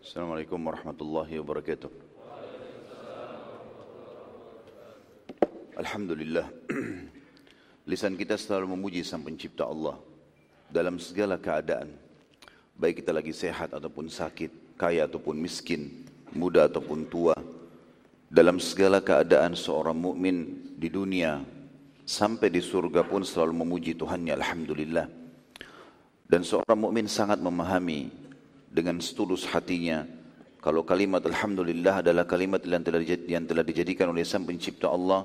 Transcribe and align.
Assalamualaikum 0.00 0.56
warahmatullahi 0.56 1.44
wabarakatuh. 1.44 1.92
Alhamdulillah. 5.76 6.48
Lisan 7.90 8.16
kita 8.16 8.40
selalu 8.40 8.72
memuji 8.72 9.04
Sang 9.04 9.20
Pencipta 9.20 9.68
Allah 9.68 10.00
dalam 10.72 10.96
segala 10.96 11.36
keadaan. 11.36 11.92
Baik 12.80 13.04
kita 13.04 13.12
lagi 13.12 13.36
sehat 13.36 13.76
ataupun 13.76 14.08
sakit, 14.08 14.80
kaya 14.80 15.04
ataupun 15.04 15.36
miskin, 15.36 16.08
muda 16.32 16.64
ataupun 16.64 17.04
tua. 17.04 17.36
Dalam 18.24 18.56
segala 18.56 19.04
keadaan 19.04 19.52
seorang 19.52 20.00
mukmin 20.00 20.64
di 20.80 20.88
dunia 20.88 21.44
sampai 22.08 22.48
di 22.48 22.64
surga 22.64 23.04
pun 23.04 23.20
selalu 23.20 23.52
memuji 23.52 23.92
Tuhannya 23.92 24.32
alhamdulillah. 24.32 25.12
Dan 26.24 26.40
seorang 26.40 26.88
mukmin 26.88 27.04
sangat 27.04 27.36
memahami 27.36 28.29
dengan 28.70 29.02
setulus 29.02 29.44
hatinya 29.50 30.06
kalau 30.60 30.84
kalimat 30.84 31.24
alhamdulillah 31.24 32.04
adalah 32.04 32.28
kalimat 32.28 32.60
yang 32.68 32.84
telah 32.84 33.00
yang 33.24 33.48
telah 33.48 33.64
dijadikan 33.64 34.12
oleh 34.12 34.28
Sang 34.28 34.44
Pencipta 34.44 34.92
Allah 34.92 35.24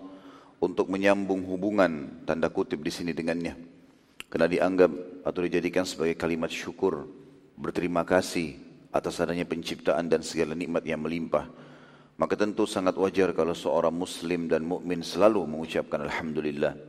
untuk 0.63 0.87
menyambung 0.87 1.43
hubungan 1.43 2.23
tanda 2.23 2.47
kutip 2.47 2.79
di 2.79 2.87
sini 2.87 3.11
dengannya. 3.11 3.51
Karena 4.31 4.47
dianggap 4.47 4.91
atau 5.27 5.39
dijadikan 5.43 5.84
sebagai 5.84 6.15
kalimat 6.15 6.47
syukur, 6.47 7.03
berterima 7.59 8.07
kasih 8.07 8.55
atas 8.95 9.20
adanya 9.20 9.43
penciptaan 9.43 10.07
dan 10.07 10.23
segala 10.23 10.55
nikmat 10.55 10.87
yang 10.87 11.03
melimpah. 11.03 11.51
Maka 12.15 12.39
tentu 12.39 12.63
sangat 12.63 12.95
wajar 12.95 13.35
kalau 13.35 13.51
seorang 13.51 13.91
muslim 13.91 14.48
dan 14.48 14.63
mukmin 14.63 15.03
selalu 15.03 15.43
mengucapkan 15.43 15.99
alhamdulillah. 15.99 16.79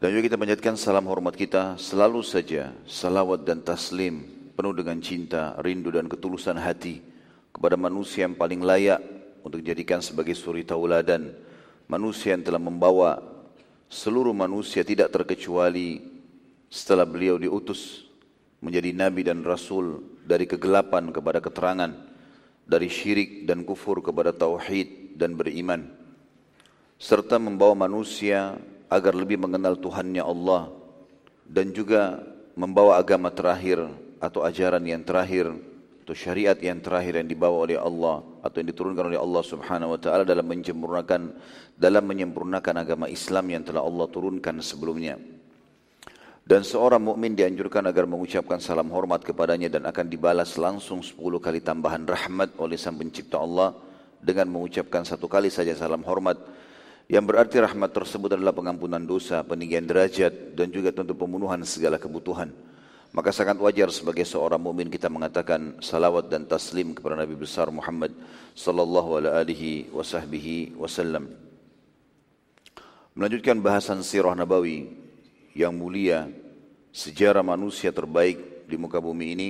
Dan 0.00 0.08
juga 0.08 0.24
kita 0.24 0.40
panjatkan 0.40 0.74
salam 0.80 1.04
hormat 1.04 1.36
kita 1.36 1.76
selalu 1.76 2.24
saja 2.24 2.72
salawat 2.88 3.44
dan 3.44 3.60
taslim 3.60 4.33
penuh 4.54 4.74
dengan 4.74 4.98
cinta, 5.02 5.58
rindu 5.60 5.90
dan 5.90 6.06
ketulusan 6.06 6.56
hati 6.56 7.02
kepada 7.50 7.74
manusia 7.74 8.26
yang 8.26 8.38
paling 8.38 8.62
layak 8.62 9.02
untuk 9.42 9.60
dijadikan 9.60 10.00
sebagai 10.00 10.34
suri 10.34 10.62
tauladan. 10.62 11.34
Manusia 11.90 12.32
yang 12.32 12.46
telah 12.46 12.62
membawa 12.62 13.20
seluruh 13.92 14.32
manusia 14.32 14.80
tidak 14.86 15.12
terkecuali 15.12 16.00
setelah 16.72 17.04
beliau 17.04 17.36
diutus 17.36 18.08
menjadi 18.64 18.90
nabi 18.96 19.20
dan 19.20 19.44
rasul 19.44 20.00
dari 20.24 20.48
kegelapan 20.48 21.12
kepada 21.12 21.44
keterangan, 21.44 21.92
dari 22.64 22.88
syirik 22.88 23.44
dan 23.44 23.62
kufur 23.68 24.00
kepada 24.00 24.32
tauhid 24.32 25.20
dan 25.20 25.36
beriman, 25.36 25.84
serta 26.96 27.36
membawa 27.36 27.76
manusia 27.76 28.56
agar 28.88 29.12
lebih 29.12 29.36
mengenal 29.36 29.76
Tuhannya 29.76 30.24
Allah 30.24 30.72
dan 31.44 31.68
juga 31.76 32.24
membawa 32.56 32.96
agama 32.96 33.28
terakhir 33.28 33.84
atau 34.24 34.40
ajaran 34.42 34.80
yang 34.82 35.04
terakhir 35.04 35.52
atau 36.04 36.12
syariat 36.12 36.56
yang 36.60 36.84
terakhir 36.84 37.16
yang 37.16 37.28
dibawa 37.28 37.64
oleh 37.64 37.80
Allah 37.80 38.20
atau 38.44 38.56
yang 38.60 38.68
diturunkan 38.68 39.08
oleh 39.08 39.20
Allah 39.20 39.42
Subhanahu 39.44 39.96
wa 39.96 40.00
taala 40.00 40.24
dalam 40.24 40.44
menyempurnakan 40.44 41.32
dalam 41.76 42.04
menyempurnakan 42.04 42.74
agama 42.80 43.06
Islam 43.08 43.44
yang 43.52 43.62
telah 43.64 43.80
Allah 43.80 44.04
turunkan 44.08 44.60
sebelumnya. 44.60 45.16
Dan 46.44 46.60
seorang 46.60 47.00
mukmin 47.00 47.32
dianjurkan 47.32 47.88
agar 47.88 48.04
mengucapkan 48.04 48.60
salam 48.60 48.92
hormat 48.92 49.24
kepadanya 49.24 49.72
dan 49.72 49.88
akan 49.88 50.12
dibalas 50.12 50.60
langsung 50.60 51.00
10 51.00 51.16
kali 51.40 51.64
tambahan 51.64 52.04
rahmat 52.04 52.60
oleh 52.60 52.76
Sang 52.76 53.00
Pencipta 53.00 53.40
Allah 53.40 53.72
dengan 54.20 54.52
mengucapkan 54.52 55.08
satu 55.08 55.24
kali 55.24 55.48
saja 55.48 55.72
salam 55.72 56.04
hormat 56.04 56.36
yang 57.08 57.24
berarti 57.24 57.64
rahmat 57.64 57.96
tersebut 57.96 58.36
adalah 58.36 58.52
pengampunan 58.52 59.00
dosa, 59.00 59.40
peninggian 59.40 59.88
derajat 59.88 60.52
dan 60.52 60.68
juga 60.68 60.92
tentu 60.92 61.16
pembunuhan 61.16 61.64
segala 61.64 61.96
kebutuhan. 61.96 62.52
Maka 63.14 63.30
sangat 63.30 63.62
wajar 63.62 63.94
sebagai 63.94 64.26
seorang 64.26 64.58
mukmin 64.58 64.90
kita 64.90 65.06
mengatakan 65.06 65.78
salawat 65.78 66.26
dan 66.26 66.50
taslim 66.50 66.98
kepada 66.98 67.14
Nabi 67.14 67.38
besar 67.38 67.70
Muhammad 67.70 68.10
sallallahu 68.58 69.22
alaihi 69.22 69.86
wasallam. 69.94 71.30
Melanjutkan 73.14 73.62
bahasan 73.62 74.02
sirah 74.02 74.34
Nabawi 74.34 74.90
yang 75.54 75.78
mulia, 75.78 76.26
sejarah 76.90 77.46
manusia 77.46 77.94
terbaik 77.94 78.66
di 78.66 78.74
muka 78.74 78.98
bumi 78.98 79.26
ini 79.38 79.48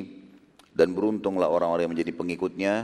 dan 0.76 0.92
beruntunglah 0.92 1.48
orang-orang 1.48 1.88
yang 1.88 1.94
menjadi 1.96 2.12
pengikutnya. 2.12 2.74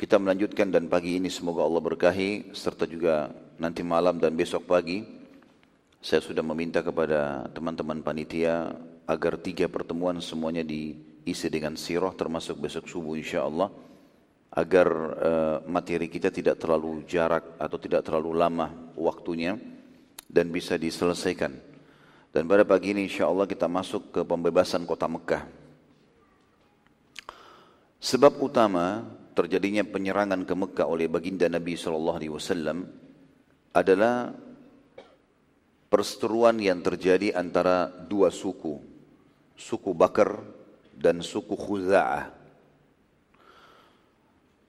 Kita 0.00 0.16
melanjutkan 0.16 0.72
dan 0.72 0.88
pagi 0.88 1.20
ini 1.20 1.28
semoga 1.28 1.68
Allah 1.68 1.84
berkahi 1.84 2.56
serta 2.56 2.88
juga 2.88 3.28
nanti 3.60 3.84
malam 3.84 4.16
dan 4.16 4.32
besok 4.32 4.64
pagi 4.64 5.04
saya 6.02 6.18
sudah 6.18 6.42
meminta 6.42 6.82
kepada 6.82 7.46
teman-teman 7.54 8.02
panitia 8.02 8.74
agar 9.12 9.36
tiga 9.36 9.68
pertemuan 9.68 10.16
semuanya 10.24 10.64
diisi 10.64 11.52
dengan 11.52 11.76
sirah 11.76 12.16
termasuk 12.16 12.56
besok 12.56 12.88
subuh 12.88 13.14
insya 13.20 13.44
Allah 13.44 13.68
agar 14.52 14.88
uh, 15.16 15.56
materi 15.64 16.12
kita 16.12 16.28
tidak 16.28 16.60
terlalu 16.60 17.04
jarak 17.08 17.56
atau 17.56 17.80
tidak 17.80 18.04
terlalu 18.04 18.36
lama 18.36 18.68
waktunya 18.96 19.56
dan 20.28 20.52
bisa 20.52 20.76
diselesaikan. 20.76 21.52
Dan 22.32 22.48
pada 22.48 22.64
pagi 22.64 22.92
ini 22.92 23.08
insya 23.08 23.28
Allah 23.28 23.48
kita 23.48 23.68
masuk 23.68 24.12
ke 24.12 24.20
pembebasan 24.24 24.84
kota 24.88 25.08
Mekah. 25.08 25.44
Sebab 28.00 28.40
utama 28.40 29.04
terjadinya 29.32 29.84
penyerangan 29.84 30.44
ke 30.44 30.54
Mekah 30.56 30.86
oleh 30.88 31.08
baginda 31.08 31.48
Nabi 31.48 31.76
SAW 31.76 32.20
adalah 33.72 34.36
perseteruan 35.88 36.60
yang 36.60 36.80
terjadi 36.84 37.36
antara 37.36 37.88
dua 37.88 38.28
suku 38.28 38.91
suku 39.56 39.92
Bakar 39.92 40.40
dan 40.96 41.20
suku 41.24 41.56
Khuza'ah. 41.56 42.30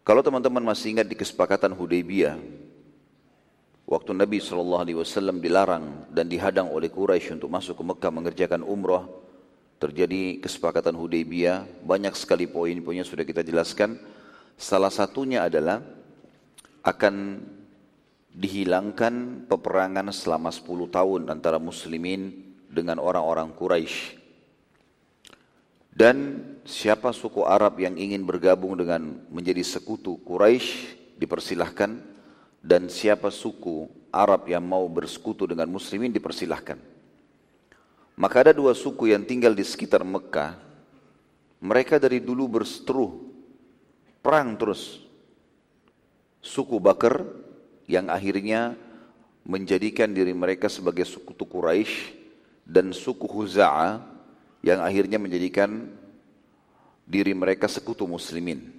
Kalau 0.04 0.20
teman-teman 0.20 0.64
masih 0.64 1.00
ingat 1.00 1.08
di 1.08 1.16
kesepakatan 1.16 1.72
Hudaybiyah, 1.72 2.36
waktu 3.88 4.12
Nabi 4.12 4.44
SAW 4.44 4.84
dilarang 5.40 6.12
dan 6.12 6.28
dihadang 6.28 6.68
oleh 6.68 6.92
Quraisy 6.92 7.40
untuk 7.40 7.48
masuk 7.48 7.80
ke 7.80 7.84
Mekah 7.88 8.12
mengerjakan 8.12 8.62
umrah, 8.68 9.08
terjadi 9.80 10.44
kesepakatan 10.44 11.00
Hudaybiyah, 11.00 11.88
banyak 11.88 12.12
sekali 12.20 12.52
poin-poinnya 12.52 13.08
sudah 13.08 13.24
kita 13.24 13.48
jelaskan. 13.48 13.96
Salah 14.60 14.92
satunya 14.92 15.48
adalah 15.48 15.80
akan 16.84 17.40
dihilangkan 18.34 19.48
peperangan 19.48 20.12
selama 20.12 20.52
10 20.52 20.68
tahun 20.92 21.22
antara 21.32 21.64
muslimin 21.64 22.44
dengan 22.68 23.00
orang-orang 23.00 23.56
Quraisy 23.56 24.23
dan 25.94 26.42
siapa 26.66 27.14
suku 27.14 27.46
Arab 27.46 27.78
yang 27.78 27.94
ingin 27.94 28.26
bergabung 28.26 28.74
dengan 28.74 29.22
menjadi 29.30 29.62
sekutu 29.62 30.18
Quraisy 30.26 30.98
dipersilahkan 31.22 32.02
dan 32.66 32.90
siapa 32.90 33.30
suku 33.30 33.86
Arab 34.10 34.50
yang 34.50 34.66
mau 34.66 34.90
bersekutu 34.90 35.46
dengan 35.46 35.70
muslimin 35.70 36.10
dipersilahkan. 36.10 36.82
Maka 38.18 38.46
ada 38.46 38.54
dua 38.54 38.74
suku 38.74 39.14
yang 39.14 39.26
tinggal 39.26 39.54
di 39.54 39.66
sekitar 39.66 40.02
Mekah. 40.02 40.58
Mereka 41.64 42.02
dari 42.02 42.22
dulu 42.22 42.62
berseteruh 42.62 43.14
perang 44.22 44.58
terus. 44.58 45.02
Suku 46.44 46.76
Bakar 46.82 47.24
yang 47.88 48.12
akhirnya 48.12 48.76
menjadikan 49.48 50.12
diri 50.12 50.36
mereka 50.36 50.68
sebagai 50.68 51.08
sekutu 51.08 51.48
Quraisy 51.48 52.18
dan 52.68 52.92
suku 52.92 53.26
Huza'ah 53.28 54.13
yang 54.64 54.80
akhirnya 54.80 55.20
menjadikan 55.20 55.92
diri 57.04 57.36
mereka 57.36 57.68
sekutu 57.68 58.08
muslimin. 58.08 58.72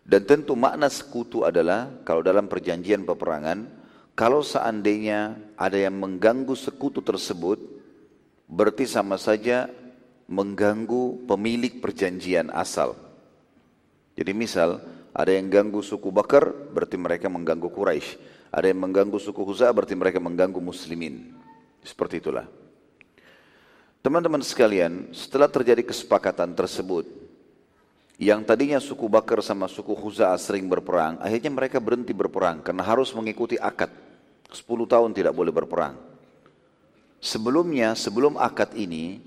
Dan 0.00 0.24
tentu 0.24 0.56
makna 0.56 0.88
sekutu 0.88 1.44
adalah 1.44 1.92
kalau 2.02 2.24
dalam 2.24 2.48
perjanjian 2.48 3.04
peperangan, 3.04 3.68
kalau 4.16 4.40
seandainya 4.40 5.36
ada 5.54 5.76
yang 5.76 5.94
mengganggu 6.00 6.56
sekutu 6.56 7.04
tersebut, 7.04 7.60
berarti 8.48 8.88
sama 8.88 9.20
saja 9.20 9.68
mengganggu 10.26 11.28
pemilik 11.28 11.78
perjanjian 11.78 12.48
asal. 12.50 12.96
Jadi 14.16 14.32
misal 14.34 14.82
ada 15.14 15.30
yang 15.30 15.52
ganggu 15.52 15.84
suku 15.84 16.08
Bakar, 16.10 16.50
berarti 16.72 16.96
mereka 16.96 17.28
mengganggu 17.28 17.68
Quraisy. 17.70 18.18
Ada 18.50 18.74
yang 18.74 18.82
mengganggu 18.82 19.18
suku 19.22 19.46
Huza, 19.46 19.70
berarti 19.70 19.94
mereka 19.94 20.18
mengganggu 20.18 20.58
muslimin. 20.58 21.34
Seperti 21.86 22.18
itulah. 22.18 22.59
Teman-teman 24.00 24.40
sekalian, 24.40 25.12
setelah 25.12 25.44
terjadi 25.44 25.84
kesepakatan 25.84 26.56
tersebut, 26.56 27.04
yang 28.16 28.40
tadinya 28.40 28.80
suku 28.80 29.04
Bakar 29.12 29.44
sama 29.44 29.68
suku 29.68 29.92
Khuza'ah 29.92 30.40
sering 30.40 30.64
berperang, 30.68 31.20
akhirnya 31.20 31.52
mereka 31.52 31.76
berhenti 31.76 32.16
berperang 32.16 32.64
karena 32.64 32.80
harus 32.80 33.12
mengikuti 33.12 33.60
akad. 33.60 33.92
10 34.48 34.64
tahun 34.88 35.12
tidak 35.12 35.36
boleh 35.36 35.52
berperang. 35.52 36.00
Sebelumnya, 37.20 37.92
sebelum 37.92 38.40
akad 38.40 38.72
ini, 38.72 39.20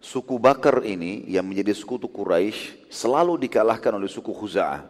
suku 0.00 0.40
Bakar 0.40 0.80
ini 0.88 1.28
yang 1.28 1.44
menjadi 1.44 1.76
sekutu 1.76 2.08
Quraisy 2.08 2.88
selalu 2.88 3.36
dikalahkan 3.48 4.00
oleh 4.00 4.08
suku 4.08 4.32
Khuza'ah. 4.32 4.80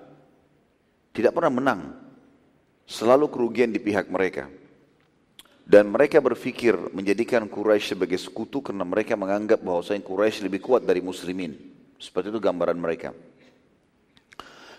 Tidak 1.10 1.34
pernah 1.34 1.50
menang. 1.50 1.80
Selalu 2.86 3.26
kerugian 3.26 3.74
di 3.74 3.82
pihak 3.82 4.06
mereka. 4.06 4.46
Dan 5.66 5.90
mereka 5.90 6.22
berfikir 6.22 6.78
menjadikan 6.94 7.42
Quraisy 7.50 7.98
sebagai 7.98 8.14
sekutu 8.22 8.62
karena 8.62 8.86
mereka 8.86 9.18
menganggap 9.18 9.58
bahwasanya 9.58 9.98
Quraisy 10.06 10.46
lebih 10.46 10.62
kuat 10.62 10.86
dari 10.86 11.02
muslimin. 11.02 11.58
Seperti 11.98 12.30
itu 12.30 12.38
gambaran 12.38 12.78
mereka. 12.78 13.10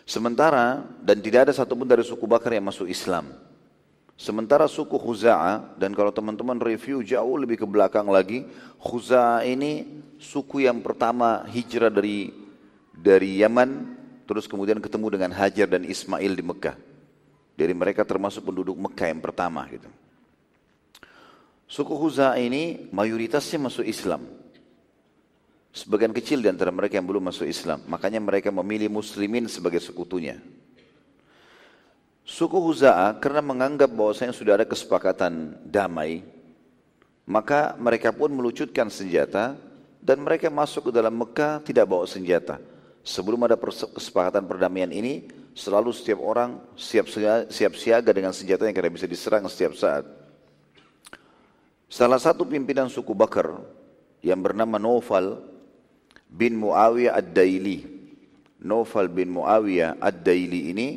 Sementara 0.07 0.87
dan 1.03 1.19
tidak 1.19 1.51
ada 1.51 1.53
satupun 1.53 1.83
dari 1.83 2.07
suku 2.07 2.23
Bakar 2.23 2.55
yang 2.55 2.71
masuk 2.71 2.87
Islam. 2.87 3.35
Sementara 4.15 4.63
suku 4.71 4.95
Khuza'ah 4.95 5.75
dan 5.75 5.91
kalau 5.91 6.15
teman-teman 6.15 6.55
review 6.55 7.03
jauh 7.03 7.35
lebih 7.35 7.59
ke 7.59 7.67
belakang 7.67 8.07
lagi, 8.07 8.47
Khuza'ah 8.79 9.43
ini 9.43 10.01
suku 10.15 10.63
yang 10.63 10.79
pertama 10.79 11.43
hijrah 11.51 11.91
dari 11.91 12.31
dari 12.95 13.43
Yaman 13.43 13.99
terus 14.23 14.47
kemudian 14.47 14.79
ketemu 14.79 15.19
dengan 15.19 15.35
Hajar 15.35 15.67
dan 15.67 15.83
Ismail 15.83 16.31
di 16.31 16.43
Mekah. 16.47 16.79
Dari 17.59 17.75
mereka 17.75 18.07
termasuk 18.07 18.47
penduduk 18.47 18.79
Mekah 18.79 19.11
yang 19.11 19.19
pertama 19.19 19.67
gitu. 19.67 19.91
Suku 21.67 21.93
Khuza'ah 21.99 22.39
ini 22.39 22.87
mayoritasnya 22.95 23.59
masuk 23.59 23.83
Islam. 23.83 24.23
Sebagian 25.75 26.15
kecil 26.15 26.39
di 26.39 26.47
antara 26.47 26.71
mereka 26.71 26.95
yang 26.95 27.05
belum 27.05 27.27
masuk 27.27 27.43
Islam. 27.43 27.83
Makanya 27.91 28.23
mereka 28.23 28.49
memilih 28.49 28.87
muslimin 28.87 29.51
sebagai 29.51 29.83
sekutunya. 29.83 30.39
Suku 32.23 32.55
Huza'a 32.55 33.19
karena 33.19 33.43
menganggap 33.43 33.91
bahwasanya 33.91 34.31
sudah 34.31 34.59
ada 34.59 34.65
kesepakatan 34.67 35.59
damai, 35.63 36.23
maka 37.27 37.75
mereka 37.79 38.15
pun 38.15 38.31
melucutkan 38.31 38.87
senjata 38.87 39.59
dan 39.99 40.23
mereka 40.23 40.47
masuk 40.47 40.87
ke 40.87 40.91
dalam 40.95 41.15
Mekah 41.15 41.63
tidak 41.67 41.87
bawa 41.87 42.07
senjata. 42.07 42.63
Sebelum 43.03 43.39
ada 43.43 43.55
kesepakatan 43.95 44.43
perdamaian 44.43 44.91
ini, 44.91 45.27
selalu 45.55 45.91
setiap 45.95 46.19
orang 46.19 46.59
siap 46.75 47.75
siaga 47.75 48.11
dengan 48.11 48.35
senjata 48.35 48.67
yang 48.67 48.75
karena 48.75 48.91
bisa 48.91 49.07
diserang 49.07 49.47
setiap 49.47 49.75
saat. 49.75 50.03
Salah 51.87 52.19
satu 52.19 52.43
pimpinan 52.43 52.91
suku 52.91 53.15
Bakar 53.15 53.63
yang 54.19 54.43
bernama 54.43 54.75
Naufal 54.75 55.39
bin 56.27 56.59
Muawiyah 56.59 57.15
Ad-Daili. 57.15 57.87
Naufal 58.59 59.07
bin 59.07 59.31
Muawiyah 59.31 59.95
Ad-Daili 59.95 60.75
ini 60.75 60.87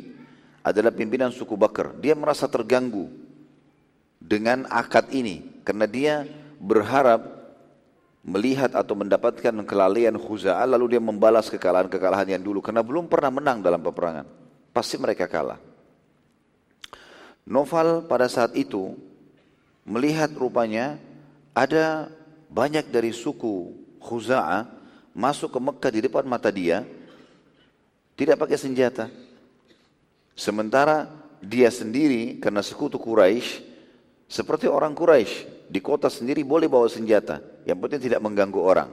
adalah 0.59 0.91
pimpinan 0.91 1.31
suku 1.31 1.55
Bakar. 1.55 1.95
Dia 1.95 2.11
merasa 2.11 2.51
terganggu 2.51 3.07
dengan 4.19 4.67
akad 4.67 5.15
ini 5.15 5.63
karena 5.63 5.87
dia 5.87 6.27
berharap 6.59 7.23
melihat 8.21 8.75
atau 8.75 8.93
mendapatkan 8.93 9.63
kelalaian 9.65 10.13
Khuza'ah 10.13 10.67
lalu 10.69 10.93
dia 10.93 11.01
membalas 11.01 11.49
kekalahan-kekalahan 11.49 12.37
yang 12.37 12.43
dulu 12.43 12.61
karena 12.61 12.85
belum 12.85 13.07
pernah 13.07 13.31
menang 13.31 13.63
dalam 13.63 13.79
peperangan. 13.79 14.27
Pasti 14.75 14.99
mereka 14.99 15.25
kalah. 15.31 15.57
Noval 17.47 18.05
pada 18.05 18.27
saat 18.27 18.53
itu 18.59 18.93
melihat 19.87 20.31
rupanya 20.33 20.97
ada 21.51 22.11
banyak 22.51 22.87
dari 22.91 23.15
suku 23.15 23.73
Khuza'ah 24.01 24.67
masuk 25.11 25.51
ke 25.51 25.59
Mekah 25.59 25.91
di 25.91 25.99
depan 26.03 26.23
mata 26.27 26.49
dia 26.51 26.83
tidak 28.15 28.37
pakai 28.41 28.57
senjata. 28.59 29.07
Sementara 30.35 31.09
dia 31.41 31.67
sendiri 31.73 32.37
karena 32.37 32.61
sekutu 32.61 33.01
Quraisy 33.01 33.65
seperti 34.31 34.69
orang 34.69 34.95
Quraisy 34.95 35.67
di 35.71 35.79
kota 35.79 36.11
sendiri 36.11 36.43
boleh 36.43 36.67
bawa 36.67 36.87
senjata, 36.87 37.39
yang 37.63 37.79
penting 37.79 38.11
tidak 38.11 38.19
mengganggu 38.19 38.59
orang. 38.59 38.89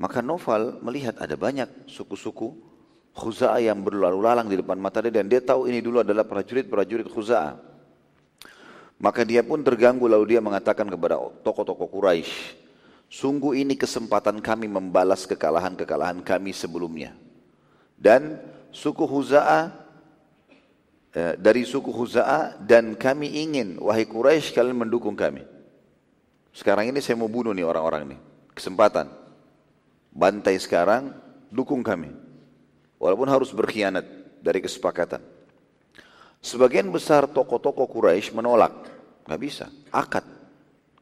Maka 0.00 0.24
Noval 0.24 0.80
melihat 0.80 1.20
ada 1.20 1.36
banyak 1.36 1.88
suku-suku 1.88 2.56
Khuza'ah 3.12 3.60
yang 3.60 3.84
berlalu 3.84 4.24
lalang 4.24 4.48
di 4.48 4.56
depan 4.56 4.80
mata 4.80 5.04
dia 5.04 5.12
dan 5.12 5.28
dia 5.28 5.44
tahu 5.44 5.68
ini 5.68 5.84
dulu 5.84 6.00
adalah 6.00 6.24
prajurit-prajurit 6.24 7.04
Khuza'ah. 7.08 7.69
Maka 9.00 9.24
dia 9.24 9.40
pun 9.40 9.64
terganggu 9.64 10.04
lalu 10.04 10.36
dia 10.36 10.44
mengatakan 10.44 10.84
kepada 10.84 11.16
tokoh-tokoh 11.40 11.88
Quraisy, 11.88 12.60
Sungguh 13.10 13.66
ini 13.66 13.74
kesempatan 13.74 14.38
kami 14.38 14.70
membalas 14.70 15.26
kekalahan-kekalahan 15.26 16.22
kami 16.22 16.54
sebelumnya. 16.54 17.10
Dan 17.98 18.38
suku 18.70 19.02
Huza'ah, 19.02 19.74
eh, 21.10 21.34
dari 21.34 21.66
suku 21.66 21.90
Huza'ah 21.90 22.62
dan 22.62 22.94
kami 22.94 23.34
ingin, 23.42 23.82
wahai 23.82 24.06
Quraisy 24.06 24.54
kalian 24.54 24.86
mendukung 24.86 25.18
kami. 25.18 25.42
Sekarang 26.54 26.86
ini 26.86 27.02
saya 27.02 27.18
mau 27.18 27.26
bunuh 27.26 27.50
nih 27.50 27.66
orang-orang 27.66 28.14
nih. 28.14 28.20
Kesempatan. 28.54 29.10
Bantai 30.14 30.54
sekarang, 30.62 31.10
dukung 31.50 31.82
kami. 31.82 32.14
Walaupun 33.02 33.26
harus 33.26 33.50
berkhianat 33.50 34.06
dari 34.38 34.62
kesepakatan. 34.62 35.18
Sebagian 36.38 36.86
besar 36.94 37.26
tokoh-tokoh 37.26 37.90
Quraisy 37.90 38.38
menolak. 38.38 38.86
Gak 39.30 39.38
bisa. 39.38 39.70
Akad. 39.94 40.26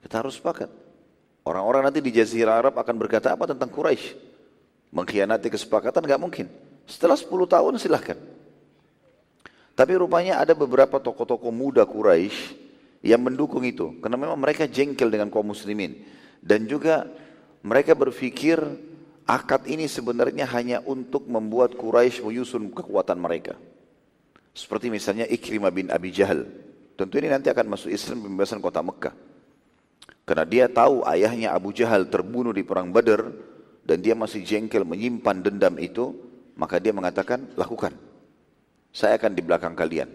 Kita 0.04 0.20
harus 0.20 0.36
sepakat. 0.36 0.68
Orang-orang 1.48 1.88
nanti 1.88 2.04
di 2.04 2.12
Jazirah 2.12 2.60
Arab 2.60 2.76
akan 2.76 2.94
berkata 3.00 3.32
apa 3.32 3.48
tentang 3.48 3.72
Quraisy? 3.72 4.12
Mengkhianati 4.92 5.48
kesepakatan 5.48 6.04
nggak 6.04 6.20
mungkin. 6.20 6.46
Setelah 6.84 7.16
10 7.16 7.24
tahun 7.48 7.80
silahkan. 7.80 8.20
Tapi 9.72 9.92
rupanya 9.96 10.44
ada 10.44 10.52
beberapa 10.52 11.00
tokoh-tokoh 11.00 11.48
muda 11.48 11.88
Quraisy 11.88 12.52
yang 13.00 13.24
mendukung 13.24 13.64
itu. 13.64 13.96
Karena 14.04 14.20
memang 14.20 14.36
mereka 14.36 14.68
jengkel 14.68 15.08
dengan 15.08 15.32
kaum 15.32 15.48
muslimin. 15.48 16.04
Dan 16.44 16.68
juga 16.68 17.08
mereka 17.64 17.96
berpikir 17.96 18.60
akad 19.24 19.64
ini 19.72 19.88
sebenarnya 19.88 20.44
hanya 20.52 20.84
untuk 20.84 21.24
membuat 21.32 21.72
Quraisy 21.80 22.20
menyusun 22.20 22.68
kekuatan 22.76 23.16
mereka. 23.16 23.56
Seperti 24.52 24.92
misalnya 24.92 25.24
Ikrimah 25.24 25.72
bin 25.72 25.88
Abi 25.88 26.12
Jahal. 26.12 26.67
Tentu 26.98 27.14
ini 27.22 27.30
nanti 27.30 27.46
akan 27.46 27.78
masuk 27.78 27.94
Islam 27.94 28.26
pembebasan 28.26 28.58
kota 28.58 28.82
Mekah. 28.82 29.14
Karena 30.26 30.42
dia 30.42 30.66
tahu 30.66 31.06
ayahnya 31.06 31.54
Abu 31.54 31.70
Jahal 31.70 32.10
terbunuh 32.10 32.50
di 32.50 32.66
perang 32.66 32.90
Badar 32.90 33.30
dan 33.86 34.02
dia 34.02 34.18
masih 34.18 34.42
jengkel 34.42 34.82
menyimpan 34.82 35.46
dendam 35.46 35.78
itu, 35.78 36.12
maka 36.58 36.82
dia 36.82 36.90
mengatakan, 36.90 37.54
lakukan. 37.54 37.94
Saya 38.90 39.14
akan 39.14 39.30
di 39.30 39.40
belakang 39.46 39.78
kalian. 39.78 40.10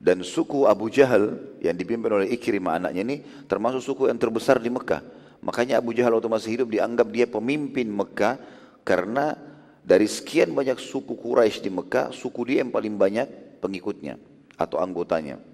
Dan 0.00 0.24
suku 0.24 0.64
Abu 0.64 0.88
Jahal 0.88 1.36
yang 1.60 1.76
dipimpin 1.76 2.10
oleh 2.10 2.32
Ikrimah 2.32 2.80
anaknya 2.80 3.04
ini 3.04 3.16
termasuk 3.44 3.84
suku 3.84 4.08
yang 4.08 4.16
terbesar 4.16 4.56
di 4.58 4.72
Mekah. 4.72 5.04
Makanya 5.44 5.84
Abu 5.84 5.92
Jahal 5.92 6.16
waktu 6.16 6.32
masih 6.32 6.50
hidup 6.56 6.72
dianggap 6.72 7.12
dia 7.12 7.28
pemimpin 7.28 7.92
Mekah 7.92 8.40
karena 8.88 9.36
dari 9.84 10.08
sekian 10.08 10.56
banyak 10.56 10.80
suku 10.80 11.12
Quraisy 11.12 11.60
di 11.60 11.68
Mekah, 11.68 12.08
suku 12.08 12.40
dia 12.48 12.64
yang 12.64 12.72
paling 12.72 12.96
banyak 12.96 13.60
pengikutnya 13.60 14.16
atau 14.56 14.80
anggotanya. 14.80 15.53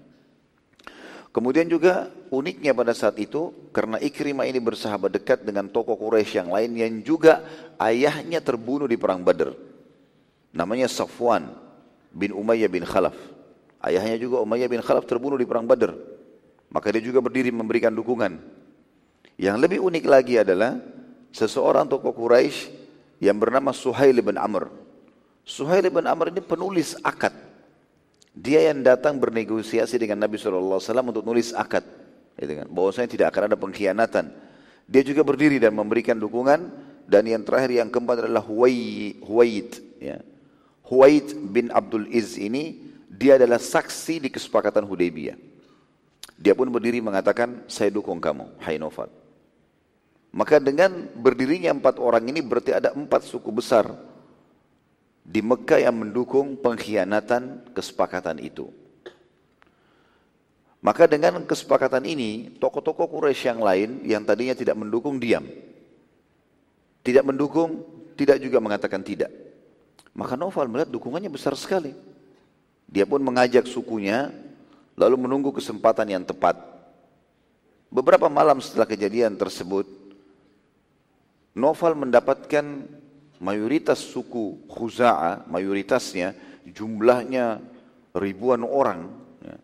Kemudian 1.31 1.63
juga 1.71 2.11
uniknya 2.27 2.75
pada 2.75 2.91
saat 2.91 3.15
itu 3.15 3.55
karena 3.71 3.95
Ikrimah 4.03 4.43
ini 4.43 4.59
bersahabat 4.59 5.15
dekat 5.15 5.39
dengan 5.47 5.71
tokoh 5.71 5.95
Quraisy 5.95 6.43
yang 6.43 6.51
lain 6.51 6.71
yang 6.75 6.93
juga 7.07 7.47
ayahnya 7.79 8.43
terbunuh 8.43 8.83
di 8.83 8.99
perang 8.99 9.23
Badar. 9.23 9.55
Namanya 10.51 10.91
Safwan 10.91 11.55
bin 12.11 12.35
Umayyah 12.35 12.67
bin 12.67 12.83
Khalaf. 12.83 13.15
Ayahnya 13.79 14.19
juga 14.19 14.43
Umayyah 14.43 14.67
bin 14.67 14.83
Khalaf 14.83 15.07
terbunuh 15.07 15.39
di 15.39 15.47
perang 15.47 15.63
Badar. 15.63 15.95
Maka 16.67 16.91
dia 16.91 16.99
juga 16.99 17.23
berdiri 17.23 17.47
memberikan 17.47 17.95
dukungan. 17.95 18.35
Yang 19.39 19.57
lebih 19.63 19.79
unik 19.87 20.05
lagi 20.11 20.35
adalah 20.35 20.83
seseorang 21.31 21.87
tokoh 21.87 22.11
Quraisy 22.11 22.75
yang 23.23 23.39
bernama 23.39 23.71
Suhail 23.71 24.19
bin 24.19 24.35
Amr. 24.35 24.67
Suhail 25.47 25.87
bin 25.87 26.03
Amr 26.03 26.35
ini 26.35 26.43
penulis 26.43 26.99
akad 26.99 27.31
dia 28.31 28.71
yang 28.71 28.79
datang 28.79 29.19
bernegosiasi 29.19 29.99
dengan 29.99 30.23
Nabi 30.23 30.39
SAW 30.39 30.79
untuk 31.11 31.23
nulis 31.27 31.51
akad. 31.51 31.83
Gitu 32.39 32.63
kan. 32.63 32.67
Bahwasanya 32.71 33.09
tidak 33.11 33.27
akan 33.35 33.43
ada 33.51 33.57
pengkhianatan. 33.59 34.25
Dia 34.87 35.03
juga 35.03 35.21
berdiri 35.27 35.59
dan 35.59 35.75
memberikan 35.75 36.15
dukungan. 36.15 36.89
Dan 37.11 37.27
yang 37.27 37.43
terakhir 37.43 37.75
yang 37.75 37.91
keempat 37.91 38.23
adalah 38.23 38.39
Huwaid. 38.39 39.69
Ya. 39.99 40.23
Huwaid 40.87 41.27
bin 41.51 41.67
Abdul 41.75 42.07
Iz 42.07 42.39
ini, 42.39 42.79
dia 43.11 43.35
adalah 43.35 43.59
saksi 43.59 44.23
di 44.23 44.29
kesepakatan 44.31 44.87
Hudaybiyah. 44.87 45.35
Dia 46.39 46.55
pun 46.55 46.71
berdiri 46.71 47.03
mengatakan, 47.03 47.67
saya 47.67 47.91
dukung 47.91 48.23
kamu, 48.23 48.47
hai 48.63 48.79
Nofal. 48.79 49.11
Maka 50.31 50.63
dengan 50.63 51.11
berdirinya 51.19 51.75
empat 51.75 51.99
orang 51.99 52.23
ini 52.31 52.39
berarti 52.39 52.71
ada 52.71 52.95
empat 52.95 53.27
suku 53.27 53.51
besar 53.51 53.91
di 55.31 55.39
Mekah 55.39 55.87
yang 55.87 55.95
mendukung 55.95 56.59
pengkhianatan 56.59 57.71
kesepakatan 57.71 58.43
itu. 58.43 58.67
Maka 60.83 61.07
dengan 61.07 61.39
kesepakatan 61.47 62.03
ini, 62.03 62.59
tokoh-tokoh 62.59 63.07
Quraisy 63.07 63.47
yang 63.47 63.61
lain 63.63 63.89
yang 64.03 64.27
tadinya 64.27 64.51
tidak 64.51 64.75
mendukung 64.75 65.21
diam. 65.23 65.47
Tidak 67.05 67.23
mendukung, 67.23 67.85
tidak 68.19 68.43
juga 68.43 68.59
mengatakan 68.59 68.99
tidak. 68.99 69.31
Maka 70.11 70.35
Noval 70.35 70.67
melihat 70.67 70.91
dukungannya 70.91 71.31
besar 71.31 71.55
sekali. 71.55 71.95
Dia 72.91 73.07
pun 73.07 73.23
mengajak 73.23 73.71
sukunya, 73.71 74.35
lalu 74.99 75.15
menunggu 75.15 75.55
kesempatan 75.55 76.11
yang 76.11 76.27
tepat. 76.27 76.59
Beberapa 77.87 78.27
malam 78.27 78.59
setelah 78.59 78.89
kejadian 78.89 79.39
tersebut, 79.39 79.87
Noval 81.55 81.95
mendapatkan 81.95 82.65
mayoritas 83.41 83.97
suku 83.97 84.69
Khuza'a, 84.69 85.49
mayoritasnya 85.49 86.37
jumlahnya 86.69 87.57
ribuan 88.13 88.61
orang, 88.61 89.09
ya, 89.41 89.57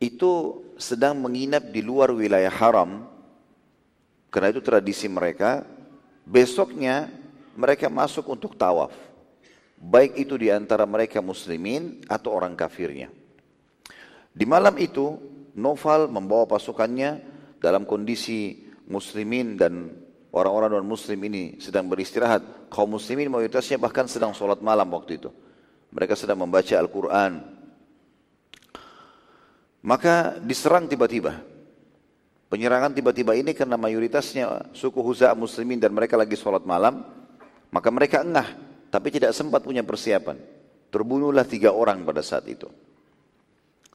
itu 0.00 0.64
sedang 0.80 1.20
menginap 1.20 1.68
di 1.68 1.84
luar 1.84 2.08
wilayah 2.16 2.50
haram, 2.50 3.04
karena 4.32 4.48
itu 4.56 4.64
tradisi 4.64 5.06
mereka, 5.12 5.68
besoknya 6.24 7.12
mereka 7.52 7.92
masuk 7.92 8.24
untuk 8.32 8.56
tawaf. 8.56 8.92
baik 9.76 10.16
itu 10.16 10.40
di 10.40 10.48
antara 10.48 10.88
mereka 10.88 11.20
muslimin 11.20 12.00
atau 12.08 12.32
orang 12.32 12.56
kafirnya. 12.56 13.12
Di 14.32 14.48
malam 14.48 14.72
itu, 14.80 15.20
Noval 15.56 16.08
membawa 16.12 16.44
pasukannya 16.44 17.20
dalam 17.60 17.88
kondisi 17.88 18.68
muslimin 18.88 19.56
dan 19.56 19.88
orang-orang 20.36 20.76
non 20.76 20.84
muslim 20.84 21.16
ini 21.24 21.56
sedang 21.56 21.88
beristirahat. 21.88 22.68
Kaum 22.68 23.00
muslimin 23.00 23.32
mayoritasnya 23.32 23.80
bahkan 23.80 24.04
sedang 24.04 24.36
sholat 24.36 24.60
malam 24.60 24.84
waktu 24.92 25.16
itu. 25.16 25.32
Mereka 25.96 26.12
sedang 26.12 26.44
membaca 26.44 26.76
Al-Quran. 26.76 27.40
Maka 29.80 30.36
diserang 30.44 30.84
tiba-tiba. 30.84 31.40
Penyerangan 32.52 32.92
tiba-tiba 32.92 33.32
ini 33.32 33.56
karena 33.56 33.80
mayoritasnya 33.80 34.70
suku 34.76 35.00
Huza 35.00 35.32
muslimin 35.32 35.80
dan 35.80 35.96
mereka 35.96 36.20
lagi 36.20 36.36
sholat 36.36 36.68
malam. 36.68 37.00
Maka 37.72 37.88
mereka 37.90 38.22
engah, 38.22 38.46
tapi 38.92 39.08
tidak 39.10 39.32
sempat 39.32 39.64
punya 39.64 39.82
persiapan. 39.82 40.38
Terbunuhlah 40.92 41.48
tiga 41.48 41.74
orang 41.74 42.04
pada 42.06 42.22
saat 42.22 42.46
itu. 42.46 42.70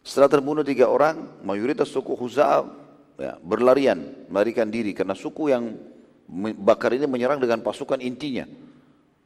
Setelah 0.02 0.28
terbunuh 0.34 0.66
tiga 0.66 0.90
orang, 0.90 1.40
mayoritas 1.46 1.88
suku 1.94 2.18
Huza'a 2.18 2.66
ya, 3.22 3.38
berlarian, 3.38 4.26
melarikan 4.28 4.68
diri 4.68 4.98
karena 4.98 5.14
suku 5.14 5.54
yang 5.54 5.78
bakar 6.56 6.96
ini 6.96 7.04
menyerang 7.06 7.44
dengan 7.44 7.60
pasukan 7.60 8.00
intinya. 8.00 8.48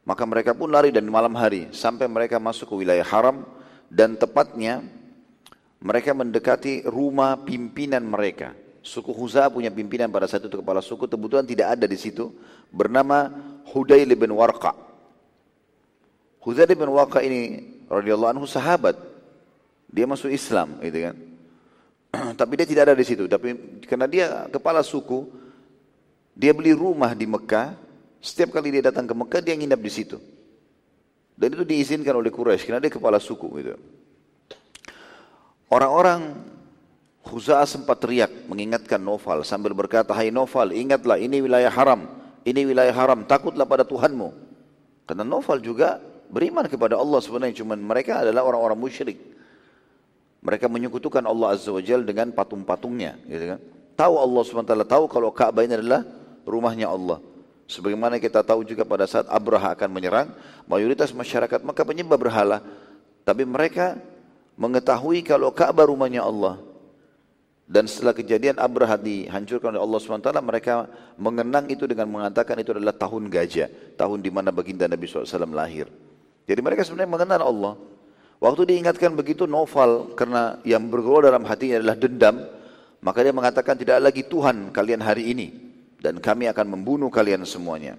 Maka 0.06 0.22
mereka 0.22 0.54
pun 0.54 0.70
lari 0.70 0.94
dan 0.94 1.06
malam 1.06 1.34
hari 1.34 1.70
sampai 1.74 2.06
mereka 2.06 2.38
masuk 2.38 2.70
ke 2.70 2.74
wilayah 2.78 3.06
haram 3.06 3.42
dan 3.90 4.14
tepatnya 4.14 4.82
mereka 5.82 6.14
mendekati 6.14 6.86
rumah 6.86 7.38
pimpinan 7.42 8.06
mereka. 8.06 8.54
Suku 8.86 9.10
Huza'a 9.10 9.50
punya 9.50 9.70
pimpinan 9.74 10.10
pada 10.14 10.30
saat 10.30 10.46
itu 10.46 10.62
kepala 10.62 10.78
suku 10.78 11.10
kebetulan 11.10 11.42
tidak 11.42 11.74
ada 11.74 11.90
di 11.90 11.98
situ 11.98 12.30
bernama 12.70 13.34
Hudayl 13.74 14.14
bin 14.14 14.30
Warqa. 14.30 14.78
Hudayl 16.38 16.70
bin 16.78 16.86
Warqa 16.94 17.18
ini 17.26 17.66
radhiyallahu 17.90 18.38
anhu 18.38 18.46
sahabat 18.46 18.94
dia 19.90 20.06
masuk 20.06 20.30
Islam, 20.30 20.78
gitu 20.82 20.98
kan. 21.10 21.16
Tapi 22.40 22.52
dia 22.58 22.66
tidak 22.66 22.82
ada 22.90 22.94
di 22.94 23.06
situ. 23.06 23.26
Tapi 23.30 23.80
karena 23.86 24.06
dia 24.10 24.26
kepala 24.50 24.82
suku, 24.82 25.26
dia 26.36 26.52
beli 26.52 26.76
rumah 26.76 27.16
di 27.16 27.24
Mekah. 27.24 27.72
Setiap 28.20 28.52
kali 28.52 28.68
dia 28.68 28.92
datang 28.92 29.08
ke 29.08 29.14
Mekah, 29.16 29.40
dia 29.40 29.56
nginap 29.56 29.80
di 29.80 29.88
situ. 29.88 30.20
Dan 31.32 31.56
itu 31.56 31.64
diizinkan 31.64 32.12
oleh 32.12 32.28
Quraisy 32.28 32.68
karena 32.68 32.80
dia 32.80 32.92
kepala 32.92 33.16
suku, 33.16 33.48
gitu. 33.60 33.76
Orang-orang 35.72 36.36
Khuza'ah 37.26 37.66
sempat 37.66 37.98
teriak 37.98 38.30
mengingatkan 38.46 39.00
Nofal 39.02 39.42
sambil 39.42 39.74
berkata, 39.74 40.14
Hai 40.14 40.30
Nofal, 40.30 40.76
ingatlah 40.76 41.18
ini 41.18 41.42
wilayah 41.42 41.72
haram, 41.72 42.06
ini 42.46 42.62
wilayah 42.68 42.94
haram, 42.94 43.26
takutlah 43.26 43.66
pada 43.66 43.82
Tuhanmu. 43.82 44.30
Karena 45.08 45.24
Nofal 45.26 45.58
juga 45.58 45.98
beriman 46.30 46.68
kepada 46.70 46.94
Allah 47.00 47.18
sebenarnya, 47.18 47.64
cuma 47.64 47.74
mereka 47.74 48.22
adalah 48.22 48.46
orang-orang 48.46 48.78
musyrik. 48.78 49.18
Mereka 50.44 50.70
menyekutukan 50.70 51.26
Allah 51.26 51.58
Azza 51.58 51.74
wa 51.74 51.82
Jal 51.82 52.06
dengan 52.06 52.30
patung-patungnya. 52.30 53.18
Gitu 53.26 53.44
kan? 53.56 53.58
Tahu 53.98 54.14
Allah 54.14 54.42
SWT, 54.46 54.74
tahu 54.86 55.04
kalau 55.10 55.34
Ka'bah 55.34 55.66
ini 55.66 55.74
adalah 55.74 56.06
rumahnya 56.46 56.88
Allah. 56.88 57.18
Sebagaimana 57.66 58.22
kita 58.22 58.46
tahu 58.46 58.62
juga 58.62 58.86
pada 58.86 59.10
saat 59.10 59.26
Abraha 59.26 59.74
akan 59.74 59.90
menyerang, 59.90 60.30
mayoritas 60.70 61.10
masyarakat 61.10 61.66
maka 61.66 61.82
penyembah 61.82 62.14
berhala. 62.14 62.62
Tapi 63.26 63.42
mereka 63.42 63.98
mengetahui 64.54 65.26
kalau 65.26 65.50
Ka'bah 65.50 65.90
rumahnya 65.90 66.22
Allah. 66.22 66.62
Dan 67.66 67.90
setelah 67.90 68.14
kejadian 68.14 68.62
Abraha 68.62 68.94
dihancurkan 68.94 69.74
oleh 69.74 69.82
Allah 69.82 69.98
SWT, 69.98 70.30
mereka 70.38 70.86
mengenang 71.18 71.66
itu 71.66 71.82
dengan 71.90 72.06
mengatakan 72.06 72.54
itu 72.62 72.70
adalah 72.70 72.94
tahun 72.94 73.26
gajah. 73.26 73.98
Tahun 73.98 74.18
di 74.22 74.30
mana 74.30 74.54
baginda 74.54 74.86
Nabi 74.86 75.10
SAW 75.10 75.26
lahir. 75.50 75.90
Jadi 76.46 76.60
mereka 76.62 76.86
sebenarnya 76.86 77.10
mengenal 77.10 77.42
Allah. 77.42 77.74
Waktu 78.38 78.70
diingatkan 78.70 79.18
begitu 79.18 79.50
Noval 79.50 80.14
karena 80.14 80.62
yang 80.62 80.86
bergerak 80.86 81.34
dalam 81.34 81.42
hatinya 81.42 81.82
adalah 81.82 81.98
dendam, 81.98 82.46
maka 83.02 83.18
dia 83.26 83.34
mengatakan 83.34 83.74
tidak 83.74 83.98
lagi 83.98 84.22
Tuhan 84.22 84.70
kalian 84.70 85.02
hari 85.02 85.34
ini 85.34 85.65
dan 86.06 86.22
kami 86.22 86.46
akan 86.46 86.78
membunuh 86.78 87.10
kalian 87.10 87.42
semuanya. 87.42 87.98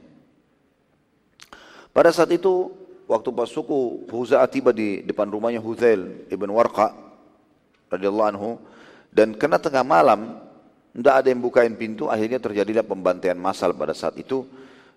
Pada 1.92 2.08
saat 2.16 2.32
itu 2.32 2.72
waktu 3.04 3.36
pas 3.36 3.52
suku 3.52 4.08
Huza'ah 4.08 4.48
tiba 4.48 4.72
di 4.72 5.04
depan 5.04 5.28
rumahnya 5.28 5.60
Huzail 5.60 6.24
ibn 6.32 6.48
Warqa 6.56 6.96
radhiyallahu 7.92 8.30
anhu 8.32 8.64
dan 9.12 9.36
kena 9.36 9.60
tengah 9.60 9.84
malam 9.84 10.40
tidak 10.96 11.14
ada 11.20 11.28
yang 11.28 11.44
bukain 11.44 11.76
pintu 11.76 12.08
akhirnya 12.08 12.40
terjadilah 12.40 12.88
pembantaian 12.88 13.36
massal 13.36 13.76
pada 13.76 13.92
saat 13.92 14.16
itu 14.16 14.48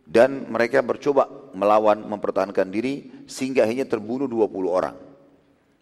dan 0.07 0.47
mereka 0.47 0.79
bercoba 0.87 1.27
melawan 1.51 2.07
mempertahankan 2.07 2.71
diri 2.71 3.27
sehingga 3.27 3.67
akhirnya 3.67 3.91
terbunuh 3.91 4.31
20 4.31 4.71
orang. 4.71 4.95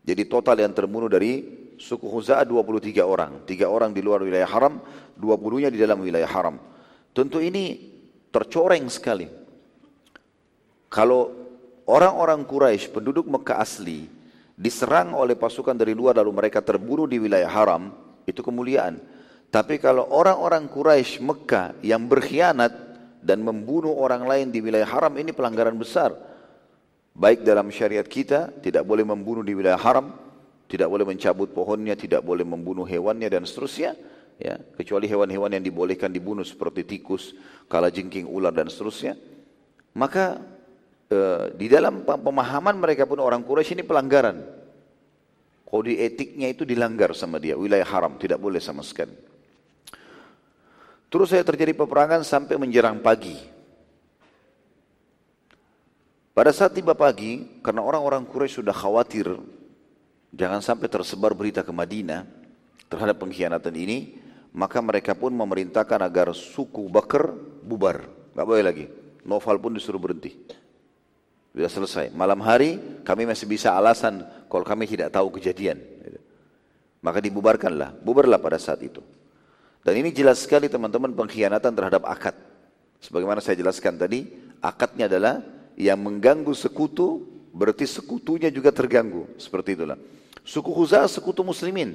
Jadi 0.08 0.22
total 0.24 0.64
yang 0.64 0.72
terbunuh 0.72 1.12
dari 1.12 1.44
suku 1.76 2.08
Huza'ah 2.08 2.48
23 2.48 3.04
orang. 3.04 3.44
Tiga 3.44 3.68
orang 3.68 3.92
di 3.92 4.00
luar 4.00 4.24
wilayah 4.24 4.48
haram, 4.48 4.80
20-nya 5.20 5.68
di 5.68 5.76
dalam 5.76 6.00
wilayah 6.00 6.28
haram. 6.28 6.56
Tentu 7.16 7.42
ini 7.42 7.78
tercoreng 8.30 8.86
sekali. 8.92 9.26
Kalau 10.88 11.32
orang-orang 11.84 12.44
Quraisy 12.48 12.92
penduduk 12.92 13.28
Mekah 13.28 13.60
asli 13.60 14.08
diserang 14.58 15.14
oleh 15.14 15.36
pasukan 15.36 15.76
dari 15.76 15.92
luar 15.92 16.16
lalu 16.18 16.32
mereka 16.32 16.64
terbunuh 16.64 17.04
di 17.04 17.20
wilayah 17.20 17.48
haram, 17.48 17.92
itu 18.24 18.40
kemuliaan. 18.40 19.00
Tapi 19.48 19.80
kalau 19.80 20.04
orang-orang 20.12 20.68
Quraisy 20.68 21.24
Mekah 21.24 21.80
yang 21.80 22.04
berkhianat 22.04 22.72
dan 23.24 23.40
membunuh 23.40 23.96
orang 23.96 24.28
lain 24.28 24.46
di 24.52 24.60
wilayah 24.60 24.86
haram 24.86 25.12
ini 25.16 25.32
pelanggaran 25.32 25.74
besar. 25.74 26.12
Baik 27.18 27.42
dalam 27.42 27.66
syariat 27.74 28.06
kita, 28.06 28.54
tidak 28.62 28.86
boleh 28.86 29.02
membunuh 29.02 29.42
di 29.42 29.50
wilayah 29.56 29.80
haram, 29.80 30.14
tidak 30.70 30.86
boleh 30.86 31.02
mencabut 31.02 31.50
pohonnya, 31.50 31.98
tidak 31.98 32.22
boleh 32.22 32.46
membunuh 32.46 32.86
hewannya 32.86 33.26
dan 33.26 33.42
seterusnya. 33.42 33.96
Ya, 34.38 34.54
kecuali 34.78 35.10
hewan-hewan 35.10 35.50
yang 35.50 35.66
dibolehkan 35.66 36.14
dibunuh 36.14 36.46
seperti 36.46 36.86
tikus, 36.86 37.34
kalajengking, 37.66 38.22
ular 38.22 38.54
dan 38.54 38.70
seterusnya. 38.70 39.18
Maka 39.98 40.38
e, 41.10 41.18
di 41.58 41.66
dalam 41.66 42.06
pemahaman 42.06 42.78
mereka 42.78 43.02
pun 43.02 43.18
orang 43.18 43.42
Quraisy 43.42 43.74
ini 43.74 43.82
pelanggaran. 43.82 44.38
Kode 45.66 45.90
etiknya 46.00 46.54
itu 46.54 46.62
dilanggar 46.62 47.12
sama 47.18 47.42
dia, 47.42 47.58
wilayah 47.58 47.84
haram, 47.84 48.14
tidak 48.14 48.38
boleh 48.38 48.62
sama 48.62 48.86
sekali. 48.86 49.12
Terus 51.10 51.34
saya 51.34 51.42
terjadi 51.42 51.74
peperangan 51.74 52.22
sampai 52.22 52.54
menjerang 52.62 53.02
pagi. 53.02 53.36
Pada 56.30 56.54
saat 56.54 56.78
tiba 56.78 56.94
pagi, 56.94 57.58
karena 57.58 57.82
orang-orang 57.82 58.22
Quraisy 58.22 58.62
sudah 58.62 58.70
khawatir 58.70 59.26
jangan 60.30 60.62
sampai 60.62 60.86
tersebar 60.86 61.34
berita 61.34 61.66
ke 61.66 61.74
Madinah 61.74 62.22
terhadap 62.86 63.18
pengkhianatan 63.18 63.74
ini, 63.74 64.27
maka 64.58 64.82
mereka 64.82 65.14
pun 65.14 65.30
memerintahkan 65.30 66.02
agar 66.02 66.34
suku 66.34 66.90
Bakar 66.90 67.30
bubar. 67.62 68.02
Gak 68.34 68.46
boleh 68.46 68.64
lagi. 68.66 68.86
Noval 69.22 69.62
pun 69.62 69.70
disuruh 69.78 70.02
berhenti. 70.02 70.34
Sudah 71.54 71.70
selesai. 71.70 72.06
Malam 72.10 72.42
hari 72.42 73.02
kami 73.06 73.22
masih 73.22 73.46
bisa 73.46 73.78
alasan 73.78 74.26
kalau 74.50 74.66
kami 74.66 74.90
tidak 74.90 75.14
tahu 75.14 75.30
kejadian. 75.38 75.78
Maka 76.98 77.22
dibubarkanlah. 77.22 77.94
Bubarlah 78.02 78.42
pada 78.42 78.58
saat 78.58 78.82
itu. 78.82 78.98
Dan 79.86 79.94
ini 80.02 80.10
jelas 80.10 80.42
sekali 80.42 80.66
teman-teman 80.66 81.14
pengkhianatan 81.14 81.70
terhadap 81.70 82.02
akad. 82.10 82.34
Sebagaimana 82.98 83.38
saya 83.38 83.54
jelaskan 83.54 83.94
tadi, 83.94 84.26
akadnya 84.58 85.06
adalah 85.06 85.38
yang 85.78 86.02
mengganggu 86.02 86.50
sekutu 86.58 87.22
berarti 87.54 87.86
sekutunya 87.86 88.50
juga 88.50 88.74
terganggu 88.74 89.30
seperti 89.38 89.78
itulah 89.78 89.98
suku 90.42 90.70
Khuza'ah 90.74 91.06
sekutu 91.06 91.46
muslimin 91.46 91.94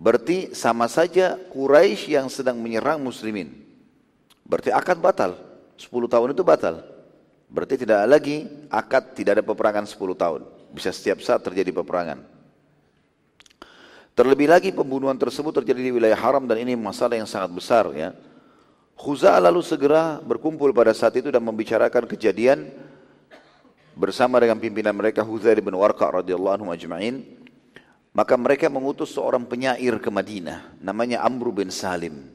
berarti 0.00 0.56
sama 0.56 0.88
saja 0.88 1.36
Quraisy 1.52 2.16
yang 2.16 2.32
sedang 2.32 2.56
menyerang 2.56 2.96
muslimin. 2.96 3.52
Berarti 4.48 4.72
akad 4.72 4.96
batal. 4.98 5.36
10 5.76 5.92
tahun 6.08 6.32
itu 6.32 6.42
batal. 6.42 6.80
Berarti 7.52 7.84
tidak 7.84 8.08
lagi 8.08 8.48
akad 8.72 9.12
tidak 9.12 9.38
ada 9.38 9.44
peperangan 9.44 9.84
10 9.84 9.96
tahun. 10.16 10.40
Bisa 10.72 10.88
setiap 10.90 11.20
saat 11.20 11.44
terjadi 11.44 11.70
peperangan. 11.70 12.24
Terlebih 14.16 14.50
lagi 14.50 14.68
pembunuhan 14.74 15.16
tersebut 15.16 15.62
terjadi 15.62 15.80
di 15.88 15.92
wilayah 15.94 16.18
haram 16.18 16.44
dan 16.44 16.60
ini 16.60 16.74
masalah 16.74 17.16
yang 17.16 17.30
sangat 17.30 17.50
besar 17.54 17.88
ya. 17.94 18.12
Khuza 18.92 19.32
lalu 19.40 19.64
segera 19.64 20.20
berkumpul 20.20 20.76
pada 20.76 20.92
saat 20.92 21.16
itu 21.16 21.32
dan 21.32 21.40
membicarakan 21.40 22.04
kejadian 22.04 22.68
bersama 23.96 24.36
dengan 24.36 24.60
pimpinan 24.60 24.92
mereka 24.92 25.24
Huzair 25.24 25.56
bin 25.64 25.72
Warqa 25.72 26.20
radhiyallahu 26.20 26.54
anhu 26.60 26.68
ajma'in. 26.68 27.39
Maka 28.10 28.34
mereka 28.34 28.66
mengutus 28.66 29.14
seorang 29.14 29.46
penyair 29.46 30.02
ke 30.02 30.10
Madinah 30.10 30.82
namanya 30.82 31.22
Amr 31.22 31.54
bin 31.54 31.70
Salim 31.70 32.26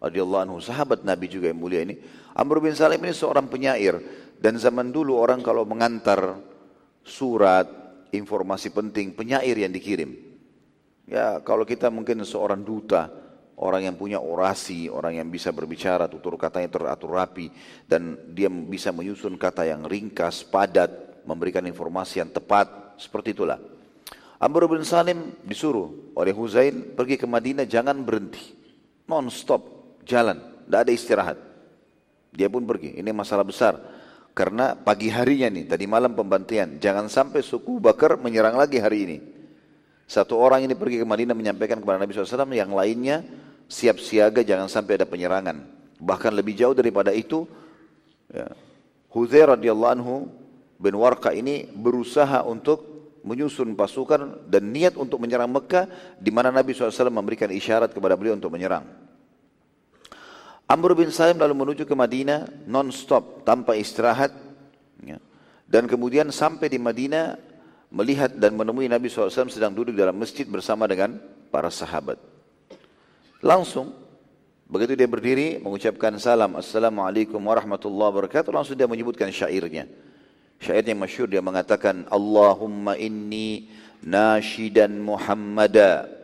radhiyallahu 0.00 0.42
anhu, 0.48 0.58
sahabat 0.58 1.06
Nabi 1.06 1.30
juga 1.30 1.52
yang 1.52 1.60
mulia 1.60 1.84
ini. 1.86 2.00
Amr 2.34 2.58
bin 2.58 2.74
Salim 2.74 2.98
ini 3.04 3.14
seorang 3.14 3.46
penyair 3.46 4.00
dan 4.40 4.56
zaman 4.56 4.90
dulu 4.90 5.20
orang 5.20 5.44
kalau 5.44 5.62
mengantar 5.68 6.40
surat, 7.04 7.68
informasi 8.10 8.72
penting, 8.72 9.12
penyair 9.14 9.54
yang 9.54 9.70
dikirim. 9.70 10.16
Ya, 11.04 11.38
kalau 11.44 11.68
kita 11.68 11.92
mungkin 11.92 12.22
seorang 12.22 12.62
duta, 12.62 13.10
orang 13.60 13.92
yang 13.92 13.96
punya 13.98 14.22
orasi, 14.22 14.88
orang 14.88 15.20
yang 15.20 15.28
bisa 15.28 15.52
berbicara, 15.52 16.08
tutur 16.08 16.38
katanya 16.40 16.70
teratur 16.72 17.12
rapi, 17.18 17.50
dan 17.84 18.16
dia 18.32 18.48
bisa 18.48 18.94
menyusun 18.94 19.36
kata 19.36 19.68
yang 19.68 19.84
ringkas, 19.84 20.46
padat, 20.46 21.22
memberikan 21.26 21.66
informasi 21.66 22.22
yang 22.24 22.30
tepat, 22.32 22.96
seperti 22.96 23.36
itulah. 23.36 23.60
Amr 24.40 24.64
bin 24.72 24.80
Salim 24.88 25.36
disuruh 25.44 26.16
oleh 26.16 26.32
Huzail 26.32 26.96
pergi 26.96 27.20
ke 27.20 27.28
Madinah 27.28 27.68
jangan 27.68 28.00
berhenti. 28.00 28.56
Non 29.04 29.28
stop, 29.28 29.60
jalan, 30.08 30.40
tidak 30.64 30.80
ada 30.80 30.92
istirahat. 30.96 31.38
Dia 32.32 32.48
pun 32.48 32.64
pergi, 32.64 32.96
ini 32.96 33.12
masalah 33.12 33.44
besar. 33.44 33.76
Karena 34.32 34.72
pagi 34.72 35.12
harinya 35.12 35.50
nih, 35.52 35.68
tadi 35.68 35.84
malam 35.84 36.16
pembantian. 36.16 36.80
Jangan 36.80 37.12
sampai 37.12 37.44
suku 37.44 37.82
Bakar 37.82 38.16
menyerang 38.16 38.56
lagi 38.56 38.80
hari 38.80 38.98
ini. 39.04 39.18
Satu 40.08 40.40
orang 40.40 40.64
ini 40.64 40.72
pergi 40.72 41.02
ke 41.02 41.06
Madinah 41.06 41.36
menyampaikan 41.36 41.76
kepada 41.76 42.00
Nabi 42.00 42.16
SAW, 42.16 42.48
yang 42.56 42.72
lainnya 42.72 43.22
siap 43.70 44.00
siaga 44.00 44.40
jangan 44.40 44.72
sampai 44.72 44.96
ada 44.96 45.06
penyerangan. 45.06 45.62
Bahkan 46.00 46.32
lebih 46.32 46.56
jauh 46.56 46.72
daripada 46.72 47.12
itu, 47.12 47.44
ya, 48.32 48.48
Huzair 49.12 49.52
radhiyallahu 49.52 49.92
anhu 50.00 50.14
bin 50.80 50.96
Warqa 50.96 51.34
ini 51.36 51.68
berusaha 51.68 52.46
untuk 52.46 52.89
menyusun 53.22 53.76
pasukan 53.76 54.48
dan 54.48 54.72
niat 54.72 54.96
untuk 54.96 55.20
menyerang 55.20 55.50
Mekah 55.52 56.16
di 56.16 56.32
mana 56.32 56.48
Nabi 56.48 56.72
SAW 56.72 57.12
memberikan 57.12 57.48
isyarat 57.52 57.92
kepada 57.92 58.16
beliau 58.16 58.36
untuk 58.36 58.52
menyerang. 58.52 58.86
Amr 60.70 60.94
bin 60.94 61.10
Salim 61.10 61.34
lalu 61.34 61.54
menuju 61.58 61.82
ke 61.82 61.94
Madinah 61.98 62.46
non-stop 62.70 63.42
tanpa 63.42 63.74
istirahat. 63.74 64.30
Ya. 65.02 65.18
Dan 65.66 65.90
kemudian 65.90 66.30
sampai 66.30 66.70
di 66.70 66.78
Madinah 66.78 67.34
melihat 67.90 68.30
dan 68.38 68.54
menemui 68.54 68.86
Nabi 68.86 69.10
SAW 69.10 69.50
sedang 69.50 69.74
duduk 69.74 69.98
dalam 69.98 70.14
masjid 70.14 70.46
bersama 70.46 70.86
dengan 70.86 71.18
para 71.50 71.74
sahabat. 71.74 72.22
Langsung 73.42 73.90
begitu 74.70 74.94
dia 74.94 75.10
berdiri 75.10 75.58
mengucapkan 75.58 76.14
salam 76.22 76.54
Assalamualaikum 76.54 77.42
warahmatullahi 77.42 78.10
wabarakatuh 78.14 78.54
langsung 78.54 78.78
dia 78.78 78.86
menyebutkan 78.86 79.26
syairnya. 79.34 79.90
Syair 80.60 80.84
yang 80.84 81.00
masyhur 81.00 81.26
dia 81.26 81.40
mengatakan 81.40 82.04
Allahumma 82.12 82.94
inni 83.00 83.72
nashidan 84.04 85.00
Muhammadan 85.00 86.20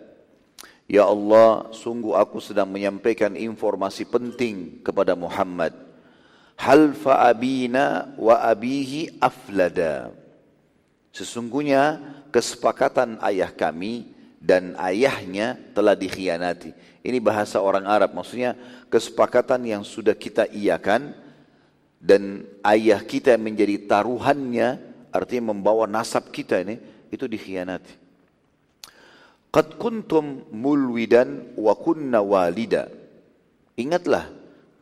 Ya 0.87 1.03
Allah, 1.03 1.67
sungguh 1.75 2.15
aku 2.15 2.39
sedang 2.39 2.71
menyampaikan 2.71 3.35
informasi 3.35 4.07
penting 4.07 4.79
kepada 4.87 5.19
Muhammad. 5.19 5.75
Hal 6.55 6.95
abina 6.95 8.15
wa 8.15 8.39
abihi 8.39 9.19
aflada. 9.19 10.15
Sesungguhnya 11.11 11.99
kesepakatan 12.31 13.19
ayah 13.27 13.51
kami 13.51 14.15
dan 14.39 14.79
ayahnya 14.79 15.59
telah 15.75 15.99
dikhianati. 15.99 16.71
Ini 17.03 17.19
bahasa 17.19 17.59
orang 17.59 17.83
Arab, 17.83 18.15
maksudnya 18.15 18.55
kesepakatan 18.87 19.67
yang 19.67 19.83
sudah 19.83 20.15
kita 20.15 20.47
iakan 20.55 21.19
dan 22.07 22.47
ayah 22.63 23.03
kita 23.03 23.35
yang 23.35 23.51
menjadi 23.51 23.83
taruhannya, 23.91 24.79
artinya 25.11 25.51
membawa 25.51 25.91
nasab 25.91 26.31
kita 26.31 26.63
ini, 26.63 26.79
itu 27.11 27.27
dikhianati. 27.27 27.91
Qad 29.51 29.75
kuntum 29.75 30.47
mulwidan 30.55 31.59
wa 31.59 31.75
kunna 31.75 32.23
walida. 32.23 32.87
Ingatlah, 33.75 34.31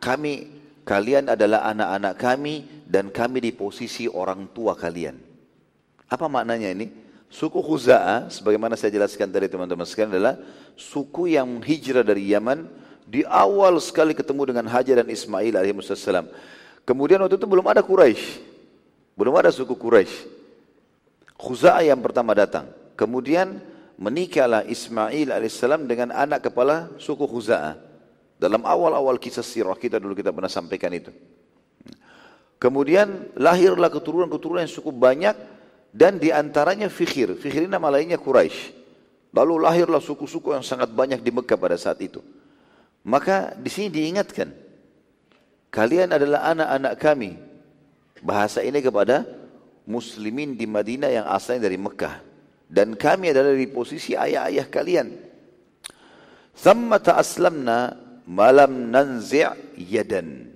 kami 0.05 0.53
kalian 0.85 1.33
adalah 1.33 1.65
anak-anak 1.73 2.15
kami 2.21 2.55
dan 2.85 3.09
kami 3.09 3.41
di 3.41 3.57
posisi 3.57 4.05
orang 4.05 4.53
tua 4.53 4.77
kalian. 4.77 5.17
Apa 6.05 6.29
maknanya 6.29 6.77
ini? 6.77 6.93
Suku 7.33 7.59
Khuza'ah, 7.59 8.29
sebagaimana 8.29 8.77
saya 8.77 8.95
jelaskan 8.95 9.33
tadi 9.33 9.49
teman-teman 9.49 9.89
sekalian 9.89 10.13
adalah 10.13 10.37
suku 10.77 11.35
yang 11.35 11.59
hijrah 11.65 12.05
dari 12.05 12.31
Yaman 12.31 12.69
di 13.09 13.25
awal 13.27 13.81
sekali 13.81 14.13
ketemu 14.15 14.55
dengan 14.55 14.67
Hajar 14.71 15.03
dan 15.03 15.09
Ismail 15.11 15.57
alaihissalam. 15.57 16.29
Kemudian 16.85 17.21
waktu 17.25 17.41
itu 17.41 17.49
belum 17.49 17.65
ada 17.65 17.81
Quraisy. 17.81 18.45
Belum 19.17 19.35
ada 19.41 19.49
suku 19.49 19.73
Quraisy. 19.73 20.29
Khuza'ah 21.41 21.85
yang 21.85 22.01
pertama 22.05 22.37
datang. 22.37 22.69
Kemudian 22.95 23.59
menikahlah 23.97 24.69
Ismail 24.69 25.33
alaihissalam 25.33 25.89
dengan 25.89 26.13
anak 26.13 26.49
kepala 26.53 26.93
suku 27.01 27.25
Khuza'ah. 27.25 27.81
Dalam 28.37 28.61
awal-awal 28.69 29.17
kisah 29.17 29.47
sirah 29.47 29.79
kita 29.79 29.97
dulu 29.97 30.13
kita 30.13 30.29
pernah 30.29 30.53
sampaikan 30.53 30.93
itu. 30.93 31.09
Kemudian 32.61 33.33
lahirlah 33.37 33.89
keturunan-keturunan 33.89 34.65
yang 34.65 34.75
cukup 34.81 34.95
banyak 34.97 35.37
dan 35.93 36.17
di 36.21 36.33
antaranya 36.33 36.89
Fikhir. 36.89 37.37
Fikhir 37.37 37.69
ini 37.69 37.73
nama 37.73 37.93
lainnya 37.93 38.21
Quraisy. 38.21 38.85
Lalu 39.35 39.67
lahirlah 39.67 39.99
suku-suku 39.99 40.55
yang 40.55 40.63
sangat 40.63 40.95
banyak 40.95 41.19
di 41.19 41.31
Mekah 41.35 41.59
pada 41.59 41.75
saat 41.75 41.99
itu. 41.99 42.23
Maka 43.05 43.53
di 43.59 43.69
sini 43.69 43.91
diingatkan, 43.91 44.49
kalian 45.75 46.15
adalah 46.15 46.55
anak-anak 46.55 46.95
kami. 47.03 47.35
Bahasa 48.23 48.63
ini 48.63 48.79
kepada 48.79 49.27
muslimin 49.91 50.55
di 50.55 50.71
Madinah 50.71 51.11
yang 51.11 51.27
asalnya 51.27 51.67
dari 51.67 51.77
Mekah 51.77 52.23
dan 52.71 52.95
kami 52.97 53.35
adalah 53.35 53.53
di 53.53 53.67
posisi 53.69 54.15
ayah-ayah 54.15 54.67
kalian. 54.71 55.09
Thammata 56.55 57.19
aslamna 57.19 57.99
malam 58.25 58.89
nanzi' 58.95 59.77
yadan. 59.77 60.55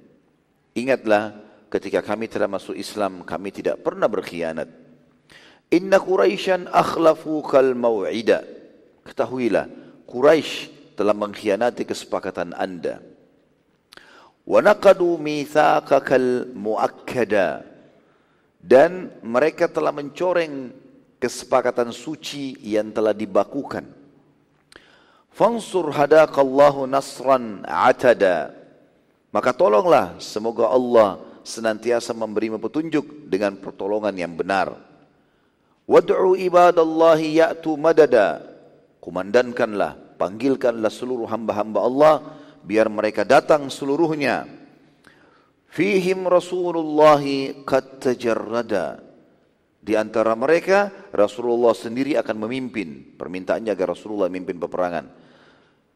Ingatlah 0.72 1.34
ketika 1.68 2.00
kami 2.00 2.30
telah 2.30 2.48
masuk 2.48 2.78
Islam 2.78 3.26
kami 3.26 3.50
tidak 3.50 3.82
pernah 3.82 4.06
berkhianat. 4.06 4.70
Inna 5.68 6.00
Quraisyan 6.00 6.70
akhlafu 6.70 7.44
kal 7.44 7.76
mau'ida. 7.76 8.46
Ketahuilah 9.04 9.68
Quraisy 10.08 10.72
telah 10.96 11.12
mengkhianati 11.12 11.84
kesepakatan 11.84 12.56
Anda. 12.56 13.07
Naqadu 14.48 15.20
mithaqakal 15.20 16.48
muakkada. 16.56 17.68
Dan 18.58 19.12
mereka 19.20 19.68
telah 19.68 19.92
mencoreng 19.92 20.72
kesepakatan 21.20 21.92
suci 21.92 22.56
yang 22.64 22.88
telah 22.88 23.12
dibakukan. 23.12 23.84
Fansur 25.28 25.92
hadakallahu 25.92 26.88
nasran 26.88 27.62
atada. 27.68 28.56
Maka 29.28 29.52
tolonglah 29.52 30.16
semoga 30.18 30.72
Allah 30.72 31.20
senantiasa 31.44 32.16
memberi 32.16 32.48
petunjuk 32.56 33.28
dengan 33.28 33.54
pertolongan 33.60 34.16
yang 34.16 34.32
benar. 34.32 34.72
Wad'u 35.84 36.34
ibadallahi 36.34 37.44
ya'tu 37.44 37.76
madada. 37.76 38.42
Kumandankanlah, 38.98 40.20
panggilkanlah 40.20 40.90
seluruh 40.90 41.28
hamba-hamba 41.28 41.80
Allah 41.80 42.14
biar 42.68 42.92
mereka 42.92 43.24
datang 43.24 43.72
seluruhnya. 43.72 44.44
Fihim 45.72 46.28
Rasulullah 46.28 47.24
qad 47.64 48.04
tajarrada 48.04 49.00
di 49.80 49.96
antara 49.96 50.36
mereka 50.36 51.08
Rasulullah 51.16 51.72
sendiri 51.72 52.12
akan 52.20 52.36
memimpin. 52.44 53.16
Permintaannya 53.16 53.72
agar 53.72 53.96
Rasulullah 53.96 54.28
memimpin 54.28 54.60
peperangan. 54.60 55.08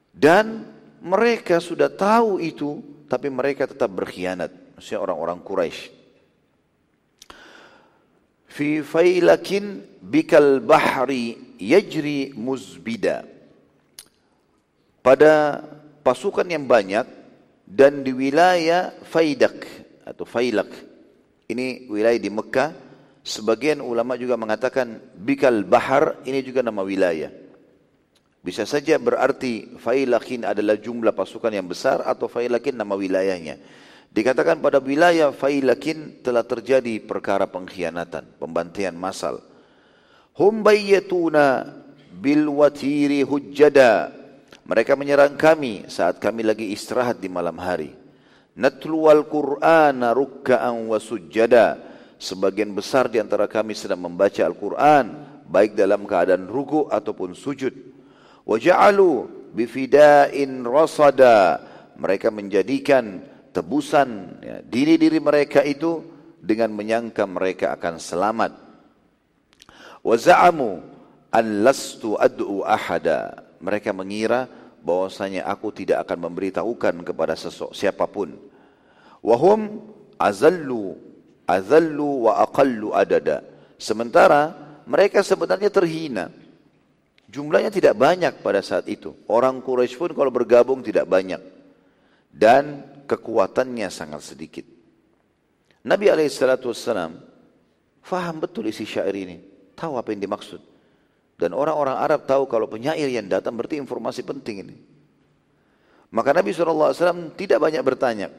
Dan 0.08 0.64
mereka 1.04 1.61
sudah 1.61 1.92
tahu 1.92 2.40
itu, 2.40 3.04
tapi 3.04 3.28
mereka 3.28 3.68
tetap 3.68 3.92
berkhianat. 3.92 4.76
Maksudnya 4.80 5.04
orang-orang 5.04 5.44
Quraisy. 5.44 5.80
Fi 8.52 8.85
failakin 8.85 9.80
bikal 10.00 10.61
bahri 10.61 11.56
yajri 11.56 12.37
muzbida. 12.37 13.24
Pada 15.00 15.64
pasukan 16.02 16.46
yang 16.46 16.66
banyak 16.66 17.06
dan 17.64 18.02
di 18.02 18.12
wilayah 18.12 18.92
Faidak 19.06 19.64
atau 20.02 20.26
Failak. 20.28 20.70
Ini 21.46 21.86
wilayah 21.88 22.20
di 22.20 22.30
Mekah 22.30 22.70
Sebagian 23.22 23.78
ulama 23.78 24.18
juga 24.18 24.34
mengatakan 24.34 24.98
bikal 25.14 25.62
bahar 25.62 26.18
ini 26.26 26.42
juga 26.42 26.58
nama 26.58 26.82
wilayah. 26.82 27.30
Bisa 28.42 28.66
saja 28.66 28.98
berarti 28.98 29.78
Failakin 29.78 30.42
adalah 30.42 30.74
jumlah 30.74 31.14
pasukan 31.14 31.54
yang 31.54 31.70
besar 31.70 32.02
atau 32.02 32.26
Failakin 32.26 32.74
nama 32.74 32.98
wilayahnya. 32.98 33.62
Dikatakan 34.10 34.58
pada 34.58 34.82
wilayah 34.82 35.30
Failakin 35.30 36.18
telah 36.26 36.42
terjadi 36.42 36.98
perkara 36.98 37.46
pengkhianatan, 37.46 38.42
pembantaian 38.42 38.98
massal. 38.98 39.38
Hum 40.34 40.66
bayyatuna 40.66 41.78
bil 42.10 42.50
watiri 42.50 43.22
hujjada. 43.22 44.10
Mereka 44.62 44.94
menyerang 44.94 45.35
kami 45.35 45.90
saat 45.90 46.22
kami 46.22 46.46
lagi 46.46 46.70
istirahat 46.70 47.18
di 47.18 47.27
malam 47.27 47.59
hari. 47.59 47.94
Natlu 48.55 49.09
al-Qur'ana 49.09 50.12
rukka'an 50.12 50.87
wa 50.87 51.01
sujjada 51.01 51.92
Sebagian 52.22 52.70
besar 52.70 53.11
di 53.11 53.18
antara 53.18 53.51
kami 53.51 53.75
sedang 53.75 54.07
membaca 54.07 54.46
Al-Quran, 54.46 55.27
baik 55.51 55.75
dalam 55.75 56.07
keadaan 56.07 56.46
ruku 56.46 56.87
ataupun 56.87 57.35
sujud. 57.35 57.75
Waja'alu 58.46 59.27
bifida'in 59.51 60.62
rasada. 60.62 61.59
Mereka 61.98 62.31
menjadikan 62.31 63.27
tebusan 63.51 64.38
ya, 64.38 64.57
diri-diri 64.62 65.18
mereka 65.18 65.66
itu 65.66 65.98
dengan 66.38 66.70
menyangka 66.70 67.27
mereka 67.27 67.75
akan 67.75 67.98
selamat. 67.98 68.55
Waza'amu 70.07 70.79
an 71.35 71.46
lastu 71.66 72.14
ad'u 72.14 72.62
ahada. 72.62 73.51
Mereka 73.62 73.94
mengira 73.94 74.51
bahwasanya 74.83 75.46
aku 75.46 75.70
tidak 75.70 76.03
akan 76.05 76.29
memberitahukan 76.29 77.07
kepada 77.07 77.38
sesok 77.38 77.70
siapa 77.72 78.11
pun. 78.11 78.35
Wahum 79.22 79.81
azallu 80.18 80.98
azallu 81.46 82.27
wa 82.27 82.42
aqallu 82.42 82.90
adada 82.90 83.46
Sementara 83.83 84.55
mereka 84.87 85.27
sebenarnya 85.27 85.66
terhina. 85.66 86.31
Jumlahnya 87.27 87.75
tidak 87.75 87.98
banyak 87.98 88.38
pada 88.38 88.62
saat 88.62 88.87
itu. 88.87 89.11
Orang 89.27 89.59
Quraisy 89.59 89.98
pun 89.98 90.14
kalau 90.14 90.31
bergabung 90.31 90.87
tidak 90.87 91.11
banyak. 91.11 91.42
Dan 92.31 92.87
kekuatannya 93.11 93.90
sangat 93.90 94.22
sedikit. 94.22 94.62
Nabi 95.83 96.07
SAW 96.31 97.18
faham 98.07 98.37
betul 98.38 98.70
isi 98.70 98.87
syair 98.87 99.16
ini. 99.18 99.37
Tahu 99.75 99.98
apa 99.98 100.14
yang 100.14 100.22
dimaksud. 100.31 100.71
Dan 101.42 101.59
orang-orang 101.59 101.98
Arab 101.98 102.22
tahu 102.22 102.46
kalau 102.46 102.70
penyair 102.70 103.11
yang 103.11 103.26
datang 103.26 103.59
berarti 103.59 103.74
informasi 103.74 104.22
penting 104.22 104.62
ini. 104.62 104.76
Maka 106.14 106.31
Nabi 106.31 106.55
SAW 106.55 107.35
tidak 107.35 107.59
banyak 107.59 107.83
bertanya. 107.83 108.31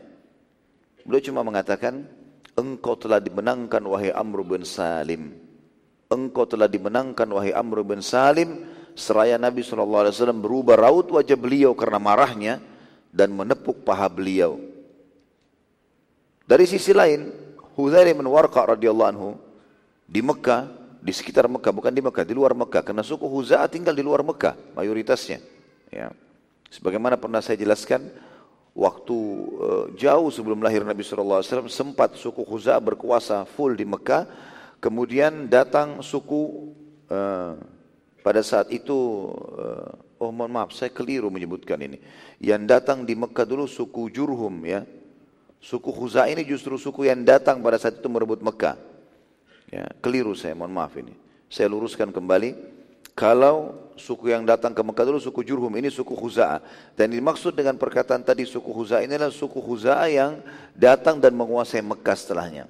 Beliau 1.03 1.19
cuma 1.19 1.43
mengatakan, 1.43 2.07
engkau 2.55 2.95
telah 2.95 3.19
dimenangkan 3.19 3.83
wahai 3.83 4.15
Amr 4.15 4.47
bin 4.47 4.63
Salim. 4.63 5.35
Engkau 6.07 6.47
telah 6.47 6.71
dimenangkan 6.71 7.27
wahai 7.27 7.51
Amr 7.51 7.83
bin 7.83 7.99
Salim 7.99 8.63
seraya 8.95 9.35
Nabi 9.35 9.67
SAW 9.67 10.07
berubah 10.39 10.79
raut 10.79 11.11
wajah 11.11 11.35
beliau 11.35 11.75
karena 11.75 11.99
marahnya 11.99 12.63
dan 13.11 13.35
menepuk 13.35 13.83
paha 13.83 14.07
beliau. 14.07 14.63
Dari 16.47 16.63
sisi 16.63 16.95
lain, 16.95 17.35
Hudzair 17.75 18.15
bin 18.15 18.31
Warqa 18.31 18.63
radhiyallahu 18.79 19.11
anhu 19.11 19.35
di 20.07 20.23
Mekah, 20.23 20.82
di 21.03 21.11
sekitar 21.11 21.51
Mekah, 21.51 21.75
bukan 21.75 21.91
di 21.91 21.99
Mekah, 21.99 22.23
di 22.23 22.31
luar 22.31 22.55
Mekah, 22.55 22.79
karena 22.79 23.03
suku 23.03 23.27
Huza'ah 23.27 23.67
tinggal 23.67 23.91
di 23.91 23.99
luar 23.99 24.23
Mekah, 24.23 24.55
mayoritasnya. 24.79 25.43
Ya. 25.91 26.15
Sebagaimana 26.71 27.19
pernah 27.19 27.43
saya 27.43 27.59
jelaskan, 27.59 28.07
waktu 28.71 29.17
uh, 29.59 29.85
jauh 29.99 30.31
sebelum 30.31 30.63
lahir 30.63 30.87
Nabi 30.87 31.03
SAW, 31.03 31.43
sempat 31.67 32.15
suku 32.15 32.47
Huza'ah 32.47 32.79
berkuasa 32.79 33.43
full 33.43 33.75
di 33.75 33.83
Mekah, 33.83 34.31
kemudian 34.79 35.51
datang 35.51 35.99
suku 35.99 36.71
uh, 37.11 37.59
pada 38.23 38.39
saat 38.39 38.71
itu, 38.71 39.27
uh, 39.59 40.23
oh 40.23 40.31
mohon 40.31 40.55
maaf, 40.55 40.71
saya 40.71 40.87
keliru 40.87 41.27
menyebutkan 41.27 41.83
ini. 41.83 41.99
Yang 42.39 42.63
datang 42.79 43.03
di 43.03 43.11
Mekah 43.11 43.43
dulu 43.43 43.67
suku 43.67 44.07
Jurhum 44.07 44.55
ya. 44.63 44.87
Suku 45.63 45.95
Khuza 45.95 46.27
ini 46.27 46.43
justru 46.43 46.75
suku 46.75 47.07
yang 47.07 47.23
datang 47.23 47.59
pada 47.59 47.75
saat 47.75 47.99
itu 47.99 48.07
merebut 48.07 48.39
Mekah. 48.39 48.92
Ya, 49.73 49.89
keliru 50.05 50.37
saya, 50.37 50.53
mohon 50.53 50.69
maaf 50.69 50.93
ini. 51.01 51.17
Saya 51.49 51.65
luruskan 51.65 52.13
kembali. 52.13 52.53
Kalau 53.17 53.89
suku 53.97 54.29
yang 54.29 54.45
datang 54.45 54.69
ke 54.69 54.81
Mekah 54.85 55.09
dulu 55.09 55.17
suku 55.17 55.41
Jurhum, 55.41 55.73
ini 55.73 55.89
suku 55.89 56.13
Khuza'ah. 56.13 56.61
Dan 56.93 57.09
dimaksud 57.09 57.57
dengan 57.57 57.81
perkataan 57.81 58.21
tadi 58.21 58.45
suku 58.45 58.69
Khuza'ah 58.69 59.01
ini 59.01 59.17
adalah 59.17 59.33
suku 59.33 59.57
Khuza'ah 59.57 60.13
yang 60.13 60.45
datang 60.77 61.17
dan 61.17 61.33
menguasai 61.33 61.81
Mekah 61.81 62.13
setelahnya. 62.13 62.65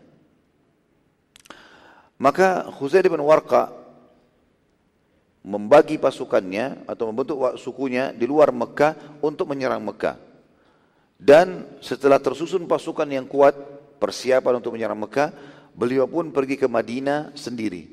Maka 2.15 2.71
Khuzair 2.71 3.03
bin 3.11 3.19
Warqa 3.19 3.67
membagi 5.43 5.99
pasukannya 5.99 6.87
atau 6.87 7.11
membentuk 7.11 7.35
sukunya 7.59 8.15
di 8.15 8.23
luar 8.23 8.55
Mekah 8.55 9.19
untuk 9.19 9.51
menyerang 9.51 9.83
Mekah. 9.83 10.15
Dan 11.19 11.67
setelah 11.83 12.23
tersusun 12.23 12.63
pasukan 12.63 13.11
yang 13.11 13.27
kuat, 13.27 13.51
persiapan 13.99 14.63
untuk 14.63 14.71
menyerang 14.71 15.03
Mekah, 15.03 15.52
beliau 15.73 16.05
pun 16.05 16.29
pergi 16.29 16.55
ke 16.57 16.69
Madinah 16.69 17.33
sendiri. 17.33 17.89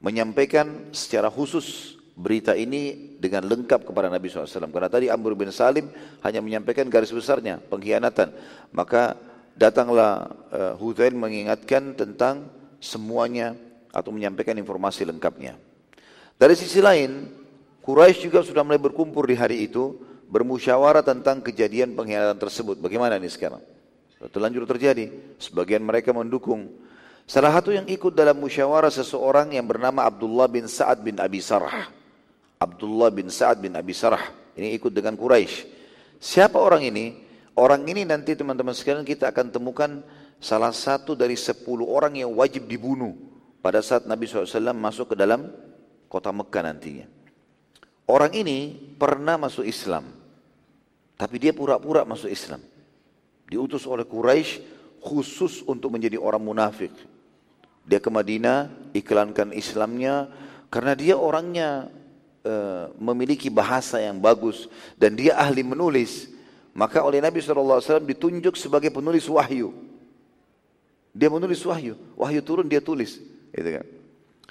Menyampaikan 0.00 0.92
secara 0.92 1.32
khusus 1.32 1.96
berita 2.16 2.56
ini 2.56 3.16
dengan 3.20 3.44
lengkap 3.44 3.84
kepada 3.84 4.08
Nabi 4.08 4.32
SAW. 4.32 4.72
Karena 4.72 4.88
tadi 4.88 5.12
Amr 5.12 5.36
bin 5.36 5.52
Salim 5.52 5.92
hanya 6.24 6.40
menyampaikan 6.40 6.88
garis 6.88 7.12
besarnya, 7.12 7.60
pengkhianatan. 7.60 8.32
Maka 8.72 9.16
datanglah 9.56 10.32
uh, 10.52 11.12
mengingatkan 11.12 11.96
tentang 11.96 12.48
semuanya 12.80 13.56
atau 13.92 14.12
menyampaikan 14.12 14.56
informasi 14.56 15.08
lengkapnya. 15.08 15.56
Dari 16.36 16.52
sisi 16.52 16.84
lain, 16.84 17.32
Quraisy 17.80 18.28
juga 18.28 18.44
sudah 18.44 18.60
mulai 18.60 18.80
berkumpul 18.80 19.24
di 19.24 19.36
hari 19.36 19.64
itu, 19.68 19.96
bermusyawarah 20.28 21.00
tentang 21.00 21.40
kejadian 21.40 21.96
pengkhianatan 21.96 22.36
tersebut. 22.36 22.76
Bagaimana 22.76 23.16
ini 23.16 23.32
sekarang? 23.32 23.64
Terlanjur 24.30 24.66
terjadi. 24.66 25.36
Sebagian 25.38 25.82
mereka 25.82 26.10
mendukung. 26.10 26.70
Salah 27.26 27.50
satu 27.58 27.74
yang 27.74 27.86
ikut 27.90 28.14
dalam 28.14 28.38
musyawarah 28.38 28.90
seseorang 28.90 29.54
yang 29.54 29.66
bernama 29.66 30.06
Abdullah 30.06 30.46
bin 30.46 30.70
Sa'ad 30.70 31.02
bin 31.02 31.18
Abi 31.18 31.42
Sarah. 31.42 31.90
Abdullah 32.62 33.10
bin 33.10 33.26
Sa'ad 33.26 33.58
bin 33.58 33.74
Abi 33.74 33.94
Sarah. 33.94 34.22
Ini 34.54 34.72
ikut 34.78 34.94
dengan 34.94 35.18
Quraisy. 35.18 35.54
Siapa 36.22 36.56
orang 36.56 36.86
ini? 36.86 37.26
Orang 37.56 37.88
ini 37.88 38.04
nanti 38.04 38.36
teman-teman 38.36 38.76
sekalian 38.76 39.02
kita 39.02 39.32
akan 39.32 39.48
temukan 39.48 39.90
salah 40.36 40.70
satu 40.70 41.16
dari 41.16 41.34
sepuluh 41.34 41.88
orang 41.88 42.20
yang 42.20 42.30
wajib 42.36 42.68
dibunuh 42.68 43.16
pada 43.64 43.80
saat 43.80 44.04
Nabi 44.04 44.28
SAW 44.28 44.76
masuk 44.76 45.12
ke 45.12 45.16
dalam 45.16 45.50
kota 46.06 46.30
Mekah 46.30 46.62
nantinya. 46.62 47.06
Orang 48.06 48.30
ini 48.38 48.76
pernah 48.94 49.34
masuk 49.34 49.66
Islam, 49.66 50.06
tapi 51.18 51.42
dia 51.42 51.50
pura-pura 51.50 52.06
masuk 52.06 52.30
Islam. 52.30 52.62
Diutus 53.46 53.86
oleh 53.86 54.02
Quraisy 54.06 54.62
khusus 55.02 55.62
untuk 55.66 55.94
menjadi 55.94 56.18
orang 56.18 56.42
munafik. 56.42 56.90
Dia 57.86 58.02
ke 58.02 58.10
Madinah, 58.10 58.66
iklankan 58.90 59.54
Islamnya, 59.54 60.26
karena 60.66 60.98
dia 60.98 61.14
orangnya 61.14 61.86
e, 62.42 62.54
memiliki 62.98 63.46
bahasa 63.46 64.02
yang 64.02 64.18
bagus 64.18 64.66
dan 64.98 65.14
dia 65.14 65.38
ahli 65.38 65.62
menulis. 65.62 66.26
Maka 66.74 67.00
oleh 67.06 67.22
Nabi 67.22 67.38
SAW 67.40 68.02
ditunjuk 68.02 68.58
sebagai 68.58 68.90
penulis 68.90 69.24
wahyu. 69.30 69.70
Dia 71.14 71.30
menulis 71.30 71.62
wahyu, 71.62 71.94
wahyu 72.18 72.42
turun 72.42 72.66
dia 72.66 72.82
tulis. 72.82 73.22
Gitu 73.54 73.70
kan. 73.80 73.86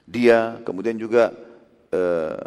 Dia 0.08 0.38
kemudian 0.64 0.98
juga 0.98 1.36
Eh, 1.96 2.46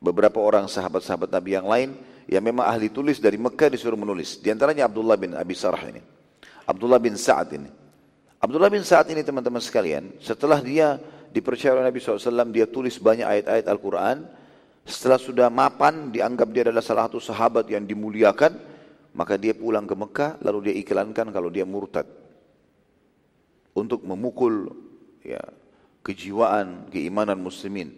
beberapa 0.00 0.40
orang 0.40 0.64
sahabat-sahabat 0.64 1.28
Nabi 1.28 1.50
yang 1.52 1.68
lain 1.68 1.92
yang 2.30 2.46
memang 2.46 2.62
ahli 2.62 2.94
tulis 2.94 3.18
dari 3.18 3.34
Mekah 3.34 3.74
disuruh 3.74 3.98
menulis. 3.98 4.38
Di 4.38 4.54
antaranya 4.54 4.86
Abdullah 4.86 5.18
bin 5.18 5.34
Abi 5.34 5.58
Sarah 5.58 5.82
ini. 5.90 5.98
Abdullah 6.62 7.02
bin 7.02 7.18
Sa'ad 7.18 7.50
ini. 7.58 7.66
Abdullah 8.38 8.70
bin 8.70 8.86
Sa'ad 8.86 9.10
ini 9.10 9.26
teman-teman 9.26 9.58
sekalian, 9.58 10.14
setelah 10.22 10.62
dia 10.62 11.02
dipercaya 11.34 11.74
oleh 11.74 11.90
Nabi 11.90 11.98
SAW, 11.98 12.54
dia 12.54 12.70
tulis 12.70 13.02
banyak 13.02 13.26
ayat-ayat 13.26 13.66
Al-Quran. 13.66 14.16
Setelah 14.86 15.18
sudah 15.18 15.48
mapan, 15.50 16.14
dianggap 16.14 16.48
dia 16.54 16.62
adalah 16.70 16.80
salah 16.86 17.10
satu 17.10 17.18
sahabat 17.18 17.66
yang 17.66 17.82
dimuliakan, 17.82 18.54
maka 19.18 19.34
dia 19.34 19.50
pulang 19.50 19.84
ke 19.90 19.94
Mekah, 19.98 20.38
lalu 20.46 20.70
dia 20.70 20.74
iklankan 20.78 21.34
kalau 21.34 21.50
dia 21.50 21.66
murtad. 21.66 22.06
Untuk 23.74 24.06
memukul 24.06 24.70
ya, 25.26 25.42
kejiwaan, 26.06 26.86
keimanan 26.94 27.42
muslimin. 27.42 27.90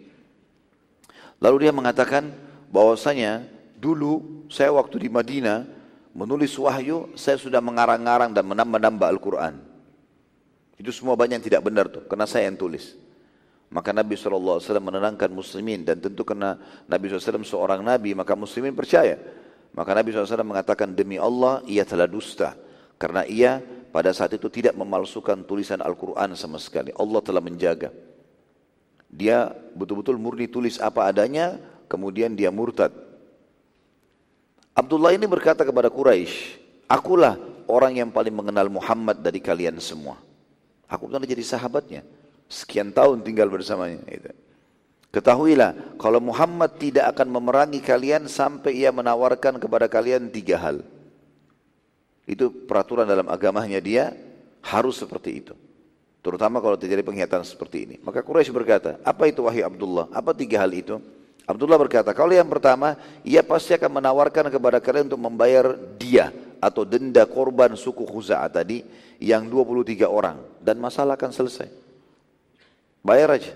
Lalu 1.37 1.69
dia 1.69 1.73
mengatakan 1.73 2.33
bahwasanya 2.73 3.45
dulu 3.83 4.47
saya 4.47 4.71
waktu 4.71 5.03
di 5.03 5.09
Madinah 5.11 5.67
menulis 6.15 6.55
wahyu, 6.55 7.11
saya 7.19 7.35
sudah 7.35 7.59
mengarang-arang 7.59 8.31
dan 8.31 8.47
menambah-nambah 8.47 9.07
Al-Quran. 9.11 9.59
Itu 10.79 10.95
semua 10.95 11.19
banyak 11.19 11.41
yang 11.41 11.45
tidak 11.45 11.61
benar 11.67 11.91
tuh, 11.91 12.07
karena 12.07 12.23
saya 12.23 12.47
yang 12.47 12.55
tulis. 12.55 12.95
Maka 13.73 13.89
Nabi 13.89 14.13
SAW 14.13 14.61
menenangkan 14.61 15.33
muslimin 15.33 15.81
dan 15.81 15.97
tentu 15.97 16.21
karena 16.21 16.61
Nabi 16.85 17.09
SAW 17.09 17.41
seorang 17.41 17.81
Nabi 17.81 18.13
maka 18.13 18.37
muslimin 18.37 18.77
percaya. 18.77 19.17
Maka 19.73 19.97
Nabi 19.97 20.13
SAW 20.13 20.45
mengatakan 20.45 20.93
demi 20.93 21.17
Allah 21.17 21.65
ia 21.65 21.81
telah 21.81 22.05
dusta. 22.05 22.53
Karena 23.01 23.25
ia 23.25 23.57
pada 23.89 24.13
saat 24.13 24.37
itu 24.37 24.45
tidak 24.53 24.77
memalsukan 24.77 25.41
tulisan 25.49 25.81
Al-Quran 25.81 26.37
sama 26.37 26.61
sekali. 26.61 26.93
Allah 26.93 27.21
telah 27.25 27.41
menjaga. 27.41 27.89
Dia 29.09 29.49
betul-betul 29.73 30.21
murni 30.21 30.45
tulis 30.45 30.77
apa 30.77 31.09
adanya, 31.09 31.57
kemudian 31.89 32.37
dia 32.37 32.53
murtad. 32.53 32.93
Abdullah 34.73 35.13
ini 35.13 35.29
berkata 35.29 35.61
kepada 35.61 35.89
Quraisy, 35.93 36.57
akulah 36.89 37.37
orang 37.69 38.01
yang 38.01 38.09
paling 38.09 38.33
mengenal 38.33 38.67
Muhammad 38.73 39.21
dari 39.21 39.37
kalian 39.37 39.77
semua. 39.77 40.17
Aku 40.89 41.09
pernah 41.09 41.21
jadi 41.25 41.45
sahabatnya. 41.45 42.01
Sekian 42.49 42.89
tahun 42.89 43.21
tinggal 43.21 43.49
bersamanya. 43.49 44.01
Itu. 44.09 44.33
Ketahuilah, 45.13 45.97
kalau 46.01 46.17
Muhammad 46.17 46.73
tidak 46.81 47.13
akan 47.13 47.29
memerangi 47.29 47.81
kalian 47.85 48.25
sampai 48.25 48.81
ia 48.81 48.89
menawarkan 48.89 49.61
kepada 49.61 49.85
kalian 49.85 50.29
tiga 50.33 50.57
hal. 50.57 50.81
Itu 52.25 52.49
peraturan 52.49 53.05
dalam 53.05 53.29
agamanya 53.29 53.77
dia 53.77 54.17
harus 54.65 54.97
seperti 54.97 55.43
itu. 55.43 55.53
Terutama 56.23 56.63
kalau 56.63 56.79
terjadi 56.79 57.05
pengkhianatan 57.05 57.45
seperti 57.45 57.77
ini. 57.85 57.95
Maka 58.01 58.25
Quraisy 58.25 58.49
berkata, 58.49 58.97
apa 59.05 59.29
itu 59.29 59.45
wahai 59.45 59.61
Abdullah? 59.61 60.09
Apa 60.09 60.33
tiga 60.33 60.65
hal 60.65 60.73
itu? 60.73 60.97
Abdullah 61.43 61.75
berkata, 61.75 62.15
kalau 62.15 62.31
yang 62.31 62.47
pertama, 62.47 62.95
ia 63.27 63.43
pasti 63.43 63.75
akan 63.75 63.99
menawarkan 63.99 64.47
kepada 64.47 64.79
kalian 64.79 65.11
untuk 65.11 65.23
membayar 65.27 65.75
dia 65.99 66.31
atau 66.63 66.87
denda 66.87 67.27
korban 67.27 67.75
suku 67.75 68.07
Khuza'ah 68.07 68.47
tadi 68.47 68.83
yang 69.19 69.51
23 69.51 70.07
orang. 70.07 70.39
Dan 70.63 70.79
masalah 70.79 71.19
akan 71.19 71.31
selesai. 71.35 71.67
Bayar 73.03 73.35
aja. 73.35 73.51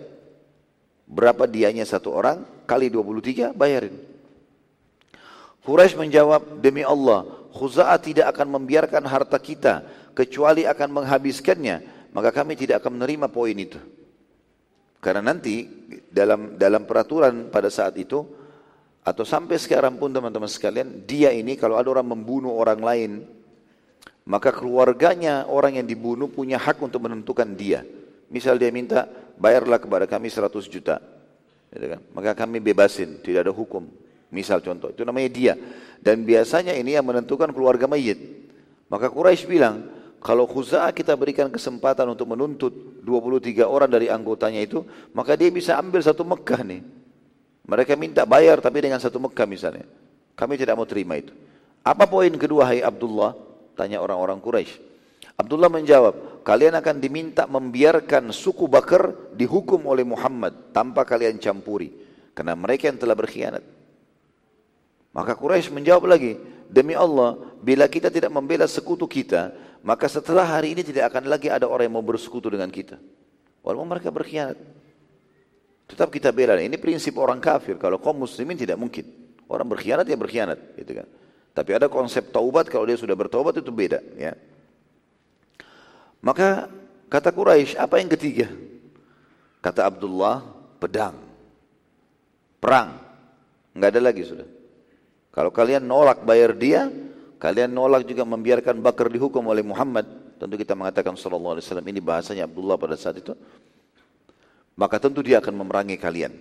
Berapa 1.07 1.47
dianya 1.47 1.87
satu 1.87 2.11
orang, 2.11 2.43
kali 2.67 2.91
23, 2.91 3.55
bayarin. 3.55 3.95
Quraisy 5.63 5.95
menjawab, 5.95 6.59
demi 6.59 6.83
Allah, 6.83 7.23
Khuza'ah 7.55 7.95
tidak 8.03 8.35
akan 8.35 8.59
membiarkan 8.59 9.07
harta 9.07 9.39
kita, 9.39 9.87
kecuali 10.11 10.67
akan 10.67 10.91
menghabiskannya 10.91 11.97
maka 12.17 12.33
kami 12.33 12.57
tidak 12.57 12.81
akan 12.81 12.97
menerima 12.97 13.29
poin 13.29 13.53
itu. 13.53 13.77
Karena 15.07 15.31
nanti 15.31 15.63
dalam 16.11 16.59
dalam 16.59 16.83
peraturan 16.83 17.47
pada 17.47 17.71
saat 17.71 17.95
itu 17.95 18.27
atau 19.07 19.23
sampai 19.23 19.55
sekarang 19.55 19.95
pun 19.95 20.11
teman-teman 20.11 20.51
sekalian, 20.51 21.07
dia 21.07 21.31
ini 21.31 21.55
kalau 21.55 21.79
ada 21.79 21.87
orang 21.87 22.11
membunuh 22.11 22.51
orang 22.51 22.83
lain, 22.83 23.11
maka 24.27 24.51
keluarganya 24.51 25.47
orang 25.47 25.79
yang 25.79 25.87
dibunuh 25.87 26.27
punya 26.27 26.59
hak 26.59 26.83
untuk 26.83 27.07
menentukan 27.07 27.47
dia. 27.55 27.87
Misal 28.27 28.59
dia 28.59 28.67
minta, 28.67 29.07
bayarlah 29.39 29.79
kepada 29.79 30.03
kami 30.11 30.27
100 30.27 30.67
juta. 30.67 30.99
Gitu 31.71 31.87
kan? 31.87 32.03
Maka 32.11 32.35
kami 32.35 32.59
bebasin, 32.59 33.23
tidak 33.23 33.47
ada 33.47 33.55
hukum. 33.55 33.87
Misal 34.27 34.59
contoh, 34.59 34.91
itu 34.91 35.07
namanya 35.07 35.31
dia. 35.31 35.53
Dan 36.03 36.27
biasanya 36.27 36.75
ini 36.75 36.99
yang 36.99 37.07
menentukan 37.07 37.55
keluarga 37.55 37.87
mayit. 37.87 38.19
Maka 38.91 39.07
Quraisy 39.07 39.47
bilang, 39.47 39.87
kalau 40.17 40.49
Khuza'ah 40.49 40.89
kita 40.91 41.13
berikan 41.13 41.47
kesempatan 41.53 42.09
untuk 42.09 42.25
menuntut 42.25 42.73
23 43.05 43.61
orang 43.63 43.89
dari 43.89 44.09
anggotanya 44.09 44.61
itu, 44.65 44.81
maka 45.13 45.37
dia 45.37 45.53
bisa 45.53 45.77
ambil 45.77 46.01
satu 46.01 46.25
Mekah 46.25 46.61
nih. 46.65 46.81
Mereka 47.67 47.93
minta 47.99 48.23
bayar 48.23 48.57
tapi 48.63 48.81
dengan 48.81 48.97
satu 48.97 49.21
Mekah 49.21 49.45
misalnya. 49.45 49.85
Kami 50.33 50.57
tidak 50.57 50.77
mau 50.77 50.87
terima 50.89 51.17
itu. 51.19 51.33
Apa 51.85 52.09
poin 52.09 52.31
kedua 52.33 52.67
hai 52.69 52.81
Abdullah? 52.81 53.37
Tanya 53.77 54.01
orang-orang 54.01 54.41
Quraisy. 54.41 54.73
Abdullah 55.37 55.69
menjawab, 55.69 56.41
kalian 56.41 56.73
akan 56.81 56.97
diminta 56.97 57.45
membiarkan 57.45 58.33
suku 58.33 58.65
Bakar 58.65 59.13
dihukum 59.37 59.85
oleh 59.85 60.01
Muhammad 60.01 60.73
tanpa 60.73 61.05
kalian 61.05 61.37
campuri. 61.37 61.93
Karena 62.33 62.57
mereka 62.57 62.89
yang 62.89 62.97
telah 62.97 63.13
berkhianat. 63.13 63.61
Maka 65.13 65.37
Quraisy 65.37 65.69
menjawab 65.69 66.09
lagi, 66.09 66.41
demi 66.69 66.97
Allah, 66.97 67.37
bila 67.61 67.85
kita 67.85 68.09
tidak 68.09 68.33
membela 68.33 68.65
sekutu 68.65 69.05
kita, 69.05 69.53
maka 69.85 70.05
setelah 70.09 70.45
hari 70.45 70.73
ini 70.73 70.81
tidak 70.81 71.13
akan 71.13 71.29
lagi 71.29 71.51
ada 71.51 71.69
orang 71.69 71.89
yang 71.89 71.95
mau 71.99 72.05
bersekutu 72.05 72.49
dengan 72.49 72.69
kita. 72.71 72.97
Walaupun 73.61 73.87
mereka 73.87 74.09
berkhianat. 74.09 74.57
Tetap 75.87 76.11
kita 76.11 76.35
bela. 76.35 76.59
Ini 76.59 76.75
prinsip 76.79 77.15
orang 77.19 77.39
kafir. 77.39 77.79
Kalau 77.79 77.99
kaum 77.99 78.19
muslimin 78.23 78.59
tidak 78.59 78.75
mungkin. 78.75 79.07
Orang 79.47 79.67
berkhianat 79.71 80.03
ya 80.07 80.19
berkhianat. 80.19 80.59
Gitu 80.75 80.91
kan. 81.03 81.07
Tapi 81.55 81.71
ada 81.73 81.87
konsep 81.89 82.29
taubat 82.29 82.69
kalau 82.69 82.85
dia 82.85 82.99
sudah 82.99 83.15
bertaubat 83.17 83.57
itu 83.57 83.71
beda. 83.71 84.03
Ya. 84.13 84.35
Maka 86.21 86.69
kata 87.07 87.31
Quraisy 87.31 87.79
apa 87.79 87.97
yang 87.97 88.11
ketiga? 88.11 88.51
Kata 89.63 89.87
Abdullah, 89.87 90.43
pedang. 90.77 91.17
Perang. 92.61 92.99
Enggak 93.73 93.89
ada 93.95 94.01
lagi 94.03 94.23
sudah. 94.27 94.47
Kalau 95.33 95.53
kalian 95.53 95.85
nolak 95.85 96.25
bayar 96.25 96.53
dia, 96.57 96.89
kalian 97.37 97.69
nolak 97.73 98.05
juga 98.05 98.25
membiarkan 98.25 98.81
Bakar 98.81 99.09
dihukum 99.09 99.45
oleh 99.49 99.61
Muhammad. 99.65 100.05
Tentu 100.37 100.53
kita 100.57 100.77
mengatakan 100.77 101.17
sallallahu 101.17 101.57
alaihi 101.57 101.65
wasallam 101.65 101.87
ini 101.89 101.99
bahasanya 102.01 102.43
Abdullah 102.45 102.77
pada 102.77 102.93
saat 102.93 103.17
itu. 103.17 103.33
Maka 104.77 105.01
tentu 105.01 105.25
dia 105.25 105.41
akan 105.41 105.53
memerangi 105.57 105.97
kalian. 105.97 106.33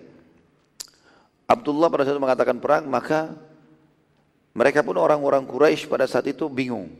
Abdullah 1.49 1.89
pada 1.89 2.05
saat 2.05 2.13
itu 2.13 2.21
mengatakan 2.21 2.61
perang, 2.61 2.85
maka 2.85 3.33
mereka 4.53 4.85
pun 4.85 4.97
orang-orang 4.97 5.45
Quraisy 5.45 5.89
pada 5.89 6.05
saat 6.05 6.29
itu 6.29 6.45
bingung. 6.45 6.93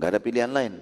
Gak 0.00 0.16
ada 0.16 0.20
pilihan 0.22 0.48
lain. 0.48 0.80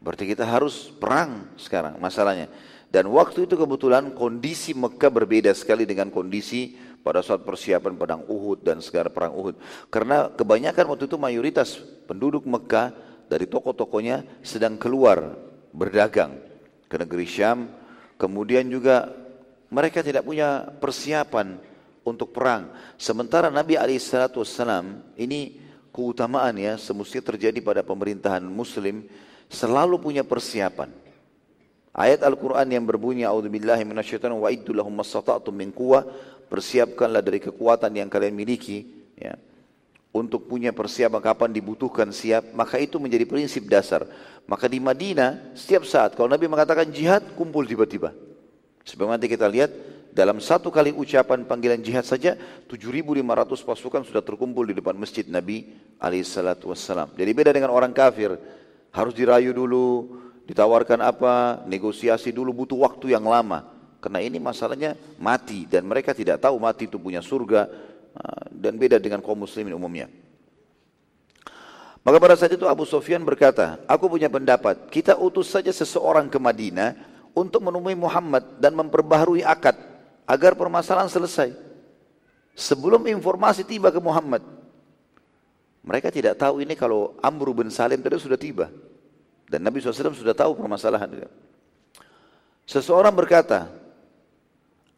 Berarti 0.00 0.28
kita 0.28 0.44
harus 0.48 0.90
perang 0.96 1.48
sekarang 1.56 1.96
masalahnya. 1.96 2.48
Dan 2.88 3.04
waktu 3.12 3.44
itu 3.44 3.52
kebetulan 3.52 4.16
kondisi 4.16 4.72
Mekah 4.72 5.12
berbeda 5.12 5.52
sekali 5.52 5.84
dengan 5.84 6.08
kondisi 6.08 6.72
pada 7.02 7.24
saat 7.24 7.42
persiapan 7.46 7.94
pedang 7.96 8.22
Uhud 8.28 8.60
dan 8.60 8.82
segala 8.84 9.08
perang 9.08 9.32
Uhud. 9.32 9.56
Karena 9.88 10.28
kebanyakan 10.32 10.84
waktu 10.92 11.04
itu 11.08 11.16
mayoritas 11.16 11.80
penduduk 12.04 12.44
Mekah 12.44 12.92
dari 13.28 13.44
toko-tokonya 13.48 14.24
sedang 14.40 14.76
keluar 14.80 15.36
berdagang 15.72 16.40
ke 16.88 16.96
negeri 16.96 17.26
Syam. 17.28 17.68
Kemudian 18.18 18.66
juga 18.66 19.14
mereka 19.70 20.02
tidak 20.02 20.26
punya 20.26 20.64
persiapan 20.80 21.60
untuk 22.02 22.32
perang. 22.32 22.72
Sementara 22.96 23.52
Nabi 23.52 23.76
SAW 23.76 25.14
ini 25.20 25.60
keutamaan 25.92 26.56
ya 26.56 26.80
semestinya 26.80 27.34
terjadi 27.34 27.60
pada 27.60 27.84
pemerintahan 27.84 28.42
muslim 28.42 29.04
selalu 29.52 30.00
punya 30.00 30.24
persiapan. 30.24 30.90
Ayat 31.98 32.22
Al-Quran 32.22 32.68
yang 32.70 32.84
berbunyi 32.86 33.26
A'udzubillahi 33.26 33.82
minasyaitonir 33.82 34.38
wa 34.38 34.50
min 35.50 35.68
quwwah 35.74 36.06
persiapkanlah 36.48 37.22
dari 37.22 37.38
kekuatan 37.38 37.92
yang 37.94 38.08
kalian 38.08 38.34
miliki 38.34 38.88
ya. 39.14 39.36
Untuk 40.08 40.48
punya 40.48 40.72
persiapan 40.72 41.20
kapan 41.20 41.52
dibutuhkan 41.52 42.08
siap 42.10 42.56
maka 42.56 42.80
itu 42.80 42.96
menjadi 42.96 43.28
prinsip 43.28 43.68
dasar. 43.68 44.08
Maka 44.48 44.64
di 44.64 44.80
Madinah 44.80 45.52
setiap 45.52 45.84
saat 45.84 46.16
kalau 46.16 46.32
Nabi 46.32 46.48
mengatakan 46.48 46.88
jihad 46.88 47.36
kumpul 47.36 47.68
tiba-tiba. 47.68 48.16
Sebagaimana 48.88 49.20
nanti 49.20 49.28
kita 49.28 49.44
lihat 49.44 49.70
dalam 50.16 50.40
satu 50.40 50.72
kali 50.72 50.96
ucapan 50.96 51.44
panggilan 51.44 51.78
jihad 51.84 52.08
saja 52.08 52.34
7.500 52.66 53.20
pasukan 53.68 54.02
sudah 54.08 54.24
terkumpul 54.24 54.64
di 54.64 54.72
depan 54.72 54.96
masjid 54.96 55.28
Nabi 55.28 55.68
alaihissalatu 56.00 56.72
wassalam 56.72 57.12
jadi 57.12 57.30
beda 57.36 57.52
dengan 57.52 57.70
orang 57.70 57.92
kafir. 57.92 58.34
Harus 58.88 59.12
dirayu 59.12 59.52
dulu, 59.52 60.16
ditawarkan 60.48 61.04
apa, 61.04 61.60
negosiasi 61.68 62.32
dulu 62.32 62.64
butuh 62.64 62.80
waktu 62.88 63.12
yang 63.12 63.28
lama. 63.28 63.77
Karena 63.98 64.22
ini 64.22 64.38
masalahnya 64.38 64.94
mati 65.18 65.66
dan 65.66 65.82
mereka 65.82 66.14
tidak 66.14 66.38
tahu 66.38 66.54
mati 66.62 66.86
itu 66.86 66.98
punya 67.02 67.18
surga 67.18 67.66
ah, 68.14 68.46
dan 68.54 68.78
beda 68.78 69.02
dengan 69.02 69.18
kaum 69.18 69.42
muslimin 69.42 69.74
umumnya. 69.74 70.06
Maka 72.06 72.16
pada 72.22 72.34
saat 72.38 72.54
itu 72.54 72.64
Abu 72.64 72.86
Sufyan 72.86 73.20
berkata, 73.26 73.82
aku 73.84 74.08
punya 74.08 74.30
pendapat, 74.30 74.88
kita 74.88 75.18
utus 75.18 75.50
saja 75.50 75.68
seseorang 75.68 76.30
ke 76.30 76.38
Madinah 76.40 76.96
untuk 77.36 77.60
menemui 77.60 77.98
Muhammad 77.98 78.56
dan 78.62 78.72
memperbaharui 78.78 79.44
akad 79.44 79.76
agar 80.24 80.56
permasalahan 80.56 81.10
selesai. 81.10 81.52
Sebelum 82.58 83.06
informasi 83.06 83.62
tiba 83.66 83.92
ke 83.92 84.00
Muhammad, 84.00 84.40
mereka 85.84 86.10
tidak 86.10 86.40
tahu 86.40 86.64
ini 86.64 86.74
kalau 86.74 87.14
Amr 87.22 87.54
bin 87.54 87.70
Salim 87.70 88.02
tadi 88.02 88.18
sudah 88.18 88.40
tiba. 88.40 88.72
Dan 89.48 89.64
Nabi 89.64 89.80
SAW 89.80 90.12
sudah 90.12 90.36
tahu 90.36 90.52
permasalahan. 90.58 91.28
Seseorang 92.68 93.14
berkata, 93.16 93.70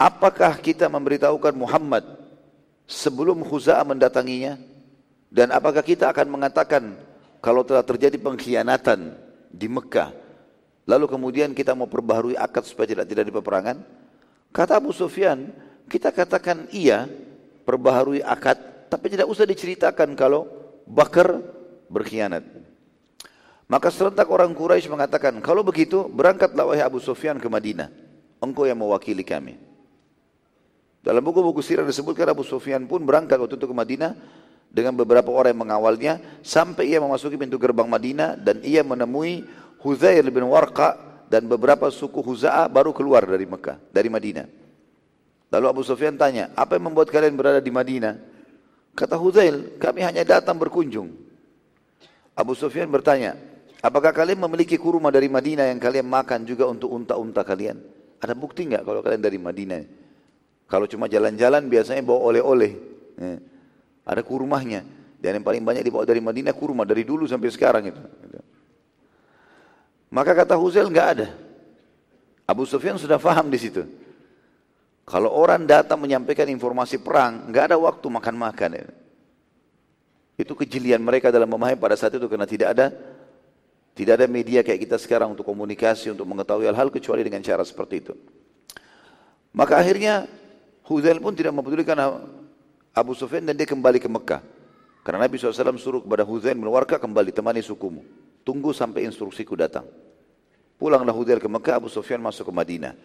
apakah 0.01 0.57
kita 0.57 0.89
memberitahukan 0.89 1.53
Muhammad 1.53 2.09
sebelum 2.89 3.45
Khuza'ah 3.45 3.85
mendatanginya? 3.85 4.57
Dan 5.29 5.53
apakah 5.53 5.85
kita 5.85 6.09
akan 6.11 6.27
mengatakan 6.27 6.97
kalau 7.45 7.63
telah 7.63 7.85
terjadi 7.85 8.17
pengkhianatan 8.17 9.15
di 9.53 9.69
Mekah, 9.69 10.11
lalu 10.89 11.07
kemudian 11.07 11.53
kita 11.53 11.77
mau 11.77 11.87
perbaharui 11.87 12.35
akad 12.35 12.65
supaya 12.67 12.97
tidak 12.97 13.07
tidak 13.07 13.29
di 13.29 13.33
peperangan? 13.37 13.77
Kata 14.51 14.83
Abu 14.83 14.91
Sufyan, 14.91 15.55
kita 15.87 16.11
katakan 16.11 16.67
iya, 16.75 17.07
perbaharui 17.63 18.25
akad, 18.27 18.59
tapi 18.91 19.13
tidak 19.13 19.31
usah 19.31 19.47
diceritakan 19.47 20.17
kalau 20.19 20.49
Bakar 20.91 21.39
berkhianat. 21.87 22.43
Maka 23.71 23.95
serentak 23.95 24.27
orang 24.27 24.51
Quraisy 24.51 24.91
mengatakan, 24.91 25.39
kalau 25.39 25.63
begitu 25.63 26.11
berangkatlah 26.11 26.67
wahai 26.67 26.83
Abu 26.83 26.99
Sufyan 26.99 27.39
ke 27.39 27.47
Madinah. 27.47 27.87
Engkau 28.43 28.67
yang 28.67 28.83
mewakili 28.83 29.23
kami. 29.23 29.70
Dalam 31.01 31.25
buku-buku 31.25 31.65
sirah 31.65 31.85
disebutkan 31.89 32.29
Abu 32.29 32.45
Sufyan 32.45 32.85
pun 32.85 33.01
berangkat 33.09 33.41
waktu 33.41 33.57
itu 33.57 33.65
ke 33.65 33.73
Madinah 33.73 34.13
dengan 34.69 34.93
beberapa 34.95 35.33
orang 35.33 35.57
yang 35.57 35.63
mengawalnya 35.65 36.13
sampai 36.45 36.93
ia 36.93 37.01
memasuki 37.01 37.41
pintu 37.41 37.57
gerbang 37.57 37.89
Madinah 37.89 38.37
dan 38.37 38.61
ia 38.61 38.85
menemui 38.85 39.49
Huzair 39.81 40.23
bin 40.29 40.45
Warqa 40.45 41.25
dan 41.33 41.49
beberapa 41.49 41.89
suku 41.89 42.21
Huza'ah 42.21 42.69
baru 42.69 42.93
keluar 42.93 43.25
dari 43.25 43.49
Mekah, 43.49 43.81
dari 43.89 44.13
Madinah. 44.13 44.47
Lalu 45.51 45.67
Abu 45.67 45.83
Sufyan 45.83 46.15
tanya, 46.21 46.53
apa 46.53 46.77
yang 46.77 46.93
membuat 46.93 47.09
kalian 47.09 47.35
berada 47.35 47.59
di 47.65 47.73
Madinah? 47.73 48.15
Kata 48.95 49.17
Huzail, 49.17 49.81
kami 49.81 50.05
hanya 50.05 50.23
datang 50.23 50.61
berkunjung. 50.61 51.11
Abu 52.37 52.53
Sufyan 52.55 52.93
bertanya, 52.93 53.41
apakah 53.81 54.13
kalian 54.13 54.39
memiliki 54.39 54.77
kurma 54.77 55.09
dari 55.09 55.33
Madinah 55.33 55.73
yang 55.73 55.81
kalian 55.81 56.07
makan 56.07 56.45
juga 56.45 56.69
untuk 56.69 56.93
unta-unta 56.93 57.41
kalian? 57.43 57.81
Ada 58.21 58.37
bukti 58.37 58.69
enggak 58.69 58.85
kalau 58.85 59.01
kalian 59.01 59.23
dari 59.23 59.39
Madinah? 59.41 60.00
Kalau 60.71 60.87
cuma 60.87 61.11
jalan-jalan 61.11 61.67
biasanya 61.67 61.99
bawa 62.07 62.31
oleh-oleh. 62.31 62.79
Ya. 63.19 63.43
Ada 64.07 64.23
kurmahnya. 64.23 64.87
Dan 65.19 65.43
yang 65.43 65.45
paling 65.45 65.67
banyak 65.67 65.83
dibawa 65.83 66.07
dari 66.07 66.23
Madinah 66.23 66.55
kurma 66.55 66.87
dari 66.87 67.03
dulu 67.03 67.27
sampai 67.27 67.51
sekarang 67.51 67.91
itu. 67.91 68.01
Maka 70.15 70.33
kata 70.33 70.55
Huzail 70.55 70.87
enggak 70.87 71.09
ada. 71.19 71.29
Abu 72.47 72.65
Sufyan 72.65 72.97
sudah 72.97 73.19
faham 73.19 73.51
di 73.51 73.59
situ. 73.59 73.83
Kalau 75.05 75.35
orang 75.35 75.67
datang 75.67 75.99
menyampaikan 75.99 76.47
informasi 76.47 77.03
perang, 77.03 77.51
nggak 77.51 77.75
ada 77.75 77.77
waktu 77.79 78.07
makan-makan. 78.07 78.95
Itu 80.39 80.55
kejelian 80.55 81.03
mereka 81.03 81.35
dalam 81.35 81.51
memahami 81.51 81.77
pada 81.77 81.99
saat 81.99 82.15
itu 82.15 82.31
karena 82.31 82.47
tidak 82.47 82.79
ada 82.79 82.87
tidak 83.93 84.23
ada 84.23 84.27
media 84.31 84.63
kayak 84.63 84.87
kita 84.87 84.97
sekarang 84.97 85.35
untuk 85.35 85.45
komunikasi, 85.45 86.15
untuk 86.15 86.25
mengetahui 86.25 86.71
hal-hal 86.71 86.89
kecuali 86.95 87.27
dengan 87.27 87.43
cara 87.43 87.67
seperti 87.67 87.95
itu. 88.01 88.15
Maka 89.51 89.83
akhirnya 89.83 90.31
Huzail 90.91 91.23
pun 91.23 91.31
tidak 91.39 91.55
mempedulikan 91.55 91.95
Abu 92.91 93.15
Sufyan 93.15 93.47
dan 93.47 93.55
dia 93.55 93.71
kembali 93.71 94.03
ke 94.03 94.11
Mekah. 94.11 94.43
Karena 95.07 95.23
Nabi 95.23 95.39
SAW 95.39 95.79
suruh 95.79 96.03
kepada 96.03 96.27
Huzail 96.27 96.59
bin 96.59 96.67
kembali 96.67 97.31
temani 97.31 97.63
sukumu. 97.63 98.03
Tunggu 98.43 98.75
sampai 98.75 99.07
instruksiku 99.07 99.55
datang. 99.55 99.87
Pulanglah 100.81 101.13
Hudail 101.13 101.39
ke 101.39 101.45
Mekah, 101.45 101.77
Abu 101.77 101.93
Sufyan 101.93 102.25
masuk 102.25 102.49
ke 102.49 102.53
Madinah. 102.57 102.97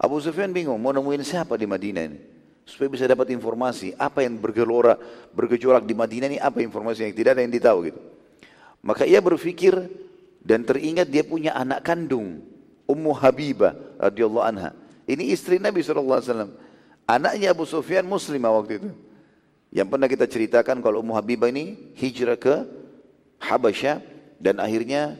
Abu 0.00 0.16
Sufyan 0.16 0.48
bingung, 0.48 0.80
mau 0.80 0.96
nemuin 0.96 1.20
siapa 1.20 1.60
di 1.60 1.68
Madinah 1.68 2.02
ini? 2.08 2.18
Supaya 2.64 2.88
bisa 2.88 3.04
dapat 3.04 3.28
informasi, 3.36 3.92
apa 4.00 4.24
yang 4.24 4.40
bergelora, 4.40 4.96
bergejolak 5.36 5.84
di 5.84 5.92
Madinah 5.92 6.26
ini, 6.32 6.38
apa 6.40 6.64
informasi 6.64 7.04
yang 7.04 7.12
tidak 7.12 7.36
ada 7.36 7.44
yang 7.44 7.52
ditahu 7.52 7.78
gitu. 7.92 8.00
Maka 8.80 9.04
ia 9.04 9.20
berpikir 9.20 9.76
dan 10.40 10.64
teringat 10.64 11.12
dia 11.12 11.20
punya 11.20 11.52
anak 11.52 11.84
kandung, 11.84 12.40
Ummu 12.88 13.12
Habibah 13.12 13.76
radhiyallahu 14.00 14.46
anha. 14.48 14.72
Ini 15.04 15.28
istri 15.28 15.60
Nabi 15.60 15.84
SAW. 15.84 16.67
Anaknya 17.08 17.56
Abu 17.56 17.64
Sufyan 17.64 18.04
muslimah 18.04 18.52
waktu 18.52 18.84
itu. 18.84 18.90
Yang 19.72 19.88
pernah 19.88 20.08
kita 20.08 20.28
ceritakan 20.28 20.84
kalau 20.84 21.00
Ummu 21.00 21.16
Habibah 21.16 21.48
ini 21.48 21.92
hijrah 21.96 22.36
ke 22.36 22.68
Habasyah 23.40 24.04
dan 24.36 24.60
akhirnya 24.60 25.16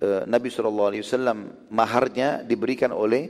uh, 0.00 0.24
Nabi 0.24 0.48
SAW 0.48 0.92
maharnya 1.68 2.40
diberikan 2.40 2.88
oleh 2.92 3.28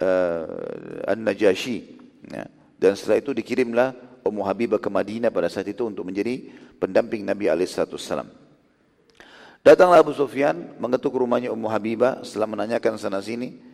uh, 0.00 1.12
An-Najasyi. 1.12 1.78
Ya. 2.32 2.48
Dan 2.80 2.96
setelah 2.96 3.20
itu 3.20 3.36
dikirimlah 3.36 3.92
Ummu 4.24 4.42
Habibah 4.48 4.80
ke 4.80 4.88
Madinah 4.88 5.28
pada 5.28 5.52
saat 5.52 5.68
itu 5.68 5.84
untuk 5.84 6.08
menjadi 6.08 6.48
pendamping 6.80 7.20
Nabi 7.20 7.52
SAW. 7.68 8.24
Datanglah 9.62 10.02
Abu 10.02 10.16
Sufyan 10.16 10.74
mengetuk 10.80 11.14
rumahnya 11.14 11.52
Ummu 11.52 11.68
Habibah 11.68 12.24
setelah 12.24 12.48
menanyakan 12.48 12.96
sana 12.96 13.20
sini. 13.20 13.71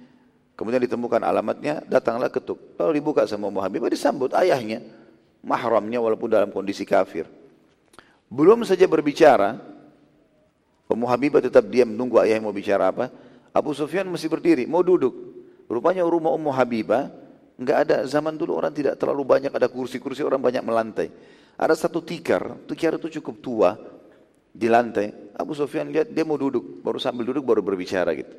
Kemudian 0.59 0.83
ditemukan 0.83 1.23
alamatnya, 1.23 1.87
datanglah 1.87 2.27
ketuk. 2.35 2.75
Lalu 2.75 2.99
dibuka 2.99 3.23
sama 3.31 3.47
Ummu 3.47 3.62
Habibah 3.62 3.87
disambut 3.87 4.35
ayahnya, 4.35 4.83
mahramnya 5.38 6.03
walaupun 6.03 6.27
dalam 6.27 6.51
kondisi 6.51 6.83
kafir. 6.83 7.31
Belum 8.27 8.66
saja 8.66 8.83
berbicara, 8.90 9.55
Ummu 10.90 11.07
Habibah 11.07 11.38
tetap 11.38 11.62
diam 11.71 11.94
menunggu 11.94 12.18
ayah 12.27 12.42
mau 12.42 12.51
bicara 12.51 12.90
apa. 12.90 13.07
Abu 13.55 13.71
Sufyan 13.71 14.11
masih 14.11 14.27
berdiri, 14.27 14.66
mau 14.66 14.83
duduk. 14.83 15.14
Rupanya 15.71 16.03
rumah 16.03 16.35
Ummu 16.35 16.51
Habibah 16.51 17.07
enggak 17.55 17.79
ada 17.87 17.97
zaman 18.11 18.35
dulu 18.35 18.59
orang 18.59 18.75
tidak 18.75 18.99
terlalu 18.99 19.23
banyak 19.23 19.55
ada 19.55 19.71
kursi-kursi 19.71 20.27
orang 20.27 20.42
banyak 20.42 20.66
melantai. 20.66 21.07
Ada 21.55 21.87
satu 21.87 22.03
tikar, 22.03 22.66
tikar 22.66 22.99
itu 22.99 23.23
cukup 23.23 23.37
tua 23.38 23.71
di 24.51 24.66
lantai. 24.66 25.38
Abu 25.38 25.55
Sufyan 25.55 25.87
lihat 25.94 26.11
dia 26.11 26.27
mau 26.27 26.35
duduk, 26.35 26.83
baru 26.83 26.99
sambil 26.99 27.31
duduk 27.31 27.47
baru 27.47 27.62
berbicara 27.62 28.11
gitu. 28.18 28.35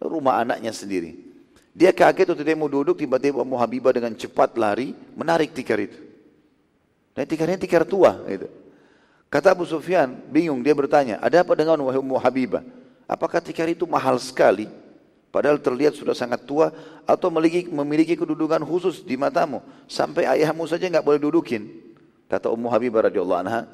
Rumah 0.00 0.40
anaknya 0.48 0.72
sendiri. 0.72 1.31
Dia 1.72 1.88
kaget 1.88 2.36
waktu 2.36 2.44
dia 2.44 2.56
mau 2.56 2.68
duduk, 2.68 3.00
tiba-tiba 3.00 3.40
Ummu 3.40 3.56
Habibah 3.56 3.96
dengan 3.96 4.12
cepat 4.12 4.52
lari 4.60 4.92
menarik 5.16 5.56
tikar 5.56 5.80
itu. 5.80 5.96
Dan 7.16 7.24
tikarnya 7.24 7.56
tikar 7.56 7.88
tua 7.88 8.20
gitu. 8.28 8.48
Kata 9.32 9.56
Abu 9.56 9.64
Sufyan, 9.64 10.12
bingung 10.28 10.60
dia 10.60 10.76
bertanya, 10.76 11.16
ada 11.24 11.40
apa 11.40 11.56
dengan 11.56 11.80
Ummu 11.80 12.20
Habibah? 12.20 12.60
Apakah 13.08 13.40
tikar 13.40 13.68
itu 13.72 13.88
mahal 13.88 14.20
sekali? 14.20 14.68
Padahal 15.32 15.56
terlihat 15.56 15.96
sudah 15.96 16.12
sangat 16.12 16.44
tua 16.44 16.68
atau 17.08 17.32
memiliki, 17.32 17.64
memiliki 17.72 18.14
kedudukan 18.20 18.60
khusus 18.68 19.00
di 19.00 19.16
matamu. 19.16 19.64
Sampai 19.88 20.28
ayahmu 20.28 20.68
saja 20.68 20.84
nggak 20.92 21.04
boleh 21.04 21.20
dudukin. 21.20 21.72
Kata 22.28 22.52
Ummu 22.52 22.68
Habibah 22.68 23.08
radhiyallahu 23.08 23.40
anha 23.40 23.64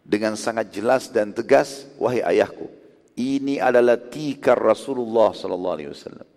dengan 0.00 0.32
sangat 0.40 0.72
jelas 0.72 1.12
dan 1.12 1.36
tegas, 1.36 1.84
wahai 2.00 2.24
ayahku, 2.24 2.72
ini 3.16 3.60
adalah 3.60 4.00
tikar 4.00 4.56
Rasulullah 4.56 5.36
sallallahu 5.36 5.76
alaihi 5.76 5.92
wasallam. 5.92 6.27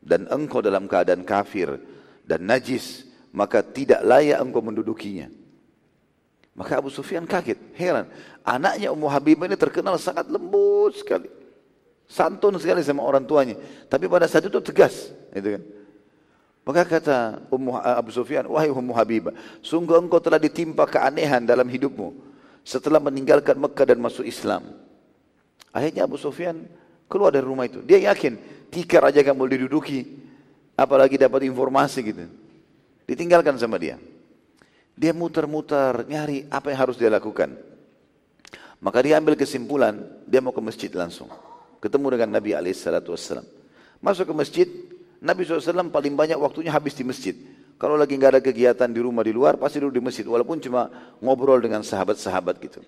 Dan 0.00 0.24
engkau 0.32 0.64
dalam 0.64 0.88
keadaan 0.88 1.22
kafir 1.28 1.76
dan 2.24 2.48
najis, 2.48 3.04
maka 3.36 3.60
tidak 3.60 4.00
layak 4.00 4.40
engkau 4.40 4.64
mendudukinya. 4.64 5.28
Maka 6.56 6.80
Abu 6.80 6.90
Sufyan 6.90 7.24
kaget, 7.24 7.56
heran. 7.78 8.08
Anaknya 8.42 8.90
Ummu 8.90 9.06
Habibah 9.06 9.46
ini 9.46 9.56
terkenal 9.56 9.96
sangat 9.96 10.28
lembut 10.28 10.98
sekali. 10.98 11.28
Santun 12.10 12.58
sekali 12.58 12.82
sama 12.82 13.06
orang 13.06 13.22
tuanya. 13.22 13.54
Tapi 13.86 14.10
pada 14.10 14.26
saat 14.26 14.44
itu 14.44 14.58
tegas. 14.58 15.14
Gitu 15.30 15.56
kan. 15.56 15.62
Maka 16.66 16.82
kata 16.84 17.18
Ummu 17.48 17.80
Abu 17.80 18.10
Sufyan, 18.12 18.44
wahai 18.50 18.68
Ummu 18.68 18.92
Habibah, 18.92 19.32
sungguh 19.64 19.96
engkau 19.96 20.20
telah 20.20 20.36
ditimpa 20.36 20.84
keanehan 20.84 21.48
dalam 21.48 21.64
hidupmu 21.64 22.12
setelah 22.60 23.00
meninggalkan 23.00 23.56
Mekah 23.56 23.86
dan 23.88 23.98
masuk 23.98 24.28
Islam. 24.28 24.68
Akhirnya 25.72 26.04
Abu 26.04 26.20
Sufyan 26.20 26.68
keluar 27.10 27.34
dari 27.34 27.42
rumah 27.42 27.66
itu. 27.66 27.82
Dia 27.82 27.98
yakin 28.14 28.38
tikar 28.70 29.02
aja 29.10 29.26
kamu 29.26 29.58
diduduki, 29.58 30.06
apalagi 30.78 31.18
dapat 31.18 31.50
informasi 31.50 31.98
gitu. 32.06 32.24
Ditinggalkan 33.10 33.58
sama 33.58 33.74
dia. 33.76 33.98
Dia 34.94 35.10
muter-muter, 35.10 36.06
nyari 36.06 36.46
apa 36.46 36.70
yang 36.70 36.78
harus 36.86 36.94
dia 36.94 37.10
lakukan. 37.10 37.58
Maka 38.80 38.98
dia 39.02 39.18
ambil 39.18 39.34
kesimpulan, 39.34 39.98
dia 40.24 40.38
mau 40.38 40.54
ke 40.54 40.62
masjid 40.62 40.88
langsung. 40.94 41.28
Ketemu 41.82 42.16
dengan 42.16 42.38
Nabi 42.38 42.54
SAW. 42.72 43.44
Masuk 44.00 44.24
ke 44.30 44.34
masjid, 44.36 44.68
Nabi 45.20 45.44
SAW 45.44 45.92
paling 45.92 46.16
banyak 46.16 46.38
waktunya 46.38 46.72
habis 46.72 46.96
di 46.96 47.04
masjid. 47.04 47.36
Kalau 47.80 47.96
lagi 47.96 48.12
nggak 48.12 48.36
ada 48.36 48.42
kegiatan 48.44 48.88
di 48.92 49.00
rumah 49.00 49.24
di 49.24 49.32
luar, 49.32 49.56
pasti 49.56 49.80
duduk 49.80 50.00
di 50.00 50.02
masjid. 50.04 50.24
Walaupun 50.24 50.60
cuma 50.60 50.92
ngobrol 51.20 51.60
dengan 51.60 51.80
sahabat-sahabat 51.80 52.60
gitu. 52.60 52.84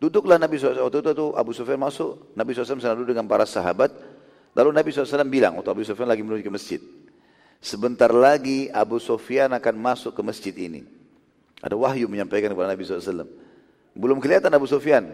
Duduklah 0.00 0.40
Nabi 0.40 0.56
SAW, 0.56 0.88
waktu 0.88 1.12
itu 1.12 1.26
Abu 1.36 1.52
Sufyan 1.52 1.76
masuk, 1.76 2.32
Nabi 2.32 2.56
SAW 2.56 2.80
sedang 2.80 3.04
duduk 3.04 3.12
dengan 3.12 3.28
para 3.28 3.44
sahabat. 3.44 3.92
Lalu 4.56 4.72
Nabi 4.72 4.88
SAW 4.88 5.28
bilang, 5.28 5.60
waktu 5.60 5.68
Abu 5.68 5.84
Sufyan 5.84 6.08
lagi 6.08 6.24
menuju 6.24 6.40
ke 6.40 6.48
masjid. 6.48 6.80
Sebentar 7.60 8.08
lagi 8.08 8.72
Abu 8.72 8.96
Sufyan 8.96 9.52
akan 9.52 9.74
masuk 9.76 10.16
ke 10.16 10.22
masjid 10.24 10.56
ini. 10.56 10.88
Ada 11.60 11.76
wahyu 11.76 12.08
menyampaikan 12.08 12.48
kepada 12.48 12.72
Nabi 12.72 12.88
SAW. 12.88 13.28
Belum 13.92 14.16
kelihatan 14.16 14.48
Abu 14.56 14.64
Sufyan. 14.64 15.04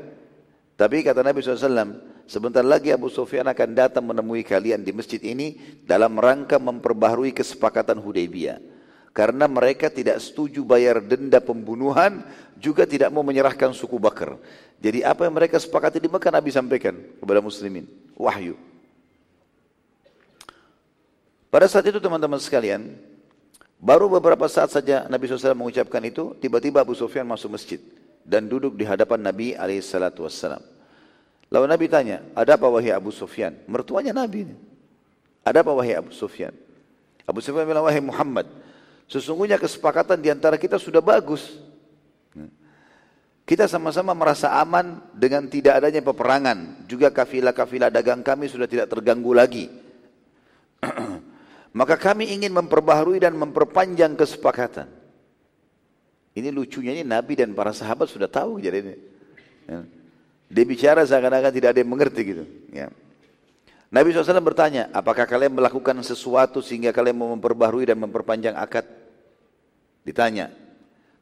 Tapi 0.78 1.02
kata 1.02 1.26
Nabi 1.26 1.42
SAW, 1.42 1.98
sebentar 2.30 2.62
lagi 2.62 2.94
Abu 2.94 3.10
Sufyan 3.10 3.50
akan 3.50 3.68
datang 3.74 4.06
menemui 4.06 4.46
kalian 4.46 4.86
di 4.86 4.94
masjid 4.94 5.18
ini 5.18 5.58
dalam 5.82 6.14
rangka 6.14 6.62
memperbaharui 6.62 7.34
kesepakatan 7.34 7.98
Hudaybiyah. 7.98 8.62
Karena 9.16 9.48
mereka 9.48 9.88
tidak 9.88 10.20
setuju 10.20 10.60
bayar 10.62 11.00
denda 11.00 11.40
pembunuhan, 11.40 12.20
juga 12.60 12.84
tidak 12.84 13.08
mau 13.08 13.24
menyerahkan 13.24 13.72
suku 13.72 13.96
Bakar. 13.96 14.36
Jadi 14.80 15.00
apa 15.00 15.24
yang 15.24 15.34
mereka 15.34 15.56
sepakati 15.56 15.98
di 15.98 16.08
Mekah 16.08 16.32
Nabi 16.32 16.50
sampaikan 16.52 16.94
kepada 16.94 17.40
muslimin. 17.40 17.88
Wahyu. 18.16 18.56
Pada 21.48 21.64
saat 21.70 21.88
itu 21.88 21.96
teman-teman 21.96 22.36
sekalian, 22.36 22.92
Baru 23.76 24.08
beberapa 24.08 24.48
saat 24.48 24.72
saja 24.72 25.04
Nabi 25.04 25.28
SAW 25.28 25.52
mengucapkan 25.52 26.00
itu, 26.00 26.32
tiba-tiba 26.40 26.80
Abu 26.80 26.96
Sufyan 26.96 27.28
masuk 27.28 27.52
masjid 27.52 27.76
dan 28.24 28.48
duduk 28.48 28.72
di 28.72 28.88
hadapan 28.88 29.20
Nabi 29.20 29.52
SAW. 29.84 30.64
Lalu 31.52 31.66
Nabi 31.68 31.86
tanya, 31.86 32.24
ada 32.32 32.56
apa 32.56 32.66
wahai 32.66 32.90
Abu 32.90 33.12
Sufyan? 33.12 33.54
Mertuanya 33.68 34.16
Nabi 34.16 34.48
ini. 34.48 34.56
Ada 35.44 35.60
apa 35.62 35.70
wahai 35.76 35.94
Abu 35.94 36.10
Sufyan? 36.10 36.56
Abu 37.28 37.44
Sufyan 37.44 37.68
bilang, 37.68 37.84
wahai 37.84 38.00
Muhammad, 38.00 38.48
sesungguhnya 39.12 39.60
kesepakatan 39.60 40.18
di 40.24 40.32
antara 40.32 40.56
kita 40.56 40.80
sudah 40.80 41.04
bagus. 41.04 41.60
Kita 43.46 43.70
sama-sama 43.70 44.10
merasa 44.10 44.58
aman 44.58 44.98
dengan 45.14 45.46
tidak 45.46 45.78
adanya 45.78 46.02
peperangan. 46.02 46.82
Juga 46.90 47.14
kafilah-kafilah 47.14 47.94
dagang 47.94 48.26
kami 48.26 48.50
sudah 48.50 48.66
tidak 48.66 48.90
terganggu 48.90 49.30
lagi. 49.30 49.70
Maka 51.78 51.94
kami 51.94 52.34
ingin 52.34 52.50
memperbaharui 52.50 53.22
dan 53.22 53.38
memperpanjang 53.38 54.18
kesepakatan. 54.18 54.90
Ini 56.34 56.50
lucunya 56.50 56.90
ini 56.90 57.06
Nabi 57.06 57.38
dan 57.38 57.54
para 57.54 57.70
sahabat 57.70 58.10
sudah 58.10 58.26
tahu 58.26 58.58
kejadian 58.58 58.92
ini. 58.92 58.96
Ya. 59.70 59.78
Dia 60.50 60.64
bicara 60.66 61.06
seakan-akan 61.06 61.52
tidak 61.54 61.70
ada 61.70 61.78
yang 61.78 61.90
mengerti 61.94 62.20
gitu. 62.26 62.44
Ya. 62.74 62.90
Nabi 63.94 64.10
SAW 64.10 64.42
bertanya, 64.42 64.90
apakah 64.90 65.22
kalian 65.22 65.54
melakukan 65.54 65.94
sesuatu 66.02 66.58
sehingga 66.58 66.90
kalian 66.90 67.14
mau 67.14 67.30
memperbaharui 67.38 67.86
dan 67.86 68.02
memperpanjang 68.02 68.58
akad? 68.58 68.82
Ditanya. 70.02 70.50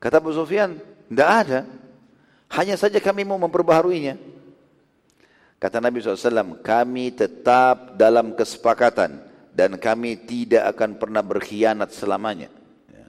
Kata 0.00 0.24
Abu 0.24 0.32
Sufyan, 0.32 0.80
tidak 1.12 1.28
ada. 1.44 1.83
Hanya 2.54 2.78
saja 2.78 3.02
kami 3.02 3.26
mau 3.26 3.38
memperbaharuinya. 3.38 4.14
Kata 5.58 5.82
Nabi 5.82 5.98
SAW, 5.98 6.60
kami 6.62 7.10
tetap 7.10 7.98
dalam 7.98 8.36
kesepakatan 8.36 9.16
dan 9.50 9.74
kami 9.80 10.18
tidak 10.22 10.76
akan 10.76 10.94
pernah 10.98 11.22
berkhianat 11.24 11.90
selamanya. 11.90 12.52
Ya. 12.90 13.06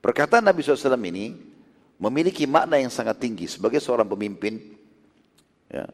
Perkataan 0.00 0.44
Nabi 0.44 0.64
SAW 0.64 0.96
ini 1.08 1.36
memiliki 2.00 2.44
makna 2.48 2.80
yang 2.80 2.92
sangat 2.92 3.20
tinggi 3.20 3.48
sebagai 3.48 3.82
seorang 3.82 4.06
pemimpin. 4.08 4.60
Ya, 5.66 5.90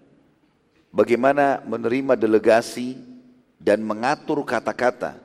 bagaimana 0.92 1.64
menerima 1.64 2.14
delegasi 2.14 2.94
dan 3.56 3.80
mengatur 3.80 4.44
kata-kata 4.44 5.16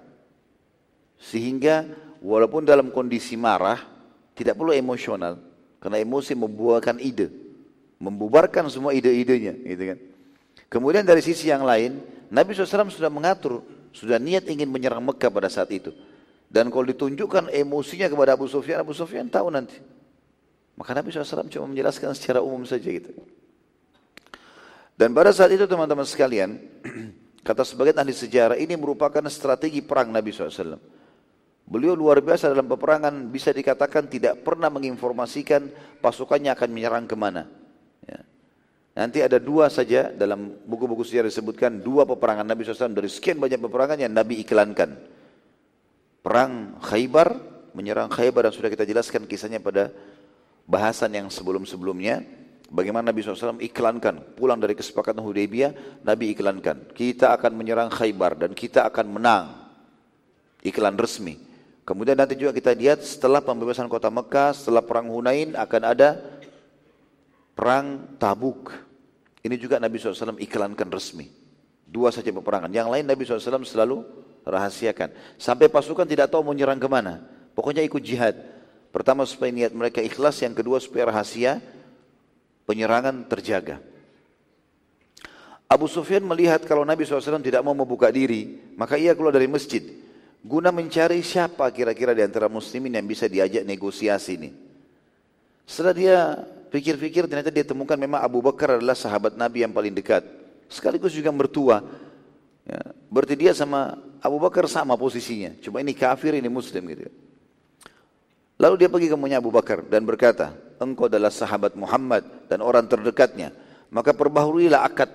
sehingga 1.20 1.84
walaupun 2.24 2.64
dalam 2.64 2.94
kondisi 2.94 3.36
marah 3.36 3.84
tidak 4.38 4.56
perlu 4.56 4.72
emosional 4.72 5.47
karena 5.78 6.02
emosi 6.02 6.34
membuahkan 6.34 6.98
ide, 7.02 7.30
membubarkan 8.02 8.68
semua 8.70 8.94
ide-idenya, 8.94 9.54
gitu 9.66 9.84
kan. 9.96 9.98
Kemudian 10.68 11.04
dari 11.08 11.24
sisi 11.24 11.48
yang 11.48 11.64
lain, 11.64 12.04
Nabi 12.28 12.52
SAW 12.52 12.92
sudah 12.92 13.08
mengatur 13.08 13.64
sudah 13.96 14.20
niat 14.20 14.46
ingin 14.52 14.68
menyerang 14.68 15.02
Mekah 15.02 15.32
pada 15.32 15.48
saat 15.50 15.72
itu. 15.74 15.90
Dan 16.48 16.70
kalau 16.70 16.86
ditunjukkan 16.86 17.50
emosinya 17.52 18.08
kepada 18.08 18.38
Abu 18.38 18.46
Sufyan, 18.46 18.84
Abu 18.84 18.94
Sufyan 18.94 19.28
tahu 19.28 19.50
nanti. 19.50 19.80
Maka 20.78 20.94
Nabi 20.94 21.10
SAW 21.10 21.50
cuma 21.50 21.66
menjelaskan 21.66 22.14
secara 22.14 22.40
umum 22.44 22.62
saja 22.68 22.86
gitu. 22.86 23.10
Dan 24.94 25.14
pada 25.18 25.34
saat 25.34 25.50
itu 25.50 25.66
teman-teman 25.66 26.06
sekalian, 26.06 26.62
Kata 27.48 27.64
sebagian 27.64 27.96
ahli 27.96 28.12
sejarah 28.12 28.60
ini 28.60 28.76
merupakan 28.76 29.24
strategi 29.32 29.80
perang 29.80 30.12
Nabi 30.12 30.36
SAW. 30.36 30.76
Beliau 31.68 32.00
luar 32.00 32.24
biasa 32.24 32.48
dalam 32.48 32.72
peperangan 32.72 33.28
bisa 33.28 33.52
dikatakan 33.52 34.08
tidak 34.08 34.40
pernah 34.40 34.72
menginformasikan 34.72 35.68
pasukannya 36.00 36.56
akan 36.56 36.70
menyerang 36.72 37.04
ke 37.04 37.16
mana. 37.20 37.44
Ya. 38.08 38.24
Nanti 38.96 39.20
ada 39.20 39.36
dua 39.36 39.68
saja 39.68 40.08
dalam 40.16 40.64
buku-buku 40.64 41.04
sejarah 41.04 41.28
disebutkan 41.28 41.84
dua 41.84 42.08
peperangan 42.08 42.48
Nabi 42.48 42.64
SAW 42.64 42.96
dari 42.96 43.12
sekian 43.12 43.36
banyak 43.36 43.60
peperangan 43.60 44.00
yang 44.00 44.16
Nabi 44.16 44.40
iklankan. 44.48 44.96
Perang 46.24 46.80
Khaybar, 46.88 47.36
menyerang 47.76 48.08
Khaybar 48.16 48.48
dan 48.48 48.56
sudah 48.56 48.72
kita 48.72 48.88
jelaskan 48.88 49.28
kisahnya 49.28 49.60
pada 49.60 49.92
bahasan 50.64 51.12
yang 51.12 51.28
sebelum-sebelumnya. 51.28 52.24
Bagaimana 52.68 53.12
Nabi 53.12 53.24
SAW 53.24 53.60
iklankan, 53.60 54.40
pulang 54.40 54.60
dari 54.60 54.76
kesepakatan 54.76 55.24
Hudaybiyah, 55.24 56.04
Nabi 56.04 56.32
iklankan, 56.32 56.96
kita 56.96 57.36
akan 57.36 57.60
menyerang 57.60 57.92
Khaybar 57.92 58.40
dan 58.40 58.56
kita 58.56 58.88
akan 58.88 59.20
menang. 59.20 59.46
Iklan 60.64 61.00
resmi. 61.00 61.47
Kemudian 61.88 62.20
nanti 62.20 62.36
juga 62.36 62.52
kita 62.52 62.76
lihat 62.76 63.00
setelah 63.00 63.40
pembebasan 63.40 63.88
kota 63.88 64.12
Mekah, 64.12 64.52
setelah 64.52 64.84
perang 64.84 65.08
Hunain 65.08 65.56
akan 65.56 65.82
ada 65.88 66.20
perang 67.56 68.12
Tabuk. 68.20 68.76
Ini 69.40 69.56
juga 69.56 69.80
Nabi 69.80 69.96
SAW 69.96 70.36
iklankan 70.36 70.92
resmi. 70.92 71.32
Dua 71.88 72.12
saja 72.12 72.28
peperangan. 72.36 72.68
Yang 72.68 72.92
lain 72.92 73.06
Nabi 73.08 73.24
SAW 73.24 73.64
selalu 73.64 74.04
rahasiakan. 74.44 75.40
Sampai 75.40 75.72
pasukan 75.72 76.04
tidak 76.04 76.28
tahu 76.28 76.44
mau 76.44 76.52
menyerang 76.52 76.76
ke 76.76 76.92
mana. 76.92 77.24
Pokoknya 77.56 77.80
ikut 77.88 78.04
jihad. 78.04 78.36
Pertama 78.92 79.24
supaya 79.24 79.56
niat 79.56 79.72
mereka 79.72 80.04
ikhlas, 80.04 80.44
yang 80.44 80.52
kedua 80.52 80.84
supaya 80.84 81.08
rahasia 81.08 81.64
penyerangan 82.68 83.24
terjaga. 83.32 83.80
Abu 85.72 85.88
Sufyan 85.88 86.28
melihat 86.28 86.68
kalau 86.68 86.84
Nabi 86.84 87.08
SAW 87.08 87.40
tidak 87.40 87.64
mau 87.64 87.72
membuka 87.72 88.12
diri, 88.12 88.60
maka 88.76 89.00
ia 89.00 89.16
keluar 89.16 89.32
dari 89.32 89.48
masjid 89.48 90.07
guna 90.44 90.70
mencari 90.74 91.22
siapa 91.22 91.70
kira-kira 91.74 92.14
di 92.14 92.22
antara 92.26 92.52
muslimin 92.52 92.94
yang 92.98 93.08
bisa 93.08 93.26
diajak 93.26 93.64
negosiasi 93.64 94.32
ini. 94.38 94.50
Setelah 95.68 95.96
dia 95.96 96.18
pikir-pikir 96.72 97.28
ternyata 97.28 97.52
dia 97.52 97.64
temukan 97.68 98.00
memang 98.00 98.24
Abu 98.24 98.40
Bakar 98.40 98.80
adalah 98.80 98.96
sahabat 98.96 99.36
Nabi 99.36 99.64
yang 99.64 99.74
paling 99.76 99.92
dekat. 99.92 100.24
Sekaligus 100.68 101.16
juga 101.16 101.32
mertua. 101.32 101.84
Ya, 102.68 102.84
berarti 103.08 103.36
dia 103.40 103.56
sama 103.56 103.96
Abu 104.20 104.38
Bakar 104.44 104.68
sama 104.68 105.00
posisinya. 105.00 105.56
Cuma 105.64 105.80
ini 105.80 105.96
kafir, 105.96 106.36
ini 106.36 106.52
muslim 106.52 106.84
gitu. 106.92 107.08
Lalu 108.58 108.76
dia 108.84 108.90
pergi 108.90 109.08
ke 109.08 109.16
Abu 109.16 109.54
Bakar 109.54 109.86
dan 109.86 110.02
berkata, 110.02 110.52
engkau 110.82 111.06
adalah 111.06 111.30
sahabat 111.30 111.78
Muhammad 111.78 112.26
dan 112.50 112.66
orang 112.66 112.90
terdekatnya. 112.90 113.54
Maka 113.94 114.18
perbaharuilah 114.18 114.82
akad. 114.84 115.14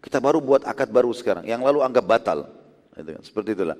Kita 0.00 0.16
baru 0.16 0.40
buat 0.40 0.64
akad 0.64 0.88
baru 0.88 1.12
sekarang. 1.12 1.44
Yang 1.44 1.60
lalu 1.60 1.78
anggap 1.84 2.04
batal. 2.08 2.48
Gitu 2.96 3.10
kan, 3.14 3.22
seperti 3.22 3.50
itulah. 3.52 3.76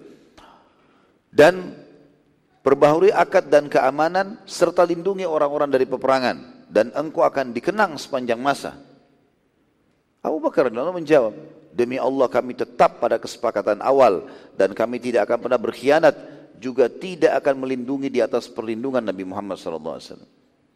Dan 1.31 1.79
perbaharui 2.61 3.15
akad 3.15 3.47
dan 3.49 3.71
keamanan 3.71 4.43
serta 4.45 4.83
lindungi 4.83 5.25
orang-orang 5.25 5.71
dari 5.71 5.87
peperangan. 5.87 6.67
Dan 6.71 6.95
engkau 6.95 7.27
akan 7.27 7.55
dikenang 7.55 7.99
sepanjang 7.99 8.39
masa. 8.39 8.79
Abu 10.21 10.43
Bakar 10.43 10.69
lalu 10.69 11.01
menjawab, 11.01 11.35
Demi 11.71 11.97
Allah 12.03 12.27
kami 12.27 12.59
tetap 12.59 12.99
pada 12.99 13.17
kesepakatan 13.17 13.79
awal 13.79 14.27
dan 14.59 14.75
kami 14.75 14.99
tidak 14.99 15.31
akan 15.31 15.39
pernah 15.39 15.61
berkhianat 15.63 16.15
juga 16.61 16.91
tidak 16.91 17.41
akan 17.41 17.63
melindungi 17.65 18.11
di 18.13 18.21
atas 18.21 18.51
perlindungan 18.51 19.01
Nabi 19.01 19.25
Muhammad 19.25 19.57
SAW. 19.57 20.21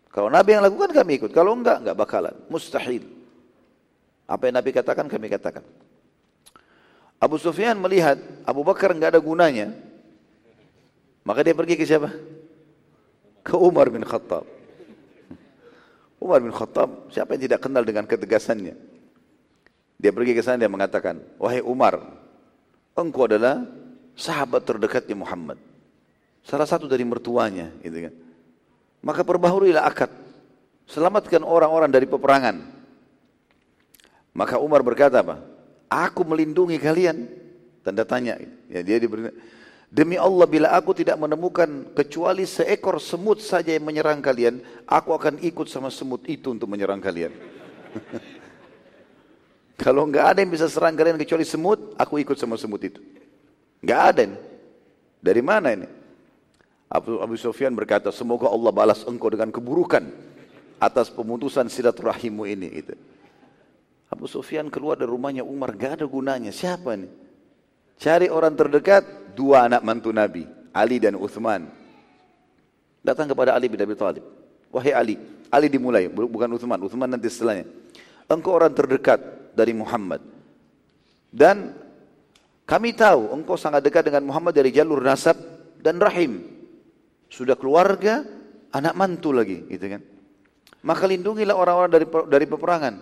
Kalau 0.08 0.30
Nabi 0.32 0.54
yang 0.56 0.64
lakukan 0.64 0.94
kami 0.94 1.18
ikut, 1.20 1.30
kalau 1.34 1.52
enggak, 1.58 1.84
enggak 1.84 1.98
bakalan. 1.98 2.34
Mustahil. 2.48 3.04
Apa 4.24 4.48
yang 4.48 4.56
Nabi 4.56 4.70
katakan, 4.72 5.10
kami 5.10 5.26
katakan. 5.28 5.66
Abu 7.20 7.36
Sufyan 7.36 7.76
melihat 7.76 8.16
Abu 8.46 8.64
Bakar 8.64 8.96
enggak 8.96 9.18
ada 9.18 9.20
gunanya. 9.20 9.74
Maka 11.24 11.40
dia 11.40 11.56
pergi 11.56 11.74
ke 11.80 11.88
siapa? 11.88 12.12
Ke 13.40 13.56
Umar 13.56 13.88
bin 13.88 14.04
Khattab. 14.04 14.44
Umar 16.20 16.40
bin 16.40 16.52
Khattab, 16.52 17.08
siapa 17.12 17.36
yang 17.36 17.42
tidak 17.48 17.60
kenal 17.64 17.84
dengan 17.84 18.04
ketegasannya? 18.04 18.76
Dia 20.00 20.12
pergi 20.12 20.36
ke 20.36 20.44
sana, 20.44 20.60
dia 20.60 20.68
mengatakan, 20.68 21.20
Wahai 21.40 21.64
Umar, 21.64 21.96
engkau 22.92 23.24
adalah 23.24 23.64
sahabat 24.16 24.64
terdekatnya 24.64 25.16
Muhammad. 25.16 25.56
Salah 26.44 26.68
satu 26.68 26.84
dari 26.84 27.04
mertuanya, 27.08 27.72
gitu 27.80 28.08
kan. 28.08 28.14
Maka 29.04 29.20
perbaharuilah 29.24 29.84
akad. 29.84 30.12
Selamatkan 30.84 31.40
orang-orang 31.40 31.88
dari 31.88 32.04
peperangan. 32.04 32.56
Maka 34.36 34.60
Umar 34.60 34.84
berkata 34.84 35.24
apa? 35.24 35.40
Aku 35.88 36.24
melindungi 36.24 36.76
kalian. 36.76 37.28
Tanda 37.80 38.04
tanya. 38.04 38.36
Ya, 38.68 38.80
dia 38.84 38.96
diberi, 39.00 39.32
Demi 39.94 40.18
Allah 40.18 40.50
bila 40.50 40.74
aku 40.74 40.90
tidak 40.90 41.14
menemukan 41.22 41.94
kecuali 41.94 42.50
seekor 42.50 42.98
semut 42.98 43.38
saja 43.38 43.70
yang 43.70 43.86
menyerang 43.86 44.18
kalian, 44.18 44.58
aku 44.90 45.14
akan 45.14 45.38
ikut 45.38 45.70
sama 45.70 45.86
semut 45.86 46.26
itu 46.26 46.50
untuk 46.50 46.66
menyerang 46.66 46.98
kalian. 46.98 47.30
Kalau 49.86 50.02
enggak 50.02 50.34
ada 50.34 50.42
yang 50.42 50.50
bisa 50.50 50.66
serang 50.66 50.98
kalian 50.98 51.14
kecuali 51.14 51.46
semut, 51.46 51.94
aku 51.94 52.18
ikut 52.18 52.34
sama 52.34 52.58
semut 52.58 52.82
itu. 52.82 52.98
Enggak 53.86 54.00
ada 54.02 54.20
ini. 54.26 54.38
Dari 55.22 55.42
mana 55.46 55.70
ini? 55.70 55.86
Abu, 56.90 57.22
Abu 57.22 57.38
Sufyan 57.38 57.70
berkata, 57.78 58.10
semoga 58.10 58.50
Allah 58.50 58.74
balas 58.74 59.06
engkau 59.06 59.30
dengan 59.30 59.54
keburukan 59.54 60.10
atas 60.82 61.06
pemutusan 61.06 61.70
silaturahimmu 61.70 62.42
ini. 62.50 62.66
Gitu. 62.82 62.98
Abu 64.10 64.26
Sufyan 64.26 64.74
keluar 64.74 64.98
dari 64.98 65.14
rumahnya 65.14 65.46
Umar, 65.46 65.70
gak 65.78 66.02
ada 66.02 66.06
gunanya. 66.10 66.50
Siapa 66.50 66.98
nih? 66.98 67.10
Cari 67.94 68.26
orang 68.26 68.58
terdekat, 68.58 69.23
dua 69.34 69.66
anak 69.66 69.82
mantu 69.82 70.14
Nabi, 70.14 70.46
Ali 70.70 71.02
dan 71.02 71.18
Uthman. 71.18 71.66
Datang 73.04 73.28
kepada 73.28 73.52
Ali 73.52 73.68
bin 73.68 73.82
Abi 73.82 73.92
Thalib. 73.98 74.24
Wahai 74.72 74.94
Ali, 74.96 75.14
Ali 75.52 75.68
dimulai, 75.68 76.08
bukan 76.08 76.48
Uthman, 76.54 76.80
Uthman 76.80 77.10
nanti 77.10 77.28
setelahnya. 77.28 77.68
Engkau 78.30 78.56
orang 78.56 78.72
terdekat 78.72 79.20
dari 79.52 79.76
Muhammad. 79.76 80.24
Dan 81.28 81.76
kami 82.64 82.96
tahu 82.96 83.34
engkau 83.34 83.60
sangat 83.60 83.84
dekat 83.84 84.08
dengan 84.08 84.24
Muhammad 84.24 84.56
dari 84.56 84.72
jalur 84.72 85.04
nasab 85.04 85.36
dan 85.84 86.00
rahim 86.00 86.40
sudah 87.28 87.58
keluarga, 87.58 88.24
anak 88.72 88.94
mantu 88.96 89.34
lagi, 89.34 89.66
gitu 89.68 89.84
kan. 89.90 90.02
Maka 90.84 91.04
lindungilah 91.10 91.56
orang-orang 91.56 91.92
dari 91.92 92.06
dari 92.08 92.46
peperangan. 92.48 92.94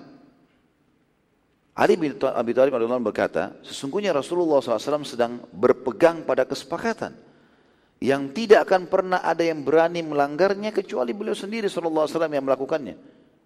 Ali 1.72 1.96
bin 1.96 2.12
Abi 2.20 2.52
Thalib 2.52 2.76
berkata, 3.00 3.56
sesungguhnya 3.64 4.12
Rasulullah 4.12 4.60
SAW 4.60 5.08
sedang 5.08 5.40
berpegang 5.56 6.20
pada 6.20 6.44
kesepakatan 6.44 7.16
yang 8.02 8.28
tidak 8.34 8.68
akan 8.68 8.90
pernah 8.92 9.24
ada 9.24 9.40
yang 9.40 9.64
berani 9.64 10.04
melanggarnya 10.04 10.68
kecuali 10.68 11.16
beliau 11.16 11.32
sendiri 11.32 11.72
SAW 11.72 12.04
yang 12.28 12.44
melakukannya. 12.44 12.98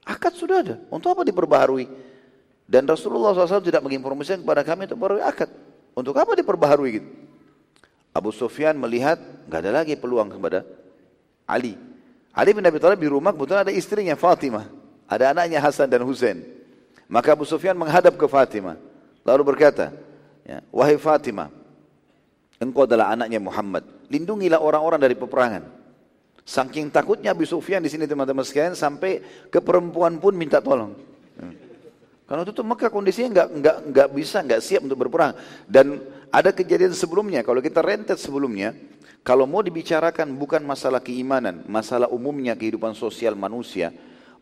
Akad 0.03 0.35
sudah 0.35 0.59
ada, 0.65 0.77
untuk 0.91 1.15
apa 1.15 1.23
diperbaharui? 1.23 1.87
Dan 2.67 2.83
Rasulullah 2.83 3.31
SAW 3.31 3.63
tidak 3.63 3.79
menginformasikan 3.87 4.43
kepada 4.43 4.67
kami 4.67 4.91
untuk 4.91 4.99
perbaharui 4.99 5.23
akad. 5.23 5.51
Untuk 5.95 6.15
apa 6.19 6.35
diperbaharui 6.35 6.91
gitu? 6.99 7.09
Abu 8.11 8.35
Sufyan 8.35 8.75
melihat 8.75 9.21
nggak 9.47 9.61
ada 9.61 9.73
lagi 9.85 9.95
peluang 9.95 10.35
kepada 10.35 10.67
Ali. 11.47 11.79
Ali 12.35 12.51
bin 12.57 12.67
Abi 12.67 12.83
Thalib 12.83 12.99
di 12.99 13.07
rumah 13.07 13.31
kebetulan 13.31 13.63
ada 13.63 13.73
istrinya 13.73 14.19
Fatimah, 14.19 14.67
ada 15.07 15.31
anaknya 15.31 15.63
Hasan 15.63 15.87
dan 15.87 16.03
Husain. 16.03 16.56
Maka 17.07 17.39
Abu 17.39 17.47
Sufyan 17.47 17.79
menghadap 17.79 18.19
ke 18.19 18.27
Fatimah, 18.27 18.75
lalu 19.23 19.43
berkata, 19.55 19.95
ya, 20.43 20.59
wahai 20.75 20.99
Fatimah, 20.99 21.55
engkau 22.59 22.83
adalah 22.83 23.15
anaknya 23.15 23.39
Muhammad, 23.39 23.87
lindungilah 24.11 24.59
orang-orang 24.59 24.99
dari 24.99 25.15
peperangan. 25.15 25.63
Saking 26.47 26.91
takutnya 26.95 27.35
Abu 27.35 27.43
Sufyan 27.47 27.83
di 27.83 27.91
sini 27.91 28.07
teman-teman 28.07 28.47
sekalian 28.47 28.79
sampai 28.79 29.23
ke 29.51 29.59
perempuan 29.59 30.19
pun 30.23 30.35
minta 30.35 30.63
tolong. 30.63 30.95
Hmm. 31.39 31.55
Karena 32.27 32.43
itu 32.43 32.55
tuh 32.55 32.67
Mekah 32.67 32.91
kondisinya 32.91 33.31
nggak 33.31 33.49
nggak 33.63 33.77
nggak 33.91 34.09
bisa 34.15 34.43
nggak 34.43 34.59
siap 34.63 34.83
untuk 34.83 34.99
berperang 35.07 35.35
dan 35.71 36.03
ada 36.35 36.51
kejadian 36.51 36.91
sebelumnya 36.91 37.47
kalau 37.47 37.63
kita 37.63 37.79
rentet 37.83 38.19
sebelumnya 38.19 38.75
kalau 39.23 39.47
mau 39.47 39.63
dibicarakan 39.63 40.35
bukan 40.35 40.59
masalah 40.67 40.99
keimanan 40.99 41.63
masalah 41.71 42.11
umumnya 42.11 42.59
kehidupan 42.59 42.99
sosial 42.99 43.39
manusia 43.39 43.95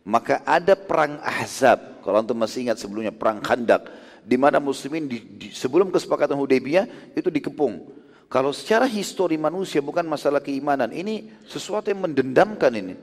maka 0.05 0.45
ada 0.45 0.77
perang 0.77 1.17
Ahzab. 1.25 2.05
Kalau 2.05 2.21
antum 2.21 2.37
masih 2.37 2.69
ingat 2.69 2.77
sebelumnya 2.77 3.09
perang 3.09 3.41
Khandak. 3.41 3.89
Di 4.25 4.37
mana 4.37 4.61
muslimin 4.61 5.09
di, 5.09 5.21
di, 5.21 5.47
sebelum 5.49 5.89
kesepakatan 5.89 6.37
Hudaybiyah 6.37 7.17
itu 7.17 7.29
dikepung. 7.33 7.89
Kalau 8.29 8.53
secara 8.53 8.85
histori 8.89 9.37
manusia 9.37 9.81
bukan 9.81 10.05
masalah 10.05 10.41
keimanan 10.41 10.89
ini 10.93 11.29
sesuatu 11.49 11.89
yang 11.89 12.05
mendendamkan 12.05 12.69
ini. 12.73 12.93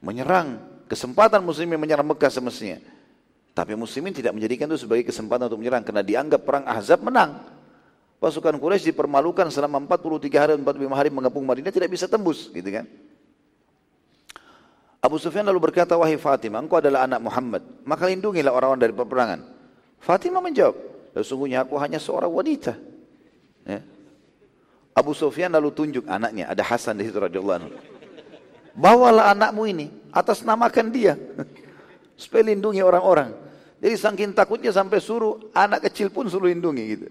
Menyerang. 0.00 0.80
Kesempatan 0.88 1.44
muslimin 1.44 1.76
menyerang 1.76 2.08
Mekah 2.08 2.32
semestinya. 2.32 2.80
Tapi 3.52 3.76
muslimin 3.76 4.16
tidak 4.16 4.32
menjadikan 4.32 4.66
itu 4.72 4.88
sebagai 4.88 5.04
kesempatan 5.12 5.52
untuk 5.52 5.60
menyerang. 5.60 5.84
Karena 5.84 6.00
dianggap 6.00 6.40
perang 6.44 6.64
Ahzab 6.64 7.04
menang. 7.04 7.36
Pasukan 8.20 8.56
Quraisy 8.60 8.92
dipermalukan 8.92 9.48
selama 9.48 9.80
43 9.96 10.28
hari 10.36 10.50
dan 10.56 10.60
45 10.60 10.92
hari 10.92 11.08
mengepung 11.08 11.44
Madinah 11.44 11.72
tidak 11.72 11.88
bisa 11.88 12.04
tembus, 12.04 12.52
gitu 12.52 12.68
kan? 12.68 12.84
Abu 15.00 15.16
Sufyan 15.16 15.48
lalu 15.48 15.72
berkata, 15.72 15.96
"Wahai 15.96 16.20
Fatimah, 16.20 16.60
engkau 16.60 16.76
adalah 16.76 17.08
anak 17.08 17.24
Muhammad, 17.24 17.64
maka 17.88 18.04
lindungilah 18.04 18.52
orang-orang 18.52 18.84
dari 18.84 18.94
peperangan." 18.94 19.40
Fatimah 20.00 20.44
menjawab, 20.44 20.76
Sesungguhnya 21.10 21.66
aku 21.66 21.74
hanya 21.82 21.98
seorang 21.98 22.30
wanita. 22.30 22.78
Ya. 23.66 23.82
Abu 24.94 25.14
Sufyan 25.14 25.50
lalu 25.50 25.74
tunjuk 25.74 26.04
anaknya, 26.06 26.50
ada 26.50 26.62
Hasan 26.62 26.98
di 26.98 27.06
situ 27.06 27.18
radhiyallahu 27.18 27.58
anhu. 27.58 27.70
Bawalah 28.74 29.34
anakmu 29.34 29.66
ini, 29.66 29.86
atas 30.14 30.46
namakan 30.46 30.94
dia. 30.94 31.18
Supaya 32.20 32.46
lindungi 32.54 32.84
orang-orang. 32.84 33.34
Jadi 33.80 33.96
saking 33.96 34.30
takutnya 34.36 34.70
sampai 34.70 35.00
suruh 35.00 35.50
anak 35.56 35.88
kecil 35.88 36.12
pun 36.12 36.28
suruh 36.28 36.52
lindungi 36.52 36.84
gitu. 36.84 37.06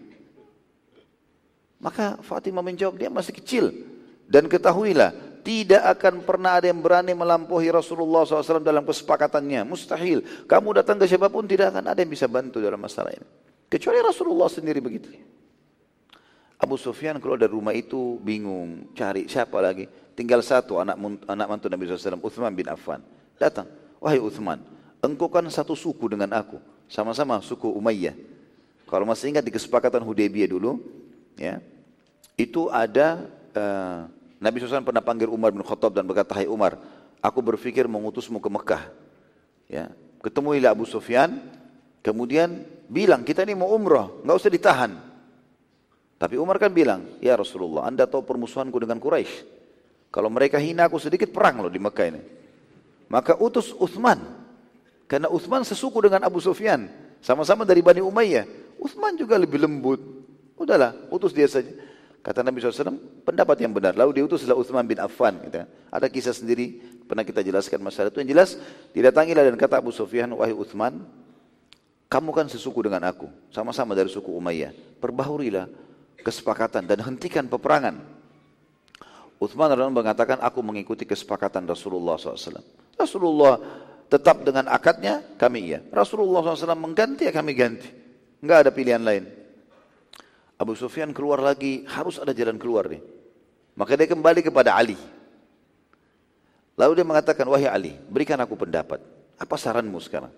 Maka 1.80 2.20
Fatimah 2.24 2.64
menjawab, 2.64 2.96
dia 3.00 3.10
masih 3.10 3.34
kecil. 3.36 3.72
Dan 4.30 4.46
ketahuilah, 4.46 5.16
tidak 5.50 5.82
akan 5.98 6.22
pernah 6.22 6.62
ada 6.62 6.70
yang 6.70 6.78
berani 6.78 7.18
melampaui 7.18 7.74
Rasulullah 7.74 8.22
SAW 8.22 8.62
dalam 8.62 8.86
kesepakatannya. 8.86 9.66
Mustahil. 9.66 10.22
Kamu 10.46 10.78
datang 10.78 11.02
ke 11.02 11.10
siapa 11.10 11.26
pun 11.26 11.50
tidak 11.50 11.74
akan 11.74 11.90
ada 11.90 11.98
yang 11.98 12.14
bisa 12.14 12.30
bantu 12.30 12.62
dalam 12.62 12.78
masalah 12.78 13.10
ini. 13.18 13.26
Kecuali 13.66 13.98
Rasulullah 13.98 14.46
sendiri 14.46 14.78
begitu. 14.78 15.10
Abu 16.62 16.78
Sufyan 16.78 17.18
keluar 17.18 17.42
dari 17.42 17.50
rumah 17.50 17.74
itu 17.74 18.22
bingung, 18.22 18.94
cari 18.94 19.26
siapa 19.26 19.58
lagi. 19.58 19.90
Tinggal 20.14 20.46
satu 20.46 20.86
anak 20.86 21.02
anak 21.26 21.48
mantu 21.50 21.66
Nabi 21.66 21.90
SAW, 21.90 22.22
Uthman 22.22 22.54
bin 22.54 22.70
Affan. 22.70 23.02
Datang, 23.42 23.66
wahai 23.98 24.22
Uthman, 24.22 24.62
engkau 25.02 25.34
kan 25.34 25.50
satu 25.50 25.74
suku 25.74 26.14
dengan 26.14 26.30
aku. 26.38 26.62
Sama-sama 26.86 27.42
suku 27.42 27.74
Umayyah. 27.74 28.14
Kalau 28.86 29.08
masih 29.08 29.34
ingat 29.34 29.42
di 29.42 29.50
kesepakatan 29.50 30.06
Hudaybiyah 30.06 30.52
dulu, 30.52 30.78
ya, 31.40 31.58
itu 32.38 32.68
ada 32.70 33.24
uh, 33.56 34.19
Nabi 34.40 34.64
SAW 34.64 34.88
pernah 34.88 35.04
panggil 35.04 35.28
Umar 35.28 35.52
bin 35.52 35.60
Khattab 35.62 35.92
dan 35.92 36.08
berkata, 36.08 36.32
Hai 36.32 36.48
Umar, 36.48 36.80
aku 37.20 37.40
berfikir 37.44 37.86
mengutusmu 37.92 38.40
ke 38.40 38.48
Mekah. 38.48 38.84
Ya, 39.68 39.92
ketemuilah 40.24 40.72
Abu 40.72 40.88
Sufyan, 40.88 41.44
kemudian 42.00 42.64
bilang, 42.88 43.28
kita 43.28 43.44
ini 43.44 43.54
mau 43.54 43.70
umrah, 43.76 44.08
nggak 44.24 44.38
usah 44.40 44.52
ditahan. 44.52 44.92
Tapi 46.20 46.36
Umar 46.40 46.60
kan 46.60 46.72
bilang, 46.72 47.20
ya 47.20 47.36
Rasulullah, 47.36 47.88
anda 47.88 48.08
tahu 48.08 48.24
permusuhanku 48.24 48.76
dengan 48.80 49.00
Quraisy. 49.00 49.60
Kalau 50.10 50.28
mereka 50.32 50.58
hina 50.58 50.90
aku 50.90 50.98
sedikit 50.98 51.30
perang 51.30 51.62
loh 51.62 51.72
di 51.72 51.78
Mekah 51.78 52.08
ini. 52.10 52.22
Maka 53.12 53.38
utus 53.38 53.72
Uthman. 53.78 54.18
Karena 55.06 55.30
Uthman 55.30 55.62
sesuku 55.62 56.02
dengan 56.02 56.26
Abu 56.26 56.42
Sufyan. 56.42 56.90
Sama-sama 57.22 57.62
dari 57.66 57.82
Bani 57.86 58.02
Umayyah. 58.02 58.46
Uthman 58.82 59.18
juga 59.18 59.38
lebih 59.38 59.62
lembut. 59.62 60.02
Udahlah, 60.58 60.98
utus 61.14 61.32
dia 61.32 61.46
saja. 61.46 61.70
Kata 62.20 62.44
Nabi 62.44 62.60
SAW, 62.60 63.24
pendapat 63.24 63.64
yang 63.64 63.72
benar. 63.72 63.96
Lalu 63.96 64.22
diutuslah 64.22 64.56
Uthman 64.56 64.84
bin 64.84 65.00
Affan. 65.00 65.40
Gitu. 65.40 65.64
Ada 65.88 66.08
kisah 66.12 66.36
sendiri, 66.36 66.84
pernah 67.08 67.24
kita 67.24 67.40
jelaskan 67.40 67.80
masalah 67.80 68.12
itu. 68.12 68.20
Yang 68.20 68.30
jelas, 68.36 68.50
didatangilah 68.92 69.44
dan 69.48 69.56
kata 69.56 69.80
Abu 69.80 69.96
Sufyan, 69.96 70.28
wahai 70.36 70.52
Uthman, 70.52 71.00
kamu 72.12 72.30
kan 72.36 72.46
sesuku 72.52 72.84
dengan 72.84 73.08
aku. 73.08 73.32
Sama-sama 73.56 73.96
dari 73.96 74.12
suku 74.12 74.36
Umayyah. 74.36 75.00
Perbaharurilah 75.00 75.72
kesepakatan 76.20 76.84
dan 76.84 77.00
hentikan 77.08 77.48
peperangan. 77.48 78.04
Uthman 79.40 79.72
radhiyallahu 79.72 80.04
mengatakan, 80.04 80.44
aku 80.44 80.60
mengikuti 80.60 81.08
kesepakatan 81.08 81.64
Rasulullah 81.64 82.20
SAW. 82.20 82.60
Rasulullah 83.00 83.56
tetap 84.12 84.44
dengan 84.44 84.68
akadnya, 84.68 85.24
kami 85.40 85.72
iya. 85.72 85.80
Rasulullah 85.96 86.44
SAW 86.44 86.76
mengganti, 86.76 87.24
ya 87.24 87.32
kami 87.32 87.56
ganti. 87.56 87.88
Enggak 88.44 88.68
ada 88.68 88.72
pilihan 88.76 89.00
lain. 89.00 89.39
Abu 90.60 90.76
Sufyan 90.76 91.16
keluar 91.16 91.40
lagi, 91.40 91.88
harus 91.88 92.20
ada 92.20 92.36
jalan 92.36 92.60
keluar 92.60 92.92
nih. 92.92 93.00
Maka 93.80 93.96
dia 93.96 94.12
kembali 94.12 94.44
kepada 94.44 94.76
Ali. 94.76 95.00
Lalu 96.76 97.00
dia 97.00 97.08
mengatakan, 97.08 97.48
wahai 97.48 97.72
Ali, 97.72 97.96
berikan 98.12 98.36
aku 98.44 98.60
pendapat. 98.60 99.00
Apa 99.40 99.56
saranmu 99.56 99.96
sekarang? 100.04 100.36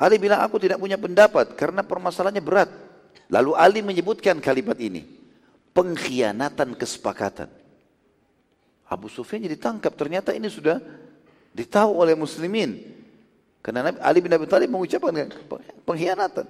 Ali 0.00 0.16
bilang, 0.16 0.40
aku 0.40 0.56
tidak 0.56 0.80
punya 0.80 0.96
pendapat 0.96 1.52
karena 1.60 1.84
permasalahannya 1.84 2.40
berat. 2.40 2.72
Lalu 3.28 3.52
Ali 3.52 3.80
menyebutkan 3.84 4.40
kalimat 4.40 4.80
ini. 4.80 5.04
Pengkhianatan 5.76 6.72
kesepakatan. 6.72 7.52
Abu 8.88 9.12
Sufyan 9.12 9.44
jadi 9.44 9.60
tangkap, 9.60 9.92
ternyata 9.92 10.32
ini 10.32 10.48
sudah 10.48 10.80
ditahu 11.52 12.00
oleh 12.00 12.16
muslimin. 12.16 12.80
Karena 13.60 13.92
Ali 14.00 14.24
bin 14.24 14.32
Abi 14.32 14.48
Thalib 14.48 14.72
mengucapkan 14.72 15.28
pengkhianatan. 15.84 16.48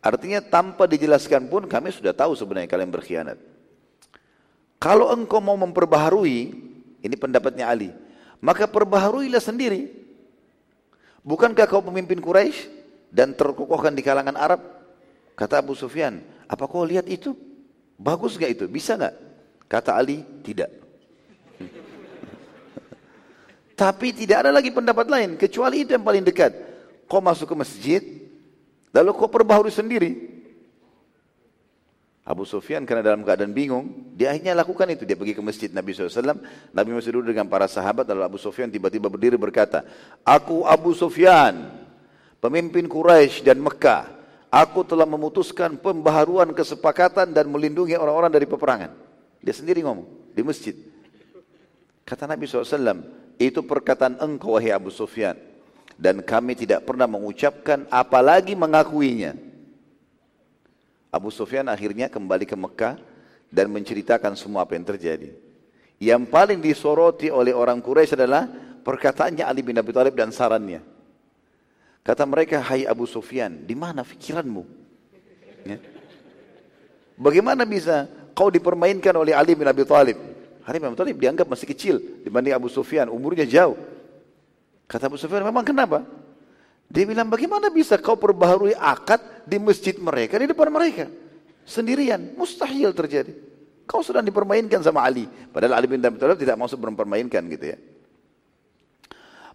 Artinya 0.00 0.40
tanpa 0.40 0.88
dijelaskan 0.88 1.52
pun 1.52 1.68
kami 1.68 1.92
sudah 1.92 2.16
tahu 2.16 2.32
sebenarnya 2.32 2.72
kalian 2.72 2.88
berkhianat. 2.88 3.36
Kalau 4.80 5.12
engkau 5.12 5.44
mau 5.44 5.60
memperbaharui, 5.60 6.56
ini 7.04 7.16
pendapatnya 7.20 7.68
Ali, 7.68 7.92
maka 8.40 8.64
perbaharuilah 8.64 9.44
sendiri. 9.44 9.92
Bukankah 11.20 11.68
kau 11.68 11.84
pemimpin 11.84 12.16
Quraisy 12.16 12.64
dan 13.12 13.36
terkokohkan 13.36 13.92
di 13.92 14.00
kalangan 14.00 14.40
Arab? 14.40 14.64
Kata 15.36 15.60
Abu 15.60 15.76
Sufyan, 15.76 16.24
apa 16.48 16.64
kau 16.64 16.80
lihat 16.80 17.04
itu? 17.04 17.36
Bagus 18.00 18.40
gak 18.40 18.56
itu? 18.56 18.64
Bisa 18.64 18.96
gak? 18.96 19.12
Kata 19.68 20.00
Ali, 20.00 20.24
tidak. 20.40 20.72
Tapi 23.80 24.16
tidak 24.16 24.48
ada 24.48 24.50
lagi 24.52 24.72
pendapat 24.72 25.12
lain, 25.12 25.36
kecuali 25.36 25.84
itu 25.84 25.92
yang 25.92 26.04
paling 26.04 26.24
dekat. 26.24 26.56
Kau 27.04 27.20
masuk 27.20 27.52
ke 27.52 27.56
masjid, 27.56 28.19
Lalu 28.90 29.10
kau 29.14 29.30
perbaharui 29.30 29.70
sendiri. 29.70 30.40
Abu 32.26 32.46
Sufyan 32.46 32.86
karena 32.86 33.02
dalam 33.02 33.26
keadaan 33.26 33.50
bingung, 33.50 34.14
dia 34.14 34.30
akhirnya 34.30 34.54
lakukan 34.54 34.86
itu. 34.94 35.02
Dia 35.02 35.18
pergi 35.18 35.34
ke 35.34 35.42
masjid 35.42 35.70
Nabi 35.70 35.90
SAW. 35.90 36.38
Nabi 36.70 36.90
masih 36.94 37.10
duduk 37.10 37.34
dengan 37.34 37.50
para 37.50 37.66
sahabat. 37.66 38.06
Lalu 38.06 38.22
Abu 38.22 38.38
Sufyan 38.38 38.70
tiba-tiba 38.70 39.10
berdiri 39.10 39.34
berkata, 39.34 39.82
Aku 40.22 40.62
Abu 40.62 40.94
Sufyan, 40.94 41.74
pemimpin 42.38 42.86
Quraisy 42.86 43.42
dan 43.42 43.58
Mekah. 43.58 44.20
Aku 44.50 44.82
telah 44.82 45.06
memutuskan 45.06 45.78
pembaharuan 45.78 46.50
kesepakatan 46.50 47.30
dan 47.30 47.46
melindungi 47.46 47.94
orang-orang 47.94 48.30
dari 48.34 48.46
peperangan. 48.50 48.90
Dia 49.38 49.54
sendiri 49.54 49.82
ngomong 49.86 50.34
di 50.34 50.42
masjid. 50.42 50.74
Kata 52.02 52.26
Nabi 52.26 52.50
SAW, 52.50 53.06
itu 53.38 53.62
perkataan 53.62 54.18
engkau 54.18 54.58
wahai 54.58 54.74
Abu 54.74 54.90
Sufyan 54.90 55.49
dan 56.00 56.24
kami 56.24 56.56
tidak 56.56 56.88
pernah 56.88 57.04
mengucapkan 57.04 57.84
apalagi 57.92 58.56
mengakuinya. 58.56 59.36
Abu 61.12 61.28
Sufyan 61.28 61.68
akhirnya 61.68 62.08
kembali 62.08 62.48
ke 62.48 62.56
Mekah 62.56 62.96
dan 63.52 63.68
menceritakan 63.68 64.32
semua 64.32 64.64
apa 64.64 64.72
yang 64.72 64.88
terjadi. 64.88 65.36
Yang 66.00 66.32
paling 66.32 66.64
disoroti 66.64 67.28
oleh 67.28 67.52
orang 67.52 67.84
Quraisy 67.84 68.16
adalah 68.16 68.48
perkataannya 68.80 69.44
Ali 69.44 69.60
bin 69.60 69.76
Abi 69.76 69.92
Thalib 69.92 70.16
dan 70.16 70.32
sarannya. 70.32 70.80
Kata 72.00 72.24
mereka, 72.24 72.64
hai 72.64 72.88
Abu 72.88 73.04
Sufyan, 73.04 73.68
di 73.68 73.76
mana 73.76 74.00
fikiranmu? 74.00 74.64
Ya. 75.68 75.76
Bagaimana 77.20 77.68
bisa 77.68 78.08
kau 78.32 78.48
dipermainkan 78.48 79.12
oleh 79.12 79.36
Ali 79.36 79.52
bin 79.52 79.68
Abi 79.68 79.84
Thalib? 79.84 80.16
Ali 80.64 80.80
bin 80.80 80.88
Abi 80.88 80.96
Thalib 80.96 81.20
dianggap 81.20 81.44
masih 81.44 81.68
kecil 81.68 82.00
dibanding 82.24 82.56
Abu 82.56 82.72
Sufyan, 82.72 83.12
umurnya 83.12 83.44
jauh. 83.44 83.76
Kata 84.90 85.06
Abu 85.06 85.14
Sufyan, 85.14 85.46
memang 85.46 85.62
kenapa? 85.62 86.02
Dia 86.90 87.06
bilang, 87.06 87.30
bagaimana 87.30 87.70
bisa 87.70 87.94
kau 88.02 88.18
perbaharui 88.18 88.74
akad 88.74 89.22
di 89.46 89.62
masjid 89.62 89.94
mereka, 89.94 90.34
di 90.34 90.50
depan 90.50 90.66
mereka? 90.66 91.06
Sendirian, 91.62 92.34
mustahil 92.34 92.90
terjadi. 92.90 93.30
Kau 93.86 94.02
sedang 94.02 94.26
dipermainkan 94.26 94.82
sama 94.82 95.06
Ali. 95.06 95.30
Padahal 95.54 95.78
Ali 95.78 95.86
bin 95.86 96.02
Abi 96.02 96.18
Thalib 96.18 96.34
tidak 96.42 96.58
maksud 96.58 96.82
mempermainkan 96.82 97.38
gitu 97.46 97.70
ya. 97.70 97.78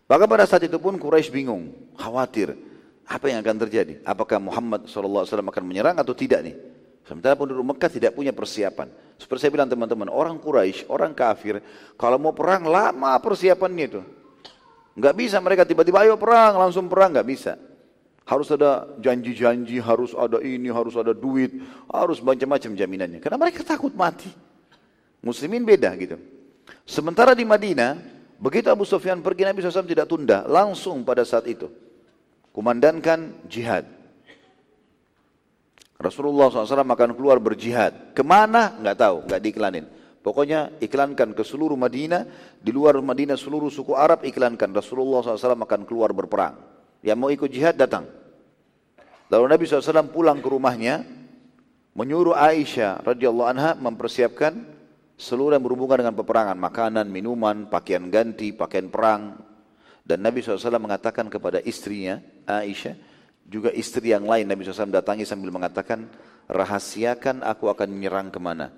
Maka 0.07 0.23
pada 0.23 0.47
saat 0.47 0.63
itu 0.63 0.79
pun 0.79 0.95
Quraisy 0.95 1.27
bingung, 1.27 1.75
khawatir. 1.99 2.55
Apa 3.03 3.27
yang 3.27 3.43
akan 3.43 3.67
terjadi? 3.67 3.99
Apakah 4.07 4.39
Muhammad 4.39 4.87
SAW 4.87 5.27
akan 5.27 5.63
menyerang 5.67 5.99
atau 5.99 6.15
tidak 6.15 6.47
nih? 6.47 6.55
Sementara 7.03 7.35
penduduk 7.35 7.75
Mekah 7.75 7.91
tidak 7.91 8.15
punya 8.15 8.31
persiapan. 8.31 8.87
Seperti 9.19 9.45
saya 9.45 9.51
bilang 9.51 9.67
teman-teman, 9.67 10.07
orang 10.07 10.39
Quraisy, 10.39 10.87
orang 10.87 11.11
kafir, 11.11 11.59
kalau 11.99 12.15
mau 12.15 12.31
perang 12.31 12.63
lama 12.63 13.11
persiapannya 13.19 13.85
itu. 13.91 14.01
Enggak 14.95 15.13
bisa 15.19 15.37
mereka 15.43 15.67
tiba-tiba 15.67 16.07
ayo 16.07 16.15
perang, 16.15 16.55
langsung 16.55 16.87
perang, 16.87 17.11
enggak 17.11 17.27
bisa. 17.27 17.53
Harus 18.25 18.49
ada 18.49 18.89
janji-janji, 18.97 19.77
harus 19.77 20.15
ada 20.17 20.41
ini, 20.41 20.71
harus 20.71 20.95
ada 20.97 21.13
duit, 21.13 21.61
harus 21.91 22.23
macam-macam 22.23 22.71
jaminannya. 22.73 23.19
Karena 23.21 23.37
mereka 23.37 23.61
takut 23.61 23.93
mati. 23.93 24.31
Muslimin 25.21 25.67
beda 25.67 25.93
gitu. 25.99 26.17
Sementara 26.87 27.37
di 27.37 27.45
Madinah, 27.45 27.99
begitu 28.39 28.71
Abu 28.71 28.87
Sufyan 28.87 29.21
pergi 29.21 29.45
Nabi 29.45 29.61
SAW 29.61 29.85
tidak 29.85 30.07
tunda, 30.09 30.47
langsung 30.47 31.05
pada 31.05 31.21
saat 31.21 31.45
itu. 31.45 31.69
Kumandankan 32.55 33.45
jihad. 33.51 33.83
Rasulullah 35.99 36.47
SAW 36.49 36.87
akan 36.87 37.11
keluar 37.13 37.37
berjihad. 37.37 38.15
Ke 38.15 38.23
mana? 38.23 38.79
Enggak 38.79 38.97
tahu, 39.05 39.15
enggak 39.27 39.41
diiklanin. 39.43 39.85
Pokoknya 40.25 40.81
iklankan 40.81 41.37
ke 41.37 41.45
seluruh 41.45 41.77
Madinah, 41.77 42.25
di 42.57 42.73
luar 42.73 42.97
Madinah 42.97 43.37
seluruh 43.37 43.69
suku 43.69 43.93
Arab 43.93 44.25
iklankan 44.25 44.73
Rasulullah 44.73 45.21
SAW 45.21 45.53
akan 45.53 45.85
keluar 45.85 46.17
berperang. 46.17 46.57
Yang 47.05 47.17
mau 47.21 47.29
ikut 47.29 47.45
jihad 47.53 47.77
datang. 47.77 48.09
Lalu 49.29 49.45
Nabi 49.45 49.63
SAW 49.69 50.09
pulang 50.09 50.41
ke 50.41 50.49
rumahnya, 50.49 51.05
menyuruh 51.93 52.33
Aisyah 52.33 53.05
radhiyallahu 53.05 53.49
anha 53.53 53.77
mempersiapkan 53.77 54.65
seluruh 55.13 55.53
yang 55.53 55.61
berhubungan 55.61 56.01
dengan 56.01 56.17
peperangan, 56.17 56.57
makanan, 56.57 57.05
minuman, 57.05 57.69
pakaian 57.69 58.09
ganti, 58.09 58.49
pakaian 58.49 58.89
perang. 58.89 59.37
Dan 60.01 60.25
Nabi 60.25 60.41
SAW 60.41 60.81
mengatakan 60.81 61.29
kepada 61.29 61.61
istrinya 61.61 62.17
Aisyah, 62.49 62.97
juga 63.45 63.69
istri 63.77 64.09
yang 64.09 64.25
lain 64.25 64.49
Nabi 64.49 64.65
SAW 64.65 64.89
datangi 64.89 65.21
sambil 65.21 65.53
mengatakan, 65.53 66.09
rahasiakan 66.49 67.45
aku 67.45 67.69
akan 67.69 67.93
menyerang 67.93 68.33
ke 68.33 68.41
mana. 68.41 68.73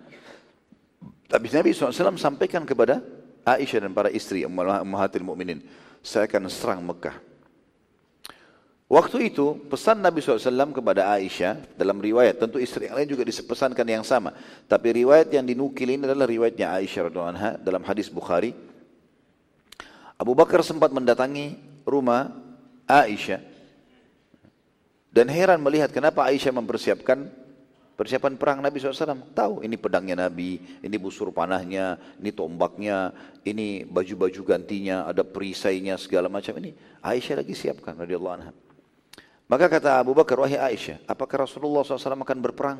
Tapi 1.28 1.51
Nabi 1.51 1.75
SAW 1.75 2.15
sampaikan 2.15 2.63
kepada 2.63 3.03
Aisyah 3.43 3.88
dan 3.88 3.91
para 3.91 4.07
istri 4.11 4.47
Ummahatil 4.47 5.23
Mukminin, 5.23 5.59
saya 5.99 6.28
akan 6.28 6.47
serang 6.47 6.82
Mekah. 6.84 7.15
Waktu 8.88 9.36
itu 9.36 9.67
pesan 9.67 9.99
Nabi 9.99 10.23
SAW 10.23 10.71
kepada 10.71 11.11
Aisyah 11.11 11.75
dalam 11.75 11.99
riwayat, 11.99 12.39
tentu 12.39 12.55
istri 12.55 12.88
yang 12.88 12.95
lain 12.95 13.11
juga 13.11 13.28
dipesankan 13.28 13.84
yang 13.84 14.07
sama. 14.07 14.32
Tapi 14.63 15.03
riwayat 15.03 15.28
yang 15.36 15.43
dinukil 15.43 15.91
ini 15.91 16.07
adalah 16.07 16.23
riwayatnya 16.23 16.71
Aisyah 16.71 17.11
radhiallahu 17.11 17.67
dalam 17.67 17.84
hadis 17.84 18.07
Bukhari. 18.07 18.55
Abu 20.15 20.32
Bakar 20.32 20.63
sempat 20.63 20.95
mendatangi 20.95 21.59
rumah 21.84 22.32
Aisyah 22.88 23.43
dan 25.11 25.28
heran 25.28 25.59
melihat 25.59 25.91
kenapa 25.91 26.23
Aisyah 26.23 26.55
mempersiapkan 26.55 27.28
persiapan 27.97 28.37
perang 28.37 28.61
Nabi 28.61 28.77
SAW. 28.77 29.33
Tahu 29.33 29.65
ini 29.65 29.75
pedangnya 29.75 30.29
Nabi, 30.29 30.61
ini 30.85 30.95
busur 31.01 31.33
panahnya, 31.33 31.97
ini 32.21 32.29
tombaknya, 32.29 33.11
ini 33.41 33.83
baju-baju 33.83 34.41
gantinya, 34.45 35.09
ada 35.09 35.25
perisainya 35.25 35.97
segala 35.97 36.29
macam 36.29 36.53
ini. 36.61 36.77
Aisyah 37.01 37.41
lagi 37.41 37.57
siapkan 37.57 37.97
radhiyallahu 37.97 38.35
anha. 38.37 38.53
Maka 39.49 39.65
kata 39.65 39.97
Abu 39.97 40.13
Bakar, 40.13 40.37
wahai 40.37 40.61
Aisyah, 40.61 41.01
apakah 41.09 41.49
Rasulullah 41.49 41.81
SAW 41.81 42.21
akan 42.21 42.39
berperang? 42.39 42.79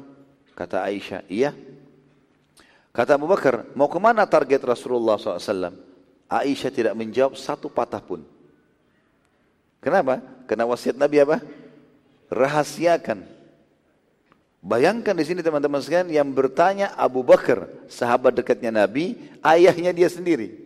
Kata 0.54 0.86
Aisyah, 0.86 1.26
iya. 1.26 1.58
Kata 2.94 3.18
Abu 3.18 3.26
Bakar, 3.26 3.66
mau 3.74 3.90
ke 3.90 3.98
mana 3.98 4.24
target 4.30 4.62
Rasulullah 4.62 5.18
SAW? 5.18 5.74
Aisyah 6.28 6.72
tidak 6.72 6.94
menjawab 6.94 7.40
satu 7.40 7.72
patah 7.72 8.04
pun. 8.04 8.22
Kenapa? 9.80 10.20
Karena 10.44 10.68
wasiat 10.68 11.00
Nabi 11.00 11.24
apa? 11.24 11.40
rahasiakan. 12.28 13.37
Bayangkan 14.68 15.16
di 15.16 15.24
sini 15.24 15.40
teman-teman 15.40 15.80
sekalian 15.80 16.12
yang 16.12 16.28
bertanya 16.36 16.92
Abu 17.00 17.24
Bakar, 17.24 17.72
sahabat 17.88 18.36
dekatnya 18.36 18.84
Nabi, 18.84 19.16
ayahnya 19.40 19.96
dia 19.96 20.12
sendiri. 20.12 20.60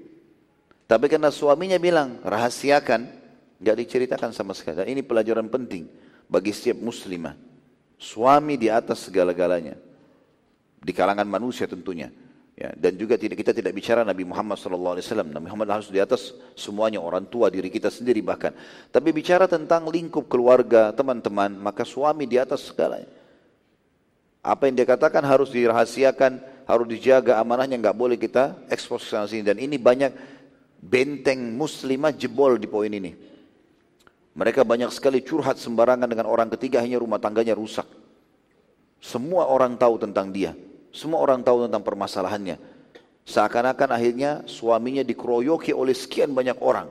Tapi 0.90 1.06
karena 1.06 1.30
suaminya 1.30 1.78
bilang 1.78 2.18
rahasiakan, 2.26 3.06
nggak 3.62 3.78
diceritakan 3.78 4.34
sama 4.34 4.58
sekali. 4.58 4.82
Dan 4.82 4.90
ini 4.90 5.06
pelajaran 5.06 5.46
penting 5.54 5.86
bagi 6.26 6.50
setiap 6.50 6.82
muslimah. 6.82 7.38
Suami 8.02 8.58
di 8.58 8.74
atas 8.74 9.06
segala-galanya. 9.06 9.78
Di 10.82 10.98
kalangan 10.98 11.30
manusia 11.30 11.70
tentunya. 11.70 12.10
Ya, 12.58 12.74
dan 12.74 12.98
juga 12.98 13.22
tidak 13.22 13.38
kita 13.38 13.54
tidak 13.54 13.70
bicara 13.78 14.02
Nabi 14.02 14.26
Muhammad 14.26 14.58
SAW. 14.58 14.98
Nabi 15.30 15.46
Muhammad 15.46 15.78
harus 15.78 15.94
di 15.94 16.02
atas 16.02 16.34
semuanya 16.58 16.98
orang 16.98 17.30
tua 17.30 17.54
diri 17.54 17.70
kita 17.70 17.94
sendiri 17.94 18.26
bahkan. 18.26 18.50
Tapi 18.90 19.14
bicara 19.14 19.46
tentang 19.46 19.86
lingkup 19.94 20.26
keluarga 20.26 20.90
teman-teman 20.90 21.54
maka 21.54 21.86
suami 21.86 22.26
di 22.26 22.42
atas 22.42 22.66
segalanya. 22.66 23.21
Apa 24.42 24.66
yang 24.66 24.74
dia 24.74 24.90
katakan 24.90 25.22
harus 25.22 25.54
dirahasiakan, 25.54 26.42
harus 26.66 26.88
dijaga 26.90 27.38
amanahnya 27.38 27.78
nggak 27.78 27.98
boleh 27.98 28.18
kita 28.18 28.58
ekspos 28.74 29.06
ke 29.06 29.18
sini 29.30 29.46
dan 29.46 29.62
ini 29.62 29.78
banyak 29.78 30.10
benteng 30.82 31.54
muslimah 31.54 32.10
jebol 32.10 32.58
di 32.58 32.66
poin 32.66 32.90
ini. 32.90 33.14
Mereka 34.34 34.66
banyak 34.66 34.90
sekali 34.90 35.22
curhat 35.22 35.62
sembarangan 35.62 36.10
dengan 36.10 36.26
orang 36.26 36.50
ketiga 36.58 36.82
hanya 36.82 36.98
rumah 36.98 37.22
tangganya 37.22 37.54
rusak. 37.54 37.86
Semua 38.98 39.46
orang 39.46 39.78
tahu 39.78 40.02
tentang 40.02 40.34
dia. 40.34 40.58
Semua 40.90 41.22
orang 41.22 41.46
tahu 41.46 41.68
tentang 41.70 41.84
permasalahannya. 41.86 42.58
Seakan-akan 43.28 43.90
akhirnya 43.94 44.32
suaminya 44.50 45.06
dikeroyoki 45.06 45.76
oleh 45.76 45.94
sekian 45.94 46.34
banyak 46.34 46.58
orang. 46.64 46.90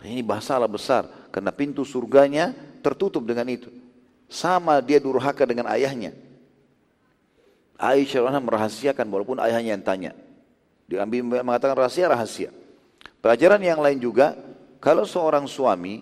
Ini 0.00 0.22
masalah 0.22 0.70
besar 0.70 1.08
karena 1.34 1.50
pintu 1.50 1.84
surganya 1.84 2.54
tertutup 2.80 3.26
dengan 3.26 3.48
itu. 3.50 3.68
Sama 4.30 4.78
dia 4.80 5.02
durhaka 5.02 5.44
dengan 5.44 5.68
ayahnya. 5.68 6.25
Aisyah 7.76 8.40
merahasiakan 8.40 9.04
walaupun 9.08 9.36
ayahnya 9.44 9.76
yang 9.76 9.84
tanya. 9.84 10.12
Diambil 10.88 11.42
mengatakan 11.44 11.76
rahasia 11.76 12.08
rahasia. 12.08 12.50
Pelajaran 13.20 13.60
yang 13.60 13.82
lain 13.82 13.98
juga, 13.98 14.38
kalau 14.78 15.02
seorang 15.02 15.44
suami 15.50 16.00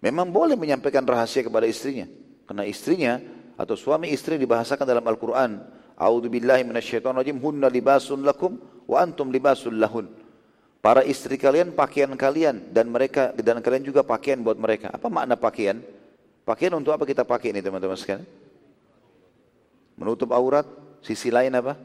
memang 0.00 0.32
boleh 0.32 0.56
menyampaikan 0.58 1.04
rahasia 1.04 1.44
kepada 1.44 1.68
istrinya. 1.68 2.08
Karena 2.48 2.64
istrinya 2.66 3.20
atau 3.54 3.78
suami 3.78 4.10
istri 4.10 4.40
dibahasakan 4.40 4.82
dalam 4.82 5.04
Al-Quran 5.06 5.60
A'udzu 5.94 6.26
billahi 6.26 6.66
minasyaitonir 6.66 7.22
rajim. 7.22 7.38
Hunna 7.38 7.70
libasun 7.70 8.26
lakum 8.26 8.58
wa 8.90 8.96
antum 8.98 9.30
libasul 9.30 9.78
lahun. 9.78 10.10
Para 10.82 11.00
istri 11.00 11.40
kalian 11.40 11.72
pakaian 11.72 12.12
kalian 12.12 12.74
dan 12.74 12.92
mereka 12.92 13.32
dan 13.32 13.62
kalian 13.64 13.86
juga 13.86 14.04
pakaian 14.04 14.42
buat 14.42 14.58
mereka. 14.58 14.92
Apa 14.92 15.08
makna 15.08 15.38
pakaian? 15.38 15.80
Pakaian 16.44 16.76
untuk 16.76 16.92
apa 16.92 17.08
kita 17.08 17.24
pakai 17.24 17.56
ini 17.56 17.64
teman-teman 17.64 17.96
sekalian? 17.96 18.28
Menutup 19.96 20.28
aurat, 20.36 20.66
sisi 21.04 21.28
lain 21.28 21.52
apa? 21.52 21.76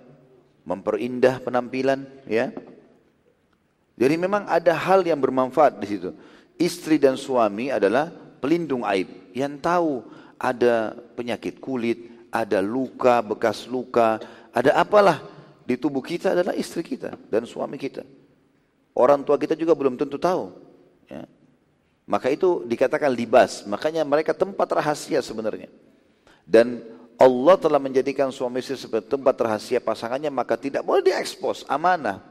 Memperindah 0.63 1.43
penampilan, 1.43 2.07
ya. 2.23 2.55
Jadi 3.99 4.15
memang 4.15 4.47
ada 4.47 4.71
hal 4.71 5.03
yang 5.03 5.19
bermanfaat 5.19 5.75
di 5.83 5.87
situ. 5.91 6.15
Istri 6.55 6.95
dan 6.95 7.19
suami 7.19 7.67
adalah 7.67 8.07
pelindung 8.39 8.87
aib 8.87 9.11
yang 9.35 9.59
tahu 9.59 10.03
ada 10.39 10.95
penyakit 11.19 11.59
kulit, 11.59 12.07
ada 12.31 12.63
luka, 12.63 13.19
bekas 13.19 13.67
luka, 13.67 14.23
ada 14.55 14.71
apalah 14.79 15.19
di 15.67 15.75
tubuh 15.75 16.01
kita 16.01 16.31
adalah 16.31 16.55
istri 16.55 16.81
kita 16.81 17.19
dan 17.27 17.43
suami 17.43 17.75
kita. 17.75 18.07
Orang 18.95 19.21
tua 19.27 19.35
kita 19.35 19.53
juga 19.53 19.75
belum 19.75 19.99
tentu 19.99 20.15
tahu. 20.15 20.51
Ya. 21.11 21.27
Maka 22.09 22.33
itu 22.33 22.65
dikatakan 22.65 23.13
libas. 23.13 23.61
Makanya 23.69 24.01
mereka 24.01 24.33
tempat 24.33 24.65
rahasia 24.73 25.21
sebenarnya. 25.21 25.69
Dan 26.41 26.81
Allah 27.19 27.55
telah 27.59 27.83
menjadikan 27.83 28.31
suami 28.31 28.63
istri 28.63 28.79
sebagai 28.79 29.11
tempat 29.11 29.35
rahasia 29.35 29.83
pasangannya 29.83 30.31
maka 30.31 30.55
tidak 30.55 30.87
boleh 30.87 31.03
diekspos 31.03 31.67
amanah. 31.67 32.23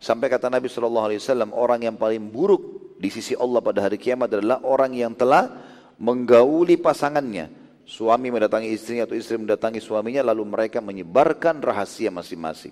Sampai 0.00 0.32
kata 0.32 0.48
Nabi 0.48 0.72
SAW, 0.72 1.20
orang 1.52 1.84
yang 1.84 1.96
paling 2.00 2.32
buruk 2.32 2.96
di 2.96 3.12
sisi 3.12 3.36
Allah 3.36 3.60
pada 3.60 3.84
hari 3.84 4.00
kiamat 4.00 4.32
adalah 4.32 4.64
orang 4.64 4.96
yang 4.96 5.12
telah 5.12 5.52
menggauli 6.00 6.80
pasangannya 6.80 7.60
Suami 7.90 8.30
mendatangi 8.30 8.70
istrinya 8.70 9.02
atau 9.02 9.18
istri 9.18 9.34
mendatangi 9.34 9.82
suaminya 9.82 10.30
lalu 10.30 10.46
mereka 10.46 10.78
menyebarkan 10.78 11.58
rahasia 11.58 12.06
masing-masing. 12.14 12.70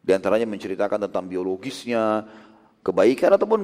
Di 0.00 0.10
antaranya 0.16 0.48
menceritakan 0.48 1.04
tentang 1.04 1.28
biologisnya, 1.28 2.24
kebaikan 2.80 3.36
ataupun 3.36 3.60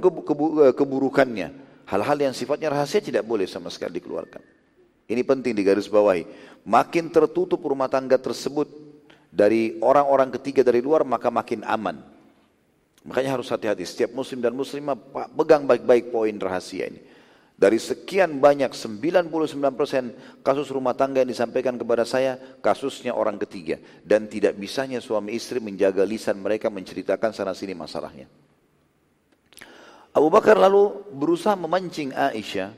keburukannya. 0.76 1.48
Hal-hal 1.88 2.18
yang 2.20 2.36
sifatnya 2.36 2.68
rahasia 2.68 3.00
tidak 3.00 3.24
boleh 3.24 3.48
sama 3.48 3.72
sekali 3.72 3.96
dikeluarkan. 3.96 4.44
Ini 5.12 5.22
penting 5.28 5.52
di 5.52 5.60
garis 5.60 5.92
bawahi. 5.92 6.24
Makin 6.64 7.12
tertutup 7.12 7.60
rumah 7.60 7.92
tangga 7.92 8.16
tersebut 8.16 8.64
dari 9.28 9.76
orang-orang 9.84 10.32
ketiga 10.40 10.64
dari 10.64 10.80
luar 10.80 11.04
maka 11.04 11.28
makin 11.28 11.60
aman. 11.68 12.00
Makanya 13.04 13.36
harus 13.36 13.52
hati-hati. 13.52 13.84
Setiap 13.84 14.16
muslim 14.16 14.40
dan 14.40 14.56
muslimah 14.56 14.96
pegang 15.36 15.68
baik-baik 15.68 16.08
poin 16.08 16.32
rahasia 16.40 16.88
ini. 16.88 17.00
Dari 17.52 17.78
sekian 17.78 18.42
banyak 18.42 18.74
99% 18.74 20.42
kasus 20.42 20.68
rumah 20.74 20.98
tangga 20.98 21.22
yang 21.22 21.30
disampaikan 21.30 21.78
kepada 21.78 22.02
saya, 22.02 22.34
kasusnya 22.58 23.14
orang 23.14 23.38
ketiga. 23.38 23.78
Dan 24.02 24.26
tidak 24.26 24.58
bisanya 24.58 24.98
suami 24.98 25.36
istri 25.36 25.62
menjaga 25.62 26.02
lisan 26.02 26.42
mereka 26.42 26.72
menceritakan 26.72 27.30
sana 27.30 27.54
sini 27.54 27.76
masalahnya. 27.76 28.26
Abu 30.12 30.28
Bakar 30.28 30.58
lalu 30.58 31.06
berusaha 31.14 31.54
memancing 31.54 32.10
Aisyah 32.12 32.74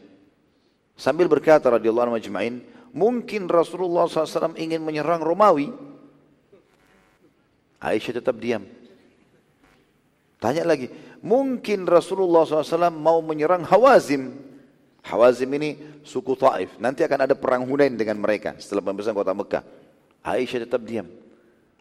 sambil 0.95 1.27
berkata 1.27 1.71
radhiyallahu 1.71 2.11
anhu 2.11 2.17
majma'in, 2.17 2.55
mungkin 2.95 3.51
Rasulullah 3.51 4.07
SAW 4.07 4.57
ingin 4.59 4.81
menyerang 4.83 5.21
Romawi. 5.21 5.71
Aisyah 7.83 8.23
tetap 8.23 8.41
diam. 8.41 8.65
Tanya 10.41 10.65
lagi, 10.65 10.89
mungkin 11.21 11.85
Rasulullah 11.85 12.49
SAW 12.49 12.89
mau 12.95 13.21
menyerang 13.21 13.65
Hawazim. 13.65 14.35
Hawazim 15.05 15.53
ini 15.61 16.01
suku 16.01 16.33
Taif. 16.33 16.81
Nanti 16.81 17.05
akan 17.05 17.29
ada 17.29 17.37
perang 17.37 17.65
Hunain 17.69 17.93
dengan 17.93 18.17
mereka 18.17 18.57
setelah 18.57 18.81
pembebasan 18.81 19.13
kota 19.13 19.37
Mekah. 19.37 19.65
Aisyah 20.25 20.65
tetap 20.65 20.81
diam. 20.81 21.05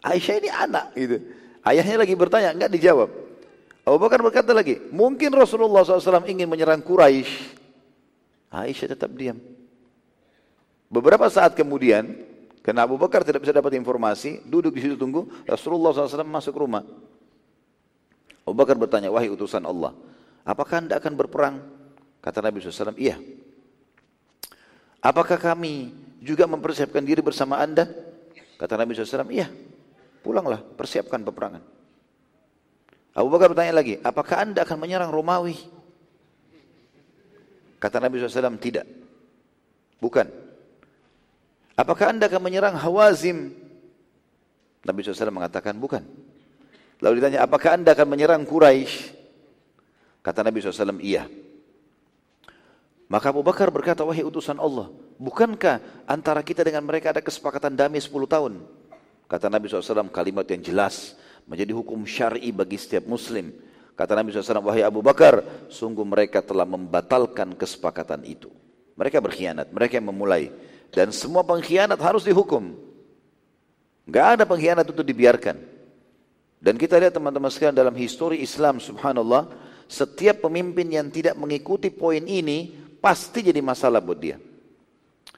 Aisyah 0.04 0.36
ini 0.44 0.50
anak 0.52 0.86
gitu. 1.00 1.18
Ayahnya 1.64 2.04
lagi 2.04 2.14
bertanya, 2.20 2.52
enggak 2.52 2.72
dijawab. 2.76 3.10
Abu 3.88 3.98
Bakar 4.00 4.20
berkata 4.20 4.52
lagi, 4.52 4.80
mungkin 4.92 5.32
Rasulullah 5.32 5.84
SAW 5.84 6.28
ingin 6.28 6.48
menyerang 6.48 6.84
Quraisy. 6.84 7.63
Aisyah 8.54 8.94
tetap 8.94 9.10
diam. 9.18 9.42
Beberapa 10.94 11.26
saat 11.26 11.58
kemudian, 11.58 12.14
karena 12.62 12.86
Abu 12.86 13.02
Bakar 13.02 13.26
tidak 13.26 13.42
bisa 13.42 13.54
dapat 13.56 13.74
informasi, 13.74 14.46
duduk 14.46 14.78
di 14.78 14.86
situ 14.86 14.94
tunggu, 14.94 15.26
Rasulullah 15.50 15.90
SAW 15.90 16.22
masuk 16.30 16.54
rumah. 16.62 16.86
Abu 18.46 18.54
Bakar 18.54 18.78
bertanya, 18.78 19.10
wahai 19.10 19.34
utusan 19.34 19.66
Allah, 19.66 19.98
apakah 20.46 20.86
anda 20.86 21.02
akan 21.02 21.14
berperang 21.18 21.56
Kata 22.24 22.40
Nabi 22.40 22.64
SAW, 22.64 22.96
iya. 22.96 23.20
Apakah 25.04 25.36
kami 25.36 25.92
juga 26.24 26.48
mempersiapkan 26.48 27.04
diri 27.04 27.20
bersama 27.20 27.60
anda? 27.60 27.84
Kata 28.56 28.80
Nabi 28.80 28.96
SAW, 28.96 29.28
iya. 29.28 29.52
Pulanglah, 30.24 30.64
persiapkan 30.64 31.20
peperangan. 31.20 31.60
Abu 33.12 33.28
Bakar 33.28 33.52
bertanya 33.52 33.76
lagi, 33.76 34.00
apakah 34.00 34.40
anda 34.40 34.64
akan 34.64 34.80
menyerang 34.80 35.12
Romawi? 35.12 35.60
Kata 37.84 38.00
Nabi 38.00 38.24
SAW, 38.24 38.56
tidak. 38.64 38.88
Bukan. 40.00 40.24
Apakah 41.76 42.16
anda 42.16 42.32
akan 42.32 42.40
menyerang 42.48 42.80
Hawazim? 42.80 43.52
Nabi 44.88 45.04
SAW 45.04 45.36
mengatakan 45.36 45.76
bukan. 45.76 46.00
Lalu 47.04 47.20
ditanya, 47.20 47.44
apakah 47.44 47.76
anda 47.76 47.92
akan 47.92 48.08
menyerang 48.08 48.48
Quraisy? 48.48 49.12
Kata 50.24 50.48
Nabi 50.48 50.64
SAW, 50.64 51.04
iya. 51.04 51.28
Maka 53.12 53.36
Abu 53.36 53.44
Bakar 53.44 53.68
berkata, 53.68 54.08
wahai 54.08 54.24
utusan 54.24 54.56
Allah, 54.64 54.88
bukankah 55.20 56.08
antara 56.08 56.40
kita 56.40 56.64
dengan 56.64 56.88
mereka 56.88 57.12
ada 57.12 57.20
kesepakatan 57.20 57.76
damai 57.76 58.00
10 58.00 58.16
tahun? 58.24 58.64
Kata 59.28 59.52
Nabi 59.52 59.68
SAW 59.68 60.08
kalimat 60.08 60.48
yang 60.48 60.64
jelas, 60.64 61.20
menjadi 61.44 61.76
hukum 61.76 62.08
syar'i 62.08 62.56
bagi 62.56 62.80
setiap 62.80 63.04
muslim. 63.12 63.52
Kata 63.94 64.18
Nabi 64.18 64.34
SAW, 64.34 64.66
wahai 64.66 64.82
Abu 64.82 65.06
Bakar, 65.06 65.46
sungguh 65.70 66.02
mereka 66.02 66.42
telah 66.42 66.66
membatalkan 66.66 67.54
kesepakatan 67.54 68.26
itu. 68.26 68.50
Mereka 68.98 69.22
berkhianat, 69.22 69.70
mereka 69.70 70.02
yang 70.02 70.10
memulai. 70.10 70.50
Dan 70.90 71.14
semua 71.14 71.46
pengkhianat 71.46 71.98
harus 72.02 72.26
dihukum. 72.26 72.74
Gak 74.10 74.40
ada 74.40 74.44
pengkhianat 74.50 74.90
itu 74.90 75.02
dibiarkan. 75.06 75.58
Dan 76.64 76.80
kita 76.80 76.98
lihat 76.98 77.14
teman-teman 77.14 77.52
sekalian 77.54 77.76
dalam 77.76 77.94
histori 77.94 78.42
Islam 78.42 78.82
subhanallah, 78.82 79.52
setiap 79.86 80.48
pemimpin 80.48 80.90
yang 80.90 81.12
tidak 81.14 81.38
mengikuti 81.38 81.94
poin 81.94 82.24
ini, 82.24 82.74
pasti 82.98 83.46
jadi 83.46 83.60
masalah 83.62 84.02
buat 84.02 84.18
dia. 84.18 84.40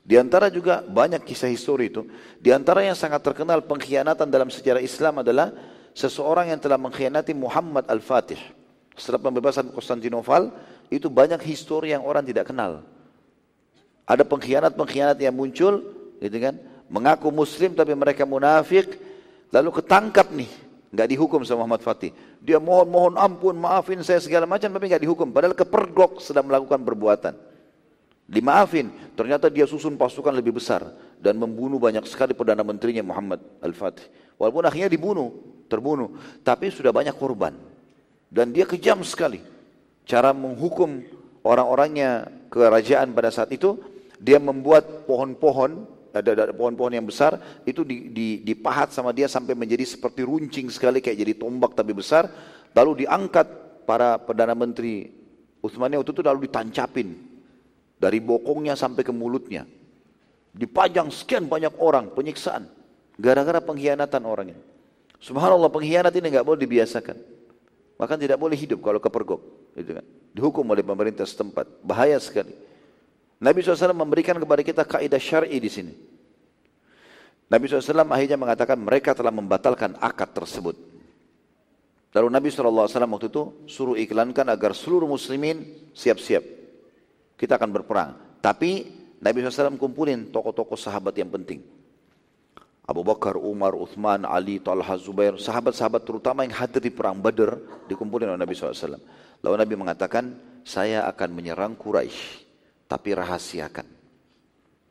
Di 0.06 0.22
antara 0.22 0.54
juga 0.54 0.86
banyak 0.86 1.26
kisah 1.26 1.50
histori 1.50 1.90
itu. 1.90 2.06
Di 2.38 2.54
antara 2.54 2.86
yang 2.86 2.94
sangat 2.94 3.26
terkenal 3.26 3.66
pengkhianatan 3.66 4.30
dalam 4.30 4.54
sejarah 4.54 4.78
Islam 4.78 5.26
adalah 5.26 5.50
seseorang 5.96 6.52
yang 6.52 6.60
telah 6.60 6.76
mengkhianati 6.76 7.32
Muhammad 7.32 7.88
Al-Fatih. 7.88 8.38
Setelah 9.00 9.32
pembebasan 9.32 9.72
Konstantinopel, 9.72 10.52
itu 10.92 11.08
banyak 11.08 11.40
histori 11.48 11.96
yang 11.96 12.04
orang 12.04 12.28
tidak 12.28 12.52
kenal. 12.52 12.84
Ada 14.06 14.28
pengkhianat-pengkhianat 14.28 15.18
yang 15.18 15.34
muncul, 15.34 15.82
gitu 16.20 16.38
kan? 16.38 16.60
Mengaku 16.92 17.34
muslim 17.34 17.74
tapi 17.74 17.98
mereka 17.98 18.28
munafik, 18.28 19.00
lalu 19.50 19.70
ketangkap 19.82 20.30
nih, 20.30 20.52
nggak 20.94 21.08
dihukum 21.10 21.42
sama 21.42 21.66
Muhammad 21.66 21.82
Fatih. 21.82 22.14
Dia 22.44 22.62
mohon 22.62 22.86
mohon 22.86 23.16
ampun, 23.18 23.58
maafin 23.58 23.98
saya 24.06 24.22
segala 24.22 24.46
macam 24.46 24.70
tapi 24.70 24.86
nggak 24.86 25.02
dihukum. 25.02 25.34
Padahal 25.34 25.58
kepergok 25.58 26.22
sedang 26.22 26.46
melakukan 26.46 26.78
perbuatan. 26.86 27.34
Dimaafin, 28.26 28.90
ternyata 29.18 29.50
dia 29.50 29.66
susun 29.70 29.98
pasukan 29.98 30.34
lebih 30.34 30.58
besar 30.58 30.86
dan 31.22 31.38
membunuh 31.38 31.78
banyak 31.78 32.06
sekali 32.10 32.34
perdana 32.34 32.66
menterinya 32.66 33.02
Muhammad 33.06 33.42
Al-Fatih. 33.62 34.06
Walaupun 34.38 34.66
akhirnya 34.66 34.90
dibunuh, 34.90 35.55
terbunuh, 35.68 36.16
tapi 36.46 36.70
sudah 36.70 36.94
banyak 36.94 37.16
korban. 37.18 37.54
Dan 38.30 38.52
dia 38.52 38.66
kejam 38.68 39.02
sekali. 39.06 39.42
Cara 40.06 40.34
menghukum 40.36 41.02
orang-orangnya 41.46 42.30
kerajaan 42.50 43.14
pada 43.14 43.30
saat 43.34 43.54
itu 43.54 43.78
dia 44.22 44.42
membuat 44.42 45.06
pohon-pohon 45.10 45.96
ada, 46.16 46.48
pohon-pohon 46.56 46.96
yang 46.96 47.04
besar 47.04 47.36
itu 47.68 47.84
dipahat 48.40 48.96
sama 48.96 49.12
dia 49.12 49.28
sampai 49.28 49.52
menjadi 49.52 49.84
seperti 49.84 50.24
runcing 50.24 50.72
sekali 50.72 51.04
kayak 51.04 51.20
jadi 51.20 51.34
tombak 51.36 51.76
tapi 51.76 51.92
besar. 51.92 52.32
Lalu 52.72 53.04
diangkat 53.04 53.48
para 53.84 54.16
perdana 54.20 54.56
menteri 54.56 55.12
Utsmania 55.60 56.00
waktu 56.00 56.16
itu 56.16 56.24
lalu 56.24 56.48
ditancapin 56.48 57.08
dari 58.00 58.24
bokongnya 58.24 58.80
sampai 58.80 59.04
ke 59.04 59.12
mulutnya. 59.12 59.68
Dipajang 60.56 61.12
sekian 61.12 61.52
banyak 61.52 61.76
orang 61.84 62.16
penyiksaan. 62.16 62.64
Gara-gara 63.20 63.60
pengkhianatan 63.60 64.24
orangnya 64.24 64.60
subhanallah 65.20 65.72
pengkhianat 65.72 66.14
ini 66.16 66.28
nggak 66.34 66.46
boleh 66.46 66.60
dibiasakan 66.64 67.18
bahkan 67.96 68.20
tidak 68.20 68.40
boleh 68.40 68.56
hidup 68.56 68.84
kalau 68.84 69.00
kepergok 69.00 69.42
gitu 69.76 69.96
kan 69.96 70.06
dihukum 70.36 70.64
oleh 70.68 70.84
pemerintah 70.84 71.24
setempat 71.24 71.84
bahaya 71.84 72.20
sekali 72.20 72.56
Nabi 73.40 73.60
SAW 73.60 73.92
memberikan 73.92 74.40
kepada 74.40 74.62
kita 74.64 74.84
kaidah 74.88 75.20
syar'i 75.20 75.60
di 75.60 75.68
sini. 75.68 75.94
Nabi 77.52 77.68
SAW 77.68 78.08
akhirnya 78.08 78.40
mengatakan 78.40 78.80
mereka 78.80 79.12
telah 79.12 79.30
membatalkan 79.30 80.00
akad 80.00 80.32
tersebut. 80.32 80.76
Lalu 82.16 82.28
Nabi 82.32 82.48
SAW 82.48 82.88
waktu 82.88 83.28
itu 83.28 83.44
suruh 83.68 84.00
iklankan 84.00 84.48
agar 84.48 84.72
seluruh 84.72 85.06
muslimin 85.06 85.92
siap-siap. 85.92 86.44
Kita 87.36 87.60
akan 87.60 87.70
berperang. 87.76 88.40
Tapi 88.40 88.88
Nabi 89.20 89.44
SAW 89.44 89.76
kumpulin 89.76 90.32
tokoh-tokoh 90.32 90.80
sahabat 90.80 91.12
yang 91.20 91.28
penting. 91.28 91.60
Abu 92.86 93.02
Bakar, 93.02 93.34
Umar, 93.42 93.74
Uthman, 93.74 94.30
Ali, 94.30 94.62
Talha, 94.62 94.94
Zubair, 95.02 95.42
sahabat-sahabat 95.42 96.06
terutama 96.06 96.46
yang 96.46 96.54
hadir 96.54 96.86
di 96.86 96.94
perang 96.94 97.18
Badr 97.18 97.58
dikumpulin 97.90 98.30
oleh 98.30 98.38
Nabi 98.38 98.54
SAW. 98.54 99.02
Lalu 99.42 99.56
Nabi 99.58 99.74
mengatakan, 99.74 100.24
saya 100.62 101.10
akan 101.10 101.30
menyerang 101.34 101.74
Quraisy 101.74 102.46
tapi 102.86 103.18
rahasiakan. 103.18 103.88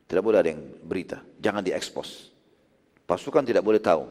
Tidak 0.04 0.22
boleh 0.22 0.38
ada 0.42 0.50
yang 0.50 0.62
berita, 0.82 1.22
jangan 1.38 1.62
diekspos. 1.62 2.34
Pasukan 3.06 3.46
tidak 3.46 3.62
boleh 3.62 3.78
tahu. 3.78 4.10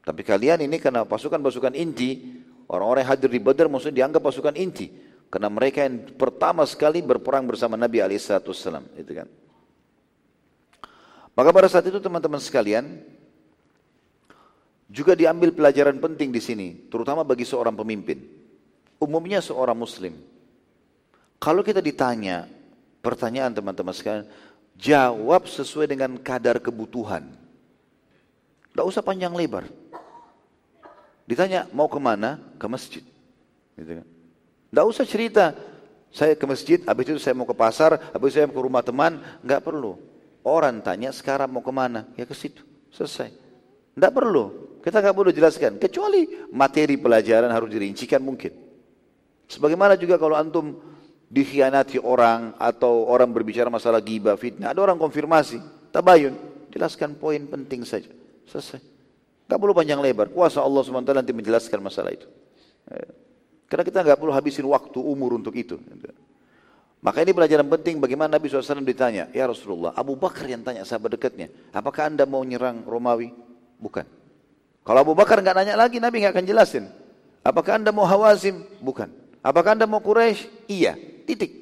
Tapi 0.00 0.22
kalian 0.22 0.64
ini 0.64 0.78
karena 0.78 1.02
pasukan-pasukan 1.04 1.76
inti, 1.76 2.40
orang-orang 2.70 3.04
yang 3.04 3.10
hadir 3.14 3.30
di 3.30 3.40
Badar 3.42 3.66
maksudnya 3.68 4.06
dianggap 4.06 4.22
pasukan 4.22 4.54
inti. 4.54 4.86
Karena 5.30 5.46
mereka 5.46 5.86
yang 5.86 6.14
pertama 6.18 6.66
sekali 6.66 7.02
berperang 7.02 7.46
bersama 7.46 7.78
Nabi 7.78 8.02
SAW. 8.18 8.82
Itu 8.98 9.12
kan. 9.14 9.28
Maka 11.40 11.56
pada 11.56 11.72
saat 11.72 11.88
itu 11.88 11.96
teman-teman 11.96 12.36
sekalian, 12.36 13.00
juga 14.92 15.16
diambil 15.16 15.56
pelajaran 15.56 15.96
penting 15.96 16.28
di 16.28 16.42
sini, 16.44 16.68
terutama 16.92 17.24
bagi 17.24 17.48
seorang 17.48 17.72
pemimpin. 17.72 18.20
Umumnya 19.00 19.40
seorang 19.40 19.80
muslim. 19.80 20.12
Kalau 21.40 21.64
kita 21.64 21.80
ditanya, 21.80 22.44
Pertanyaan 23.00 23.56
teman-teman 23.56 23.96
sekalian, 23.96 24.28
jawab 24.76 25.48
sesuai 25.48 25.88
dengan 25.88 26.20
kadar 26.20 26.60
kebutuhan. 26.60 27.32
Tidak 28.70 28.84
usah 28.84 29.00
panjang 29.00 29.32
lebar. 29.32 29.64
Ditanya 31.24 31.64
mau 31.72 31.88
ke 31.88 31.96
mana? 31.96 32.36
Ke 32.60 32.68
masjid. 32.68 33.00
Gitu 33.72 34.04
kan? 34.04 34.06
Tidak 34.68 34.84
usah 34.84 35.04
cerita, 35.08 35.56
saya 36.12 36.36
ke 36.36 36.44
masjid, 36.44 36.78
habis 36.84 37.08
itu 37.08 37.16
saya 37.16 37.32
mau 37.32 37.48
ke 37.48 37.56
pasar, 37.56 37.96
habis 38.12 38.36
itu 38.36 38.44
saya 38.44 38.46
mau 38.52 38.60
ke 38.60 38.62
rumah 38.68 38.84
teman, 38.84 39.12
nggak 39.40 39.64
perlu. 39.64 39.96
Orang 40.40 40.80
tanya 40.80 41.12
sekarang 41.12 41.52
mau 41.52 41.60
ke 41.60 41.72
mana? 41.72 42.08
Ya 42.16 42.24
ke 42.24 42.32
situ, 42.32 42.64
selesai. 42.92 43.32
Tidak 43.92 44.12
perlu, 44.14 44.78
kita 44.80 45.04
nggak 45.04 45.16
perlu 45.16 45.30
jelaskan. 45.34 45.76
Kecuali 45.76 46.48
materi 46.48 46.96
pelajaran 46.96 47.52
harus 47.52 47.68
dirincikan 47.68 48.24
mungkin. 48.24 48.52
Sebagaimana 49.50 50.00
juga 50.00 50.16
kalau 50.16 50.38
antum 50.38 50.80
dikhianati 51.28 52.00
orang 52.00 52.56
atau 52.56 53.04
orang 53.06 53.28
berbicara 53.28 53.68
masalah 53.68 54.00
ghibah, 54.00 54.34
fitnah, 54.40 54.72
ada 54.72 54.80
orang 54.80 54.96
konfirmasi, 54.96 55.60
tabayun, 55.92 56.34
jelaskan 56.72 57.12
poin 57.18 57.44
penting 57.44 57.84
saja. 57.84 58.08
Selesai. 58.48 58.80
Gak 59.50 59.58
perlu 59.58 59.74
panjang 59.74 59.98
lebar. 59.98 60.30
Kuasa 60.30 60.62
Allah 60.62 60.82
SWT 60.82 61.10
nanti 61.10 61.34
menjelaskan 61.34 61.82
masalah 61.82 62.14
itu. 62.14 62.26
Ya. 62.86 63.10
Karena 63.70 63.82
kita 63.86 64.02
nggak 64.02 64.18
perlu 64.18 64.34
habisin 64.34 64.66
waktu 64.66 64.98
umur 64.98 65.38
untuk 65.38 65.54
itu. 65.54 65.78
Maka 67.00 67.24
ini 67.24 67.32
pelajaran 67.32 67.64
penting 67.64 67.96
bagaimana 67.96 68.36
Nabi 68.36 68.52
SAW 68.52 68.84
ditanya, 68.84 69.32
Ya 69.32 69.48
Rasulullah, 69.48 69.96
Abu 69.96 70.20
Bakar 70.20 70.44
yang 70.44 70.60
tanya 70.60 70.84
sahabat 70.84 71.16
dekatnya, 71.16 71.48
apakah 71.72 72.12
anda 72.12 72.28
mau 72.28 72.44
nyerang 72.44 72.84
Romawi? 72.84 73.32
Bukan. 73.80 74.04
Kalau 74.84 75.00
Abu 75.00 75.16
Bakar 75.16 75.40
nggak 75.40 75.56
nanya 75.56 75.74
lagi, 75.80 75.96
Nabi 75.96 76.20
nggak 76.20 76.36
akan 76.36 76.44
jelasin. 76.44 76.84
Apakah 77.40 77.80
anda 77.80 77.88
mau 77.88 78.04
Hawazim? 78.04 78.60
Bukan. 78.84 79.08
Apakah 79.40 79.72
anda 79.72 79.88
mau 79.88 80.04
Quraisy? 80.04 80.68
Iya. 80.68 80.92
Titik. 81.24 81.60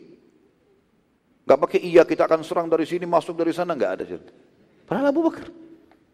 Gak 1.48 1.58
pakai 1.64 1.80
iya 1.80 2.04
kita 2.04 2.28
akan 2.28 2.44
serang 2.44 2.68
dari 2.68 2.84
sini, 2.84 3.08
masuk 3.08 3.32
dari 3.32 3.56
sana, 3.56 3.72
gak 3.72 3.92
ada. 3.96 4.04
Padahal 4.84 5.08
Abu 5.08 5.24
Bakar. 5.24 5.48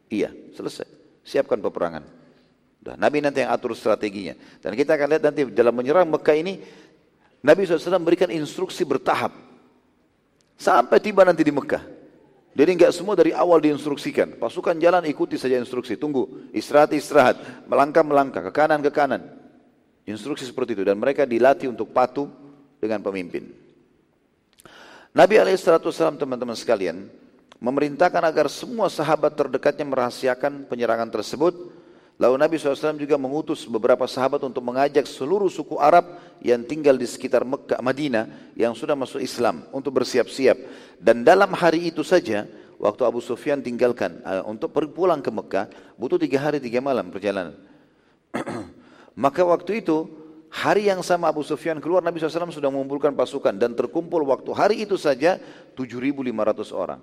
Iya, 0.06 0.30
selesai. 0.54 0.86
Siapkan 1.26 1.58
peperangan. 1.58 2.06
Nabi 2.94 3.24
nanti 3.24 3.40
yang 3.40 3.50
atur 3.50 3.72
strateginya. 3.72 4.36
Dan 4.60 4.76
kita 4.76 4.94
akan 4.94 5.16
lihat 5.16 5.24
nanti 5.24 5.42
dalam 5.50 5.72
menyerang 5.72 6.06
Mekah 6.06 6.36
ini, 6.36 6.60
Nabi 7.44 7.68
SAW 7.68 8.00
memberikan 8.00 8.32
instruksi 8.32 8.88
bertahap. 8.88 9.36
Sampai 10.56 10.96
tiba 10.96 11.28
nanti 11.28 11.44
di 11.44 11.52
Mekah. 11.52 11.84
Jadi 12.54 12.70
nggak 12.78 12.92
semua 12.94 13.12
dari 13.12 13.36
awal 13.36 13.60
diinstruksikan. 13.60 14.40
Pasukan 14.40 14.78
jalan 14.80 15.04
ikuti 15.04 15.36
saja 15.36 15.60
instruksi. 15.60 16.00
Tunggu, 16.00 16.48
istirahat 16.56 16.96
istirahat, 16.96 17.36
melangkah 17.68 18.06
melangkah, 18.06 18.40
ke 18.48 18.52
kanan 18.54 18.80
ke 18.80 18.88
kanan. 18.94 19.28
Instruksi 20.08 20.46
seperti 20.46 20.78
itu 20.78 20.86
dan 20.86 20.96
mereka 20.96 21.26
dilatih 21.26 21.68
untuk 21.68 21.90
patuh 21.90 22.30
dengan 22.78 23.02
pemimpin. 23.02 23.50
Nabi 25.10 25.34
SAW 25.58 26.14
teman-teman 26.14 26.54
sekalian 26.54 27.10
memerintahkan 27.58 28.22
agar 28.22 28.46
semua 28.46 28.86
sahabat 28.86 29.34
terdekatnya 29.34 29.84
merahasiakan 29.84 30.70
penyerangan 30.70 31.10
tersebut. 31.10 31.73
Lalu 32.14 32.34
Nabi 32.38 32.54
SAW 32.62 32.94
juga 32.94 33.18
mengutus 33.18 33.66
beberapa 33.66 34.06
sahabat 34.06 34.38
untuk 34.46 34.62
mengajak 34.62 35.02
seluruh 35.02 35.50
suku 35.50 35.82
Arab 35.82 36.14
yang 36.38 36.62
tinggal 36.62 36.94
di 36.94 37.10
sekitar 37.10 37.42
Mekah, 37.42 37.82
Madinah 37.82 38.54
yang 38.54 38.70
sudah 38.70 38.94
masuk 38.94 39.18
Islam 39.18 39.66
untuk 39.74 39.98
bersiap-siap. 39.98 40.54
Dan 41.02 41.26
dalam 41.26 41.50
hari 41.58 41.90
itu 41.90 42.06
saja, 42.06 42.46
waktu 42.78 43.02
Abu 43.02 43.18
Sufyan 43.18 43.58
tinggalkan 43.58 44.22
uh, 44.22 44.46
untuk 44.46 44.70
pulang 44.94 45.18
ke 45.18 45.30
Mekah, 45.34 45.66
butuh 45.98 46.14
tiga 46.14 46.38
hari 46.38 46.62
tiga 46.62 46.78
malam 46.78 47.10
perjalanan. 47.10 47.58
Maka 49.18 49.42
waktu 49.42 49.82
itu 49.82 50.06
Hari 50.54 50.86
yang 50.86 51.02
sama 51.02 51.26
Abu 51.26 51.42
Sufyan 51.42 51.82
keluar, 51.82 51.98
Nabi 51.98 52.22
SAW 52.22 52.54
sudah 52.54 52.70
mengumpulkan 52.70 53.10
pasukan 53.10 53.58
dan 53.58 53.74
terkumpul 53.74 54.22
waktu 54.22 54.54
hari 54.54 54.86
itu 54.86 54.94
saja 54.94 55.42
7.500 55.74 56.30
orang. 56.70 57.02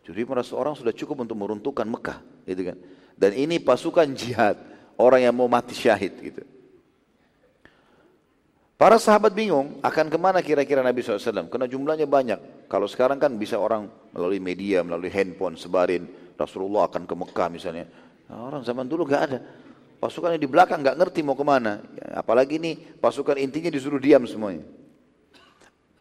7.500 0.00 0.56
orang 0.56 0.72
sudah 0.72 0.96
cukup 0.96 1.28
untuk 1.28 1.36
meruntuhkan 1.36 1.84
Mekah, 1.84 2.24
gitu 2.48 2.72
kan. 2.72 2.80
Dan 3.22 3.38
ini 3.38 3.62
pasukan 3.62 4.10
jihad, 4.18 4.58
orang 4.98 5.22
yang 5.22 5.30
mau 5.30 5.46
mati 5.46 5.78
syahid 5.78 6.10
gitu. 6.18 6.42
Para 8.74 8.98
sahabat 8.98 9.30
bingung 9.30 9.78
akan 9.78 10.10
ke 10.10 10.18
mana 10.18 10.42
kira-kira 10.42 10.82
Nabi 10.82 11.06
SAW 11.06 11.46
karena 11.46 11.70
jumlahnya 11.70 12.02
banyak. 12.10 12.66
Kalau 12.66 12.90
sekarang 12.90 13.22
kan 13.22 13.30
bisa 13.38 13.62
orang 13.62 13.86
melalui 14.10 14.42
media, 14.42 14.82
melalui 14.82 15.06
handphone 15.06 15.54
sebarin 15.54 16.10
Rasulullah 16.34 16.90
akan 16.90 17.06
ke 17.06 17.14
Mekah 17.14 17.46
misalnya. 17.46 17.86
Nah, 18.26 18.50
orang 18.50 18.66
zaman 18.66 18.90
dulu 18.90 19.06
gak 19.06 19.22
ada. 19.30 19.38
Pasukannya 20.02 20.42
di 20.42 20.50
belakang 20.50 20.82
gak 20.82 20.98
ngerti 20.98 21.22
mau 21.22 21.38
ke 21.38 21.46
mana. 21.46 21.78
Ya, 21.94 22.26
apalagi 22.26 22.58
ini 22.58 22.74
pasukan 22.74 23.38
intinya 23.38 23.70
disuruh 23.70 24.02
diam 24.02 24.26
semuanya. 24.26 24.66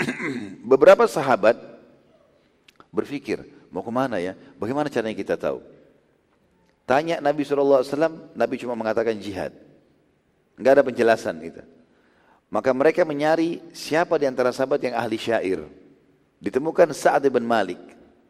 Beberapa 0.74 1.06
sahabat 1.06 1.54
berpikir 2.90 3.46
mau 3.70 3.86
ke 3.86 3.94
mana 3.94 4.18
ya? 4.18 4.34
Bagaimana 4.58 4.90
caranya 4.90 5.14
kita 5.14 5.38
tahu? 5.38 5.81
Tanya 6.92 7.24
Nabi 7.24 7.48
SAW, 7.48 7.88
Nabi 8.36 8.60
cuma 8.60 8.76
mengatakan 8.76 9.16
jihad. 9.16 9.56
Gak 10.60 10.76
ada 10.76 10.84
penjelasan 10.84 11.40
itu. 11.40 11.64
Maka 12.52 12.76
mereka 12.76 13.08
mencari 13.08 13.64
siapa 13.72 14.20
di 14.20 14.28
antara 14.28 14.52
sahabat 14.52 14.84
yang 14.84 15.00
ahli 15.00 15.16
syair. 15.16 15.64
Ditemukan 16.44 16.92
Sa'ad 16.92 17.24
bin 17.32 17.48
Malik 17.48 17.80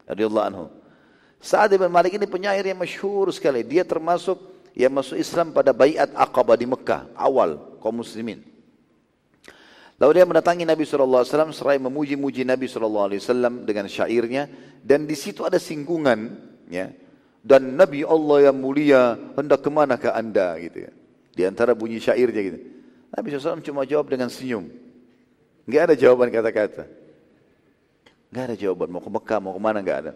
radhiyallahu 0.05 0.45
anhu. 0.45 0.69
Sa'ad 1.41 1.73
bin 1.73 1.89
Malik 1.89 2.21
ini 2.21 2.29
penyair 2.29 2.61
yang 2.61 2.77
masyhur 2.77 3.33
sekali. 3.33 3.65
Dia 3.65 3.81
termasuk 3.81 4.37
yang 4.77 4.93
masuk 4.93 5.17
Islam 5.17 5.49
pada 5.57 5.73
Bayat 5.73 6.13
Aqabah 6.13 6.53
di 6.53 6.69
Mekah 6.69 7.09
awal 7.17 7.57
kaum 7.81 7.97
muslimin. 7.97 8.45
Lalu 9.97 10.21
dia 10.21 10.25
mendatangi 10.29 10.69
Nabi 10.69 10.85
SAW 10.85 11.49
serai 11.49 11.81
memuji-muji 11.81 12.45
Nabi 12.45 12.69
SAW 12.69 13.09
dengan 13.65 13.89
syairnya 13.89 14.45
dan 14.85 15.09
di 15.09 15.17
situ 15.17 15.41
ada 15.49 15.57
singgungan 15.57 16.29
ya 16.69 16.93
dan 17.41 17.73
Nabi 17.73 18.05
Allah 18.05 18.49
yang 18.49 18.57
mulia 18.57 19.17
hendak 19.33 19.65
ke 19.65 19.69
mana 19.73 19.97
ke 19.97 20.09
anda 20.13 20.53
gitu 20.61 20.89
ya 20.89 20.91
di 21.31 21.41
antara 21.45 21.73
bunyi 21.73 21.97
syairnya 21.97 22.41
gitu 22.45 22.59
Nabi 23.11 23.27
SAW 23.35 23.59
cuma 23.59 23.83
jawab 23.83 24.07
dengan 24.07 24.31
senyum. 24.31 24.71
Enggak 25.67 25.91
ada 25.91 25.95
jawaban 25.99 26.31
kata-kata. 26.31 26.87
Enggak 28.31 28.43
ada 28.47 28.55
jawaban. 28.55 28.87
Mau 28.87 29.03
ke 29.03 29.11
Mekah, 29.11 29.39
mau 29.43 29.51
ke 29.51 29.61
mana, 29.61 29.83
enggak 29.83 29.99
ada. 30.07 30.11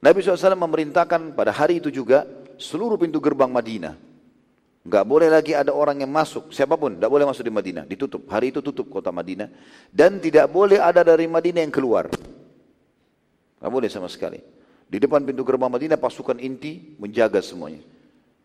Nabi 0.00 0.24
SAW 0.24 0.56
memerintahkan 0.56 1.36
pada 1.36 1.52
hari 1.52 1.84
itu 1.84 1.92
juga 1.92 2.24
seluruh 2.56 2.96
pintu 2.96 3.20
gerbang 3.20 3.52
Madinah. 3.52 3.94
Enggak 4.88 5.04
boleh 5.04 5.28
lagi 5.28 5.52
ada 5.52 5.76
orang 5.76 6.00
yang 6.00 6.08
masuk, 6.08 6.48
siapa 6.48 6.80
pun, 6.80 6.96
enggak 6.96 7.12
boleh 7.12 7.28
masuk 7.28 7.44
di 7.44 7.52
Madinah. 7.52 7.84
Ditutup. 7.84 8.24
Hari 8.24 8.56
itu 8.56 8.64
tutup 8.64 8.88
kota 8.88 9.12
Madinah. 9.12 9.52
Dan 9.92 10.16
tidak 10.16 10.48
boleh 10.48 10.80
ada 10.80 11.04
dari 11.04 11.28
Madinah 11.28 11.60
yang 11.60 11.74
keluar. 11.74 12.08
Enggak 13.60 13.72
boleh 13.72 13.88
sama 13.92 14.08
sekali. 14.08 14.40
Di 14.88 14.96
depan 14.96 15.20
pintu 15.20 15.44
gerbang 15.44 15.68
Madinah 15.68 16.00
pasukan 16.00 16.40
inti 16.40 16.96
menjaga 16.96 17.44
semuanya. 17.44 17.84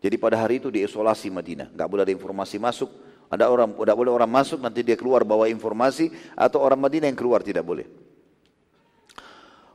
Jadi 0.04 0.20
pada 0.20 0.36
hari 0.36 0.60
itu 0.60 0.68
diisolasi 0.68 1.32
Madinah. 1.32 1.72
Enggak 1.72 1.88
boleh 1.88 2.02
ada 2.04 2.12
informasi 2.12 2.60
masuk, 2.60 2.92
ada 3.32 3.48
orang 3.48 3.72
tidak 3.72 3.96
boleh 3.96 4.12
orang 4.12 4.28
masuk 4.28 4.60
nanti 4.60 4.84
dia 4.84 5.00
keluar 5.00 5.24
bawa 5.24 5.48
informasi 5.48 6.12
atau 6.36 6.60
orang 6.60 6.76
Madinah 6.76 7.08
yang 7.08 7.16
keluar 7.16 7.40
tidak 7.40 7.64
boleh. 7.64 7.88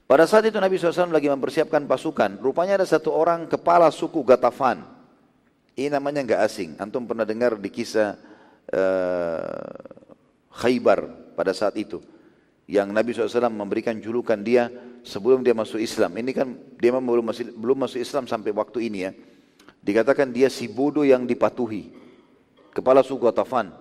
Pada 0.06 0.26
saat 0.26 0.46
itu 0.46 0.58
Nabi 0.58 0.78
SAW 0.78 1.14
lagi 1.14 1.30
mempersiapkan 1.30 1.86
pasukan. 1.86 2.42
Rupanya 2.42 2.82
ada 2.82 2.86
satu 2.86 3.14
orang 3.14 3.46
kepala 3.46 3.90
suku 3.94 4.22
Gatafan. 4.26 4.82
Ini 5.78 5.94
namanya 5.94 6.26
nggak 6.26 6.42
asing. 6.46 6.70
Antum 6.82 7.06
pernah 7.06 7.30
dengar 7.30 7.58
di 7.58 7.70
kisah 7.70 8.18
uh, 8.74 9.78
Khaybar 10.50 11.34
pada 11.38 11.54
saat 11.54 11.78
itu. 11.78 12.02
Yang 12.70 12.88
Nabi 12.94 13.10
SAW 13.18 13.50
memberikan 13.50 13.98
julukan 13.98 14.38
dia 14.38 14.70
sebelum 15.02 15.42
dia 15.42 15.58
masuk 15.58 15.82
Islam. 15.82 16.14
Ini 16.22 16.32
kan 16.38 16.54
dia 16.78 16.94
belum 16.94 17.26
masuk, 17.34 17.50
belum 17.58 17.78
masuk 17.82 17.98
Islam 17.98 18.30
sampai 18.30 18.54
waktu 18.54 18.86
ini 18.86 19.00
ya. 19.10 19.12
Dikatakan 19.82 20.30
dia 20.30 20.54
si 20.54 20.70
bodoh 20.70 21.02
yang 21.02 21.26
dipatuhi 21.26 21.90
kepala 22.70 23.02
suku 23.02 23.26
Atafan. 23.26 23.74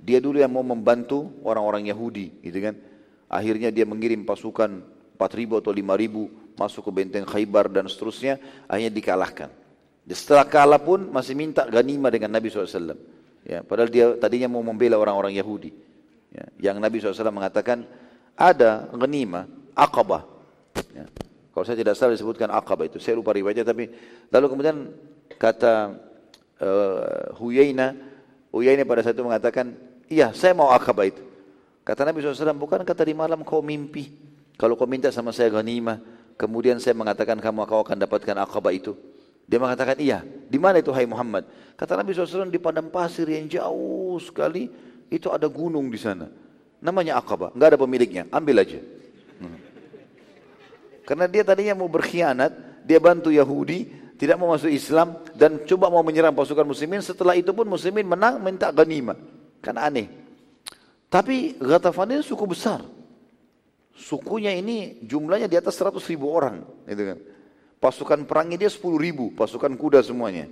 Dia 0.00 0.16
dulu 0.24 0.40
yang 0.40 0.56
mau 0.56 0.64
membantu 0.64 1.36
orang-orang 1.44 1.92
Yahudi, 1.92 2.40
gitu 2.40 2.64
kan. 2.64 2.74
Akhirnya 3.28 3.68
dia 3.68 3.84
mengirim 3.84 4.24
pasukan 4.24 4.80
4.000 5.20 5.60
atau 5.60 5.72
5.000 5.76 6.56
masuk 6.56 6.82
ke 6.88 6.90
benteng 6.96 7.28
Khaybar 7.28 7.68
dan 7.68 7.84
seterusnya, 7.92 8.40
akhirnya 8.64 8.88
dikalahkan. 8.96 9.52
Setelah 10.08 10.48
kalah 10.48 10.80
pun 10.80 11.12
masih 11.12 11.36
minta 11.36 11.68
ganima 11.68 12.08
dengan 12.08 12.32
Nabi 12.32 12.48
SAW. 12.48 12.96
Ya, 13.44 13.60
padahal 13.60 13.92
dia 13.92 14.16
tadinya 14.16 14.48
mau 14.48 14.64
membela 14.64 14.96
orang-orang 14.96 15.36
Yahudi. 15.36 15.70
Ya, 16.32 16.72
yang 16.72 16.80
Nabi 16.80 17.04
SAW 17.04 17.28
mengatakan 17.28 17.84
ada 18.40 18.88
ganima, 18.96 19.44
akabah. 19.76 20.24
Ya. 20.96 21.04
Kalau 21.52 21.64
saya 21.68 21.76
tidak 21.76 21.92
salah 22.00 22.16
disebutkan 22.16 22.48
akabah 22.48 22.88
itu, 22.88 22.96
saya 22.96 23.20
lupa 23.20 23.36
riwayatnya 23.36 23.68
tapi 23.68 23.92
lalu 24.32 24.46
kemudian 24.48 24.76
kata 25.36 25.92
uh, 26.64 27.36
Huyaina 27.36 27.92
Uyainah 28.50 28.82
pada 28.82 29.06
saat 29.06 29.14
itu 29.14 29.22
mengatakan, 29.22 29.78
iya 30.10 30.34
saya 30.34 30.56
mau 30.58 30.74
akabah 30.74 31.06
itu. 31.06 31.22
Kata 31.86 32.02
Nabi 32.02 32.22
SAW, 32.22 32.54
bukan 32.58 32.82
kata 32.82 33.02
di 33.06 33.14
malam 33.14 33.46
kau 33.46 33.62
mimpi. 33.62 34.10
Kalau 34.58 34.74
kau 34.74 34.90
minta 34.90 35.08
sama 35.14 35.30
saya 35.30 35.48
ghanimah, 35.54 36.02
kemudian 36.34 36.76
saya 36.82 36.98
mengatakan 36.98 37.38
kamu 37.38 37.64
kau 37.64 37.80
akan 37.86 37.96
dapatkan 37.96 38.36
akabah 38.42 38.74
itu. 38.74 38.92
Dia 39.46 39.58
mengatakan, 39.58 39.98
iya. 39.98 40.22
Di 40.22 40.58
mana 40.62 40.78
itu 40.78 40.94
hai 40.94 41.06
Muhammad? 41.06 41.46
Kata 41.74 41.98
Nabi 41.98 42.14
SAW, 42.14 42.50
di 42.50 42.62
padang 42.62 42.90
pasir 42.90 43.26
yang 43.26 43.50
jauh 43.50 44.18
sekali, 44.22 44.70
itu 45.10 45.26
ada 45.30 45.50
gunung 45.50 45.90
di 45.90 45.98
sana. 45.98 46.30
Namanya 46.80 47.20
akabah, 47.20 47.52
nggak 47.52 47.68
ada 47.76 47.78
pemiliknya, 47.78 48.24
ambil 48.32 48.64
aja. 48.64 48.80
Hmm. 49.40 49.60
Karena 51.04 51.28
dia 51.28 51.44
tadinya 51.44 51.76
mau 51.76 51.88
berkhianat, 51.92 52.84
dia 52.88 52.96
bantu 52.96 53.28
Yahudi, 53.28 54.00
tidak 54.20 54.36
mau 54.36 54.52
masuk 54.52 54.68
Islam 54.68 55.16
dan 55.32 55.64
coba 55.64 55.88
mau 55.88 56.04
menyerang 56.04 56.36
pasukan 56.36 56.64
muslimin. 56.64 57.00
Setelah 57.00 57.36
itu 57.36 57.56
pun 57.56 57.64
muslimin 57.64 58.04
menang 58.04 58.36
minta 58.40 58.68
ghanimah. 58.68 59.16
Kan 59.64 59.80
aneh. 59.80 60.12
Tapi 61.08 61.56
Ghatafan 61.56 62.12
ini 62.12 62.20
suku 62.20 62.44
besar. 62.44 62.84
Sukunya 63.96 64.52
ini 64.56 65.00
jumlahnya 65.04 65.48
di 65.48 65.56
atas 65.56 65.76
100 65.76 66.00
ribu 66.08 66.28
orang 66.28 66.64
gitu 66.84 67.02
kan. 67.12 67.18
Pasukan 67.80 68.28
perangnya 68.28 68.60
dia 68.60 68.70
10 68.72 68.80
ribu 69.00 69.32
pasukan 69.32 69.72
kuda 69.76 70.04
semuanya. 70.04 70.48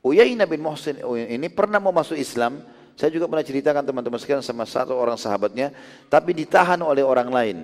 Uyainah 0.00 0.48
bin 0.48 0.64
Muhsin 0.64 0.96
ini 1.28 1.48
pernah 1.52 1.76
mau 1.76 1.92
masuk 1.92 2.16
Islam 2.16 2.64
saya 2.98 3.14
juga 3.14 3.30
pernah 3.30 3.46
ceritakan 3.46 3.86
teman-teman 3.86 4.18
sekalian 4.18 4.42
sama 4.42 4.66
satu 4.66 4.98
orang 4.98 5.14
sahabatnya 5.14 5.70
tapi 6.10 6.34
ditahan 6.34 6.82
oleh 6.82 7.06
orang 7.06 7.30
lain 7.30 7.58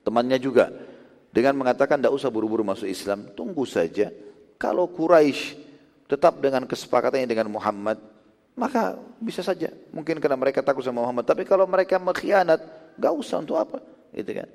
temannya 0.00 0.40
juga 0.40 0.72
dengan 1.34 1.58
mengatakan 1.58 1.98
tidak 1.98 2.14
usah 2.14 2.30
buru-buru 2.30 2.62
masuk 2.62 2.86
Islam, 2.86 3.26
tunggu 3.34 3.66
saja. 3.66 4.14
Kalau 4.54 4.86
Quraisy 4.86 5.58
tetap 6.06 6.38
dengan 6.38 6.62
kesepakatannya 6.62 7.26
dengan 7.26 7.50
Muhammad, 7.50 7.98
maka 8.54 8.94
bisa 9.18 9.42
saja. 9.42 9.74
Mungkin 9.90 10.22
karena 10.22 10.38
mereka 10.38 10.62
takut 10.62 10.86
sama 10.86 11.02
Muhammad. 11.02 11.26
Tapi 11.26 11.42
kalau 11.42 11.66
mereka 11.66 11.98
mengkhianat, 11.98 12.62
nggak 12.94 13.14
usah 13.18 13.42
untuk 13.42 13.58
apa? 13.58 13.82
Gitu 14.14 14.30
kan? 14.30 14.46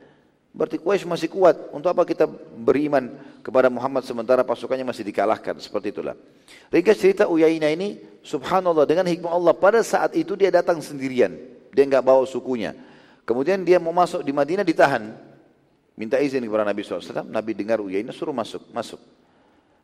Berarti 0.50 0.82
Quraisy 0.82 1.06
masih 1.06 1.30
kuat. 1.30 1.70
Untuk 1.70 1.94
apa 1.94 2.02
kita 2.06 2.26
beriman 2.58 3.14
kepada 3.46 3.70
Muhammad 3.70 4.02
sementara 4.02 4.42
pasukannya 4.42 4.82
masih 4.82 5.06
dikalahkan? 5.06 5.62
Seperti 5.62 5.94
itulah. 5.94 6.18
Ringkas 6.74 6.98
cerita 6.98 7.30
Uyaina 7.30 7.70
ini, 7.70 8.02
subhanallah 8.26 8.90
dengan 8.90 9.06
hikmah 9.06 9.30
Allah 9.30 9.54
pada 9.54 9.80
saat 9.86 10.18
itu 10.18 10.34
dia 10.34 10.50
datang 10.50 10.82
sendirian. 10.82 11.38
Dia 11.70 11.86
nggak 11.86 12.02
bawa 12.02 12.26
sukunya. 12.26 12.74
Kemudian 13.30 13.62
dia 13.62 13.78
mau 13.78 13.94
masuk 13.94 14.26
di 14.26 14.34
Madinah 14.34 14.66
ditahan. 14.66 15.14
Minta 15.94 16.18
izin 16.18 16.42
kepada 16.42 16.66
Nabi 16.66 16.82
SAW, 16.82 17.28
Nabi 17.28 17.52
dengar 17.54 17.78
Uyainah 17.84 18.16
suruh 18.16 18.34
masuk, 18.34 18.72
masuk. 18.74 18.98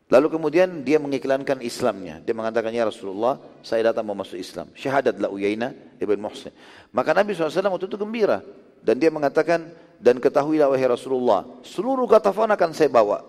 Lalu 0.06 0.38
kemudian 0.38 0.86
dia 0.86 1.02
mengiklankan 1.02 1.58
Islamnya. 1.62 2.22
Dia 2.22 2.34
mengatakan, 2.34 2.70
Ya 2.70 2.86
Rasulullah, 2.86 3.42
saya 3.62 3.90
datang 3.90 4.06
mau 4.06 4.14
masuk 4.14 4.38
Islam. 4.38 4.70
Syahadatlah 4.78 5.30
Uyainah 5.30 5.98
ibn 5.98 6.18
Muhsin. 6.22 6.54
Maka 6.94 7.10
Nabi 7.10 7.34
SAW 7.34 7.50
waktu 7.74 7.86
itu 7.90 7.98
gembira. 7.98 8.38
Dan 8.86 9.02
dia 9.02 9.10
mengatakan, 9.10 9.66
dan 9.98 10.20
ketahuilah 10.20 10.68
wahai 10.68 10.88
Rasulullah, 10.88 11.46
seluruh 11.64 12.04
katafan 12.08 12.52
akan 12.52 12.70
saya 12.76 12.92
bawa. 12.92 13.24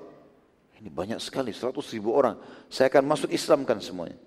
Ini 0.77 0.93
banyak 0.93 1.19
sekali, 1.23 1.49
seratus 1.55 1.89
ribu 1.93 2.13
orang. 2.13 2.37
Saya 2.69 2.91
akan 2.93 3.03
masuk 3.09 3.33
Islam 3.33 3.65
kan 3.65 3.81
semuanya. 3.81 4.19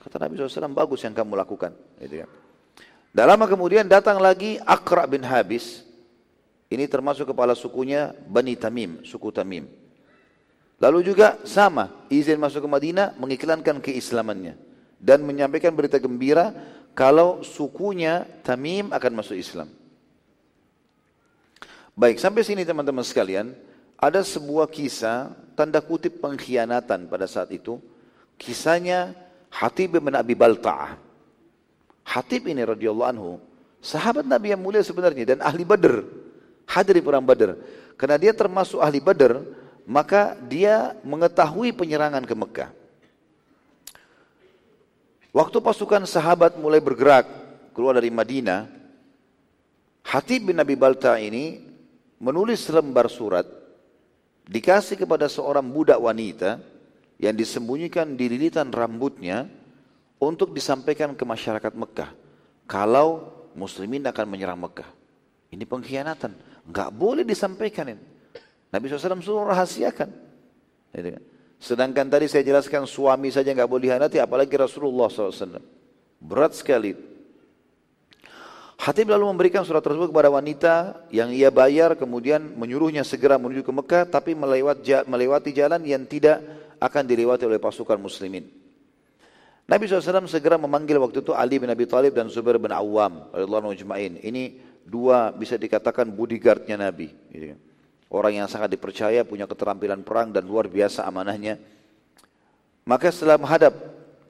Kata 0.00 0.16
Nabi 0.22 0.38
SAW, 0.38 0.70
bagus 0.70 1.02
yang 1.02 1.12
kamu 1.12 1.34
lakukan. 1.34 1.74
Gitu 1.98 2.24
kan. 2.24 2.30
Dan 3.10 3.24
lama 3.26 3.44
kemudian 3.50 3.84
datang 3.90 4.22
lagi 4.22 4.56
Akra 4.62 5.04
bin 5.10 5.26
Habis. 5.26 5.82
Ini 6.70 6.86
termasuk 6.86 7.34
kepala 7.34 7.58
sukunya 7.58 8.14
Bani 8.30 8.54
Tamim, 8.54 9.02
suku 9.02 9.34
Tamim. 9.34 9.66
Lalu 10.78 11.12
juga 11.12 11.42
sama, 11.42 12.06
izin 12.06 12.38
masuk 12.38 12.64
ke 12.64 12.70
Madinah 12.70 13.18
mengiklankan 13.18 13.82
keislamannya 13.82 14.54
dan 14.96 15.26
menyampaikan 15.26 15.74
berita 15.74 15.98
gembira 15.98 16.54
kalau 16.94 17.42
sukunya 17.42 18.22
Tamim 18.46 18.94
akan 18.94 19.12
masuk 19.18 19.34
Islam. 19.34 19.79
Baik, 22.00 22.16
sampai 22.16 22.40
sini 22.40 22.64
teman-teman 22.64 23.04
sekalian, 23.04 23.52
ada 24.00 24.24
sebuah 24.24 24.72
kisah 24.72 25.36
tanda 25.52 25.84
kutip 25.84 26.16
pengkhianatan 26.24 27.04
pada 27.12 27.28
saat 27.28 27.52
itu. 27.52 27.76
Kisahnya 28.40 29.12
Hatib 29.52 30.00
bin 30.00 30.16
Abi 30.16 30.32
Balta'ah. 30.32 30.96
Hatib 32.08 32.48
ini 32.48 32.64
radhiyallahu 32.64 33.10
anhu, 33.12 33.36
sahabat 33.84 34.24
Nabi 34.24 34.56
yang 34.56 34.64
mulia 34.64 34.80
sebenarnya 34.80 35.36
dan 35.36 35.44
ahli 35.44 35.60
Badr. 35.60 36.00
Hadir 36.64 36.96
di 36.96 37.04
perang 37.04 37.20
Badr. 37.20 37.60
Karena 38.00 38.16
dia 38.16 38.32
termasuk 38.32 38.80
ahli 38.80 38.96
Badr, 38.96 39.44
maka 39.84 40.40
dia 40.48 40.96
mengetahui 41.04 41.76
penyerangan 41.76 42.24
ke 42.24 42.32
Mekah. 42.32 42.70
Waktu 45.36 45.56
pasukan 45.60 46.08
sahabat 46.08 46.56
mulai 46.56 46.80
bergerak 46.80 47.28
keluar 47.76 48.00
dari 48.00 48.08
Madinah, 48.08 48.72
Hatib 50.00 50.48
bin 50.48 50.56
Nabi 50.56 50.80
Balta 50.80 51.20
ini 51.20 51.69
menulis 52.20 52.68
lembar 52.68 53.08
surat 53.08 53.48
dikasih 54.46 55.00
kepada 55.00 55.26
seorang 55.26 55.64
budak 55.64 55.96
wanita 55.96 56.60
yang 57.16 57.32
disembunyikan 57.34 58.14
di 58.14 58.28
lilitan 58.28 58.68
rambutnya 58.68 59.48
untuk 60.20 60.52
disampaikan 60.52 61.16
ke 61.16 61.24
masyarakat 61.24 61.72
Mekah. 61.72 62.10
Kalau 62.68 63.40
muslimin 63.56 64.04
akan 64.04 64.26
menyerang 64.28 64.60
Mekah. 64.60 64.88
Ini 65.50 65.64
pengkhianatan. 65.66 66.32
Enggak 66.70 66.90
boleh 66.94 67.26
disampaikan 67.26 67.90
ini. 67.90 68.04
Nabi 68.70 68.86
SAW 68.86 69.18
suruh 69.18 69.50
rahasiakan. 69.50 70.08
Gitu 70.94 71.08
kan. 71.18 71.22
Sedangkan 71.60 72.06
tadi 72.08 72.30
saya 72.30 72.46
jelaskan 72.46 72.86
suami 72.86 73.28
saja 73.34 73.50
enggak 73.50 73.68
boleh 73.68 73.90
dihanati, 73.90 74.22
apalagi 74.22 74.54
Rasulullah 74.54 75.10
SAW. 75.10 75.60
Berat 76.22 76.56
sekali. 76.56 76.94
Hatib 78.80 79.12
lalu 79.12 79.28
memberikan 79.28 79.60
surat 79.60 79.84
tersebut 79.84 80.08
kepada 80.08 80.32
wanita 80.32 81.04
yang 81.12 81.28
ia 81.28 81.52
bayar, 81.52 82.00
kemudian 82.00 82.40
menyuruhnya 82.56 83.04
segera 83.04 83.36
menuju 83.36 83.60
ke 83.60 83.72
Mekah, 83.76 84.08
tapi 84.08 84.32
melewati 85.04 85.52
jalan 85.52 85.84
yang 85.84 86.08
tidak 86.08 86.40
akan 86.80 87.04
dilewati 87.04 87.44
oleh 87.44 87.60
pasukan 87.60 88.00
muslimin. 88.00 88.48
Nabi 89.68 89.84
SAW 89.84 90.24
segera 90.24 90.56
memanggil 90.56 90.96
waktu 90.96 91.20
itu 91.20 91.36
Ali 91.36 91.60
bin 91.60 91.68
Abi 91.68 91.84
Thalib 91.84 92.16
dan 92.16 92.32
Zubair 92.32 92.56
bin 92.56 92.72
Awam. 92.72 93.28
Ini 93.36 94.42
dua 94.88 95.28
bisa 95.30 95.60
dikatakan 95.60 96.08
bodyguardnya 96.08 96.80
Nabi. 96.80 97.12
Gitu 97.28 97.52
kan. 97.52 97.60
Orang 98.10 98.32
yang 98.32 98.48
sangat 98.48 98.72
dipercaya, 98.72 99.28
punya 99.28 99.44
keterampilan 99.44 100.02
perang 100.02 100.32
dan 100.32 100.48
luar 100.48 100.72
biasa 100.72 101.04
amanahnya. 101.04 101.60
Maka 102.88 103.12
setelah 103.12 103.36
menghadap, 103.36 103.76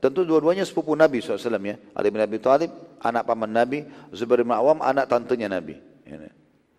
tentu 0.00 0.24
dua-duanya 0.24 0.64
sepupu 0.64 0.96
Nabi 0.96 1.20
SAW 1.20 1.60
ya. 1.60 1.76
Ali 1.94 2.08
bin 2.08 2.20
Abi 2.24 2.40
Thalib, 2.40 2.72
anak 3.04 3.28
paman 3.28 3.52
Nabi, 3.52 3.84
Zubair 4.10 4.42
bin 4.42 4.56
Awam, 4.56 4.80
anak 4.80 5.06
tantenya 5.06 5.46
Nabi. 5.46 5.76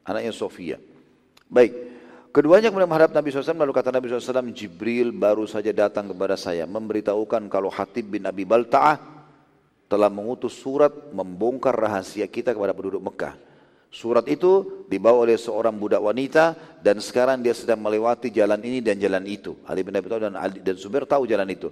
Anaknya 0.04 0.34
Sofia. 0.34 0.82
Baik, 1.46 1.72
keduanya 2.34 2.74
kemudian 2.74 2.90
menghadap 2.90 3.14
Nabi 3.14 3.30
SAW, 3.30 3.62
lalu 3.62 3.72
kata 3.72 3.94
Nabi 3.94 4.10
SAW, 4.10 4.50
Jibril 4.52 5.14
baru 5.14 5.46
saja 5.46 5.70
datang 5.70 6.10
kepada 6.10 6.34
saya, 6.34 6.66
memberitahukan 6.66 7.48
kalau 7.48 7.70
Hatib 7.70 8.10
bin 8.18 8.26
Abi 8.26 8.44
Balta'ah 8.44 8.98
telah 9.92 10.08
mengutus 10.08 10.56
surat 10.56 11.12
membongkar 11.12 11.76
rahasia 11.76 12.24
kita 12.26 12.56
kepada 12.56 12.72
penduduk 12.72 13.04
Mekah. 13.04 13.36
Surat 13.92 14.24
itu 14.32 14.88
dibawa 14.88 15.28
oleh 15.28 15.36
seorang 15.36 15.76
budak 15.76 16.00
wanita 16.00 16.56
dan 16.80 17.04
sekarang 17.04 17.44
dia 17.44 17.52
sedang 17.52 17.84
melewati 17.84 18.32
jalan 18.32 18.64
ini 18.64 18.80
dan 18.80 18.96
jalan 18.96 19.28
itu. 19.28 19.60
Ali 19.68 19.84
bin 19.84 19.92
Abi 19.92 20.08
Thalib 20.08 20.32
dan 20.32 20.40
Ali 20.40 20.64
dan 20.64 20.80
Zubair 20.80 21.04
tahu 21.04 21.28
jalan 21.28 21.44
itu. 21.52 21.68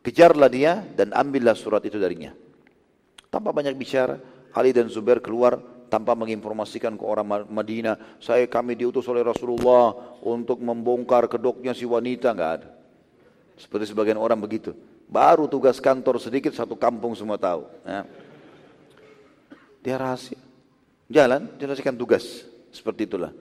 Kejarlah 0.00 0.48
dia 0.48 0.80
dan 0.96 1.12
ambillah 1.12 1.52
surat 1.52 1.84
itu 1.84 2.00
darinya. 2.00 2.32
Tanpa 3.28 3.52
banyak 3.52 3.76
bicara, 3.76 4.16
Ali 4.56 4.72
dan 4.72 4.88
Zubair 4.88 5.20
keluar 5.20 5.60
tanpa 5.92 6.16
menginformasikan 6.16 6.96
ke 6.96 7.04
orang 7.04 7.46
Madinah, 7.50 8.18
saya 8.22 8.46
kami 8.46 8.78
diutus 8.78 9.04
oleh 9.10 9.26
Rasulullah 9.26 9.92
untuk 10.22 10.62
membongkar 10.62 11.26
kedoknya 11.26 11.74
si 11.74 11.84
wanita, 11.84 12.32
enggak 12.32 12.52
ada. 12.62 12.68
Seperti 13.60 13.92
sebagian 13.92 14.16
orang 14.16 14.40
begitu. 14.40 14.72
Baru 15.10 15.50
tugas 15.50 15.82
kantor 15.82 16.22
sedikit 16.22 16.54
satu 16.54 16.78
kampung 16.78 17.12
semua 17.18 17.36
tahu. 17.36 17.66
Ya. 17.82 18.06
Dia 19.82 19.96
rahasia. 19.98 20.38
Jalan, 21.10 21.50
jelaskan 21.58 21.98
tugas. 21.98 22.46
Seperti 22.70 23.10
itulah. 23.10 23.34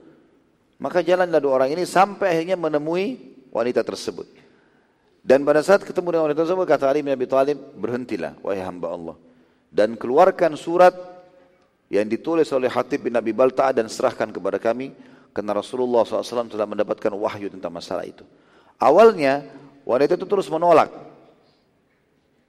Maka 0.82 1.06
jalan 1.06 1.30
dua 1.30 1.62
orang 1.64 1.70
ini 1.72 1.86
sampai 1.86 2.34
akhirnya 2.34 2.58
menemui 2.58 3.38
wanita 3.54 3.86
tersebut. 3.86 4.26
Dan 5.20 5.44
pada 5.44 5.60
saat 5.60 5.84
ketemu 5.84 6.16
dengan 6.16 6.24
wanita 6.32 6.48
tersebut, 6.48 6.66
kata 6.66 6.86
Ali 6.88 7.04
bin 7.04 7.12
Abi 7.12 7.28
Thalib, 7.28 7.60
berhentilah, 7.76 8.40
wahai 8.40 8.64
hamba 8.64 8.88
Allah. 8.96 9.16
Dan 9.70 10.00
keluarkan 10.00 10.56
surat 10.56 10.96
yang 11.92 12.08
ditulis 12.08 12.48
oleh 12.56 12.72
Hatib 12.72 13.06
bin 13.06 13.14
Abi 13.20 13.36
Balta 13.36 13.70
dan 13.76 13.92
serahkan 13.92 14.32
kepada 14.32 14.58
kami, 14.58 14.96
karena 15.36 15.54
Rasulullah 15.54 16.08
SAW 16.08 16.50
telah 16.50 16.66
mendapatkan 16.66 17.12
wahyu 17.14 17.52
tentang 17.52 17.70
masalah 17.70 18.08
itu. 18.08 18.24
Awalnya, 18.80 19.44
wanita 19.84 20.16
itu 20.16 20.26
terus 20.26 20.48
menolak. 20.48 20.90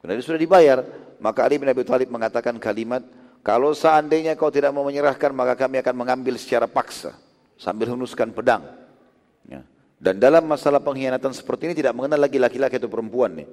Karena 0.01 0.17
dia 0.17 0.25
sudah 0.25 0.41
dibayar, 0.41 0.79
maka 1.21 1.45
Ali 1.45 1.61
bin 1.61 1.69
Abi 1.69 1.85
Thalib 1.85 2.09
mengatakan 2.09 2.57
kalimat, 2.57 3.05
kalau 3.45 3.73
seandainya 3.77 4.37
kau 4.37 4.49
tidak 4.49 4.73
mau 4.73 4.87
menyerahkan, 4.87 5.33
maka 5.33 5.57
kami 5.57 5.81
akan 5.81 5.95
mengambil 5.97 6.37
secara 6.41 6.65
paksa 6.65 7.13
sambil 7.61 7.93
henuskan 7.93 8.33
pedang. 8.33 8.80
Dan 10.01 10.17
dalam 10.17 10.49
masalah 10.49 10.81
pengkhianatan 10.81 11.37
seperti 11.37 11.69
ini 11.69 11.75
tidak 11.77 11.93
mengenal 11.93 12.25
lagi 12.25 12.41
laki-laki 12.41 12.81
atau 12.81 12.89
perempuan 12.89 13.37
nih. 13.37 13.49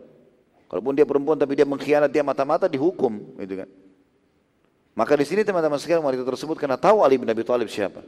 Kalaupun 0.72 0.96
dia 0.96 1.04
perempuan 1.04 1.36
tapi 1.36 1.60
dia 1.60 1.68
mengkhianat 1.68 2.08
dia 2.08 2.24
mata-mata 2.24 2.72
dihukum, 2.72 3.36
gitu 3.44 3.64
kan. 3.64 3.70
Maka 4.96 5.14
di 5.20 5.28
sini 5.28 5.44
teman-teman 5.44 5.76
sekalian 5.76 6.02
wanita 6.02 6.24
tersebut 6.24 6.56
karena 6.56 6.80
tahu 6.80 7.04
Ali 7.04 7.20
bin 7.20 7.28
Abi 7.28 7.44
Thalib 7.44 7.68
siapa. 7.68 8.00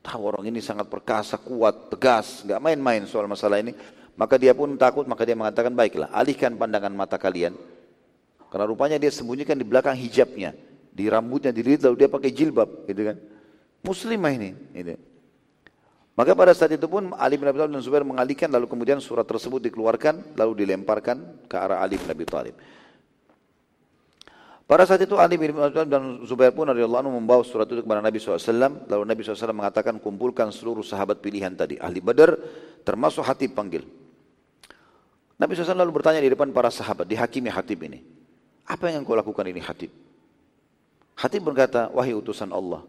Tahu 0.00 0.20
orang 0.24 0.48
ini 0.48 0.64
sangat 0.64 0.88
perkasa, 0.88 1.36
kuat, 1.36 1.92
tegas, 1.92 2.42
nggak 2.48 2.58
main-main 2.58 3.04
soal 3.04 3.28
masalah 3.28 3.60
ini. 3.60 3.76
Maka 4.16 4.40
dia 4.40 4.56
pun 4.56 4.74
takut, 4.74 5.06
maka 5.06 5.22
dia 5.28 5.36
mengatakan 5.36 5.70
baiklah, 5.76 6.10
alihkan 6.10 6.56
pandangan 6.56 6.90
mata 6.90 7.20
kalian. 7.20 7.54
Karena 8.48 8.64
rupanya 8.64 8.96
dia 8.96 9.12
sembunyikan 9.12 9.54
di 9.54 9.62
belakang 9.68 9.94
hijabnya 9.94 10.56
di 10.98 11.06
rambutnya 11.06 11.54
dililit 11.54 11.78
lalu 11.86 11.96
dia 12.02 12.10
pakai 12.10 12.30
jilbab 12.34 12.90
gitu 12.90 13.06
kan 13.06 13.16
muslimah 13.86 14.34
ini 14.34 14.50
gitu. 14.74 14.98
Maka 16.18 16.34
pada 16.34 16.50
saat 16.50 16.74
itu 16.74 16.90
pun 16.90 17.14
Ali 17.14 17.38
bin 17.38 17.46
Abi 17.46 17.62
Thalib 17.62 17.78
dan 17.78 17.82
Zubair 17.86 18.02
mengalihkan 18.02 18.50
lalu 18.50 18.66
kemudian 18.66 18.98
surat 18.98 19.22
tersebut 19.22 19.62
dikeluarkan 19.70 20.34
lalu 20.34 20.66
dilemparkan 20.66 21.46
ke 21.46 21.54
arah 21.54 21.78
Ali 21.78 21.94
bin 21.94 22.10
Abi 22.10 22.26
Thalib. 22.26 22.58
Pada 24.66 24.82
saat 24.82 24.98
itu 24.98 25.14
Ali 25.14 25.38
bin 25.38 25.54
Abi 25.54 25.70
Thalib 25.70 25.94
dan 25.94 26.26
Zubair 26.26 26.50
pun 26.50 26.66
radhiyallahu 26.66 27.06
anhu 27.06 27.22
membawa 27.22 27.46
surat 27.46 27.70
itu 27.70 27.86
kepada 27.86 28.02
Nabi 28.02 28.18
SAW 28.18 28.90
lalu 28.90 29.02
Nabi 29.06 29.20
SAW 29.22 29.54
mengatakan 29.54 29.94
kumpulkan 30.02 30.50
seluruh 30.50 30.82
sahabat 30.82 31.22
pilihan 31.22 31.54
tadi 31.54 31.78
ahli 31.78 32.02
Badar 32.02 32.34
termasuk 32.82 33.22
Hatib 33.22 33.54
panggil. 33.54 33.86
Nabi 35.38 35.54
SAW 35.54 35.78
lalu 35.78 36.02
bertanya 36.02 36.18
di 36.18 36.34
depan 36.34 36.50
para 36.50 36.66
sahabat 36.74 37.06
dihakimi 37.06 37.46
Hatib 37.46 37.78
ini. 37.86 38.02
Apa 38.66 38.90
yang 38.90 39.06
kau 39.06 39.14
lakukan 39.14 39.46
ini 39.46 39.62
Hatib? 39.62 39.94
Hatib 41.14 41.46
berkata, 41.46 41.94
wahai 41.94 42.10
utusan 42.10 42.50
Allah, 42.50 42.82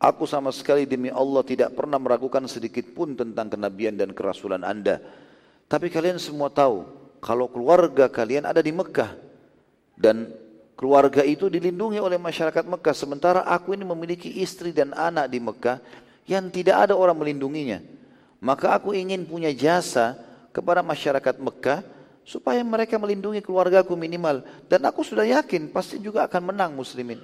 aku 0.00 0.24
sama 0.28 0.52
sekali 0.52 0.84
demi 0.84 1.08
Allah 1.08 1.42
tidak 1.42 1.72
pernah 1.76 1.96
meragukan 1.96 2.44
sedikit 2.48 2.84
pun 2.92 3.16
tentang 3.16 3.52
kenabian 3.52 3.96
dan 3.96 4.12
kerasulan 4.12 4.62
anda. 4.62 5.00
Tapi 5.66 5.90
kalian 5.90 6.20
semua 6.22 6.46
tahu, 6.52 6.86
kalau 7.18 7.50
keluarga 7.50 8.06
kalian 8.06 8.46
ada 8.46 8.62
di 8.62 8.70
Mekah, 8.70 9.18
dan 9.98 10.30
keluarga 10.78 11.26
itu 11.26 11.50
dilindungi 11.50 11.98
oleh 11.98 12.20
masyarakat 12.20 12.62
Mekah, 12.62 12.94
sementara 12.94 13.40
aku 13.42 13.74
ini 13.74 13.82
memiliki 13.82 14.30
istri 14.38 14.70
dan 14.70 14.94
anak 14.94 15.26
di 15.26 15.42
Mekah, 15.42 15.82
yang 16.30 16.46
tidak 16.54 16.86
ada 16.86 16.94
orang 16.94 17.18
melindunginya. 17.18 17.82
Maka 18.38 18.78
aku 18.78 18.94
ingin 18.94 19.26
punya 19.26 19.50
jasa 19.50 20.14
kepada 20.54 20.86
masyarakat 20.86 21.34
Mekah, 21.42 21.82
supaya 22.26 22.58
mereka 22.66 22.98
melindungi 22.98 23.42
keluargaku 23.42 23.94
minimal. 23.94 24.42
Dan 24.66 24.82
aku 24.86 25.06
sudah 25.06 25.22
yakin 25.22 25.70
pasti 25.70 26.02
juga 26.02 26.26
akan 26.26 26.52
menang 26.54 26.74
muslimin. 26.74 27.22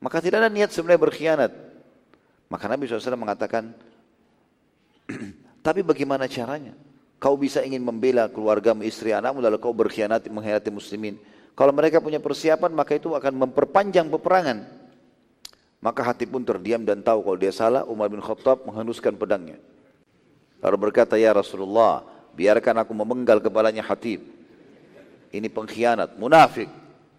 Maka 0.00 0.24
tidak 0.24 0.44
ada 0.44 0.50
niat 0.50 0.72
sebenarnya 0.72 1.00
berkhianat. 1.00 1.52
Maka 2.48 2.64
Nabi 2.64 2.88
SAW 2.88 3.16
mengatakan, 3.20 3.76
tapi 5.66 5.84
bagaimana 5.84 6.24
caranya? 6.24 6.72
Kau 7.18 7.34
bisa 7.36 7.60
ingin 7.60 7.82
membela 7.82 8.30
keluargamu, 8.30 8.86
istri, 8.86 9.12
anakmu, 9.12 9.42
lalu 9.42 9.58
kau 9.60 9.74
berkhianat, 9.74 10.24
mengkhianati 10.30 10.70
muslimin. 10.70 11.18
Kalau 11.58 11.74
mereka 11.74 11.98
punya 11.98 12.22
persiapan, 12.22 12.70
maka 12.70 12.94
itu 12.94 13.10
akan 13.12 13.34
memperpanjang 13.34 14.06
peperangan. 14.06 14.64
Maka 15.82 16.00
hati 16.06 16.26
pun 16.26 16.46
terdiam 16.46 16.82
dan 16.86 17.02
tahu 17.02 17.26
kalau 17.26 17.38
dia 17.38 17.50
salah, 17.50 17.82
Umar 17.86 18.06
bin 18.06 18.22
Khattab 18.22 18.62
menghenuskan 18.66 19.18
pedangnya. 19.18 19.58
Lalu 20.62 20.90
berkata, 20.90 21.18
Ya 21.18 21.34
Rasulullah, 21.34 22.06
biarkan 22.38 22.82
aku 22.82 22.94
memenggal 22.94 23.42
kepalanya 23.42 23.82
Hatib. 23.82 24.22
Ini 25.34 25.46
pengkhianat, 25.50 26.14
munafik. 26.18 26.70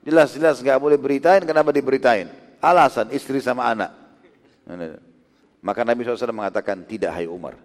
Jelas-jelas 0.07 0.63
nggak 0.63 0.79
boleh 0.79 0.95
beritain, 0.95 1.43
kenapa 1.43 1.75
diberitain? 1.75 2.31
Alasan 2.63 3.11
istri 3.11 3.43
sama 3.43 3.67
anak. 3.67 3.91
Maka 5.59 5.83
Nabi 5.83 6.07
SAW 6.07 6.31
mengatakan, 6.31 6.87
tidak 6.87 7.11
hai 7.15 7.27
Umar. 7.27 7.59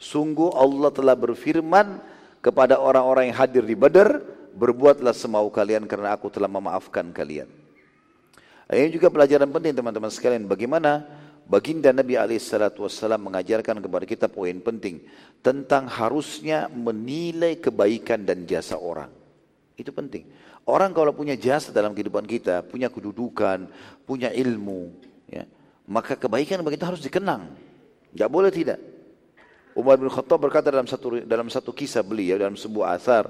Sungguh 0.00 0.54
Allah 0.54 0.90
telah 0.94 1.18
berfirman 1.18 1.98
kepada 2.40 2.80
orang-orang 2.80 3.30
yang 3.30 3.38
hadir 3.38 3.64
di 3.66 3.76
Badar, 3.76 4.22
berbuatlah 4.54 5.12
semau 5.12 5.50
kalian 5.52 5.84
karena 5.84 6.16
aku 6.16 6.30
telah 6.32 6.48
memaafkan 6.48 7.10
kalian. 7.12 7.50
Ini 8.70 8.88
juga 8.94 9.10
pelajaran 9.10 9.50
penting 9.50 9.74
teman-teman 9.74 10.08
sekalian. 10.14 10.46
Bagaimana 10.46 11.02
baginda 11.50 11.90
Nabi 11.90 12.14
SAW 12.38 13.18
mengajarkan 13.18 13.82
kepada 13.82 14.04
kita 14.06 14.26
poin 14.30 14.54
penting 14.62 15.02
tentang 15.42 15.90
harusnya 15.90 16.70
menilai 16.70 17.58
kebaikan 17.58 18.22
dan 18.22 18.46
jasa 18.46 18.78
orang. 18.78 19.10
Itu 19.74 19.90
penting. 19.90 20.22
Orang 20.70 20.94
kalau 20.94 21.10
punya 21.10 21.34
jasa 21.34 21.74
dalam 21.74 21.90
kehidupan 21.98 22.30
kita, 22.30 22.62
punya 22.62 22.86
kedudukan, 22.86 23.66
punya 24.06 24.30
ilmu, 24.30 25.09
maka 25.90 26.14
kebaikan 26.14 26.62
bagi 26.62 26.78
kita 26.78 26.86
harus 26.94 27.02
dikenang. 27.02 27.50
Gak 28.14 28.30
boleh 28.30 28.54
tidak. 28.54 28.78
Umar 29.74 29.98
bin 29.98 30.06
Khattab 30.06 30.38
berkata 30.38 30.70
dalam 30.70 30.86
satu 30.86 31.18
dalam 31.26 31.50
satu 31.50 31.74
kisah 31.74 32.06
beliau 32.06 32.38
dalam 32.38 32.54
sebuah 32.54 32.94
asar, 32.94 33.26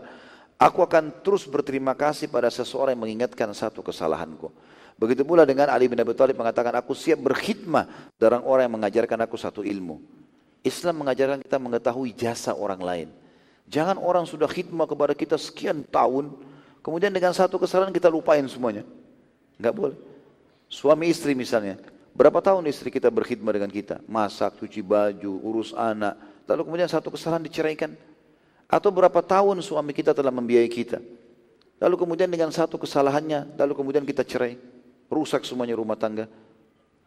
aku 0.60 0.84
akan 0.84 1.24
terus 1.24 1.48
berterima 1.48 1.96
kasih 1.96 2.28
pada 2.28 2.52
seseorang 2.52 2.92
yang 2.92 3.02
mengingatkan 3.08 3.48
satu 3.56 3.80
kesalahanku. 3.80 4.52
Begitu 5.00 5.24
pula 5.24 5.48
dengan 5.48 5.72
Ali 5.72 5.88
bin 5.88 5.96
Abi 5.96 6.12
Thalib 6.12 6.36
mengatakan 6.36 6.76
aku 6.76 6.92
siap 6.92 7.24
berkhidmah 7.24 8.12
dari 8.20 8.36
orang 8.36 8.68
yang 8.68 8.76
mengajarkan 8.76 9.24
aku 9.24 9.40
satu 9.40 9.64
ilmu. 9.64 9.96
Islam 10.60 11.00
mengajarkan 11.00 11.40
kita 11.40 11.56
mengetahui 11.56 12.12
jasa 12.12 12.52
orang 12.52 12.80
lain. 12.84 13.08
Jangan 13.64 13.96
orang 13.96 14.28
sudah 14.28 14.44
khidmah 14.44 14.84
kepada 14.84 15.16
kita 15.16 15.40
sekian 15.40 15.80
tahun, 15.88 16.36
kemudian 16.84 17.08
dengan 17.08 17.32
satu 17.32 17.56
kesalahan 17.56 17.96
kita 17.96 18.12
lupain 18.12 18.44
semuanya. 18.44 18.84
Enggak 19.56 19.72
boleh. 19.72 19.96
Suami 20.68 21.08
istri 21.08 21.32
misalnya, 21.32 21.80
berapa 22.20 22.36
tahun 22.44 22.68
istri 22.68 22.92
kita 22.92 23.08
berkhidmah 23.08 23.56
dengan 23.56 23.72
kita? 23.72 24.04
Masak, 24.04 24.60
cuci 24.60 24.84
baju, 24.84 25.40
urus 25.40 25.72
anak, 25.72 26.20
lalu 26.44 26.68
kemudian 26.68 26.90
satu 26.92 27.08
kesalahan 27.08 27.40
diceraikan. 27.40 27.96
Atau 28.68 28.92
berapa 28.92 29.24
tahun 29.24 29.64
suami 29.64 29.96
kita 29.96 30.12
telah 30.12 30.28
membiayai 30.28 30.68
kita? 30.68 31.00
Lalu 31.80 31.96
kemudian 31.96 32.28
dengan 32.28 32.52
satu 32.52 32.76
kesalahannya, 32.76 33.56
lalu 33.56 33.72
kemudian 33.72 34.04
kita 34.04 34.20
cerai. 34.20 34.60
Rusak 35.08 35.48
semuanya 35.48 35.74
rumah 35.80 35.96
tangga. 35.96 36.28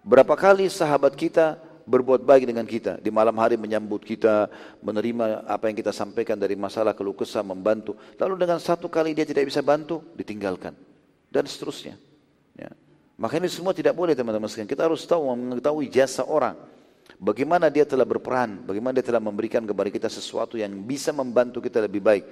Berapa 0.02 0.34
kali 0.34 0.68
sahabat 0.68 1.14
kita 1.14 1.62
berbuat 1.86 2.26
baik 2.26 2.50
dengan 2.50 2.66
kita. 2.68 3.00
Di 3.00 3.08
malam 3.14 3.38
hari 3.40 3.56
menyambut 3.56 4.04
kita, 4.04 4.50
menerima 4.84 5.46
apa 5.48 5.70
yang 5.72 5.78
kita 5.78 5.96
sampaikan 5.96 6.36
dari 6.36 6.58
masalah 6.58 6.92
keluh 6.98 7.16
kesah, 7.16 7.46
membantu. 7.46 7.96
Lalu 8.20 8.44
dengan 8.44 8.60
satu 8.60 8.90
kali 8.90 9.16
dia 9.16 9.24
tidak 9.24 9.48
bisa 9.48 9.64
bantu, 9.64 10.04
ditinggalkan. 10.18 10.76
Dan 11.32 11.48
seterusnya. 11.48 11.96
Ya. 12.58 12.74
Maka 13.14 13.38
ini 13.38 13.50
semua 13.50 13.72
tidak 13.78 13.94
boleh 13.94 14.18
teman-teman 14.18 14.50
sekalian. 14.50 14.70
Kita 14.70 14.90
harus 14.90 15.06
tahu 15.06 15.30
mengetahui 15.34 15.86
jasa 15.90 16.26
orang. 16.26 16.58
Bagaimana 17.22 17.70
dia 17.70 17.86
telah 17.86 18.08
berperan, 18.08 18.66
bagaimana 18.66 18.98
dia 18.98 19.06
telah 19.06 19.22
memberikan 19.22 19.62
kepada 19.64 19.90
kita 19.94 20.10
sesuatu 20.10 20.58
yang 20.58 20.74
bisa 20.84 21.14
membantu 21.14 21.62
kita 21.62 21.84
lebih 21.86 22.02
baik. 22.02 22.26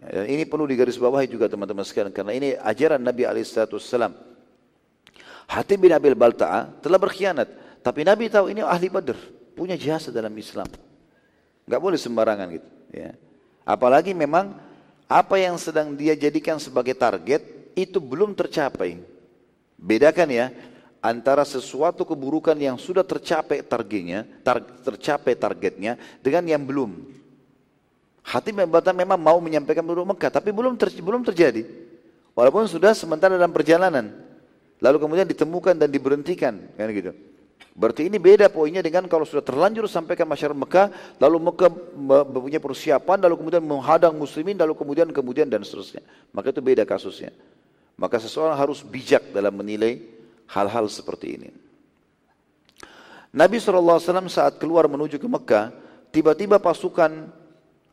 Ya, 0.00 0.08
dan 0.20 0.26
ini 0.32 0.42
perlu 0.48 0.66
digarisbawahi 0.66 1.28
juga 1.30 1.46
teman-teman 1.46 1.84
sekalian. 1.86 2.12
Karena 2.12 2.32
ini 2.34 2.56
ajaran 2.58 3.00
Nabi 3.00 3.22
SAW. 3.44 4.12
Hatim 5.50 5.78
bin 5.82 5.92
Abil 5.94 6.16
Balta'a 6.18 6.68
telah 6.82 6.98
berkhianat. 6.98 7.48
Tapi 7.80 8.04
Nabi 8.04 8.28
tahu 8.28 8.52
ini 8.52 8.60
ahli 8.60 8.92
Badr, 8.92 9.16
punya 9.56 9.74
jasa 9.74 10.12
dalam 10.12 10.32
Islam. 10.36 10.68
Enggak 11.64 11.80
boleh 11.80 11.98
sembarangan 11.98 12.46
gitu, 12.50 12.68
ya. 12.92 13.16
Apalagi 13.64 14.12
memang 14.12 14.52
apa 15.08 15.36
yang 15.40 15.56
sedang 15.56 15.96
dia 15.96 16.12
jadikan 16.14 16.60
sebagai 16.60 16.92
target 16.92 17.40
itu 17.72 17.96
belum 17.98 18.36
tercapai. 18.36 19.00
Bedakan 19.80 20.28
ya 20.28 20.52
antara 21.00 21.48
sesuatu 21.48 22.04
keburukan 22.04 22.52
yang 22.60 22.76
sudah 22.76 23.00
tercapai 23.00 23.64
targetnya, 23.64 24.28
tar, 24.44 24.60
tercapai 24.84 25.32
targetnya 25.32 25.96
dengan 26.20 26.44
yang 26.44 26.62
belum. 26.62 26.92
Hati 28.20 28.52
memang 28.52 29.16
mau 29.16 29.40
menyampaikan 29.40 29.80
penduduk 29.80 30.14
Mekah, 30.14 30.30
tapi 30.30 30.52
belum 30.52 30.76
ter, 30.76 30.92
belum 31.00 31.24
terjadi. 31.24 31.64
Walaupun 32.36 32.68
sudah 32.68 32.92
sementara 32.92 33.34
dalam 33.34 33.50
perjalanan, 33.50 34.12
lalu 34.78 34.96
kemudian 35.00 35.26
ditemukan 35.26 35.74
dan 35.74 35.88
diberhentikan, 35.88 36.54
kan 36.76 36.88
gitu. 36.92 37.16
Berarti 37.72 38.12
ini 38.12 38.20
beda 38.20 38.52
poinnya 38.52 38.84
dengan 38.84 39.08
kalau 39.08 39.24
sudah 39.24 39.40
terlanjur 39.40 39.88
sampaikan 39.88 40.28
masyarakat 40.28 40.52
Mekah, 40.52 40.86
lalu 41.16 41.48
Mekah 41.48 41.70
mempunyai 41.96 42.60
persiapan, 42.60 43.24
lalu 43.24 43.40
kemudian 43.40 43.64
menghadang 43.64 44.12
muslimin, 44.12 44.60
lalu 44.60 44.76
kemudian 44.76 45.08
kemudian 45.08 45.48
dan 45.48 45.64
seterusnya. 45.64 46.04
Maka 46.36 46.52
itu 46.52 46.60
beda 46.60 46.84
kasusnya. 46.84 47.32
Maka 48.00 48.16
seseorang 48.16 48.56
harus 48.56 48.80
bijak 48.80 49.28
dalam 49.28 49.52
menilai 49.52 50.00
hal-hal 50.48 50.88
seperti 50.88 51.36
ini. 51.36 51.50
Nabi 53.30 53.60
SAW 53.60 54.00
saat 54.26 54.56
keluar 54.56 54.88
menuju 54.88 55.20
ke 55.20 55.28
Mekah, 55.28 55.68
tiba-tiba 56.08 56.56
pasukan, 56.56 57.28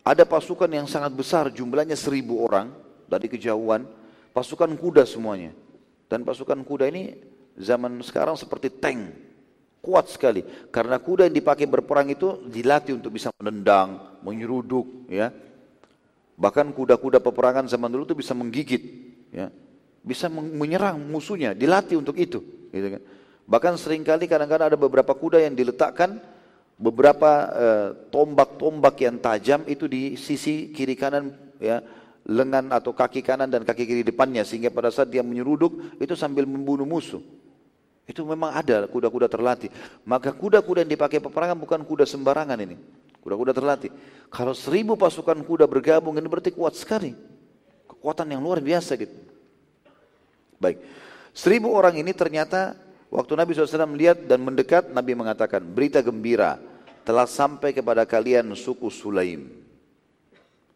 ada 0.02 0.24
pasukan 0.24 0.72
yang 0.72 0.88
sangat 0.88 1.12
besar, 1.12 1.52
jumlahnya 1.52 2.00
seribu 2.00 2.40
orang 2.40 2.72
dari 3.06 3.28
kejauhan, 3.28 3.84
pasukan 4.32 4.72
kuda 4.80 5.04
semuanya. 5.04 5.52
Dan 6.08 6.24
pasukan 6.24 6.64
kuda 6.64 6.88
ini 6.88 7.12
zaman 7.60 8.00
sekarang 8.00 8.40
seperti 8.40 8.80
tank, 8.80 9.12
kuat 9.84 10.08
sekali 10.08 10.42
karena 10.72 11.04
kuda 11.04 11.28
yang 11.28 11.36
dipakai 11.36 11.68
berperang 11.68 12.08
itu 12.10 12.48
dilatih 12.48 12.96
untuk 12.96 13.12
bisa 13.12 13.28
menendang, 13.44 14.20
menyeruduk, 14.24 15.12
ya. 15.12 15.36
Bahkan 16.40 16.72
kuda-kuda 16.72 17.20
peperangan 17.20 17.68
zaman 17.68 17.92
dulu 17.92 18.08
itu 18.08 18.16
bisa 18.16 18.32
menggigit, 18.32 18.84
ya. 19.36 19.52
Bisa 20.08 20.32
menyerang 20.32 21.04
musuhnya, 21.04 21.52
dilatih 21.52 22.00
untuk 22.00 22.16
itu, 22.16 22.40
gitu 22.72 22.88
kan. 22.96 23.02
Bahkan 23.48 23.74
sering 23.76 24.08
kali 24.08 24.28
kadang-kadang 24.28 24.72
ada 24.72 24.80
beberapa 24.80 25.12
kuda 25.12 25.44
yang 25.44 25.56
diletakkan 25.56 26.20
beberapa 26.78 27.32
eh, 27.58 27.90
tombak-tombak 28.14 28.96
uh, 28.96 29.02
yang 29.02 29.16
tajam 29.18 29.62
itu 29.66 29.90
di 29.90 30.14
sisi 30.14 30.70
kiri 30.70 30.94
kanan 30.94 31.34
ya 31.58 31.82
lengan 32.28 32.70
atau 32.70 32.94
kaki 32.94 33.26
kanan 33.26 33.50
dan 33.50 33.66
kaki 33.66 33.88
kiri 33.88 34.04
depannya 34.06 34.44
sehingga 34.44 34.70
pada 34.70 34.94
saat 34.94 35.10
dia 35.10 35.26
menyeruduk 35.26 35.98
itu 35.98 36.14
sambil 36.14 36.44
membunuh 36.44 36.86
musuh. 36.86 37.24
Itu 38.08 38.24
memang 38.24 38.56
ada 38.56 38.88
kuda-kuda 38.88 39.28
terlatih. 39.28 39.68
Maka 40.08 40.32
kuda-kuda 40.32 40.84
yang 40.88 40.92
dipakai 40.92 41.20
peperangan 41.20 41.60
bukan 41.60 41.84
kuda 41.84 42.08
sembarangan 42.08 42.56
ini. 42.64 42.80
Kuda-kuda 43.20 43.52
terlatih. 43.52 43.92
Kalau 44.32 44.56
seribu 44.56 44.96
pasukan 44.96 45.36
kuda 45.44 45.68
bergabung 45.68 46.16
ini 46.16 46.28
berarti 46.28 46.56
kuat 46.56 46.76
sekali. 46.80 47.12
Kekuatan 47.84 48.32
yang 48.32 48.40
luar 48.40 48.64
biasa 48.64 48.96
gitu. 48.96 49.12
Baik. 50.58 50.82
Seribu 51.38 51.70
orang 51.74 52.02
ini 52.02 52.12
ternyata 52.18 52.74
waktu 53.14 53.38
Nabi 53.38 53.54
SAW 53.54 53.86
melihat 53.94 54.18
dan 54.26 54.42
mendekat, 54.42 54.90
Nabi 54.90 55.14
mengatakan, 55.14 55.62
berita 55.62 56.02
gembira 56.02 56.58
telah 57.06 57.30
sampai 57.30 57.72
kepada 57.72 58.04
kalian 58.04 58.52
suku 58.58 58.90
Sulaim. 58.90 59.48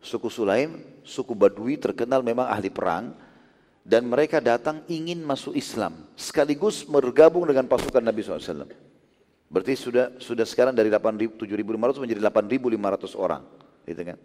Suku 0.02 0.30
Sulaim, 0.30 0.82
suku 1.06 1.34
Badui 1.34 1.78
terkenal 1.78 2.22
memang 2.22 2.50
ahli 2.50 2.70
perang 2.70 3.14
dan 3.82 4.06
mereka 4.06 4.38
datang 4.38 4.86
ingin 4.86 5.22
masuk 5.26 5.58
Islam 5.58 6.06
sekaligus 6.14 6.86
bergabung 6.86 7.46
dengan 7.50 7.66
pasukan 7.66 8.02
Nabi 8.02 8.22
SAW. 8.22 8.70
Berarti 9.52 9.74
sudah 9.76 10.16
sudah 10.16 10.48
sekarang 10.48 10.72
dari 10.72 10.88
7.500 10.88 12.00
menjadi 12.00 12.22
8.500 12.24 13.20
orang, 13.20 13.44
gitu 13.84 14.02
kan? 14.08 14.18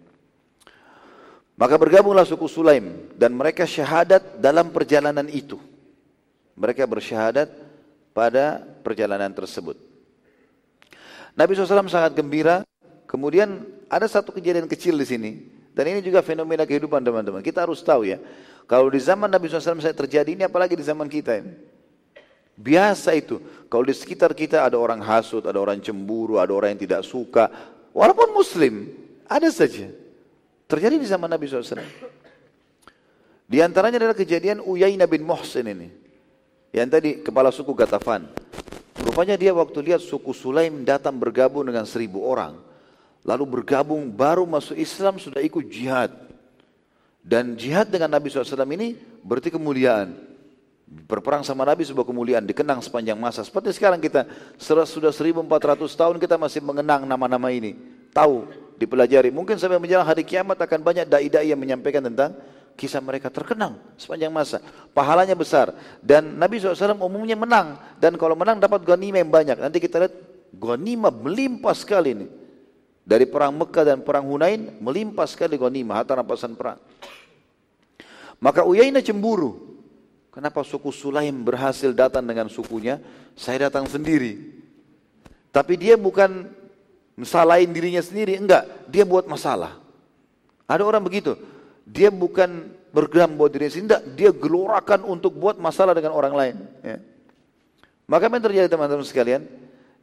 Maka 1.57 1.81
bergabunglah 1.81 2.29
suku 2.29 2.45
Sulaim 2.53 3.09
dan 3.17 3.33
mereka 3.33 3.65
syahadat 3.65 4.37
dalam 4.37 4.69
perjalanan 4.69 5.24
itu. 5.33 5.57
Mereka 6.53 6.85
bersyahadat 6.85 7.49
pada 8.12 8.61
perjalanan 8.85 9.33
tersebut. 9.33 9.77
Nabi 11.33 11.57
SAW 11.57 11.89
sangat 11.89 12.12
gembira. 12.12 12.65
Kemudian 13.09 13.65
ada 13.89 14.05
satu 14.05 14.37
kejadian 14.37 14.69
kecil 14.69 15.01
di 15.01 15.07
sini. 15.09 15.31
Dan 15.73 15.97
ini 15.97 16.01
juga 16.05 16.20
fenomena 16.20 16.69
kehidupan 16.69 17.01
teman-teman. 17.01 17.41
Kita 17.41 17.65
harus 17.65 17.81
tahu 17.81 18.09
ya. 18.09 18.20
Kalau 18.69 18.93
di 18.93 19.01
zaman 19.01 19.28
Nabi 19.28 19.49
SAW 19.49 19.81
saya 19.81 19.97
terjadi 19.97 20.37
ini 20.37 20.45
apalagi 20.45 20.77
di 20.77 20.85
zaman 20.85 21.09
kita 21.09 21.41
ini. 21.41 21.53
Biasa 22.57 23.12
itu. 23.16 23.41
Kalau 23.69 23.85
di 23.85 23.93
sekitar 23.97 24.33
kita 24.33 24.65
ada 24.65 24.77
orang 24.81 25.01
hasut, 25.05 25.45
ada 25.45 25.61
orang 25.61 25.81
cemburu, 25.81 26.41
ada 26.41 26.53
orang 26.53 26.77
yang 26.77 26.89
tidak 26.89 27.05
suka. 27.05 27.49
Walaupun 27.93 28.33
muslim, 28.33 28.93
ada 29.28 29.49
saja. 29.53 29.93
Terjadi 30.66 30.98
di 30.98 31.06
zaman 31.06 31.30
Nabi 31.30 31.47
SAW. 31.47 31.78
Di 33.47 33.62
antaranya 33.62 34.02
adalah 34.02 34.18
kejadian 34.18 34.59
Uyainah 34.66 35.06
bin 35.06 35.22
Muhsin 35.22 35.70
ini. 35.70 35.88
Yang 36.74 36.88
tadi 36.90 37.10
kepala 37.22 37.55
suku 37.55 37.70
Gatafan. 37.70 38.26
Rupanya 38.98 39.38
dia 39.38 39.55
waktu 39.55 39.78
lihat 39.86 40.02
suku 40.02 40.34
Sulaim 40.34 40.82
datang 40.82 41.14
bergabung 41.14 41.62
dengan 41.62 41.86
seribu 41.86 42.26
orang. 42.26 42.59
Lalu 43.22 43.62
bergabung 43.62 44.10
baru 44.10 44.43
masuk 44.43 44.74
Islam 44.74 45.22
sudah 45.22 45.38
ikut 45.38 45.62
jihad. 45.70 46.10
Dan 47.22 47.55
jihad 47.55 47.86
dengan 47.86 48.10
Nabi 48.10 48.30
SAW 48.30 48.66
ini 48.74 48.98
berarti 49.22 49.55
kemuliaan. 49.55 50.14
Berperang 50.86 51.43
sama 51.43 51.66
Nabi 51.66 51.82
sebuah 51.82 52.06
kemuliaan, 52.06 52.47
dikenang 52.47 52.78
sepanjang 52.78 53.18
masa. 53.18 53.43
Seperti 53.43 53.74
sekarang 53.74 53.98
kita 53.98 54.26
sudah 54.55 54.86
1400 54.86 55.43
tahun 55.98 56.16
kita 56.22 56.38
masih 56.38 56.62
mengenang 56.62 57.02
nama-nama 57.02 57.51
ini. 57.51 57.74
Tahu, 58.14 58.65
dipelajari. 58.77 59.32
Mungkin 59.32 59.57
sampai 59.57 59.81
menjelang 59.81 60.07
hari 60.07 60.23
kiamat 60.23 60.61
akan 60.61 60.81
banyak 60.85 61.05
dai-dai 61.09 61.51
yang 61.51 61.61
menyampaikan 61.61 62.05
tentang 62.05 62.36
kisah 62.77 63.01
mereka 63.01 63.32
terkenang 63.32 63.81
sepanjang 63.97 64.31
masa. 64.31 64.61
Pahalanya 64.93 65.32
besar. 65.32 65.73
Dan 66.05 66.36
Nabi 66.36 66.61
SAW 66.61 67.01
umumnya 67.01 67.35
menang. 67.35 67.81
Dan 67.97 68.20
kalau 68.20 68.36
menang 68.36 68.61
dapat 68.61 68.85
ghanimah 68.85 69.20
yang 69.24 69.32
banyak. 69.32 69.57
Nanti 69.57 69.81
kita 69.81 70.07
lihat 70.07 70.15
ghanimah 70.53 71.11
melimpah 71.11 71.74
sekali 71.74 72.12
ini. 72.12 72.28
Dari 73.07 73.24
perang 73.24 73.55
Mekah 73.55 73.85
dan 73.86 73.98
perang 74.03 74.27
Hunain 74.27 74.78
melimpah 74.82 75.24
sekali 75.24 75.57
ghanimah 75.57 76.05
harta 76.05 76.19
rampasan 76.19 76.59
perang. 76.59 76.78
Maka 78.39 78.62
Uyainah 78.69 79.01
cemburu. 79.01 79.78
Kenapa 80.28 80.61
suku 80.61 80.93
Sulaim 80.93 81.32
berhasil 81.32 81.97
datang 81.97 82.20
dengan 82.20 82.53
sukunya, 82.53 83.01
saya 83.32 83.73
datang 83.73 83.89
sendiri. 83.89 84.36
Tapi 85.48 85.81
dia 85.81 85.97
bukan 85.97 86.53
mesalahin 87.16 87.72
dirinya 87.72 88.05
sendiri, 88.05 88.36
enggak, 88.36 88.68
dia 88.86 89.02
buat 89.09 89.24
masalah. 89.24 89.80
Ada 90.68 90.84
orang 90.84 91.02
begitu, 91.02 91.34
dia 91.88 92.12
bukan 92.12 92.70
bergeram 92.93 93.32
buat 93.34 93.51
diri 93.51 93.72
sendiri, 93.72 94.05
dia 94.14 94.30
gelorakan 94.30 95.02
untuk 95.09 95.32
buat 95.34 95.56
masalah 95.56 95.97
dengan 95.97 96.12
orang 96.12 96.34
lain. 96.36 96.56
Ya. 96.84 96.98
Maka 98.06 98.30
apa 98.30 98.38
yang 98.38 98.47
terjadi 98.47 98.68
teman-teman 98.70 99.02
sekalian? 99.02 99.43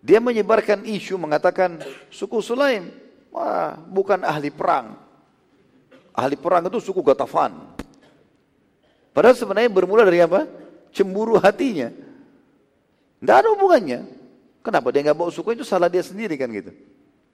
Dia 0.04 0.20
menyebarkan 0.20 0.84
isu 0.84 1.16
mengatakan 1.16 1.80
suku 2.12 2.44
Sulaim, 2.44 2.92
wah 3.32 3.80
bukan 3.88 4.20
ahli 4.28 4.52
perang. 4.52 5.00
Ahli 6.12 6.36
perang 6.36 6.68
itu 6.68 6.84
suku 6.84 7.00
Gatafan. 7.00 7.56
Padahal 9.16 9.38
sebenarnya 9.38 9.72
bermula 9.72 10.04
dari 10.04 10.20
apa? 10.20 10.50
Cemburu 10.92 11.40
hatinya. 11.40 11.90
Tidak 13.24 13.36
ada 13.40 13.48
hubungannya. 13.56 14.04
Kenapa 14.60 14.92
dia 14.92 15.08
nggak 15.08 15.18
bawa 15.18 15.32
suku 15.32 15.56
itu 15.56 15.64
salah 15.64 15.88
dia 15.88 16.04
sendiri 16.04 16.36
kan 16.36 16.52
gitu. 16.52 16.76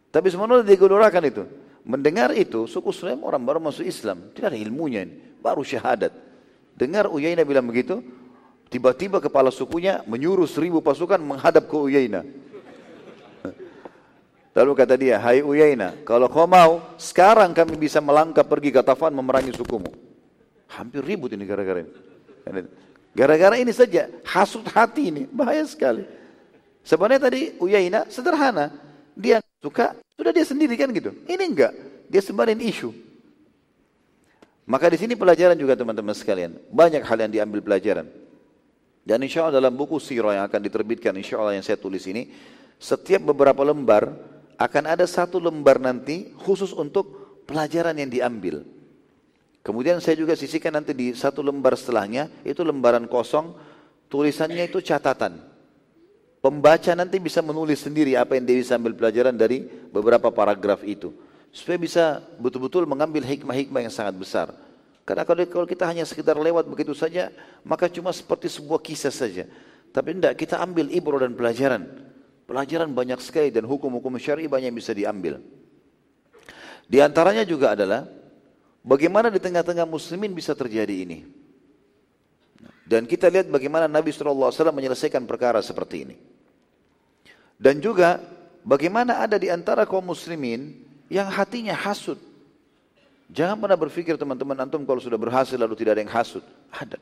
Tapi 0.10 0.27
semuanya 0.34 0.65
dia 0.65 0.77
gelorakan 0.77 1.23
itu. 1.30 1.44
Mendengar 1.86 2.34
itu, 2.34 2.65
suku 2.65 2.90
Sulaim 2.90 3.22
orang 3.26 3.41
baru 3.41 3.60
masuk 3.61 3.86
Islam. 3.86 4.34
Tidak 4.34 4.53
ada 4.53 4.60
ilmunya 4.60 5.06
ini. 5.06 5.38
Baru 5.41 5.61
syahadat. 5.61 6.11
Dengar 6.73 7.07
Uyainah 7.10 7.45
bilang 7.45 7.65
begitu, 7.69 8.02
tiba-tiba 8.69 9.22
kepala 9.22 9.53
sukunya 9.53 10.02
menyuruh 10.10 10.49
seribu 10.49 10.81
pasukan 10.81 11.22
menghadap 11.22 11.69
ke 11.69 11.77
Uyainah. 11.77 12.26
Lalu 14.57 14.72
kata 14.76 14.98
dia, 14.98 15.22
hai 15.22 15.45
Uyainah, 15.45 16.03
kalau 16.03 16.26
kau 16.26 16.49
mau, 16.49 16.81
sekarang 16.98 17.53
kami 17.53 17.77
bisa 17.77 18.02
melangkah 18.02 18.44
pergi 18.44 18.73
ke 18.73 18.81
Tafan 18.81 19.14
memerangi 19.14 19.53
sukumu. 19.53 19.94
Hampir 20.73 21.06
ribut 21.06 21.31
ini 21.31 21.45
gara-gara 21.45 21.86
ini. 21.86 21.91
Gara-gara 23.14 23.56
ini 23.61 23.69
saja, 23.69 24.10
hasut 24.26 24.65
hati 24.73 25.14
ini, 25.14 25.23
bahaya 25.30 25.64
sekali. 25.69 26.03
Sebenarnya 26.81 27.30
tadi 27.30 27.41
Uyainah 27.61 28.10
sederhana. 28.10 28.89
Dia 29.20 29.44
suka, 29.60 30.00
sudah 30.16 30.32
dia 30.32 30.48
sendiri 30.48 30.80
kan 30.80 30.88
gitu. 30.96 31.12
Ini 31.28 31.44
enggak, 31.44 31.76
dia 32.08 32.24
sebarin 32.24 32.56
isu. 32.64 32.96
Maka 34.64 34.88
di 34.88 34.96
sini 35.02 35.20
pelajaran 35.20 35.60
juga 35.60 35.76
teman-teman 35.76 36.16
sekalian. 36.16 36.56
Banyak 36.72 37.04
hal 37.04 37.18
yang 37.28 37.32
diambil 37.36 37.60
pelajaran. 37.60 38.08
Dan 39.04 39.20
insya 39.26 39.44
Allah 39.44 39.60
dalam 39.60 39.74
buku 39.76 40.00
sirah 40.00 40.40
yang 40.40 40.46
akan 40.48 40.62
diterbitkan, 40.64 41.12
insya 41.20 41.36
Allah 41.41 41.58
yang 41.60 41.66
saya 41.66 41.76
tulis 41.76 42.06
ini, 42.08 42.32
setiap 42.80 43.26
beberapa 43.28 43.66
lembar 43.66 44.14
akan 44.56 44.84
ada 44.86 45.10
satu 45.10 45.41
lembar 45.41 45.82
nanti 45.82 46.30
khusus 46.46 46.72
untuk 46.72 47.44
pelajaran 47.50 47.98
yang 47.98 48.08
diambil. 48.08 48.62
Kemudian 49.66 49.98
saya 50.00 50.16
juga 50.16 50.38
sisihkan 50.38 50.72
nanti 50.72 50.94
di 50.94 51.12
satu 51.18 51.41
lembar 51.41 51.74
setelahnya, 51.74 52.30
itu 52.46 52.62
lembaran 52.62 53.10
kosong, 53.10 53.58
tulisannya 54.08 54.70
itu 54.70 54.80
catatan. 54.86 55.49
Pembaca 56.40 56.95
nanti 56.95 57.20
bisa 57.20 57.44
menulis 57.44 57.84
sendiri 57.84 58.16
apa 58.16 58.40
yang 58.40 58.48
dia 58.48 58.57
bisa 58.64 58.80
ambil 58.80 58.95
pelajaran 58.95 59.36
dari 59.36 59.68
beberapa 59.91 60.32
paragraf 60.32 60.88
itu. 60.88 61.11
Supaya 61.52 61.76
bisa 61.76 62.03
betul-betul 62.40 62.88
mengambil 62.88 63.28
hikmah-hikmah 63.28 63.84
yang 63.84 63.91
sangat 63.91 64.16
besar. 64.16 64.48
Karena 65.03 65.28
kalau 65.28 65.68
kita 65.68 65.84
hanya 65.84 66.07
sekedar 66.07 66.40
lewat 66.40 66.64
begitu 66.70 66.95
saja, 66.95 67.34
maka 67.66 67.91
cuma 67.91 68.16
seperti 68.16 68.48
sebuah 68.48 68.80
kisah 68.80 69.11
saja. 69.11 69.49
Tapi 69.90 70.16
tidak, 70.16 70.38
kita 70.38 70.61
ambil 70.61 70.88
ibrah 70.94 71.20
dan 71.26 71.34
pelajaran. 71.36 71.90
Pelajaran 72.45 72.88
banyak 72.94 73.20
sekali 73.20 73.49
dan 73.52 73.66
hukum-hukum 73.66 74.16
syari 74.22 74.45
banyak 74.45 74.70
yang 74.72 74.78
bisa 74.78 74.94
diambil. 74.94 75.44
Di 76.86 77.02
antaranya 77.03 77.44
juga 77.44 77.74
adalah 77.74 78.06
bagaimana 78.86 79.28
di 79.34 79.41
tengah-tengah 79.41 79.90
muslimin 79.90 80.32
bisa 80.32 80.53
terjadi 80.53 81.03
ini. 81.03 81.26
Dan 82.86 83.06
kita 83.06 83.30
lihat 83.30 83.49
bagaimana 83.49 83.86
Nabi 83.86 84.10
SAW 84.10 84.49
menyelesaikan 84.74 85.26
perkara 85.26 85.61
seperti 85.61 86.10
ini. 86.10 86.28
Dan 87.60 87.84
juga 87.84 88.23
bagaimana 88.64 89.19
ada 89.19 89.36
di 89.36 89.52
antara 89.52 89.84
kaum 89.84 90.15
muslimin 90.15 90.80
yang 91.11 91.27
hatinya 91.27 91.76
hasud. 91.76 92.15
Jangan 93.30 93.60
pernah 93.60 93.77
berpikir 93.77 94.15
teman-teman 94.15 94.57
antum 94.64 94.88
kalau 94.88 95.03
sudah 95.03 95.19
berhasil 95.19 95.60
lalu 95.60 95.76
tidak 95.76 95.99
ada 95.99 96.02
yang 96.07 96.14
hasut. 96.15 96.41
Ada. 96.72 96.98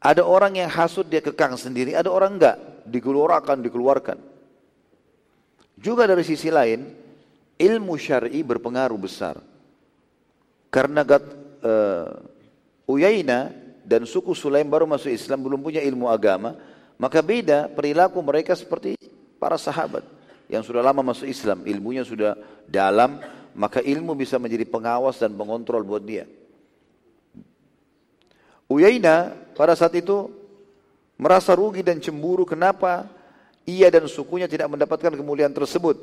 Ada 0.00 0.22
orang 0.22 0.62
yang 0.62 0.70
hasut 0.70 1.04
dia 1.10 1.18
kekang 1.18 1.58
sendiri, 1.58 1.92
ada 1.98 2.08
orang 2.08 2.38
enggak, 2.38 2.56
digelorakan, 2.86 3.60
dikeluarkan. 3.66 4.18
Juga 5.76 6.08
dari 6.08 6.24
sisi 6.24 6.48
lain, 6.48 6.86
ilmu 7.58 7.98
syar'i 7.98 8.40
berpengaruh 8.46 8.96
besar. 8.96 9.36
Karena 10.72 11.02
uh, 11.02 11.18
eh, 11.64 12.08
Uyaina 12.88 13.52
dan 13.84 14.06
suku 14.08 14.32
Sulaim 14.32 14.68
baru 14.68 14.88
masuk 14.88 15.12
Islam, 15.12 15.44
belum 15.44 15.60
punya 15.60 15.82
ilmu 15.84 16.08
agama, 16.08 16.56
maka 16.96 17.20
beda 17.20 17.68
perilaku 17.72 18.20
mereka 18.24 18.56
seperti 18.56 18.96
para 19.36 19.56
sahabat 19.60 20.04
yang 20.46 20.62
sudah 20.62 20.82
lama 20.82 21.02
masuk 21.02 21.26
Islam, 21.26 21.66
ilmunya 21.66 22.06
sudah 22.06 22.38
dalam, 22.70 23.18
maka 23.56 23.82
ilmu 23.82 24.14
bisa 24.14 24.38
menjadi 24.38 24.68
pengawas 24.68 25.18
dan 25.18 25.34
pengontrol 25.34 25.82
buat 25.82 26.04
dia. 26.04 26.28
Uyaina 28.66 29.34
pada 29.54 29.78
saat 29.78 29.94
itu 29.94 30.30
merasa 31.16 31.54
rugi 31.54 31.86
dan 31.86 32.02
cemburu 32.02 32.42
kenapa 32.42 33.06
ia 33.66 33.90
dan 33.90 34.06
sukunya 34.06 34.46
tidak 34.46 34.70
mendapatkan 34.70 35.14
kemuliaan 35.14 35.54
tersebut. 35.54 35.98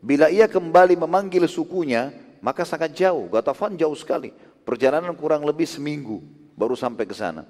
Bila 0.00 0.28
ia 0.28 0.44
kembali 0.44 0.96
memanggil 0.96 1.48
sukunya, 1.48 2.12
maka 2.44 2.64
sangat 2.68 2.92
jauh. 2.92 3.28
Gatafan 3.32 3.76
jauh 3.80 3.96
sekali. 3.96 4.30
Perjalanan 4.64 5.16
kurang 5.16 5.44
lebih 5.44 5.64
seminggu 5.64 6.20
baru 6.52 6.76
sampai 6.76 7.08
ke 7.08 7.16
sana. 7.16 7.48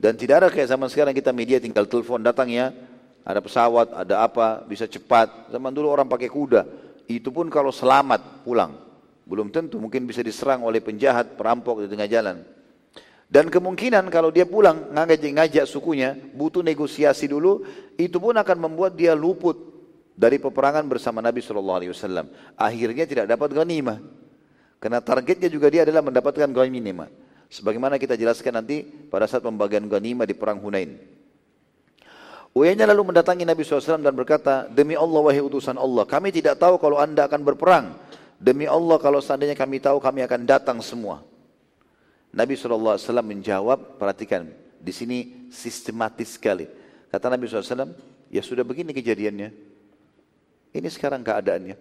Dan 0.00 0.16
tidak 0.16 0.46
ada 0.46 0.48
kayak 0.48 0.68
zaman 0.72 0.88
sekarang 0.88 1.12
kita 1.12 1.28
media 1.34 1.60
tinggal 1.60 1.84
telepon 1.84 2.24
datang 2.24 2.48
ya, 2.48 2.72
ada 3.24 3.40
pesawat, 3.44 3.92
ada 3.92 4.24
apa, 4.24 4.64
bisa 4.64 4.88
cepat. 4.88 5.52
Zaman 5.52 5.72
dulu 5.72 5.92
orang 5.92 6.08
pakai 6.08 6.28
kuda. 6.28 6.64
Itu 7.10 7.28
pun 7.34 7.50
kalau 7.52 7.74
selamat 7.74 8.44
pulang. 8.46 8.76
Belum 9.28 9.52
tentu 9.52 9.78
mungkin 9.78 10.08
bisa 10.08 10.24
diserang 10.24 10.66
oleh 10.66 10.82
penjahat, 10.82 11.38
perampok 11.38 11.84
di 11.84 11.88
tengah 11.90 12.08
jalan. 12.10 12.42
Dan 13.30 13.46
kemungkinan 13.46 14.10
kalau 14.10 14.34
dia 14.34 14.42
pulang 14.42 14.90
ngajak, 14.90 15.30
ngajak 15.30 15.64
sukunya, 15.70 16.18
butuh 16.34 16.66
negosiasi 16.66 17.30
dulu, 17.30 17.62
itu 17.94 18.18
pun 18.18 18.34
akan 18.34 18.58
membuat 18.58 18.98
dia 18.98 19.14
luput 19.14 19.54
dari 20.18 20.42
peperangan 20.42 20.82
bersama 20.90 21.22
Nabi 21.22 21.38
Wasallam. 21.38 22.26
Akhirnya 22.58 23.06
tidak 23.06 23.30
dapat 23.30 23.54
ghanimah. 23.54 24.02
Karena 24.82 24.98
targetnya 24.98 25.46
juga 25.46 25.70
dia 25.70 25.86
adalah 25.86 26.02
mendapatkan 26.02 26.50
ghanimah. 26.50 27.06
Sebagaimana 27.50 28.02
kita 28.02 28.18
jelaskan 28.18 28.62
nanti 28.62 28.82
pada 28.82 29.30
saat 29.30 29.46
pembagian 29.46 29.86
ghanimah 29.86 30.26
di 30.26 30.34
perang 30.34 30.58
Hunain. 30.58 31.19
Uyainya 32.50 32.82
lalu 32.90 33.14
mendatangi 33.14 33.46
Nabi 33.46 33.62
SAW 33.62 34.02
dan 34.02 34.10
berkata, 34.10 34.66
Demi 34.66 34.98
Allah 34.98 35.22
wahai 35.22 35.38
utusan 35.38 35.78
Allah, 35.78 36.02
kami 36.02 36.34
tidak 36.34 36.58
tahu 36.58 36.82
kalau 36.82 36.98
anda 36.98 37.30
akan 37.30 37.46
berperang. 37.46 37.94
Demi 38.42 38.66
Allah 38.66 38.98
kalau 38.98 39.22
seandainya 39.22 39.54
kami 39.54 39.78
tahu 39.78 40.02
kami 40.02 40.26
akan 40.26 40.40
datang 40.48 40.78
semua. 40.82 41.22
Nabi 42.34 42.58
SAW 42.58 42.98
menjawab, 43.22 43.98
perhatikan, 43.98 44.50
di 44.82 44.90
sini 44.90 45.46
sistematis 45.54 46.34
sekali. 46.34 46.66
Kata 47.10 47.30
Nabi 47.30 47.46
SAW, 47.46 47.94
ya 48.30 48.42
sudah 48.42 48.66
begini 48.66 48.90
kejadiannya. 48.90 49.48
Ini 50.74 50.88
sekarang 50.90 51.22
keadaannya. 51.22 51.76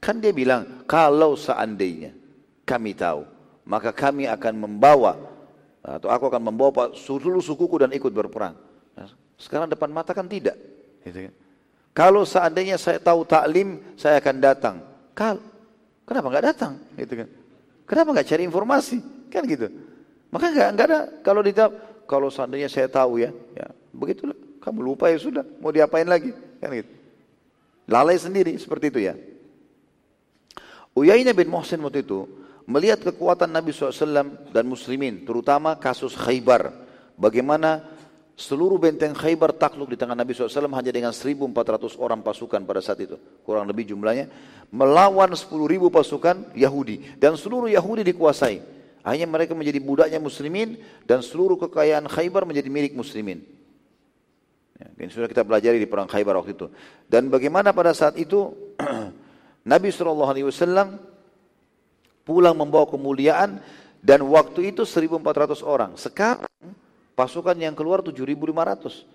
Kan 0.00 0.20
dia 0.20 0.32
bilang, 0.32 0.84
kalau 0.88 1.36
seandainya 1.36 2.12
kami 2.64 2.96
tahu, 2.96 3.24
maka 3.68 3.92
kami 3.92 4.28
akan 4.28 4.54
membawa, 4.64 5.16
atau 5.80 6.08
aku 6.08 6.28
akan 6.28 6.40
membawa 6.40 6.92
seluruh 6.96 7.40
sukuku 7.40 7.84
dan 7.84 7.92
ikut 7.92 8.12
berperang. 8.12 8.56
Sekarang 9.44 9.68
depan 9.68 9.92
mata 9.92 10.16
kan 10.16 10.24
tidak. 10.24 10.56
Gitu 11.04 11.28
kan? 11.28 11.34
Kalau 11.92 12.24
seandainya 12.24 12.80
saya 12.80 12.96
tahu 12.96 13.28
taklim, 13.28 13.78
saya 14.00 14.16
akan 14.18 14.36
datang. 14.40 14.76
Kal, 15.12 15.36
kenapa 16.08 16.26
nggak 16.32 16.46
datang? 16.48 16.72
Gitu 16.96 17.12
kan? 17.12 17.28
Kenapa 17.84 18.08
nggak 18.16 18.28
cari 18.32 18.42
informasi? 18.48 18.98
Kan 19.28 19.44
gitu. 19.44 19.68
Maka 20.32 20.48
nggak 20.48 20.68
nggak 20.72 20.86
ada. 20.88 21.00
Kalau 21.20 21.44
dijawab, 21.44 21.72
kalau 22.08 22.28
seandainya 22.32 22.72
saya 22.72 22.88
tahu 22.88 23.20
ya, 23.20 23.30
ya 23.52 23.68
begitulah. 23.92 24.34
Kamu 24.64 24.80
lupa 24.80 25.12
ya 25.12 25.20
sudah. 25.20 25.44
Mau 25.60 25.68
diapain 25.68 26.08
lagi? 26.08 26.32
Kan 26.58 26.72
gitu. 26.72 26.92
Lalai 27.84 28.16
sendiri 28.16 28.56
seperti 28.56 28.88
itu 28.88 29.00
ya. 29.04 29.14
Uyainah 30.96 31.36
bin 31.36 31.52
Muhsin 31.52 31.84
waktu 31.84 32.00
itu 32.00 32.24
melihat 32.64 33.04
kekuatan 33.04 33.52
Nabi 33.52 33.76
SAW 33.76 34.24
dan 34.50 34.64
muslimin, 34.64 35.22
terutama 35.28 35.76
kasus 35.76 36.16
Khaybar. 36.16 36.72
Bagaimana 37.14 37.93
Seluruh 38.34 38.82
benteng 38.82 39.14
Khaybar 39.14 39.54
takluk 39.54 39.94
di 39.94 39.94
tangan 39.94 40.18
Nabi 40.18 40.34
SAW 40.34 40.66
hanya 40.74 40.90
dengan 40.90 41.14
1.400 41.14 41.94
orang 42.02 42.18
pasukan 42.18 42.66
pada 42.66 42.82
saat 42.82 42.98
itu. 42.98 43.14
Kurang 43.46 43.70
lebih 43.70 43.86
jumlahnya. 43.86 44.26
Melawan 44.74 45.30
10.000 45.38 45.54
pasukan 45.86 46.50
Yahudi. 46.50 47.14
Dan 47.14 47.38
seluruh 47.38 47.70
Yahudi 47.70 48.02
dikuasai. 48.02 48.58
Hanya 49.06 49.30
mereka 49.30 49.54
menjadi 49.54 49.78
budaknya 49.78 50.18
muslimin 50.18 50.82
dan 51.06 51.22
seluruh 51.22 51.54
kekayaan 51.62 52.10
Khaybar 52.10 52.42
menjadi 52.42 52.66
milik 52.66 52.98
muslimin. 52.98 53.38
Ya, 54.82 54.90
ini 54.98 55.10
sudah 55.14 55.30
kita 55.30 55.46
pelajari 55.46 55.78
di 55.78 55.86
perang 55.86 56.10
Khaybar 56.10 56.34
waktu 56.34 56.58
itu. 56.58 56.66
Dan 57.06 57.30
bagaimana 57.30 57.70
pada 57.70 57.94
saat 57.94 58.18
itu 58.18 58.50
Nabi 59.70 59.94
SAW 59.94 60.34
pulang 62.26 62.56
membawa 62.58 62.90
kemuliaan 62.90 63.62
dan 64.02 64.26
waktu 64.26 64.74
itu 64.74 64.82
1.400 64.82 65.62
orang. 65.62 65.94
Sekarang 65.94 66.50
Pasukan 67.14 67.54
yang 67.54 67.78
keluar 67.78 68.02
7.500. 68.02 69.06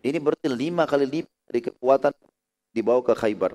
Ini 0.00 0.16
berarti 0.16 0.48
lima 0.48 0.88
kali 0.88 1.04
lipat 1.04 1.34
dari 1.48 1.60
kekuatan 1.68 2.12
dibawa 2.72 3.00
ke 3.04 3.12
Khaybar. 3.12 3.52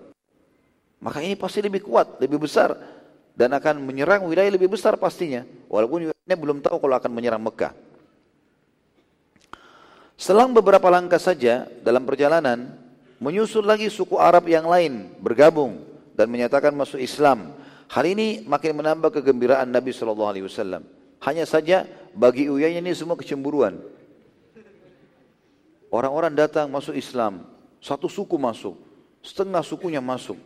Maka 1.01 1.25
ini 1.25 1.33
pasti 1.33 1.65
lebih 1.65 1.81
kuat, 1.81 2.21
lebih 2.21 2.37
besar 2.37 2.77
dan 3.33 3.49
akan 3.57 3.81
menyerang 3.81 4.29
wilayah 4.29 4.53
lebih 4.53 4.69
besar 4.69 4.93
pastinya. 5.01 5.41
Walaupun 5.65 6.13
Dia 6.21 6.37
belum 6.37 6.61
tahu 6.61 6.77
kalau 6.77 6.95
akan 6.95 7.11
menyerang 7.11 7.41
Mekah. 7.41 7.73
Selang 10.21 10.53
beberapa 10.53 10.85
langkah 10.93 11.17
saja 11.17 11.65
dalam 11.81 12.05
perjalanan, 12.05 12.77
menyusul 13.17 13.65
lagi 13.65 13.89
suku 13.89 14.21
Arab 14.21 14.45
yang 14.45 14.69
lain 14.69 15.09
bergabung 15.17 15.81
dan 16.13 16.29
menyatakan 16.29 16.77
masuk 16.77 17.01
Islam. 17.01 17.57
Hal 17.89 18.05
ini 18.05 18.45
makin 18.45 18.77
menambah 18.77 19.17
kegembiraan 19.17 19.67
Nabi 19.67 19.89
Shallallahu 19.89 20.29
Alaihi 20.29 20.45
Wasallam. 20.45 21.00
Hanya 21.21 21.45
saja 21.45 21.85
bagi 22.17 22.49
Uyainya 22.49 22.81
ini 22.81 22.97
semua 22.97 23.13
kecemburuan. 23.13 23.77
Orang-orang 25.91 26.33
datang 26.33 26.71
masuk 26.71 26.95
Islam, 26.97 27.45
satu 27.83 28.07
suku 28.07 28.39
masuk, 28.39 28.79
setengah 29.21 29.61
sukunya 29.61 29.99
masuk. 29.99 30.39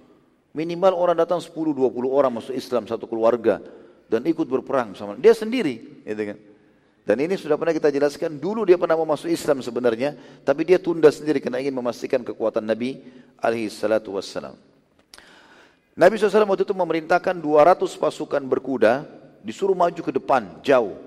Minimal 0.56 0.96
orang 0.96 1.18
datang 1.20 1.40
10-20 1.40 1.76
orang 2.10 2.32
masuk 2.32 2.56
Islam 2.56 2.88
satu 2.88 3.06
keluarga 3.06 3.62
dan 4.08 4.24
ikut 4.26 4.48
berperang 4.48 4.96
sama 4.98 5.16
dia 5.20 5.36
sendiri, 5.36 6.02
gitu 6.04 6.24
kan. 6.34 6.38
Dan 7.06 7.22
ini 7.22 7.38
sudah 7.38 7.54
pernah 7.54 7.70
kita 7.70 7.94
jelaskan, 7.94 8.42
dulu 8.42 8.66
dia 8.66 8.82
pernah 8.82 8.98
mau 8.98 9.06
masuk 9.06 9.30
Islam 9.30 9.62
sebenarnya, 9.62 10.18
tapi 10.42 10.66
dia 10.66 10.82
tunda 10.82 11.14
sendiri 11.14 11.38
karena 11.38 11.62
ingin 11.62 11.78
memastikan 11.78 12.26
kekuatan 12.26 12.66
Nabi 12.66 12.98
alaihi. 13.38 13.70
Nabi 15.96 16.14
SAW 16.18 16.50
waktu 16.50 16.66
itu 16.66 16.74
memerintahkan 16.74 17.38
200 17.38 17.94
pasukan 18.02 18.42
berkuda, 18.50 19.06
disuruh 19.46 19.78
maju 19.78 20.02
ke 20.02 20.10
depan, 20.10 20.58
jauh. 20.66 20.98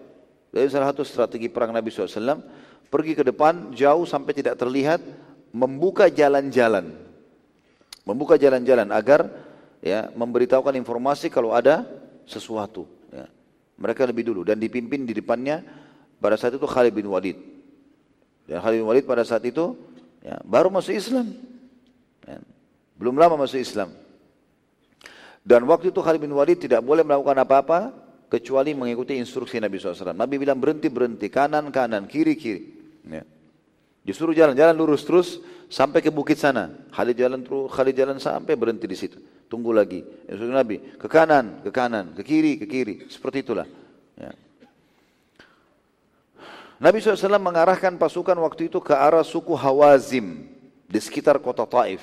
Dari 0.55 0.71
salah 0.71 0.95
satu 0.95 1.03
strategi 1.03 1.51
perang 1.51 1.75
Nabi 1.75 1.91
SAW, 1.91 2.39
pergi 2.87 3.13
ke 3.19 3.27
depan, 3.27 3.75
jauh 3.75 4.07
sampai 4.07 4.33
tidak 4.33 4.55
terlihat, 4.55 5.03
membuka 5.51 6.07
jalan-jalan 6.07 7.09
membuka 8.09 8.41
jalan-jalan 8.41 8.89
agar 8.89 9.29
ya 9.85 10.09
memberitahukan 10.17 10.73
informasi 10.81 11.29
kalau 11.29 11.53
ada 11.53 11.85
sesuatu. 12.25 12.89
Ya. 13.13 13.29
Mereka 13.77 14.09
lebih 14.09 14.33
dulu 14.33 14.49
dan 14.49 14.57
dipimpin 14.57 15.05
di 15.05 15.13
depannya 15.13 15.61
pada 16.17 16.41
saat 16.41 16.57
itu 16.57 16.65
Khalid 16.65 16.97
bin 16.97 17.05
Walid. 17.13 17.37
Dan 18.49 18.65
Khalid 18.65 18.81
bin 18.81 18.89
Walid 18.89 19.05
pada 19.05 19.29
saat 19.29 19.45
itu 19.45 19.77
ya, 20.25 20.41
baru 20.49 20.73
masuk 20.73 20.97
Islam. 20.97 21.37
Ya. 22.25 22.41
Belum 22.97 23.13
lama 23.21 23.45
masuk 23.45 23.61
Islam. 23.61 23.93
Dan 25.45 25.69
waktu 25.69 25.93
itu 25.93 26.01
Khalid 26.01 26.25
bin 26.25 26.33
Walid 26.33 26.65
tidak 26.65 26.81
boleh 26.81 27.05
melakukan 27.05 27.37
apa-apa 27.45 27.93
kecuali 28.29 28.77
mengikuti 28.77 29.17
instruksi 29.17 29.57
Nabi 29.59 29.81
SAW. 29.81 30.13
Nabi 30.13 30.37
bilang 30.37 30.61
berhenti 30.61 30.93
berhenti 30.93 31.27
kanan 31.33 31.73
kanan 31.73 32.05
kiri 32.05 32.37
kiri. 32.37 32.63
Ya. 33.09 33.25
Disuruh 34.05 34.37
jalan 34.37 34.57
jalan 34.57 34.77
lurus 34.77 35.05
terus 35.05 35.41
sampai 35.69 36.01
ke 36.01 36.13
bukit 36.13 36.41
sana. 36.41 36.73
Khalid 36.93 37.17
jalan 37.17 37.41
terus, 37.45 37.69
Khalid 37.73 37.97
jalan 37.97 38.17
sampai 38.21 38.57
berhenti 38.57 38.89
di 38.89 38.97
situ. 38.97 39.21
Tunggu 39.49 39.73
lagi. 39.73 40.05
Instruksi 40.29 40.53
Nabi, 40.53 40.77
ke 41.01 41.09
kanan, 41.09 41.65
ke 41.65 41.71
kanan, 41.73 42.13
ke 42.17 42.23
kiri, 42.25 42.61
ke 42.61 42.65
kiri. 42.69 42.95
Seperti 43.09 43.45
itulah. 43.45 43.69
Ya. 44.17 44.33
Nabi 46.79 47.03
SAW 47.03 47.43
mengarahkan 47.43 47.99
pasukan 47.99 48.39
waktu 48.39 48.71
itu 48.71 48.79
ke 48.79 48.95
arah 48.95 49.27
suku 49.27 49.57
Hawazim 49.57 50.47
di 50.87 51.01
sekitar 51.03 51.43
kota 51.43 51.67
Taif. 51.67 52.01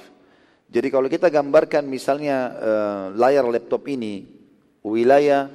Jadi 0.67 0.87
kalau 0.91 1.07
kita 1.07 1.31
gambarkan 1.31 1.85
misalnya 1.87 2.37
uh, 2.59 3.05
layar 3.15 3.47
laptop 3.47 3.87
ini, 3.87 4.27
wilayah 4.83 5.47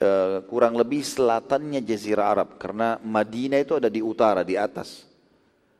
uh, 0.00 0.44
kurang 0.48 0.76
lebih 0.76 1.04
selatannya 1.04 1.80
Jazirah 1.84 2.26
Arab. 2.32 2.48
Karena 2.60 3.00
Madinah 3.00 3.60
itu 3.60 3.76
ada 3.76 3.88
di 3.88 4.00
utara, 4.00 4.44
di 4.44 4.56
atas. 4.56 5.04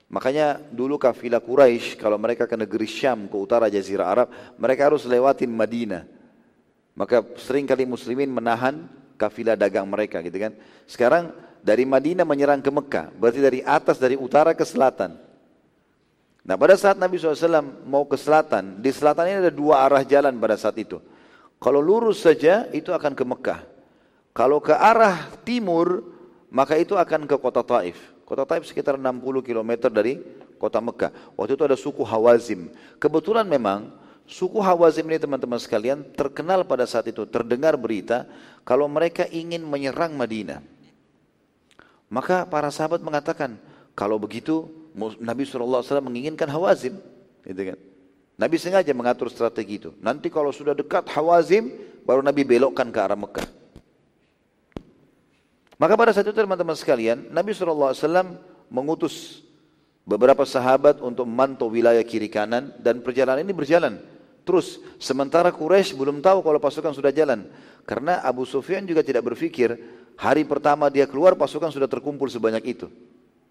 Makanya 0.06 0.62
dulu 0.70 1.02
kafilah 1.02 1.42
Quraisy 1.42 1.98
kalau 1.98 2.14
mereka 2.14 2.46
ke 2.46 2.54
negeri 2.54 2.86
Syam 2.86 3.26
ke 3.26 3.34
utara 3.34 3.66
Jazirah 3.66 4.06
Arab, 4.06 4.28
mereka 4.54 4.86
harus 4.86 5.02
lewatin 5.02 5.50
Madinah. 5.50 6.06
Maka 6.94 7.20
sering 7.42 7.66
kali 7.66 7.84
muslimin 7.84 8.30
menahan 8.30 8.86
kafilah 9.18 9.58
dagang 9.58 9.84
mereka 9.90 10.22
gitu 10.22 10.38
kan. 10.38 10.54
Sekarang 10.86 11.34
dari 11.58 11.82
Madinah 11.82 12.22
menyerang 12.22 12.62
ke 12.62 12.70
Mekah, 12.70 13.10
berarti 13.18 13.40
dari 13.42 13.60
atas 13.66 13.98
dari 13.98 14.14
utara 14.14 14.54
ke 14.54 14.62
selatan. 14.62 15.18
Nah 16.46 16.54
pada 16.54 16.78
saat 16.78 16.94
Nabi 16.94 17.18
SAW 17.18 17.82
mau 17.82 18.06
ke 18.06 18.14
selatan, 18.14 18.78
di 18.78 18.94
selatan 18.94 19.26
ini 19.26 19.36
ada 19.42 19.52
dua 19.52 19.82
arah 19.82 20.06
jalan 20.06 20.30
pada 20.38 20.54
saat 20.54 20.78
itu. 20.78 21.02
Kalau 21.58 21.82
lurus 21.82 22.22
saja 22.22 22.70
itu 22.70 22.94
akan 22.94 23.18
ke 23.18 23.24
Mekah. 23.26 23.60
Kalau 24.36 24.60
ke 24.60 24.76
arah 24.76 25.32
timur, 25.48 26.04
maka 26.52 26.76
itu 26.76 26.92
akan 26.92 27.24
ke 27.24 27.40
kota 27.40 27.64
Taif. 27.64 27.96
Kota 28.28 28.44
Taif 28.44 28.68
sekitar 28.68 29.00
60 29.00 29.40
km 29.40 29.88
dari 29.88 30.20
kota 30.60 30.76
Mekah. 30.76 31.08
Waktu 31.40 31.56
itu 31.56 31.64
ada 31.64 31.72
suku 31.72 32.04
Hawazim. 32.04 32.68
Kebetulan 33.00 33.48
memang 33.48 33.96
suku 34.28 34.60
Hawazim 34.60 35.08
ini 35.08 35.16
teman-teman 35.16 35.56
sekalian 35.56 36.04
terkenal 36.12 36.68
pada 36.68 36.84
saat 36.84 37.08
itu. 37.08 37.24
Terdengar 37.24 37.80
berita 37.80 38.28
kalau 38.60 38.84
mereka 38.92 39.24
ingin 39.32 39.64
menyerang 39.64 40.12
Madinah. 40.12 40.60
Maka 42.12 42.44
para 42.44 42.68
sahabat 42.68 43.00
mengatakan, 43.00 43.56
kalau 43.96 44.20
begitu 44.20 44.68
Nabi 45.16 45.48
SAW 45.48 45.80
menginginkan 46.04 46.52
Hawazim. 46.52 47.00
Gitu 47.40 47.72
kan. 47.72 47.78
Nabi 48.36 48.60
sengaja 48.60 48.92
mengatur 48.92 49.32
strategi 49.32 49.80
itu. 49.80 49.90
Nanti 50.04 50.28
kalau 50.28 50.52
sudah 50.52 50.76
dekat 50.76 51.08
Hawazim, 51.08 51.72
baru 52.04 52.20
Nabi 52.20 52.44
belokkan 52.44 52.92
ke 52.92 53.00
arah 53.00 53.16
Mekah. 53.16 53.64
Maka 55.76 55.92
pada 55.92 56.10
saat 56.16 56.24
itu 56.24 56.32
teman-teman 56.32 56.72
sekalian, 56.72 57.28
Nabi 57.28 57.52
SAW 57.52 57.92
mengutus 58.72 59.44
beberapa 60.08 60.46
sahabat 60.48 61.04
untuk 61.04 61.28
memantau 61.28 61.68
wilayah 61.68 62.00
kiri 62.00 62.32
kanan 62.32 62.72
dan 62.80 63.04
perjalanan 63.04 63.44
ini 63.44 63.52
berjalan. 63.52 64.00
Terus 64.46 64.78
sementara 65.02 65.50
Quraisy 65.50 65.98
belum 65.98 66.22
tahu 66.22 66.40
kalau 66.40 66.62
pasukan 66.62 66.94
sudah 66.94 67.10
jalan. 67.10 67.50
Karena 67.82 68.22
Abu 68.22 68.46
Sufyan 68.46 68.86
juga 68.86 69.02
tidak 69.02 69.26
berpikir 69.26 69.74
hari 70.16 70.46
pertama 70.46 70.86
dia 70.88 71.04
keluar 71.04 71.34
pasukan 71.34 71.68
sudah 71.68 71.90
terkumpul 71.90 72.30
sebanyak 72.30 72.64
itu. 72.78 72.86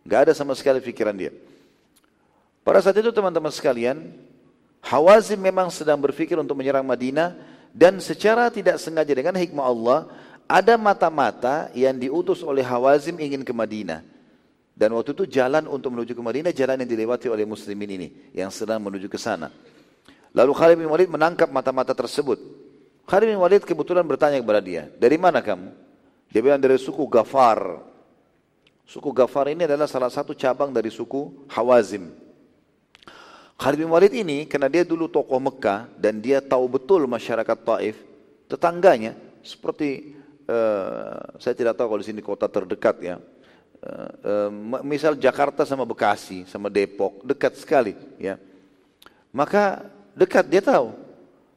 Gak 0.07 0.31
ada 0.31 0.33
sama 0.33 0.55
sekali 0.55 0.79
pikiran 0.79 1.13
dia. 1.13 1.35
Pada 2.65 2.81
saat 2.81 2.97
itu 2.97 3.13
teman-teman 3.13 3.53
sekalian, 3.53 4.15
Hawazim 4.81 5.37
memang 5.37 5.69
sedang 5.69 6.01
berpikir 6.01 6.39
untuk 6.39 6.57
menyerang 6.57 6.85
Madinah 6.87 7.37
dan 7.75 7.99
secara 7.99 8.49
tidak 8.49 8.79
sengaja 8.79 9.11
dengan 9.11 9.35
hikmah 9.35 9.65
Allah 9.65 9.99
ada 10.45 10.77
mata-mata 10.77 11.69
yang 11.73 11.97
diutus 11.97 12.45
oleh 12.45 12.61
Hawazim 12.61 13.17
ingin 13.17 13.41
ke 13.41 13.53
Madinah. 13.53 14.05
Dan 14.75 14.91
waktu 14.91 15.15
itu 15.15 15.23
jalan 15.23 15.71
untuk 15.71 15.95
menuju 15.95 16.11
ke 16.11 16.19
Madinah, 16.19 16.51
jalan 16.51 16.83
yang 16.83 16.89
dilewati 16.89 17.31
oleh 17.31 17.47
muslimin 17.47 17.89
ini, 17.95 18.07
yang 18.35 18.51
sedang 18.51 18.83
menuju 18.83 19.07
ke 19.07 19.15
sana. 19.15 19.47
Lalu 20.35 20.51
Khalid 20.51 20.75
bin 20.83 20.91
Walid 20.91 21.07
menangkap 21.07 21.47
mata-mata 21.47 21.95
tersebut. 21.95 22.35
Khalid 23.07 23.31
bin 23.31 23.39
Walid 23.39 23.63
kebetulan 23.63 24.03
bertanya 24.03 24.35
kepada 24.43 24.59
dia, 24.59 24.91
dari 24.99 25.15
mana 25.15 25.39
kamu? 25.39 25.71
Dia 26.27 26.41
bilang 26.43 26.59
dari 26.59 26.75
suku 26.75 27.07
Gafar. 27.07 27.79
Suku 28.83 29.15
Gafar 29.15 29.47
ini 29.47 29.63
adalah 29.63 29.87
salah 29.87 30.11
satu 30.11 30.35
cabang 30.35 30.75
dari 30.75 30.91
suku 30.91 31.47
Hawazim. 31.47 32.11
Khalid 33.55 33.79
bin 33.79 33.87
Walid 33.87 34.11
ini, 34.11 34.43
karena 34.43 34.67
dia 34.67 34.83
dulu 34.83 35.07
tokoh 35.07 35.39
Mekah, 35.39 35.87
dan 35.95 36.19
dia 36.19 36.43
tahu 36.43 36.67
betul 36.67 37.07
masyarakat 37.07 37.55
Taif, 37.63 37.95
tetangganya, 38.51 39.15
seperti 39.39 40.14
uh, 40.49 41.37
saya 41.41 41.53
tidak 41.57 41.77
tahu 41.77 41.91
kalau 41.91 42.01
di 42.01 42.07
sini 42.07 42.21
kota 42.21 42.49
terdekat 42.49 42.97
ya. 43.01 43.17
Uh, 43.85 44.49
uh, 44.49 44.81
misal 44.81 45.13
Jakarta 45.13 45.61
sama 45.61 45.85
Bekasi 45.85 46.47
sama 46.49 46.73
Depok 46.73 47.21
dekat 47.21 47.53
sekali 47.59 47.93
ya. 48.17 48.41
Maka 49.35 49.85
dekat 50.15 50.47
dia 50.47 50.63
tahu. 50.63 51.05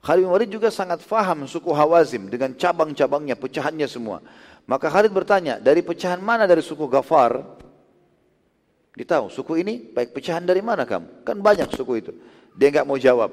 Khalid 0.03 0.25
bin 0.25 0.31
Walid 0.31 0.51
juga 0.51 0.71
sangat 0.71 1.03
faham 1.03 1.47
suku 1.47 1.75
Hawazim 1.75 2.31
dengan 2.31 2.55
cabang-cabangnya, 2.55 3.35
pecahannya 3.35 3.87
semua. 3.91 4.23
Maka 4.69 4.87
Khalid 4.89 5.11
bertanya, 5.11 5.59
dari 5.59 5.83
pecahan 5.83 6.23
mana 6.23 6.47
dari 6.47 6.63
suku 6.63 6.87
Gafar? 6.87 7.43
Dia 8.95 9.07
tahu, 9.07 9.31
suku 9.31 9.63
ini 9.63 9.91
baik 9.91 10.15
pecahan 10.15 10.43
dari 10.43 10.63
mana 10.63 10.87
kamu? 10.87 11.27
Kan 11.27 11.39
banyak 11.43 11.71
suku 11.75 11.93
itu. 11.99 12.13
Dia 12.55 12.71
enggak 12.71 12.87
mau 12.87 12.99
jawab. 12.99 13.31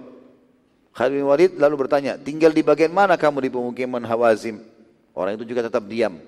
Khalid 0.94 1.14
bin 1.22 1.26
Walid 1.26 1.52
lalu 1.58 1.76
bertanya, 1.86 2.18
tinggal 2.18 2.50
di 2.50 2.62
bagian 2.66 2.94
mana 2.94 3.14
kamu 3.18 3.46
di 3.46 3.50
pemukiman 3.54 4.02
Hawazim? 4.02 4.62
Orang 5.16 5.40
itu 5.40 5.48
juga 5.48 5.64
tetap 5.64 5.88
diam. 5.88 6.20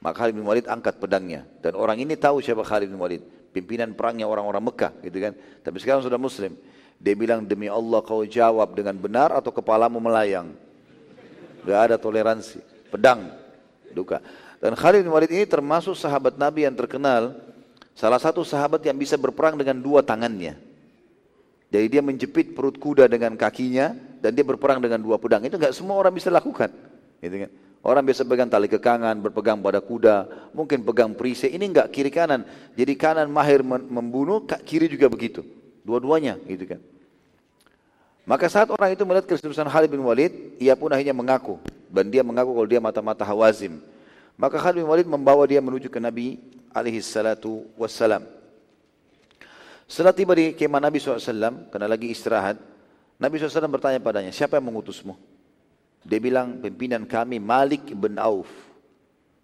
Maka 0.00 0.24
Khalid 0.24 0.34
bin 0.36 0.44
Walid 0.48 0.64
angkat 0.68 0.96
pedangnya. 0.96 1.44
Dan 1.60 1.76
orang 1.76 2.00
ini 2.00 2.16
tahu 2.16 2.40
siapa 2.40 2.64
Khalid 2.64 2.88
bin 2.88 2.96
Walid. 2.96 3.20
Pimpinan 3.52 3.92
perangnya 3.92 4.24
orang-orang 4.26 4.64
Mekah 4.64 4.92
gitu 5.04 5.16
kan. 5.20 5.32
Tapi 5.60 5.76
sekarang 5.80 6.00
sudah 6.00 6.16
muslim. 6.16 6.56
Dia 7.00 7.12
bilang 7.12 7.44
demi 7.44 7.68
Allah 7.68 8.00
kau 8.00 8.24
jawab 8.24 8.72
dengan 8.72 8.96
benar 8.96 9.32
atau 9.36 9.52
kepalamu 9.52 10.00
melayang. 10.00 10.56
Gak 11.68 11.80
ada 11.92 11.96
toleransi. 12.00 12.60
Pedang. 12.88 13.28
Duka. 13.92 14.20
Dan 14.60 14.72
Khalid 14.76 15.04
bin 15.04 15.12
Walid 15.12 15.30
ini 15.32 15.44
termasuk 15.44 15.92
sahabat 15.96 16.40
Nabi 16.40 16.64
yang 16.64 16.76
terkenal. 16.76 17.36
Salah 17.94 18.18
satu 18.18 18.42
sahabat 18.42 18.82
yang 18.82 18.96
bisa 18.96 19.14
berperang 19.14 19.54
dengan 19.54 19.78
dua 19.78 20.02
tangannya. 20.02 20.58
Jadi 21.70 21.86
dia 21.90 22.02
menjepit 22.04 22.52
perut 22.52 22.76
kuda 22.76 23.06
dengan 23.06 23.34
kakinya 23.34 23.94
dan 24.20 24.30
dia 24.36 24.44
berperang 24.46 24.80
dengan 24.84 25.00
dua 25.00 25.16
pedang. 25.16 25.44
Itu 25.44 25.56
nggak 25.56 25.72
semua 25.72 25.96
orang 25.96 26.12
bisa 26.12 26.28
lakukan. 26.28 26.72
Gitu 27.22 27.46
kan. 27.46 27.50
Orang 27.84 28.00
biasa 28.08 28.24
pegang 28.24 28.48
tali 28.48 28.64
kekangan, 28.64 29.12
berpegang 29.20 29.60
pada 29.60 29.76
kuda, 29.76 30.24
mungkin 30.56 30.80
pegang 30.80 31.12
perisai. 31.12 31.52
Ini 31.52 31.68
enggak 31.68 31.92
kiri 31.92 32.08
kanan. 32.08 32.48
Jadi 32.72 32.96
kanan 32.96 33.28
mahir 33.28 33.60
membunuh, 33.60 34.40
kiri 34.64 34.88
juga 34.88 35.04
begitu. 35.12 35.44
Dua-duanya 35.84 36.40
gitu 36.48 36.64
kan. 36.64 36.80
Maka 38.24 38.48
saat 38.48 38.72
orang 38.72 38.96
itu 38.96 39.04
melihat 39.04 39.28
keseriusan 39.28 39.68
Khalid 39.68 39.92
bin 39.92 40.00
Walid, 40.00 40.56
ia 40.56 40.72
pun 40.72 40.88
akhirnya 40.88 41.12
mengaku. 41.12 41.60
Dan 41.92 42.08
dia 42.08 42.24
mengaku 42.24 42.56
kalau 42.56 42.64
dia 42.64 42.80
mata-mata 42.80 43.20
Hawazim. 43.20 43.76
Maka 44.40 44.56
Khalid 44.56 44.80
bin 44.80 44.88
Walid 44.88 45.04
membawa 45.04 45.44
dia 45.44 45.60
menuju 45.60 45.92
ke 45.92 46.00
Nabi 46.00 46.40
alaihi 46.72 47.04
salatu 47.04 47.68
wassalam. 47.76 48.24
Setelah 49.84 50.16
tiba 50.16 50.32
di 50.32 50.56
kemah 50.56 50.80
Nabi 50.80 50.96
SAW, 50.96 51.68
karena 51.68 51.84
lagi 51.84 52.08
istirahat, 52.08 52.56
Nabi 53.20 53.36
SAW 53.36 53.68
bertanya 53.68 54.00
padanya, 54.00 54.32
siapa 54.32 54.56
yang 54.56 54.72
mengutusmu? 54.72 55.33
Dia 56.04 56.20
bilang, 56.20 56.60
pimpinan 56.60 57.08
kami 57.08 57.40
Malik 57.40 57.96
bin 57.96 58.20
Auf. 58.20 58.48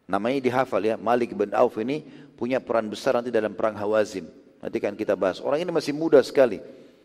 Namanya 0.05 0.45
dihafal 0.45 0.85
ya, 0.85 0.95
Malik 1.01 1.32
bin 1.32 1.57
Auf 1.57 1.81
ini 1.81 2.05
punya 2.37 2.61
peran 2.61 2.89
besar 2.93 3.16
nanti 3.16 3.32
dalam 3.32 3.57
perang 3.57 3.74
Hawazim. 3.77 4.28
Nanti 4.61 4.77
kan 4.77 4.93
kita 4.93 5.16
bahas. 5.16 5.41
Orang 5.41 5.61
ini 5.65 5.73
masih 5.73 5.97
muda 5.97 6.20
sekali. 6.20 6.61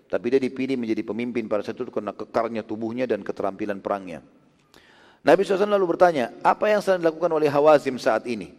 Tapi 0.06 0.26
dia 0.30 0.40
dipilih 0.44 0.78
menjadi 0.78 1.02
pemimpin 1.02 1.48
pada 1.48 1.66
saat 1.66 1.80
itu 1.80 1.90
karena 1.90 2.14
kekarnya 2.14 2.62
tubuhnya 2.62 3.08
dan 3.10 3.24
keterampilan 3.24 3.80
perangnya. 3.80 4.22
Nabi 5.26 5.42
SAW 5.42 5.66
lalu 5.66 5.98
bertanya, 5.98 6.30
apa 6.46 6.70
yang 6.70 6.86
sedang 6.86 7.02
dilakukan 7.02 7.32
oleh 7.34 7.50
Hawazim 7.50 7.98
saat 7.98 8.30
ini? 8.30 8.54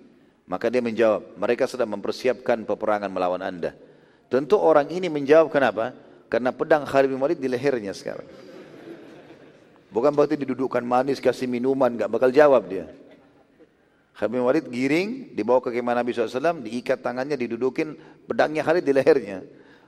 Maka 0.50 0.66
dia 0.66 0.82
menjawab, 0.82 1.38
mereka 1.38 1.70
sedang 1.70 1.94
mempersiapkan 1.94 2.66
peperangan 2.66 3.06
melawan 3.06 3.38
anda. 3.38 3.74
Tentu 4.26 4.58
orang 4.58 4.90
ini 4.90 5.06
menjawab 5.06 5.54
kenapa? 5.54 5.94
Karena 6.26 6.50
pedang 6.50 6.82
Khalid 6.82 7.14
bin 7.14 7.22
Walid 7.22 7.38
di 7.38 7.46
lehernya 7.46 7.94
sekarang. 7.94 8.26
Bukan 9.96 10.12
berarti 10.12 10.36
didudukkan 10.36 10.84
manis, 10.84 11.24
kasih 11.24 11.48
minuman, 11.48 11.88
gak 11.96 12.12
bakal 12.12 12.28
jawab 12.28 12.68
dia. 12.68 12.84
Khalid 14.12 14.28
bin 14.28 14.44
Walid 14.44 14.68
giring, 14.68 15.32
dibawa 15.32 15.64
ke 15.64 15.72
kemah 15.72 15.96
Nabi 15.96 16.12
SAW, 16.12 16.60
diikat 16.60 17.00
tangannya, 17.00 17.32
didudukin 17.32 17.96
pedangnya 18.28 18.60
Khalid 18.60 18.84
di 18.84 18.92
lehernya. 18.92 19.40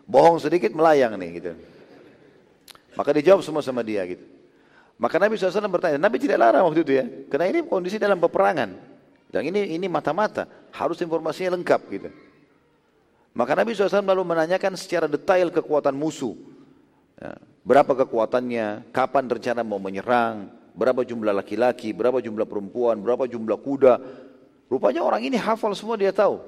Bohong 0.09 0.41
sedikit 0.41 0.73
melayang 0.73 1.13
nih 1.21 1.31
gitu. 1.37 1.53
Maka 2.97 3.13
dijawab 3.21 3.45
semua 3.45 3.61
sama 3.61 3.85
dia 3.85 4.01
gitu. 4.09 4.25
Maka 4.97 5.21
Nabi 5.21 5.37
SAW 5.37 5.69
bertanya, 5.69 6.01
Nabi 6.01 6.17
tidak 6.17 6.41
larang 6.41 6.73
waktu 6.73 6.81
itu 6.89 6.93
ya, 6.97 7.05
karena 7.29 7.45
ini 7.53 7.59
kondisi 7.69 8.01
dalam 8.01 8.17
peperangan. 8.17 8.81
Dan 9.29 9.45
ini 9.45 9.77
ini 9.77 9.93
mata-mata, 9.93 10.49
harus 10.73 10.97
informasinya 11.05 11.53
lengkap 11.61 11.81
gitu. 11.93 12.09
Maka 13.37 13.53
Nabi 13.53 13.77
SAW 13.77 14.01
lalu 14.01 14.25
menanyakan 14.25 14.73
secara 14.73 15.05
detail 15.05 15.53
kekuatan 15.53 15.93
musuh. 15.93 16.33
Ya, 17.19 17.35
berapa 17.66 17.93
kekuatannya, 17.99 18.95
kapan 18.95 19.24
rencana 19.27 19.66
mau 19.66 19.82
menyerang, 19.82 20.47
berapa 20.78 21.03
jumlah 21.03 21.35
laki-laki, 21.35 21.90
berapa 21.90 22.23
jumlah 22.23 22.47
perempuan, 22.47 23.03
berapa 23.03 23.27
jumlah 23.27 23.59
kuda. 23.59 23.95
Rupanya 24.70 25.03
orang 25.03 25.27
ini 25.27 25.35
hafal 25.35 25.74
semua 25.74 25.99
dia 25.99 26.15
tahu. 26.15 26.39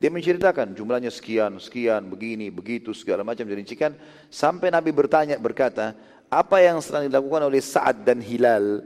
Dia 0.00 0.08
menceritakan 0.12 0.72
jumlahnya 0.72 1.12
sekian, 1.12 1.60
sekian, 1.60 2.08
begini, 2.08 2.48
begitu, 2.48 2.92
segala 2.96 3.20
macam 3.20 3.44
dirincikan. 3.44 3.92
Sampai 4.32 4.72
Nabi 4.72 4.92
bertanya, 4.92 5.36
berkata, 5.36 5.92
apa 6.32 6.56
yang 6.60 6.80
sedang 6.80 7.04
dilakukan 7.04 7.48
oleh 7.48 7.60
Sa'ad 7.60 8.04
dan 8.04 8.20
Hilal. 8.24 8.80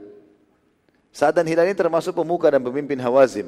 Sa'ad 1.15 1.39
dan 1.39 1.47
Hilal 1.47 1.71
ini 1.71 1.77
termasuk 1.77 2.11
pemuka 2.15 2.51
dan 2.51 2.59
pemimpin 2.59 2.99
Hawazim. 2.99 3.47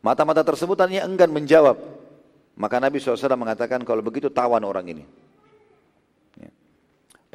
Mata-mata 0.00 0.40
tersebut 0.40 0.78
tanya 0.78 1.04
enggan 1.04 1.28
menjawab. 1.28 1.76
Maka 2.56 2.80
Nabi 2.80 2.96
SAW 2.96 3.36
mengatakan 3.36 3.84
kalau 3.84 4.00
begitu 4.00 4.32
tawan 4.32 4.64
orang 4.64 4.88
ini. 4.88 5.04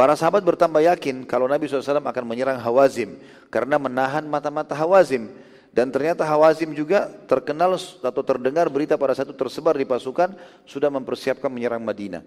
Para 0.02 0.18
sahabat 0.18 0.41
bertambah 0.41 0.82
yakin 0.82 1.30
kalau 1.30 1.45
Nabi 1.45 1.69
SAW 1.69 2.02
akan 2.02 2.26
menyerang 2.26 2.57
Hawazim 2.57 3.22
karena 3.53 3.78
menahan 3.78 4.26
mata-mata 4.26 4.73
Hawazim. 4.73 5.30
Dan 5.69 5.94
ternyata 5.94 6.26
Hawazim 6.26 6.73
juga 6.73 7.06
terkenal 7.30 7.78
atau 7.78 8.23
terdengar 8.26 8.65
berita 8.73 8.98
pada 8.98 9.14
satu 9.14 9.38
tersebar 9.38 9.78
di 9.78 9.86
pasukan 9.86 10.34
sudah 10.65 10.90
mempersiapkan 10.90 11.53
menyerang 11.53 11.86
Madinah. 11.86 12.26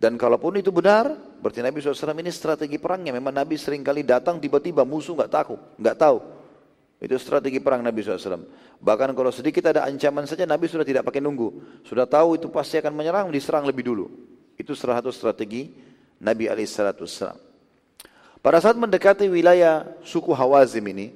Dan 0.00 0.16
kalaupun 0.16 0.56
itu 0.56 0.72
benar, 0.72 1.12
berarti 1.44 1.60
Nabi 1.60 1.84
SAW 1.84 2.16
ini 2.24 2.32
strategi 2.32 2.80
perangnya. 2.80 3.12
Memang 3.12 3.36
Nabi 3.36 3.60
sering 3.60 3.84
kali 3.84 4.00
datang 4.00 4.40
tiba-tiba 4.40 4.88
musuh 4.88 5.12
nggak 5.12 5.28
tahu, 5.28 5.60
nggak 5.76 5.96
tahu. 6.00 6.24
Itu 7.04 7.20
strategi 7.20 7.60
perang 7.60 7.84
Nabi 7.84 8.00
SAW. 8.00 8.48
Bahkan 8.80 9.12
kalau 9.12 9.28
sedikit 9.28 9.68
ada 9.68 9.84
ancaman 9.84 10.24
saja 10.24 10.48
Nabi 10.48 10.72
sudah 10.72 10.88
tidak 10.88 11.04
pakai 11.04 11.20
nunggu. 11.20 11.84
Sudah 11.84 12.08
tahu 12.08 12.40
itu 12.40 12.48
pasti 12.48 12.80
akan 12.80 12.96
menyerang, 12.96 13.28
diserang 13.28 13.68
lebih 13.68 13.92
dulu. 13.92 14.08
Itu 14.56 14.72
salah 14.72 15.04
satu 15.04 15.12
strategi 15.12 15.92
Nabi 16.24 16.48
SAW. 16.48 17.36
Pada 18.40 18.58
saat 18.60 18.76
mendekati 18.80 19.28
wilayah 19.28 19.84
suku 20.00 20.32
Hawazim 20.32 20.84
ini, 20.88 21.12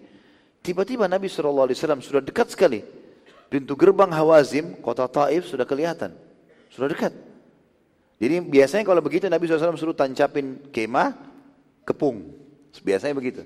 tiba-tiba 0.60 1.08
Nabi 1.08 1.32
SAW 1.32 1.72
sudah 2.04 2.20
dekat 2.20 2.52
sekali. 2.52 2.84
Pintu 3.48 3.72
gerbang 3.72 4.12
Hawazim, 4.12 4.76
kota 4.84 5.08
Taif 5.08 5.48
sudah 5.48 5.64
kelihatan. 5.64 6.12
Sudah 6.68 6.92
dekat. 6.92 7.16
Jadi 8.20 8.44
biasanya 8.44 8.84
kalau 8.84 9.00
begitu 9.00 9.24
Nabi 9.32 9.48
SAW 9.48 9.80
suruh 9.80 9.96
tancapin 9.96 10.68
kemah, 10.68 11.16
kepung. 11.88 12.36
Biasanya 12.84 13.16
begitu. 13.16 13.44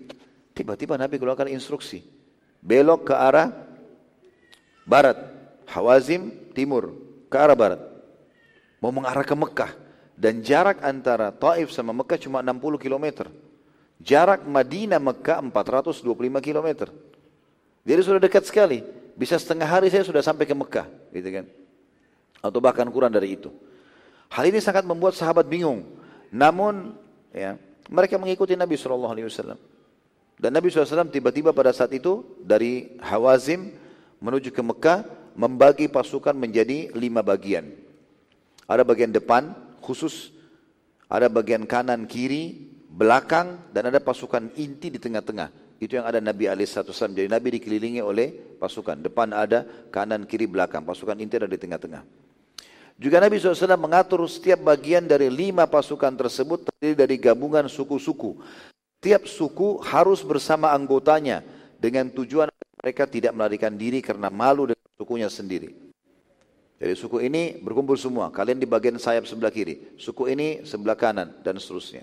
Tiba-tiba 0.52 0.98
Nabi 0.98 1.22
keluarkan 1.22 1.46
instruksi. 1.50 2.02
Belok 2.58 3.10
ke 3.10 3.14
arah 3.14 3.50
barat. 4.86 5.18
Hawazim 5.70 6.52
timur. 6.54 6.94
Ke 7.30 7.38
arah 7.38 7.56
barat. 7.56 7.80
Mau 8.82 8.90
mengarah 8.90 9.22
ke 9.26 9.34
Mekah. 9.34 9.81
Dan 10.16 10.44
jarak 10.44 10.84
antara 10.84 11.32
Taif 11.32 11.72
sama 11.72 11.96
Mekah 11.96 12.20
cuma 12.20 12.44
60 12.44 12.78
km. 12.78 13.32
Jarak 14.02 14.44
Madinah 14.44 15.00
Mekah 15.00 15.40
425 15.40 16.04
km. 16.42 16.68
Jadi 17.82 18.00
sudah 18.02 18.20
dekat 18.20 18.44
sekali. 18.46 18.84
Bisa 19.12 19.36
setengah 19.36 19.68
hari 19.68 19.92
saya 19.92 20.04
sudah 20.04 20.20
sampai 20.20 20.44
ke 20.44 20.54
Mekah. 20.54 20.86
Gitu 21.10 21.28
kan. 21.28 21.44
Atau 22.42 22.58
bahkan 22.58 22.86
kurang 22.90 23.14
dari 23.14 23.38
itu. 23.38 23.50
Hal 24.32 24.48
ini 24.48 24.58
sangat 24.58 24.82
membuat 24.88 25.14
sahabat 25.14 25.46
bingung. 25.46 25.84
Namun 26.32 26.96
ya, 27.30 27.60
mereka 27.92 28.16
mengikuti 28.16 28.56
Nabi 28.56 28.80
Shallallahu 28.80 29.12
Alaihi 29.12 29.28
Wasallam. 29.28 29.60
Dan 30.42 30.58
Nabi 30.58 30.74
SAW 30.74 31.06
tiba-tiba 31.06 31.54
pada 31.54 31.70
saat 31.70 31.94
itu 31.94 32.26
dari 32.42 32.98
Hawazim 32.98 33.78
menuju 34.18 34.50
ke 34.50 34.58
Mekah 34.58 35.06
membagi 35.38 35.86
pasukan 35.86 36.34
menjadi 36.34 36.90
lima 36.98 37.22
bagian. 37.22 37.70
Ada 38.66 38.82
bagian 38.82 39.14
depan 39.14 39.54
khusus, 39.82 40.30
ada 41.10 41.26
bagian 41.26 41.66
kanan 41.66 42.06
kiri, 42.06 42.72
belakang, 42.88 43.58
dan 43.74 43.90
ada 43.90 43.98
pasukan 43.98 44.54
inti 44.56 44.88
di 44.88 45.02
tengah-tengah. 45.02 45.50
Itu 45.82 45.98
yang 45.98 46.06
ada 46.06 46.22
Nabi 46.22 46.46
SAW. 46.46 47.10
Jadi 47.10 47.26
Nabi 47.26 47.58
dikelilingi 47.58 47.98
oleh 47.98 48.30
pasukan. 48.62 49.02
Depan 49.02 49.34
ada, 49.34 49.66
kanan, 49.90 50.22
kiri, 50.30 50.46
belakang. 50.46 50.86
Pasukan 50.86 51.18
inti 51.18 51.42
ada 51.42 51.50
di 51.50 51.58
tengah-tengah. 51.58 52.06
Juga 53.02 53.18
Nabi 53.18 53.42
SAW 53.42 53.74
mengatur 53.74 54.22
setiap 54.30 54.62
bagian 54.62 55.02
dari 55.10 55.26
lima 55.26 55.66
pasukan 55.66 56.14
tersebut 56.14 56.70
terdiri 56.70 56.94
dari 56.94 57.16
gabungan 57.18 57.66
suku-suku. 57.66 58.38
Tiap 59.02 59.26
suku 59.26 59.82
harus 59.82 60.22
bersama 60.22 60.70
anggotanya 60.70 61.42
dengan 61.82 62.06
tujuan 62.14 62.46
mereka 62.78 63.10
tidak 63.10 63.34
melarikan 63.34 63.74
diri 63.74 63.98
karena 63.98 64.30
malu 64.30 64.70
dengan 64.70 64.86
sukunya 64.94 65.26
sendiri. 65.26 65.91
Jadi 66.82 66.98
suku 66.98 67.22
ini 67.22 67.62
berkumpul 67.62 67.94
semua, 67.94 68.34
kalian 68.34 68.58
di 68.58 68.66
bagian 68.66 68.98
sayap 68.98 69.22
sebelah 69.22 69.54
kiri, 69.54 69.94
suku 69.94 70.26
ini 70.34 70.66
sebelah 70.66 70.98
kanan 70.98 71.30
dan 71.46 71.54
seterusnya. 71.62 72.02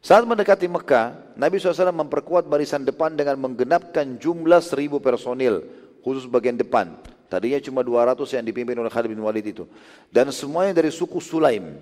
Saat 0.00 0.24
mendekati 0.24 0.64
Mekah, 0.64 1.36
Nabi 1.36 1.60
SAW 1.60 1.92
memperkuat 1.92 2.48
barisan 2.48 2.88
depan 2.88 3.12
dengan 3.12 3.36
menggenapkan 3.36 4.16
jumlah 4.16 4.64
seribu 4.64 4.96
personil 4.96 5.60
khusus 6.00 6.24
bagian 6.24 6.56
depan 6.56 6.96
Tadinya 7.26 7.58
cuma 7.58 7.82
200 7.82 8.38
yang 8.38 8.44
dipimpin 8.46 8.78
oleh 8.78 8.90
Khalid 8.90 9.10
bin 9.10 9.22
Walid 9.22 9.42
itu. 9.42 9.64
Dan 10.14 10.30
semuanya 10.30 10.78
dari 10.78 10.94
suku 10.94 11.18
Sulaim. 11.18 11.74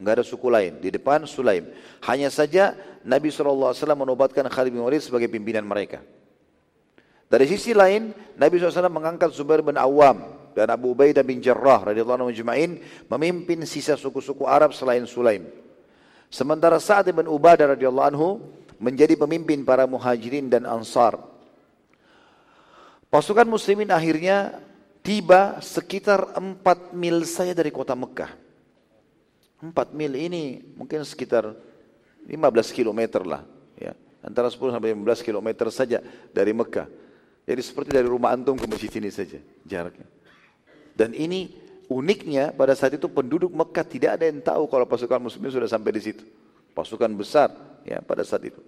Enggak 0.00 0.20
ada 0.20 0.24
suku 0.24 0.48
lain. 0.48 0.80
Di 0.80 0.88
depan 0.88 1.28
Sulaim. 1.28 1.68
Hanya 2.08 2.32
saja 2.32 2.72
Nabi 3.04 3.28
SAW 3.28 3.76
menobatkan 3.92 4.48
Khalid 4.48 4.72
bin 4.72 4.80
Walid 4.80 5.04
sebagai 5.04 5.28
pimpinan 5.28 5.68
mereka. 5.68 6.00
Dari 7.28 7.44
sisi 7.44 7.76
lain, 7.76 8.16
Nabi 8.40 8.56
SAW 8.56 8.88
mengangkat 8.88 9.36
Zubair 9.36 9.60
bin 9.60 9.76
Awam 9.76 10.45
dan 10.56 10.72
Abu 10.72 10.96
Ubaidah 10.96 11.20
bin 11.20 11.44
Jarrah 11.44 11.92
radhiyallahu 11.92 12.24
anhu 12.24 12.28
majma'in 12.32 12.80
memimpin 13.12 13.60
sisa 13.68 13.92
suku-suku 13.92 14.48
Arab 14.48 14.72
selain 14.72 15.04
Sulaim. 15.04 15.44
Sementara 16.32 16.80
Sa'ad 16.80 17.12
bin 17.12 17.28
Ubadah 17.28 17.76
radhiyallahu 17.76 18.08
anhu 18.08 18.40
menjadi 18.80 19.20
pemimpin 19.20 19.68
para 19.68 19.84
muhajirin 19.84 20.48
dan 20.48 20.64
ansar. 20.64 21.20
Pasukan 23.12 23.44
muslimin 23.44 23.92
akhirnya 23.92 24.56
tiba 25.04 25.60
sekitar 25.60 26.32
4 26.40 26.96
mil 26.96 27.28
saja 27.28 27.52
dari 27.52 27.68
kota 27.68 27.92
Mekah. 27.92 28.32
4 29.60 29.92
mil 29.92 30.12
ini 30.16 30.64
mungkin 30.72 31.04
sekitar 31.04 31.52
15 32.24 32.32
km 32.72 33.28
lah. 33.28 33.44
Ya. 33.76 33.92
Antara 34.24 34.48
10 34.48 34.72
sampai 34.72 34.96
15 34.96 35.20
km 35.20 35.68
saja 35.68 36.00
dari 36.32 36.56
Mekah. 36.56 36.88
Jadi 37.44 37.60
seperti 37.60 37.92
dari 37.92 38.08
rumah 38.08 38.32
antum 38.32 38.56
ke 38.56 38.64
masjid 38.64 38.90
ini 38.98 39.12
saja 39.12 39.38
jaraknya. 39.62 40.15
Dan 40.96 41.12
ini 41.12 41.52
uniknya 41.92 42.56
pada 42.56 42.72
saat 42.72 42.96
itu 42.96 43.06
penduduk 43.06 43.52
Mekah 43.52 43.84
tidak 43.84 44.10
ada 44.16 44.24
yang 44.24 44.40
tahu 44.40 44.64
kalau 44.66 44.88
pasukan 44.88 45.20
muslimin 45.20 45.52
sudah 45.52 45.68
sampai 45.68 45.92
di 45.92 46.02
situ. 46.02 46.24
Pasukan 46.72 47.12
besar 47.12 47.52
ya 47.84 48.00
pada 48.00 48.24
saat 48.24 48.48
itu. 48.48 48.60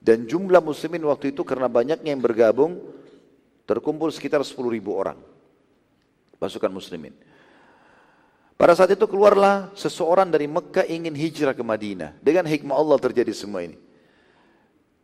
Dan 0.00 0.24
jumlah 0.24 0.64
muslimin 0.64 1.04
waktu 1.04 1.36
itu 1.36 1.44
karena 1.44 1.68
banyaknya 1.68 2.12
yang 2.12 2.20
bergabung 2.24 2.80
terkumpul 3.68 4.08
sekitar 4.12 4.40
10 4.40 4.56
ribu 4.68 4.96
orang 4.96 5.16
pasukan 6.36 6.72
muslimin. 6.72 7.12
Pada 8.54 8.72
saat 8.76 8.94
itu 8.94 9.04
keluarlah 9.10 9.74
seseorang 9.74 10.30
dari 10.30 10.46
Mekah 10.46 10.86
ingin 10.86 11.12
hijrah 11.12 11.52
ke 11.56 11.64
Madinah. 11.64 12.14
Dengan 12.22 12.46
hikmah 12.46 12.76
Allah 12.76 12.98
terjadi 13.02 13.34
semua 13.34 13.66
ini. 13.66 13.76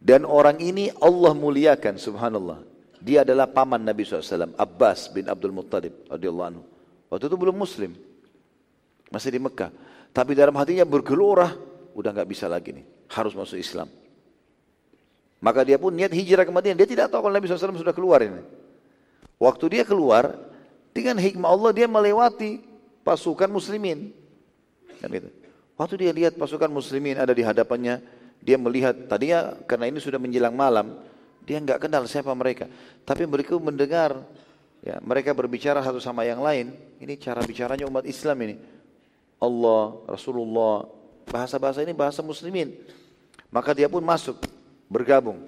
Dan 0.01 0.25
orang 0.25 0.57
ini 0.63 0.89
Allah 1.03 1.35
muliakan 1.35 1.99
subhanallah. 1.99 2.63
Dia 3.01 3.25
adalah 3.25 3.49
paman 3.49 3.81
Nabi 3.81 4.05
SAW, 4.05 4.55
Abbas 4.55 5.09
bin 5.13 5.29
Abdul 5.29 5.57
Muttalib 5.57 6.09
radhiyallahu 6.09 6.49
anhu. 6.53 6.63
Waktu 7.11 7.27
itu 7.27 7.37
belum 7.37 7.59
muslim. 7.59 7.93
Masih 9.11 9.35
di 9.35 9.43
Mekah. 9.43 9.75
Tapi 10.15 10.39
dalam 10.39 10.55
hatinya 10.55 10.87
bergelora, 10.87 11.55
udah 11.95 12.11
nggak 12.15 12.29
bisa 12.31 12.47
lagi 12.47 12.71
nih, 12.71 12.87
harus 13.11 13.35
masuk 13.35 13.59
Islam. 13.59 13.91
Maka 15.43 15.67
dia 15.67 15.81
pun 15.81 15.91
niat 15.91 16.15
hijrah 16.15 16.47
ke 16.47 16.53
Madinah. 16.53 16.79
Dia 16.79 16.89
tidak 16.89 17.07
tahu 17.11 17.27
kalau 17.27 17.35
Nabi 17.35 17.49
SAW 17.49 17.81
sudah 17.81 17.97
keluar 17.97 18.23
ini. 18.23 18.45
Waktu 19.41 19.65
dia 19.73 19.85
keluar, 19.89 20.37
dengan 20.93 21.17
hikmah 21.17 21.49
Allah 21.49 21.71
dia 21.73 21.89
melewati 21.89 22.61
pasukan 23.03 23.49
muslimin. 23.49 24.13
Kan 25.01 25.09
gitu. 25.11 25.33
Waktu 25.81 25.95
dia 25.97 26.13
lihat 26.13 26.37
pasukan 26.37 26.69
muslimin 26.69 27.17
ada 27.17 27.33
di 27.33 27.41
hadapannya, 27.41 28.05
dia 28.45 28.61
melihat 28.61 28.93
tadinya 29.09 29.57
karena 29.65 29.89
ini 29.89 29.97
sudah 29.97 30.21
menjelang 30.21 30.53
malam, 30.53 30.93
dia 31.49 31.57
nggak 31.57 31.89
kenal 31.89 32.05
siapa 32.05 32.29
mereka. 32.37 32.69
Tapi 33.09 33.25
mereka 33.25 33.57
mendengar 33.57 34.21
ya, 34.85 35.01
mereka 35.01 35.33
berbicara 35.33 35.81
satu 35.81 36.01
sama 36.01 36.25
yang 36.29 36.41
lain. 36.41 36.73
Ini 37.01 37.17
cara 37.17 37.41
bicaranya 37.45 37.89
umat 37.89 38.05
Islam 38.05 38.37
ini. 38.45 38.57
Allah, 39.41 39.97
Rasulullah, 40.05 40.85
bahasa-bahasa 41.29 41.81
ini 41.81 41.97
bahasa 41.97 42.21
muslimin. 42.21 42.77
Maka 43.49 43.73
dia 43.73 43.89
pun 43.89 44.05
masuk, 44.05 44.37
bergabung. 44.91 45.41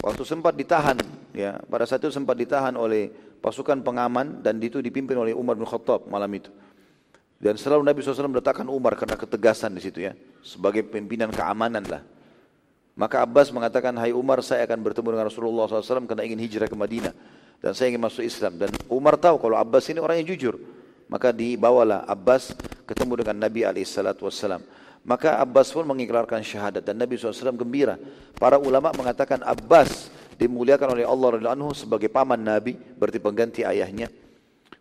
Waktu 0.00 0.22
sempat 0.24 0.56
ditahan, 0.56 0.96
ya 1.36 1.60
pada 1.68 1.84
saat 1.84 2.00
itu 2.02 2.10
sempat 2.10 2.34
ditahan 2.34 2.74
oleh 2.74 3.12
pasukan 3.40 3.80
pengaman 3.80 4.40
dan 4.44 4.60
itu 4.60 4.80
dipimpin 4.80 5.16
oleh 5.16 5.32
Umar 5.36 5.56
bin 5.56 5.68
Khattab 5.68 6.08
malam 6.08 6.28
itu. 6.32 6.52
Dan 7.40 7.56
selalu 7.56 7.88
Nabi 7.88 8.04
SAW 8.04 8.28
meletakkan 8.28 8.68
Umar 8.68 9.00
karena 9.00 9.16
ketegasan 9.16 9.72
di 9.72 9.80
situ 9.80 10.04
ya, 10.04 10.12
sebagai 10.44 10.84
pimpinan 10.84 11.32
keamanan 11.32 11.84
lah. 11.88 12.02
Maka 12.98 13.22
Abbas 13.22 13.54
mengatakan, 13.54 13.94
Hai 13.96 14.10
Umar, 14.10 14.42
saya 14.42 14.66
akan 14.66 14.78
bertemu 14.82 15.08
dengan 15.14 15.26
Rasulullah 15.30 15.64
SAW 15.70 16.08
karena 16.10 16.26
ingin 16.26 16.40
hijrah 16.42 16.68
ke 16.68 16.76
Madinah. 16.76 17.14
Dan 17.60 17.72
saya 17.76 17.92
ingin 17.92 18.02
masuk 18.02 18.24
Islam. 18.24 18.56
Dan 18.56 18.70
Umar 18.88 19.20
tahu 19.20 19.36
kalau 19.38 19.56
Abbas 19.56 19.88
ini 19.92 20.00
orang 20.00 20.20
yang 20.24 20.32
jujur. 20.34 20.56
Maka 21.10 21.34
dibawalah 21.34 22.06
Abbas 22.06 22.54
ketemu 22.86 23.24
dengan 23.24 23.36
Nabi 23.46 23.66
SAW. 23.82 24.62
Maka 25.00 25.40
Abbas 25.40 25.72
pun 25.72 25.88
mengikrarkan 25.88 26.44
syahadat 26.44 26.84
dan 26.84 26.96
Nabi 27.00 27.16
SAW 27.16 27.56
gembira. 27.56 27.96
Para 28.36 28.60
ulama 28.60 28.92
mengatakan 28.92 29.40
Abbas 29.40 30.12
dimuliakan 30.36 30.96
oleh 30.96 31.04
Allah 31.08 31.52
anhu 31.52 31.72
sebagai 31.72 32.08
paman 32.08 32.40
Nabi, 32.40 32.76
berarti 32.76 33.20
pengganti 33.20 33.60
ayahnya. 33.64 34.12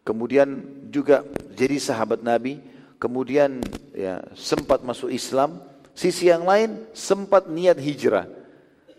Kemudian 0.03 0.59
juga 0.91 1.23
jadi 1.55 1.75
sahabat 1.79 2.23
Nabi, 2.23 2.59
kemudian 2.99 3.63
ya, 3.95 4.23
sempat 4.35 4.83
masuk 4.83 5.11
Islam 5.11 5.59
Sisi 5.99 6.31
yang 6.31 6.47
lain 6.47 6.87
sempat 6.95 7.51
niat 7.51 7.75
hijrah. 7.75 8.23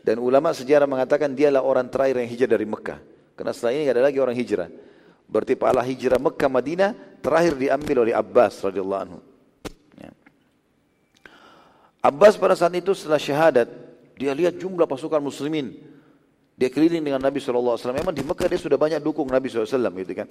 Dan 0.04 0.20
ulama 0.20 0.52
sejarah 0.52 0.84
mengatakan 0.84 1.32
dialah 1.32 1.64
orang 1.64 1.88
terakhir 1.88 2.20
yang 2.20 2.28
hijrah 2.28 2.50
dari 2.60 2.68
Mekah. 2.68 3.00
Karena 3.32 3.56
setelah 3.56 3.72
ini 3.72 3.88
ada 3.88 4.04
lagi 4.04 4.20
orang 4.20 4.36
hijrah. 4.36 4.68
Berarti 5.24 5.56
pahala 5.56 5.80
hijrah 5.80 6.20
Mekah 6.20 6.50
Madinah 6.52 6.92
terakhir 7.24 7.56
diambil 7.56 8.04
oleh 8.04 8.12
Abbas 8.12 8.60
radhiyallahu 8.60 9.00
anhu. 9.00 9.18
Ya. 9.96 10.12
Abbas 12.04 12.36
pada 12.36 12.52
saat 12.52 12.76
itu 12.76 12.92
setelah 12.92 13.16
syahadat, 13.16 13.68
dia 14.20 14.36
lihat 14.36 14.60
jumlah 14.60 14.84
pasukan 14.84 15.24
muslimin. 15.24 15.72
Dia 16.60 16.68
keliling 16.68 17.00
dengan 17.00 17.24
Nabi 17.24 17.40
SAW. 17.40 17.80
Memang 17.96 18.12
di 18.12 18.20
Mekah 18.20 18.44
dia 18.44 18.60
sudah 18.60 18.76
banyak 18.76 19.00
dukung 19.00 19.24
Nabi 19.24 19.48
SAW 19.48 19.88
gitu 20.04 20.12
kan. 20.12 20.28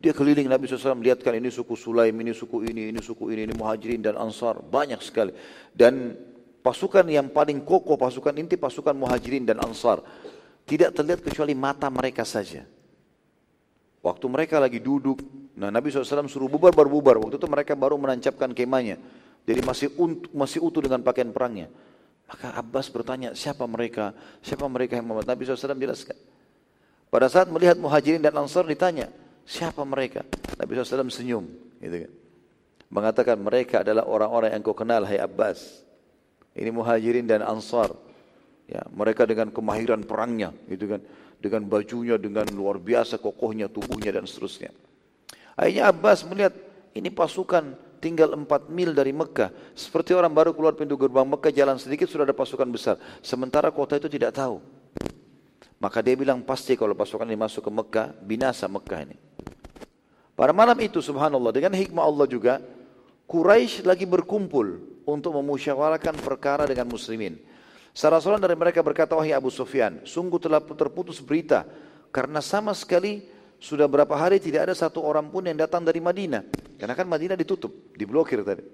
Dia 0.00 0.16
keliling 0.16 0.48
Nabi 0.48 0.64
SAW 0.64 0.96
melihatkan 0.96 1.36
ini 1.36 1.52
suku 1.52 1.76
Sulaim, 1.76 2.16
ini 2.24 2.32
suku 2.32 2.64
ini, 2.64 2.88
ini 2.88 3.00
suku 3.04 3.36
ini, 3.36 3.44
ini 3.44 3.52
muhajirin 3.52 4.00
dan 4.00 4.16
ansar. 4.16 4.56
Banyak 4.56 5.04
sekali. 5.04 5.36
Dan 5.76 6.16
pasukan 6.64 7.04
yang 7.04 7.28
paling 7.28 7.60
kokoh, 7.60 8.00
pasukan 8.00 8.32
inti 8.40 8.56
pasukan 8.56 8.96
muhajirin 8.96 9.44
dan 9.44 9.60
ansar. 9.60 10.00
Tidak 10.64 10.96
terlihat 10.96 11.20
kecuali 11.20 11.52
mata 11.52 11.92
mereka 11.92 12.24
saja. 12.24 12.64
Waktu 14.00 14.24
mereka 14.32 14.56
lagi 14.56 14.80
duduk, 14.80 15.20
nah 15.52 15.68
Nabi 15.68 15.92
SAW 15.92 16.24
suruh 16.32 16.48
bubar 16.48 16.72
baru 16.72 16.88
bubar. 16.88 17.20
Waktu 17.20 17.36
itu 17.36 17.48
mereka 17.52 17.76
baru 17.76 18.00
menancapkan 18.00 18.56
kemahnya. 18.56 18.96
Jadi 19.44 19.60
masih, 19.60 19.92
masih 20.32 20.64
utuh 20.64 20.80
dengan 20.80 21.04
pakaian 21.04 21.28
perangnya. 21.28 21.68
Maka 22.24 22.56
Abbas 22.56 22.88
bertanya, 22.88 23.36
siapa 23.36 23.68
mereka? 23.68 24.16
Siapa 24.40 24.64
mereka 24.64 24.96
yang 24.96 25.04
Muhammad? 25.04 25.28
Nabi 25.28 25.44
SAW 25.44 25.76
jelaskan. 25.76 26.16
Pada 27.12 27.28
saat 27.28 27.52
melihat 27.52 27.76
muhajirin 27.76 28.24
dan 28.24 28.32
ansar 28.40 28.64
ditanya, 28.64 29.12
Siapa 29.50 29.82
mereka? 29.82 30.22
Nabi 30.54 30.78
SAW 30.78 31.10
senyum. 31.10 31.42
Gitu 31.82 32.06
kan. 32.06 32.12
Mengatakan 32.90 33.38
mereka 33.42 33.82
adalah 33.82 34.06
orang-orang 34.06 34.54
yang 34.54 34.62
kau 34.62 34.78
kenal, 34.78 35.02
hai 35.02 35.18
Abbas. 35.18 35.82
Ini 36.54 36.70
muhajirin 36.70 37.26
dan 37.26 37.42
ansar. 37.42 37.90
Ya, 38.70 38.86
mereka 38.94 39.26
dengan 39.26 39.50
kemahiran 39.50 40.06
perangnya, 40.06 40.54
gitu 40.70 40.86
kan, 40.94 41.02
dengan 41.42 41.66
bajunya, 41.66 42.14
dengan 42.14 42.46
luar 42.54 42.78
biasa 42.78 43.18
kokohnya 43.18 43.66
tubuhnya 43.66 44.14
dan 44.14 44.30
seterusnya. 44.30 44.70
Akhirnya 45.58 45.90
Abbas 45.90 46.22
melihat 46.22 46.54
ini 46.94 47.10
pasukan 47.10 47.74
tinggal 47.98 48.30
empat 48.34 48.70
mil 48.70 48.94
dari 48.94 49.10
Mekah. 49.10 49.50
Seperti 49.74 50.14
orang 50.14 50.30
baru 50.30 50.54
keluar 50.54 50.78
pintu 50.78 50.94
gerbang 50.94 51.26
Mekah 51.26 51.50
jalan 51.50 51.82
sedikit 51.82 52.06
sudah 52.06 52.26
ada 52.26 52.34
pasukan 52.34 52.70
besar. 52.70 52.94
Sementara 53.26 53.74
kota 53.74 53.98
itu 53.98 54.06
tidak 54.06 54.38
tahu. 54.38 54.62
Maka 55.82 55.98
dia 56.04 56.14
bilang 56.14 56.44
pasti 56.46 56.78
kalau 56.78 56.94
pasukan 56.94 57.26
ini 57.26 57.38
masuk 57.38 57.66
ke 57.66 57.70
Mekah, 57.74 58.06
binasa 58.22 58.70
Mekah 58.70 59.00
ini. 59.02 59.16
Pada 60.40 60.56
malam 60.56 60.80
itu 60.80 61.04
subhanallah 61.04 61.52
dengan 61.52 61.76
hikmah 61.76 62.00
Allah 62.00 62.24
juga 62.24 62.64
Quraisy 63.28 63.84
lagi 63.84 64.08
berkumpul 64.08 64.80
untuk 65.04 65.36
memusyawarahkan 65.36 66.16
perkara 66.16 66.64
dengan 66.64 66.88
muslimin. 66.88 67.36
Salah 67.92 68.24
seorang 68.24 68.40
dari 68.40 68.56
mereka 68.56 68.80
berkata, 68.80 69.12
wahai 69.12 69.36
Abu 69.36 69.52
Sufyan, 69.52 70.00
sungguh 70.08 70.40
telah 70.40 70.64
terputus 70.64 71.20
berita 71.20 71.68
karena 72.08 72.40
sama 72.40 72.72
sekali 72.72 73.28
sudah 73.60 73.84
berapa 73.84 74.16
hari 74.16 74.40
tidak 74.40 74.72
ada 74.72 74.74
satu 74.74 75.04
orang 75.04 75.28
pun 75.28 75.44
yang 75.44 75.60
datang 75.60 75.84
dari 75.84 76.00
Madinah. 76.00 76.48
Karena 76.80 76.96
kan 76.96 77.04
Madinah 77.04 77.36
ditutup, 77.36 77.92
diblokir 77.92 78.40
tadi. 78.40 78.64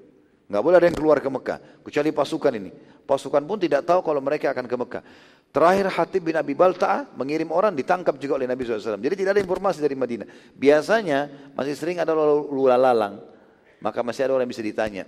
Enggak 0.46 0.62
boleh 0.62 0.76
ada 0.78 0.86
yang 0.86 0.94
keluar 0.94 1.18
ke 1.18 1.26
Mekah, 1.26 1.82
kecuali 1.82 2.14
pasukan 2.14 2.52
ini. 2.54 2.70
Pasukan 3.06 3.46
pun 3.46 3.56
tidak 3.62 3.86
tahu 3.86 4.02
kalau 4.02 4.18
mereka 4.18 4.50
akan 4.50 4.66
ke 4.66 4.76
Mekah. 4.76 5.02
Terakhir 5.54 5.86
Hatib 5.88 6.26
bin 6.26 6.36
Abi 6.36 6.52
Balta'ah 6.52 7.16
mengirim 7.16 7.48
orang 7.54 7.72
ditangkap 7.72 8.18
juga 8.20 8.36
oleh 8.36 8.44
Nabi 8.44 8.66
SAW. 8.66 9.00
Jadi 9.00 9.14
tidak 9.14 9.38
ada 9.38 9.40
informasi 9.40 9.78
dari 9.80 9.96
Madinah. 9.96 10.28
Biasanya 10.52 11.52
masih 11.56 11.72
sering 11.78 11.96
ada 12.02 12.12
lula 12.12 12.76
lalang. 12.76 13.22
Maka 13.80 14.04
masih 14.04 14.28
ada 14.28 14.36
orang 14.36 14.44
yang 14.44 14.52
bisa 14.52 14.66
ditanya. 14.66 15.04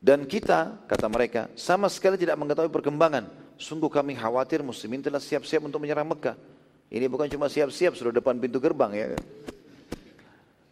Dan 0.00 0.24
kita, 0.24 0.80
kata 0.88 1.06
mereka, 1.12 1.52
sama 1.54 1.86
sekali 1.92 2.16
tidak 2.16 2.40
mengetahui 2.40 2.72
perkembangan. 2.72 3.28
Sungguh 3.60 3.92
kami 3.92 4.16
khawatir 4.16 4.64
muslimin 4.64 5.04
telah 5.04 5.20
siap-siap 5.20 5.60
untuk 5.60 5.84
menyerang 5.84 6.08
Mekah. 6.08 6.34
Ini 6.88 7.06
bukan 7.06 7.28
cuma 7.28 7.46
siap-siap 7.46 7.94
sudah 7.94 8.10
depan 8.10 8.40
pintu 8.40 8.58
gerbang 8.58 8.90
ya. 8.96 9.06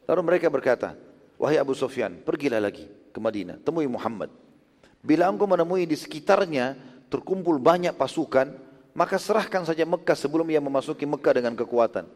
Lalu 0.08 0.20
mereka 0.24 0.48
berkata, 0.48 0.96
Wahai 1.38 1.60
Abu 1.60 1.76
Sufyan, 1.76 2.18
pergilah 2.18 2.58
lagi 2.58 2.88
ke 3.14 3.18
Madinah, 3.22 3.62
temui 3.62 3.86
Muhammad. 3.86 4.47
Bila 5.02 5.30
engkau 5.30 5.46
menemui 5.46 5.86
di 5.86 5.94
sekitarnya 5.94 6.74
terkumpul 7.08 7.56
banyak 7.62 7.94
pasukan, 7.94 8.50
maka 8.92 9.16
serahkan 9.16 9.62
saja 9.62 9.86
Mekah 9.86 10.18
sebelum 10.18 10.46
ia 10.50 10.58
memasuki 10.58 11.06
Mekah 11.06 11.38
dengan 11.38 11.54
kekuatan. 11.54 12.10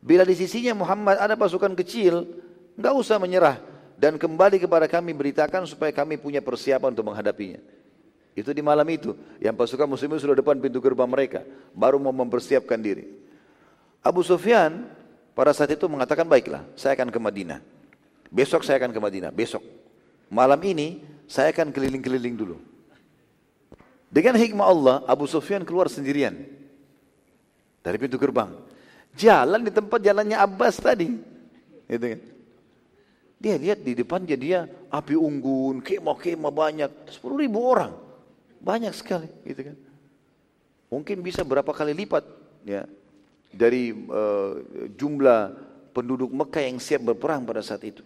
Bila 0.00 0.22
di 0.24 0.32
sisinya 0.38 0.72
Muhammad 0.72 1.20
ada 1.20 1.34
pasukan 1.36 1.76
kecil, 1.76 2.24
enggak 2.78 2.94
usah 2.96 3.20
menyerah 3.20 3.60
dan 3.96 4.20
kembali 4.20 4.60
kepada 4.60 4.88
kami 4.88 5.16
beritakan 5.16 5.64
supaya 5.64 5.92
kami 5.92 6.20
punya 6.20 6.44
persiapan 6.44 6.92
untuk 6.92 7.12
menghadapinya. 7.12 7.60
Itu 8.36 8.52
di 8.52 8.60
malam 8.60 8.84
itu 8.92 9.16
yang 9.40 9.56
pasukan 9.56 9.88
muslimin 9.88 10.20
sudah 10.20 10.36
depan 10.36 10.60
pintu 10.60 10.80
gerbang 10.80 11.08
mereka, 11.08 11.40
baru 11.72 11.96
mau 11.96 12.12
mempersiapkan 12.12 12.76
diri. 12.76 13.08
Abu 14.04 14.20
Sufyan 14.20 14.84
pada 15.32 15.56
saat 15.56 15.72
itu 15.72 15.88
mengatakan 15.88 16.28
baiklah, 16.28 16.64
saya 16.76 16.92
akan 16.96 17.08
ke 17.08 17.16
Madinah. 17.16 17.60
Besok 18.28 18.64
saya 18.64 18.76
akan 18.80 18.92
ke 18.92 19.00
Madinah, 19.00 19.32
besok. 19.32 19.64
Malam 20.28 20.60
ini 20.68 21.00
saya 21.26 21.50
akan 21.50 21.74
keliling-keliling 21.74 22.34
dulu. 22.38 22.56
Dengan 24.06 24.38
hikmah 24.38 24.66
Allah, 24.66 24.96
Abu 25.04 25.26
Sufyan 25.26 25.66
keluar 25.66 25.90
sendirian 25.90 26.32
dari 27.82 27.96
pintu 27.98 28.16
gerbang. 28.16 28.54
Jalan 29.18 29.66
di 29.66 29.72
tempat 29.74 29.98
jalannya 30.00 30.38
Abbas 30.38 30.78
tadi. 30.78 31.10
Gitu 31.86 32.06
kan. 32.16 32.20
Dia 33.36 33.54
lihat 33.60 33.84
di 33.84 33.92
depannya 33.92 34.36
dia 34.38 34.64
api 34.88 35.12
unggun, 35.12 35.84
kemah-kemah 35.84 36.52
banyak, 36.54 36.90
10 37.20 37.42
ribu 37.42 37.60
orang. 37.60 37.92
Banyak 38.64 38.96
sekali, 38.96 39.28
gitu 39.44 39.72
kan. 39.72 39.76
Mungkin 40.88 41.20
bisa 41.20 41.44
berapa 41.44 41.68
kali 41.68 41.92
lipat 41.92 42.24
ya 42.64 42.88
dari 43.52 43.92
uh, 43.92 44.62
jumlah 44.96 45.52
penduduk 45.92 46.32
Mekah 46.32 46.64
yang 46.64 46.78
siap 46.80 47.04
berperang 47.04 47.44
pada 47.44 47.60
saat 47.60 47.84
itu. 47.84 48.00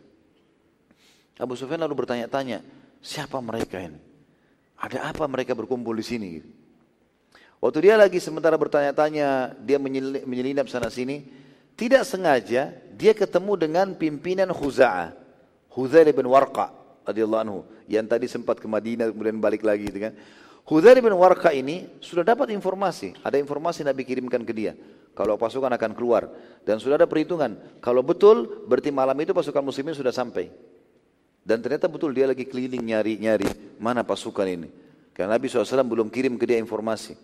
Abu 1.40 1.54
Sufyan 1.56 1.80
lalu 1.80 2.04
bertanya-tanya, 2.04 2.60
siapa 3.00 3.40
mereka 3.40 3.80
ini? 3.80 3.98
Ada 4.80 5.12
apa 5.12 5.28
mereka 5.28 5.52
berkumpul 5.52 5.92
di 5.98 6.04
sini? 6.04 6.28
Waktu 7.60 7.78
dia 7.84 8.00
lagi 8.00 8.16
sementara 8.16 8.56
bertanya-tanya, 8.56 9.58
dia 9.60 9.76
menyelinap 10.24 10.72
sana 10.72 10.88
sini, 10.88 11.28
tidak 11.76 12.08
sengaja 12.08 12.72
dia 12.96 13.12
ketemu 13.12 13.52
dengan 13.60 13.92
pimpinan 13.92 14.48
Khuza'ah, 14.48 15.12
Huzail 15.72 16.08
bin 16.16 16.24
Warqa 16.28 16.72
radhiyallahu 17.04 17.42
anhu, 17.44 17.60
yang 17.90 18.06
tadi 18.06 18.30
sempat 18.30 18.56
ke 18.62 18.68
Madinah 18.70 19.10
kemudian 19.10 19.36
balik 19.42 19.66
lagi 19.66 19.88
gitu 19.90 20.08
kan. 20.08 20.14
Hudzair 20.70 21.02
bin 21.02 21.10
Warqa 21.18 21.50
ini 21.50 21.98
sudah 21.98 22.22
dapat 22.22 22.54
informasi, 22.54 23.18
ada 23.26 23.34
informasi 23.40 23.82
Nabi 23.82 24.06
kirimkan 24.06 24.46
ke 24.46 24.54
dia. 24.54 24.78
Kalau 25.18 25.34
pasukan 25.34 25.66
akan 25.74 25.90
keluar 25.98 26.30
dan 26.62 26.78
sudah 26.78 26.94
ada 26.94 27.10
perhitungan. 27.10 27.58
Kalau 27.82 28.06
betul 28.06 28.64
berarti 28.70 28.94
malam 28.94 29.18
itu 29.18 29.34
pasukan 29.34 29.66
muslimin 29.66 29.98
sudah 29.98 30.14
sampai. 30.14 30.46
Dan 31.40 31.64
ternyata 31.64 31.88
betul 31.88 32.12
dia 32.12 32.28
lagi 32.28 32.44
keliling 32.44 32.84
nyari-nyari 32.84 33.76
mana 33.80 34.04
pasukan 34.04 34.44
ini. 34.44 34.68
Karena 35.16 35.36
Nabi 35.36 35.48
SAW 35.48 35.84
belum 35.84 36.08
kirim 36.12 36.36
ke 36.36 36.44
dia 36.44 36.60
informasi. 36.60 37.16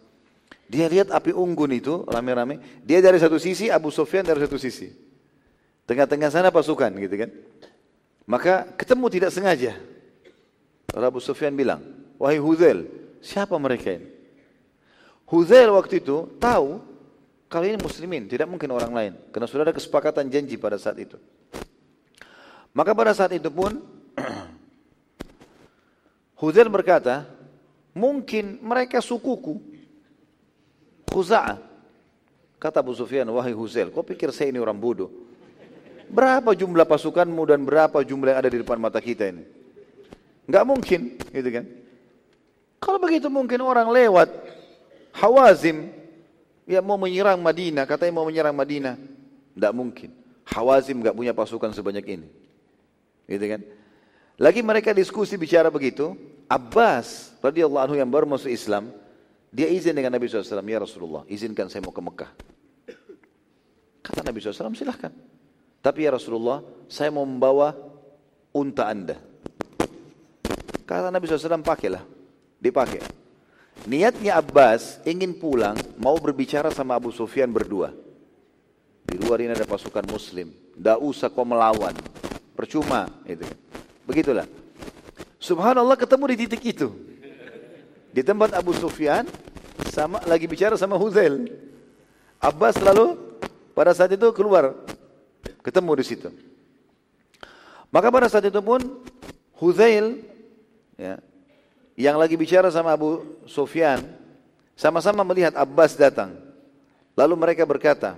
Dia 0.66 0.90
lihat 0.90 1.14
api 1.14 1.30
unggun 1.30 1.70
itu 1.78 2.02
rame-rame. 2.10 2.58
Dia 2.82 2.98
dari 2.98 3.22
satu 3.22 3.38
sisi, 3.38 3.70
Abu 3.70 3.94
Sufyan 3.94 4.26
dari 4.26 4.42
satu 4.42 4.58
sisi. 4.58 4.90
Tengah-tengah 5.86 6.28
sana 6.32 6.50
pasukan 6.50 6.90
gitu 6.98 7.14
kan. 7.14 7.30
Maka 8.26 8.66
ketemu 8.74 9.06
tidak 9.06 9.30
sengaja. 9.30 9.78
Lalu 10.90 11.06
Abu 11.06 11.20
Sufyan 11.22 11.54
bilang, 11.54 11.78
wahai 12.18 12.42
Huzail, 12.42 12.90
siapa 13.22 13.54
mereka 13.54 13.94
ini? 13.94 14.10
Huzail 15.30 15.70
waktu 15.70 16.02
itu 16.02 16.26
tahu 16.42 16.82
kalau 17.46 17.62
ini 17.62 17.78
muslimin, 17.78 18.26
tidak 18.26 18.50
mungkin 18.50 18.74
orang 18.74 18.90
lain. 18.90 19.12
Karena 19.30 19.46
sudah 19.46 19.70
ada 19.70 19.74
kesepakatan 19.74 20.26
janji 20.26 20.58
pada 20.58 20.74
saat 20.82 20.98
itu. 20.98 21.14
Maka 22.74 22.90
pada 22.90 23.14
saat 23.14 23.30
itu 23.32 23.46
pun 23.46 23.78
Huzail 26.40 26.68
berkata, 26.68 27.24
mungkin 27.96 28.60
mereka 28.60 29.00
sukuku. 29.00 29.56
Khuza'ah. 31.08 31.64
Kata 32.56 32.80
Abu 32.80 32.96
Sufyan, 32.96 33.28
wahai 33.32 33.52
Huzail, 33.52 33.92
kau 33.92 34.04
pikir 34.04 34.32
saya 34.32 34.52
ini 34.52 34.60
orang 34.60 34.76
bodoh? 34.76 35.12
Berapa 36.08 36.54
jumlah 36.54 36.86
pasukanmu 36.88 37.42
dan 37.44 37.60
berapa 37.66 38.00
jumlah 38.00 38.32
yang 38.32 38.40
ada 38.40 38.50
di 38.52 38.58
depan 38.62 38.80
mata 38.80 39.02
kita 39.02 39.28
ini? 39.28 39.44
Enggak 40.46 40.64
mungkin, 40.64 41.00
gitu 41.18 41.48
kan? 41.50 41.64
Kalau 42.78 42.98
begitu 43.02 43.26
mungkin 43.26 43.58
orang 43.64 43.90
lewat 43.90 44.30
Hawazim 45.16 45.90
ya 46.68 46.84
mau 46.84 47.00
menyerang 47.00 47.40
Madinah, 47.40 47.88
katanya 47.88 48.12
mau 48.20 48.26
menyerang 48.28 48.54
Madinah. 48.54 48.94
Enggak 49.56 49.72
mungkin. 49.72 50.10
Hawazim 50.46 51.02
enggak 51.02 51.16
punya 51.16 51.32
pasukan 51.34 51.74
sebanyak 51.74 52.04
ini. 52.06 52.28
Gitu 53.26 53.46
kan? 53.48 53.60
Lagi 54.36 54.60
mereka 54.60 54.92
diskusi 54.92 55.40
bicara 55.40 55.72
begitu, 55.72 56.12
Abbas 56.44 57.32
radhiyallahu 57.40 57.82
anhu 57.88 57.96
yang 57.96 58.08
baru 58.08 58.28
masuk 58.28 58.52
Islam, 58.52 58.92
dia 59.48 59.64
izin 59.72 59.96
dengan 59.96 60.12
Nabi 60.12 60.28
SAW, 60.28 60.60
ya 60.60 60.76
Rasulullah, 60.76 61.24
izinkan 61.24 61.72
saya 61.72 61.80
mau 61.80 61.94
ke 61.94 62.04
Mekah. 62.04 62.30
Kata 64.04 64.20
Nabi 64.20 64.38
SAW, 64.38 64.76
silahkan. 64.76 65.10
Tapi 65.80 66.04
ya 66.04 66.12
Rasulullah, 66.12 66.60
saya 66.86 67.08
mau 67.08 67.24
membawa 67.24 67.72
unta 68.52 68.86
anda. 68.92 69.16
Kata 70.84 71.08
Nabi 71.08 71.24
SAW, 71.26 71.64
pakailah. 71.64 72.04
Dipakai. 72.60 73.00
Niatnya 73.88 74.36
Abbas 74.36 75.00
ingin 75.08 75.32
pulang, 75.32 75.80
mau 75.96 76.20
berbicara 76.20 76.68
sama 76.68 76.92
Abu 76.92 77.08
Sufyan 77.08 77.48
berdua. 77.48 77.90
Di 79.06 79.16
luar 79.16 79.40
ini 79.40 79.56
ada 79.56 79.64
pasukan 79.64 80.04
muslim. 80.10 80.52
Tidak 80.76 80.98
usah 81.00 81.32
kau 81.32 81.46
melawan. 81.46 81.94
Percuma. 82.52 83.08
Itu. 83.24 83.65
Begitulah. 84.06 84.46
Subhanallah 85.42 85.98
ketemu 85.98 86.24
di 86.32 86.36
titik 86.46 86.62
itu. 86.64 86.88
Di 88.14 88.24
tempat 88.24 88.56
Abu 88.56 88.72
Sufyan, 88.72 89.28
sama 89.92 90.22
lagi 90.24 90.48
bicara 90.48 90.78
sama 90.80 90.96
Huzail. 90.96 91.50
Abbas 92.40 92.80
lalu 92.80 93.18
pada 93.76 93.92
saat 93.92 94.14
itu 94.14 94.30
keluar 94.32 94.72
Ketemu 95.66 95.90
di 95.98 96.04
situ. 96.06 96.30
Maka 97.90 98.06
pada 98.10 98.30
saat 98.30 98.46
itu 98.46 98.62
pun 98.62 98.78
Huzail 99.58 100.22
ya, 100.94 101.18
yang 101.98 102.14
lagi 102.18 102.38
bicara 102.38 102.70
sama 102.70 102.94
Abu 102.94 103.26
Sufyan 103.50 103.98
sama-sama 104.78 105.26
melihat 105.26 105.58
Abbas 105.58 105.98
datang. 105.98 106.38
Lalu 107.18 107.34
mereka 107.34 107.66
berkata, 107.66 108.14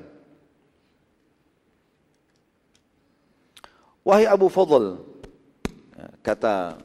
Wahai 4.03 4.29
Abu 4.29 4.53
Fadl, 4.53 5.01
kata 6.29 6.77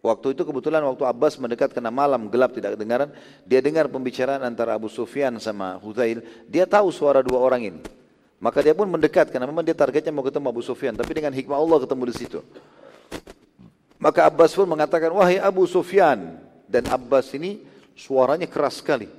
waktu 0.00 0.32
itu 0.32 0.42
kebetulan 0.48 0.80
waktu 0.88 1.04
Abbas 1.04 1.36
mendekat 1.36 1.76
kena 1.76 1.92
malam 1.92 2.32
gelap 2.32 2.56
tidak 2.56 2.80
kedengaran, 2.80 3.12
dia 3.44 3.60
dengar 3.60 3.84
pembicaraan 3.92 4.40
antara 4.40 4.72
Abu 4.72 4.88
Sufyan 4.88 5.36
sama 5.36 5.76
Huzail, 5.76 6.24
dia 6.48 6.64
tahu 6.64 6.88
suara 6.88 7.20
dua 7.20 7.36
orang 7.36 7.68
ini. 7.68 7.80
Maka 8.38 8.62
dia 8.62 8.72
pun 8.72 8.86
mendekat 8.86 9.34
karena 9.34 9.50
memang 9.50 9.66
dia 9.66 9.74
targetnya 9.74 10.14
mau 10.14 10.22
ketemu 10.22 10.46
Abu 10.48 10.62
Sufyan, 10.62 10.94
tapi 10.94 11.10
dengan 11.10 11.34
hikmah 11.34 11.58
Allah 11.58 11.78
ketemu 11.82 12.02
di 12.08 12.14
situ. 12.14 12.40
Maka 13.98 14.30
Abbas 14.30 14.54
pun 14.54 14.70
mengatakan, 14.70 15.10
wahai 15.10 15.42
Abu 15.42 15.66
Sufyan. 15.66 16.38
Dan 16.70 16.86
Abbas 16.86 17.34
ini 17.34 17.66
suaranya 17.98 18.46
keras 18.46 18.78
sekali. 18.78 19.10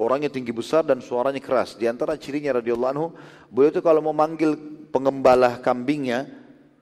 Orangnya 0.00 0.32
tinggi 0.32 0.54
besar 0.54 0.86
dan 0.86 1.04
suaranya 1.04 1.42
keras. 1.42 1.76
Di 1.76 1.84
antara 1.84 2.16
cirinya 2.16 2.56
radhiyallahu 2.56 2.92
anhu, 2.96 3.06
beliau 3.52 3.68
itu 3.74 3.82
kalau 3.84 4.00
mau 4.00 4.16
manggil 4.16 4.56
pengembala 4.88 5.60
kambingnya, 5.60 6.24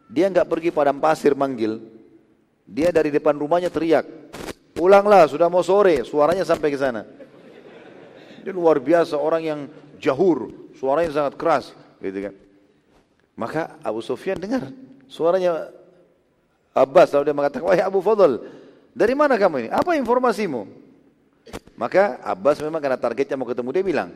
dia 0.06 0.30
enggak 0.30 0.46
pergi 0.46 0.70
padam 0.70 1.02
pasir 1.02 1.34
manggil. 1.34 1.82
Dia 2.66 2.90
dari 2.90 3.14
depan 3.14 3.38
rumahnya 3.38 3.70
teriak, 3.70 4.04
pulanglah 4.74 5.30
sudah 5.30 5.46
mau 5.46 5.62
sore, 5.62 6.02
suaranya 6.02 6.42
sampai 6.42 6.68
ke 6.74 6.78
sana. 6.78 7.06
Dia 8.42 8.50
luar 8.50 8.82
biasa 8.82 9.14
orang 9.14 9.42
yang 9.42 9.60
jahur, 10.02 10.50
suaranya 10.74 11.14
sangat 11.14 11.34
keras, 11.38 11.64
gitu 12.02 12.30
kan. 12.30 12.34
Maka 13.38 13.78
Abu 13.84 14.02
Sufyan 14.02 14.40
dengar 14.40 14.72
suaranya 15.06 15.70
Abbas 16.76 17.08
lalu 17.16 17.24
dia 17.32 17.36
mengatakan, 17.36 17.64
"Wahai 17.64 17.80
Abu 17.80 18.04
Fadl, 18.04 18.44
dari 18.92 19.16
mana 19.16 19.40
kamu 19.40 19.64
ini? 19.64 19.68
Apa 19.72 19.96
informasimu?" 19.96 20.68
Maka 21.76 22.20
Abbas 22.20 22.60
memang 22.60 22.84
karena 22.84 23.00
targetnya 23.00 23.36
mau 23.40 23.48
ketemu 23.48 23.70
dia 23.72 23.84
bilang, 23.84 24.08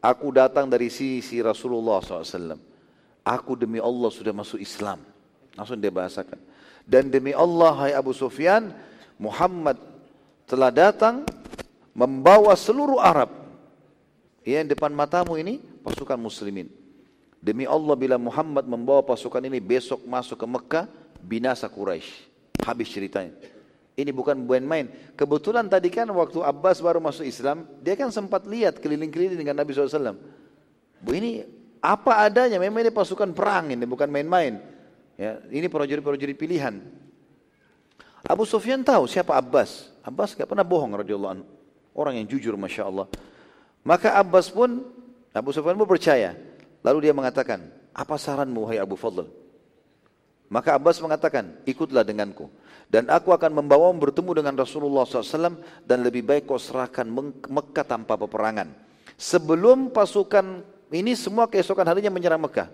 "Aku 0.00 0.32
datang 0.32 0.64
dari 0.64 0.88
sisi 0.88 1.44
Rasulullah 1.44 2.00
SAW. 2.00 2.56
Aku 3.20 3.52
demi 3.52 3.76
Allah 3.76 4.08
sudah 4.08 4.32
masuk 4.32 4.56
Islam." 4.56 5.04
Langsung 5.56 5.76
dia 5.76 5.92
bahasakan. 5.92 6.40
Dan 6.86 7.10
demi 7.10 7.34
Allah, 7.34 7.74
hai 7.82 7.92
Abu 7.98 8.14
Sufyan, 8.14 8.70
Muhammad 9.18 9.74
telah 10.46 10.70
datang 10.70 11.26
membawa 11.90 12.54
seluruh 12.54 13.02
Arab 13.02 13.34
yang 14.46 14.62
depan 14.70 14.94
matamu 14.94 15.34
ini 15.34 15.58
pasukan 15.82 16.14
muslimin. 16.14 16.70
Demi 17.42 17.66
Allah 17.66 17.98
bila 17.98 18.16
Muhammad 18.16 18.70
membawa 18.70 19.02
pasukan 19.02 19.42
ini 19.42 19.58
besok 19.58 20.06
masuk 20.06 20.38
ke 20.38 20.46
Mekah, 20.46 20.86
binasa 21.18 21.66
Quraisy. 21.66 22.30
Habis 22.62 22.94
ceritanya. 22.94 23.34
Ini 23.96 24.12
bukan 24.14 24.38
main-main. 24.46 24.86
Kebetulan 25.18 25.66
tadi 25.66 25.88
kan 25.90 26.06
waktu 26.12 26.38
Abbas 26.44 26.78
baru 26.78 27.02
masuk 27.02 27.26
Islam, 27.26 27.66
dia 27.82 27.98
kan 27.98 28.12
sempat 28.14 28.46
lihat 28.46 28.78
keliling-keliling 28.78 29.40
dengan 29.40 29.58
Nabi 29.58 29.72
SAW. 29.72 30.20
Bu 31.00 31.10
ini 31.16 31.42
apa 31.80 32.22
adanya, 32.22 32.60
memang 32.60 32.84
ini 32.84 32.92
pasukan 32.92 33.32
perang 33.32 33.72
ini, 33.72 33.82
bukan 33.88 34.06
main-main. 34.12 34.75
Ya, 35.16 35.40
ini 35.48 35.64
prajurit-prajurit 35.66 36.36
pilihan. 36.36 36.84
Abu 38.26 38.44
Sufyan 38.44 38.84
tahu 38.84 39.08
siapa 39.08 39.32
Abbas. 39.32 39.88
Abbas 40.04 40.36
gak 40.36 40.44
pernah 40.44 40.66
bohong 40.66 40.92
radhiyallahu 41.00 41.32
anhu. 41.40 41.46
Orang 41.96 42.20
yang 42.20 42.28
jujur 42.28 42.52
Masya 42.60 42.84
Allah. 42.84 43.08
Maka 43.80 44.12
Abbas 44.20 44.52
pun 44.52 44.84
Abu 45.32 45.56
Sufyan 45.56 45.78
pun 45.80 45.88
percaya. 45.88 46.36
Lalu 46.84 47.08
dia 47.08 47.14
mengatakan, 47.16 47.64
apa 47.96 48.14
saranmu 48.20 48.68
wahai 48.68 48.76
Abu 48.76 48.94
Fadl? 48.94 49.24
Maka 50.52 50.76
Abbas 50.76 51.00
mengatakan, 51.00 51.64
ikutlah 51.64 52.04
denganku. 52.04 52.52
Dan 52.86 53.10
aku 53.10 53.34
akan 53.34 53.50
membawamu 53.50 53.98
bertemu 53.98 54.44
dengan 54.44 54.54
Rasulullah 54.54 55.02
SAW 55.02 55.58
dan 55.82 55.98
lebih 56.06 56.22
baik 56.22 56.46
kau 56.46 56.60
serahkan 56.60 57.08
Mekah 57.50 57.82
tanpa 57.82 58.14
peperangan. 58.14 58.70
Sebelum 59.18 59.90
pasukan 59.90 60.62
ini 60.94 61.18
semua 61.18 61.50
keesokan 61.50 61.88
harinya 61.88 62.14
menyerang 62.14 62.38
Mekah. 62.38 62.70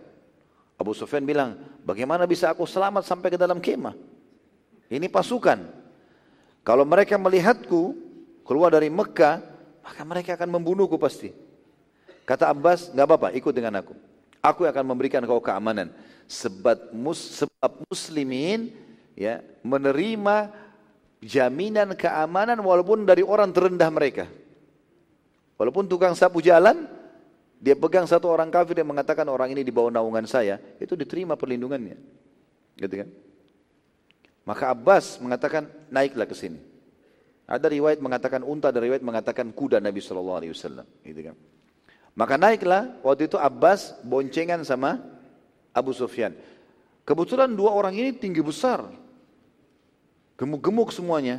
Abu 0.82 0.98
Sufyan 0.98 1.22
bilang, 1.22 1.54
bagaimana 1.86 2.26
bisa 2.26 2.50
aku 2.50 2.66
selamat 2.66 3.06
sampai 3.06 3.30
ke 3.30 3.38
dalam 3.38 3.62
kemah? 3.62 3.94
Ini 4.90 5.06
pasukan. 5.06 5.62
Kalau 6.66 6.82
mereka 6.82 7.14
melihatku 7.14 7.94
keluar 8.42 8.74
dari 8.74 8.90
Mekah, 8.90 9.38
maka 9.82 10.02
mereka 10.02 10.34
akan 10.34 10.58
membunuhku 10.58 10.98
pasti. 10.98 11.30
Kata 12.26 12.50
Abbas, 12.50 12.90
nggak 12.90 13.06
apa-apa, 13.06 13.28
ikut 13.34 13.54
dengan 13.54 13.78
aku. 13.78 13.94
Aku 14.42 14.66
akan 14.66 14.84
memberikan 14.90 15.22
kau 15.22 15.38
keamanan. 15.38 15.94
Sebab, 16.26 16.90
mus, 16.90 17.18
sebab 17.38 17.86
muslimin 17.86 18.74
ya 19.14 19.42
menerima 19.62 20.50
jaminan 21.22 21.94
keamanan 21.94 22.58
walaupun 22.58 23.06
dari 23.06 23.22
orang 23.22 23.54
terendah 23.54 23.90
mereka. 23.90 24.26
Walaupun 25.58 25.86
tukang 25.86 26.18
sapu 26.18 26.42
jalan, 26.42 26.90
dia 27.62 27.78
pegang 27.78 28.10
satu 28.10 28.26
orang 28.26 28.50
kafir 28.50 28.74
yang 28.82 28.90
mengatakan 28.90 29.22
orang 29.30 29.54
ini 29.54 29.62
di 29.62 29.70
bawah 29.70 29.94
naungan 29.94 30.26
saya, 30.26 30.58
itu 30.82 30.98
diterima 30.98 31.38
perlindungannya. 31.38 31.94
Gitu 32.74 33.06
kan? 33.06 33.08
Maka 34.42 34.74
Abbas 34.74 35.22
mengatakan 35.22 35.70
naiklah 35.86 36.26
ke 36.26 36.34
sini. 36.34 36.58
Ada 37.46 37.70
riwayat 37.70 38.02
mengatakan 38.02 38.42
unta, 38.42 38.74
ada 38.74 38.82
riwayat 38.82 39.06
mengatakan 39.06 39.54
kuda 39.54 39.78
Nabi 39.78 40.02
Shallallahu 40.02 40.38
Alaihi 40.42 40.50
Wasallam. 40.50 40.86
Gitu 41.06 41.20
kan? 41.30 41.38
Maka 42.18 42.34
naiklah 42.34 42.98
waktu 43.06 43.30
itu 43.30 43.38
Abbas 43.38 43.94
boncengan 44.02 44.66
sama 44.66 44.98
Abu 45.70 45.94
Sufyan. 45.94 46.34
Kebetulan 47.06 47.54
dua 47.54 47.70
orang 47.70 47.94
ini 47.94 48.10
tinggi 48.10 48.42
besar. 48.42 48.90
Gemuk-gemuk 50.34 50.90
semuanya. 50.90 51.38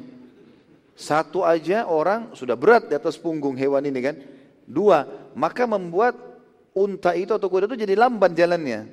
Satu 0.96 1.44
aja 1.44 1.84
orang 1.84 2.32
sudah 2.32 2.56
berat 2.56 2.88
di 2.88 2.96
atas 2.96 3.20
punggung 3.20 3.60
hewan 3.60 3.84
ini 3.84 4.00
kan. 4.00 4.16
Dua, 4.64 5.06
maka 5.36 5.68
membuat 5.68 6.16
unta 6.74 7.14
itu 7.14 7.32
atau 7.36 7.48
kuda 7.48 7.70
itu 7.70 7.78
jadi 7.86 7.94
lamban 7.98 8.34
jalannya. 8.34 8.90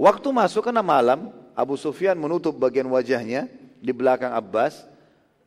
Waktu 0.00 0.28
masuk 0.32 0.64
karena 0.64 0.80
malam, 0.80 1.28
Abu 1.52 1.76
Sufyan 1.76 2.16
menutup 2.16 2.56
bagian 2.56 2.88
wajahnya 2.88 3.52
di 3.80 3.92
belakang 3.92 4.32
Abbas. 4.32 4.88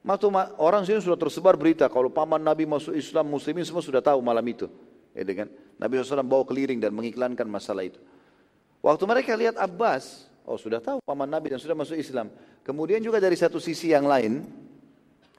Waktu 0.03 0.27
orang 0.60 0.84
sini 0.84 0.99
sudah 0.99 1.15
tersebar 1.15 1.56
berita 1.56 1.88
kalau 1.88 2.11
paman 2.11 2.38
Nabi 2.38 2.68
masuk 2.68 2.94
Islam, 2.94 3.34
muslimin 3.34 3.64
semua 3.64 3.81
sudah 3.81 4.03
tahu 4.03 4.19
malam 4.22 4.44
itu. 4.45 4.68
Ya 5.15 5.23
kan? 5.26 5.49
Nabi 5.80 6.02
SAW 6.02 6.26
bawa 6.26 6.44
keliling 6.44 6.77
dan 6.81 6.91
mengiklankan 6.91 7.45
masalah 7.49 7.88
itu. 7.88 7.98
Waktu 8.84 9.03
mereka 9.07 9.31
lihat 9.34 9.56
Abbas, 9.56 10.27
oh 10.44 10.60
sudah 10.60 10.84
tahu 10.84 10.99
paman 11.02 11.30
Nabi 11.30 11.56
dan 11.56 11.60
sudah 11.61 11.77
masuk 11.77 11.95
Islam. 11.95 12.30
Kemudian 12.68 12.99
juga 12.99 13.18
dari 13.23 13.40
satu 13.40 13.57
sisi 13.57 13.95
yang 13.95 14.03
lain, 14.06 14.44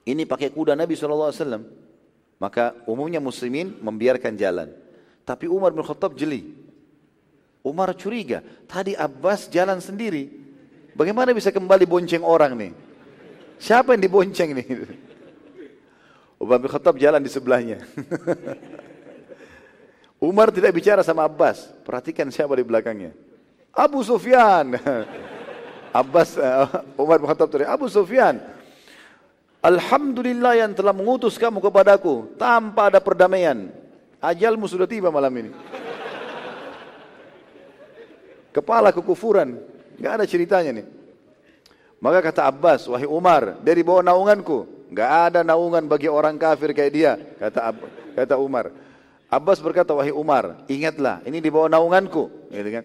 ini 0.09 0.22
pakai 0.24 0.48
kuda 0.48 0.72
Nabi 0.72 0.96
SAW. 0.96 1.84
Maka 2.39 2.74
umumnya 2.85 3.23
muslimin 3.23 3.78
membiarkan 3.78 4.35
jalan. 4.35 4.69
Tapi 5.24 5.48
Umar 5.48 5.73
bin 5.73 5.86
Khattab 5.86 6.19
jeli. 6.19 6.52
Umar 7.65 7.97
curiga, 7.97 8.44
tadi 8.69 8.93
Abbas 8.93 9.48
jalan 9.48 9.81
sendiri. 9.81 10.28
Bagaimana 10.93 11.32
bisa 11.32 11.48
kembali 11.48 11.89
bonceng 11.89 12.20
orang 12.20 12.52
nih? 12.52 12.73
Siapa 13.56 13.97
yang 13.97 14.05
dibonceng 14.05 14.52
nih? 14.52 14.69
Umar 16.43 16.61
bin 16.61 16.69
Khattab 16.69 17.01
jalan 17.01 17.24
di 17.24 17.31
sebelahnya. 17.32 17.81
Umar 20.28 20.52
tidak 20.52 20.77
bicara 20.77 21.01
sama 21.01 21.24
Abbas. 21.24 21.73
Perhatikan 21.85 22.28
siapa 22.28 22.52
di 22.56 22.65
belakangnya. 22.65 23.16
Abu 23.73 24.05
Sufyan. 24.05 24.77
Abbas, 26.05 26.36
uh, 26.36 26.69
Umar 27.01 27.16
bin 27.16 27.32
Khattab 27.32 27.48
Abu 27.65 27.89
Sufyan. 27.89 28.53
Alhamdulillah 29.65 30.61
yang 30.61 30.77
telah 30.77 30.93
mengutus 30.93 31.41
kamu 31.41 31.57
kepadaku 31.65 32.36
tanpa 32.36 32.93
ada 32.93 33.01
perdamaian. 33.01 33.73
Ajalmu 34.20 34.69
sudah 34.69 34.85
tiba 34.85 35.09
malam 35.09 35.32
ini. 35.32 35.51
Kepala 38.53 38.93
kekufuran. 38.93 39.57
Gak 39.97 40.20
ada 40.20 40.24
ceritanya 40.28 40.85
nih. 40.85 40.86
Maka 41.97 42.20
kata 42.20 42.45
Abbas, 42.45 42.85
wahai 42.93 43.09
Umar, 43.09 43.57
dari 43.65 43.81
bawah 43.81 44.05
naunganku. 44.05 44.93
Gak 44.93 45.32
ada 45.32 45.41
naungan 45.41 45.89
bagi 45.89 46.12
orang 46.12 46.36
kafir 46.36 46.77
kayak 46.77 46.93
dia. 46.93 47.12
Kata 47.16 47.73
Ab 47.73 47.77
kata 48.12 48.36
Umar. 48.36 48.69
Abbas 49.32 49.65
berkata, 49.65 49.97
wahai 49.97 50.12
Umar, 50.12 50.69
ingatlah, 50.69 51.24
ini 51.24 51.41
di 51.41 51.49
bawah 51.49 51.73
naunganku. 51.73 52.53
Gitu 52.53 52.69
kan? 52.69 52.85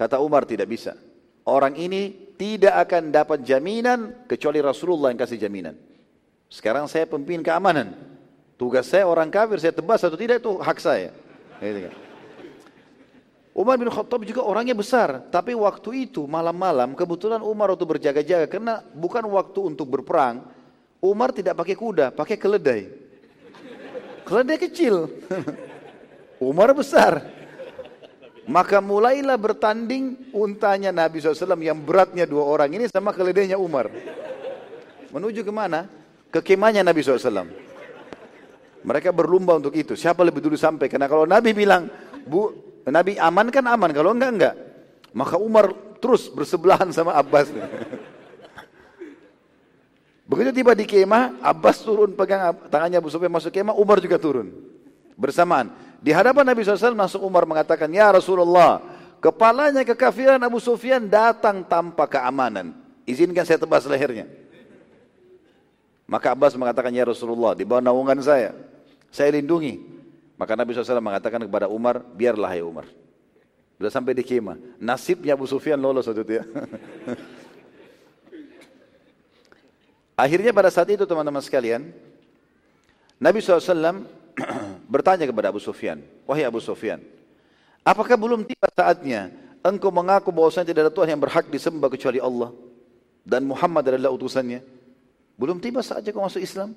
Kata 0.00 0.16
Umar, 0.16 0.48
tidak 0.48 0.72
bisa. 0.72 0.96
Orang 1.44 1.76
ini 1.76 2.32
tidak 2.40 2.88
akan 2.88 3.12
dapat 3.12 3.44
jaminan 3.44 4.24
kecuali 4.24 4.64
Rasulullah 4.64 5.12
yang 5.12 5.20
kasih 5.20 5.36
jaminan. 5.36 5.89
Sekarang 6.50 6.90
saya 6.90 7.06
pemimpin 7.06 7.46
keamanan. 7.46 7.94
Tugas 8.58 8.90
saya 8.90 9.06
orang 9.06 9.30
kafir, 9.30 9.56
saya 9.62 9.72
tebas 9.72 10.02
atau 10.02 10.18
tidak 10.18 10.42
itu 10.42 10.58
hak 10.58 10.78
saya. 10.82 11.14
Gitu 11.62 11.88
kan. 11.88 11.94
Umar 13.50 13.74
bin 13.78 13.90
Khattab 13.90 14.22
juga 14.26 14.46
orangnya 14.46 14.74
besar, 14.78 15.26
tapi 15.30 15.52
waktu 15.58 16.06
itu 16.10 16.22
malam-malam 16.26 16.94
kebetulan 16.94 17.42
Umar 17.42 17.74
waktu 17.74 17.82
berjaga-jaga 17.82 18.46
karena 18.46 18.82
bukan 18.94 19.26
waktu 19.30 19.58
untuk 19.74 19.86
berperang. 19.90 20.46
Umar 21.00 21.32
tidak 21.32 21.56
pakai 21.56 21.76
kuda, 21.78 22.12
pakai 22.12 22.36
keledai. 22.36 22.82
Keledai 24.28 24.58
kecil. 24.60 25.08
Umar 26.50 26.76
besar. 26.76 27.24
Maka 28.44 28.82
mulailah 28.82 29.36
bertanding 29.38 30.32
untanya 30.34 30.90
Nabi 30.92 31.22
SAW 31.22 31.56
yang 31.60 31.78
beratnya 31.80 32.28
dua 32.28 32.44
orang 32.44 32.68
ini 32.74 32.84
sama 32.90 33.14
keledainya 33.16 33.56
Umar. 33.56 33.88
Menuju 35.10 35.40
ke 35.42 35.52
mana? 35.54 35.99
Ke 36.30 36.40
kemahnya 36.40 36.86
Nabi 36.86 37.02
SAW. 37.02 37.50
Mereka 38.80 39.12
berlumba 39.12 39.60
untuk 39.60 39.76
itu. 39.76 39.92
Siapa 39.92 40.24
lebih 40.24 40.40
dulu 40.40 40.56
sampai? 40.56 40.88
Karena 40.88 41.04
kalau 41.04 41.28
Nabi 41.28 41.52
bilang, 41.52 41.90
bu, 42.24 42.48
Nabi 42.88 43.20
aman 43.20 43.52
kan 43.52 43.66
aman. 43.68 43.90
Kalau 43.92 44.16
enggak, 44.16 44.30
enggak. 44.32 44.54
Maka 45.12 45.36
Umar 45.36 45.74
terus 46.00 46.32
bersebelahan 46.32 46.88
sama 46.94 47.12
Abbas. 47.12 47.52
Begitu 50.30 50.62
tiba 50.62 50.72
di 50.78 50.86
kemah, 50.86 51.42
Abbas 51.42 51.82
turun 51.82 52.14
pegang 52.14 52.54
tangannya 52.70 53.02
Abu 53.02 53.10
Sufyan 53.10 53.34
masuk 53.34 53.50
kemah, 53.50 53.74
Umar 53.74 53.98
juga 53.98 54.16
turun. 54.16 54.54
Bersamaan. 55.18 55.74
Di 56.00 56.14
hadapan 56.16 56.48
Nabi 56.48 56.64
SAW 56.64 56.96
masuk 56.96 57.20
Umar 57.20 57.44
mengatakan, 57.44 57.90
Ya 57.92 58.08
Rasulullah, 58.08 58.80
kepalanya 59.20 59.84
kekafiran 59.84 60.40
Abu 60.40 60.56
Sufyan 60.56 61.04
datang 61.04 61.66
tanpa 61.66 62.08
keamanan. 62.08 62.72
Izinkan 63.04 63.44
saya 63.44 63.60
tebas 63.60 63.84
lehernya. 63.84 64.24
Maka 66.10 66.34
Abbas 66.34 66.58
mengatakan, 66.58 66.90
Ya 66.90 67.06
Rasulullah, 67.06 67.54
di 67.54 67.62
bawah 67.62 67.78
naungan 67.78 68.18
saya, 68.18 68.50
saya 69.14 69.30
lindungi. 69.38 69.78
Maka 70.34 70.58
Nabi 70.58 70.74
SAW 70.74 70.98
mengatakan 70.98 71.38
kepada 71.46 71.70
Umar, 71.70 72.02
biarlah 72.02 72.50
ya 72.50 72.66
Umar. 72.66 72.90
Sudah 73.78 73.94
sampai 73.94 74.18
di 74.18 74.26
kemah. 74.26 74.58
Nasibnya 74.82 75.38
Abu 75.38 75.46
Sufyan 75.46 75.78
lolos 75.78 76.10
waktu 76.10 76.26
itu 76.26 76.32
ya. 76.42 76.44
Akhirnya 80.26 80.50
pada 80.50 80.68
saat 80.68 80.90
itu 80.90 81.06
teman-teman 81.06 81.40
sekalian, 81.40 81.94
Nabi 83.22 83.38
SAW 83.40 84.04
bertanya 84.92 85.24
kepada 85.30 85.54
Abu 85.54 85.62
Sufyan, 85.62 86.02
Wahai 86.26 86.44
Abu 86.44 86.60
Sufyan, 86.60 87.00
apakah 87.86 88.18
belum 88.18 88.44
tiba 88.44 88.68
saatnya 88.74 89.32
engkau 89.64 89.88
mengaku 89.88 90.28
bahwasanya 90.28 90.66
tidak 90.74 90.82
ada 90.88 90.92
Tuhan 90.92 91.08
yang 91.16 91.22
berhak 91.22 91.48
disembah 91.48 91.88
kecuali 91.88 92.20
Allah 92.20 92.52
dan 93.24 93.48
Muhammad 93.48 93.96
adalah 93.96 94.12
utusannya? 94.12 94.79
Belum 95.40 95.56
tiba 95.56 95.80
saatnya 95.80 96.12
kau 96.12 96.20
masuk 96.20 96.44
Islam. 96.44 96.76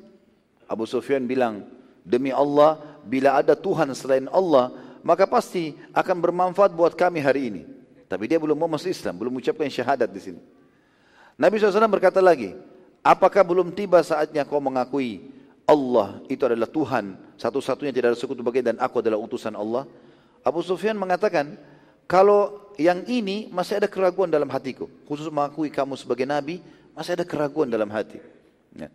Abu 0.71 0.87
Sufyan 0.87 1.27
bilang, 1.27 1.67
demi 2.07 2.31
Allah, 2.31 2.79
bila 3.03 3.35
ada 3.35 3.59
Tuhan 3.59 3.91
selain 3.91 4.31
Allah, 4.31 4.71
maka 5.03 5.27
pasti 5.27 5.75
akan 5.91 6.23
bermanfaat 6.23 6.71
buat 6.71 6.95
kami 6.95 7.19
hari 7.19 7.51
ini. 7.51 7.63
Tapi 8.07 8.23
dia 8.31 8.39
belum 8.39 8.55
mau 8.55 8.71
masuk 8.71 8.87
Islam, 8.87 9.19
belum 9.19 9.35
mengucapkan 9.35 9.67
syahadat 9.67 10.07
di 10.07 10.31
sini. 10.31 10.39
Nabi 11.35 11.59
SAW 11.59 11.91
berkata 11.91 12.23
lagi, 12.23 12.55
apakah 13.03 13.43
belum 13.43 13.75
tiba 13.75 13.99
saatnya 13.99 14.47
kau 14.47 14.63
mengakui 14.63 15.27
Allah 15.67 16.23
itu 16.31 16.47
adalah 16.47 16.71
Tuhan, 16.71 17.19
satu-satunya 17.35 17.91
tidak 17.91 18.15
ada 18.15 18.17
sekutu 18.17 18.39
bagi 18.39 18.63
dan 18.63 18.79
aku 18.79 19.03
adalah 19.03 19.19
utusan 19.19 19.59
Allah? 19.59 19.83
Abu 20.39 20.63
Sufyan 20.63 20.95
mengatakan, 20.95 21.59
kalau 22.07 22.71
yang 22.79 23.03
ini 23.11 23.51
masih 23.51 23.83
ada 23.83 23.91
keraguan 23.91 24.31
dalam 24.31 24.47
hatiku, 24.47 24.87
khusus 25.03 25.27
mengakui 25.27 25.67
kamu 25.67 25.99
sebagai 25.99 26.23
Nabi, 26.23 26.63
masih 26.95 27.19
ada 27.19 27.27
keraguan 27.27 27.67
dalam 27.67 27.91
hati. 27.91 28.32
Ya. 28.73 28.89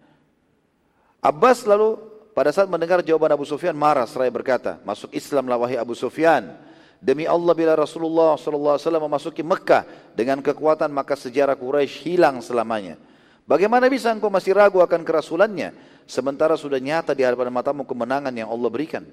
Abbas 1.23 1.67
lalu 1.67 1.99
pada 2.35 2.55
saat 2.55 2.71
mendengar 2.71 3.03
jawaban 3.03 3.35
Abu 3.35 3.43
Sufyan 3.43 3.75
marah 3.75 4.07
seraya 4.07 4.31
berkata, 4.31 4.79
masuk 4.87 5.11
Islam 5.11 5.51
wahai 5.51 5.75
Abu 5.75 5.99
Sufyan. 5.99 6.55
Demi 6.99 7.31
Allah 7.31 7.55
bila 7.55 7.79
Rasulullah 7.79 8.35
SAW 8.35 8.79
memasuki 9.07 9.43
Mekah 9.43 9.87
dengan 10.19 10.43
kekuatan 10.43 10.91
maka 10.91 11.15
sejarah 11.15 11.55
Quraisy 11.55 12.11
hilang 12.11 12.43
selamanya. 12.43 12.99
Bagaimana 13.47 13.87
bisa 13.87 14.11
engkau 14.11 14.29
masih 14.29 14.55
ragu 14.55 14.83
akan 14.83 15.07
kerasulannya 15.07 15.73
sementara 16.11 16.59
sudah 16.59 16.83
nyata 16.83 17.15
di 17.15 17.23
hadapan 17.23 17.55
matamu 17.55 17.87
kemenangan 17.87 18.35
yang 18.35 18.51
Allah 18.51 18.67
berikan? 18.67 19.07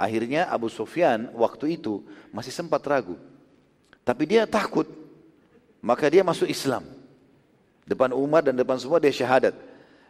Akhirnya 0.00 0.48
Abu 0.48 0.72
Sufyan 0.72 1.28
waktu 1.36 1.78
itu 1.78 2.02
masih 2.32 2.50
sempat 2.50 2.80
ragu. 2.88 3.20
Tapi 4.04 4.24
dia 4.28 4.44
takut. 4.44 4.88
Maka 5.84 6.08
dia 6.08 6.24
masuk 6.24 6.48
Islam. 6.48 6.84
Depan 7.84 8.16
Umar 8.16 8.40
dan 8.40 8.56
depan 8.56 8.80
semua 8.80 8.96
dia 8.96 9.12
syahadat. 9.12 9.52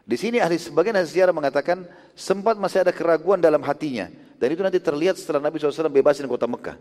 Di 0.04 0.20
sini 0.20 0.36
ahli 0.36 0.60
sebagian 0.60 1.00
ahli 1.00 1.08
sejarah 1.08 1.32
mengatakan 1.32 1.88
sempat 2.12 2.60
masih 2.60 2.84
ada 2.84 2.92
keraguan 2.92 3.40
dalam 3.40 3.64
hatinya 3.64 4.12
dan 4.36 4.48
itu 4.52 4.60
nanti 4.60 4.76
terlihat 4.76 5.16
setelah 5.16 5.48
Nabi 5.48 5.56
SAW 5.56 5.88
bebasin 5.88 6.28
kota 6.28 6.44
Mekah. 6.44 6.76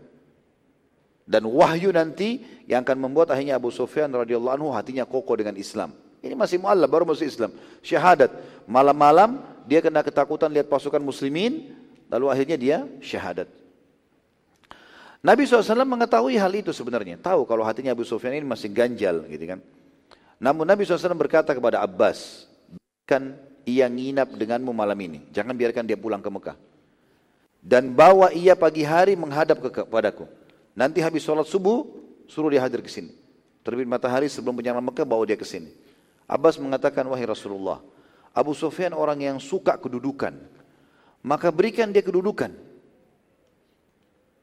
Dan 1.24 1.48
wahyu 1.48 1.88
nanti 1.88 2.44
yang 2.68 2.84
akan 2.84 3.00
membuat 3.00 3.32
akhirnya 3.32 3.56
Abu 3.56 3.72
Sufyan 3.72 4.12
radhiyallahu 4.12 4.60
anhu 4.60 4.68
hatinya 4.76 5.08
kokoh 5.08 5.40
dengan 5.40 5.56
Islam. 5.56 5.96
Ini 6.20 6.36
masih 6.36 6.60
mu'allaf 6.60 6.88
baru 6.88 7.04
masuk 7.08 7.24
Islam. 7.24 7.52
Syahadat. 7.80 8.28
Malam-malam 8.68 9.40
dia 9.64 9.80
kena 9.80 10.04
ketakutan 10.04 10.52
lihat 10.52 10.68
pasukan 10.68 11.00
muslimin 11.00 11.72
lalu 12.12 12.28
akhirnya 12.28 12.56
dia 12.60 12.76
syahadat. 13.00 13.48
Nabi 15.24 15.48
SAW 15.48 15.88
mengetahui 15.88 16.36
hal 16.36 16.52
itu 16.52 16.68
sebenarnya. 16.76 17.16
Tahu 17.16 17.48
kalau 17.48 17.64
hatinya 17.64 17.96
Abu 17.96 18.04
Sufyan 18.04 18.36
ini 18.36 18.44
masih 18.44 18.68
ganjal 18.68 19.24
gitu 19.24 19.56
kan. 19.56 19.64
Namun 20.36 20.68
Nabi 20.68 20.84
SAW 20.84 21.16
berkata 21.16 21.56
kepada 21.56 21.80
Abbas, 21.80 22.44
ia 23.64 23.88
nginap 23.88 24.32
denganmu 24.32 24.72
malam 24.72 24.96
ini. 25.00 25.24
Jangan 25.32 25.56
biarkan 25.56 25.84
dia 25.84 25.96
pulang 25.96 26.20
ke 26.20 26.28
Mekah. 26.28 26.56
Dan 27.64 27.96
bawa 27.96 28.28
ia 28.32 28.52
pagi 28.52 28.84
hari 28.84 29.16
menghadap 29.16 29.60
ke 29.60 29.68
kepadaku. 29.82 30.28
Nanti 30.76 31.00
habis 31.00 31.24
sholat 31.24 31.48
subuh, 31.48 31.88
suruh 32.28 32.52
dia 32.52 32.60
hadir 32.60 32.84
ke 32.84 32.92
sini. 32.92 33.12
Terbit 33.64 33.88
matahari 33.88 34.28
sebelum 34.28 34.52
penyerangan 34.60 34.84
Mekah, 34.84 35.06
bawa 35.08 35.24
dia 35.24 35.40
ke 35.40 35.48
sini. 35.48 35.72
Abbas 36.28 36.60
mengatakan, 36.60 37.08
wahai 37.08 37.24
Rasulullah, 37.24 37.80
Abu 38.36 38.52
Sufyan 38.52 38.92
orang 38.92 39.16
yang 39.24 39.36
suka 39.40 39.80
kedudukan. 39.80 40.36
Maka 41.24 41.48
berikan 41.48 41.88
dia 41.88 42.04
kedudukan. 42.04 42.52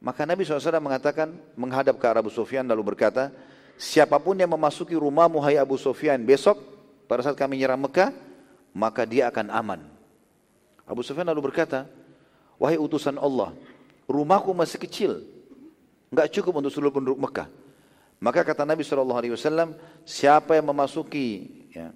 Maka 0.01 0.25
Nabi 0.25 0.41
SAW 0.41 0.81
mengatakan, 0.81 1.29
menghadap 1.53 2.01
ke 2.01 2.05
Abu 2.09 2.33
Sufyan 2.33 2.65
lalu 2.65 2.97
berkata, 2.97 3.29
siapa 3.77 4.17
pun 4.17 4.33
yang 4.33 4.49
memasuki 4.49 4.97
rumahmu 4.97 5.37
hai 5.45 5.61
Abu 5.61 5.77
Sufyan 5.77 6.17
besok, 6.25 6.57
pada 7.05 7.21
saat 7.21 7.37
kami 7.37 7.61
nyerang 7.61 7.85
Mekah, 7.85 8.09
maka 8.71 9.03
dia 9.03 9.27
akan 9.27 9.51
aman. 9.51 9.81
Abu 10.87 11.03
Sufyan 11.03 11.27
lalu 11.27 11.51
berkata, 11.51 11.87
wahai 12.59 12.75
utusan 12.75 13.15
Allah, 13.15 13.55
rumahku 14.07 14.51
masih 14.51 14.79
kecil, 14.81 15.23
nggak 16.11 16.31
cukup 16.35 16.59
untuk 16.59 16.71
seluruh 16.71 16.91
penduduk 16.91 17.19
Mekah. 17.19 17.47
Maka 18.21 18.45
kata 18.45 18.67
Nabi 18.67 18.85
SAW, 18.85 19.73
siapa 20.05 20.53
yang 20.53 20.69
memasuki 20.69 21.27
ya, 21.73 21.89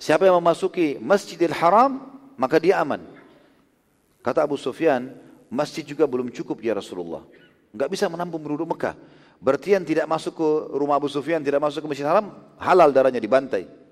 siapa 0.00 0.24
yang 0.24 0.40
memasuki 0.40 0.96
Masjidil 0.96 1.52
Haram, 1.52 2.00
maka 2.40 2.56
dia 2.56 2.80
aman. 2.80 3.04
Kata 4.24 4.40
Abu 4.40 4.56
Sufyan, 4.56 5.12
masjid 5.52 5.84
juga 5.84 6.08
belum 6.08 6.32
cukup 6.32 6.64
ya 6.64 6.72
Rasulullah. 6.72 7.28
Enggak 7.76 7.92
bisa 7.92 8.08
menampung 8.08 8.40
penduduk 8.40 8.72
Mekah. 8.72 8.96
Berarti 9.36 9.76
yang 9.76 9.84
tidak 9.84 10.08
masuk 10.08 10.32
ke 10.32 10.48
rumah 10.72 10.96
Abu 10.96 11.12
Sufyan, 11.12 11.44
tidak 11.44 11.60
masuk 11.60 11.84
ke 11.84 11.88
Masjidil 11.92 12.08
Haram, 12.08 12.32
halal 12.56 12.88
darahnya 12.88 13.20
dibantai. 13.20 13.83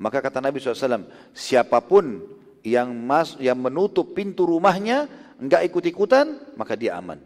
Maka 0.00 0.24
kata 0.24 0.40
Nabi 0.40 0.64
SAW, 0.64 1.04
siapa 1.36 1.76
pun 1.84 2.24
yang 2.64 2.88
mas, 2.88 3.36
yang 3.36 3.60
menutup 3.60 4.16
pintu 4.16 4.48
rumahnya, 4.48 5.04
enggak 5.36 5.68
ikut-ikutan, 5.68 6.56
maka 6.56 6.72
dia 6.72 6.96
aman. 6.96 7.20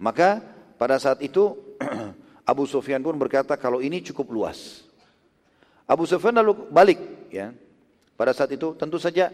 Maka 0.00 0.40
pada 0.80 0.96
saat 0.96 1.20
itu 1.20 1.52
Abu 2.50 2.64
Sufyan 2.64 3.04
pun 3.04 3.12
berkata 3.20 3.60
kalau 3.60 3.84
ini 3.84 4.00
cukup 4.00 4.32
luas. 4.32 4.88
Abu 5.84 6.08
Sufyan 6.08 6.40
lalu 6.40 6.64
balik 6.72 7.00
ya. 7.28 7.52
Pada 8.16 8.32
saat 8.32 8.50
itu 8.56 8.72
tentu 8.74 8.96
saja 8.96 9.28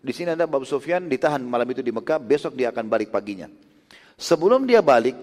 di 0.00 0.12
sini 0.16 0.34
ada 0.34 0.50
Abu 0.50 0.66
Sufyan 0.66 1.06
ditahan 1.06 1.44
malam 1.46 1.68
itu 1.70 1.84
di 1.84 1.94
Mekah, 1.94 2.18
besok 2.18 2.58
dia 2.58 2.74
akan 2.74 2.90
balik 2.90 3.14
paginya. 3.14 3.46
Sebelum 4.18 4.64
dia 4.64 4.82
balik, 4.82 5.14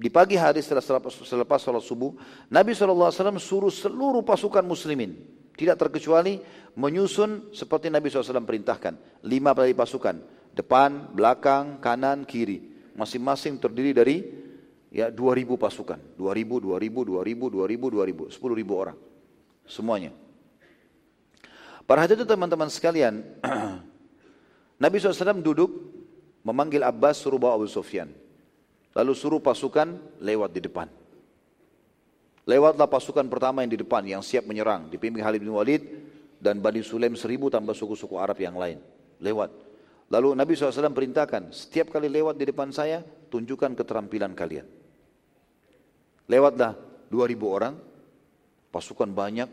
di 0.00 0.08
pagi 0.08 0.32
hari 0.40 0.64
setelah 0.64 0.80
selepas 1.12 1.60
sholat 1.60 1.84
subuh, 1.84 2.16
Nabi 2.48 2.72
SAW 2.72 3.12
suruh 3.36 3.68
seluruh 3.68 4.24
pasukan 4.24 4.64
muslimin, 4.64 5.12
tidak 5.52 5.76
terkecuali 5.76 6.40
menyusun 6.72 7.52
seperti 7.52 7.92
Nabi 7.92 8.08
SAW 8.08 8.48
perintahkan. 8.48 8.96
Lima 9.28 9.52
kali 9.52 9.76
pasukan, 9.76 10.24
depan, 10.56 11.12
belakang, 11.12 11.84
kanan, 11.84 12.24
kiri. 12.24 12.72
Masing-masing 12.96 13.60
terdiri 13.60 13.92
dari 13.92 14.16
ya 14.88 15.12
2000 15.12 15.60
pasukan, 15.60 16.00
2000, 16.16 16.64
2000, 16.64 17.04
2000, 17.04 17.60
2000, 17.60 18.32
2000, 18.32 18.40
10.000 18.40 18.72
orang. 18.72 18.96
Semuanya. 19.68 20.16
Pada 21.84 22.08
hari 22.08 22.16
itu 22.16 22.24
teman-teman 22.24 22.72
sekalian, 22.72 23.20
Nabi 24.82 24.96
SAW 24.96 25.44
duduk 25.44 25.68
memanggil 26.40 26.80
Abbas 26.80 27.20
suruh 27.20 27.36
bawa 27.36 27.60
Abu 27.60 27.68
Sufyan. 27.68 28.08
Lalu 28.94 29.12
suruh 29.14 29.38
pasukan 29.38 30.18
lewat 30.18 30.50
di 30.50 30.60
depan. 30.66 30.90
Lewatlah 32.48 32.90
pasukan 32.90 33.22
pertama 33.30 33.62
yang 33.62 33.70
di 33.70 33.78
depan 33.78 34.02
yang 34.02 34.22
siap 34.24 34.48
menyerang. 34.48 34.90
Dipimpin 34.90 35.22
Khalid 35.22 35.40
bin 35.44 35.54
Walid 35.54 35.82
dan 36.42 36.58
Bani 36.58 36.82
Sulaim 36.82 37.14
seribu 37.14 37.46
tambah 37.46 37.76
suku-suku 37.76 38.18
Arab 38.18 38.40
yang 38.42 38.58
lain. 38.58 38.82
Lewat. 39.22 39.52
Lalu 40.10 40.34
Nabi 40.34 40.58
SAW 40.58 40.90
perintahkan, 40.90 41.54
setiap 41.54 41.94
kali 41.94 42.10
lewat 42.10 42.34
di 42.34 42.50
depan 42.50 42.74
saya, 42.74 42.98
tunjukkan 43.30 43.78
keterampilan 43.78 44.34
kalian. 44.34 44.66
Lewatlah 46.26 46.74
2000 47.06 47.46
orang, 47.46 47.74
pasukan 48.74 49.06
banyak 49.06 49.46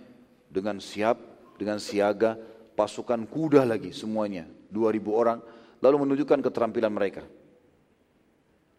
dengan 0.49 0.81
siap, 0.81 1.21
dengan 1.61 1.77
siaga, 1.77 2.33
pasukan 2.73 3.29
kuda 3.29 3.69
lagi 3.69 3.93
semuanya, 3.93 4.49
2000 4.73 5.13
orang, 5.13 5.37
lalu 5.77 5.95
menunjukkan 6.09 6.41
keterampilan 6.49 6.89
mereka. 6.89 7.21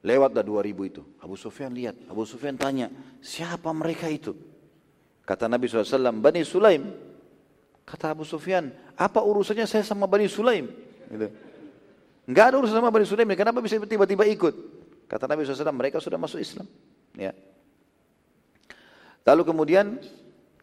Lewatlah 0.03 0.47
2000 0.47 0.91
itu. 0.91 1.03
Abu 1.19 1.35
Sufyan 1.35 1.75
lihat, 1.75 1.99
Abu 2.07 2.23
Sufyan 2.23 2.55
tanya, 2.55 2.87
siapa 3.19 3.75
mereka 3.75 4.07
itu? 4.07 4.35
Kata 5.27 5.51
Nabi 5.51 5.67
SAW, 5.67 6.15
Bani 6.23 6.47
Sulaim. 6.47 6.95
Kata 7.83 8.15
Abu 8.15 8.23
Sufyan, 8.23 8.71
apa 8.95 9.25
urusannya 9.25 9.67
saya 9.67 9.83
sama 9.83 10.07
Bani 10.07 10.31
Sulaim? 10.31 10.71
Gitu. 11.11 11.29
Enggak 12.29 12.45
ada 12.53 12.57
urusan 12.63 12.79
sama 12.79 12.95
Bani 12.95 13.09
Sulaim, 13.09 13.29
kenapa 13.35 13.59
bisa 13.59 13.81
tiba-tiba 13.81 14.29
ikut? 14.29 14.55
Kata 15.09 15.25
Nabi 15.27 15.49
SAW, 15.49 15.73
mereka 15.75 15.99
sudah 15.99 16.21
masuk 16.21 16.39
Islam. 16.39 16.69
Ya. 17.17 17.33
Lalu 19.29 19.43
kemudian 19.45 20.01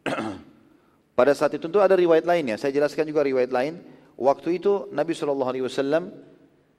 pada 1.19 1.33
saat 1.37 1.53
itu 1.53 1.69
tentu 1.69 1.77
ada 1.83 1.93
riwayat 1.93 2.25
lainnya. 2.25 2.57
Saya 2.57 2.73
jelaskan 2.73 3.05
juga 3.05 3.21
riwayat 3.21 3.53
lain. 3.53 3.77
Waktu 4.15 4.63
itu 4.63 4.87
Nabi 4.95 5.11
Wasallam 5.11 6.09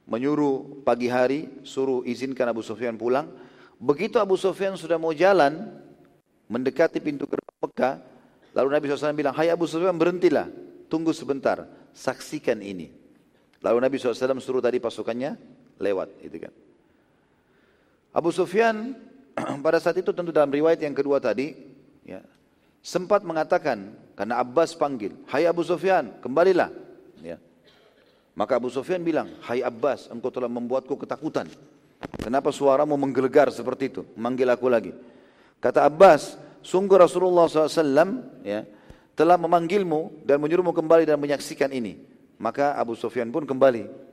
menyuruh 0.06 0.86
pagi 0.86 1.10
hari 1.10 1.50
suruh 1.66 2.06
izinkan 2.06 2.46
Abu 2.46 2.62
Sufyan 2.62 2.94
pulang. 2.94 3.26
Begitu 3.76 4.16
Abu 4.16 4.38
Sufyan 4.38 4.78
sudah 4.78 4.96
mau 4.96 5.12
jalan 5.12 5.68
mendekati 6.46 7.02
pintu 7.02 7.26
gerbang 7.26 7.58
Mekah, 7.60 7.94
lalu 8.54 8.68
Nabi 8.72 8.84
SAW 8.88 9.12
bilang, 9.12 9.34
Hai 9.34 9.50
Abu 9.50 9.66
Sufyan 9.66 9.98
berhentilah, 9.98 10.48
tunggu 10.86 11.10
sebentar, 11.12 11.66
saksikan 11.92 12.62
ini. 12.62 12.88
Lalu 13.60 13.76
Nabi 13.82 13.94
SAW 13.98 14.38
suruh 14.38 14.62
tadi 14.62 14.78
pasukannya 14.78 15.36
lewat, 15.82 16.08
itu 16.22 16.36
kan. 16.48 16.54
Abu 18.16 18.32
Sufyan 18.32 18.96
pada 19.66 19.76
saat 19.82 19.98
itu 20.00 20.14
tentu 20.14 20.32
dalam 20.32 20.48
riwayat 20.48 20.80
yang 20.80 20.96
kedua 20.96 21.20
tadi, 21.20 21.52
ya, 22.06 22.22
sempat 22.80 23.26
mengatakan 23.26 23.92
karena 24.14 24.40
Abbas 24.40 24.72
panggil, 24.78 25.12
Hai 25.28 25.44
Abu 25.44 25.66
Sufyan, 25.66 26.16
kembalilah. 26.22 26.85
Maka 28.36 28.60
Abu 28.60 28.68
Sufyan 28.68 29.00
bilang, 29.00 29.32
Hai 29.40 29.64
Abbas, 29.64 30.12
engkau 30.12 30.28
telah 30.28 30.46
membuatku 30.46 30.92
ketakutan. 31.00 31.48
Kenapa 32.20 32.52
suaramu 32.52 32.92
menggelegar 33.00 33.48
seperti 33.48 33.88
itu? 33.88 34.02
Manggil 34.12 34.52
aku 34.52 34.68
lagi. 34.68 34.92
Kata 35.56 35.88
Abbas, 35.88 36.36
sungguh 36.60 37.00
Rasulullah 37.00 37.48
SAW 37.48 38.44
ya, 38.44 38.68
telah 39.16 39.40
memanggilmu 39.40 40.28
dan 40.28 40.36
menyuruhmu 40.36 40.76
kembali 40.76 41.08
dan 41.08 41.16
menyaksikan 41.16 41.72
ini. 41.72 41.96
Maka 42.36 42.76
Abu 42.76 42.92
Sufyan 42.92 43.32
pun 43.32 43.48
kembali 43.48 44.06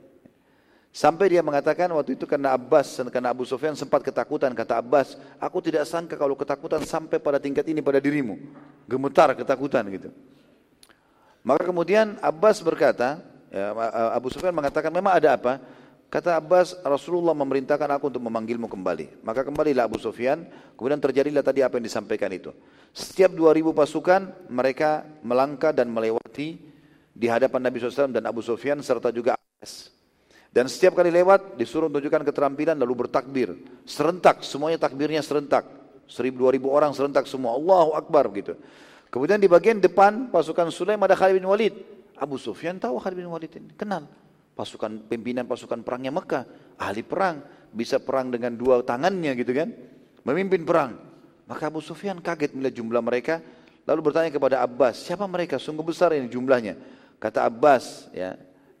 Sampai 0.94 1.26
dia 1.26 1.42
mengatakan 1.42 1.90
waktu 1.90 2.14
itu 2.14 2.22
karena 2.22 2.54
Abbas, 2.54 3.02
karena 3.10 3.34
Abu 3.34 3.42
Sufyan 3.42 3.74
sempat 3.74 4.06
ketakutan. 4.06 4.54
Kata 4.54 4.78
Abbas, 4.78 5.18
aku 5.42 5.58
tidak 5.58 5.90
sangka 5.90 6.14
kalau 6.14 6.38
ketakutan 6.38 6.86
sampai 6.86 7.18
pada 7.18 7.42
tingkat 7.42 7.66
ini 7.66 7.82
pada 7.82 7.98
dirimu. 7.98 8.38
Gemetar 8.86 9.34
ketakutan 9.34 9.82
gitu. 9.90 10.14
Maka 11.42 11.66
kemudian 11.66 12.14
Abbas 12.22 12.62
berkata, 12.62 13.18
ya, 13.54 13.70
Abu 14.10 14.34
Sufyan 14.34 14.50
mengatakan 14.50 14.90
memang 14.90 15.14
ada 15.14 15.38
apa? 15.38 15.62
Kata 16.10 16.38
Abbas, 16.38 16.78
Rasulullah 16.86 17.34
memerintahkan 17.34 17.90
aku 17.98 18.06
untuk 18.06 18.22
memanggilmu 18.22 18.70
kembali. 18.70 19.26
Maka 19.26 19.42
kembalilah 19.42 19.90
Abu 19.90 19.98
Sufyan, 19.98 20.46
kemudian 20.78 21.02
terjadilah 21.02 21.42
tadi 21.42 21.62
apa 21.62 21.78
yang 21.78 21.86
disampaikan 21.90 22.30
itu. 22.30 22.54
Setiap 22.94 23.34
2000 23.34 23.74
pasukan 23.74 24.20
mereka 24.46 25.02
melangkah 25.26 25.74
dan 25.74 25.90
melewati 25.90 26.54
di 27.10 27.26
hadapan 27.26 27.66
Nabi 27.66 27.82
SAW 27.82 28.14
dan 28.14 28.26
Abu 28.30 28.46
Sufyan 28.46 28.78
serta 28.78 29.10
juga 29.10 29.34
Abbas. 29.34 29.90
Dan 30.54 30.70
setiap 30.70 30.94
kali 30.94 31.10
lewat 31.10 31.58
disuruh 31.58 31.90
tunjukkan 31.90 32.22
keterampilan 32.30 32.78
lalu 32.78 33.06
bertakbir. 33.06 33.58
Serentak, 33.82 34.46
semuanya 34.46 34.78
takbirnya 34.78 35.18
serentak. 35.18 35.66
Seribu 36.06 36.46
dua 36.46 36.54
ribu 36.54 36.70
orang 36.70 36.94
serentak 36.94 37.26
semua. 37.26 37.58
Allahu 37.58 37.98
Akbar 37.98 38.30
gitu. 38.38 38.54
Kemudian 39.10 39.42
di 39.42 39.50
bagian 39.50 39.82
depan 39.82 40.30
pasukan 40.30 40.70
Sulaim 40.70 41.02
ada 41.02 41.18
Khalid 41.18 41.42
bin 41.42 41.50
Walid. 41.50 41.74
Abu 42.18 42.38
Sufyan 42.38 42.78
tahu 42.78 42.98
Khalid 43.00 43.24
bin 43.24 43.30
Walid 43.30 43.52
ini. 43.58 43.70
Kenal. 43.74 44.06
Pasukan 44.54 45.06
pimpinan 45.10 45.46
pasukan 45.50 45.82
perangnya 45.82 46.14
Mekah. 46.14 46.44
Ahli 46.78 47.02
perang. 47.02 47.42
Bisa 47.74 47.98
perang 47.98 48.30
dengan 48.30 48.54
dua 48.54 48.82
tangannya 48.86 49.34
gitu 49.34 49.50
kan. 49.50 49.70
Memimpin 50.22 50.62
perang. 50.62 50.94
Maka 51.44 51.68
Abu 51.68 51.82
Sufyan 51.82 52.22
kaget 52.22 52.54
melihat 52.54 52.80
jumlah 52.80 53.02
mereka. 53.02 53.42
Lalu 53.84 54.00
bertanya 54.00 54.32
kepada 54.32 54.64
Abbas, 54.64 55.04
siapa 55.04 55.28
mereka? 55.28 55.60
Sungguh 55.60 55.84
besar 55.84 56.16
ini 56.16 56.24
jumlahnya. 56.32 56.80
Kata 57.20 57.44
Abbas, 57.44 58.08
ya, 58.16 58.32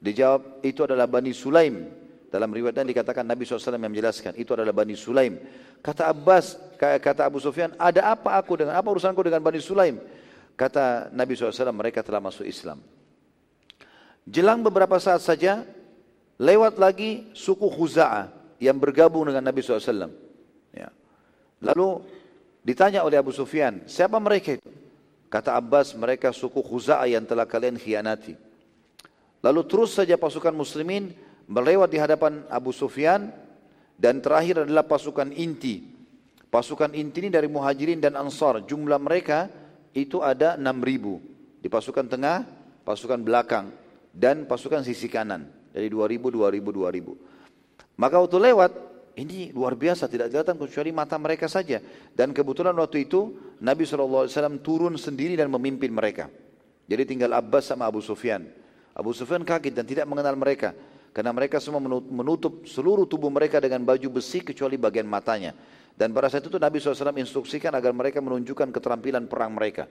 Dijawab 0.04 0.60
itu 0.60 0.84
adalah 0.84 1.08
Bani 1.08 1.32
Sulaim. 1.32 1.88
Dalam 2.28 2.50
riwayat 2.52 2.76
dan 2.76 2.84
dikatakan 2.84 3.24
Nabi 3.24 3.48
SAW 3.48 3.78
yang 3.78 3.88
menjelaskan 3.88 4.36
itu 4.36 4.52
adalah 4.52 4.76
Bani 4.76 4.92
Sulaim. 4.92 5.40
Kata 5.80 6.12
Abbas, 6.12 6.60
kata 6.76 7.24
Abu 7.24 7.40
Sufyan, 7.40 7.72
ada 7.80 8.12
apa 8.12 8.36
aku 8.36 8.60
dengan 8.60 8.76
apa 8.76 8.84
urusanku 8.84 9.24
dengan 9.24 9.40
Bani 9.40 9.64
Sulaim? 9.64 9.96
Kata 10.52 11.08
Nabi 11.08 11.32
SAW 11.38 11.72
mereka 11.72 12.04
telah 12.04 12.20
masuk 12.20 12.44
Islam. 12.44 12.84
Jelang 14.24 14.64
beberapa 14.64 14.96
saat 14.96 15.20
saja 15.20 15.68
lewat 16.40 16.80
lagi 16.80 17.28
suku 17.36 17.68
Khuza'ah 17.68 18.32
yang 18.56 18.80
bergabung 18.80 19.28
dengan 19.28 19.44
Nabi 19.44 19.60
SAW. 19.60 20.08
Ya. 20.72 20.88
Lalu 21.60 22.00
ditanya 22.64 23.04
oleh 23.04 23.20
Abu 23.20 23.36
Sufyan, 23.36 23.84
siapa 23.84 24.16
mereka 24.16 24.56
itu? 24.56 24.70
Kata 25.28 25.60
Abbas, 25.60 25.92
mereka 25.92 26.32
suku 26.32 26.64
Khuza'ah 26.64 27.04
yang 27.04 27.28
telah 27.28 27.44
kalian 27.44 27.76
khianati. 27.76 28.32
Lalu 29.44 29.60
terus 29.68 29.92
saja 29.92 30.16
pasukan 30.16 30.56
muslimin 30.56 31.12
melewat 31.44 31.92
di 31.92 32.00
hadapan 32.00 32.48
Abu 32.48 32.72
Sufyan 32.72 33.28
dan 34.00 34.24
terakhir 34.24 34.64
adalah 34.64 34.88
pasukan 34.88 35.36
inti. 35.36 35.84
Pasukan 36.48 36.96
inti 36.96 37.28
ini 37.28 37.30
dari 37.34 37.50
muhajirin 37.50 38.00
dan 38.00 38.16
ansar. 38.16 38.64
Jumlah 38.64 38.96
mereka 38.96 39.52
itu 39.92 40.24
ada 40.24 40.56
6 40.56 40.64
ribu. 40.80 41.20
Di 41.60 41.68
pasukan 41.68 42.08
tengah, 42.08 42.46
pasukan 42.86 43.20
belakang 43.20 43.83
dan 44.14 44.46
pasukan 44.46 44.86
sisi 44.86 45.10
kanan. 45.10 45.50
Dari 45.74 45.90
2000, 45.90 46.30
2000, 46.30 46.70
2000. 46.70 47.98
Maka 47.98 48.22
waktu 48.22 48.38
lewat, 48.38 48.72
ini 49.18 49.50
luar 49.50 49.74
biasa, 49.74 50.06
tidak 50.06 50.30
kelihatan 50.30 50.54
kecuali 50.54 50.90
mata 50.94 51.18
mereka 51.18 51.50
saja. 51.50 51.82
Dan 52.14 52.30
kebetulan 52.30 52.74
waktu 52.78 53.10
itu 53.10 53.34
Nabi 53.58 53.82
SAW 53.82 54.30
turun 54.62 54.94
sendiri 54.94 55.34
dan 55.34 55.50
memimpin 55.50 55.90
mereka. 55.90 56.30
Jadi 56.86 57.02
tinggal 57.02 57.34
Abbas 57.34 57.66
sama 57.66 57.90
Abu 57.90 57.98
Sufyan. 57.98 58.46
Abu 58.94 59.10
Sufyan 59.10 59.42
kaget 59.42 59.74
dan 59.74 59.86
tidak 59.86 60.06
mengenal 60.06 60.38
mereka. 60.38 60.70
Karena 61.14 61.30
mereka 61.30 61.62
semua 61.62 61.78
menutup 62.10 62.66
seluruh 62.66 63.06
tubuh 63.06 63.30
mereka 63.30 63.62
dengan 63.62 63.82
baju 63.86 64.18
besi 64.18 64.42
kecuali 64.42 64.74
bagian 64.74 65.06
matanya. 65.06 65.54
Dan 65.94 66.10
pada 66.10 66.26
saat 66.26 66.42
itu 66.42 66.58
Nabi 66.58 66.82
SAW 66.82 67.14
instruksikan 67.14 67.70
agar 67.70 67.94
mereka 67.94 68.18
menunjukkan 68.18 68.74
keterampilan 68.74 69.30
perang 69.30 69.54
mereka. 69.54 69.86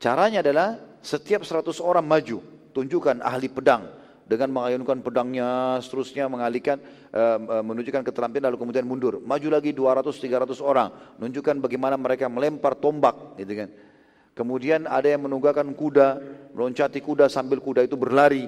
Caranya 0.00 0.40
adalah 0.40 0.80
setiap 1.04 1.44
100 1.44 1.76
orang 1.84 2.04
maju, 2.04 2.40
tunjukkan 2.76 3.24
ahli 3.24 3.48
pedang 3.48 3.88
dengan 4.26 4.52
mengayunkan 4.52 5.00
pedangnya 5.00 5.78
seterusnya 5.80 6.26
mengalihkan 6.26 6.82
uh, 7.14 7.62
menunjukkan 7.62 8.02
keterampilan 8.02 8.50
lalu 8.52 8.58
kemudian 8.58 8.84
mundur. 8.84 9.22
Maju 9.22 9.48
lagi 9.48 9.70
200 9.70 10.12
300 10.12 10.60
orang. 10.60 11.16
Menunjukkan 11.22 11.62
bagaimana 11.62 11.94
mereka 11.96 12.26
melempar 12.26 12.74
tombak 12.76 13.38
gitu 13.40 13.64
kan. 13.64 13.70
Kemudian 14.36 14.84
ada 14.84 15.08
yang 15.08 15.24
menunggakan 15.24 15.72
kuda 15.72 16.20
meloncati 16.52 17.00
kuda 17.00 17.32
sambil 17.32 17.64
kuda 17.64 17.88
itu 17.88 17.96
berlari 17.96 18.44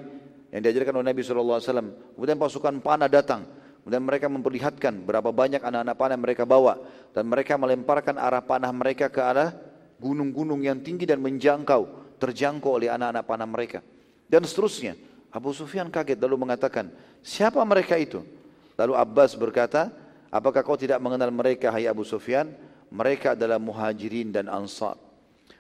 yang 0.53 0.61
diajarkan 0.61 1.01
oleh 1.01 1.17
Nabi 1.17 1.25
SAW 1.25 1.65
kemudian 2.13 2.37
pasukan 2.37 2.85
panah 2.85 3.09
datang. 3.09 3.49
Kemudian 3.81 4.05
mereka 4.05 4.29
memperlihatkan 4.29 5.01
berapa 5.09 5.33
banyak 5.33 5.65
anak-anak 5.65 5.97
panah 5.97 6.15
yang 6.19 6.25
mereka 6.29 6.45
bawa. 6.45 6.77
Dan 7.17 7.25
mereka 7.25 7.57
melemparkan 7.57 8.21
arah 8.21 8.45
panah 8.45 8.69
mereka 8.69 9.09
ke 9.09 9.23
arah 9.23 9.55
gunung-gunung 9.97 10.61
yang 10.61 10.85
tinggi 10.85 11.09
dan 11.09 11.25
menjangkau 11.25 12.13
terjangkau 12.19 12.83
oleh 12.83 12.91
anak-anak 12.91 13.25
panah 13.25 13.49
mereka 13.49 13.81
dan 14.29 14.45
seterusnya 14.45 14.95
Abu 15.29 15.53
Sufyan 15.53 15.93
kaget 15.93 16.17
lalu 16.21 16.49
mengatakan, 16.49 16.89
siapa 17.21 17.61
mereka 17.65 18.01
itu? 18.01 18.25
Lalu 18.81 18.97
Abbas 18.97 19.37
berkata, 19.37 19.93
apakah 20.33 20.65
kau 20.65 20.79
tidak 20.79 20.97
mengenal 21.03 21.29
mereka 21.29 21.69
hai 21.69 21.85
Abu 21.85 22.05
Sufyan? 22.05 22.49
Mereka 22.89 23.37
adalah 23.37 23.61
muhajirin 23.61 24.33
dan 24.33 24.49
ansar. 24.49 24.97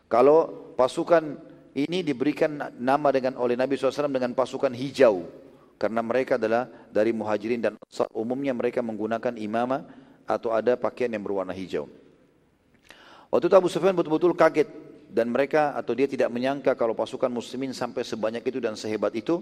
Kalau 0.08 0.72
pasukan 0.72 1.36
ini 1.76 2.00
diberikan 2.00 2.56
nama 2.80 3.12
dengan 3.12 3.36
oleh 3.36 3.52
Nabi 3.52 3.76
SAW 3.76 4.08
dengan 4.08 4.32
pasukan 4.32 4.72
hijau. 4.72 5.28
Karena 5.76 6.00
mereka 6.00 6.40
adalah 6.40 6.66
dari 6.88 7.12
muhajirin 7.12 7.60
dan 7.60 7.76
ansar. 7.76 8.08
Umumnya 8.16 8.56
mereka 8.56 8.80
menggunakan 8.80 9.36
imamah 9.36 9.84
atau 10.24 10.48
ada 10.56 10.80
pakaian 10.80 11.12
yang 11.12 11.20
berwarna 11.20 11.52
hijau. 11.52 11.84
Waktu 13.28 13.52
itu 13.52 13.56
Abu 13.60 13.68
Sufyan 13.68 13.92
betul-betul 13.92 14.32
kaget 14.32 14.68
dan 15.08 15.32
mereka 15.32 15.72
atau 15.72 15.96
dia 15.96 16.04
tidak 16.04 16.28
menyangka 16.28 16.76
kalau 16.76 16.92
pasukan 16.92 17.32
muslimin 17.32 17.72
sampai 17.72 18.04
sebanyak 18.04 18.44
itu 18.44 18.60
dan 18.60 18.76
sehebat 18.76 19.16
itu 19.16 19.40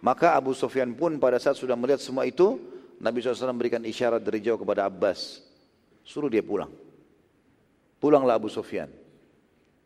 maka 0.00 0.34
Abu 0.34 0.56
Sufyan 0.56 0.90
pun 0.96 1.20
pada 1.20 1.36
saat 1.38 1.54
sudah 1.54 1.76
melihat 1.76 2.00
semua 2.00 2.24
itu 2.26 2.58
Nabi 2.98 3.22
SAW 3.22 3.54
berikan 3.54 3.82
isyarat 3.84 4.22
dari 4.22 4.42
jauh 4.42 4.58
kepada 4.58 4.86
Abbas. 4.86 5.42
Suruh 6.02 6.30
dia 6.30 6.42
pulang. 6.42 6.70
Pulanglah 8.02 8.34
Abu 8.34 8.50
Sufyan. 8.50 8.90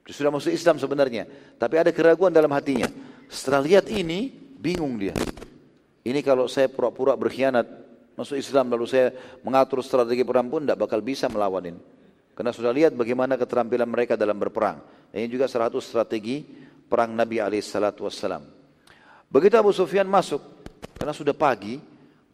Dia 0.06 0.14
sudah 0.14 0.30
masuk 0.30 0.54
Islam 0.54 0.78
sebenarnya 0.78 1.26
tapi 1.58 1.76
ada 1.76 1.90
keraguan 1.90 2.32
dalam 2.32 2.48
hatinya. 2.54 2.86
Setelah 3.26 3.60
lihat 3.66 3.90
ini 3.90 4.30
bingung 4.56 4.96
dia. 4.96 5.12
Ini 6.06 6.22
kalau 6.22 6.46
saya 6.46 6.70
pura-pura 6.70 7.18
berkhianat 7.18 7.66
masuk 8.14 8.38
Islam 8.38 8.72
lalu 8.72 8.86
saya 8.88 9.12
mengatur 9.42 9.82
strategi 9.82 10.22
perang 10.22 10.48
pun 10.48 10.62
tidak 10.64 10.78
bakal 10.80 11.02
bisa 11.02 11.26
melawan 11.26 11.74
ini. 11.74 11.80
Karena 12.36 12.52
sudah 12.52 12.68
lihat 12.68 12.92
bagaimana 12.92 13.40
keterampilan 13.40 13.88
mereka 13.88 14.12
dalam 14.14 14.36
berperang. 14.36 14.80
Ini 15.16 15.32
juga 15.32 15.48
satu 15.48 15.80
strategi 15.80 16.44
perang 16.84 17.16
Nabi 17.16 17.40
SAW. 17.40 18.44
Begitu 19.32 19.54
Abu 19.56 19.72
Sufyan 19.72 20.04
masuk, 20.04 20.44
karena 21.00 21.16
sudah 21.16 21.32
pagi, 21.32 21.80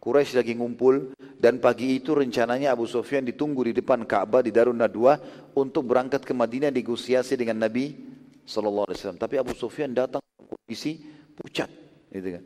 Quraisy 0.03 0.35
lagi 0.35 0.51
ngumpul 0.51 1.15
dan 1.39 1.63
pagi 1.63 1.95
itu 1.95 2.11
rencananya 2.11 2.75
Abu 2.75 2.83
Sufyan 2.83 3.23
ditunggu 3.23 3.71
di 3.71 3.73
depan 3.79 4.03
Ka'bah 4.03 4.43
di 4.43 4.51
Darun 4.51 4.75
Nadwa 4.75 5.15
untuk 5.55 5.87
berangkat 5.87 6.27
ke 6.27 6.35
Madinah 6.35 6.75
negosiasi 6.75 7.39
dengan 7.39 7.63
Nabi 7.63 7.95
sallallahu 8.43 8.91
alaihi 8.91 8.99
wasallam. 8.99 9.19
Tapi 9.23 9.35
Abu 9.39 9.55
Sufyan 9.55 9.95
datang 9.95 10.19
kondisi 10.43 10.99
pucat, 11.39 11.71
gitu 12.11 12.35
kan. 12.35 12.43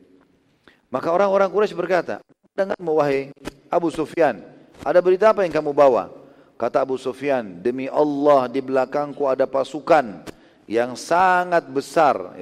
Maka 0.94 1.08
orang-orang 1.10 1.50
Quraisy 1.50 1.74
berkata, 1.74 2.22
"Dengar 2.54 2.78
wahai 2.78 3.34
Abu 3.74 3.90
Sufyan, 3.90 4.38
ada 4.86 5.02
berita 5.02 5.34
apa 5.34 5.42
yang 5.42 5.52
kamu 5.52 5.74
bawa?" 5.74 6.14
Kata 6.58 6.82
Abu 6.82 6.98
Sufyan, 6.98 7.62
demi 7.62 7.86
Allah 7.86 8.50
di 8.50 8.66
belakangku 8.66 9.30
ada 9.30 9.46
pasukan 9.46 10.26
yang 10.66 10.98
sangat 10.98 11.70
besar 11.70 12.34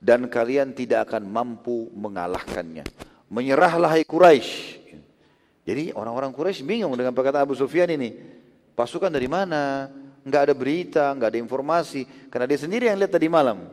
dan 0.00 0.24
kalian 0.24 0.72
tidak 0.72 1.12
akan 1.12 1.28
mampu 1.28 1.92
mengalahkannya. 1.92 2.88
Menyerahlah 3.28 3.92
hai 3.92 4.08
Quraisy. 4.08 4.80
Jadi 5.68 5.92
orang-orang 5.92 6.32
Quraisy 6.32 6.64
bingung 6.64 6.96
dengan 6.96 7.12
perkataan 7.12 7.44
Abu 7.44 7.52
Sufyan 7.52 7.92
ini. 7.92 8.16
Pasukan 8.72 9.12
dari 9.12 9.28
mana? 9.28 9.92
Enggak 10.24 10.48
ada 10.48 10.54
berita, 10.56 11.04
enggak 11.12 11.36
ada 11.36 11.40
informasi 11.42 12.08
karena 12.32 12.48
dia 12.48 12.56
sendiri 12.56 12.88
yang 12.88 12.96
lihat 12.96 13.12
tadi 13.12 13.28
malam. 13.28 13.68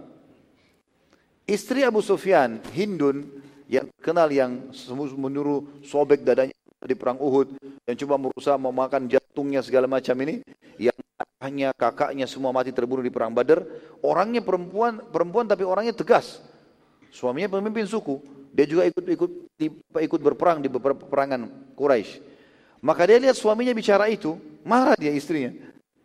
Istri 1.47 1.87
Abu 1.87 2.03
Sufyan, 2.03 2.59
Hindun 2.75 3.39
yang 3.71 3.87
kenal 4.03 4.27
yang 4.27 4.75
menyuruh 5.15 5.79
sobek 5.87 6.19
dadanya 6.27 6.55
di 6.83 6.95
perang 6.99 7.15
Uhud 7.15 7.55
yang 7.87 7.95
coba 7.95 8.27
berusaha 8.27 8.59
memakan 8.59 9.07
jantungnya 9.33 9.65
segala 9.65 9.89
macam 9.89 10.13
ini 10.21 10.45
yang 10.77 10.93
hanya 11.41 11.73
kakaknya 11.73 12.29
semua 12.29 12.53
mati 12.53 12.69
terbunuh 12.69 13.01
di 13.01 13.09
perang 13.09 13.33
Badar 13.33 13.65
orangnya 14.05 14.45
perempuan 14.45 15.01
perempuan 15.09 15.49
tapi 15.49 15.65
orangnya 15.65 15.97
tegas. 15.97 16.37
Suaminya 17.09 17.49
pemimpin 17.49 17.89
suku 17.89 18.21
dia 18.53 18.69
juga 18.69 18.85
ikut 18.85 19.01
ikut 19.09 19.31
ikut 19.97 20.21
berperang 20.21 20.61
di 20.61 20.69
beberapa 20.69 21.01
Quraisy. 21.73 22.21
Maka 22.85 23.09
dia 23.09 23.17
lihat 23.17 23.33
suaminya 23.33 23.73
bicara 23.73 24.05
itu 24.05 24.37
marah 24.61 24.93
dia 24.93 25.09
istrinya. 25.09 25.49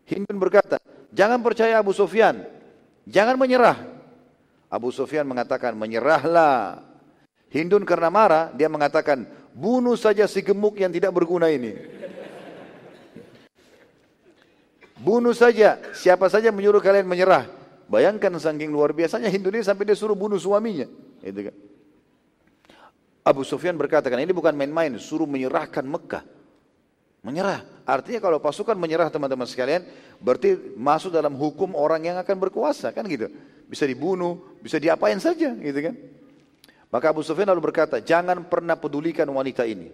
Hindun 0.09 0.41
berkata 0.41 0.81
jangan 1.13 1.45
percaya 1.45 1.77
Abu 1.77 1.93
Sufyan 1.93 2.49
jangan 3.05 3.37
menyerah. 3.37 3.77
Abu 4.73 4.89
Sufyan 4.89 5.29
mengatakan 5.29 5.77
menyerahlah. 5.77 6.81
Hindun 7.53 7.85
karena 7.85 8.09
marah 8.09 8.45
dia 8.57 8.73
mengatakan 8.73 9.29
Bunuh 9.59 9.99
saja 9.99 10.23
si 10.31 10.39
gemuk 10.39 10.79
yang 10.79 10.95
tidak 10.95 11.11
berguna 11.11 11.51
ini. 11.51 11.75
Bunuh 14.99 15.35
saja, 15.35 15.79
siapa 15.95 16.27
saja 16.27 16.51
menyuruh 16.51 16.83
kalian 16.83 17.07
menyerah. 17.07 17.47
Bayangkan 17.89 18.35
saking 18.37 18.69
luar 18.69 18.93
biasanya 18.93 19.31
Hindu 19.33 19.49
ini 19.49 19.65
sampai 19.65 19.89
dia 19.89 19.97
suruh 19.97 20.19
bunuh 20.19 20.37
suaminya. 20.37 20.85
Itu 21.25 21.49
kan. 21.49 21.57
Abu 23.29 23.45
Sufyan 23.45 23.77
berkata, 23.77 24.09
ini 24.09 24.33
bukan 24.33 24.57
main-main, 24.57 24.97
suruh 24.97 25.29
menyerahkan 25.29 25.85
Mekah. 25.85 26.25
Menyerah. 27.21 27.61
Artinya 27.85 28.25
kalau 28.25 28.41
pasukan 28.41 28.73
menyerah 28.73 29.13
teman-teman 29.13 29.45
sekalian, 29.45 29.85
berarti 30.17 30.57
masuk 30.77 31.13
dalam 31.13 31.37
hukum 31.37 31.77
orang 31.77 32.09
yang 32.09 32.17
akan 32.17 32.37
berkuasa, 32.49 32.89
kan 32.97 33.05
gitu. 33.05 33.29
Bisa 33.69 33.85
dibunuh, 33.85 34.57
bisa 34.65 34.81
diapain 34.81 35.21
saja, 35.21 35.53
gitu 35.53 35.81
kan. 35.85 35.95
Maka 36.89 37.13
Abu 37.13 37.21
Sufyan 37.21 37.53
lalu 37.53 37.69
berkata, 37.69 38.01
jangan 38.01 38.49
pernah 38.49 38.81
pedulikan 38.81 39.29
wanita 39.29 39.69
ini. 39.69 39.93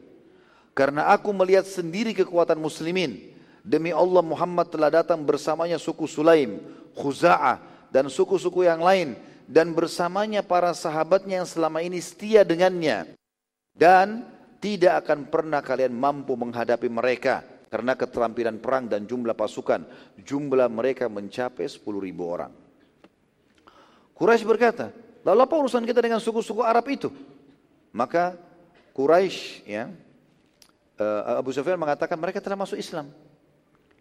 Karena 0.70 1.10
aku 1.10 1.35
melihat 1.35 1.66
sendiri 1.66 2.14
kekuatan 2.14 2.59
muslimin. 2.59 3.34
Demi 3.65 3.97
Allah 3.97 4.20
Muhammad 4.20 4.69
telah 4.69 4.93
datang 4.93 5.24
bersamanya 5.24 5.81
suku 5.81 6.05
Sulaim, 6.05 6.61
Khuza'ah, 6.93 7.89
dan 7.89 8.12
suku-suku 8.12 8.69
yang 8.69 8.85
lain. 8.85 9.16
Dan 9.49 9.73
bersamanya 9.73 10.45
para 10.45 10.77
sahabatnya 10.77 11.41
yang 11.41 11.49
selama 11.49 11.81
ini 11.81 11.97
setia 11.97 12.45
dengannya. 12.45 13.16
Dan 13.73 14.28
tidak 14.61 15.05
akan 15.05 15.32
pernah 15.32 15.65
kalian 15.65 15.97
mampu 15.97 16.36
menghadapi 16.36 16.93
mereka. 16.93 17.41
Karena 17.73 17.97
keterampilan 17.97 18.61
perang 18.61 18.85
dan 18.85 19.09
jumlah 19.09 19.32
pasukan. 19.32 19.89
Jumlah 20.20 20.69
mereka 20.69 21.09
mencapai 21.09 21.65
10 21.65 21.81
ribu 22.05 22.28
orang. 22.28 22.53
Quraisy 24.12 24.45
berkata, 24.45 24.93
Lalu 25.24 25.41
apa 25.41 25.55
urusan 25.57 25.89
kita 25.89 26.05
dengan 26.05 26.20
suku-suku 26.20 26.61
Arab 26.61 26.85
itu? 26.93 27.09
Maka 27.97 28.36
Quraisy 28.93 29.65
ya 29.65 29.89
uh, 31.01 31.41
Abu 31.41 31.51
Sufyan 31.51 31.81
mengatakan 31.81 32.20
mereka 32.20 32.45
telah 32.45 32.61
masuk 32.61 32.77
Islam. 32.77 33.09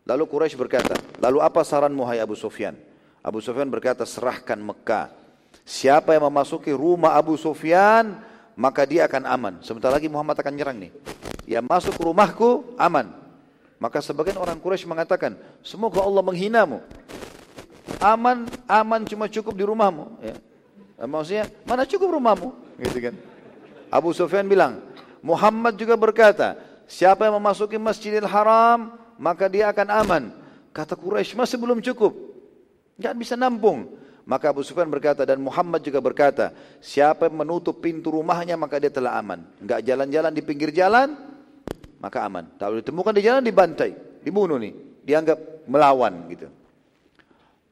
Lalu 0.04 0.24
Quraisy 0.28 0.60
berkata, 0.60 1.00
"Lalu 1.24 1.40
apa 1.40 1.64
saranmu 1.64 2.04
hai 2.04 2.20
Abu 2.20 2.36
Sufyan?" 2.36 2.76
Abu 3.24 3.40
Sufyan 3.40 3.72
berkata, 3.72 4.04
"Serahkan 4.04 4.60
Mekah. 4.60 5.12
Siapa 5.64 6.12
yang 6.12 6.28
memasuki 6.28 6.76
rumah 6.76 7.16
Abu 7.16 7.40
Sufyan, 7.40 8.20
maka 8.60 8.84
dia 8.84 9.08
akan 9.08 9.24
aman. 9.24 9.54
Sebentar 9.64 9.88
lagi 9.88 10.12
Muhammad 10.12 10.36
akan 10.36 10.54
nyerang 10.60 10.76
nih. 10.76 10.92
Ya 11.48 11.64
masuk 11.64 11.96
ke 11.96 12.04
rumahku, 12.04 12.76
aman." 12.76 13.16
Maka 13.80 14.04
sebagian 14.04 14.36
orang 14.40 14.60
Quraisy 14.60 14.88
mengatakan, 14.88 15.40
"Semoga 15.64 16.04
Allah 16.04 16.24
menghinamu." 16.24 16.84
Aman, 18.04 18.48
aman 18.68 19.02
cuma 19.08 19.32
cukup 19.32 19.56
di 19.56 19.64
rumahmu. 19.64 20.20
Ya. 20.20 20.36
Eh, 21.00 21.08
maksudnya, 21.08 21.48
mana 21.64 21.88
cukup 21.88 22.16
rumahmu? 22.20 22.52
Gitu 22.80 23.00
kan. 23.00 23.16
Abu 23.88 24.12
Sufyan 24.12 24.44
bilang, 24.44 24.84
Muhammad 25.24 25.80
juga 25.80 25.96
berkata, 25.96 26.60
siapa 26.84 27.24
yang 27.28 27.40
memasuki 27.40 27.80
Masjidil 27.80 28.28
Haram, 28.28 29.03
maka 29.18 29.50
dia 29.50 29.70
akan 29.70 29.88
aman. 29.90 30.24
Kata 30.74 30.98
Quraisy 30.98 31.38
masih 31.38 31.58
belum 31.62 31.80
cukup. 31.82 32.14
Enggak 32.98 33.14
bisa 33.18 33.34
nampung. 33.38 34.00
Maka 34.24 34.56
Abu 34.56 34.64
Sufyan 34.64 34.88
berkata 34.88 35.28
dan 35.28 35.44
Muhammad 35.44 35.84
juga 35.84 36.00
berkata, 36.00 36.56
siapa 36.80 37.28
yang 37.28 37.44
menutup 37.44 37.84
pintu 37.84 38.08
rumahnya 38.16 38.56
maka 38.56 38.80
dia 38.80 38.88
telah 38.88 39.20
aman. 39.20 39.44
Enggak 39.60 39.84
jalan-jalan 39.84 40.32
di 40.32 40.42
pinggir 40.42 40.72
jalan, 40.72 41.12
maka 42.00 42.24
aman. 42.24 42.48
Kalau 42.56 42.80
ditemukan 42.80 43.14
di 43.20 43.22
jalan 43.22 43.44
dibantai, 43.44 43.92
dibunuh 44.24 44.56
nih, 44.56 44.72
dianggap 45.04 45.68
melawan 45.68 46.32
gitu. 46.32 46.48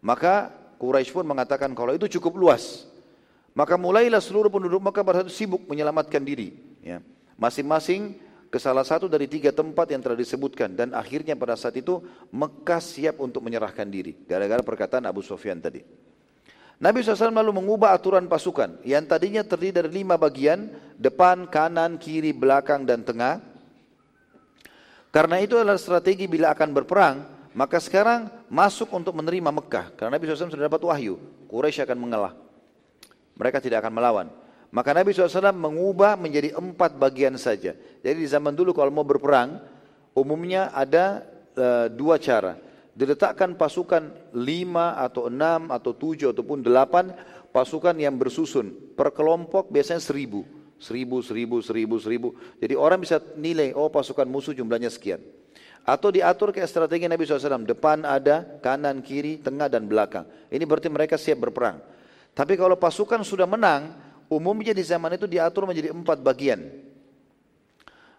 Maka 0.04 0.52
Quraisy 0.76 1.16
pun 1.16 1.24
mengatakan 1.24 1.72
kalau 1.72 1.96
itu 1.96 2.12
cukup 2.20 2.36
luas. 2.36 2.90
Maka 3.52 3.76
mulailah 3.76 4.24
seluruh 4.24 4.48
penduduk 4.48 4.80
Mekah 4.80 5.04
saat 5.24 5.30
sibuk 5.32 5.68
menyelamatkan 5.68 6.24
diri. 6.24 6.56
Ya. 6.80 7.04
Masing-masing 7.36 8.16
ke 8.52 8.60
salah 8.60 8.84
satu 8.84 9.08
dari 9.08 9.32
tiga 9.32 9.56
tempat 9.56 9.88
yang 9.88 10.04
telah 10.04 10.20
disebutkan. 10.20 10.76
Dan 10.76 10.92
akhirnya 10.92 11.40
pada 11.40 11.56
saat 11.56 11.80
itu 11.80 12.04
Mekah 12.36 12.84
siap 12.84 13.24
untuk 13.24 13.40
menyerahkan 13.48 13.88
diri. 13.88 14.14
Gara-gara 14.28 14.60
perkataan 14.60 15.08
Abu 15.08 15.24
Sufyan 15.24 15.64
tadi. 15.64 15.80
Nabi 16.82 17.00
SAW 17.00 17.32
lalu 17.32 17.62
mengubah 17.62 17.94
aturan 17.94 18.26
pasukan 18.26 18.82
yang 18.84 19.06
tadinya 19.06 19.46
terdiri 19.46 19.70
dari 19.72 20.02
lima 20.02 20.18
bagian, 20.18 20.68
depan, 20.98 21.48
kanan, 21.48 21.96
kiri, 21.96 22.36
belakang, 22.36 22.84
dan 22.84 23.06
tengah. 23.06 23.40
Karena 25.14 25.40
itu 25.40 25.56
adalah 25.56 25.78
strategi 25.78 26.26
bila 26.26 26.52
akan 26.52 26.70
berperang, 26.74 27.16
maka 27.54 27.78
sekarang 27.78 28.28
masuk 28.50 28.90
untuk 28.98 29.14
menerima 29.14 29.54
Mekah. 29.54 29.94
Karena 29.94 30.18
Nabi 30.18 30.26
SAW 30.28 30.52
sudah 30.52 30.68
dapat 30.68 30.82
wahyu, 30.82 31.22
Quraisy 31.48 31.86
akan 31.86 31.98
mengalah. 32.02 32.34
Mereka 33.38 33.62
tidak 33.62 33.86
akan 33.86 33.94
melawan. 33.94 34.28
Maka 34.72 34.96
Nabi 34.96 35.12
SAW 35.12 35.52
mengubah 35.52 36.16
menjadi 36.16 36.56
empat 36.56 36.96
bagian 36.96 37.36
saja. 37.36 37.76
Jadi 37.76 38.18
di 38.24 38.28
zaman 38.28 38.56
dulu 38.56 38.72
kalau 38.72 38.88
mau 38.88 39.04
berperang, 39.04 39.60
umumnya 40.16 40.72
ada 40.72 41.28
uh, 41.60 41.88
dua 41.92 42.16
cara. 42.16 42.56
Diletakkan 42.96 43.60
pasukan 43.60 44.32
lima 44.32 44.96
atau 44.96 45.28
enam 45.28 45.72
atau 45.76 45.92
tujuh 45.92 46.32
ataupun 46.32 46.64
delapan 46.64 47.12
pasukan 47.52 47.96
yang 48.00 48.16
bersusun. 48.16 48.96
Per 48.96 49.12
kelompok 49.12 49.68
biasanya 49.68 50.00
seribu. 50.00 50.48
Seribu 50.80 51.20
seribu 51.20 51.60
seribu 51.60 51.96
seribu. 52.00 52.28
Jadi 52.58 52.74
orang 52.74 53.04
bisa 53.04 53.20
nilai 53.36 53.76
oh 53.76 53.92
pasukan 53.92 54.26
musuh 54.26 54.56
jumlahnya 54.56 54.88
sekian. 54.88 55.20
Atau 55.84 56.16
diatur 56.16 56.56
kayak 56.56 56.72
strategi 56.72 57.12
Nabi 57.12 57.28
SAW. 57.28 57.68
Depan 57.68 58.08
ada 58.08 58.48
kanan 58.64 59.04
kiri 59.04 59.44
tengah 59.44 59.68
dan 59.68 59.84
belakang. 59.84 60.24
Ini 60.48 60.64
berarti 60.64 60.88
mereka 60.88 61.20
siap 61.20 61.44
berperang. 61.44 61.84
Tapi 62.32 62.56
kalau 62.56 62.80
pasukan 62.80 63.20
sudah 63.28 63.44
menang 63.44 63.92
umumnya 64.32 64.72
di 64.72 64.82
zaman 64.88 65.20
itu 65.20 65.28
diatur 65.28 65.68
menjadi 65.68 65.92
empat 65.92 66.24
bagian 66.24 66.64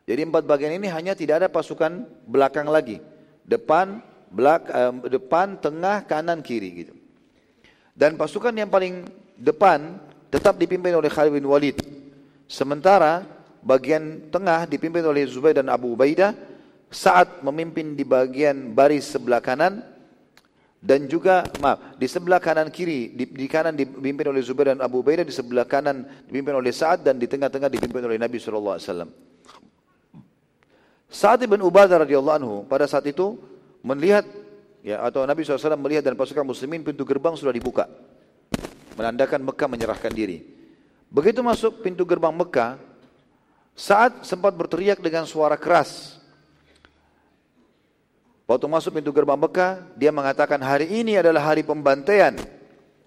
jadi 0.05 0.28
empat 0.28 0.44
bagian 0.44 0.76
ini 0.76 0.93
hanya 0.93 1.16
tidak 1.16 1.40
ada 1.40 1.48
pasukan 1.48 2.05
belakang 2.28 2.68
lagi 2.68 3.01
depan 3.48 4.12
belak, 4.32 4.62
uh, 4.72 4.93
depan, 5.06 5.60
tengah, 5.60 6.02
kanan, 6.09 6.40
kiri 6.40 6.70
gitu. 6.82 6.94
Dan 7.93 8.16
pasukan 8.16 8.56
yang 8.56 8.72
paling 8.72 9.05
depan 9.36 10.01
tetap 10.32 10.56
dipimpin 10.56 10.97
oleh 10.97 11.12
Khalid 11.12 11.36
bin 11.36 11.44
Walid. 11.44 11.76
Sementara 12.48 13.28
bagian 13.60 14.32
tengah 14.32 14.64
dipimpin 14.64 15.05
oleh 15.05 15.28
Zubair 15.28 15.60
dan 15.60 15.68
Abu 15.68 15.93
Ubaidah 15.93 16.32
saat 16.89 17.44
memimpin 17.44 17.93
di 17.93 18.05
bagian 18.05 18.72
baris 18.72 19.12
sebelah 19.12 19.44
kanan 19.44 19.84
dan 20.82 21.06
juga 21.06 21.46
maaf 21.62 21.94
di 21.94 22.10
sebelah 22.10 22.42
kanan 22.42 22.66
kiri 22.66 23.14
di, 23.14 23.24
di 23.30 23.46
kanan 23.46 23.78
dipimpin 23.78 24.26
oleh 24.26 24.42
Zubair 24.42 24.74
dan 24.74 24.82
Abu 24.82 24.98
Ubaidah 24.98 25.22
di 25.22 25.30
sebelah 25.30 25.62
kanan 25.62 26.02
dipimpin 26.26 26.59
oleh 26.59 26.74
Sa'ad 26.74 27.06
dan 27.06 27.22
di 27.22 27.30
tengah-tengah 27.30 27.70
dipimpin 27.70 28.02
oleh 28.02 28.18
Nabi 28.18 28.42
sallallahu 28.42 28.74
alaihi 28.74 28.86
wasallam. 28.90 29.10
Sa'ad 31.06 31.46
bin 31.46 31.62
Ubadah 31.62 32.02
radhiyallahu 32.02 32.36
anhu 32.42 32.56
pada 32.66 32.90
saat 32.90 33.06
itu 33.06 33.38
melihat 33.86 34.26
ya 34.82 34.98
atau 35.06 35.22
Nabi 35.22 35.46
SAW 35.46 35.78
melihat 35.78 36.02
dan 36.02 36.18
pasukan 36.18 36.42
muslimin 36.42 36.82
pintu 36.82 37.06
gerbang 37.06 37.38
sudah 37.38 37.54
dibuka. 37.54 37.86
Menandakan 38.98 39.40
Mekah 39.46 39.68
menyerahkan 39.70 40.12
diri. 40.12 40.42
Begitu 41.09 41.44
masuk 41.44 41.84
pintu 41.84 42.09
gerbang 42.09 42.32
Mekah, 42.32 42.76
saat 43.76 44.24
sempat 44.24 44.52
berteriak 44.52 45.00
dengan 45.00 45.24
suara 45.24 45.56
keras. 45.56 46.20
Waktu 48.53 48.69
masuk 48.69 49.01
pintu 49.01 49.16
gerbang 49.16 49.41
Mekah, 49.41 49.81
dia 49.97 50.12
mengatakan 50.12 50.61
hari 50.61 50.85
ini 51.01 51.16
adalah 51.16 51.41
hari 51.41 51.65
pembantaian. 51.65 52.37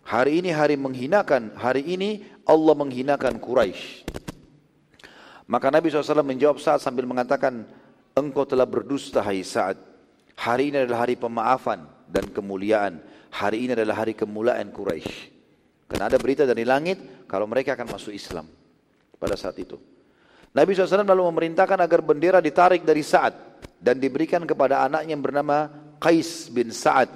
Hari 0.02 0.42
ini 0.42 0.50
hari 0.50 0.74
menghinakan. 0.74 1.54
Hari 1.54 1.86
ini 1.86 2.26
Allah 2.50 2.74
menghinakan 2.74 3.38
Quraisy. 3.38 4.10
Maka 5.46 5.70
Nabi 5.70 5.94
SAW 5.94 6.26
menjawab 6.26 6.58
saat 6.58 6.82
sambil 6.82 7.06
mengatakan, 7.06 7.62
engkau 8.18 8.42
telah 8.50 8.66
berdusta 8.66 9.22
hai 9.22 9.46
saat. 9.46 9.78
Hari 10.34 10.74
ini 10.74 10.82
adalah 10.82 11.06
hari 11.06 11.14
pemaafan 11.14 11.86
dan 12.10 12.26
kemuliaan. 12.34 12.98
Hari 13.30 13.70
ini 13.70 13.78
adalah 13.78 14.02
hari 14.02 14.18
kemuliaan 14.18 14.74
Quraisy. 14.74 15.30
Karena 15.86 16.10
ada 16.10 16.18
berita 16.18 16.50
dari 16.50 16.66
langit 16.66 17.30
kalau 17.30 17.46
mereka 17.46 17.78
akan 17.78 17.94
masuk 17.94 18.18
Islam 18.18 18.50
pada 19.22 19.38
saat 19.38 19.62
itu. 19.62 19.78
Nabi 20.58 20.74
SAW 20.74 21.06
lalu 21.06 21.22
memerintahkan 21.30 21.78
agar 21.78 22.02
bendera 22.02 22.42
ditarik 22.42 22.82
dari 22.82 23.06
Sa'ad 23.06 23.55
dan 23.80 24.00
diberikan 24.00 24.44
kepada 24.44 24.84
anaknya 24.86 25.16
yang 25.16 25.24
bernama 25.24 25.70
Qais 26.00 26.52
bin 26.52 26.72
Sa'ad 26.72 27.12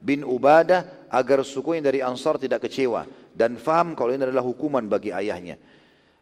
bin 0.00 0.22
Ubadah 0.22 1.08
agar 1.08 1.40
sukunya 1.46 1.80
dari 1.80 2.04
Ansar 2.04 2.36
tidak 2.36 2.68
kecewa 2.68 3.06
dan 3.32 3.56
faham 3.56 3.98
kalau 3.98 4.14
ini 4.14 4.26
adalah 4.26 4.44
hukuman 4.44 4.84
bagi 4.86 5.10
ayahnya. 5.10 5.58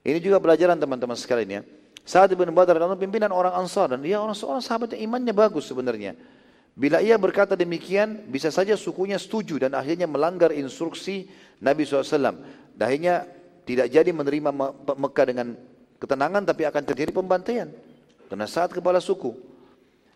Ini 0.03 0.19
juga 0.19 0.43
pelajaran 0.43 0.79
teman-teman 0.81 1.15
sekalian 1.15 1.51
ya. 1.51 1.63
Sa'ad 2.03 2.35
bin 2.35 2.51
Ubadah 2.51 2.75
adalah 2.75 2.99
pimpinan 2.99 3.31
orang 3.31 3.55
Ansar 3.55 3.95
dan 3.95 4.03
dia 4.03 4.19
orang 4.19 4.35
seorang 4.35 4.63
sahabat 4.65 4.99
yang 4.99 5.13
imannya 5.13 5.31
bagus 5.31 5.71
sebenarnya. 5.71 6.19
Bila 6.73 7.05
ia 7.05 7.21
berkata 7.21 7.53
demikian, 7.53 8.33
bisa 8.33 8.49
saja 8.49 8.73
sukunya 8.81 9.21
setuju 9.21 9.61
dan 9.61 9.77
akhirnya 9.77 10.09
melanggar 10.09 10.57
instruksi 10.57 11.29
Nabi 11.61 11.85
SAW. 11.85 12.41
Dan 12.73 12.85
akhirnya 12.89 13.29
tidak 13.69 13.93
jadi 13.93 14.09
menerima 14.09 14.51
Mekah 14.97 15.27
dengan 15.29 15.53
ketenangan, 16.01 16.43
tapi 16.49 16.65
akan 16.65 16.83
terjadi 16.83 17.13
pembantaian. 17.13 17.69
Karena 18.27 18.49
saat 18.49 18.73
kepala 18.73 19.05
suku. 19.05 19.52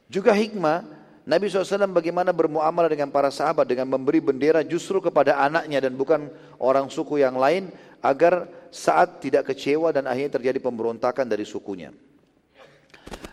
Juga 0.06 0.30
hikmah, 0.30 0.86
Nabi 1.26 1.50
SAW 1.50 1.90
bagaimana 1.90 2.30
bermuamalah 2.30 2.86
dengan 2.86 3.10
para 3.10 3.34
sahabat 3.34 3.66
dengan 3.66 3.90
memberi 3.90 4.22
bendera 4.22 4.62
justru 4.62 5.02
kepada 5.02 5.42
anaknya 5.42 5.82
dan 5.82 5.98
bukan 5.98 6.30
orang 6.62 6.86
suku 6.86 7.18
yang 7.18 7.34
lain 7.34 7.74
agar 7.98 8.46
saat 8.70 9.18
tidak 9.18 9.50
kecewa 9.50 9.90
dan 9.90 10.06
akhirnya 10.06 10.38
terjadi 10.38 10.62
pemberontakan 10.62 11.26
dari 11.26 11.42
sukunya. 11.42 11.90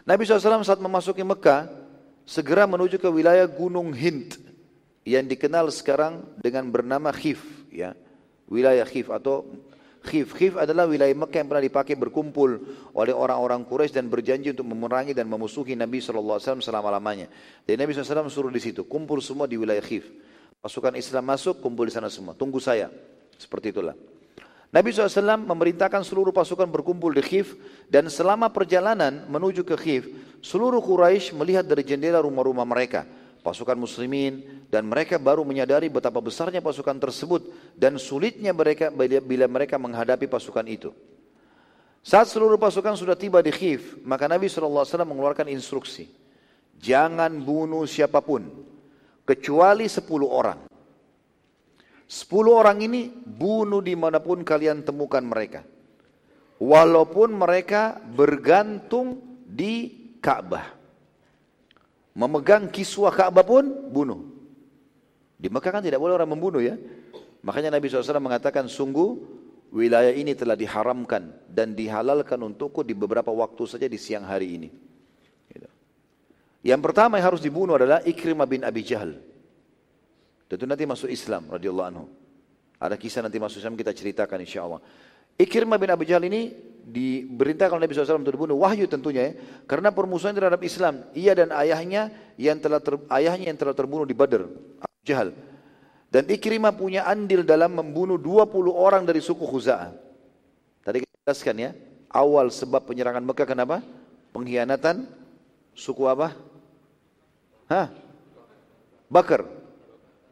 Nabi 0.04 0.26
SAW 0.26 0.66
saat 0.66 0.82
memasuki 0.82 1.22
Mekah, 1.22 1.70
segera 2.26 2.66
menuju 2.66 2.98
ke 2.98 3.08
wilayah 3.08 3.46
Gunung 3.46 3.94
Hind 3.94 4.36
yang 5.04 5.28
dikenal 5.28 5.68
sekarang 5.70 6.24
dengan 6.40 6.72
bernama 6.72 7.12
Khif 7.12 7.44
ya 7.68 7.92
wilayah 8.48 8.88
Khif 8.88 9.12
atau 9.12 9.44
Khif 10.04 10.36
Khif 10.36 10.60
adalah 10.60 10.84
wilayah 10.84 11.16
Mekah 11.16 11.40
yang 11.40 11.48
pernah 11.48 11.64
dipakai 11.64 11.96
berkumpul 11.96 12.60
oleh 12.92 13.16
orang-orang 13.16 13.64
Quraisy 13.64 13.96
dan 13.96 14.12
berjanji 14.12 14.52
untuk 14.52 14.68
memerangi 14.68 15.16
dan 15.16 15.32
memusuhi 15.32 15.80
Nabi 15.80 16.04
SAW 16.04 16.60
selama-lamanya. 16.60 17.32
Dan 17.64 17.80
Nabi 17.80 17.96
SAW 17.96 18.28
suruh 18.28 18.52
di 18.52 18.60
situ, 18.60 18.84
kumpul 18.84 19.24
semua 19.24 19.48
di 19.48 19.56
wilayah 19.56 19.80
Khif. 19.80 20.12
Pasukan 20.60 21.00
Islam 21.00 21.24
masuk, 21.32 21.64
kumpul 21.64 21.88
di 21.88 21.96
sana 21.96 22.12
semua. 22.12 22.36
Tunggu 22.36 22.60
saya. 22.60 22.92
Seperti 23.40 23.72
itulah. 23.72 23.96
Nabi 24.74 24.90
SAW 24.90 25.40
memerintahkan 25.46 26.04
seluruh 26.04 26.34
pasukan 26.36 26.66
berkumpul 26.68 27.16
di 27.16 27.24
Khif 27.24 27.56
dan 27.88 28.10
selama 28.12 28.52
perjalanan 28.52 29.24
menuju 29.32 29.64
ke 29.64 29.80
Khif, 29.80 30.04
seluruh 30.44 30.84
Quraisy 30.84 31.32
melihat 31.38 31.64
dari 31.64 31.86
jendela 31.88 32.20
rumah-rumah 32.20 32.68
mereka, 32.68 33.08
pasukan 33.46 33.78
muslimin 33.78 34.63
dan 34.74 34.90
mereka 34.90 35.22
baru 35.22 35.46
menyadari 35.46 35.86
betapa 35.86 36.18
besarnya 36.18 36.58
pasukan 36.58 36.98
tersebut 36.98 37.46
dan 37.78 38.02
sulitnya 38.02 38.58
mereka 38.58 38.90
bila 39.22 39.46
mereka 39.46 39.78
menghadapi 39.78 40.26
pasukan 40.26 40.66
itu. 40.66 40.90
Saat 42.02 42.34
seluruh 42.34 42.58
pasukan 42.58 42.98
sudah 42.98 43.14
tiba 43.14 43.38
di 43.46 43.54
Khif, 43.54 44.02
maka 44.02 44.26
Nabi 44.26 44.50
SAW 44.50 44.82
mengeluarkan 45.06 45.46
instruksi, 45.54 46.10
jangan 46.82 47.38
bunuh 47.38 47.86
siapa 47.86 48.18
pun 48.26 48.50
kecuali 49.30 49.86
sepuluh 49.86 50.34
orang. 50.34 50.66
Sepuluh 52.10 52.58
orang 52.58 52.82
ini 52.82 53.14
bunuh 53.14 53.78
di 53.78 53.94
mana 53.94 54.18
pun 54.26 54.42
kalian 54.42 54.82
temukan 54.82 55.22
mereka. 55.22 55.62
Walaupun 56.58 57.30
mereka 57.30 58.02
bergantung 58.02 59.22
di 59.46 60.02
Ka'bah. 60.18 60.66
Memegang 62.18 62.74
kiswah 62.74 63.14
Ka'bah 63.14 63.46
pun 63.46 63.94
bunuh. 63.94 64.33
Di 65.44 65.52
Mekah 65.52 65.72
kan 65.76 65.84
tidak 65.84 66.00
boleh 66.00 66.16
orang 66.16 66.32
membunuh 66.32 66.64
ya. 66.64 66.80
Makanya 67.44 67.76
Nabi 67.76 67.92
SAW 67.92 68.24
mengatakan 68.24 68.72
sungguh 68.72 69.20
wilayah 69.76 70.16
ini 70.16 70.32
telah 70.40 70.56
diharamkan 70.56 71.36
dan 71.52 71.76
dihalalkan 71.76 72.40
untukku 72.40 72.88
di 72.88 72.96
beberapa 72.96 73.28
waktu 73.28 73.68
saja 73.68 73.92
di 73.92 74.00
siang 74.00 74.24
hari 74.24 74.56
ini. 74.56 74.70
Gitu. 75.52 75.68
Yang 76.64 76.82
pertama 76.88 77.20
yang 77.20 77.36
harus 77.36 77.44
dibunuh 77.44 77.76
adalah 77.76 78.00
Ikrimah 78.08 78.48
bin 78.48 78.64
Abi 78.64 78.88
Jahal. 78.88 79.20
Tentu 80.48 80.64
nanti 80.64 80.88
masuk 80.88 81.12
Islam 81.12 81.52
radhiyallahu 81.52 81.90
anhu. 81.92 82.08
Ada 82.80 82.96
kisah 82.96 83.20
nanti 83.20 83.36
masuk 83.36 83.60
Islam 83.60 83.76
kita 83.76 83.92
ceritakan 83.92 84.40
insya 84.40 84.64
Allah. 84.64 84.80
Ikrimah 85.36 85.76
bin 85.76 85.92
Abi 85.92 86.08
Jahal 86.08 86.24
ini 86.24 86.56
diberintahkan 86.88 87.76
oleh 87.76 87.84
Nabi 87.84 88.00
SAW 88.00 88.24
untuk 88.24 88.40
dibunuh. 88.40 88.56
Wahyu 88.64 88.88
tentunya 88.88 89.28
ya. 89.28 89.32
Karena 89.68 89.92
permusuhan 89.92 90.32
terhadap 90.32 90.64
Islam. 90.64 91.04
Ia 91.12 91.36
dan 91.36 91.52
ayahnya 91.52 92.08
yang 92.40 92.56
telah 92.64 92.80
ter, 92.80 92.96
ayahnya 93.12 93.52
yang 93.52 93.60
telah 93.60 93.76
terbunuh 93.76 94.08
di 94.08 94.16
Badr. 94.16 94.48
Jahal. 95.04 95.36
Dan 96.08 96.30
Ikrimah 96.32 96.72
punya 96.72 97.04
andil 97.04 97.44
dalam 97.44 97.76
membunuh 97.76 98.16
20 98.16 98.72
orang 98.72 99.04
dari 99.04 99.20
suku 99.20 99.44
Khuza'ah. 99.44 99.92
Tadi 100.84 101.04
kita 101.04 101.14
jelaskan 101.28 101.56
ya. 101.60 101.72
Awal 102.14 102.54
sebab 102.54 102.86
penyerangan 102.86 103.24
Mekah 103.26 103.48
kenapa? 103.50 103.82
Pengkhianatan 104.32 105.10
suku 105.74 106.06
apa? 106.08 106.38
Hah? 107.68 107.90
Bakar. 109.10 109.44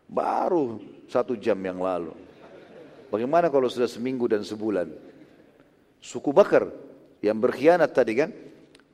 Baru 0.05 0.79
satu 1.09 1.33
jam 1.33 1.57
yang 1.59 1.81
lalu. 1.81 2.13
Bagaimana 3.11 3.51
kalau 3.51 3.67
sudah 3.67 3.91
seminggu 3.91 4.29
dan 4.29 4.45
sebulan? 4.45 4.87
Suku 5.99 6.31
Bakar 6.31 6.71
yang 7.19 7.37
berkhianat 7.37 7.91
tadi 7.91 8.17
kan, 8.17 8.29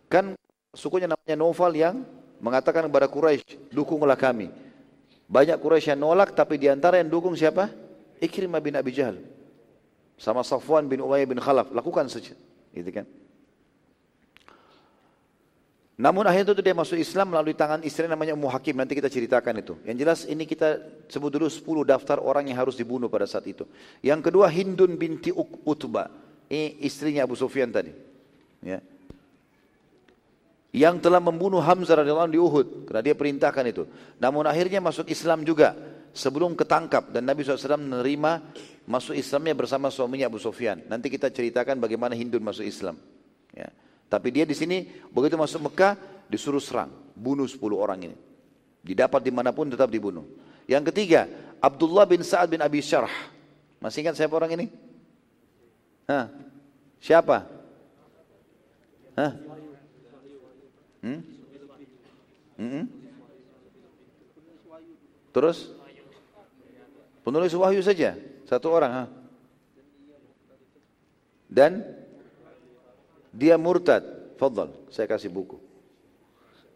kan 0.09 0.25
sukunya 0.73 1.07
namanya 1.07 1.37
Noval 1.37 1.71
yang 1.77 1.95
mengatakan 2.41 2.89
kepada 2.89 3.07
Quraisy, 3.07 3.71
dukunglah 3.71 4.17
kami. 4.17 4.66
Banyak 5.27 5.59
Quraisy 5.59 5.91
yang 5.95 5.99
nolak, 5.99 6.31
tapi 6.31 6.55
di 6.55 6.71
antara 6.71 7.03
yang 7.03 7.11
dukung 7.11 7.35
siapa? 7.35 7.67
Ikrimah 8.23 8.63
bin 8.63 8.79
Abi 8.79 8.95
Jahal. 8.95 9.19
Sama 10.17 10.41
Safwan 10.41 10.87
bin 10.87 11.03
Umayyah 11.03 11.27
bin 11.27 11.37
Khalaf, 11.37 11.69
lakukan 11.75 12.07
saja. 12.07 12.33
Gitu 12.71 12.89
kan? 12.89 13.05
Namun 15.97 16.29
akhirnya 16.29 16.53
itu 16.53 16.61
dia 16.61 16.77
masuk 16.77 17.01
Islam 17.01 17.33
melalui 17.33 17.57
tangan 17.57 17.81
istri 17.81 18.05
namanya 18.05 18.37
Ummu 18.37 18.45
Hakim. 18.53 18.77
Nanti 18.77 18.93
kita 18.93 19.09
ceritakan 19.09 19.65
itu. 19.65 19.73
Yang 19.81 19.97
jelas 19.97 20.19
ini 20.29 20.45
kita 20.45 20.77
sebut 21.09 21.33
dulu 21.33 21.49
10 21.49 21.65
daftar 21.89 22.21
orang 22.21 22.45
yang 22.45 22.61
harus 22.61 22.77
dibunuh 22.77 23.09
pada 23.09 23.25
saat 23.25 23.49
itu. 23.49 23.65
Yang 24.05 24.29
kedua 24.29 24.45
Hindun 24.45 24.93
binti 24.93 25.33
Utba. 25.33 26.13
Ini 26.53 26.85
istrinya 26.85 27.25
Abu 27.25 27.33
Sufyan 27.33 27.73
tadi. 27.73 27.89
Ya. 28.61 28.77
Yang 30.75 31.07
telah 31.07 31.23
membunuh 31.23 31.63
Hamzah 31.63 32.03
radhiyallahu 32.03 32.31
di 32.31 32.39
Uhud. 32.39 32.67
Karena 32.89 33.01
dia 33.01 33.15
perintahkan 33.15 33.63
itu. 33.67 33.87
Namun 34.19 34.45
akhirnya 34.45 34.83
masuk 34.83 35.07
Islam 35.07 35.47
juga. 35.47 35.73
Sebelum 36.11 36.57
ketangkap. 36.57 37.13
Dan 37.13 37.25
Nabi 37.29 37.45
SAW 37.45 37.79
menerima 37.79 38.31
masuk 38.87 39.15
Islamnya 39.15 39.53
bersama 39.55 39.87
suaminya 39.91 40.27
Abu 40.27 40.39
Sufyan. 40.39 40.83
Nanti 40.87 41.11
kita 41.11 41.31
ceritakan 41.31 41.79
bagaimana 41.79 42.15
Hindun 42.15 42.43
masuk 42.43 42.67
Islam. 42.67 42.99
Ya. 43.55 43.71
Tapi 44.07 44.31
dia 44.31 44.47
di 44.47 44.55
sini 44.55 44.87
begitu 45.11 45.35
masuk 45.35 45.67
Mekah 45.67 45.99
disuruh 46.31 46.63
serang, 46.63 46.91
bunuh 47.11 47.47
10 47.47 47.59
orang 47.75 47.99
ini. 48.11 48.15
Didapat 48.79 49.19
di 49.19 49.31
mana 49.35 49.51
pun 49.51 49.67
tetap 49.67 49.91
dibunuh. 49.91 50.23
Yang 50.63 50.91
ketiga, 50.91 51.27
Abdullah 51.59 52.07
bin 52.07 52.23
Sa'ad 52.23 52.47
bin 52.47 52.63
Abi 52.63 52.79
Syarh. 52.79 53.11
Masih 53.83 54.07
ingat 54.07 54.15
siapa 54.15 54.31
orang 54.35 54.51
ini? 54.55 54.65
Hah? 56.07 56.31
Siapa? 57.03 57.43
Hah? 59.19 59.31
Hmm? 61.07 61.23
Hmm? 62.59 62.85
Terus? 65.31 65.71
Penulis 67.23 67.55
wahyu 67.55 67.79
saja, 67.79 68.19
satu 68.43 68.67
orang. 68.71 68.91
Ha? 68.91 69.03
Dan 71.47 71.83
dia 73.31 73.55
murtad. 73.55 74.03
Fadal, 74.37 74.69
saya 74.93 75.09
kasih 75.09 75.33
buku. 75.33 75.57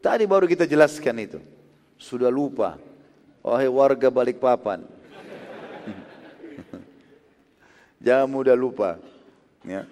Tadi 0.01 0.25
baru 0.25 0.49
kita 0.49 0.65
jelaskan 0.65 1.13
itu. 1.21 1.37
Sudah 2.01 2.33
lupa. 2.33 2.81
Wahai 3.45 3.69
warga 3.69 4.09
Balikpapan. 4.09 4.81
Jangan 8.05 8.25
mudah 8.25 8.57
lupa. 8.57 8.97
Ya. 9.61 9.85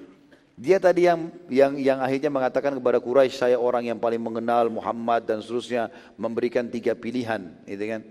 Dia 0.59 0.75
tadi 0.75 1.07
yang 1.07 1.31
yang 1.47 1.79
yang 1.79 1.99
akhirnya 2.03 2.27
mengatakan 2.27 2.75
kepada 2.75 2.99
Quraisy 2.99 3.31
saya 3.31 3.55
orang 3.55 3.87
yang 3.87 3.95
paling 3.95 4.19
mengenal 4.19 4.67
Muhammad 4.67 5.23
dan 5.23 5.39
seterusnya 5.39 5.87
memberikan 6.19 6.67
tiga 6.67 6.99
pilihan, 6.99 7.47
gitu 7.63 7.79
kan? 7.87 8.03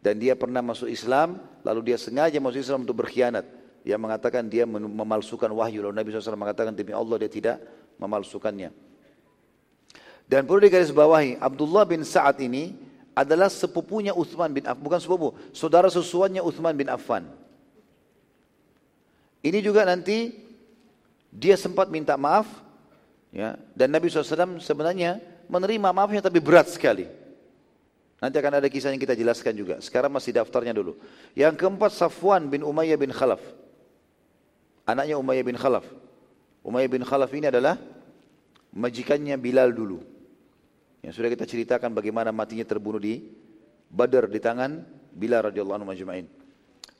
Dan 0.00 0.16
dia 0.16 0.32
pernah 0.32 0.64
masuk 0.64 0.88
Islam, 0.88 1.36
lalu 1.60 1.92
dia 1.92 2.00
sengaja 2.00 2.40
masuk 2.40 2.64
Islam 2.64 2.88
untuk 2.88 3.04
berkhianat. 3.04 3.44
Dia 3.84 4.00
mengatakan 4.00 4.48
dia 4.48 4.64
memalsukan 4.64 5.52
wahyu. 5.52 5.84
Lalu 5.84 6.00
Nabi 6.00 6.08
SAW 6.16 6.40
mengatakan 6.40 6.72
demi 6.72 6.96
Allah 6.96 7.20
dia 7.20 7.28
tidak 7.28 7.60
memalsukannya. 8.00 8.72
Dan 10.24 10.48
perlu 10.48 10.64
digarisbawahi, 10.64 11.38
Abdullah 11.38 11.84
bin 11.84 12.02
Sa'ad 12.02 12.40
ini 12.40 12.72
adalah 13.12 13.52
sepupunya 13.52 14.16
Uthman 14.16 14.48
bin 14.50 14.64
Affan, 14.64 14.80
bukan 14.80 14.98
sepupu, 14.98 15.36
saudara 15.52 15.92
susuannya 15.92 16.40
Uthman 16.40 16.72
bin 16.72 16.88
Affan. 16.88 17.28
Ini 19.44 19.60
juga 19.60 19.84
nanti 19.86 20.45
dia 21.36 21.60
sempat 21.60 21.92
minta 21.92 22.16
maaf, 22.16 22.48
ya, 23.28 23.60
dan 23.76 23.92
Nabi 23.92 24.08
SAW 24.08 24.56
sebenarnya 24.56 25.20
menerima 25.52 25.92
maafnya 25.92 26.24
tapi 26.24 26.40
berat 26.40 26.72
sekali. 26.72 27.04
Nanti 28.16 28.40
akan 28.40 28.64
ada 28.64 28.68
kisah 28.72 28.96
yang 28.96 29.02
kita 29.04 29.12
jelaskan 29.12 29.52
juga. 29.52 29.76
Sekarang 29.84 30.08
masih 30.08 30.32
daftarnya 30.32 30.72
dulu. 30.72 30.96
Yang 31.36 31.60
keempat 31.60 31.92
Safwan 31.92 32.48
bin 32.48 32.64
Umayyah 32.64 32.96
bin 32.96 33.12
Khalaf 33.12 33.44
anaknya 34.86 35.18
Umayyah 35.18 35.44
bin 35.44 35.58
Khalaf. 35.58 35.84
Umayyah 36.62 36.90
bin 36.90 37.02
Khalaf 37.02 37.30
ini 37.34 37.50
adalah 37.50 37.76
majikannya 38.72 39.34
Bilal 39.36 39.74
dulu. 39.74 40.00
Yang 41.02 41.20
sudah 41.20 41.30
kita 41.34 41.44
ceritakan 41.44 41.90
bagaimana 41.92 42.30
matinya 42.30 42.64
terbunuh 42.64 43.02
di 43.02 43.20
Badar 43.90 44.30
di 44.30 44.38
tangan 44.38 44.82
Bilal 45.12 45.50
radhiyallahu 45.50 45.76
anhu 45.82 45.90
majma'in. 45.90 46.26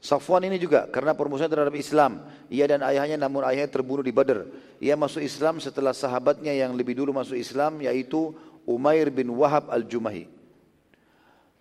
Safwan 0.07 0.47
ini 0.47 0.55
juga 0.63 0.87
karena 0.87 1.19
permusuhan 1.19 1.51
terhadap 1.51 1.75
Islam. 1.75 2.23
Ia 2.47 2.71
dan 2.71 2.87
ayahnya 2.87 3.19
namun 3.19 3.43
ayahnya 3.43 3.75
terbunuh 3.75 4.07
di 4.07 4.15
Badar. 4.15 4.47
Ia 4.79 4.95
masuk 4.95 5.19
Islam 5.19 5.59
setelah 5.59 5.91
sahabatnya 5.91 6.55
yang 6.55 6.79
lebih 6.79 6.95
dulu 6.95 7.11
masuk 7.11 7.35
Islam 7.35 7.83
yaitu 7.83 8.31
Umair 8.63 9.11
bin 9.11 9.35
Wahab 9.35 9.67
al-Jumahi 9.67 10.37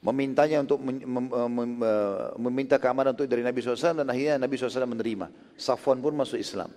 memintanya 0.06 0.62
untuk 0.62 0.78
meminta 2.38 2.78
keamanan 2.78 3.18
untuk 3.18 3.26
dari 3.26 3.42
Nabi 3.42 3.58
SAW 3.58 4.06
dan 4.06 4.08
akhirnya 4.14 4.38
Nabi 4.38 4.54
SAW 4.54 4.86
menerima. 4.86 5.34
Safwan 5.58 5.98
pun 5.98 6.14
masuk 6.14 6.38
Islam. 6.38 6.70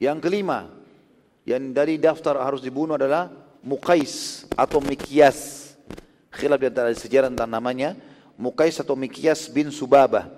Yang 0.00 0.18
kelima, 0.24 0.72
yang 1.44 1.76
dari 1.76 2.00
daftar 2.00 2.40
harus 2.40 2.64
dibunuh 2.64 2.96
adalah 2.96 3.28
Muqais 3.60 4.48
atau 4.56 4.80
Mikyas. 4.80 5.68
Khilaf 6.32 6.56
di 6.56 6.66
antara 6.72 6.88
sejarah 6.96 7.28
tentang 7.28 7.52
namanya. 7.52 7.92
Muqais 8.40 8.80
atau 8.80 8.96
Mikyas 8.96 9.52
bin 9.52 9.68
Subabah. 9.68 10.32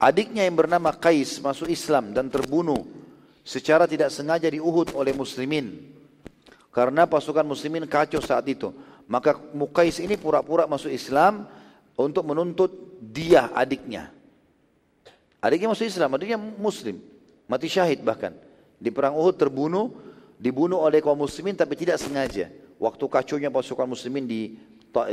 Adiknya 0.00 0.48
yang 0.48 0.56
bernama 0.56 0.88
Qais 0.96 1.36
masuk 1.44 1.68
Islam 1.68 2.16
dan 2.16 2.32
terbunuh 2.32 2.88
secara 3.44 3.84
tidak 3.84 4.08
sengaja 4.08 4.48
di 4.48 4.56
Uhud 4.56 4.96
oleh 4.96 5.12
muslimin. 5.12 5.92
Karena 6.72 7.04
pasukan 7.04 7.44
muslimin 7.44 7.84
kacau 7.84 8.24
saat 8.24 8.48
itu. 8.48 8.72
Maka 9.04 9.36
Mukais 9.52 10.00
ini 10.00 10.16
pura-pura 10.16 10.64
masuk 10.64 10.92
Islam 10.92 11.44
untuk 11.96 12.24
menuntut 12.24 12.72
dia 13.00 13.52
adiknya. 13.52 14.12
Adiknya 15.40 15.72
masuk 15.72 15.86
Islam, 15.88 16.16
adiknya 16.16 16.40
muslim. 16.40 17.00
Mati 17.48 17.68
syahid 17.68 18.00
bahkan. 18.00 18.32
Di 18.76 18.92
perang 18.92 19.16
Uhud 19.16 19.36
terbunuh, 19.40 19.92
dibunuh 20.36 20.84
oleh 20.84 21.00
kaum 21.00 21.16
muslimin 21.16 21.56
tapi 21.56 21.76
tidak 21.76 21.96
sengaja. 21.96 22.52
Waktu 22.76 23.04
kacaunya 23.08 23.48
pasukan 23.48 23.88
muslimin 23.88 24.28
di 24.28 24.40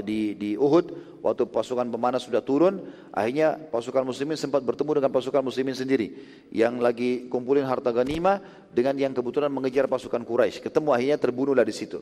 di, 0.06 0.40
di 0.40 0.56
Uhud, 0.56 1.20
waktu 1.20 1.44
pasukan 1.52 1.88
pemanas 1.92 2.24
sudah 2.24 2.40
turun, 2.40 2.80
akhirnya 3.12 3.60
pasukan 3.60 4.08
muslimin 4.08 4.40
sempat 4.40 4.64
bertemu 4.64 5.04
dengan 5.04 5.12
pasukan 5.12 5.44
muslimin 5.44 5.76
sendiri. 5.76 6.08
Yang 6.56 6.74
lagi 6.80 7.10
kumpulin 7.28 7.68
harta 7.68 7.92
ganima 7.92 8.40
dengan 8.72 8.96
yang 8.96 9.12
kebetulan 9.12 9.52
mengejar 9.52 9.92
pasukan 9.92 10.24
Quraisy. 10.24 10.64
Ketemu 10.64 10.90
akhirnya 10.96 11.18
terbunuhlah 11.20 11.68
di 11.68 11.76
situ. 11.76 12.00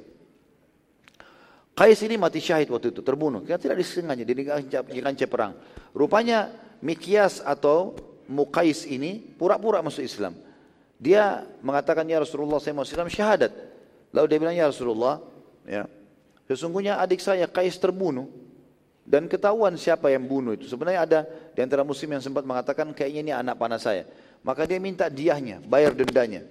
Qais 1.73 1.97
ini 2.05 2.19
mati 2.19 2.37
syahid 2.37 2.69
waktu 2.69 2.93
itu, 2.93 3.01
terbunuh. 3.01 3.41
Kita 3.41 3.57
tidak 3.57 3.81
disengaja, 3.81 4.23
di 4.27 4.99
kancah 5.01 5.29
perang. 5.31 5.53
Rupanya 5.97 6.51
Mikyas 6.85 7.41
atau 7.41 7.95
Muqais 8.31 8.87
ini 8.87 9.19
pura-pura 9.19 9.83
masuk 9.83 10.05
Islam. 10.07 10.37
Dia 11.01 11.43
mengatakan, 11.65 12.05
ya 12.05 12.21
Rasulullah 12.21 12.61
saya 12.61 12.77
mau 12.77 12.85
Islam 12.85 13.09
syahadat. 13.09 13.51
Lalu 14.13 14.25
dia 14.29 14.37
bilang, 14.39 14.55
ya 14.55 14.69
Rasulullah, 14.69 15.19
ya, 15.65 15.89
sesungguhnya 16.53 16.99
adik 16.99 17.23
saya 17.23 17.47
Qais 17.47 17.79
terbunuh. 17.79 18.27
Dan 19.01 19.25
ketahuan 19.25 19.73
siapa 19.75 20.13
yang 20.13 20.23
bunuh 20.29 20.53
itu. 20.53 20.69
Sebenarnya 20.69 21.01
ada 21.03 21.19
di 21.25 21.59
antara 21.59 21.81
muslim 21.81 22.15
yang 22.15 22.23
sempat 22.23 22.45
mengatakan, 22.45 22.93
kayaknya 22.93 23.21
ini 23.25 23.33
anak 23.33 23.57
panah 23.57 23.81
saya. 23.81 24.05
Maka 24.45 24.69
dia 24.69 24.77
minta 24.77 25.09
diahnya, 25.09 25.59
bayar 25.65 25.91
dendanya. 25.97 26.45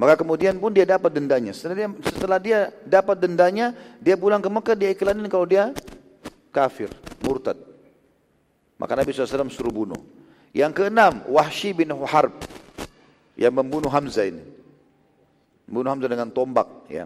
Maka 0.00 0.16
kemudian 0.16 0.56
pun 0.56 0.72
dia 0.72 0.88
dapat 0.88 1.12
dendanya. 1.12 1.52
Setelah 1.52 1.76
dia, 1.76 1.88
setelah 2.06 2.38
dia 2.40 2.58
dapat 2.88 3.20
dendanya, 3.20 3.76
dia 4.00 4.16
pulang 4.16 4.40
ke 4.40 4.48
Mekah, 4.48 4.76
dia 4.78 4.90
iklanin 4.96 5.28
kalau 5.28 5.44
dia 5.44 5.76
kafir, 6.48 6.88
murtad. 7.20 7.60
Maka 8.80 8.96
Nabi 8.96 9.12
SAW 9.12 9.52
suruh 9.52 9.74
bunuh. 9.74 10.00
Yang 10.56 10.80
keenam, 10.80 11.20
Wahsy 11.28 11.76
bin 11.76 11.92
Harb 12.08 12.32
yang 13.36 13.52
membunuh 13.52 13.92
Hamzah 13.92 14.24
ini. 14.32 14.40
Membunuh 15.68 15.92
Hamzah 15.92 16.08
dengan 16.08 16.32
tombak. 16.32 16.88
Ya. 16.88 17.04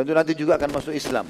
Tentu 0.00 0.16
nanti 0.16 0.32
juga 0.32 0.56
akan 0.56 0.80
masuk 0.80 0.96
Islam. 0.96 1.28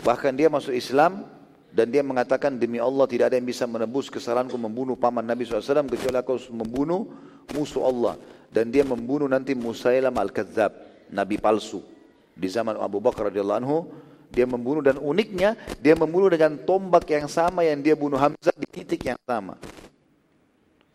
Bahkan 0.00 0.32
dia 0.32 0.48
masuk 0.48 0.72
Islam 0.72 1.28
dan 1.68 1.92
dia 1.92 2.00
mengatakan 2.00 2.56
demi 2.56 2.80
Allah 2.80 3.04
tidak 3.04 3.28
ada 3.28 3.36
yang 3.36 3.44
bisa 3.44 3.68
menebus 3.68 4.08
kesalahanku 4.08 4.56
membunuh 4.56 4.96
paman 4.96 5.20
Nabi 5.20 5.44
SAW 5.44 5.92
kecuali 5.92 6.16
aku 6.16 6.40
membunuh 6.56 7.12
musuh 7.52 7.84
Allah 7.84 8.16
dan 8.48 8.72
dia 8.72 8.80
membunuh 8.80 9.28
nanti 9.28 9.52
Musailam 9.52 10.16
al-Kadzab, 10.16 10.72
nabi 11.12 11.36
palsu. 11.36 11.84
Di 12.32 12.48
zaman 12.48 12.80
Abu 12.80 12.96
Bakar 12.96 13.28
radhiyallahu 13.28 13.60
anhu, 13.60 13.92
dia 14.32 14.48
membunuh 14.48 14.80
dan 14.80 14.96
uniknya 14.96 15.52
dia 15.84 15.92
membunuh 15.92 16.32
dengan 16.32 16.56
tombak 16.64 17.04
yang 17.12 17.28
sama 17.28 17.60
yang 17.60 17.84
dia 17.84 17.92
bunuh 17.92 18.16
Hamzah 18.16 18.56
di 18.56 18.64
titik 18.72 19.04
yang 19.04 19.20
sama. 19.28 19.60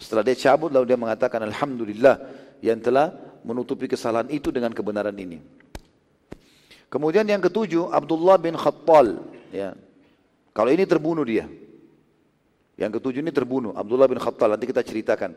Setelah 0.02 0.26
dia 0.26 0.50
cabut 0.50 0.74
lalu 0.74 0.90
dia 0.90 0.98
mengatakan 0.98 1.46
alhamdulillah 1.46 2.18
yang 2.66 2.82
telah 2.82 3.14
menutupi 3.46 3.86
kesalahan 3.86 4.34
itu 4.34 4.50
dengan 4.50 4.74
kebenaran 4.74 5.14
ini. 5.14 5.67
Kemudian 6.88 7.28
yang 7.28 7.44
ketujuh 7.44 7.92
Abdullah 7.92 8.40
bin 8.40 8.56
Khattal 8.56 9.20
ya. 9.52 9.76
Kalau 10.58 10.74
ini 10.74 10.90
terbunuh 10.90 11.22
dia. 11.22 11.46
Yang 12.78 13.02
ketujuh 13.02 13.22
ini 13.26 13.34
terbunuh, 13.34 13.74
Abdullah 13.74 14.06
bin 14.06 14.22
Khattal, 14.22 14.54
nanti 14.54 14.70
kita 14.70 14.86
ceritakan. 14.86 15.34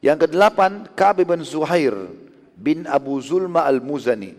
Yang 0.00 0.28
kedelapan, 0.28 0.88
Ka'ab 0.96 1.20
bin 1.20 1.44
Zuhair 1.44 1.92
bin 2.56 2.88
Abu 2.88 3.20
Zulma 3.20 3.68
al-Muzani. 3.68 4.32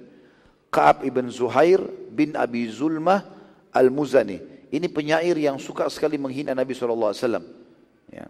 Ka'ab 0.74 1.06
ibn 1.06 1.30
Zuhair 1.30 1.82
bin 2.10 2.34
Abi 2.34 2.66
Zulma 2.70 3.22
al-Muzani. 3.70 4.42
Ini 4.74 4.88
penyair 4.90 5.38
yang 5.38 5.62
suka 5.62 5.86
sekali 5.94 6.18
menghina 6.18 6.58
Nabi 6.58 6.74
SAW. 6.74 7.14
Ya. 8.10 8.26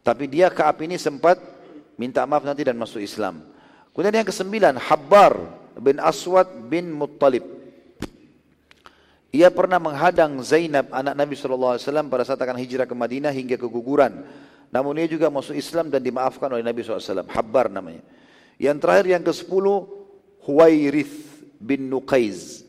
Tapi 0.00 0.24
dia 0.24 0.48
Ka'ab 0.48 0.80
ini 0.88 0.96
sempat 0.96 1.36
minta 2.00 2.24
maaf 2.24 2.48
nanti 2.48 2.64
dan 2.64 2.80
masuk 2.80 3.04
Islam. 3.04 3.44
Kemudian 3.92 4.24
yang 4.24 4.28
kesembilan, 4.28 4.80
Habbar 4.80 5.61
bin 5.78 5.96
Aswad 6.02 6.48
bin 6.68 6.92
Muttalib. 6.92 7.44
Ia 9.32 9.48
pernah 9.48 9.80
menghadang 9.80 10.44
Zainab 10.44 10.92
anak 10.92 11.16
Nabi 11.16 11.32
SAW 11.32 11.80
pada 12.12 12.24
saat 12.28 12.36
akan 12.36 12.60
hijrah 12.60 12.84
ke 12.84 12.92
Madinah 12.92 13.32
hingga 13.32 13.56
keguguran. 13.56 14.28
Namun 14.68 15.00
ia 15.00 15.08
juga 15.08 15.32
masuk 15.32 15.56
Islam 15.56 15.88
dan 15.88 16.04
dimaafkan 16.04 16.52
oleh 16.52 16.60
Nabi 16.60 16.84
SAW. 16.84 17.24
Habbar 17.32 17.72
namanya. 17.72 18.04
Yang 18.60 18.76
terakhir 18.84 19.06
yang 19.08 19.22
ke 19.24 19.32
sepuluh 19.32 19.88
Huwairith 20.44 21.48
bin 21.56 21.88
Nuqaiz. 21.88 22.68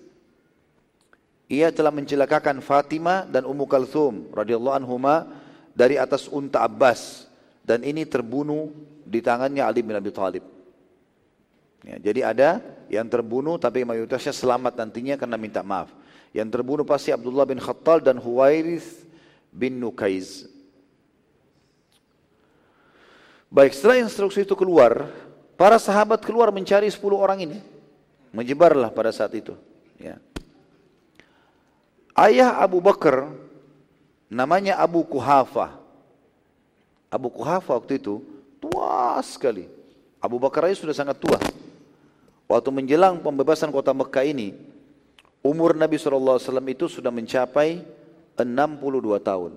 Ia 1.51 1.67
telah 1.75 1.91
mencelakakan 1.91 2.63
Fatimah 2.63 3.27
dan 3.27 3.43
Ummu 3.43 3.67
Kalthum 3.67 4.31
radhiyallahu 4.31 4.77
anhuma 4.79 5.27
dari 5.75 5.99
atas 5.99 6.31
unta 6.31 6.63
Abbas 6.63 7.27
dan 7.67 7.83
ini 7.83 8.07
terbunuh 8.07 8.71
di 9.03 9.19
tangannya 9.19 9.63
Ali 9.65 9.83
bin 9.83 9.99
Abi 9.99 10.15
Thalib. 10.15 10.52
Ya, 11.83 11.99
jadi 11.99 12.21
ada 12.23 12.49
yang 12.87 13.03
terbunuh 13.11 13.59
tapi 13.59 13.83
mayoritasnya 13.83 14.31
selamat 14.31 14.79
nantinya 14.79 15.19
karena 15.19 15.35
minta 15.35 15.59
maaf. 15.59 15.91
Yang 16.31 16.49
terbunuh 16.59 16.87
pasti 16.87 17.11
Abdullah 17.11 17.43
bin 17.43 17.59
Khattal 17.59 17.99
dan 17.99 18.17
Huwairith 18.17 19.03
bin 19.51 19.77
Nukaiz. 19.77 20.47
Baik, 23.53 23.77
setelah 23.77 24.01
instruksi 24.01 24.41
itu 24.41 24.57
keluar, 24.57 25.13
para 25.53 25.77
sahabat 25.77 26.25
keluar 26.25 26.49
mencari 26.49 26.89
10 26.89 26.97
orang 27.13 27.45
ini. 27.45 27.59
Menyebarlah 28.33 28.89
pada 28.89 29.13
saat 29.13 29.29
itu. 29.37 29.53
Ya. 30.01 30.17
Ayah 32.17 32.57
Abu 32.57 32.81
Bakar 32.81 33.29
namanya 34.25 34.81
Abu 34.81 35.05
Kuhafa. 35.05 35.77
Abu 37.13 37.29
Kuhafa 37.29 37.77
waktu 37.77 38.01
itu 38.01 38.25
tua 38.57 39.21
sekali. 39.21 39.69
Abu 40.17 40.41
Bakar 40.41 40.65
aja 40.65 40.81
sudah 40.81 40.97
sangat 40.97 41.21
tua. 41.21 41.37
Waktu 42.47 42.69
menjelang 42.69 43.23
pembebasan 43.23 43.71
kota 43.71 43.95
Mekah 43.95 44.25
ini, 44.27 44.53
Umur 45.43 45.75
Nabi 45.75 45.99
SAW 45.99 46.39
itu 46.71 46.87
sudah 46.87 47.11
mencapai 47.11 47.83
62 48.39 49.19
tahun. 49.19 49.51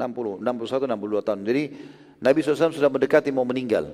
60, 0.00 0.40
61, 0.40 0.88
62 0.88 1.26
tahun. 1.28 1.40
Jadi 1.44 1.62
Nabi 2.24 2.38
SAW 2.40 2.72
sudah 2.72 2.88
mendekati 2.88 3.28
mau 3.28 3.44
meninggal. 3.44 3.92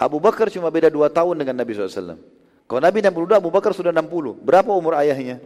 Abu 0.00 0.16
Bakar 0.16 0.48
cuma 0.48 0.72
beda 0.72 0.88
2 0.88 1.12
tahun 1.12 1.36
dengan 1.36 1.60
Nabi 1.60 1.70
SAW. 1.76 2.16
Kalau 2.64 2.80
Nabi 2.80 2.98
62, 3.04 3.36
Abu 3.36 3.52
Bakar 3.52 3.76
sudah 3.76 3.92
60. 3.92 4.40
Berapa 4.40 4.72
umur 4.72 4.96
ayahnya? 4.96 5.36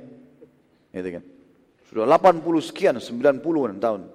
Gitu 0.95 1.19
kan. 1.19 1.25
Sudah 1.91 2.07
80 2.07 2.63
sekian, 2.63 2.95
90 3.03 3.75
tahun. 3.83 4.07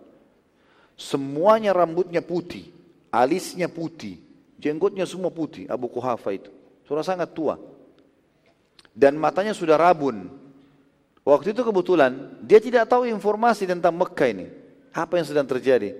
Semuanya 0.95 1.75
rambutnya 1.75 2.23
putih, 2.23 2.71
alisnya 3.11 3.67
putih, 3.67 4.23
jenggotnya 4.59 5.07
semua 5.07 5.31
putih. 5.31 5.65
Abu 5.71 5.87
Kuhafa 5.87 6.35
itu. 6.35 6.51
Sudah 6.83 7.01
sangat 7.01 7.31
tua 7.31 7.57
dan 8.99 9.15
matanya 9.15 9.55
sudah 9.55 9.79
rabun. 9.79 10.27
Waktu 11.23 11.55
itu 11.55 11.61
kebetulan 11.63 12.35
dia 12.43 12.59
tidak 12.59 12.91
tahu 12.91 13.07
informasi 13.07 13.63
tentang 13.63 13.95
Mekah 13.95 14.27
ini. 14.27 14.47
Apa 14.91 15.21
yang 15.21 15.27
sedang 15.27 15.47
terjadi? 15.47 15.95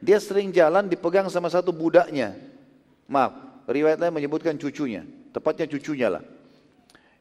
Dia 0.00 0.16
sering 0.16 0.48
jalan 0.54 0.88
dipegang 0.88 1.28
sama 1.28 1.52
satu 1.52 1.74
budaknya. 1.74 2.38
Maaf, 3.10 3.36
riwayatnya 3.68 4.08
menyebutkan 4.08 4.56
cucunya. 4.56 5.04
Tepatnya 5.34 5.66
cucunya 5.68 6.08
lah. 6.08 6.24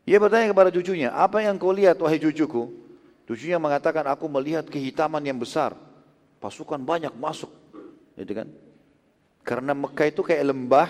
Ia 0.07 0.17
bertanya 0.17 0.49
kepada 0.49 0.69
cucunya, 0.71 1.11
apa 1.11 1.43
yang 1.43 1.59
kau 1.59 1.75
lihat 1.75 1.99
wahai 1.99 2.17
cucuku? 2.21 2.71
Cucunya 3.29 3.61
mengatakan, 3.61 4.09
aku 4.09 4.25
melihat 4.25 4.65
kehitaman 4.65 5.21
yang 5.21 5.37
besar. 5.37 5.77
Pasukan 6.41 6.81
banyak 6.81 7.13
masuk. 7.13 7.51
Gitu 8.17 8.33
kan? 8.33 8.47
Karena 9.41 9.73
Mekah 9.73 10.07
itu 10.09 10.21
kayak 10.21 10.43
lembah, 10.51 10.87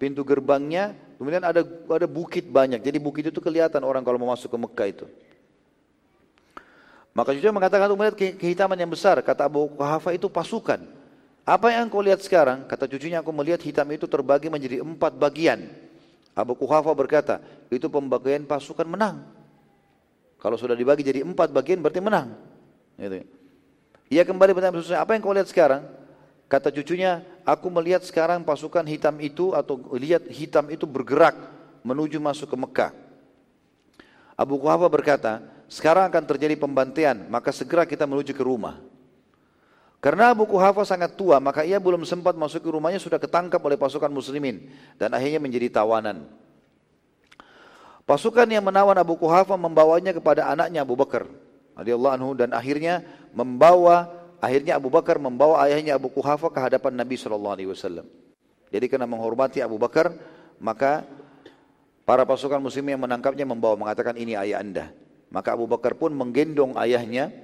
pintu 0.00 0.22
gerbangnya 0.24 0.96
Kemudian 1.18 1.42
ada 1.42 1.66
ada 1.66 2.06
bukit 2.06 2.46
banyak. 2.46 2.78
Jadi 2.78 2.98
bukit 3.02 3.26
itu 3.26 3.42
kelihatan 3.42 3.82
orang 3.82 4.06
kalau 4.06 4.22
mau 4.22 4.30
masuk 4.30 4.54
ke 4.54 4.58
Mekah 4.58 4.86
itu. 4.86 5.06
Maka 7.10 7.34
cucunya 7.34 7.50
mengatakan 7.50 7.90
melihat 7.90 8.14
kehitaman 8.14 8.78
yang 8.78 8.94
besar. 8.94 9.18
Kata 9.18 9.50
Abu 9.50 9.66
Kuhafa 9.74 10.14
itu 10.14 10.30
pasukan. 10.30 10.78
Apa 11.42 11.74
yang 11.74 11.90
kau 11.90 11.98
lihat 11.98 12.22
sekarang? 12.22 12.62
Kata 12.70 12.86
cucunya 12.86 13.18
aku 13.18 13.34
melihat 13.34 13.58
hitam 13.66 13.90
itu 13.90 14.06
terbagi 14.06 14.46
menjadi 14.46 14.78
empat 14.78 15.18
bagian. 15.18 15.66
Abu 16.38 16.54
Kuhafa 16.54 16.94
berkata, 16.94 17.42
itu 17.66 17.90
pembagian 17.90 18.46
pasukan 18.46 18.86
menang. 18.86 19.26
Kalau 20.38 20.54
sudah 20.54 20.78
dibagi 20.78 21.02
jadi 21.02 21.26
empat 21.26 21.50
bagian 21.50 21.82
berarti 21.82 21.98
menang. 21.98 22.30
Gitu. 22.94 23.26
Ia 24.14 24.22
kembali 24.22 24.54
bertanya 24.54 24.78
apa 25.02 25.18
yang 25.18 25.22
kau 25.26 25.34
lihat 25.34 25.50
sekarang? 25.50 25.82
Kata 26.46 26.70
cucunya, 26.70 27.26
aku 27.48 27.72
melihat 27.72 28.04
sekarang 28.04 28.44
pasukan 28.44 28.84
hitam 28.84 29.16
itu 29.24 29.56
atau 29.56 29.80
lihat 29.96 30.28
hitam 30.28 30.68
itu 30.68 30.84
bergerak 30.84 31.32
menuju 31.80 32.20
masuk 32.20 32.52
ke 32.52 32.56
Mekah. 32.60 32.92
Abu 34.36 34.60
Kuhafa 34.60 34.86
berkata, 34.92 35.40
sekarang 35.66 36.12
akan 36.12 36.24
terjadi 36.28 36.54
pembantaian, 36.60 37.16
maka 37.32 37.48
segera 37.48 37.88
kita 37.88 38.04
menuju 38.04 38.36
ke 38.36 38.44
rumah. 38.44 38.76
Karena 39.98 40.30
Abu 40.30 40.46
Kuhafa 40.46 40.86
sangat 40.86 41.18
tua, 41.18 41.42
maka 41.42 41.66
ia 41.66 41.80
belum 41.82 42.06
sempat 42.06 42.38
masuk 42.38 42.62
ke 42.62 42.70
rumahnya 42.70 43.02
sudah 43.02 43.18
ketangkap 43.18 43.58
oleh 43.58 43.74
pasukan 43.74 44.12
muslimin 44.12 44.70
dan 44.94 45.10
akhirnya 45.10 45.42
menjadi 45.42 45.82
tawanan. 45.82 46.22
Pasukan 48.06 48.46
yang 48.46 48.62
menawan 48.62 48.94
Abu 48.94 49.18
Kuhafa 49.18 49.58
membawanya 49.58 50.14
kepada 50.14 50.46
anaknya 50.48 50.86
Abu 50.86 50.94
Bakar 50.94 51.26
radhiyallahu 51.74 52.38
dan 52.38 52.54
akhirnya 52.54 53.02
membawa 53.34 54.17
Akhirnya 54.38 54.78
Abu 54.78 54.86
Bakar 54.86 55.18
membawa 55.18 55.66
ayahnya 55.66 55.98
Abu 55.98 56.10
Kuhafa 56.14 56.46
ke 56.54 56.58
hadapan 56.62 56.94
Nabi 56.94 57.18
SAW. 57.18 58.06
Jadi 58.68 58.86
karena 58.86 59.08
menghormati 59.08 59.58
Abu 59.58 59.80
Bakar, 59.80 60.14
maka 60.62 61.02
para 62.06 62.22
pasukan 62.22 62.62
muslim 62.62 62.86
yang 62.86 63.02
menangkapnya 63.02 63.42
membawa 63.42 63.74
mengatakan 63.74 64.14
ini 64.14 64.38
ayah 64.38 64.62
anda. 64.62 64.94
Maka 65.28 65.58
Abu 65.58 65.66
Bakar 65.66 65.98
pun 65.98 66.14
menggendong 66.14 66.78
ayahnya 66.78 67.34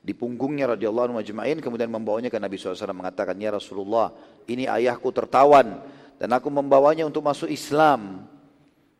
di 0.00 0.16
punggungnya 0.16 0.72
radhiyallahu 0.72 1.12
anhu 1.12 1.16
majma'in 1.20 1.60
kemudian 1.60 1.92
membawanya 1.92 2.32
ke 2.32 2.40
Nabi 2.40 2.56
SAW 2.56 2.96
mengatakan 2.96 3.36
ya 3.36 3.52
Rasulullah 3.52 4.08
ini 4.48 4.64
ayahku 4.64 5.12
tertawan 5.12 5.84
dan 6.16 6.28
aku 6.32 6.48
membawanya 6.48 7.04
untuk 7.04 7.20
masuk 7.20 7.52
Islam 7.52 8.24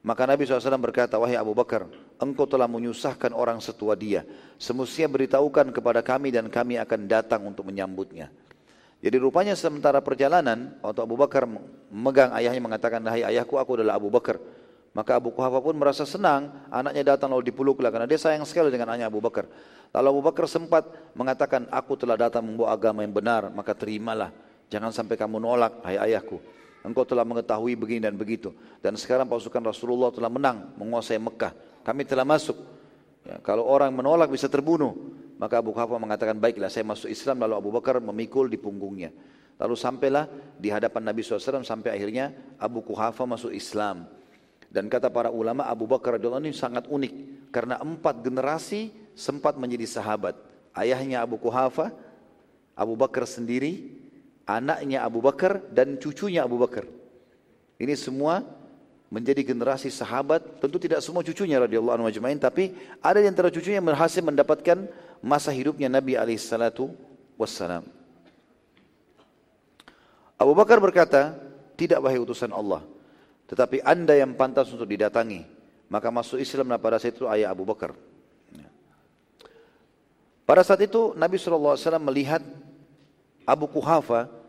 maka 0.00 0.24
Nabi 0.24 0.48
SAW 0.48 0.80
berkata, 0.80 1.20
wahai 1.20 1.36
Abu 1.36 1.52
Bakar, 1.52 1.84
engkau 2.16 2.48
telah 2.48 2.64
menyusahkan 2.64 3.36
orang 3.36 3.60
setua 3.60 3.92
dia. 3.92 4.24
Semestinya 4.56 5.12
beritahukan 5.12 5.76
kepada 5.76 6.00
kami 6.00 6.32
dan 6.32 6.48
kami 6.48 6.80
akan 6.80 7.04
datang 7.04 7.44
untuk 7.44 7.68
menyambutnya. 7.68 8.32
Jadi 9.00 9.16
rupanya 9.20 9.52
sementara 9.52 10.00
perjalanan, 10.00 10.76
waktu 10.80 11.00
Abu 11.04 11.20
Bakar 11.20 11.44
memegang 11.92 12.32
ayahnya 12.32 12.60
mengatakan, 12.64 13.00
hai 13.12 13.28
ayahku 13.28 13.60
aku 13.60 13.76
adalah 13.76 14.00
Abu 14.00 14.08
Bakar. 14.08 14.40
Maka 14.96 15.20
Abu 15.20 15.36
Kuhafa 15.36 15.60
pun 15.60 15.76
merasa 15.76 16.08
senang, 16.08 16.48
anaknya 16.72 17.14
datang 17.14 17.30
lalu 17.30 17.52
dipeluklah 17.52 17.92
karena 17.94 18.08
dia 18.08 18.18
sayang 18.18 18.42
sekali 18.48 18.72
dengan 18.72 18.92
anaknya 18.92 19.12
Abu 19.12 19.20
Bakar. 19.20 19.48
Lalu 19.92 20.06
Abu 20.16 20.22
Bakar 20.32 20.44
sempat 20.48 20.88
mengatakan, 21.12 21.68
aku 21.68 22.00
telah 22.00 22.16
datang 22.16 22.40
membawa 22.40 22.72
agama 22.72 23.04
yang 23.04 23.12
benar, 23.12 23.52
maka 23.52 23.76
terimalah. 23.76 24.32
Jangan 24.72 24.96
sampai 24.96 25.20
kamu 25.20 25.44
nolak, 25.44 25.84
hai 25.84 25.96
ayahku. 25.96 26.59
Engkau 26.80 27.04
telah 27.04 27.28
mengetahui 27.28 27.76
begini 27.76 28.08
dan 28.08 28.16
begitu. 28.16 28.56
Dan 28.80 28.96
sekarang 28.96 29.28
pasukan 29.28 29.60
Rasulullah 29.60 30.08
telah 30.08 30.32
menang, 30.32 30.72
menguasai 30.80 31.20
Mekah. 31.20 31.52
Kami 31.84 32.08
telah 32.08 32.24
masuk. 32.24 32.56
Ya, 33.20 33.36
kalau 33.44 33.68
orang 33.68 33.92
menolak 33.92 34.32
bisa 34.32 34.48
terbunuh. 34.48 34.96
Maka 35.36 35.60
Abu 35.60 35.72
Khafa 35.72 35.96
mengatakan, 35.96 36.36
baiklah 36.36 36.72
saya 36.72 36.84
masuk 36.84 37.08
Islam. 37.08 37.40
Lalu 37.44 37.54
Abu 37.56 37.70
Bakar 37.72 38.00
memikul 38.00 38.48
di 38.48 38.56
punggungnya. 38.56 39.12
Lalu 39.60 39.76
sampailah 39.76 40.24
di 40.56 40.72
hadapan 40.72 41.12
Nabi 41.12 41.20
SAW 41.20 41.60
sampai 41.60 41.92
akhirnya 41.92 42.32
Abu 42.56 42.80
Kuhafa 42.80 43.28
masuk 43.28 43.52
Islam. 43.52 44.08
Dan 44.72 44.88
kata 44.88 45.12
para 45.12 45.28
ulama 45.28 45.68
Abu 45.68 45.84
Bakar 45.84 46.16
radhiyallahu 46.16 46.48
ini 46.48 46.56
sangat 46.56 46.88
unik 46.88 47.12
karena 47.52 47.76
empat 47.76 48.24
generasi 48.24 48.88
sempat 49.12 49.60
menjadi 49.60 49.84
sahabat. 49.84 50.38
Ayahnya 50.72 51.20
Abu 51.20 51.36
Kuhafa, 51.36 51.92
Abu 52.72 52.96
Bakar 52.96 53.28
sendiri, 53.28 53.92
anaknya 54.58 55.06
Abu 55.06 55.22
Bakar 55.22 55.62
dan 55.70 55.94
cucunya 56.02 56.42
Abu 56.42 56.58
Bakar. 56.58 56.82
Ini 57.78 57.94
semua 57.94 58.42
menjadi 59.10 59.42
generasi 59.42 59.90
sahabat, 59.90 60.62
tentu 60.62 60.78
tidak 60.78 61.02
semua 61.02 61.22
cucunya 61.22 61.58
radhiyallahu 61.62 61.98
anhu 61.98 62.06
majma'in, 62.10 62.38
tapi 62.38 62.74
ada 63.02 63.18
di 63.18 63.26
antara 63.26 63.50
cucunya 63.50 63.82
yang 63.82 63.88
berhasil 63.90 64.22
mendapatkan 64.22 64.86
masa 65.22 65.50
hidupnya 65.50 65.90
Nabi 65.90 66.14
alaihi 66.14 66.38
salatu. 66.38 66.94
Abu 70.36 70.52
Bakar 70.52 70.78
berkata, 70.78 71.34
tidak 71.74 72.04
wahai 72.04 72.20
utusan 72.20 72.52
Allah, 72.52 72.84
tetapi 73.48 73.82
anda 73.82 74.12
yang 74.14 74.36
pantas 74.36 74.70
untuk 74.70 74.86
didatangi, 74.86 75.42
maka 75.88 76.12
masuk 76.12 76.38
Islamlah 76.38 76.78
pada 76.78 77.00
saat 77.00 77.16
itu 77.16 77.26
ayah 77.26 77.50
Abu 77.50 77.64
Bakar. 77.66 77.96
Pada 80.44 80.66
saat 80.66 80.82
itu 80.82 81.14
Nabi 81.14 81.38
SAW 81.38 81.78
melihat 82.02 82.42
Abu 83.46 83.70
Kuhafa 83.70 84.39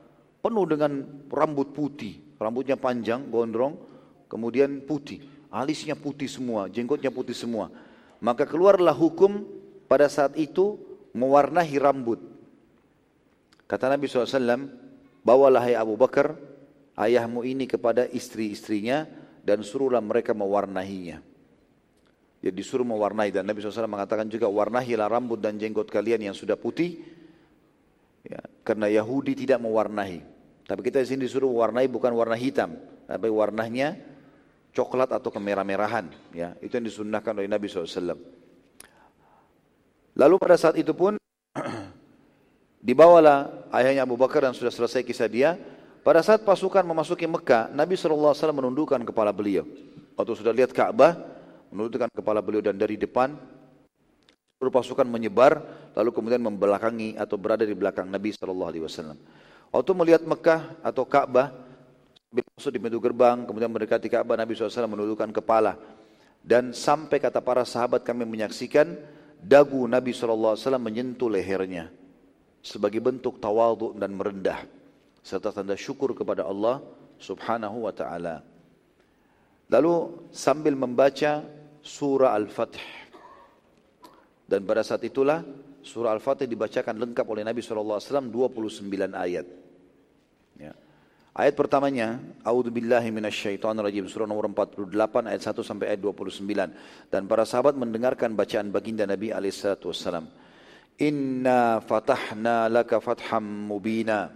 penuh 0.41 0.65
dengan 0.67 1.05
rambut 1.29 1.71
putih. 1.71 2.19
Rambutnya 2.41 2.75
panjang, 2.75 3.29
gondrong, 3.29 3.77
kemudian 4.25 4.81
putih. 4.83 5.21
Alisnya 5.53 5.93
putih 5.93 6.25
semua, 6.25 6.65
jenggotnya 6.67 7.13
putih 7.13 7.37
semua. 7.37 7.69
Maka 8.17 8.49
keluarlah 8.49 8.93
hukum 8.93 9.45
pada 9.85 10.09
saat 10.09 10.33
itu 10.37 10.77
mewarnahi 11.13 11.77
rambut. 11.77 12.19
Kata 13.69 13.87
Nabi 13.87 14.07
SAW, 14.09 14.67
bawalah 15.23 15.63
hai 15.63 15.75
Abu 15.77 15.95
Bakar, 15.95 16.35
ayahmu 16.97 17.45
ini 17.45 17.69
kepada 17.69 18.03
istri-istrinya 18.09 19.07
dan 19.45 19.63
suruhlah 19.63 20.01
mereka 20.03 20.35
mewarnahinya. 20.35 21.23
Dia 22.41 22.49
disuruh 22.49 22.81
mewarnai 22.81 23.29
dan 23.29 23.45
Nabi 23.45 23.61
SAW 23.61 23.85
mengatakan 23.85 24.25
juga 24.25 24.49
warnahilah 24.49 25.05
rambut 25.05 25.37
dan 25.37 25.61
jenggot 25.61 25.85
kalian 25.93 26.25
yang 26.25 26.33
sudah 26.33 26.57
putih 26.57 26.97
ya, 28.25 28.41
karena 28.65 28.89
Yahudi 28.89 29.45
tidak 29.45 29.61
mewarnai. 29.61 30.25
Tapi 30.71 30.87
kita 30.87 31.03
di 31.03 31.07
sini 31.11 31.27
disuruh 31.27 31.51
mewarnai 31.51 31.91
bukan 31.91 32.15
warna 32.15 32.39
hitam, 32.39 32.79
tapi 33.03 33.27
warnanya 33.27 33.99
coklat 34.71 35.11
atau 35.11 35.27
kemerah-merahan. 35.27 36.07
Ya, 36.31 36.55
itu 36.63 36.71
yang 36.79 36.87
disunnahkan 36.87 37.35
oleh 37.35 37.51
Nabi 37.51 37.67
SAW. 37.67 38.15
Lalu 40.15 40.35
pada 40.39 40.55
saat 40.55 40.79
itu 40.79 40.95
pun 40.95 41.19
dibawalah 42.87 43.67
ayahnya 43.75 44.07
Abu 44.07 44.15
Bakar 44.15 44.47
dan 44.47 44.55
sudah 44.55 44.71
selesai 44.71 45.03
kisah 45.03 45.27
dia. 45.27 45.59
Pada 46.07 46.23
saat 46.23 46.47
pasukan 46.47 46.87
memasuki 46.87 47.27
Mekah, 47.27 47.67
Nabi 47.75 47.99
SAW 47.99 48.31
menundukkan 48.55 49.03
kepala 49.03 49.35
beliau. 49.35 49.67
Waktu 50.15 50.39
sudah 50.39 50.55
lihat 50.55 50.71
Ka'bah, 50.71 51.19
menundukkan 51.67 52.07
kepala 52.15 52.39
beliau 52.39 52.63
dan 52.63 52.79
dari 52.79 52.95
depan 52.95 53.35
seluruh 54.55 54.71
pasukan 54.71 55.03
menyebar 55.03 55.59
lalu 55.99 56.15
kemudian 56.15 56.39
membelakangi 56.39 57.19
atau 57.19 57.35
berada 57.35 57.67
di 57.67 57.75
belakang 57.75 58.07
Nabi 58.07 58.31
sallallahu 58.31 58.69
alaihi 58.71 58.85
wasallam. 58.87 59.19
Waktu 59.71 59.91
melihat 59.95 60.23
Mekah 60.27 60.83
atau 60.83 61.07
Ka'bah 61.07 61.55
masuk 62.61 62.71
di 62.71 62.79
pintu 62.79 63.01
gerbang 63.01 63.43
kemudian 63.43 63.73
mendekati 63.73 64.07
Ka'bah 64.07 64.37
Nabi 64.37 64.55
SAW 64.55 64.87
menundukkan 64.87 65.33
kepala 65.35 65.75
dan 66.45 66.71
sampai 66.71 67.17
kata 67.19 67.43
para 67.43 67.65
sahabat 67.65 68.05
kami 68.05 68.23
menyaksikan 68.23 68.95
dagu 69.41 69.83
Nabi 69.89 70.13
SAW 70.13 70.55
menyentuh 70.77 71.27
lehernya 71.27 71.89
sebagai 72.61 73.01
bentuk 73.01 73.41
tawadhu 73.41 73.97
dan 73.97 74.13
merendah 74.13 74.63
serta 75.25 75.49
tanda 75.49 75.73
syukur 75.73 76.13
kepada 76.13 76.45
Allah 76.45 76.81
Subhanahu 77.21 77.85
wa 77.85 77.93
taala. 77.93 78.45
Lalu 79.69 79.93
sambil 80.33 80.73
membaca 80.77 81.45
surah 81.81 82.33
Al-Fatih. 82.37 82.87
Dan 84.45 84.67
pada 84.67 84.83
saat 84.83 85.01
itulah 85.05 85.45
surah 85.81 86.11
Al-Fatih 86.13 86.45
dibacakan 86.49 86.97
lengkap 86.97 87.25
oleh 87.25 87.45
Nabi 87.45 87.61
SAW 87.63 88.01
29 88.01 88.91
ayat. 89.13 89.60
Ya. 91.31 91.47
Ayat 91.47 91.55
pertamanya, 91.55 92.19
A'udzubillahi 92.43 93.07
minasyaitonirrajim, 93.07 94.03
surah 94.11 94.27
nomor 94.27 94.51
48 94.51 95.31
ayat 95.31 95.41
1 95.41 95.63
sampai 95.63 95.85
ayat 95.95 96.03
29. 96.03 97.07
Dan 97.07 97.21
para 97.31 97.47
sahabat 97.47 97.79
mendengarkan 97.79 98.35
bacaan 98.35 98.67
baginda 98.67 99.07
Nabi 99.07 99.31
SAW. 99.31 100.27
Inna 100.99 101.79
fatahna 101.79 102.67
laka 102.67 102.99
fatham 102.99 103.71
mubina. 103.71 104.29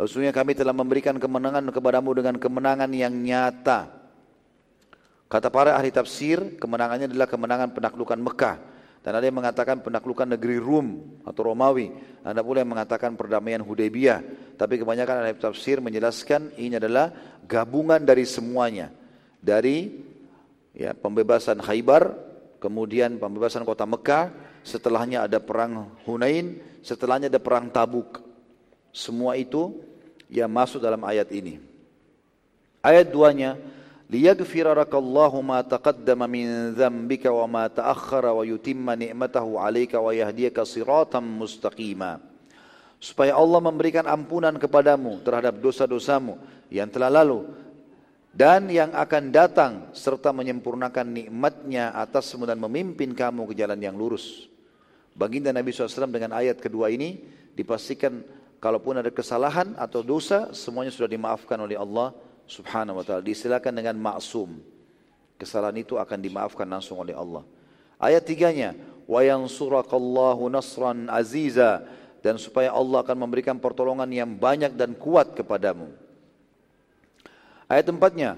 Sesungguhnya 0.00 0.32
kami 0.32 0.56
telah 0.56 0.72
memberikan 0.72 1.18
kemenangan 1.20 1.66
kepadamu 1.68 2.16
dengan 2.16 2.34
kemenangan 2.40 2.88
yang 2.94 3.12
nyata. 3.12 3.90
Kata 5.28 5.52
para 5.52 5.76
ahli 5.76 5.92
tafsir, 5.92 6.56
kemenangannya 6.56 7.10
adalah 7.10 7.28
kemenangan 7.28 7.70
penaklukan 7.76 8.16
Mekah. 8.16 8.69
Dan 9.00 9.16
ada 9.16 9.24
yang 9.24 9.40
mengatakan 9.40 9.80
penaklukan 9.80 10.28
negeri 10.28 10.60
Rum 10.60 11.20
atau 11.24 11.48
Romawi. 11.48 11.88
Pula 12.20 12.60
yang 12.60 12.72
mengatakan 12.76 13.16
perdamaian 13.16 13.64
Hudaybiyah. 13.64 14.20
Tapi 14.60 14.76
kebanyakan 14.76 15.24
ahli 15.24 15.40
tafsir 15.40 15.80
menjelaskan 15.80 16.52
ini 16.60 16.76
adalah 16.76 17.08
gabungan 17.48 18.04
dari 18.04 18.28
semuanya. 18.28 18.92
Dari 19.40 19.88
ya, 20.76 20.92
pembebasan 20.92 21.64
Khaybar, 21.64 22.12
kemudian 22.60 23.16
pembebasan 23.16 23.64
kota 23.64 23.88
Mekah, 23.88 24.36
setelahnya 24.60 25.24
ada 25.24 25.40
perang 25.40 25.96
Hunain, 26.04 26.60
setelahnya 26.84 27.32
ada 27.32 27.40
perang 27.40 27.72
Tabuk. 27.72 28.20
Semua 28.92 29.32
itu 29.40 29.80
yang 30.28 30.52
masuk 30.52 30.84
dalam 30.84 31.00
ayat 31.08 31.32
ini. 31.32 31.56
Ayat 32.84 33.08
duanya, 33.08 33.56
supaya 42.98 43.38
Allah 43.38 43.60
memberikan 43.62 44.02
ampunan 44.10 44.58
kepadamu 44.58 45.22
terhadap 45.22 45.62
dosa-dosamu 45.62 46.42
yang 46.74 46.90
telah 46.90 47.06
lalu 47.06 47.54
dan 48.34 48.66
yang 48.66 48.90
akan 48.98 49.30
datang 49.30 49.72
serta 49.94 50.34
menyempurnakan 50.34 51.06
nikmatnya 51.06 51.94
atas 51.94 52.34
dan 52.34 52.58
memimpin 52.58 53.14
kamu 53.14 53.46
ke 53.50 53.54
jalan 53.54 53.78
yang 53.78 53.94
lurus. 53.94 54.50
Baginda 55.14 55.54
Nabi 55.54 55.70
SAW 55.70 56.10
dengan 56.10 56.34
ayat 56.34 56.58
kedua 56.58 56.90
ini 56.90 57.22
dipastikan 57.54 58.26
kalaupun 58.58 58.98
ada 58.98 59.10
kesalahan 59.14 59.74
atau 59.78 60.02
dosa 60.02 60.50
semuanya 60.50 60.90
sudah 60.90 61.10
dimaafkan 61.10 61.62
oleh 61.62 61.78
Allah 61.78 62.10
subhanahu 62.50 62.98
wa 62.98 63.04
ta'ala. 63.06 63.22
Disilakan 63.22 63.70
dengan 63.70 63.94
maksum. 63.94 64.58
Kesalahan 65.38 65.78
itu 65.78 65.94
akan 65.96 66.18
dimaafkan 66.18 66.66
langsung 66.66 66.98
oleh 66.98 67.14
Allah. 67.14 67.46
Ayat 67.96 68.26
tiganya 68.26 68.74
yansurakallahu 69.06 70.50
nasran 70.50 71.06
aziza. 71.06 71.86
Dan 72.20 72.36
supaya 72.36 72.74
Allah 72.74 73.00
akan 73.00 73.16
memberikan 73.16 73.56
pertolongan 73.56 74.10
yang 74.12 74.28
banyak 74.36 74.76
dan 74.76 74.92
kuat 74.92 75.32
kepadamu. 75.32 75.88
Ayat 77.70 77.88
empatnya 77.88 78.36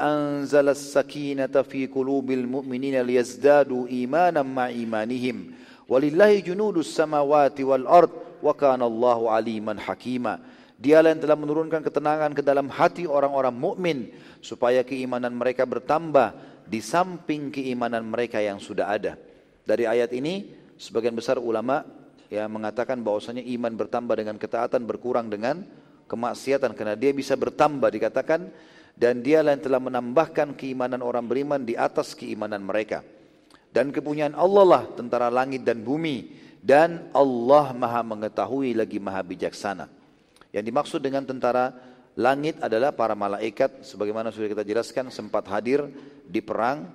anzala 0.00 0.72
as-sakinata 0.74 1.62
fi 1.62 1.86
qulubil 1.86 2.48
mu'minina 2.48 3.04
liyazdadu 3.04 3.86
imanan 3.86 4.48
ma 4.48 4.72
imanihim. 4.74 5.54
Walillahi 5.86 6.42
junudus 6.42 6.90
samawati 6.90 7.62
wal 7.62 7.86
ard 7.86 8.10
wa 8.42 8.50
kana 8.58 8.90
Allahu 8.90 9.30
aliman 9.30 9.78
hakima 9.78 10.42
Dialah 10.78 11.10
yang 11.10 11.18
telah 11.18 11.34
menurunkan 11.34 11.82
ketenangan 11.82 12.30
ke 12.38 12.42
dalam 12.42 12.70
hati 12.70 13.02
orang-orang 13.02 13.50
mukmin 13.50 13.98
supaya 14.38 14.86
keimanan 14.86 15.34
mereka 15.34 15.66
bertambah 15.66 16.38
di 16.70 16.78
samping 16.78 17.50
keimanan 17.50 18.06
mereka 18.06 18.38
yang 18.38 18.62
sudah 18.62 18.86
ada. 18.86 19.18
Dari 19.66 19.90
ayat 19.90 20.14
ini 20.14 20.54
sebagian 20.78 21.18
besar 21.18 21.42
ulama 21.42 21.82
ya 22.30 22.46
mengatakan 22.46 23.02
bahwasanya 23.02 23.42
iman 23.58 23.74
bertambah 23.74 24.14
dengan 24.14 24.38
ketaatan 24.38 24.86
berkurang 24.86 25.26
dengan 25.26 25.66
kemaksiatan 26.06 26.70
karena 26.78 26.94
dia 26.94 27.10
bisa 27.10 27.34
bertambah 27.34 27.90
dikatakan 27.90 28.46
dan 28.94 29.18
dialah 29.18 29.58
yang 29.58 29.64
telah 29.66 29.82
menambahkan 29.82 30.54
keimanan 30.54 31.02
orang 31.02 31.26
beriman 31.26 31.58
di 31.58 31.74
atas 31.74 32.14
keimanan 32.14 32.62
mereka. 32.62 33.02
Dan 33.74 33.90
kepunyaan 33.90 34.38
Allah 34.38 34.62
lah 34.62 34.82
tentara 34.94 35.26
langit 35.26 35.66
dan 35.66 35.82
bumi 35.82 36.38
dan 36.62 37.10
Allah 37.10 37.74
Maha 37.74 38.06
mengetahui 38.06 38.78
lagi 38.78 39.02
Maha 39.02 39.26
bijaksana. 39.26 39.97
Yang 40.58 40.66
dimaksud 40.74 40.98
dengan 40.98 41.22
tentara 41.22 41.70
langit 42.18 42.58
adalah 42.58 42.90
para 42.90 43.14
malaikat 43.14 43.86
sebagaimana 43.86 44.34
sudah 44.34 44.50
kita 44.50 44.66
jelaskan 44.66 45.06
sempat 45.14 45.46
hadir 45.46 45.86
di 46.26 46.42
perang 46.42 46.90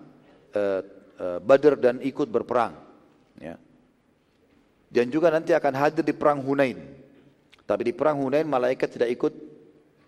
uh, 0.52 0.82
uh, 1.16 1.40
Badr 1.40 1.80
dan 1.80 2.04
ikut 2.04 2.28
berperang. 2.28 2.76
Ya. 3.40 3.56
Dan 4.92 5.08
juga 5.08 5.32
nanti 5.32 5.56
akan 5.56 5.74
hadir 5.80 6.04
di 6.04 6.12
perang 6.12 6.44
Hunain. 6.44 6.76
Tapi 7.64 7.88
di 7.88 7.94
perang 7.96 8.20
Hunain 8.20 8.44
malaikat 8.44 9.00
tidak 9.00 9.16
ikut 9.16 9.32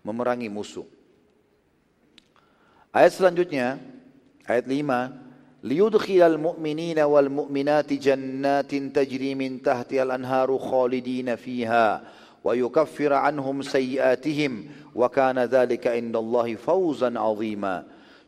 memerangi 0.04 0.52
musuh. 0.52 0.84
Ayat 2.92 3.16
selanjutnya, 3.16 3.80
ayat 4.44 4.68
5, 4.68 5.64
liyudkhilal 5.64 6.36
mu'minina 6.36 7.08
wal 7.08 7.32
mu'minati 7.32 7.96
jannatin 7.96 8.92
tajri 8.92 9.32
min 9.32 9.64
tahtiha 9.64 10.04
al-anharu 10.06 10.60
khalidina 10.60 11.40
fiha 11.40 12.04
ويكفر 12.43 13.11
عنهم 13.13 13.61
سيئاتهم 13.61 14.53
وكان 14.97 15.37
ذلك 15.39 15.83
عند 15.87 16.15
الله 16.15 16.47
فوزا 16.57 17.09
عظيما 17.13 17.75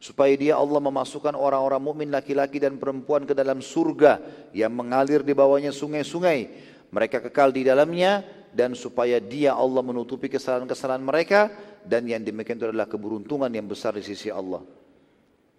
supaya 0.03 0.35
dia 0.35 0.59
Allah 0.59 0.83
memasukkan 0.83 1.31
orang-orang 1.31 1.79
mukmin 1.79 2.11
laki-laki 2.11 2.59
dan 2.59 2.75
perempuan 2.75 3.23
ke 3.23 3.31
dalam 3.31 3.63
surga 3.63 4.19
yang 4.51 4.75
mengalir 4.75 5.23
di 5.23 5.31
bawahnya 5.31 5.71
sungai-sungai 5.71 6.51
mereka 6.91 7.23
kekal 7.23 7.55
di 7.55 7.63
dalamnya 7.63 8.19
dan 8.51 8.75
supaya 8.75 9.23
dia 9.23 9.55
Allah 9.55 9.79
menutupi 9.79 10.27
kesalahan-kesalahan 10.27 10.99
mereka 10.99 11.47
dan 11.87 12.03
yang 12.03 12.19
demikian 12.19 12.59
itu 12.59 12.67
adalah 12.67 12.83
keberuntungan 12.83 13.47
yang 13.47 13.63
besar 13.63 13.95
di 13.95 14.03
sisi 14.03 14.27
Allah 14.27 14.59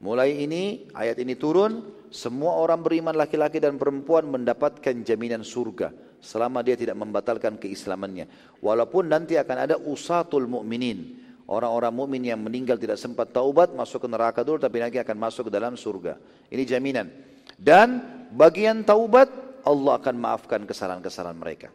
mulai 0.04 0.36
ini 0.36 0.92
ayat 0.92 1.24
ini 1.24 1.40
turun 1.40 1.80
semua 2.12 2.60
orang 2.60 2.84
beriman 2.84 3.16
laki-laki 3.16 3.64
dan 3.64 3.80
perempuan 3.80 4.28
mendapatkan 4.28 4.92
jaminan 5.08 5.40
surga 5.40 6.07
selama 6.24 6.64
dia 6.64 6.74
tidak 6.74 6.96
membatalkan 6.96 7.60
keislamannya. 7.60 8.26
Walaupun 8.64 9.12
nanti 9.12 9.36
akan 9.36 9.56
ada 9.68 9.76
usatul 9.76 10.48
mukminin, 10.48 11.20
orang-orang 11.50 11.92
mukmin 11.92 12.22
yang 12.24 12.40
meninggal 12.40 12.80
tidak 12.80 12.96
sempat 12.96 13.30
taubat 13.30 13.76
masuk 13.76 14.04
ke 14.04 14.08
neraka 14.08 14.40
dulu 14.40 14.56
tapi 14.56 14.80
nanti 14.80 14.96
akan 14.96 15.16
masuk 15.20 15.48
ke 15.48 15.52
dalam 15.52 15.76
surga. 15.76 16.16
Ini 16.48 16.62
jaminan. 16.64 17.06
Dan 17.54 18.00
bagian 18.32 18.82
taubat 18.82 19.28
Allah 19.64 20.00
akan 20.00 20.16
maafkan 20.16 20.64
kesalahan-kesalahan 20.64 21.38
mereka. 21.38 21.68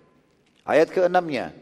Ayat 0.66 0.94
keenamnya, 0.94 1.54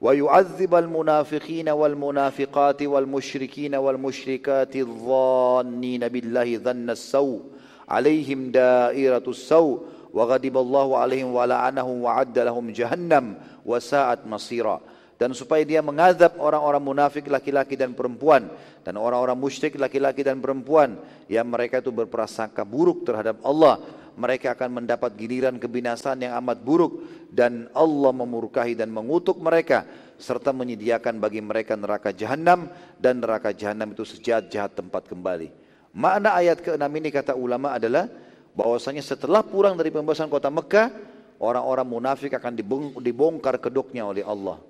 ويعذب 0.00 0.74
المنافقين 0.74 1.68
والمنافقات 1.68 2.82
والمشركين 2.82 3.74
والمشركات 3.74 4.76
الظانين 4.76 6.08
بالله 6.08 6.56
ظن 6.56 6.90
السوء 6.90 7.40
عليهم 7.88 8.50
دائرة 8.50 9.26
السوء 9.28 9.76
alaihim 10.13 11.33
wa 11.33 11.43
la'anahum 11.49 12.05
wa 12.05 12.21
addalahum 12.21 12.69
jahannam 12.69 13.35
wa 13.65 13.77
sa'at 13.81 14.23
masira 14.29 14.77
dan 15.17 15.33
supaya 15.33 15.65
dia 15.65 15.81
mengazab 15.81 16.37
orang-orang 16.37 16.83
munafik 16.83 17.25
laki-laki 17.29 17.73
dan 17.73 17.97
perempuan 17.97 18.49
dan 18.85 18.99
orang-orang 18.99 19.37
musyrik 19.37 19.73
laki-laki 19.79 20.21
dan 20.21 20.37
perempuan 20.37 20.99
yang 21.25 21.49
mereka 21.49 21.81
itu 21.81 21.89
berprasangka 21.89 22.61
buruk 22.61 23.07
terhadap 23.07 23.41
Allah 23.41 23.81
mereka 24.13 24.53
akan 24.53 24.83
mendapat 24.83 25.17
giliran 25.17 25.57
kebinasaan 25.57 26.21
yang 26.21 26.37
amat 26.43 26.61
buruk 26.61 27.01
dan 27.33 27.65
Allah 27.73 28.13
memurkahi 28.13 28.77
dan 28.77 28.93
mengutuk 28.93 29.41
mereka 29.41 29.89
serta 30.21 30.53
menyediakan 30.53 31.17
bagi 31.17 31.41
mereka 31.41 31.73
neraka 31.73 32.13
jahanam 32.13 32.69
dan 33.01 33.17
neraka 33.17 33.49
jahanam 33.51 33.91
itu 33.91 34.05
sejahat-jahat 34.05 34.77
tempat 34.77 35.09
kembali. 35.09 35.49
Makna 35.93 36.37
ayat 36.37 36.61
ke-6 36.61 36.85
ini 36.89 37.09
kata 37.09 37.33
ulama 37.37 37.73
adalah 37.73 38.09
bahwasanya 38.53 39.01
setelah 39.01 39.41
pulang 39.41 39.73
dari 39.73 39.89
pembebasan 39.89 40.29
kota 40.29 40.49
Mekah, 40.49 40.93
orang-orang 41.41 41.85
munafik 41.85 42.33
akan 42.37 42.53
dibongkar 43.01 43.57
kedoknya 43.59 44.05
oleh 44.05 44.21
Allah. 44.21 44.61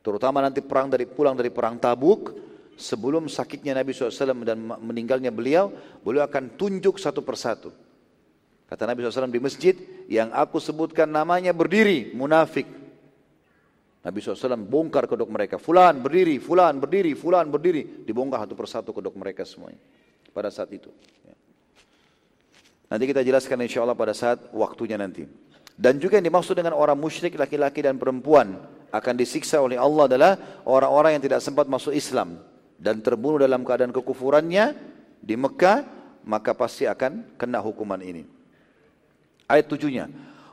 Terutama 0.00 0.40
nanti 0.40 0.64
perang 0.64 0.88
dari 0.88 1.04
pulang 1.04 1.36
dari 1.36 1.52
perang 1.52 1.76
Tabuk, 1.76 2.32
sebelum 2.80 3.28
sakitnya 3.28 3.76
Nabi 3.76 3.92
SAW 3.92 4.40
dan 4.42 4.58
meninggalnya 4.80 5.28
beliau, 5.28 5.68
beliau 6.00 6.24
akan 6.24 6.56
tunjuk 6.56 6.96
satu 6.96 7.20
persatu. 7.20 7.68
Kata 8.64 8.86
Nabi 8.86 9.04
SAW 9.04 9.28
di 9.28 9.42
masjid, 9.42 9.74
yang 10.08 10.32
aku 10.32 10.56
sebutkan 10.62 11.10
namanya 11.10 11.52
berdiri, 11.52 12.14
munafik. 12.16 12.64
Nabi 14.00 14.16
SAW 14.24 14.56
bongkar 14.64 15.04
kedok 15.04 15.28
mereka. 15.28 15.60
Fulan 15.60 16.00
berdiri, 16.00 16.40
fulan 16.40 16.80
berdiri, 16.80 17.12
fulan 17.12 17.52
berdiri. 17.52 18.06
Dibongkar 18.06 18.48
satu 18.48 18.54
persatu 18.56 18.90
kedok 18.96 19.12
mereka 19.12 19.44
semuanya. 19.44 19.76
Pada 20.32 20.48
saat 20.48 20.72
itu. 20.72 20.88
Nanti 22.90 23.06
kita 23.06 23.22
jelaskan 23.22 23.62
insya 23.62 23.86
Allah 23.86 23.94
pada 23.94 24.10
saat 24.10 24.50
waktunya 24.50 24.98
nanti. 24.98 25.22
Dan 25.78 26.02
juga 26.02 26.18
yang 26.18 26.26
dimaksud 26.26 26.58
dengan 26.58 26.74
orang 26.74 26.98
musyrik 26.98 27.38
laki-laki 27.38 27.86
dan 27.86 27.96
perempuan 27.96 28.58
akan 28.90 29.14
disiksa 29.14 29.62
oleh 29.62 29.78
Allah 29.78 30.10
adalah 30.10 30.32
orang-orang 30.66 31.16
yang 31.16 31.24
tidak 31.24 31.40
sempat 31.40 31.70
masuk 31.70 31.94
Islam 31.94 32.42
dan 32.76 32.98
terbunuh 32.98 33.38
dalam 33.38 33.62
keadaan 33.62 33.94
kekufurannya 33.94 34.74
di 35.22 35.38
Mekah 35.38 35.86
maka 36.26 36.52
pasti 36.52 36.84
akan 36.84 37.38
kena 37.38 37.62
hukuman 37.62 38.02
ini. 38.02 38.26
Ayat 39.46 39.70
tujuhnya. 39.70 40.10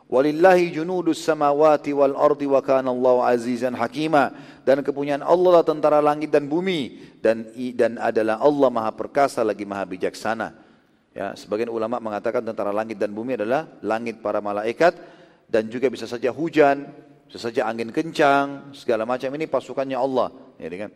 Walillahi 0.07 0.71
junudus 0.71 1.19
samawati 1.19 1.91
wal 1.91 2.15
ardi 2.15 2.47
wa 2.47 2.63
kana 2.63 2.95
Allah 2.95 3.35
azizan 3.35 3.75
hakima 3.75 4.31
dan 4.63 4.79
kepunyaan 4.79 5.19
Allah 5.19 5.59
lah 5.59 5.65
tentara 5.67 5.99
langit 5.99 6.31
dan 6.31 6.47
bumi 6.47 7.11
dan 7.19 7.51
dan 7.75 7.99
adalah 7.99 8.39
Allah 8.39 8.71
Maha 8.71 8.95
perkasa 8.95 9.43
lagi 9.43 9.67
Maha 9.67 9.83
bijaksana. 9.83 10.66
Ya, 11.17 11.33
sebagian 11.33 11.73
ulama 11.73 11.97
mengatakan 11.97 12.45
tentara 12.45 12.69
langit 12.69 13.01
dan 13.01 13.09
bumi 13.09 13.41
adalah 13.41 13.65
langit 13.81 14.21
para 14.21 14.37
malaikat 14.37 14.93
dan 15.49 15.65
juga 15.65 15.89
bisa 15.89 16.05
saja 16.05 16.29
hujan, 16.29 16.93
bisa 17.25 17.41
saja 17.41 17.65
angin 17.65 17.89
kencang, 17.89 18.69
segala 18.77 19.01
macam 19.01 19.33
ini 19.33 19.49
pasukannya 19.49 19.97
Allah, 19.97 20.29
ya 20.61 20.69
kan? 20.69 20.93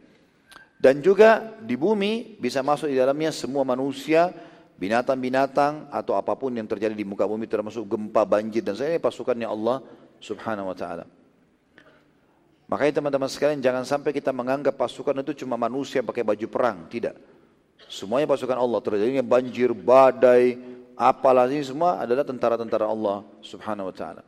Dan 0.78 1.02
juga 1.02 1.58
di 1.58 1.74
bumi 1.74 2.38
bisa 2.38 2.62
masuk 2.62 2.94
di 2.94 3.02
dalamnya 3.02 3.34
semua 3.34 3.66
manusia 3.66 4.30
binatang-binatang 4.78 5.90
atau 5.90 6.14
apa 6.14 6.38
pun 6.38 6.54
yang 6.54 6.70
terjadi 6.70 6.94
di 6.94 7.02
muka 7.02 7.26
bumi 7.26 7.50
termasuk 7.50 7.82
gempa, 7.90 8.22
banjir 8.22 8.62
dan 8.62 8.78
saya 8.78 9.02
pasukannya 9.02 9.50
Allah 9.50 9.82
Subhanahu 10.22 10.70
wa 10.70 10.78
taala. 10.78 11.10
Makanya 12.70 13.02
teman-teman 13.02 13.26
sekalian 13.26 13.58
jangan 13.58 13.90
sampai 13.90 14.14
kita 14.14 14.30
menganggap 14.30 14.78
pasukan 14.78 15.18
itu 15.26 15.42
cuma 15.46 15.58
manusia 15.58 16.06
pakai 16.06 16.22
baju 16.22 16.46
perang, 16.46 16.86
tidak. 16.94 17.41
Semuanya 17.88 18.30
pasukan 18.30 18.58
Allah, 18.58 18.80
terjadinya 18.82 19.24
banjir, 19.26 19.74
badai, 19.74 20.58
apalah 20.98 21.50
ini 21.50 21.66
semua 21.66 22.02
adalah 22.02 22.22
tentara-tentara 22.22 22.86
Allah 22.86 23.26
Subhanahu 23.42 23.90
wa 23.90 23.96
taala. 23.96 24.22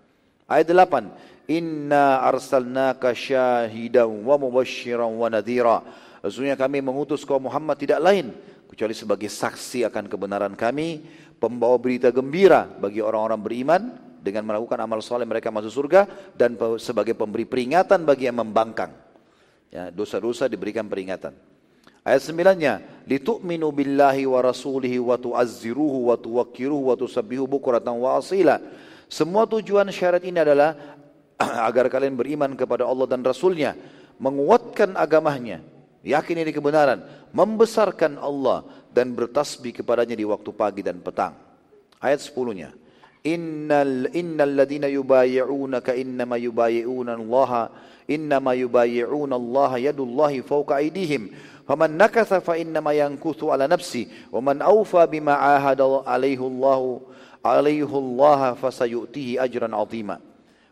Ayat 0.50 0.68
8, 0.70 1.14
"Inna 1.48 2.22
arsalnaka 2.26 3.14
syahidan 3.14 4.10
wa 4.10 4.36
mubasysyiran 4.42 5.10
wa 5.10 5.28
nadhira." 5.30 5.86
Sesungguhnya 6.24 6.56
kami 6.56 6.80
mengutus 6.80 7.28
kau 7.28 7.40
Muhammad 7.40 7.76
tidak 7.76 8.00
lain 8.00 8.32
kecuali 8.72 8.96
sebagai 8.96 9.28
saksi 9.28 9.86
akan 9.92 10.08
kebenaran 10.08 10.56
kami, 10.56 11.04
pembawa 11.38 11.76
berita 11.78 12.10
gembira 12.10 12.66
bagi 12.66 13.04
orang-orang 13.04 13.40
beriman 13.44 13.82
dengan 14.24 14.48
melakukan 14.48 14.80
amal 14.80 15.04
soleh 15.04 15.28
mereka 15.28 15.52
masuk 15.52 15.84
surga 15.84 16.08
dan 16.34 16.56
sebagai 16.80 17.12
pemberi 17.12 17.44
peringatan 17.44 18.08
bagi 18.08 18.32
yang 18.32 18.40
membangkang. 18.40 18.96
Ya, 19.68 19.92
dosa-dosa 19.92 20.48
diberikan 20.48 20.88
peringatan. 20.88 21.36
Ayat 22.04 22.20
sembilannya, 22.28 22.74
litu'minu 23.08 23.72
billahi 23.72 24.28
wa 24.28 24.44
rasulihi 24.44 25.00
wa 25.00 25.16
tu'azziruhu 25.16 26.12
wa 26.12 26.20
tuwakkiruhu 26.20 26.92
wa 26.92 26.96
tusabbihu 27.00 27.48
bukuratan 27.48 27.96
wa 27.96 28.20
asila. 28.20 28.60
Semua 29.08 29.48
tujuan 29.48 29.88
syarat 29.88 30.20
ini 30.28 30.36
adalah 30.36 30.76
agar 31.68 31.88
kalian 31.88 32.20
beriman 32.20 32.60
kepada 32.60 32.84
Allah 32.84 33.08
dan 33.08 33.24
Rasulnya, 33.24 33.80
menguatkan 34.20 35.00
agamanya, 35.00 35.64
yakin 36.04 36.44
ini 36.44 36.52
kebenaran, 36.52 37.08
membesarkan 37.32 38.20
Allah 38.20 38.68
dan 38.92 39.16
bertasbih 39.16 39.72
kepadanya 39.72 40.20
di 40.20 40.28
waktu 40.28 40.52
pagi 40.52 40.84
dan 40.84 41.00
petang. 41.00 41.40
Ayat 42.04 42.20
10-nya. 42.20 42.76
Innal 43.24 44.12
innal 44.12 44.52
ladina 44.52 44.92
yubayyi'unaka 44.92 45.96
innama 45.96 46.36
yubayyi'una 46.36 47.16
Allah 47.16 47.72
innama 48.10 48.56
yubayyi'una 48.58 49.36
Allah 49.36 49.92
yadullahi 49.92 50.44
fawqa 50.44 50.80
aydihim 50.84 51.32
faman 51.64 51.96
nakatha 51.96 52.44
fa 52.44 52.60
innama 52.60 52.92
yankuthu 52.92 53.52
ala 53.52 53.68
nafsi 53.68 54.12
wa 54.32 54.44
man 54.44 54.60
awfa 54.60 55.08
bima 55.08 55.36
ahada 55.36 56.04
alaihi 56.04 56.42
Allah 56.42 57.04
alaihi 57.44 57.88
Allah 57.88 58.56
fasayu'tihi 58.56 59.40
ajran 59.40 59.72
'azima. 59.72 60.20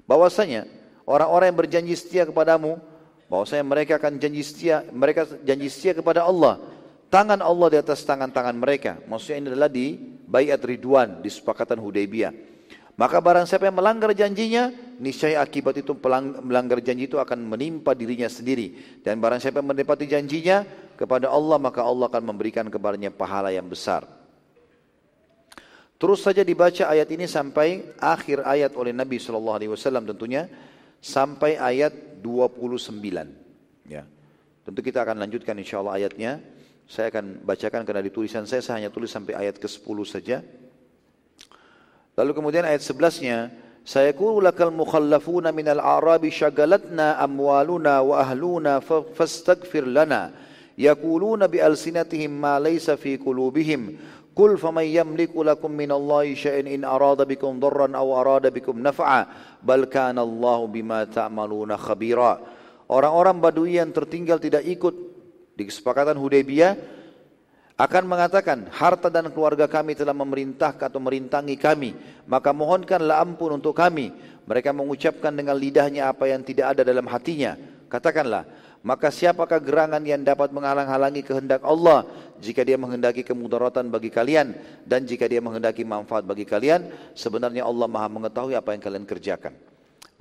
Bahwasanya 0.08 0.68
orang-orang 1.08 1.52
yang 1.52 1.60
berjanji 1.60 1.96
setia 1.96 2.24
kepadamu 2.28 2.80
bahwasanya 3.32 3.64
mereka 3.64 3.96
akan 3.96 4.20
janji 4.20 4.44
setia, 4.44 4.84
mereka 4.92 5.24
janji 5.48 5.72
setia 5.72 5.96
kepada 5.96 6.28
Allah. 6.28 6.60
Tangan 7.08 7.40
Allah 7.40 7.68
di 7.72 7.78
atas 7.80 8.04
tangan-tangan 8.04 8.56
mereka. 8.56 9.00
Maksudnya 9.08 9.40
ini 9.40 9.48
adalah 9.56 9.72
di 9.72 9.96
Bayat 10.28 10.64
Ridwan, 10.64 11.24
di 11.24 11.32
sepakatan 11.32 11.80
Hudaybiyah. 11.80 12.51
Maka 13.02 13.18
barang 13.18 13.50
siapa 13.50 13.66
yang 13.66 13.82
melanggar 13.82 14.14
janjinya, 14.14 14.70
niscaya 15.02 15.42
akibat 15.42 15.82
itu 15.82 15.98
melanggar 16.46 16.78
janji 16.86 17.10
itu 17.10 17.18
akan 17.18 17.50
menimpa 17.50 17.98
dirinya 17.98 18.30
sendiri. 18.30 19.02
Dan 19.02 19.18
barang 19.18 19.42
siapa 19.42 19.58
yang 19.58 19.74
menepati 19.74 20.06
janjinya 20.06 20.62
kepada 20.94 21.34
Allah, 21.34 21.58
maka 21.58 21.82
Allah 21.82 22.06
akan 22.06 22.30
memberikan 22.30 22.70
kepadanya 22.70 23.10
pahala 23.10 23.50
yang 23.50 23.66
besar. 23.66 24.06
Terus 25.98 26.22
saja 26.22 26.46
dibaca 26.46 26.94
ayat 26.94 27.10
ini 27.10 27.26
sampai 27.26 27.98
akhir 27.98 28.46
ayat 28.46 28.78
oleh 28.78 28.94
Nabi 28.94 29.18
SAW 29.18 29.58
tentunya 30.14 30.46
sampai 31.02 31.58
ayat 31.58 32.22
29. 32.22 33.02
Ya. 33.90 34.06
Tentu 34.62 34.80
kita 34.86 35.02
akan 35.02 35.18
lanjutkan 35.18 35.58
insya 35.58 35.82
Allah 35.82 35.98
ayatnya. 35.98 36.38
Saya 36.86 37.10
akan 37.10 37.42
bacakan 37.50 37.82
karena 37.82 38.06
di 38.06 38.14
tulisan 38.14 38.46
saya, 38.46 38.62
saya 38.62 38.78
hanya 38.78 38.94
tulis 38.94 39.10
sampai 39.10 39.34
ayat 39.34 39.58
ke-10 39.58 39.98
saja. 40.06 40.46
Lalu 42.20 42.32
kemudian 42.36 42.68
ayat 42.68 42.84
11-nya, 42.84 43.52
saya 43.82 44.14
lakal 44.14 44.70
mukhallafuna 44.70 45.50
minal 45.50 45.82
arabi 45.82 46.30
syagalatna 46.30 47.18
amwaluna 47.18 48.04
wa 48.06 48.22
ahluna 48.22 48.84
fastaghfir 49.16 49.90
lana. 49.90 50.30
Yaquluna 50.78 51.50
bi 51.50 51.64
alsinatihim 51.64 52.30
ma 52.32 52.62
laysa 52.62 52.94
fi 53.00 53.18
qulubihim. 53.18 53.98
Qul 54.32 54.56
faman 54.56 54.88
yamliku 54.88 55.44
lakum 55.44 55.74
minallahi 55.76 56.40
syai'in 56.40 56.68
in 56.72 56.88
arada 56.88 57.28
bikum 57.28 57.60
dharran 57.60 57.92
aw 57.92 58.08
arada 58.16 58.48
bikum 58.48 58.80
naf'a 58.80 59.28
bal 59.60 59.90
kana 59.92 60.24
Allahu 60.24 60.72
bima 60.72 61.04
ta'maluna 61.04 61.76
khabira. 61.76 62.40
Orang-orang 62.88 63.40
Badui 63.44 63.76
yang 63.80 63.92
tertinggal 63.92 64.40
tidak 64.40 64.64
ikut 64.68 64.96
di 65.56 65.64
kesepakatan 65.68 66.16
Hudaybiyah 66.16 67.01
akan 67.82 68.04
mengatakan 68.06 68.70
harta 68.70 69.10
dan 69.10 69.34
keluarga 69.34 69.66
kami 69.66 69.98
telah 69.98 70.14
memerintahkan 70.14 70.86
atau 70.86 71.02
merintangi 71.02 71.58
kami. 71.58 71.98
Maka 72.30 72.54
mohonkanlah 72.54 73.26
ampun 73.26 73.58
untuk 73.58 73.74
kami. 73.74 74.14
Mereka 74.46 74.70
mengucapkan 74.70 75.34
dengan 75.34 75.58
lidahnya 75.58 76.06
apa 76.06 76.30
yang 76.30 76.46
tidak 76.46 76.78
ada 76.78 76.86
dalam 76.86 77.10
hatinya. 77.10 77.58
Katakanlah 77.90 78.46
maka 78.82 79.14
siapakah 79.14 79.62
gerangan 79.62 80.02
yang 80.02 80.26
dapat 80.26 80.50
menghalang-halangi 80.50 81.22
kehendak 81.22 81.62
Allah 81.62 82.06
jika 82.42 82.66
dia 82.66 82.82
menghendaki 82.82 83.22
kemudaratan 83.22 83.94
bagi 83.94 84.10
kalian? 84.10 84.58
Dan 84.86 85.06
jika 85.06 85.30
dia 85.30 85.38
menghendaki 85.38 85.86
manfaat 85.86 86.26
bagi 86.26 86.46
kalian 86.46 86.90
sebenarnya 87.14 87.66
Allah 87.66 87.86
maha 87.86 88.10
mengetahui 88.10 88.58
apa 88.58 88.74
yang 88.74 88.82
kalian 88.82 89.06
kerjakan. 89.06 89.54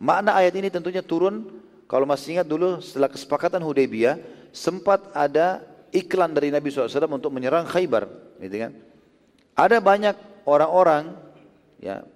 Makna 0.01 0.37
ayat 0.37 0.57
ini 0.57 0.69
tentunya 0.69 1.01
turun. 1.01 1.61
Kalau 1.89 2.05
masih 2.05 2.41
ingat 2.41 2.49
dulu 2.49 2.85
setelah 2.85 3.09
kesepakatan 3.09 3.65
Hudaybiyah 3.65 4.21
sempat 4.53 5.09
ada 5.17 5.65
iklan 5.91 6.35
dari 6.35 6.55
Nabi 6.55 6.71
SAW 6.71 6.89
untuk 7.11 7.35
menyerang 7.35 7.67
Khaybar 7.67 8.07
gitu 8.39 8.57
kan 8.57 8.73
ada 9.59 9.79
banyak 9.83 10.17
orang-orang 10.47 11.15
ya 11.83 12.07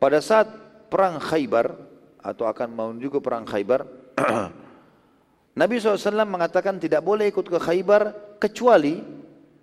pada 0.00 0.18
saat 0.24 0.48
perang 0.88 1.20
Khaybar 1.20 1.76
atau 2.20 2.44
akan 2.48 2.68
menuju 2.72 3.08
ke 3.16 3.20
perang 3.20 3.44
Khaybar, 3.44 3.84
Nabi 5.60 5.74
SAW 5.76 6.24
mengatakan 6.24 6.76
tidak 6.76 7.04
boleh 7.04 7.28
ikut 7.28 7.46
ke 7.48 7.58
Khaybar 7.60 8.36
kecuali 8.40 9.00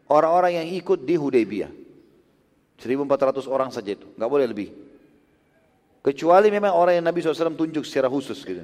orang-orang 0.09 0.63
yang 0.63 0.67
ikut 0.77 1.05
di 1.05 1.15
Hudaybiyah. 1.17 1.71
1400 2.77 3.49
orang 3.49 3.69
saja 3.73 3.97
itu, 3.97 4.05
nggak 4.13 4.29
boleh 4.29 4.45
lebih. 4.45 4.69
Kecuali 6.05 6.53
memang 6.53 6.77
orang 6.77 7.01
yang 7.01 7.05
Nabi 7.09 7.25
SAW 7.25 7.57
tunjuk 7.57 7.81
secara 7.81 8.05
khusus 8.05 8.37
gitu. 8.45 8.63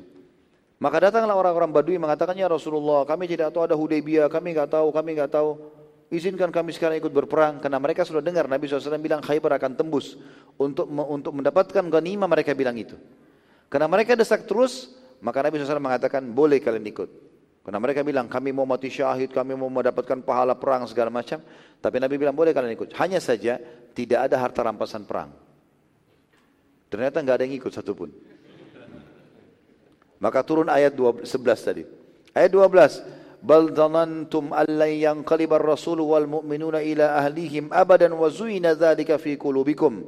Maka 0.81 1.09
datanglah 1.09 1.37
orang-orang 1.37 1.69
Badui 1.69 1.97
mengatakan, 2.01 2.33
ya 2.33 2.49
Rasulullah 2.49 3.05
kami 3.05 3.29
tidak 3.29 3.53
tahu 3.53 3.63
ada 3.69 3.75
Hudaybiyah, 3.77 4.27
kami 4.27 4.57
nggak 4.57 4.69
tahu, 4.73 4.87
kami 4.89 5.09
nggak 5.15 5.31
tahu. 5.31 5.57
Izinkan 6.13 6.53
kami 6.53 6.69
sekarang 6.69 7.01
ikut 7.01 7.09
berperang 7.09 7.57
karena 7.57 7.81
mereka 7.81 8.05
sudah 8.05 8.21
dengar 8.21 8.45
Nabi 8.45 8.69
SAW 8.69 9.01
bilang 9.01 9.17
Khaybar 9.17 9.57
akan 9.57 9.73
tembus 9.73 10.13
untuk 10.61 10.85
untuk 10.85 11.33
mendapatkan 11.33 11.81
ghanimah 11.89 12.29
mereka 12.29 12.53
bilang 12.53 12.77
itu. 12.77 12.93
Karena 13.65 13.89
mereka 13.89 14.13
desak 14.13 14.45
terus, 14.45 14.93
maka 15.25 15.41
Nabi 15.41 15.57
SAW 15.57 15.81
mengatakan 15.81 16.21
boleh 16.29 16.61
kalian 16.61 16.85
ikut. 16.85 17.09
Karena 17.65 17.79
mereka 17.81 18.05
bilang 18.05 18.29
kami 18.29 18.53
mau 18.53 18.67
mati 18.67 18.93
syahid, 18.93 19.33
kami 19.33 19.57
mau 19.57 19.71
mendapatkan 19.71 20.21
pahala 20.21 20.53
perang 20.53 20.85
segala 20.85 21.09
macam. 21.09 21.41
Tapi 21.81 21.97
Nabi 21.97 22.21
bilang 22.21 22.35
boleh 22.37 22.53
kalian 22.53 22.77
ikut. 22.77 22.93
Hanya 22.99 23.17
saja 23.17 23.57
tidak 23.95 24.29
ada 24.29 24.35
harta 24.37 24.61
rampasan 24.61 25.09
perang. 25.09 25.33
Ternyata 26.93 27.25
nggak 27.25 27.35
ada 27.39 27.43
yang 27.47 27.55
ikut 27.57 27.71
satupun. 27.73 28.13
Maka 30.23 30.39
turun 30.39 30.71
ayat 30.71 30.95
11 30.95 31.27
tadi. 31.59 31.83
Ayat 32.31 32.55
12. 32.55 33.43
Bal 33.43 33.75
dhanantum 33.75 34.55
allan 34.55 34.87
yang 34.95 35.19
ar-rasul 35.27 35.99
wal 35.99 36.23
mu'minuna 36.23 36.79
ila 36.79 37.19
ahlihim 37.19 37.67
abadan 37.75 38.15
wa 38.15 38.31
zuina 38.31 38.71
dhalika 38.71 39.19
fi 39.19 39.35
qulubikum 39.35 39.99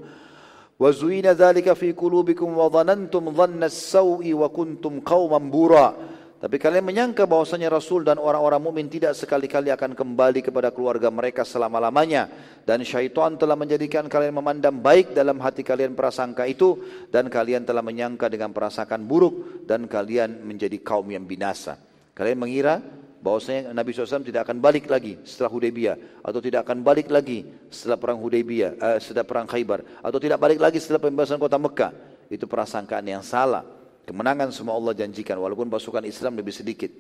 wa 0.80 0.88
zuina 0.96 1.36
dhalika 1.36 1.76
fi 1.76 1.92
qulubikum 1.92 2.48
wa 2.56 2.72
dhanantum 2.72 3.36
dhanna 3.36 3.68
as-sau'i 3.68 4.32
wa 4.32 4.48
kuntum 4.48 5.04
qauman 5.04 5.52
bura' 5.52 6.15
Tapi 6.36 6.60
kalian 6.60 6.84
menyangka 6.84 7.24
bahwasanya 7.24 7.72
Rasul 7.72 8.04
dan 8.04 8.20
orang-orang 8.20 8.60
mukmin 8.60 8.92
tidak 8.92 9.16
sekali-kali 9.16 9.72
akan 9.72 9.96
kembali 9.96 10.44
kepada 10.44 10.68
keluarga 10.76 11.08
mereka 11.08 11.48
selama-lamanya. 11.48 12.28
Dan 12.68 12.84
syaitan 12.84 13.40
telah 13.40 13.56
menjadikan 13.56 14.12
kalian 14.12 14.36
memandang 14.36 14.84
baik 14.84 15.16
dalam 15.16 15.40
hati 15.40 15.64
kalian 15.64 15.96
prasangka 15.96 16.44
itu. 16.44 16.76
Dan 17.08 17.32
kalian 17.32 17.64
telah 17.64 17.80
menyangka 17.80 18.28
dengan 18.28 18.52
perasaan 18.52 19.08
buruk. 19.08 19.64
Dan 19.64 19.88
kalian 19.88 20.44
menjadi 20.44 20.76
kaum 20.84 21.08
yang 21.08 21.24
binasa. 21.24 21.80
Kalian 22.12 22.36
mengira 22.36 22.84
bahwasanya 23.24 23.72
Nabi 23.72 23.96
SAW 23.96 24.28
tidak 24.28 24.44
akan 24.46 24.60
balik 24.60 24.92
lagi 24.92 25.16
setelah 25.24 25.56
Hudaybiyah. 25.56 26.20
Atau 26.20 26.44
tidak 26.44 26.68
akan 26.68 26.84
balik 26.84 27.08
lagi 27.16 27.48
setelah 27.72 27.96
perang 27.96 28.20
Hudaybiyah 28.20 28.72
uh, 28.76 28.98
setelah 29.00 29.24
perang 29.24 29.48
Khaybar. 29.48 30.04
Atau 30.04 30.20
tidak 30.20 30.44
balik 30.44 30.60
lagi 30.60 30.84
setelah 30.84 31.00
pembebasan 31.00 31.40
kota 31.40 31.56
Mekah. 31.56 31.96
Itu 32.28 32.44
prasangkaan 32.44 33.08
yang 33.08 33.24
salah 33.24 33.75
kemenangan 34.06 34.54
semua 34.54 34.78
Allah 34.78 34.94
janjikan 34.94 35.36
walaupun 35.42 35.68
pasukan 35.68 36.06
Islam 36.06 36.38
lebih 36.38 36.54
sedikit. 36.54 36.94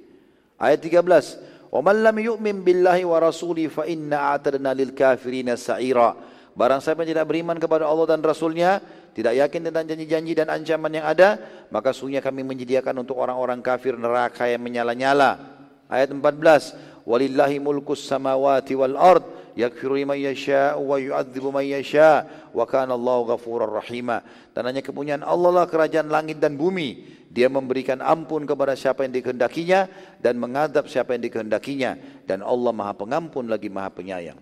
Ayat 0.58 0.82
13 0.82 1.70
wa 1.70 1.80
man 1.86 2.02
lam 2.02 2.18
yu'min 2.18 2.66
billahi 2.66 3.06
wa 3.06 3.22
rasuli 3.22 3.70
fa 3.70 3.86
inna 3.86 4.34
a'tadna 4.34 4.74
lil 4.74 4.92
kafirina 4.92 5.54
sa'ira. 5.54 6.18
Barang 6.56 6.80
siapa 6.80 7.04
yang 7.04 7.16
tidak 7.16 7.28
beriman 7.30 7.60
kepada 7.60 7.86
Allah 7.86 8.16
dan 8.16 8.24
rasulnya 8.24 8.80
tidak 9.16 9.36
yakin 9.36 9.72
tentang 9.72 9.86
janji-janji 9.88 10.34
dan 10.36 10.48
ancaman 10.50 10.92
yang 10.92 11.06
ada 11.08 11.40
maka 11.72 11.92
sungguhnya 11.92 12.24
kami 12.24 12.44
menyediakan 12.48 13.06
untuk 13.06 13.20
orang-orang 13.20 13.60
kafir 13.62 13.96
neraka 13.96 14.48
yang 14.50 14.64
menyala-nyala. 14.64 15.40
Ayat 15.86 16.10
14. 16.10 17.06
Walillahi 17.06 17.62
mulkus 17.62 18.02
samawati 18.10 18.74
wal 18.74 18.98
ard 18.98 19.24
yaghfiru 19.56 19.96
liman 19.98 20.20
yasha 20.20 20.76
wa 20.76 21.00
yu'adzibu 21.00 21.50
man 21.50 21.66
yasha 21.66 22.28
wa 22.52 22.68
kana 22.68 22.94
Allahu 22.94 23.34
ghafurar 23.34 23.72
rahima. 23.72 24.22
Dan 24.52 24.68
hanya 24.70 24.84
kepunyaan 24.84 25.24
Allah 25.24 25.64
lah 25.64 25.66
kerajaan 25.66 26.12
langit 26.12 26.38
dan 26.38 26.60
bumi. 26.60 27.16
Dia 27.32 27.52
memberikan 27.52 28.00
ampun 28.00 28.48
kepada 28.48 28.76
siapa 28.80 29.04
yang 29.04 29.12
dikehendakinya 29.16 29.92
dan 30.24 30.40
mengadab 30.40 30.88
siapa 30.88 31.20
yang 31.20 31.28
dikehendakinya 31.28 32.24
dan 32.24 32.40
Allah 32.40 32.72
Maha 32.72 32.96
Pengampun 32.96 33.52
lagi 33.52 33.68
Maha 33.68 33.92
Penyayang. 33.92 34.40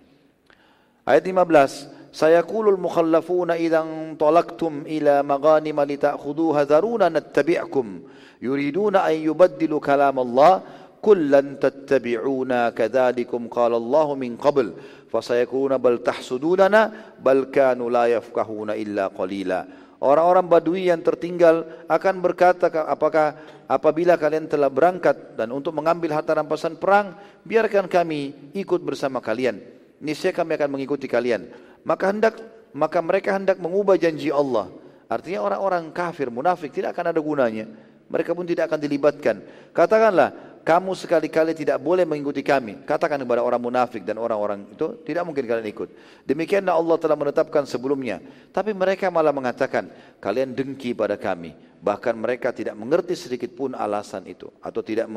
Ayat 1.02 1.26
15. 1.26 2.14
Sayaqulul 2.14 2.78
mukhallafuna 2.78 3.58
idzan 3.58 4.14
talaqtum 4.22 4.86
ila 4.86 5.26
maghanim 5.26 5.74
lita'khuduha 5.74 6.70
dharuna 6.70 7.10
nattabi'kum 7.10 8.06
yuriduna 8.44 9.08
an 9.08 9.16
yubaddilu 9.18 9.80
kalam 9.80 10.20
Allah 10.20 10.62
kullan 11.04 11.60
tattabi'una 11.60 12.72
kadzalikum 12.72 13.52
qala 13.52 13.76
Allah 13.76 14.08
min 14.16 14.40
qabl 14.40 14.72
fasayakuna 15.12 15.76
bal 15.76 16.00
tahsudunana 16.00 17.14
bal 17.20 17.52
kanu 17.52 17.92
la 17.92 18.08
yafqahuna 18.08 18.80
illa 18.80 19.12
qalila. 19.12 19.84
Orang-orang 20.04 20.48
Badui 20.52 20.92
yang 20.92 21.00
tertinggal 21.00 21.88
akan 21.88 22.20
berkata 22.20 22.68
apakah 22.68 23.40
apabila 23.72 24.20
kalian 24.20 24.52
telah 24.52 24.68
berangkat 24.68 25.40
dan 25.40 25.48
untuk 25.56 25.72
mengambil 25.72 26.12
harta 26.12 26.36
rampasan 26.36 26.76
perang 26.76 27.16
biarkan 27.48 27.88
kami 27.88 28.52
ikut 28.52 28.84
bersama 28.84 29.24
kalian. 29.24 29.64
Niscaya 30.04 30.36
kami 30.36 30.60
akan 30.60 30.70
mengikuti 30.76 31.08
kalian. 31.08 31.48
Maka 31.88 32.12
hendak 32.12 32.36
maka 32.76 33.00
mereka 33.00 33.32
hendak 33.32 33.64
mengubah 33.64 33.96
janji 33.96 34.28
Allah. 34.28 34.68
Artinya 35.08 35.40
orang-orang 35.48 35.88
kafir 35.96 36.28
munafik 36.28 36.76
tidak 36.76 36.92
akan 37.00 37.16
ada 37.16 37.22
gunanya. 37.24 37.72
Mereka 38.12 38.36
pun 38.36 38.44
tidak 38.44 38.68
akan 38.68 38.80
dilibatkan. 38.84 39.36
Katakanlah 39.72 40.53
kamu 40.64 40.96
sekali-kali 40.96 41.52
tidak 41.52 41.76
boleh 41.84 42.08
mengikuti 42.08 42.40
kami. 42.40 42.88
Katakan 42.88 43.20
kepada 43.20 43.44
orang 43.44 43.60
munafik 43.60 44.08
dan 44.08 44.16
orang-orang 44.16 44.64
itu, 44.72 44.96
tidak 45.04 45.28
mungkin 45.28 45.44
kalian 45.44 45.68
ikut. 45.68 45.92
Demikianlah 46.24 46.72
Allah 46.72 46.96
telah 46.96 47.20
menetapkan 47.20 47.68
sebelumnya. 47.68 48.24
Tapi 48.56 48.72
mereka 48.72 49.12
malah 49.12 49.36
mengatakan, 49.36 49.92
kalian 50.24 50.56
dengki 50.56 50.96
pada 50.96 51.20
kami. 51.20 51.52
Bahkan 51.84 52.16
mereka 52.16 52.56
tidak 52.56 52.80
mengerti 52.80 53.12
sedikit 53.12 53.52
pun 53.52 53.76
alasan 53.76 54.24
itu. 54.24 54.48
Atau 54.64 54.80
tidak 54.80 55.12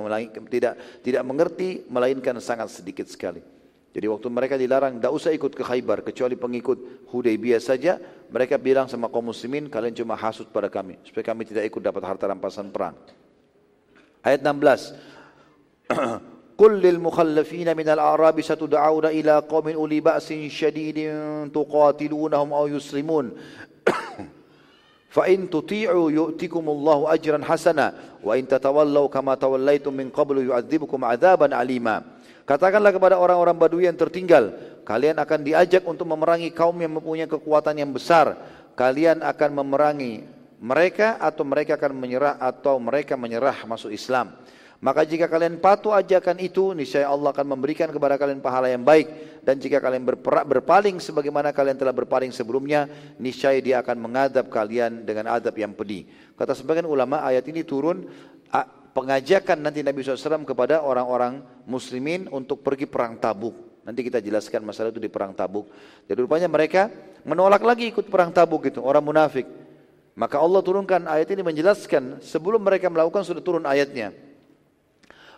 tidak 0.51 0.75
tidak 1.07 1.23
mengerti, 1.23 1.87
melainkan 1.87 2.35
sangat 2.43 2.67
sedikit 2.75 3.07
sekali. 3.07 3.39
Jadi 3.95 4.07
waktu 4.11 4.27
mereka 4.27 4.59
dilarang, 4.59 4.99
tidak 4.99 5.15
usah 5.15 5.31
ikut 5.31 5.55
ke 5.55 5.63
Khaybar, 5.63 6.03
kecuali 6.03 6.35
pengikut 6.35 7.07
Hudaybiyah 7.15 7.63
saja. 7.63 8.03
Mereka 8.35 8.59
bilang 8.59 8.91
sama 8.91 9.07
kaum 9.07 9.31
muslimin, 9.31 9.71
kalian 9.71 9.95
cuma 9.95 10.19
hasut 10.19 10.51
pada 10.51 10.67
kami. 10.67 10.99
Supaya 11.07 11.23
kami 11.23 11.47
tidak 11.47 11.71
ikut 11.71 11.81
dapat 11.81 12.03
harta 12.03 12.27
rampasan 12.27 12.75
perang. 12.75 12.99
Ayat 14.27 14.43
16. 14.43 15.16
قل 16.62 16.72
للمخلفين 16.78 17.78
من 17.78 17.88
الأعراب 17.90 18.42
ستدعون 18.42 19.06
إلى 19.06 19.34
قوم 19.50 19.68
أولي 19.70 20.00
بأس 20.00 20.34
شديد 20.34 20.98
تقاتلونهم 21.50 22.54
أو 22.54 22.68
يسلمون 22.68 23.26
فإن 25.16 25.50
تطيعوا 25.50 26.12
يؤتكم 26.12 26.70
الله 26.70 27.00
أجرا 27.14 27.40
حسنا 27.44 27.88
وإن 28.24 28.48
تتولوا 28.48 29.08
كما 29.08 29.36
توليتم 29.36 29.94
من 29.94 30.08
قبل 30.10 30.50
يعذبكم 30.50 31.00
عذابا 31.06 31.56
عليما 31.56 32.22
Katakanlah 32.42 32.92
kepada 32.92 33.16
orang-orang 33.16 33.56
Badui 33.56 33.88
yang 33.88 33.96
tertinggal, 33.96 34.52
kalian 34.84 35.16
akan 35.24 35.40
diajak 35.46 35.88
untuk 35.88 36.04
memerangi 36.10 36.52
kaum 36.52 36.74
yang 36.84 37.00
mempunyai 37.00 37.30
kekuatan 37.30 37.80
yang 37.80 37.94
besar. 37.96 38.36
Kalian 38.76 39.24
akan 39.24 39.62
memerangi 39.62 40.26
mereka 40.60 41.16
atau 41.22 41.48
mereka 41.48 41.80
akan 41.80 41.96
menyerah 41.96 42.36
atau 42.42 42.76
mereka 42.82 43.16
menyerah 43.16 43.64
masuk 43.64 43.94
Islam. 43.94 44.36
Maka 44.77 45.09
jika 45.09 45.25
kalian 45.25 45.57
patuh 45.57 45.97
ajakan 45.97 46.37
itu, 46.37 46.77
niscaya 46.77 47.09
Allah 47.09 47.33
akan 47.33 47.57
memberikan 47.57 47.89
kepada 47.89 48.21
kalian 48.21 48.45
pahala 48.45 48.69
yang 48.69 48.85
baik. 48.85 49.41
Dan 49.41 49.57
jika 49.57 49.81
kalian 49.81 50.05
berpaling 50.27 51.01
sebagaimana 51.01 51.55
kalian 51.55 51.81
telah 51.81 51.97
berpaling 51.97 52.29
sebelumnya, 52.29 52.85
niscaya 53.17 53.57
dia 53.63 53.81
akan 53.81 53.97
mengadab 53.97 54.53
kalian 54.53 55.09
dengan 55.09 55.33
adab 55.33 55.57
yang 55.57 55.73
pedih. 55.73 56.05
Kata 56.37 56.53
sebagian 56.53 56.85
ulama, 56.85 57.25
ayat 57.25 57.49
ini 57.49 57.65
turun 57.65 58.05
pengajakan 58.93 59.65
nanti 59.65 59.81
Nabi 59.81 60.05
SAW 60.05 60.45
kepada 60.45 60.85
orang-orang 60.85 61.41
muslimin 61.65 62.29
untuk 62.29 62.61
pergi 62.61 62.85
perang 62.85 63.17
tabuk. 63.17 63.81
Nanti 63.87 64.03
kita 64.03 64.19
jelaskan 64.19 64.67
masalah 64.67 64.91
itu 64.91 64.99
di 64.99 65.07
perang 65.07 65.31
tabuk. 65.31 65.71
Jadi 66.11 66.19
rupanya 66.19 66.51
mereka 66.51 66.91
menolak 67.23 67.63
lagi 67.63 67.87
ikut 67.89 68.11
perang 68.13 68.35
tabuk 68.35 68.67
itu, 68.67 68.83
orang 68.83 69.05
munafik. 69.05 69.47
Maka 70.17 70.41
Allah 70.41 70.61
turunkan 70.65 71.07
ayat 71.07 71.29
ini 71.33 71.45
menjelaskan 71.45 72.25
sebelum 72.25 72.61
mereka 72.65 72.89
melakukan 72.89 73.23
sudah 73.23 73.45
turun 73.45 73.63
ayatnya. 73.69 74.11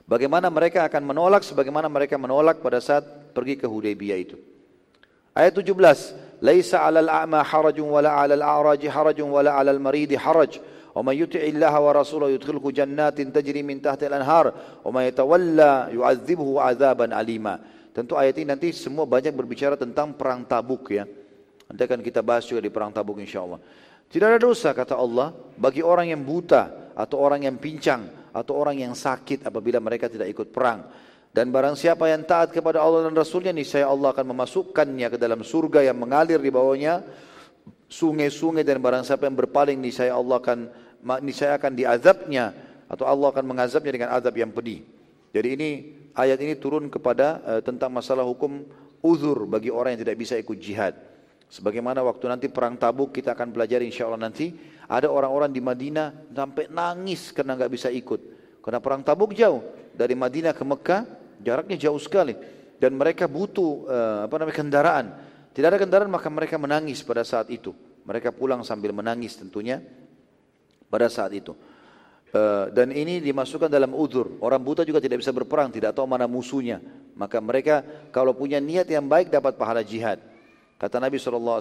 Bagaimana 0.08 0.52
mereka 0.52 0.84
akan 0.84 1.04
menolak 1.04 1.48
sebagaimana 1.48 1.88
mereka 1.88 2.20
menolak 2.20 2.60
pada 2.60 2.84
saat 2.84 3.08
pergi 3.32 3.56
ke 3.56 3.64
Hudaybiyah 3.64 4.20
itu. 4.20 4.36
Ayat 5.32 5.56
17, 5.56 6.14
"Laisa 6.44 6.84
'alal 6.84 7.08
a'ma 7.08 7.42
harajun 7.42 7.88
wala 7.88 8.12
'alal 8.12 8.44
a'raji 8.44 8.92
harajun 8.92 9.32
wala 9.32 9.56
'alal 9.56 9.80
maridi 9.80 10.20
haraj." 10.20 10.60
ومن 10.94 11.26
يطع 11.26 11.42
الله 11.42 11.74
ورسوله 11.74 12.38
يدخله 12.38 12.62
جنات 12.62 13.18
تجري 13.18 13.66
من 13.66 13.82
تحت 13.82 14.06
الأنهار 14.06 14.46
ومن 14.86 15.04
يتولى 15.10 15.90
يعذبه 15.98 16.50
عذابا 16.62 17.06
أليما 17.10 17.56
Tentu 17.94 18.18
ayat 18.18 18.42
ini 18.42 18.50
nanti 18.50 18.74
semua 18.74 19.06
banyak 19.06 19.38
berbicara 19.38 19.78
tentang 19.78 20.18
perang 20.18 20.42
tabuk 20.50 20.90
ya. 20.90 21.06
Nanti 21.70 21.82
akan 21.86 22.02
kita 22.02 22.26
bahas 22.26 22.42
juga 22.50 22.66
di 22.66 22.74
perang 22.74 22.90
tabuk 22.90 23.22
insya 23.22 23.46
Allah. 23.46 23.62
Tidak 24.10 24.26
ada 24.34 24.42
dosa 24.42 24.74
kata 24.74 24.98
Allah 24.98 25.30
bagi 25.54 25.86
orang 25.86 26.10
yang 26.10 26.26
buta 26.26 26.94
atau 26.98 27.22
orang 27.22 27.46
yang 27.46 27.54
pincang 27.62 28.10
atau 28.39 28.55
orang 28.55 28.79
yang 28.79 28.95
sakit 28.95 29.45
apabila 29.45 29.83
mereka 29.83 30.07
tidak 30.07 30.31
ikut 30.31 30.55
perang. 30.55 30.87
Dan 31.29 31.53
barang 31.53 31.77
siapa 31.77 32.09
yang 32.09 32.25
taat 32.25 32.55
kepada 32.55 32.81
Allah 32.81 33.11
dan 33.11 33.15
Rasulnya, 33.15 33.53
niscaya 33.53 33.85
Allah 33.85 34.17
akan 34.17 34.33
memasukkannya 34.33 35.07
ke 35.13 35.19
dalam 35.21 35.45
surga 35.45 35.85
yang 35.85 35.99
mengalir 36.01 36.41
di 36.41 36.49
bawahnya 36.49 37.05
sungai-sungai 37.89 38.65
dan 38.65 38.81
barang 38.81 39.05
siapa 39.05 39.29
yang 39.29 39.37
berpaling 39.37 39.81
niscaya 39.81 40.17
Allah 40.17 40.37
akan 40.41 40.59
niscaya 41.25 41.57
akan 41.57 41.73
diazabnya 41.73 42.53
atau 42.89 43.05
Allah 43.05 43.29
akan 43.33 43.45
mengazabnya 43.45 43.93
dengan 43.93 44.11
azab 44.17 44.37
yang 44.37 44.53
pedih. 44.53 44.85
Jadi 45.33 45.49
ini 45.57 45.71
ayat 46.17 46.41
ini 46.41 46.57
turun 46.57 46.89
kepada 46.89 47.41
uh, 47.45 47.61
tentang 47.61 47.93
masalah 47.93 48.25
hukum 48.25 48.65
uzur 49.05 49.45
bagi 49.45 49.69
orang 49.69 49.97
yang 49.97 50.03
tidak 50.09 50.17
bisa 50.21 50.35
ikut 50.41 50.57
jihad. 50.57 50.97
Sebagaimana 51.49 52.05
waktu 52.05 52.29
nanti 52.29 52.47
perang 52.53 52.77
Tabuk 52.77 53.17
kita 53.17 53.33
akan 53.33 53.57
pelajari 53.57 53.89
insya 53.89 54.05
Allah 54.05 54.29
nanti 54.29 54.53
ada 54.85 55.09
orang-orang 55.09 55.49
di 55.49 55.65
Madinah 55.65 56.29
sampai 56.29 56.69
nangis 56.69 57.33
karena 57.33 57.57
nggak 57.57 57.73
bisa 57.73 57.89
ikut. 57.89 58.21
Karena 58.61 58.85
perang 58.85 59.01
Tabuk 59.01 59.33
jauh 59.33 59.65
dari 59.97 60.13
Madinah 60.13 60.53
ke 60.53 60.61
Mekah 60.61 61.03
jaraknya 61.41 61.89
jauh 61.89 61.97
sekali 61.97 62.37
dan 62.77 62.93
mereka 62.95 63.25
butuh 63.25 63.89
uh, 63.89 64.19
apa 64.29 64.35
namanya 64.37 64.57
kendaraan. 64.61 65.07
Tidak 65.57 65.69
ada 65.73 65.81
kendaraan 65.81 66.13
maka 66.13 66.29
mereka 66.29 66.61
menangis 66.61 67.01
pada 67.01 67.25
saat 67.25 67.49
itu. 67.49 67.73
Mereka 68.05 68.37
pulang 68.37 68.61
sambil 68.61 68.93
menangis 68.93 69.41
tentunya 69.41 69.81
pada 70.93 71.09
saat 71.09 71.33
itu. 71.33 71.57
Uh, 72.29 72.69
dan 72.77 72.93
ini 72.93 73.25
dimasukkan 73.25 73.73
dalam 73.73 73.97
udur. 73.97 74.37
Orang 74.45 74.61
buta 74.61 74.85
juga 74.85 75.01
tidak 75.01 75.25
bisa 75.25 75.33
berperang, 75.33 75.73
tidak 75.73 75.97
tahu 75.97 76.05
mana 76.05 76.29
musuhnya. 76.29 76.85
Maka 77.17 77.41
mereka 77.41 77.81
kalau 78.13 78.37
punya 78.37 78.61
niat 78.61 78.85
yang 78.85 79.09
baik 79.09 79.33
dapat 79.33 79.57
pahala 79.57 79.81
jihad. 79.81 80.21
Kata 80.79 81.03
Nabi 81.03 81.19
SAW, 81.19 81.59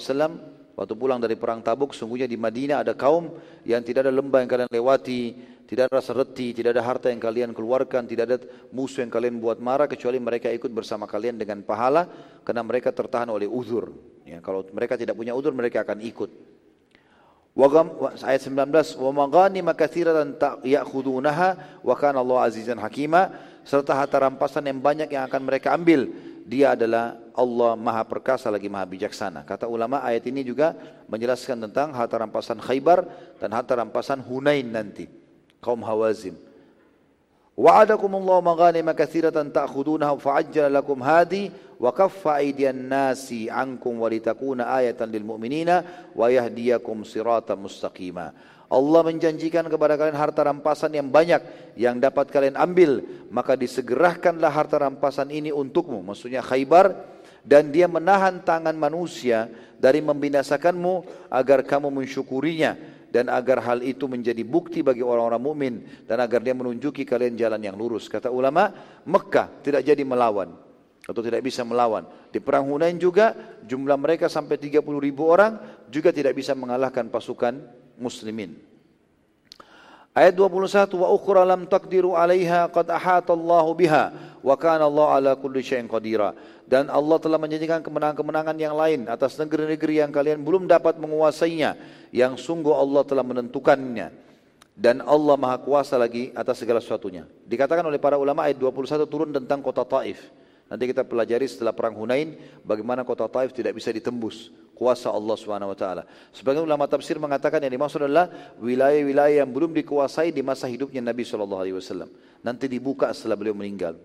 waktu 0.78 0.94
pulang 0.94 1.18
dari 1.18 1.34
perang 1.34 1.66
tabuk, 1.66 1.98
sungguhnya 1.98 2.30
di 2.30 2.38
Madinah 2.38 2.86
ada 2.86 2.94
kaum 2.94 3.34
yang 3.66 3.82
tidak 3.82 4.06
ada 4.06 4.14
lembah 4.14 4.46
yang 4.46 4.50
kalian 4.54 4.70
lewati, 4.70 5.22
tidak 5.66 5.90
ada 5.90 5.98
rasa 5.98 6.14
reti, 6.14 6.54
tidak 6.54 6.78
ada 6.78 6.86
harta 6.86 7.10
yang 7.10 7.18
kalian 7.18 7.50
keluarkan, 7.50 8.06
tidak 8.06 8.24
ada 8.30 8.38
musuh 8.70 9.02
yang 9.02 9.10
kalian 9.10 9.42
buat 9.42 9.58
marah, 9.58 9.90
kecuali 9.90 10.22
mereka 10.22 10.54
ikut 10.54 10.70
bersama 10.70 11.10
kalian 11.10 11.34
dengan 11.34 11.66
pahala, 11.66 12.06
karena 12.46 12.62
mereka 12.62 12.94
tertahan 12.94 13.26
oleh 13.34 13.50
uzur. 13.50 13.90
Ya, 14.22 14.38
kalau 14.38 14.62
mereka 14.70 14.94
tidak 14.94 15.18
punya 15.18 15.34
uzur, 15.34 15.50
mereka 15.50 15.82
akan 15.82 15.98
ikut. 15.98 16.30
Ayat 18.22 18.46
19, 18.46 19.02
wa 19.02 19.12
maghanima 19.26 19.74
katsiratan 19.74 20.38
ya'khudunaha 20.62 21.82
wa 21.82 21.96
kana 21.98 22.22
Allah 22.22 22.54
azizan 22.54 22.78
hakima 22.78 23.34
serta 23.66 23.98
harta 23.98 24.22
rampasan 24.22 24.70
yang 24.70 24.78
banyak 24.78 25.10
yang 25.10 25.26
akan 25.26 25.42
mereka 25.42 25.74
ambil 25.74 26.06
dia 26.48 26.80
adalah 26.80 27.20
Allah 27.36 27.76
maha 27.76 28.08
perkasa 28.08 28.48
lagi 28.48 28.72
maha 28.72 28.88
bijaksana. 28.88 29.44
Kata 29.44 29.68
ulama 29.68 30.00
ayat 30.00 30.24
ini 30.32 30.48
juga 30.48 30.72
menjelaskan 31.12 31.68
tentang 31.68 31.92
harta 31.92 32.16
rampasan 32.16 32.64
Khaybar 32.64 33.04
dan 33.36 33.52
harta 33.52 33.76
rampasan 33.76 34.24
Hunain 34.24 34.64
nanti. 34.64 35.12
Kaum 35.60 35.84
Hawazim. 35.84 36.40
Wa'adakumullahu 37.58 38.40
maghanima 38.48 38.96
katsiratan 38.96 39.52
ta'khudunaha 39.52 40.16
fa'ajjala 40.16 40.80
lakum 40.80 41.04
hadi 41.04 41.52
wa 41.82 41.92
kaffa 41.92 42.40
aydiyan 42.40 42.86
nasi 42.86 43.52
ankum 43.52 43.98
walitakuna 44.00 44.72
ayatan 44.72 45.10
lil 45.12 45.26
mu'minina 45.28 45.84
wa 46.16 46.32
yahdiyakum 46.32 47.04
siratan 47.04 47.60
mustaqima. 47.60 48.32
Allah 48.68 49.02
menjanjikan 49.08 49.64
kepada 49.72 49.96
kalian 49.96 50.20
harta 50.20 50.44
rampasan 50.44 50.92
yang 50.92 51.08
banyak 51.08 51.40
yang 51.80 52.04
dapat 52.04 52.28
kalian 52.28 52.60
ambil. 52.60 53.00
Maka 53.32 53.56
disegerahkanlah 53.56 54.52
harta 54.52 54.76
rampasan 54.84 55.32
ini 55.32 55.56
untukmu 55.56 56.04
maksudnya 56.04 56.44
Khaybar 56.44 56.92
dan 57.48 57.72
dia 57.72 57.88
menahan 57.88 58.44
tangan 58.44 58.76
manusia 58.76 59.48
dari 59.80 60.04
membinasakanmu 60.04 61.28
agar 61.32 61.64
kamu 61.64 61.88
mensyukurinya 61.88 62.76
dan 63.08 63.32
agar 63.32 63.64
hal 63.64 63.80
itu 63.80 64.04
menjadi 64.04 64.44
bukti 64.44 64.84
bagi 64.84 65.00
orang-orang 65.00 65.40
mukmin 65.40 65.76
dan 66.04 66.20
agar 66.20 66.44
dia 66.44 66.52
menunjuki 66.52 67.08
kalian 67.08 67.40
jalan 67.40 67.64
yang 67.64 67.80
lurus. 67.80 68.12
Kata 68.12 68.28
ulama 68.28 68.68
Mekah 69.08 69.64
tidak 69.64 69.88
jadi 69.88 70.04
melawan 70.04 70.52
atau 71.08 71.22
tidak 71.24 71.40
bisa 71.40 71.64
melawan. 71.64 72.04
Di 72.28 72.44
perang 72.44 72.68
Hunain 72.68 73.00
juga 73.00 73.32
jumlah 73.64 73.96
mereka 73.96 74.28
sampai 74.28 74.60
30 74.60 74.84
ribu 75.00 75.24
orang 75.32 75.56
juga 75.88 76.12
tidak 76.12 76.36
bisa 76.36 76.52
mengalahkan 76.52 77.08
pasukan 77.08 77.87
muslimin. 78.00 78.56
Ayat 80.18 80.34
21 80.34 80.98
wa 80.98 81.14
ukhra 81.14 81.46
lam 81.46 81.70
taqdiru 81.70 82.18
'alaiha 82.18 82.66
qad 82.74 82.90
ahata 82.90 83.38
Allahu 83.38 83.78
biha 83.78 84.10
wa 84.42 84.56
kana 84.58 84.90
Allah 84.90 85.08
ala 85.14 85.32
kulli 85.38 85.62
syai'in 85.62 85.86
qadira. 85.86 86.34
Dan 86.66 86.90
Allah 86.90 87.22
telah 87.22 87.38
menjanjikan 87.38 87.86
kemenangan-kemenangan 87.86 88.58
yang 88.58 88.74
lain 88.74 89.06
atas 89.06 89.38
negeri-negeri 89.38 90.02
yang 90.02 90.12
kalian 90.12 90.42
belum 90.42 90.66
dapat 90.66 90.98
menguasainya 90.98 91.78
yang 92.10 92.34
sungguh 92.34 92.74
Allah 92.74 93.06
telah 93.06 93.22
menentukannya. 93.22 94.10
Dan 94.78 95.06
Allah 95.06 95.38
Maha 95.38 95.58
Kuasa 95.62 95.98
lagi 96.02 96.34
atas 96.34 96.62
segala 96.62 96.82
sesuatunya. 96.82 97.26
Dikatakan 97.46 97.86
oleh 97.86 98.02
para 98.02 98.18
ulama 98.18 98.46
ayat 98.46 98.58
21 98.62 99.10
turun 99.10 99.30
tentang 99.34 99.62
kota 99.62 99.86
Taif. 99.86 100.34
Nanti 100.68 100.84
kita 100.92 101.08
pelajari 101.08 101.48
setelah 101.48 101.72
perang 101.72 101.96
Hunain 101.96 102.36
bagaimana 102.64 103.08
kota 103.08 103.24
Taif 103.32 103.56
tidak 103.56 103.80
bisa 103.80 103.88
ditembus 103.92 104.52
kuasa 104.78 105.10
Allah 105.10 105.34
Subhanahu 105.34 105.74
wa 105.74 105.78
taala. 105.80 106.04
Sebagian 106.36 106.68
ulama 106.68 106.86
tafsir 106.86 107.18
mengatakan 107.18 107.58
yang 107.64 107.74
dimaksud 107.74 108.06
adalah 108.06 108.30
wilayah-wilayah 108.62 109.42
yang 109.42 109.50
belum 109.50 109.74
dikuasai 109.74 110.30
di 110.30 110.46
masa 110.46 110.70
hidupnya 110.70 111.02
Nabi 111.02 111.26
sallallahu 111.26 111.62
alaihi 111.66 111.78
wasallam. 111.80 112.14
Nanti 112.46 112.70
dibuka 112.70 113.10
setelah 113.16 113.40
beliau 113.40 113.58
meninggal. 113.58 113.98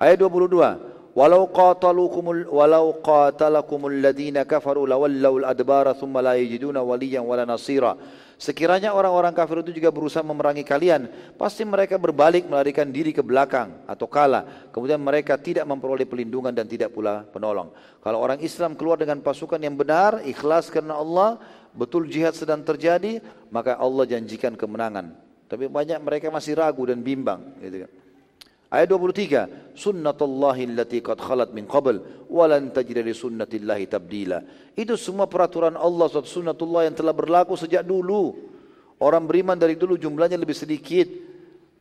Ayat 0.00 0.18
22. 0.18 0.99
Walau 1.10 1.50
qatalukumul 1.50 2.46
walau 2.46 3.02
qatalakumul 3.02 3.98
ladina 3.98 4.46
kafaru 4.46 4.86
lawallau 4.86 5.42
al-adbara 5.42 5.90
thumma 5.90 6.22
la 6.22 6.38
yajiduna 6.38 6.86
waliyan 6.86 7.26
wala 7.26 7.42
nasira. 7.42 7.98
Sekiranya 8.40 8.96
orang-orang 8.96 9.36
kafir 9.36 9.60
itu 9.60 9.76
juga 9.76 9.92
berusaha 9.92 10.24
memerangi 10.24 10.64
kalian, 10.64 11.12
pasti 11.36 11.60
mereka 11.60 12.00
berbalik 12.00 12.48
melarikan 12.48 12.88
diri 12.88 13.12
ke 13.12 13.20
belakang 13.20 13.68
atau 13.84 14.08
kalah. 14.08 14.72
Kemudian 14.72 14.96
mereka 14.96 15.36
tidak 15.36 15.68
memperoleh 15.68 16.08
pelindungan 16.08 16.48
dan 16.48 16.64
tidak 16.64 16.88
pula 16.88 17.28
penolong. 17.28 17.68
Kalau 18.00 18.16
orang 18.16 18.40
Islam 18.40 18.80
keluar 18.80 18.96
dengan 18.96 19.20
pasukan 19.20 19.60
yang 19.60 19.76
benar, 19.76 20.24
ikhlas 20.24 20.72
karena 20.72 20.96
Allah, 20.96 21.36
betul 21.76 22.08
jihad 22.08 22.32
sedang 22.32 22.64
terjadi, 22.64 23.20
maka 23.52 23.76
Allah 23.76 24.08
janjikan 24.08 24.56
kemenangan. 24.56 25.12
Tapi 25.44 25.68
banyak 25.68 26.00
mereka 26.00 26.32
masih 26.32 26.56
ragu 26.56 26.88
dan 26.88 27.04
bimbang. 27.04 27.44
Gitu 27.60 27.84
kan. 27.84 27.90
Ayat 28.70 28.86
23, 28.94 29.74
sunnatullahi 29.74 30.62
allati 30.70 31.02
qad 31.02 31.18
khalat 31.18 31.50
min 31.50 31.66
qabl 31.66 31.98
wa 32.30 32.46
lan 32.46 32.70
tajida 32.70 33.02
li 33.02 33.10
sunnatillahi 33.10 33.90
tabdila. 33.90 34.38
Itu 34.78 34.94
semua 34.94 35.26
peraturan 35.26 35.74
Allah 35.74 36.06
sunnatullah 36.06 36.86
yang 36.86 36.94
telah 36.94 37.10
berlaku 37.10 37.58
sejak 37.58 37.82
dulu. 37.82 38.38
Orang 39.02 39.26
beriman 39.26 39.58
dari 39.58 39.74
dulu 39.74 39.98
jumlahnya 39.98 40.38
lebih 40.38 40.54
sedikit. 40.54 41.10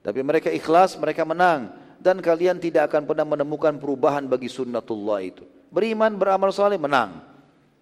Tapi 0.02 0.20
mereka 0.26 0.50
ikhlas, 0.50 0.98
mereka 0.98 1.30
menang. 1.30 1.70
Dan 2.02 2.26
kalian 2.26 2.58
tidak 2.58 2.90
akan 2.90 3.06
pernah 3.06 3.38
menemukan 3.38 3.78
perubahan 3.78 4.26
bagi 4.26 4.50
sunnatullah 4.50 5.22
itu. 5.22 5.46
Beriman, 5.70 6.18
beramal 6.18 6.50
saleh, 6.50 6.82
menang. 6.82 7.22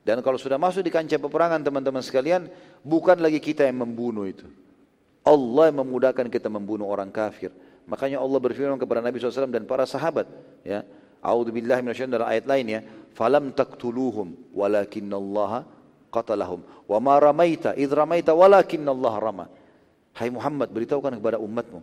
Dan 0.04 0.20
kalau 0.20 0.36
sudah 0.36 0.60
masuk 0.60 0.84
di 0.84 0.92
kancah 0.92 1.16
peperangan 1.16 1.64
teman-teman 1.64 2.04
sekalian, 2.04 2.52
bukan 2.84 3.24
lagi 3.24 3.40
kita 3.40 3.64
yang 3.64 3.88
membunuh 3.88 4.28
itu. 4.28 4.44
Allah 5.24 5.72
yang 5.72 5.80
memudahkan 5.86 6.28
kita 6.28 6.52
membunuh 6.52 6.92
orang 6.92 7.08
kafir. 7.08 7.56
Makanya 7.88 8.20
Allah 8.20 8.40
berfirman 8.44 8.76
kepada 8.76 9.00
Nabi 9.00 9.16
SAW 9.18 9.48
dan 9.48 9.64
para 9.64 9.88
sahabat. 9.88 10.28
Ya, 10.62 10.84
A'udzubillahi 11.24 11.82
minasyaitonir 11.82 12.20
dalam 12.20 12.30
ayat 12.30 12.46
lain 12.46 12.66
ya. 12.68 12.82
Falam 13.16 13.56
taktuluhum 13.56 14.36
walakinallaha 14.54 15.66
qatalahum. 16.14 16.62
Wa 16.86 17.00
ma 17.00 17.18
ramaita 17.18 17.74
id 17.80 17.90
ramaita 17.90 18.36
walakinallaha 18.36 19.18
rama. 19.18 19.46
Hai 20.14 20.30
Muhammad, 20.34 20.74
beritahukan 20.74 21.14
kepada 21.22 21.38
umatmu, 21.38 21.80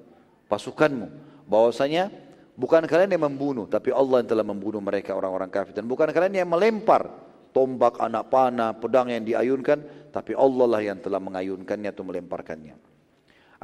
pasukanmu, 0.50 1.07
bahwasanya 1.47 2.10
bukan 2.58 2.83
kalian 2.83 3.15
yang 3.15 3.24
membunuh, 3.31 3.70
tapi 3.70 3.94
Allah 3.94 4.26
yang 4.26 4.28
telah 4.28 4.42
membunuh 4.42 4.83
mereka 4.83 5.15
orang-orang 5.15 5.47
kafir. 5.49 5.70
Dan 5.70 5.86
bukan 5.86 6.10
kalian 6.10 6.42
yang 6.42 6.50
melempar 6.50 7.15
tombak, 7.55 8.02
anak 8.02 8.26
panah, 8.34 8.74
pedang 8.74 9.07
yang 9.15 9.23
diayunkan, 9.23 10.10
tapi 10.10 10.34
Allah 10.34 10.66
lah 10.66 10.83
yang 10.83 10.99
telah 10.99 11.23
mengayunkannya 11.23 11.94
atau 11.94 12.02
melemparkannya. 12.02 12.74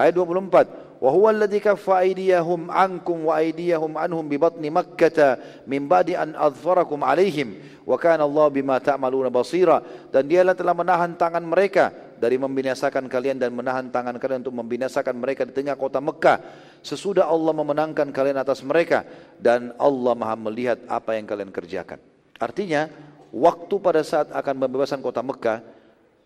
Ayat 0.01 0.17
24. 0.17 1.01
Wa 1.01 1.09
huwa 1.13 1.29
alladhi 1.33 1.61
kaffa 1.61 2.01
aydiyahum 2.05 2.73
ankum 2.73 3.29
wa 3.29 3.37
aydiyahum 3.37 3.97
anhum 4.01 4.25
bi 4.25 4.37
batni 4.37 4.69
Makkah 4.73 5.65
min 5.65 5.89
ba'di 5.89 6.17
an 6.17 6.37
adfarakum 6.37 7.01
alaihim 7.01 7.57
wa 7.89 7.97
Allah 7.97 8.47
bima 8.53 8.77
ta'maluna 8.81 9.33
basira 9.33 9.81
dan 10.13 10.29
dialah 10.29 10.53
telah 10.53 10.77
menahan 10.77 11.17
tangan 11.17 11.41
mereka 11.41 11.89
dari 12.21 12.37
membinasakan 12.37 13.09
kalian 13.09 13.41
dan 13.41 13.49
menahan 13.57 13.89
tangan 13.89 14.21
kalian 14.21 14.45
untuk 14.45 14.61
membinasakan 14.61 15.17
mereka 15.17 15.49
di 15.49 15.57
tengah 15.57 15.73
kota 15.73 16.05
Mekah 16.05 16.37
sesudah 16.85 17.25
Allah 17.25 17.57
memenangkan 17.57 18.13
kalian 18.13 18.37
atas 18.37 18.61
mereka 18.61 19.09
dan 19.41 19.73
Allah 19.81 20.13
Maha 20.13 20.37
melihat 20.37 20.85
apa 20.85 21.17
yang 21.17 21.25
kalian 21.25 21.49
kerjakan. 21.49 21.97
Artinya 22.37 22.93
waktu 23.33 23.75
pada 23.81 24.05
saat 24.05 24.29
akan 24.37 24.55
pembebasan 24.69 25.01
kota 25.01 25.25
Mekah 25.25 25.65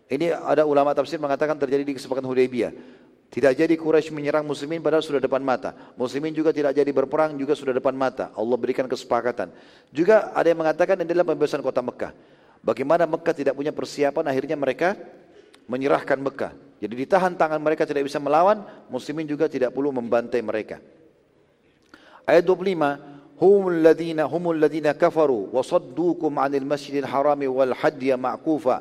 ini 0.05 0.29
ada 0.29 0.69
ulama 0.69 0.93
tafsir 0.93 1.17
mengatakan 1.17 1.57
terjadi 1.57 1.81
di 1.81 1.97
kesepakatan 1.97 2.29
Hudaybiyah. 2.29 2.71
Tidak 3.35 3.51
jadi 3.51 3.75
Quraisy 3.75 4.15
menyerang 4.15 4.47
muslimin 4.47 4.79
padahal 4.79 5.03
sudah 5.03 5.19
depan 5.19 5.43
mata. 5.43 5.75
Muslimin 5.99 6.31
juga 6.31 6.55
tidak 6.55 6.71
jadi 6.71 6.87
berperang 6.95 7.35
juga 7.35 7.51
sudah 7.51 7.75
depan 7.75 7.91
mata. 7.91 8.31
Allah 8.31 8.55
berikan 8.55 8.87
kesepakatan. 8.87 9.51
Juga 9.91 10.31
ada 10.31 10.47
yang 10.47 10.63
mengatakan 10.63 10.95
ini 11.03 11.11
adalah 11.11 11.27
pembebasan 11.27 11.59
kota 11.59 11.83
Mekah. 11.83 12.15
Bagaimana 12.63 13.03
Mekah 13.03 13.35
tidak 13.35 13.59
punya 13.59 13.75
persiapan 13.75 14.31
akhirnya 14.31 14.55
mereka 14.55 14.95
menyerahkan 15.67 16.15
Mekah. 16.15 16.55
Jadi 16.79 16.93
ditahan 16.95 17.35
tangan 17.35 17.59
mereka 17.59 17.83
tidak 17.83 18.07
bisa 18.07 18.23
melawan, 18.23 18.63
muslimin 18.87 19.27
juga 19.27 19.51
tidak 19.51 19.75
perlu 19.75 19.91
membantai 19.91 20.39
mereka. 20.39 20.79
Ayat 22.23 22.47
25, 22.47 23.35
humul 23.35 23.83
ladina 23.83 24.23
humul 24.31 24.55
ladina 24.55 24.95
kafaru 24.95 25.51
wa 25.51 25.59
saddukum 25.59 26.39
'anil 26.39 26.63
masjidil 26.63 27.07
harami 27.07 27.51
wal 27.51 27.75
hadya 27.75 28.15
ma'kufa 28.15 28.79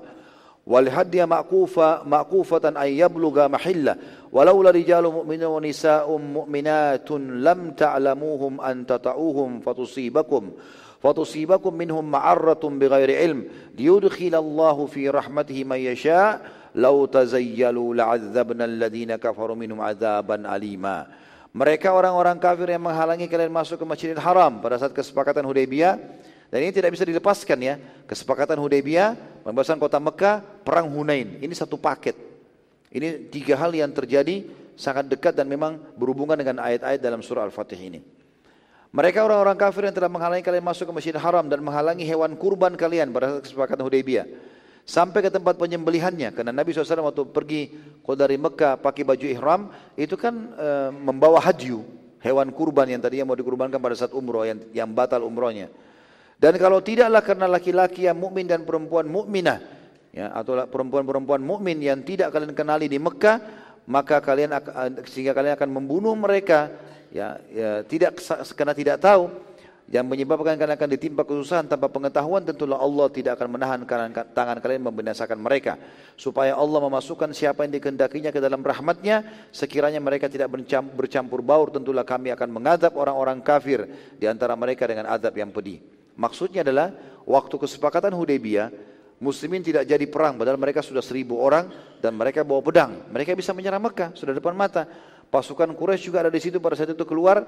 wal 0.64 0.88
hadya 0.88 1.28
ma'kufa 1.28 2.06
ma'kufatan 2.08 2.78
ay 2.80 3.04
yabluga 3.04 3.50
mahilla 3.52 3.98
Walaula 4.34 4.74
رجال 4.74 5.06
mu'minun 5.06 5.46
wa 5.46 5.62
مؤمنات 5.62 7.06
mu'minatun 7.06 7.38
lam 7.38 7.70
ta'lamuhum 7.78 8.58
an 8.58 8.82
tata'uhum 8.82 9.62
fatusibakum 9.62 10.58
fatusibakum 10.98 11.70
minhum 11.70 12.02
ma'arratun 12.02 12.74
علم 12.82 13.46
ilm 13.78 14.34
الله 14.34 14.76
fi 14.90 15.06
rahmatihi 15.06 15.62
man 15.62 15.78
yasha' 15.78 16.42
law 16.74 17.06
tazayyalu 17.06 17.94
la'adzabna 17.94 18.66
alladhina 18.66 19.22
kafaru 19.22 19.54
منهم 19.54 19.78
عذابا 19.78 20.50
alima 20.50 21.06
mereka 21.54 21.94
orang-orang 21.94 22.34
kafir 22.42 22.74
yang 22.74 22.82
menghalangi 22.82 23.30
kalian 23.30 23.54
masuk 23.54 23.78
ke 23.78 23.86
Masjidil 23.86 24.18
Haram 24.18 24.58
pada 24.58 24.82
saat 24.82 24.90
kesepakatan 24.90 25.46
Hudaybiyah 25.46 25.94
dan 26.50 26.58
ini 26.58 26.74
tidak 26.74 26.90
bisa 26.98 27.06
dilepaskan 27.06 27.58
ya. 27.62 27.74
Kesepakatan 28.10 28.58
Hudaybiyah, 28.58 29.42
pembebasan 29.46 29.78
kota 29.78 30.02
Mekah, 30.02 30.42
perang 30.66 30.90
Hunain. 30.90 31.38
Ini 31.38 31.54
satu 31.54 31.78
paket. 31.78 32.33
Ini 32.94 33.26
tiga 33.26 33.58
hal 33.58 33.74
yang 33.74 33.90
terjadi 33.90 34.46
sangat 34.78 35.10
dekat 35.10 35.34
dan 35.34 35.50
memang 35.50 35.82
berhubungan 35.98 36.38
dengan 36.38 36.62
ayat-ayat 36.62 37.02
dalam 37.02 37.26
surah 37.26 37.42
Al-Fatih 37.42 37.78
ini. 37.78 38.00
Mereka 38.94 39.26
orang-orang 39.26 39.58
kafir 39.58 39.90
yang 39.90 39.94
telah 39.98 40.06
menghalangi 40.06 40.46
kalian 40.46 40.62
masuk 40.62 40.86
ke 40.86 40.92
Masjidil 40.94 41.18
Haram 41.18 41.50
dan 41.50 41.58
menghalangi 41.58 42.06
hewan 42.06 42.38
kurban 42.38 42.78
kalian 42.78 43.10
pada 43.10 43.42
kesepakatan 43.42 43.82
Hudaybiyah. 43.82 44.26
Sampai 44.86 45.26
ke 45.26 45.34
tempat 45.34 45.58
penyembelihannya. 45.58 46.30
Karena 46.30 46.54
Nabi 46.54 46.70
SAW 46.70 47.10
waktu 47.10 47.26
pergi 47.34 47.62
dari 48.14 48.38
Mekah 48.38 48.78
pakai 48.78 49.02
baju 49.02 49.26
ihram 49.26 49.74
itu 49.98 50.14
kan 50.14 50.54
e, 50.54 50.68
membawa 50.94 51.42
hadyu 51.42 51.82
hewan 52.22 52.54
kurban 52.54 52.86
yang 52.86 53.02
tadinya 53.02 53.26
mau 53.26 53.34
dikurbankan 53.34 53.82
pada 53.82 53.98
saat 53.98 54.14
umroh 54.14 54.46
yang, 54.46 54.62
yang 54.70 54.86
batal 54.94 55.26
umrohnya. 55.26 55.66
Dan 56.38 56.54
kalau 56.62 56.78
tidaklah 56.78 57.24
karena 57.26 57.50
laki-laki 57.50 58.06
yang 58.06 58.14
mukmin 58.14 58.46
dan 58.46 58.62
perempuan 58.62 59.10
mukminah 59.10 59.58
ya 60.14 60.30
atau 60.30 60.54
perempuan-perempuan 60.70 61.42
mukmin 61.42 61.82
yang 61.82 62.00
tidak 62.06 62.30
kalian 62.30 62.54
kenali 62.54 62.86
di 62.86 63.02
Mekah 63.02 63.64
maka 63.84 64.20
kalian 64.20 64.52
sehingga 65.08 65.36
kalian 65.36 65.56
akan 65.56 65.70
membunuh 65.70 66.16
mereka. 66.16 66.72
Ya, 67.14 67.38
ya 67.52 67.70
tidak 67.86 68.18
karena 68.56 68.74
tidak 68.74 68.98
tahu. 69.00 69.30
Yang 69.84 70.16
menyebabkan 70.16 70.56
kalian 70.56 70.80
akan 70.80 70.90
ditimpa 70.96 71.28
kesusahan 71.28 71.68
tanpa 71.68 71.92
pengetahuan 71.92 72.40
tentulah 72.40 72.80
Allah 72.80 73.04
tidak 73.12 73.36
akan 73.36 73.52
menahan 73.52 73.84
tangan 74.32 74.56
kalian 74.56 74.80
membinasakan 74.80 75.36
mereka. 75.36 75.76
Supaya 76.16 76.56
Allah 76.56 76.80
memasukkan 76.88 77.36
siapa 77.36 77.68
yang 77.68 77.76
dikehendakinya 77.76 78.32
ke 78.32 78.40
dalam 78.40 78.64
rahmatnya 78.64 79.20
sekiranya 79.52 80.00
mereka 80.00 80.32
tidak 80.32 80.48
bercampur 80.96 81.44
baur 81.44 81.68
tentulah 81.68 82.00
kami 82.00 82.32
akan 82.32 82.48
mengadab 82.48 82.96
orang-orang 82.96 83.44
kafir 83.44 83.84
di 84.16 84.24
antara 84.24 84.56
mereka 84.56 84.88
dengan 84.88 85.04
adab 85.04 85.36
yang 85.36 85.52
pedih. 85.52 85.84
Maksudnya 86.16 86.64
adalah 86.64 86.88
waktu 87.28 87.52
kesepakatan 87.60 88.16
Hudaybiyah 88.16 88.93
muslimin 89.22 89.62
tidak 89.62 89.86
jadi 89.86 90.06
perang 90.10 90.38
padahal 90.38 90.58
mereka 90.58 90.82
sudah 90.82 91.02
seribu 91.02 91.38
orang 91.38 91.70
dan 92.02 92.14
mereka 92.14 92.42
bawa 92.42 92.60
pedang 92.62 93.10
mereka 93.10 93.34
bisa 93.34 93.54
menyerang 93.54 93.82
Mekah 93.82 94.14
sudah 94.14 94.34
depan 94.34 94.54
mata 94.54 94.86
pasukan 95.28 95.70
Quraisy 95.74 96.10
juga 96.10 96.26
ada 96.26 96.32
di 96.32 96.40
situ 96.42 96.62
pada 96.62 96.78
saat 96.78 96.94
itu 96.94 97.02
keluar 97.02 97.42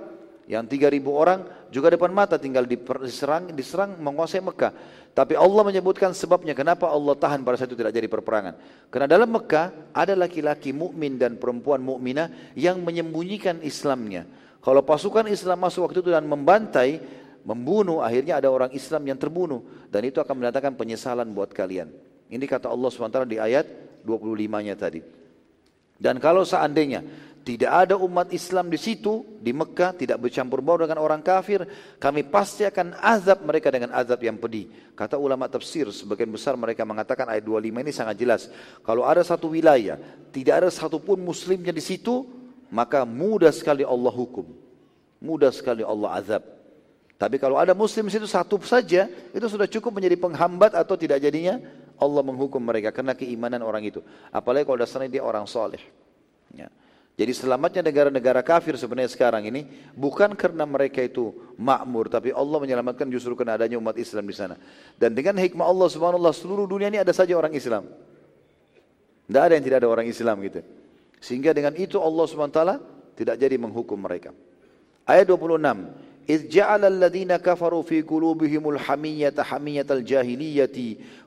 yang 0.46 0.62
3000 0.62 1.02
orang 1.10 1.42
juga 1.74 1.90
depan 1.90 2.14
mata 2.14 2.38
tinggal 2.38 2.62
diserang, 2.70 3.50
diserang 3.50 3.98
menguasai 3.98 4.38
Mekah. 4.38 4.72
Tapi 5.10 5.34
Allah 5.34 5.62
menyebutkan 5.66 6.14
sebabnya 6.14 6.54
kenapa 6.54 6.86
Allah 6.86 7.18
tahan 7.18 7.42
pada 7.42 7.58
saat 7.58 7.74
itu 7.74 7.78
tidak 7.78 7.90
jadi 7.90 8.06
perperangan. 8.06 8.54
Karena 8.86 9.10
dalam 9.10 9.26
Mekah 9.26 9.90
ada 9.90 10.14
laki-laki 10.14 10.70
mukmin 10.70 11.18
dan 11.18 11.34
perempuan 11.34 11.82
mukminah 11.82 12.54
yang 12.54 12.78
menyembunyikan 12.78 13.58
Islamnya. 13.66 14.22
Kalau 14.62 14.86
pasukan 14.86 15.26
Islam 15.26 15.66
masuk 15.66 15.90
waktu 15.90 15.98
itu 16.02 16.10
dan 16.14 16.26
membantai, 16.30 17.02
membunuh, 17.46 18.02
akhirnya 18.02 18.42
ada 18.42 18.50
orang 18.50 18.74
Islam 18.74 19.06
yang 19.06 19.16
terbunuh. 19.16 19.62
Dan 19.86 20.02
itu 20.10 20.18
akan 20.18 20.42
mendatangkan 20.42 20.74
penyesalan 20.74 21.30
buat 21.30 21.54
kalian. 21.54 21.94
Ini 22.26 22.42
kata 22.42 22.66
Allah 22.66 22.90
SWT 22.90 23.22
di 23.30 23.38
ayat 23.38 23.66
25-nya 24.02 24.74
tadi. 24.74 25.00
Dan 25.96 26.18
kalau 26.18 26.42
seandainya 26.42 27.06
tidak 27.46 27.70
ada 27.70 27.94
umat 27.94 28.34
Islam 28.34 28.66
di 28.66 28.74
situ, 28.74 29.22
di 29.38 29.54
Mekah, 29.54 29.94
tidak 29.94 30.18
bercampur 30.18 30.58
baur 30.58 30.82
dengan 30.82 30.98
orang 30.98 31.22
kafir, 31.22 31.62
kami 32.02 32.26
pasti 32.26 32.66
akan 32.66 32.98
azab 32.98 33.46
mereka 33.46 33.70
dengan 33.70 33.94
azab 33.94 34.18
yang 34.18 34.34
pedih. 34.34 34.66
Kata 34.98 35.14
ulama 35.14 35.46
tafsir, 35.46 35.86
sebagian 35.94 36.34
besar 36.34 36.58
mereka 36.58 36.82
mengatakan 36.82 37.30
ayat 37.30 37.46
25 37.46 37.86
ini 37.86 37.92
sangat 37.94 38.18
jelas. 38.18 38.50
Kalau 38.82 39.06
ada 39.06 39.22
satu 39.22 39.54
wilayah, 39.54 39.94
tidak 40.34 40.66
ada 40.66 40.68
satupun 40.74 41.22
muslimnya 41.22 41.70
di 41.70 41.78
situ, 41.78 42.26
maka 42.66 43.06
mudah 43.06 43.54
sekali 43.54 43.86
Allah 43.86 44.10
hukum. 44.10 44.50
Mudah 45.22 45.54
sekali 45.54 45.86
Allah 45.86 46.18
azab. 46.18 46.55
Tapi 47.16 47.40
kalau 47.40 47.56
ada 47.56 47.72
muslim 47.72 48.12
situ 48.12 48.28
satu 48.28 48.60
saja, 48.60 49.08
itu 49.08 49.46
sudah 49.48 49.64
cukup 49.64 49.96
menjadi 49.96 50.20
penghambat 50.20 50.76
atau 50.76 51.00
tidak 51.00 51.24
jadinya 51.24 51.56
Allah 51.96 52.20
menghukum 52.20 52.60
mereka 52.60 52.92
karena 52.92 53.16
keimanan 53.16 53.64
orang 53.64 53.88
itu. 53.88 54.04
Apalagi 54.28 54.68
kalau 54.68 54.78
dasarnya 54.84 55.08
dia 55.08 55.22
orang 55.24 55.48
soleh. 55.48 55.80
Ya. 56.52 56.68
Jadi 57.16 57.32
selamatnya 57.32 57.80
negara-negara 57.80 58.44
kafir 58.44 58.76
sebenarnya 58.76 59.08
sekarang 59.08 59.48
ini 59.48 59.64
bukan 59.96 60.36
karena 60.36 60.68
mereka 60.68 61.00
itu 61.00 61.32
makmur, 61.56 62.12
tapi 62.12 62.28
Allah 62.28 62.60
menyelamatkan 62.60 63.08
justru 63.08 63.32
karena 63.32 63.56
adanya 63.56 63.80
umat 63.80 63.96
Islam 63.96 64.28
di 64.28 64.36
sana. 64.36 64.60
Dan 65.00 65.16
dengan 65.16 65.40
hikmah 65.40 65.64
Allah 65.64 65.88
Subhanahu 65.88 66.20
wa 66.20 66.36
seluruh 66.36 66.68
dunia 66.68 66.92
ini 66.92 67.00
ada 67.00 67.16
saja 67.16 67.32
orang 67.32 67.56
Islam. 67.56 67.88
Tidak 69.24 69.40
ada 69.40 69.56
yang 69.56 69.64
tidak 69.64 69.78
ada 69.80 69.88
orang 69.88 70.04
Islam 70.04 70.36
gitu. 70.44 70.60
Sehingga 71.16 71.56
dengan 71.56 71.72
itu 71.80 71.96
Allah 71.96 72.24
Subhanahu 72.28 72.52
wa 72.52 72.58
taala 72.60 72.76
tidak 73.16 73.40
jadi 73.40 73.56
menghukum 73.56 73.96
mereka. 73.96 74.36
Ayat 75.08 75.24
26. 75.32 76.05
إذ 76.29 76.47
جعل 76.47 76.85
الذين 76.85 77.35
كفروا 77.35 77.81
في 77.81 78.01
قلوبهم 78.01 78.69
الحمية 78.69 79.33
حمية 79.39 79.85
الجاهلية 79.91 80.77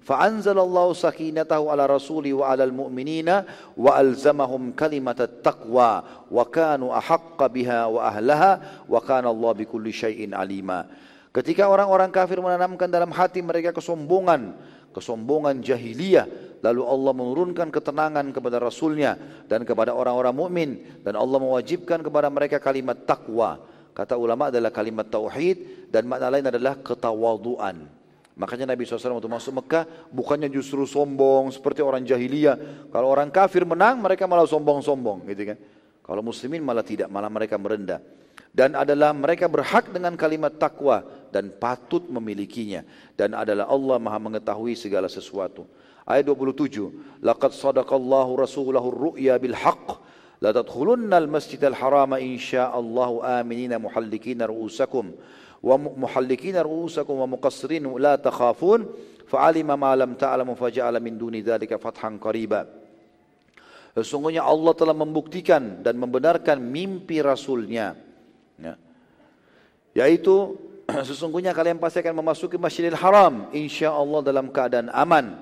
فأنزل 0.00 0.58
الله 0.58 0.86
سكينته 0.92 1.70
على 1.70 1.84
رسوله 1.86 2.32
وعلى 2.32 2.64
المؤمنين 2.64 3.28
وألزمهم 3.76 4.72
كلمة 4.72 5.16
التقوى 5.20 6.02
وكانوا 6.30 6.98
أحق 6.98 7.46
بها 7.46 7.86
وأهلها 7.86 8.52
وكان 8.88 9.26
الله 9.26 9.52
بكل 9.52 9.92
شيء 9.92 10.34
عليما 10.34 10.80
Ketika 11.34 11.66
orang-orang 11.66 12.14
kafir 12.14 12.38
menanamkan 12.38 12.86
dalam 12.86 13.10
hati 13.10 13.42
mereka 13.42 13.74
kesombongan, 13.74 14.54
kesombongan 14.94 15.58
jahiliyah, 15.66 16.30
lalu 16.62 16.86
Allah 16.86 17.10
menurunkan 17.10 17.74
ketenangan 17.74 18.30
kepada 18.30 18.62
Rasulnya 18.62 19.18
dan 19.50 19.66
kepada 19.66 19.90
orang-orang 19.90 20.30
mukmin 20.30 20.70
dan 21.02 21.18
Allah 21.18 21.42
mewajibkan 21.42 22.06
kepada 22.06 22.30
mereka 22.30 22.62
kalimat 22.62 23.02
takwa. 23.02 23.58
Kata 23.93 24.15
ulama 24.15 24.47
adalah 24.47 24.71
kalimat 24.71 25.07
tauhid 25.09 25.89
dan 25.91 26.07
makna 26.07 26.31
lain 26.31 26.45
adalah 26.47 26.79
ketawaduan. 26.79 27.99
Makanya 28.39 28.71
Nabi 28.71 28.87
SAW 28.87 29.19
waktu 29.19 29.27
masuk 29.27 29.53
Mekah 29.59 29.83
bukannya 30.15 30.47
justru 30.47 30.87
sombong 30.87 31.51
seperti 31.51 31.83
orang 31.83 32.07
jahiliyah. 32.07 32.87
Kalau 32.87 33.11
orang 33.11 33.27
kafir 33.27 33.67
menang 33.67 33.99
mereka 33.99 34.23
malah 34.31 34.47
sombong-sombong 34.47 35.27
gitu 35.27 35.43
kan. 35.51 35.57
Kalau 36.09 36.23
muslimin 36.23 36.63
malah 36.63 36.81
tidak, 36.81 37.11
malah 37.11 37.27
mereka 37.27 37.59
merendah. 37.59 37.99
Dan 38.49 38.73
adalah 38.73 39.13
mereka 39.13 39.45
berhak 39.45 39.93
dengan 39.93 40.17
kalimat 40.17 40.55
takwa 40.57 41.05
dan 41.29 41.53
patut 41.53 42.01
memilikinya. 42.09 42.81
Dan 43.13 43.37
adalah 43.37 43.69
Allah 43.69 44.01
maha 44.01 44.17
mengetahui 44.17 44.73
segala 44.73 45.05
sesuatu. 45.05 45.69
Ayat 46.09 46.25
27. 46.25 47.21
Laqad 47.21 47.53
sadaqallahu 47.53 48.41
rasulahu 48.41 49.13
ru'ya 49.13 49.37
bil 49.37 49.53
La 50.39 50.55
tadkhulunnal 50.55 51.27
masjidal 51.27 51.75
harama 51.75 52.15
insya'allahu 52.23 53.19
aminina 53.19 53.75
muhallikina 53.75 54.47
ru'usakum 54.47 55.11
wa 55.59 55.75
muhallikina 55.75 56.63
ru'usakum 56.63 57.19
wa 57.19 57.27
muqassirin 57.35 57.83
la 57.99 58.15
takhafun 58.15 58.87
fa'alima 59.27 59.75
ma 59.75 59.91
lam 59.99 60.15
ta'lamu 60.15 60.55
faja'ala 60.55 61.03
min 61.03 61.19
duni 61.19 61.43
dzalika 61.43 61.75
fathan 61.75 62.15
qariba. 62.15 62.63
Sesungguhnya 63.99 64.47
Allah 64.47 64.71
telah 64.79 64.95
membuktikan 64.95 65.83
dan 65.83 65.99
membenarkan 65.99 66.63
mimpi 66.63 67.19
Rasulnya. 67.19 67.99
Ya. 68.55 68.79
Yaitu 69.91 70.55
sesungguhnya 71.09 71.51
kalian 71.51 71.83
pasti 71.83 71.99
akan 71.99 72.23
memasuki 72.23 72.55
Masjidil 72.55 72.95
Haram 72.95 73.51
insya 73.51 73.91
Allah 73.91 74.23
dalam 74.23 74.55
keadaan 74.55 74.87
aman 74.95 75.35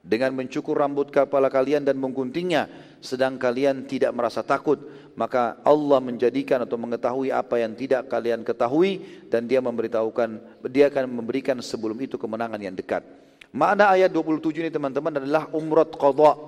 dengan 0.00 0.32
mencukur 0.32 0.72
rambut 0.80 1.12
kepala 1.12 1.52
kalian 1.52 1.84
dan 1.84 2.00
mengguntingnya 2.00 2.70
sedang 2.98 3.38
kalian 3.38 3.86
tidak 3.86 4.10
merasa 4.10 4.42
takut 4.42 4.78
maka 5.18 5.58
Allah 5.66 5.98
menjadikan 5.98 6.62
atau 6.62 6.78
mengetahui 6.78 7.34
apa 7.34 7.58
yang 7.58 7.74
tidak 7.74 8.06
kalian 8.06 8.46
ketahui 8.46 9.26
dan 9.26 9.50
dia 9.50 9.58
memberitahukan 9.58 10.62
dia 10.70 10.86
akan 10.86 11.10
memberikan 11.10 11.58
sebelum 11.58 11.98
itu 11.98 12.14
kemenangan 12.14 12.62
yang 12.62 12.78
dekat. 12.78 13.02
Makna 13.50 13.90
ayat 13.90 14.14
27 14.14 14.62
ini 14.62 14.70
teman-teman 14.70 15.18
adalah 15.18 15.50
umrat 15.50 15.90
qadha. 15.90 16.38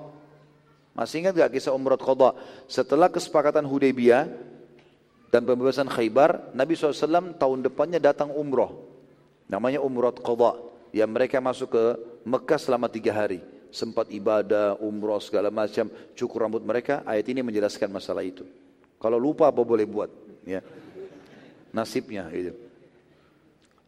Masih 0.94 1.26
ingat 1.26 1.34
gak 1.34 1.50
kisah 1.58 1.74
umrat 1.74 1.98
qadha? 1.98 2.38
Setelah 2.70 3.10
kesepakatan 3.10 3.66
Hudaybiyah 3.66 4.30
dan 5.34 5.42
pembebasan 5.42 5.90
Khaybar 5.90 6.54
Nabi 6.54 6.78
SAW 6.78 7.34
tahun 7.34 7.66
depannya 7.66 7.98
datang 7.98 8.30
umroh. 8.30 8.86
Namanya 9.50 9.82
umrat 9.82 10.14
qadha 10.22 10.54
yang 10.94 11.10
mereka 11.10 11.42
masuk 11.42 11.74
ke 11.74 11.84
Mekah 12.22 12.60
selama 12.62 12.86
tiga 12.86 13.10
hari 13.10 13.42
sempat 13.70 14.10
ibadah, 14.10 14.78
umroh 14.82 15.18
segala 15.22 15.48
macam, 15.48 15.88
cukur 16.14 16.46
rambut 16.46 16.62
mereka, 16.62 17.02
ayat 17.06 17.26
ini 17.30 17.40
menjelaskan 17.42 17.90
masalah 17.90 18.22
itu. 18.22 18.46
Kalau 19.00 19.16
lupa 19.16 19.48
apa 19.48 19.62
boleh 19.64 19.86
buat, 19.88 20.10
ya. 20.44 20.60
Nasibnya 21.70 22.26
itu. 22.34 22.52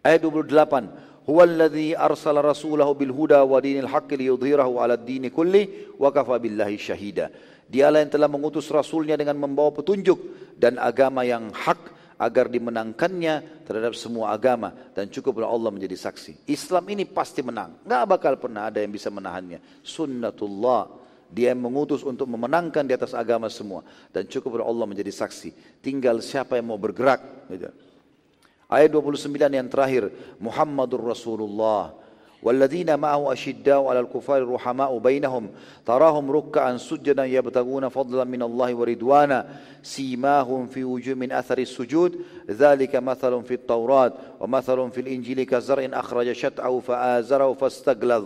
Ayat 0.02 0.23
28. 0.23 1.12
huwa 1.23 1.43
alladhi 1.47 1.94
arsala 1.94 2.43
rasulahu 2.43 2.99
bil 2.99 3.15
huda 3.15 3.47
wa 3.47 3.62
dinil 3.62 3.86
haqqi 3.86 4.19
liyudhhirahu 4.19 4.83
'ala 4.83 4.99
ad-dini 4.99 5.31
kulli 5.31 5.94
wa 5.94 6.11
kafa 6.11 6.39
billahi 6.43 6.75
syahida. 6.78 7.31
Dialah 7.70 8.02
yang 8.02 8.11
telah 8.11 8.28
mengutus 8.28 8.67
rasulnya 8.69 9.15
dengan 9.15 9.39
membawa 9.39 9.70
petunjuk 9.70 10.19
dan 10.59 10.77
agama 10.77 11.23
yang 11.23 11.49
hak 11.55 12.01
agar 12.23 12.47
dimenangkannya 12.47 13.67
terhadap 13.67 13.99
semua 13.99 14.31
agama 14.31 14.70
dan 14.94 15.10
cukuplah 15.10 15.51
Allah 15.51 15.75
menjadi 15.75 15.99
saksi. 15.99 16.47
Islam 16.47 16.86
ini 16.94 17.02
pasti 17.02 17.42
menang. 17.42 17.83
Enggak 17.83 18.05
bakal 18.07 18.33
pernah 18.39 18.70
ada 18.70 18.78
yang 18.78 18.94
bisa 18.94 19.10
menahannya. 19.10 19.59
Sunnatullah. 19.83 21.02
Dia 21.33 21.57
yang 21.57 21.65
mengutus 21.65 22.05
untuk 22.05 22.28
memenangkan 22.28 22.84
di 22.84 22.92
atas 22.92 23.17
agama 23.17 23.49
semua 23.49 23.81
dan 24.12 24.28
cukuplah 24.28 24.68
Allah 24.68 24.84
menjadi 24.84 25.09
saksi. 25.09 25.81
Tinggal 25.81 26.20
siapa 26.20 26.60
yang 26.60 26.70
mau 26.70 26.78
bergerak 26.78 27.49
gitu. 27.49 27.73
Ayat 28.68 28.92
29 28.92 29.33
yang 29.52 29.68
terakhir, 29.68 30.12
Muhammadur 30.36 31.05
Rasulullah. 31.05 32.01
والذين 32.42 32.98
معه 32.98 33.32
أشداء 33.32 33.84
على 33.84 34.00
الكفار 34.00 34.48
رحماء 34.48 34.98
بينهم 34.98 35.48
تراهم 35.86 36.30
ركعا 36.30 36.76
سجدا 36.76 37.24
يبتغون 37.24 37.88
فضلا 37.88 38.24
من 38.24 38.42
الله 38.42 38.74
ورضوانا 38.74 39.46
سيماهم 39.82 40.66
في 40.66 40.84
وجوه 40.84 41.14
من 41.14 41.32
أثر 41.32 41.58
السجود 41.58 42.18
ذلك 42.50 42.96
مثل 42.96 43.42
في 43.42 43.54
التوراة 43.54 44.12
ومثل 44.40 44.90
في 44.90 45.00
الإنجيل 45.00 45.42
كزرع 45.42 45.88
أخرج 45.92 46.32
شطعه 46.32 46.80
فآزره 46.80 47.52
فاستغلظ 47.52 48.24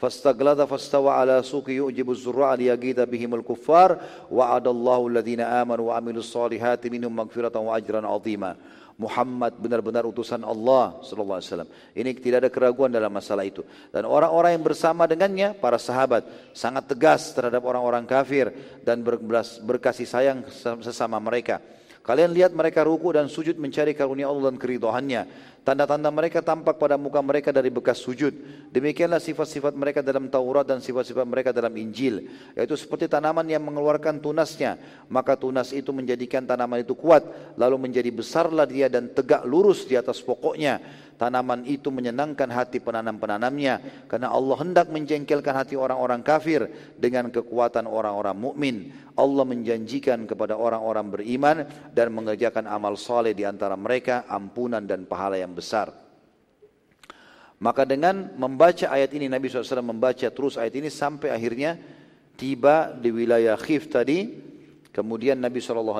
فاستغلظ 0.00 0.60
فاستوى 0.60 1.10
على 1.10 1.42
سوق 1.42 1.70
يؤجب 1.70 2.10
الزراع 2.10 2.54
ليغيظ 2.54 3.00
بهم 3.00 3.34
الكفار 3.34 3.98
وعد 4.32 4.68
الله 4.68 5.06
الذين 5.06 5.40
آمنوا 5.40 5.88
وعملوا 5.88 6.18
الصالحات 6.18 6.86
منهم 6.86 7.16
مغفرة 7.16 7.58
وأجرا 7.58 8.06
عظيما. 8.06 8.56
Muhammad 8.96 9.52
benar-benar 9.60 10.08
utusan 10.08 10.40
Allah 10.40 10.96
sallallahu 11.04 11.36
alaihi 11.36 11.48
wasallam. 11.52 11.70
Ini 11.92 12.10
tidak 12.16 12.38
ada 12.44 12.50
keraguan 12.50 12.88
dalam 12.88 13.12
masalah 13.12 13.44
itu. 13.44 13.60
Dan 13.92 14.08
orang-orang 14.08 14.56
yang 14.56 14.64
bersama 14.64 15.04
dengannya 15.04 15.52
para 15.52 15.76
sahabat 15.76 16.24
sangat 16.56 16.88
tegas 16.88 17.36
terhadap 17.36 17.60
orang-orang 17.60 18.08
kafir 18.08 18.48
dan 18.80 19.04
berkasih 19.60 20.08
sayang 20.08 20.48
sesama 20.80 21.20
mereka. 21.20 21.60
Kalian 22.06 22.30
lihat 22.30 22.54
mereka 22.54 22.86
ruku 22.86 23.10
dan 23.10 23.26
sujud 23.26 23.58
mencari 23.58 23.90
karunia 23.90 24.30
Allah 24.30 24.54
dan 24.54 24.62
keridohannya. 24.62 25.26
Tanda-tanda 25.66 26.06
mereka 26.14 26.38
tampak 26.38 26.78
pada 26.78 26.94
muka 26.94 27.18
mereka 27.18 27.50
dari 27.50 27.66
bekas 27.66 27.98
sujud. 27.98 28.30
Demikianlah 28.70 29.18
sifat-sifat 29.18 29.74
mereka 29.74 29.98
dalam 30.06 30.30
Taurat 30.30 30.62
dan 30.62 30.78
sifat-sifat 30.78 31.26
mereka 31.26 31.50
dalam 31.50 31.74
Injil. 31.74 32.30
Yaitu 32.54 32.78
seperti 32.78 33.10
tanaman 33.10 33.42
yang 33.50 33.66
mengeluarkan 33.66 34.22
tunasnya. 34.22 34.78
Maka 35.10 35.34
tunas 35.34 35.74
itu 35.74 35.90
menjadikan 35.90 36.46
tanaman 36.46 36.86
itu 36.86 36.94
kuat. 36.94 37.26
Lalu 37.58 37.90
menjadi 37.90 38.14
besarlah 38.14 38.70
dia 38.70 38.86
dan 38.86 39.10
tegak 39.10 39.42
lurus 39.42 39.82
di 39.90 39.98
atas 39.98 40.22
pokoknya 40.22 40.78
tanaman 41.16 41.64
itu 41.64 41.88
menyenangkan 41.88 42.48
hati 42.52 42.78
penanam-penanamnya 42.78 44.06
karena 44.06 44.28
Allah 44.30 44.56
hendak 44.60 44.92
menjengkelkan 44.92 45.56
hati 45.56 45.74
orang-orang 45.74 46.20
kafir 46.20 46.68
dengan 46.96 47.32
kekuatan 47.32 47.88
orang-orang 47.88 48.36
mukmin. 48.36 48.76
Allah 49.16 49.44
menjanjikan 49.48 50.28
kepada 50.28 50.54
orang-orang 50.60 51.08
beriman 51.08 51.56
dan 51.90 52.12
mengerjakan 52.12 52.68
amal 52.68 52.94
soleh 53.00 53.32
di 53.32 53.48
antara 53.48 53.74
mereka 53.74 54.28
ampunan 54.28 54.84
dan 54.84 55.08
pahala 55.08 55.40
yang 55.40 55.56
besar. 55.56 56.06
Maka 57.56 57.88
dengan 57.88 58.36
membaca 58.36 58.92
ayat 58.92 59.16
ini 59.16 59.32
Nabi 59.32 59.48
SAW 59.48 59.80
membaca 59.80 60.28
terus 60.28 60.60
ayat 60.60 60.76
ini 60.76 60.92
sampai 60.92 61.32
akhirnya 61.32 61.80
tiba 62.36 62.92
di 62.92 63.08
wilayah 63.08 63.56
Khif 63.56 63.88
tadi. 63.88 64.44
Kemudian 64.92 65.40
Nabi 65.40 65.60
SAW 65.60 65.96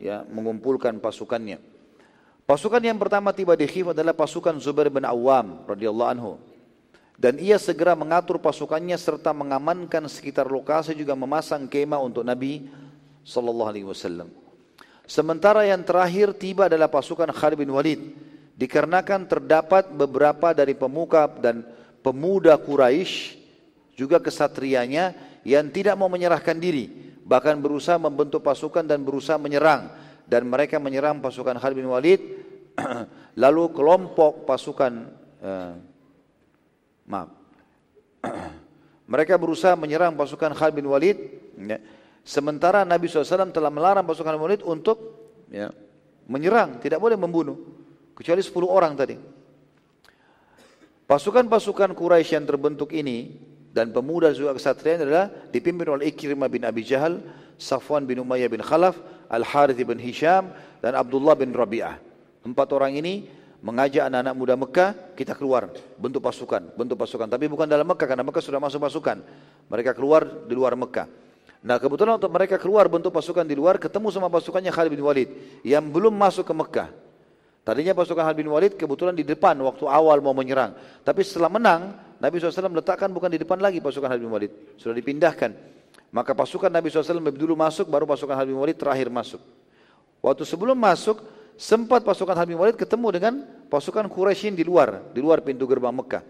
ya, 0.00 0.24
mengumpulkan 0.28 1.00
pasukannya. 1.00 1.75
Pasukan 2.46 2.78
yang 2.78 2.94
pertama 2.94 3.34
tiba 3.34 3.58
di 3.58 3.66
Khif 3.66 3.90
adalah 3.90 4.14
pasukan 4.14 4.54
Zubair 4.62 4.86
bin 4.86 5.02
Awam 5.02 5.66
radhiyallahu 5.66 6.10
anhu. 6.14 6.38
Dan 7.18 7.42
ia 7.42 7.58
segera 7.58 7.98
mengatur 7.98 8.38
pasukannya 8.38 8.94
serta 8.94 9.34
mengamankan 9.34 10.06
sekitar 10.06 10.46
lokasi 10.46 10.94
juga 10.94 11.18
memasang 11.18 11.66
kemah 11.66 11.98
untuk 11.98 12.22
Nabi 12.22 12.70
sallallahu 13.26 13.70
alaihi 13.74 13.88
wasallam. 13.90 14.30
Sementara 15.10 15.66
yang 15.66 15.82
terakhir 15.82 16.38
tiba 16.38 16.70
adalah 16.70 16.86
pasukan 16.86 17.34
Khalid 17.34 17.58
bin 17.66 17.74
Walid 17.74 18.14
dikarenakan 18.54 19.26
terdapat 19.26 19.90
beberapa 19.90 20.54
dari 20.54 20.78
pemuka 20.78 21.26
dan 21.42 21.66
pemuda 21.98 22.54
Quraisy 22.62 23.42
juga 23.98 24.22
kesatrianya 24.22 25.18
yang 25.42 25.66
tidak 25.74 25.98
mau 25.98 26.06
menyerahkan 26.06 26.54
diri 26.54 27.18
bahkan 27.26 27.58
berusaha 27.58 27.98
membentuk 27.98 28.38
pasukan 28.38 28.86
dan 28.86 29.02
berusaha 29.02 29.34
menyerang 29.34 29.90
dan 30.26 30.42
mereka 30.46 30.82
menyerang 30.82 31.22
pasukan 31.22 31.56
Khalid 31.56 31.76
bin 31.78 31.88
Walid. 31.88 32.20
Lalu 33.42 33.72
kelompok 33.72 34.44
pasukan 34.44 34.92
uh, 35.40 35.72
maaf. 37.06 37.30
Mereka 39.12 39.38
berusaha 39.38 39.78
menyerang 39.78 40.18
pasukan 40.18 40.50
Khalid 40.52 40.74
bin 40.74 40.90
Walid 40.90 41.16
ya. 41.56 41.78
sementara 42.26 42.82
Nabi 42.82 43.06
SAW 43.06 43.54
telah 43.54 43.70
melarang 43.70 44.02
pasukan 44.02 44.34
bin 44.34 44.44
Walid 44.50 44.62
untuk 44.66 44.98
ya, 45.46 45.70
menyerang 46.26 46.82
tidak 46.82 46.98
boleh 46.98 47.14
membunuh 47.14 47.54
kecuali 48.18 48.42
10 48.42 48.50
orang 48.66 48.92
tadi. 48.98 49.16
Pasukan-pasukan 51.06 51.94
Quraisy 51.94 52.34
yang 52.34 52.50
terbentuk 52.50 52.90
ini 52.90 53.30
dan 53.76 53.92
pemuda 53.92 54.32
juga 54.32 54.56
kesatria 54.56 54.96
adalah 54.96 55.28
dipimpin 55.52 55.84
oleh 55.84 56.08
Ikrimah 56.08 56.48
bin 56.48 56.64
Abi 56.64 56.80
Jahal, 56.80 57.20
Safwan 57.60 58.08
bin 58.08 58.24
Umayyah 58.24 58.48
bin 58.48 58.64
Khalaf, 58.64 58.96
Al-Harith 59.28 59.76
bin 59.76 60.00
Hisham 60.00 60.48
dan 60.80 60.96
Abdullah 60.96 61.36
bin 61.36 61.52
Rabi'ah. 61.52 62.00
Empat 62.40 62.72
orang 62.72 62.96
ini 62.96 63.28
mengajak 63.60 64.08
anak-anak 64.08 64.32
muda 64.32 64.54
Mekah, 64.56 64.90
kita 65.12 65.36
keluar 65.36 65.68
bentuk 66.00 66.24
pasukan, 66.24 66.72
bentuk 66.72 66.96
pasukan. 66.96 67.28
Tapi 67.28 67.52
bukan 67.52 67.68
dalam 67.68 67.84
Mekah 67.84 68.08
karena 68.08 68.24
Mekah 68.24 68.40
sudah 68.40 68.56
masuk 68.56 68.80
pasukan. 68.80 69.20
Mereka 69.68 69.92
keluar 69.92 70.24
di 70.24 70.56
luar 70.56 70.72
Mekah. 70.72 71.04
Nah 71.60 71.76
kebetulan 71.76 72.16
untuk 72.16 72.32
mereka 72.32 72.56
keluar 72.56 72.88
bentuk 72.88 73.12
pasukan 73.12 73.44
di 73.44 73.52
luar, 73.52 73.76
ketemu 73.76 74.08
sama 74.08 74.32
pasukannya 74.32 74.72
Khalid 74.72 74.88
bin 74.96 75.04
Walid 75.04 75.28
yang 75.68 75.84
belum 75.84 76.16
masuk 76.16 76.48
ke 76.48 76.54
Mekah. 76.56 76.88
Tadinya 77.60 77.92
pasukan 77.92 78.24
Khalid 78.24 78.40
bin 78.40 78.48
Walid 78.48 78.72
kebetulan 78.80 79.12
di 79.12 79.26
depan 79.26 79.52
waktu 79.60 79.84
awal 79.84 80.24
mau 80.24 80.32
menyerang. 80.32 80.72
Tapi 81.04 81.20
setelah 81.26 81.52
menang, 81.52 82.05
Nabi 82.16 82.40
SAW 82.40 82.72
letakkan 82.72 83.12
bukan 83.12 83.28
di 83.28 83.38
depan 83.40 83.60
lagi 83.60 83.80
pasukan 83.82 84.08
bin 84.16 84.32
Walid. 84.32 84.52
Sudah 84.80 84.96
dipindahkan. 84.96 85.52
Maka 86.14 86.32
pasukan 86.32 86.72
Nabi 86.72 86.88
SAW 86.88 87.20
lebih 87.20 87.36
dulu 87.36 87.58
masuk, 87.58 87.92
baru 87.92 88.08
pasukan 88.08 88.36
bin 88.46 88.56
Walid 88.56 88.78
terakhir 88.80 89.12
masuk. 89.12 89.42
Waktu 90.24 90.48
sebelum 90.48 90.78
masuk, 90.78 91.20
sempat 91.60 92.00
pasukan 92.00 92.36
bin 92.48 92.56
Walid 92.56 92.80
ketemu 92.80 93.08
dengan 93.12 93.34
pasukan 93.68 94.08
Quraisyin 94.08 94.56
di 94.56 94.64
luar, 94.64 95.12
di 95.12 95.20
luar 95.20 95.44
pintu 95.44 95.68
gerbang 95.68 95.92
Mekah. 95.92 96.24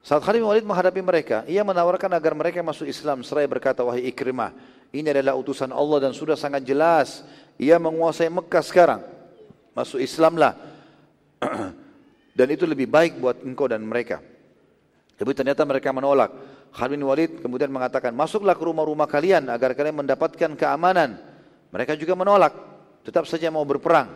Saat 0.00 0.24
bin 0.32 0.48
Walid 0.48 0.64
menghadapi 0.64 1.04
mereka, 1.04 1.44
ia 1.44 1.60
menawarkan 1.60 2.08
agar 2.16 2.32
mereka 2.32 2.64
masuk 2.64 2.88
Islam 2.88 3.20
seraya 3.20 3.44
berkata, 3.44 3.84
wahai 3.84 4.08
Ikrimah, 4.08 4.56
ini 4.90 5.06
adalah 5.12 5.38
utusan 5.38 5.70
Allah 5.70 6.08
dan 6.08 6.12
sudah 6.16 6.34
sangat 6.34 6.66
jelas. 6.66 7.22
Ia 7.60 7.78
menguasai 7.78 8.26
Mekah 8.26 8.64
sekarang. 8.64 9.00
Masuk 9.70 10.02
Islamlah. 10.02 10.58
dan 12.38 12.48
itu 12.50 12.66
lebih 12.66 12.90
baik 12.90 13.22
buat 13.22 13.38
engkau 13.46 13.70
dan 13.70 13.86
mereka. 13.86 14.18
Tapi 15.20 15.36
ternyata 15.36 15.68
mereka 15.68 15.92
menolak. 15.92 16.32
Khalid 16.72 16.96
bin 16.96 17.04
Walid 17.04 17.30
kemudian 17.44 17.68
mengatakan, 17.68 18.16
masuklah 18.16 18.56
ke 18.56 18.64
rumah-rumah 18.64 19.04
kalian 19.04 19.52
agar 19.52 19.76
kalian 19.76 20.00
mendapatkan 20.00 20.56
keamanan. 20.56 21.20
Mereka 21.68 21.92
juga 22.00 22.16
menolak, 22.16 22.56
tetap 23.04 23.28
saja 23.28 23.52
mau 23.52 23.60
berperang. 23.68 24.08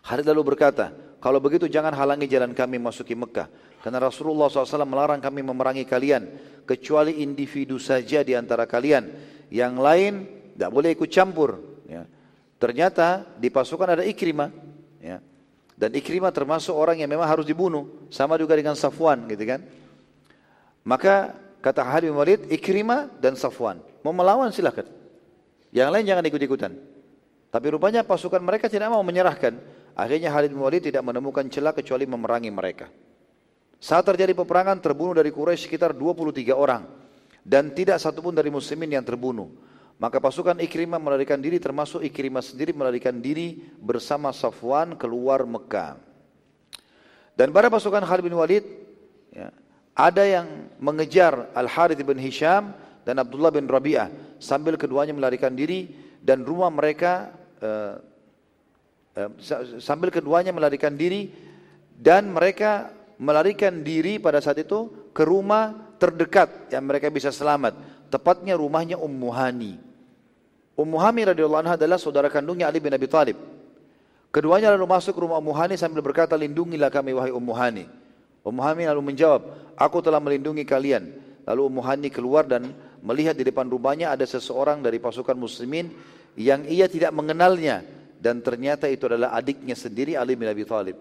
Khalid 0.00 0.24
lalu 0.32 0.56
berkata, 0.56 0.96
kalau 1.20 1.44
begitu 1.44 1.68
jangan 1.68 1.92
halangi 1.92 2.24
jalan 2.24 2.56
kami 2.56 2.80
masuki 2.80 3.12
Mekah. 3.12 3.52
Karena 3.84 4.00
Rasulullah 4.00 4.48
SAW 4.48 4.88
melarang 4.88 5.20
kami 5.20 5.44
memerangi 5.44 5.84
kalian, 5.84 6.22
kecuali 6.64 7.20
individu 7.20 7.76
saja 7.76 8.24
di 8.24 8.32
antara 8.32 8.64
kalian. 8.64 9.12
Yang 9.52 9.74
lain 9.76 10.12
tidak 10.56 10.70
boleh 10.72 10.96
ikut 10.96 11.10
campur. 11.12 11.60
Ya. 11.84 12.08
Ternyata 12.56 13.28
di 13.36 13.52
pasukan 13.52 13.92
ada 13.92 14.08
Ikrimah. 14.08 14.48
Ya. 15.04 15.20
Dan 15.80 15.96
Ikrimah 15.96 16.28
termasuk 16.28 16.76
orang 16.76 17.00
yang 17.00 17.08
memang 17.08 17.24
harus 17.24 17.48
dibunuh. 17.48 17.88
Sama 18.12 18.36
juga 18.36 18.52
dengan 18.52 18.76
Safwan 18.76 19.24
gitu 19.32 19.48
kan. 19.48 19.64
Maka 20.84 21.32
kata 21.64 21.80
Khalid 21.80 22.12
bin 22.12 22.16
Walid, 22.20 22.40
Ikrimah 22.52 23.08
dan 23.16 23.32
Safwan. 23.32 23.80
Mau 24.04 24.12
melawan 24.12 24.52
silakan. 24.52 24.84
Yang 25.72 25.88
lain 25.88 26.04
jangan 26.04 26.24
ikut-ikutan. 26.28 26.72
Tapi 27.48 27.66
rupanya 27.72 28.04
pasukan 28.04 28.44
mereka 28.44 28.68
tidak 28.68 28.92
mau 28.92 29.00
menyerahkan. 29.00 29.56
Akhirnya 29.96 30.28
Khalid 30.28 30.52
bin 30.52 30.60
Walid 30.60 30.84
tidak 30.84 31.00
menemukan 31.00 31.48
celah 31.48 31.72
kecuali 31.72 32.04
memerangi 32.04 32.52
mereka. 32.52 32.92
Saat 33.80 34.04
terjadi 34.04 34.36
peperangan 34.36 34.84
terbunuh 34.84 35.16
dari 35.16 35.32
Quraisy 35.32 35.64
sekitar 35.64 35.96
23 35.96 36.52
orang. 36.52 36.84
Dan 37.40 37.72
tidak 37.72 37.96
satupun 38.04 38.36
dari 38.36 38.52
muslimin 38.52 39.00
yang 39.00 39.04
terbunuh. 39.08 39.48
Maka 40.00 40.16
pasukan 40.16 40.56
Ikrimah 40.56 40.96
melarikan 40.96 41.36
diri 41.36 41.60
termasuk 41.60 42.00
Ikrimah 42.00 42.40
sendiri 42.40 42.72
melarikan 42.72 43.20
diri 43.20 43.60
bersama 43.76 44.32
Safwan 44.32 44.96
keluar 44.96 45.44
Mekah. 45.44 46.00
Dan 47.36 47.52
pada 47.52 47.68
pasukan 47.68 48.00
Khalid 48.00 48.24
bin 48.24 48.32
Walid 48.32 48.64
ya, 49.28 49.52
ada 49.92 50.24
yang 50.24 50.72
mengejar 50.80 51.52
Al-Harith 51.52 52.00
bin 52.00 52.16
Hisham 52.16 52.72
dan 53.04 53.20
Abdullah 53.20 53.52
bin 53.52 53.68
Rabi'ah 53.68 54.40
sambil 54.40 54.80
keduanya 54.80 55.12
melarikan 55.12 55.52
diri 55.52 55.92
dan 56.24 56.48
rumah 56.48 56.72
mereka 56.72 57.36
uh, 57.60 58.00
uh, 59.20 59.30
sambil 59.84 60.08
keduanya 60.08 60.56
melarikan 60.56 60.96
diri 60.96 61.28
dan 61.92 62.32
mereka 62.32 62.88
melarikan 63.20 63.84
diri 63.84 64.16
pada 64.16 64.40
saat 64.40 64.64
itu 64.64 65.12
ke 65.12 65.28
rumah 65.28 65.92
terdekat 66.00 66.72
yang 66.72 66.88
mereka 66.88 67.12
bisa 67.12 67.28
selamat. 67.28 67.76
Tepatnya 68.08 68.56
rumahnya 68.56 68.96
Ummu 68.96 69.28
Hani. 69.28 69.89
Ummu 70.80 70.96
Hani 70.96 71.28
radhiyallahu 71.28 71.60
anha 71.60 71.76
adalah 71.76 72.00
saudara 72.00 72.32
kandungnya 72.32 72.72
Ali 72.72 72.80
bin 72.80 72.88
Abi 72.96 73.04
Thalib. 73.04 73.36
Keduanya 74.32 74.72
lalu 74.72 74.88
masuk 74.88 75.12
ke 75.12 75.20
rumah 75.20 75.36
Ummu 75.36 75.52
Hani 75.52 75.76
sambil 75.76 76.00
berkata, 76.00 76.32
lindungilah 76.40 76.88
kami 76.88 77.12
wahai 77.12 77.28
Ummu 77.36 77.52
Hani. 77.52 77.84
Ummu 78.40 78.60
Hani 78.64 78.88
lalu 78.88 79.12
menjawab, 79.12 79.44
aku 79.76 80.00
telah 80.00 80.16
melindungi 80.24 80.64
kalian. 80.64 81.12
Lalu 81.44 81.60
Ummu 81.68 81.80
Hani 81.84 82.08
keluar 82.08 82.48
dan 82.48 82.72
melihat 83.04 83.36
di 83.36 83.44
depan 83.44 83.68
rumahnya 83.68 84.16
ada 84.16 84.24
seseorang 84.24 84.80
dari 84.80 84.96
pasukan 84.96 85.36
muslimin 85.36 85.92
yang 86.40 86.64
ia 86.64 86.88
tidak 86.88 87.12
mengenalnya. 87.12 87.84
Dan 88.20 88.40
ternyata 88.40 88.88
itu 88.88 89.08
adalah 89.08 89.36
adiknya 89.36 89.76
sendiri 89.76 90.16
Ali 90.16 90.32
bin 90.36 90.48
Abi 90.48 90.64
Thalib 90.64 90.96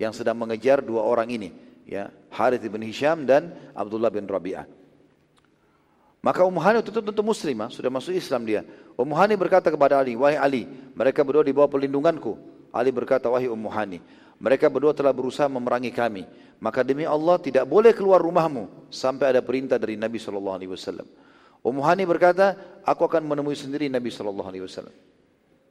yang 0.00 0.16
sedang 0.16 0.36
mengejar 0.40 0.80
dua 0.80 1.04
orang 1.04 1.28
ini, 1.28 1.52
ya, 1.84 2.08
Harith 2.32 2.64
bin 2.64 2.80
Hisham 2.84 3.28
dan 3.28 3.52
Abdullah 3.76 4.08
bin 4.08 4.24
Rabi'ah. 4.24 4.79
Maka 6.20 6.44
Ummu 6.44 6.60
Hani 6.60 6.84
itu 6.84 6.92
tentu 6.92 7.24
muslimah, 7.24 7.72
sudah 7.72 7.88
masuk 7.88 8.12
Islam 8.12 8.44
dia. 8.44 8.60
Ummu 9.00 9.16
Hani 9.16 9.40
berkata 9.40 9.72
kepada 9.72 9.96
Ali, 9.96 10.12
"Wahai 10.12 10.36
Ali, 10.36 10.62
mereka 10.92 11.24
berdua 11.24 11.40
di 11.40 11.56
bawah 11.56 11.72
perlindunganku." 11.72 12.36
Ali 12.76 12.92
berkata, 12.92 13.32
"Wahai 13.32 13.48
Ummu 13.48 13.72
Hani, 13.72 14.04
mereka 14.36 14.68
berdua 14.68 14.92
telah 14.92 15.16
berusaha 15.16 15.48
memerangi 15.48 15.88
kami. 15.88 16.28
Maka 16.60 16.84
demi 16.84 17.08
Allah 17.08 17.40
tidak 17.40 17.64
boleh 17.64 17.96
keluar 17.96 18.20
rumahmu 18.20 18.92
sampai 18.92 19.32
ada 19.32 19.40
perintah 19.40 19.80
dari 19.80 19.96
Nabi 19.96 20.20
sallallahu 20.20 20.56
alaihi 20.60 20.72
wasallam." 20.76 21.08
Ummu 21.64 21.80
Hani 21.80 22.04
berkata, 22.04 22.52
"Aku 22.84 23.08
akan 23.08 23.24
menemui 23.24 23.56
sendiri 23.56 23.88
Nabi 23.88 24.12
sallallahu 24.12 24.48
alaihi 24.48 24.64
wasallam." 24.68 24.92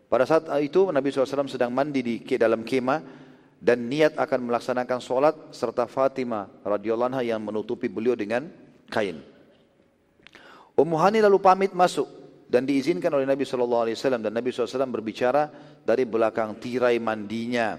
Pada 0.09 0.25
saat 0.25 0.49
itu 0.65 0.89
Nabi 0.89 1.13
SAW 1.13 1.45
sedang 1.45 1.69
mandi 1.69 2.01
di 2.01 2.17
dalam 2.33 2.65
kemah 2.65 2.97
dan 3.61 3.85
niat 3.85 4.17
akan 4.17 4.49
melaksanakan 4.49 4.97
solat 4.97 5.37
serta 5.53 5.85
Fatimah 5.85 6.65
radhiyallahu 6.65 7.13
anha 7.13 7.21
yang 7.21 7.37
menutupi 7.37 7.85
beliau 7.85 8.17
dengan 8.17 8.49
kain. 8.89 9.21
Ummu 10.79 10.95
Hani 10.95 11.19
lalu 11.19 11.43
pamit 11.43 11.75
masuk 11.75 12.07
dan 12.47 12.63
diizinkan 12.63 13.11
oleh 13.11 13.27
Nabi 13.27 13.43
Shallallahu 13.43 13.83
Alaihi 13.83 13.99
Wasallam 13.99 14.23
dan 14.23 14.31
Nabi 14.31 14.55
SAW 14.55 14.87
berbicara 14.87 15.51
dari 15.83 16.07
belakang 16.07 16.55
tirai 16.55 16.95
mandinya. 17.03 17.75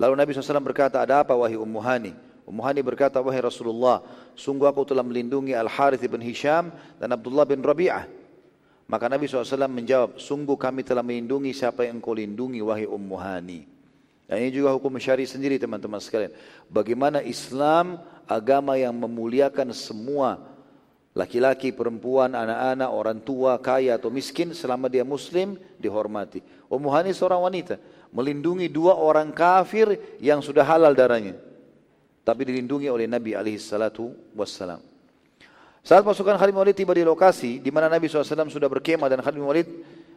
Lalu 0.00 0.12
Nabi 0.16 0.30
SAW 0.32 0.64
berkata, 0.64 1.04
ada 1.04 1.20
apa 1.20 1.36
wahai 1.36 1.60
Ummu 1.60 1.80
Hani? 1.84 2.12
Ummu 2.48 2.64
Hani 2.64 2.80
berkata, 2.80 3.20
wahai 3.20 3.44
Rasulullah, 3.44 4.00
sungguh 4.32 4.64
aku 4.64 4.88
telah 4.88 5.04
melindungi 5.04 5.52
Al 5.52 5.68
Harith 5.68 6.04
bin 6.08 6.24
Hisham 6.24 6.72
dan 6.96 7.12
Abdullah 7.12 7.44
bin 7.44 7.60
Rabi'ah. 7.60 8.08
Maka 8.86 9.12
Nabi 9.12 9.28
SAW 9.28 9.68
menjawab, 9.68 10.16
sungguh 10.16 10.56
kami 10.56 10.88
telah 10.88 11.04
melindungi 11.04 11.52
siapa 11.52 11.84
yang 11.84 12.00
engkau 12.00 12.16
lindungi 12.16 12.64
wahai 12.64 12.88
Ummu 12.88 13.16
Hani. 13.20 13.60
Dan 14.26 14.42
ini 14.42 14.50
juga 14.50 14.74
hukum 14.74 14.96
syari 14.98 15.28
sendiri 15.28 15.60
teman-teman 15.60 16.02
sekalian. 16.02 16.34
Bagaimana 16.66 17.22
Islam 17.22 18.02
agama 18.26 18.74
yang 18.74 18.94
memuliakan 18.96 19.70
semua 19.70 20.55
laki-laki, 21.16 21.72
perempuan, 21.72 22.36
anak-anak, 22.36 22.90
orang 22.92 23.18
tua, 23.24 23.56
kaya 23.56 23.96
atau 23.96 24.12
miskin 24.12 24.52
selama 24.52 24.92
dia 24.92 25.00
muslim 25.00 25.56
dihormati. 25.80 26.44
Ummu 26.68 26.92
Hani 26.92 27.16
seorang 27.16 27.40
wanita 27.40 27.80
melindungi 28.12 28.68
dua 28.68 29.00
orang 29.00 29.32
kafir 29.32 30.16
yang 30.20 30.44
sudah 30.44 30.62
halal 30.62 30.92
darahnya. 30.92 31.40
Tapi 32.20 32.42
dilindungi 32.44 32.92
oleh 32.92 33.08
Nabi 33.08 33.32
alaihi 33.32 33.56
salatu 33.56 34.12
wassalam. 34.36 34.82
Saat 35.86 36.02
pasukan 36.02 36.34
Khalid 36.34 36.52
Walid 36.52 36.74
tiba 36.74 36.90
di 36.92 37.06
lokasi 37.06 37.62
di 37.62 37.70
mana 37.70 37.86
Nabi 37.86 38.10
SAW 38.10 38.50
sudah 38.50 38.66
berkemah 38.66 39.06
dan 39.06 39.22
Khalid 39.22 39.38
Walid 39.38 39.68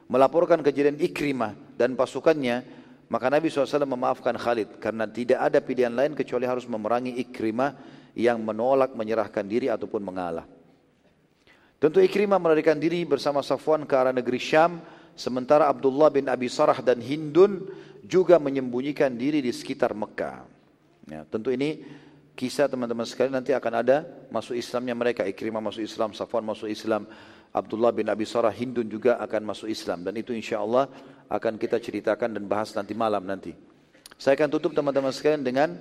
melaporkan 0.10 0.66
kejadian 0.66 0.98
Ikrimah 0.98 1.54
dan 1.78 1.94
pasukannya, 1.94 2.66
maka 3.06 3.30
Nabi 3.30 3.54
SAW 3.54 3.86
memaafkan 3.86 4.34
Khalid 4.34 4.82
karena 4.82 5.06
tidak 5.06 5.38
ada 5.38 5.62
pilihan 5.62 5.94
lain 5.94 6.18
kecuali 6.18 6.50
harus 6.50 6.66
memerangi 6.66 7.22
Ikrimah 7.22 7.78
yang 8.18 8.42
menolak 8.42 8.98
menyerahkan 8.98 9.46
diri 9.46 9.70
ataupun 9.70 10.02
mengalah. 10.02 10.50
Tentu 11.80 12.04
Ikrimah 12.04 12.44
melarikan 12.44 12.76
diri 12.76 13.08
bersama 13.08 13.40
Safwan 13.40 13.88
ke 13.88 13.96
arah 13.96 14.12
negeri 14.12 14.36
Syam, 14.36 14.84
sementara 15.16 15.72
Abdullah 15.72 16.12
bin 16.12 16.28
Abi 16.28 16.52
Sarah 16.52 16.76
dan 16.84 17.00
Hindun 17.00 17.72
juga 18.04 18.36
menyembunyikan 18.36 19.16
diri 19.16 19.40
di 19.40 19.48
sekitar 19.56 19.96
Mekah. 19.96 20.44
Ya, 21.08 21.24
tentu 21.24 21.56
ini 21.56 21.88
kisah 22.36 22.68
teman-teman 22.68 23.08
sekalian 23.08 23.40
nanti 23.40 23.56
akan 23.56 23.74
ada 23.80 24.04
masuk 24.28 24.60
Islamnya 24.60 24.92
mereka. 24.92 25.24
Ikrimah 25.24 25.64
masuk 25.64 25.80
Islam, 25.80 26.12
Safwan 26.12 26.44
masuk 26.44 26.68
Islam, 26.68 27.08
Abdullah 27.56 27.96
bin 27.96 28.12
Abi 28.12 28.28
Sarah 28.28 28.52
Hindun 28.52 28.92
juga 28.92 29.16
akan 29.16 29.56
masuk 29.56 29.72
Islam. 29.72 30.04
Dan 30.04 30.20
itu 30.20 30.36
insya 30.36 30.60
Allah 30.60 30.92
akan 31.32 31.56
kita 31.56 31.80
ceritakan 31.80 32.36
dan 32.36 32.44
bahas 32.44 32.76
nanti 32.76 32.92
malam 32.92 33.24
nanti. 33.24 33.56
Saya 34.20 34.36
akan 34.36 34.52
tutup 34.52 34.76
teman-teman 34.76 35.16
sekalian 35.16 35.48
dengan 35.48 35.80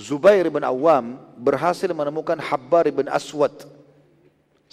Zubair 0.00 0.48
bin 0.48 0.64
Awam 0.64 1.20
berhasil 1.36 1.92
menemukan 1.92 2.40
Habbar 2.40 2.88
bin 2.88 3.04
Aswad. 3.12 3.83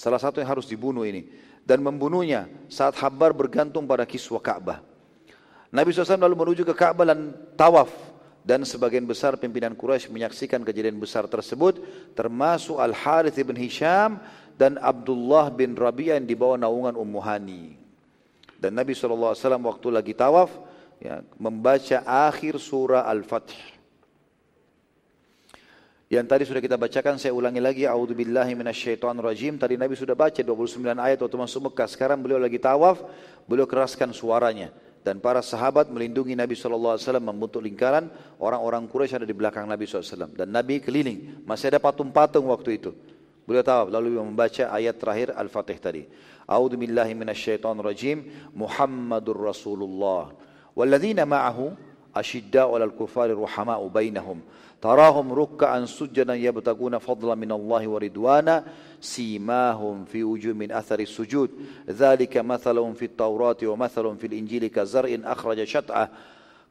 Salah 0.01 0.17
satu 0.17 0.41
yang 0.41 0.49
harus 0.49 0.65
dibunuh 0.65 1.05
ini. 1.05 1.29
Dan 1.61 1.85
membunuhnya 1.85 2.49
saat 2.73 2.97
Habbar 2.97 3.37
bergantung 3.37 3.85
pada 3.85 4.01
kiswa 4.01 4.41
Ka'bah. 4.41 4.81
Nabi 5.69 5.93
SAW 5.93 6.17
lalu 6.17 6.33
menuju 6.41 6.65
ke 6.65 6.73
Ka'bah 6.73 7.05
dan 7.05 7.37
tawaf 7.53 7.93
dan 8.41 8.65
sebagian 8.65 9.05
besar 9.05 9.37
pimpinan 9.37 9.77
Quraisy 9.77 10.09
menyaksikan 10.09 10.65
kejadian 10.65 10.97
besar 10.97 11.29
tersebut 11.29 11.77
termasuk 12.17 12.81
Al 12.81 12.97
Harith 12.97 13.37
bin 13.37 13.53
Hisham 13.53 14.17
dan 14.57 14.81
Abdullah 14.81 15.53
bin 15.53 15.77
Rabi'ah 15.77 16.17
yang 16.17 16.25
dibawa 16.25 16.57
naungan 16.57 16.97
Ummu 16.97 17.21
Hani. 17.21 17.77
Dan 18.57 18.73
Nabi 18.73 18.97
SAW 18.97 19.37
waktu 19.37 19.87
lagi 19.93 20.13
tawaf 20.17 20.49
ya, 20.97 21.21
membaca 21.37 22.01
akhir 22.05 22.57
surah 22.57 23.05
Al-Fatih. 23.05 23.80
Yang 26.11 26.25
tadi 26.27 26.43
sudah 26.43 26.59
kita 26.59 26.75
bacakan, 26.75 27.15
saya 27.15 27.31
ulangi 27.31 27.63
lagi. 27.63 27.87
A'udzubillahi 27.87 28.51
rajim. 28.99 29.55
Tadi 29.55 29.79
Nabi 29.79 29.95
sudah 29.95 30.11
baca 30.11 30.43
29 30.43 30.83
ayat 30.99 31.23
waktu 31.23 31.37
masuk 31.39 31.71
Mekah. 31.71 31.87
Sekarang 31.87 32.19
beliau 32.19 32.35
lagi 32.35 32.59
tawaf, 32.59 32.99
beliau 33.47 33.63
keraskan 33.63 34.11
suaranya 34.11 34.75
dan 35.01 35.17
para 35.17 35.41
sahabat 35.41 35.89
melindungi 35.89 36.37
Nabi 36.37 36.53
SAW 36.53 36.97
membentuk 37.17 37.61
lingkaran 37.61 38.09
orang-orang 38.37 38.85
Quraisy 38.85 39.17
ada 39.21 39.25
di 39.25 39.33
belakang 39.33 39.65
Nabi 39.65 39.89
SAW 39.89 40.29
dan 40.37 40.47
Nabi 40.53 40.77
keliling 40.77 41.41
masih 41.45 41.73
ada 41.73 41.81
patung-patung 41.81 42.45
waktu 42.53 42.77
itu 42.77 42.93
beliau 43.49 43.65
tahu 43.65 43.89
lalu 43.89 44.21
membaca 44.21 44.69
ayat 44.69 45.01
terakhir 45.01 45.33
Al-Fatih 45.33 45.77
tadi 45.81 46.03
A'udzu 46.45 46.77
billahi 46.77 47.17
minasyaitonir 47.17 47.81
rajim 47.81 48.29
Muhammadur 48.53 49.41
Rasulullah 49.41 50.37
walladzina 50.77 51.25
ma'ahu 51.25 51.73
asyidda'u 52.15 52.75
'alal 52.75 52.93
kufari 52.93 53.33
ruhama'u 53.35 53.89
bainahum 53.89 54.43
tarahum 54.81 55.31
ruk'an 55.31 55.87
sujjadan 55.87 56.37
yabtaguna 56.37 56.99
fadlan 56.99 57.39
minallahi 57.39 57.87
wa 57.87 57.99
ridwana 57.99 58.55
سيماهم 59.01 60.05
في 60.05 60.21
وجوه 60.21 60.53
من 60.53 60.69
أثر 60.69 61.01
السجود. 61.01 61.49
ذلك 61.89 62.37
مثلهم 62.37 62.93
في 62.93 63.05
التوراة 63.05 63.57
ومثلهم 63.57 64.15
في 64.21 64.27
الإنجيل. 64.29 64.69
كزرع 64.69 65.09
أخرج 65.25 65.63
شطأه. 65.63 66.09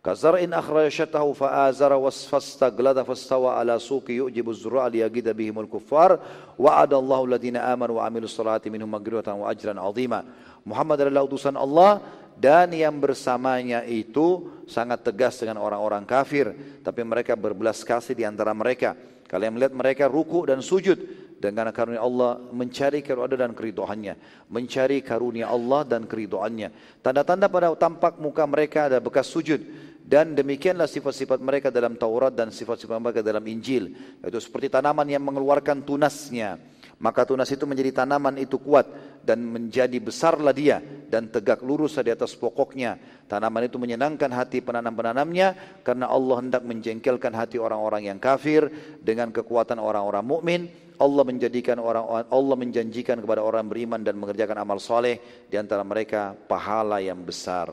كزرع 0.05 0.39
أخرج 0.39 0.89
شطأه 0.89 1.33
فآزر 1.33 1.93
فاستغلظ 2.31 2.99
فاستوى 2.99 3.51
على 3.51 3.75
سوق 3.83 4.07
يؤجب 4.11 4.47
الزراع 4.51 4.87
ليجد 4.87 5.27
بهم 5.37 5.59
الكفار. 5.59 6.19
وعد 6.59 6.95
الله 6.95 7.25
الذين 7.25 7.57
آمنوا 7.57 7.97
وعملوا 7.99 8.31
الصلاة 8.31 8.63
منهم 8.67 8.91
مغفرة 8.91 9.27
وأجرا 9.35 9.75
عظيما. 9.81 10.23
Muhammad 10.61 11.01
adalah 11.03 11.25
utusan 11.25 11.57
Allah 11.57 11.99
dan 12.41 12.73
yang 12.73 12.97
bersamanya 12.97 13.85
itu 13.85 14.49
sangat 14.65 15.05
tegas 15.05 15.37
dengan 15.37 15.61
orang-orang 15.61 16.09
kafir. 16.09 16.57
Tapi 16.81 17.05
mereka 17.05 17.37
berbelas 17.37 17.85
kasih 17.85 18.17
di 18.17 18.25
antara 18.25 18.57
mereka. 18.57 18.97
Kalian 19.29 19.61
melihat 19.61 19.77
mereka 19.77 20.05
ruku 20.09 20.49
dan 20.49 20.65
sujud 20.65 20.97
dengan 21.37 21.69
karunia 21.69 22.01
Allah 22.01 22.41
mencari 22.41 23.05
karunia 23.05 23.37
dan 23.37 23.53
keridoannya. 23.53 24.15
Mencari 24.49 25.05
karunia 25.05 25.53
Allah 25.53 25.85
dan 25.85 26.09
keridoannya. 26.09 26.99
Tanda-tanda 27.05 27.53
pada 27.53 27.77
tampak 27.77 28.17
muka 28.17 28.49
mereka 28.49 28.89
ada 28.89 29.05
bekas 29.05 29.29
sujud. 29.29 29.61
Dan 30.01 30.33
demikianlah 30.33 30.89
sifat-sifat 30.89 31.39
mereka 31.45 31.69
dalam 31.69 31.95
Taurat 31.95 32.33
dan 32.35 32.51
sifat-sifat 32.51 32.99
mereka 32.99 33.21
dalam 33.21 33.45
Injil. 33.45 33.93
Yaitu 34.25 34.41
seperti 34.41 34.73
tanaman 34.73 35.07
yang 35.07 35.23
mengeluarkan 35.23 35.85
tunasnya 35.85 36.57
maka 37.01 37.25
tunas 37.25 37.49
itu 37.49 37.65
menjadi 37.65 38.05
tanaman 38.05 38.37
itu 38.37 38.61
kuat 38.61 38.85
dan 39.25 39.41
menjadi 39.41 39.97
besarlah 39.97 40.53
dia 40.53 40.85
dan 41.09 41.33
tegak 41.33 41.65
lurus 41.65 41.97
di 41.97 42.13
atas 42.13 42.37
pokoknya. 42.37 43.25
Tanaman 43.25 43.73
itu 43.73 43.81
menyenangkan 43.81 44.29
hati 44.29 44.61
penanam-penanamnya 44.61 45.81
karena 45.81 46.13
Allah 46.13 46.45
hendak 46.45 46.61
menjengkelkan 46.61 47.33
hati 47.33 47.57
orang-orang 47.57 48.13
yang 48.13 48.21
kafir 48.21 48.69
dengan 49.01 49.33
kekuatan 49.33 49.81
orang-orang 49.81 50.25
mukmin. 50.25 50.63
Allah 51.01 51.25
menjadikan 51.25 51.81
orang 51.81 52.29
Allah 52.29 52.57
menjanjikan 52.61 53.25
kepada 53.25 53.41
orang 53.41 53.65
beriman 53.65 54.05
dan 54.05 54.21
mengerjakan 54.21 54.61
amal 54.61 54.77
soleh 54.77 55.49
di 55.49 55.57
antara 55.57 55.81
mereka 55.81 56.37
pahala 56.37 57.01
yang 57.01 57.17
besar. 57.25 57.73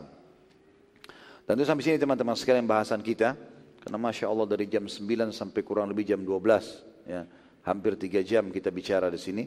Dan 1.43 1.59
itu 1.59 1.67
sampai 1.67 1.83
sini 1.83 1.99
teman-teman 1.99 2.39
sekalian 2.39 2.63
bahasan 2.63 3.03
kita. 3.03 3.35
Karena 3.83 3.99
Masya 3.99 4.31
Allah 4.31 4.47
dari 4.47 4.71
jam 4.71 4.87
9 4.87 5.35
sampai 5.35 5.61
kurang 5.67 5.91
lebih 5.91 6.07
jam 6.07 6.23
12. 6.23 7.11
Ya 7.11 7.27
hampir 7.67 7.99
tiga 7.99 8.23
jam 8.23 8.47
kita 8.47 8.71
bicara 8.71 9.11
di 9.11 9.19
sini. 9.19 9.43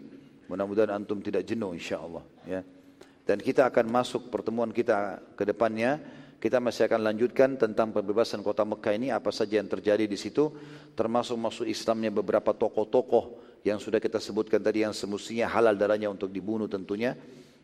Mudah-mudahan 0.52 0.92
antum 0.92 1.24
tidak 1.24 1.48
jenuh 1.48 1.72
insya 1.72 2.04
Allah. 2.04 2.22
Ya. 2.44 2.60
Dan 3.24 3.40
kita 3.40 3.64
akan 3.72 3.88
masuk 3.88 4.28
pertemuan 4.28 4.74
kita 4.74 5.22
ke 5.38 5.46
depannya 5.46 6.20
Kita 6.40 6.56
masih 6.56 6.88
akan 6.88 7.04
lanjutkan 7.04 7.60
tentang 7.60 7.92
pembebasan 7.92 8.40
kota 8.40 8.64
Mekah 8.64 8.96
ini 8.96 9.12
apa 9.12 9.28
saja 9.28 9.60
yang 9.60 9.68
terjadi 9.68 10.08
di 10.08 10.16
situ 10.16 10.48
termasuk 10.96 11.36
masuk 11.36 11.68
Islamnya 11.68 12.08
beberapa 12.08 12.56
tokoh-tokoh 12.56 13.36
yang 13.60 13.76
sudah 13.76 14.00
kita 14.00 14.16
sebutkan 14.16 14.56
tadi 14.56 14.80
yang 14.80 14.96
semestinya 14.96 15.44
halal 15.52 15.76
darahnya 15.76 16.08
untuk 16.08 16.32
dibunuh 16.32 16.64
tentunya 16.64 17.12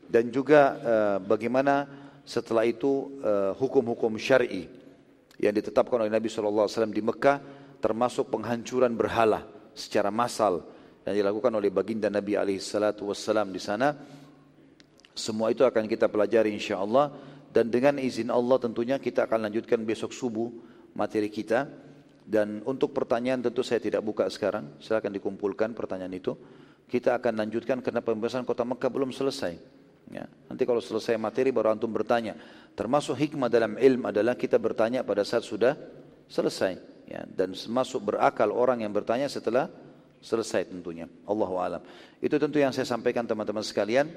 dan 0.05 0.29
juga 0.29 0.77
uh, 0.77 1.19
bagaimana 1.25 1.89
setelah 2.29 2.69
itu 2.69 3.17
uh, 3.25 3.57
hukum-hukum 3.57 4.13
syar'i 4.21 4.69
yang 5.41 5.57
ditetapkan 5.57 6.05
oleh 6.05 6.13
Nabi 6.13 6.29
SAW 6.29 6.69
di 6.93 7.01
Mekah 7.01 7.41
termasuk 7.81 8.29
penghancuran 8.29 8.93
berhala 8.93 9.56
secara 9.77 10.09
massal 10.09 10.65
yang 11.05 11.15
dilakukan 11.21 11.53
oleh 11.53 11.69
baginda 11.69 12.09
Nabi 12.09 12.35
SAW 12.59 13.53
di 13.53 13.61
sana 13.61 13.93
semua 15.13 15.53
itu 15.53 15.63
akan 15.63 15.87
kita 15.87 16.09
pelajari 16.11 16.51
insya 16.51 16.81
Allah 16.81 17.13
dan 17.57 17.73
dengan 17.73 17.97
izin 17.97 18.29
Allah 18.29 18.61
tentunya 18.61 19.01
kita 19.01 19.25
akan 19.25 19.49
lanjutkan 19.49 19.81
besok 19.81 20.13
subuh 20.13 20.53
materi 20.93 21.33
kita. 21.33 21.65
Dan 22.27 22.61
untuk 22.69 22.93
pertanyaan 22.93 23.41
tentu 23.41 23.65
saya 23.65 23.81
tidak 23.81 24.05
buka 24.05 24.29
sekarang. 24.29 24.77
Silakan 24.77 25.15
dikumpulkan 25.17 25.73
pertanyaan 25.73 26.13
itu. 26.13 26.37
Kita 26.85 27.17
akan 27.17 27.33
lanjutkan 27.41 27.81
karena 27.81 28.05
pembebasan 28.05 28.45
kota 28.45 28.61
Mekah 28.67 28.93
belum 28.93 29.09
selesai. 29.09 29.57
Ya. 30.13 30.29
Nanti 30.53 30.69
kalau 30.69 30.85
selesai 30.85 31.17
materi 31.17 31.49
baru 31.49 31.73
antum 31.73 31.89
bertanya. 31.89 32.37
Termasuk 32.77 33.17
hikmah 33.17 33.49
dalam 33.49 33.81
ilm 33.81 34.11
adalah 34.11 34.37
kita 34.37 34.61
bertanya 34.61 35.01
pada 35.01 35.25
saat 35.25 35.49
sudah 35.49 35.81
selesai. 36.29 36.96
Ya. 37.07 37.23
Dan 37.25 37.55
masuk 37.71 38.13
berakal 38.13 38.51
orang 38.51 38.83
yang 38.83 38.91
bertanya 38.91 39.31
setelah 39.31 39.71
selesai 40.21 40.67
tentunya. 40.67 41.07
Allahu 41.25 41.57
alam. 41.63 41.83
Itu 42.19 42.37
tentu 42.37 42.59
yang 42.59 42.75
saya 42.75 42.85
sampaikan 42.85 43.25
teman-teman 43.25 43.63
sekalian. 43.63 44.11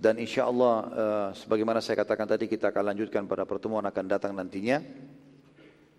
Dan 0.00 0.16
insya 0.16 0.48
Allah 0.48 0.74
uh, 0.88 1.28
sebagaimana 1.36 1.84
saya 1.84 2.00
katakan 2.00 2.24
tadi 2.24 2.48
kita 2.48 2.72
akan 2.72 2.96
lanjutkan 2.96 3.28
pada 3.28 3.44
pertemuan 3.44 3.84
akan 3.84 4.04
datang 4.08 4.32
nantinya. 4.32 4.80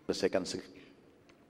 Selesaikan 0.10 0.42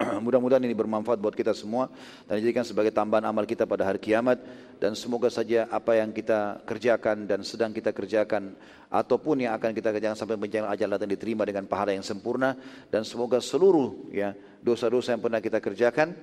Mudah-mudahan 0.25 0.63
ini 0.65 0.73
bermanfaat 0.73 1.21
buat 1.21 1.35
kita 1.35 1.53
semua 1.53 1.89
dan 2.25 2.41
dijadikan 2.41 2.65
sebagai 2.65 2.89
tambahan 2.93 3.27
amal 3.27 3.45
kita 3.45 3.69
pada 3.69 3.85
hari 3.85 4.01
kiamat. 4.01 4.41
Dan 4.81 4.97
semoga 4.97 5.29
saja 5.29 5.69
apa 5.69 5.93
yang 5.93 6.09
kita 6.09 6.65
kerjakan 6.65 7.29
dan 7.29 7.45
sedang 7.45 7.69
kita 7.69 7.93
kerjakan 7.93 8.57
ataupun 8.89 9.45
yang 9.45 9.53
akan 9.53 9.77
kita 9.77 9.93
kerjakan 9.93 10.17
sampai 10.17 10.41
bencana 10.41 10.73
ajal 10.73 10.89
datang 10.89 11.11
diterima 11.13 11.45
dengan 11.45 11.69
pahala 11.69 11.93
yang 11.93 12.05
sempurna. 12.05 12.57
Dan 12.89 13.05
semoga 13.05 13.37
seluruh 13.37 14.09
ya 14.09 14.33
dosa-dosa 14.65 15.13
yang 15.13 15.21
pernah 15.21 15.37
kita 15.37 15.61
kerjakan 15.61 16.17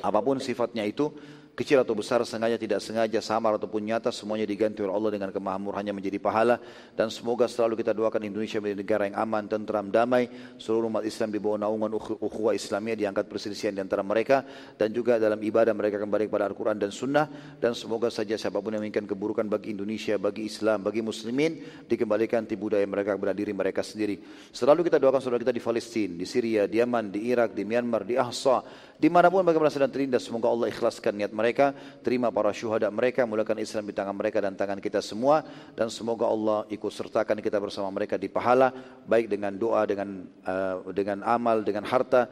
apa 0.00 0.20
pun 0.24 0.40
sifatnya 0.40 0.86
itu 0.88 1.12
kecil 1.60 1.76
atau 1.84 1.92
besar, 1.92 2.24
sengaja 2.24 2.56
tidak 2.56 2.80
sengaja, 2.80 3.20
samar 3.20 3.60
ataupun 3.60 3.84
nyata, 3.84 4.08
semuanya 4.08 4.48
diganti 4.48 4.80
oleh 4.80 4.96
Allah 4.96 5.12
dengan 5.12 5.28
kemahamurhannya 5.28 5.92
menjadi 5.92 6.16
pahala. 6.16 6.56
Dan 6.96 7.12
semoga 7.12 7.44
selalu 7.44 7.84
kita 7.84 7.92
doakan 7.92 8.24
Indonesia 8.24 8.64
menjadi 8.64 8.80
negara 8.80 9.02
yang 9.12 9.16
aman, 9.20 9.44
tentram, 9.44 9.92
damai. 9.92 10.32
Seluruh 10.56 10.88
umat 10.88 11.04
Islam 11.04 11.28
di 11.28 11.36
bawah 11.36 11.60
naungan 11.60 12.00
ukhuwah 12.00 12.56
Islamiyah 12.56 12.96
diangkat 12.96 13.28
perselisihan 13.28 13.76
di 13.76 13.84
antara 13.84 14.00
mereka. 14.00 14.40
Dan 14.80 14.96
juga 14.96 15.20
dalam 15.20 15.36
ibadah 15.36 15.76
mereka 15.76 16.00
kembali 16.00 16.32
kepada 16.32 16.48
Al-Quran 16.48 16.80
dan 16.80 16.88
Sunnah. 16.88 17.28
Dan 17.60 17.76
semoga 17.76 18.08
saja 18.08 18.40
siapa 18.40 18.56
pun 18.64 18.72
yang 18.72 18.80
menginginkan 18.80 19.04
keburukan 19.04 19.44
bagi 19.44 19.76
Indonesia, 19.76 20.16
bagi 20.16 20.48
Islam, 20.48 20.80
bagi 20.80 21.04
Muslimin, 21.04 21.84
dikembalikan 21.84 22.48
di 22.48 22.56
budaya 22.56 22.88
mereka 22.88 23.20
kepada 23.20 23.36
diri 23.36 23.52
mereka 23.52 23.84
sendiri. 23.84 24.16
Selalu 24.48 24.88
kita 24.88 24.96
doakan 24.96 25.20
saudara 25.20 25.44
kita 25.44 25.52
di 25.52 25.60
Palestina, 25.60 26.16
di 26.16 26.24
Syria, 26.24 26.64
di 26.64 26.80
Yaman, 26.80 27.12
di 27.12 27.28
Irak, 27.28 27.52
di 27.52 27.68
Myanmar, 27.68 28.08
di 28.08 28.16
Ahsa, 28.16 28.64
di 28.96 29.12
mana 29.12 29.28
pun 29.28 29.44
mereka 29.44 29.68
sedang 29.68 29.92
terlindas. 29.92 30.24
Semoga 30.24 30.48
Allah 30.48 30.72
ikhlaskan 30.72 31.12
niat 31.20 31.32
mereka 31.36 31.49
mereka, 31.50 31.74
terima 32.06 32.30
para 32.30 32.54
syuhada 32.54 32.86
mereka, 32.94 33.26
mulakan 33.26 33.58
Islam 33.58 33.90
di 33.90 33.94
tangan 33.98 34.14
mereka 34.14 34.38
dan 34.38 34.54
tangan 34.54 34.78
kita 34.78 35.02
semua. 35.02 35.42
Dan 35.74 35.90
semoga 35.90 36.30
Allah 36.30 36.62
ikut 36.70 36.94
sertakan 36.94 37.42
kita 37.42 37.58
bersama 37.58 37.90
mereka 37.90 38.14
di 38.14 38.30
pahala 38.30 38.70
baik 39.02 39.26
dengan 39.26 39.58
doa 39.58 39.82
dengan 39.82 40.30
uh, 40.46 40.86
dengan 40.94 41.26
amal 41.26 41.66
dengan 41.66 41.82
harta 41.82 42.30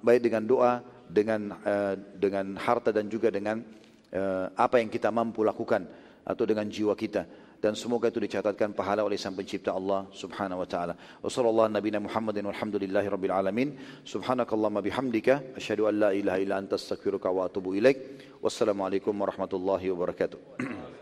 baik 0.00 0.24
dengan 0.24 0.48
doa 0.48 0.80
dengan 1.04 1.52
uh, 1.60 1.92
dengan 2.16 2.56
harta 2.56 2.88
dan 2.88 3.12
juga 3.12 3.28
dengan 3.28 3.60
uh, 4.16 4.48
apa 4.56 4.80
yang 4.80 4.88
kita 4.88 5.12
mampu 5.12 5.44
lakukan 5.44 5.84
atau 6.24 6.44
dengan 6.48 6.64
jiwa 6.72 6.96
kita 6.96 7.28
dan 7.58 7.74
semoga 7.74 8.06
itu 8.08 8.22
dicatatkan 8.22 8.70
pahala 8.70 9.02
oleh 9.02 9.18
Sang 9.18 9.34
Pencipta 9.34 9.74
Allah 9.74 10.06
Subhanahu 10.14 10.62
wa 10.62 10.68
taala. 10.68 10.94
Wassallallahu 11.22 11.74
nabiyana 11.74 12.06
Muhammadin 12.06 12.46
walhamdulillahi 12.46 13.08
rabbil 13.10 13.34
alamin. 13.34 13.68
Subhanakallahumma 14.06 14.82
bihamdika 14.82 15.58
asyhadu 15.58 15.90
an 15.90 15.94
la 15.98 16.10
ilaha 16.14 16.38
illa 16.38 16.54
anta 16.58 16.78
astaghfiruka 16.78 17.26
wa 17.34 17.50
atubu 17.50 17.74
ilaik. 17.74 17.98
Wassalamualaikum 18.38 19.10
warahmatullahi 19.10 19.90
wabarakatuh. 19.90 20.38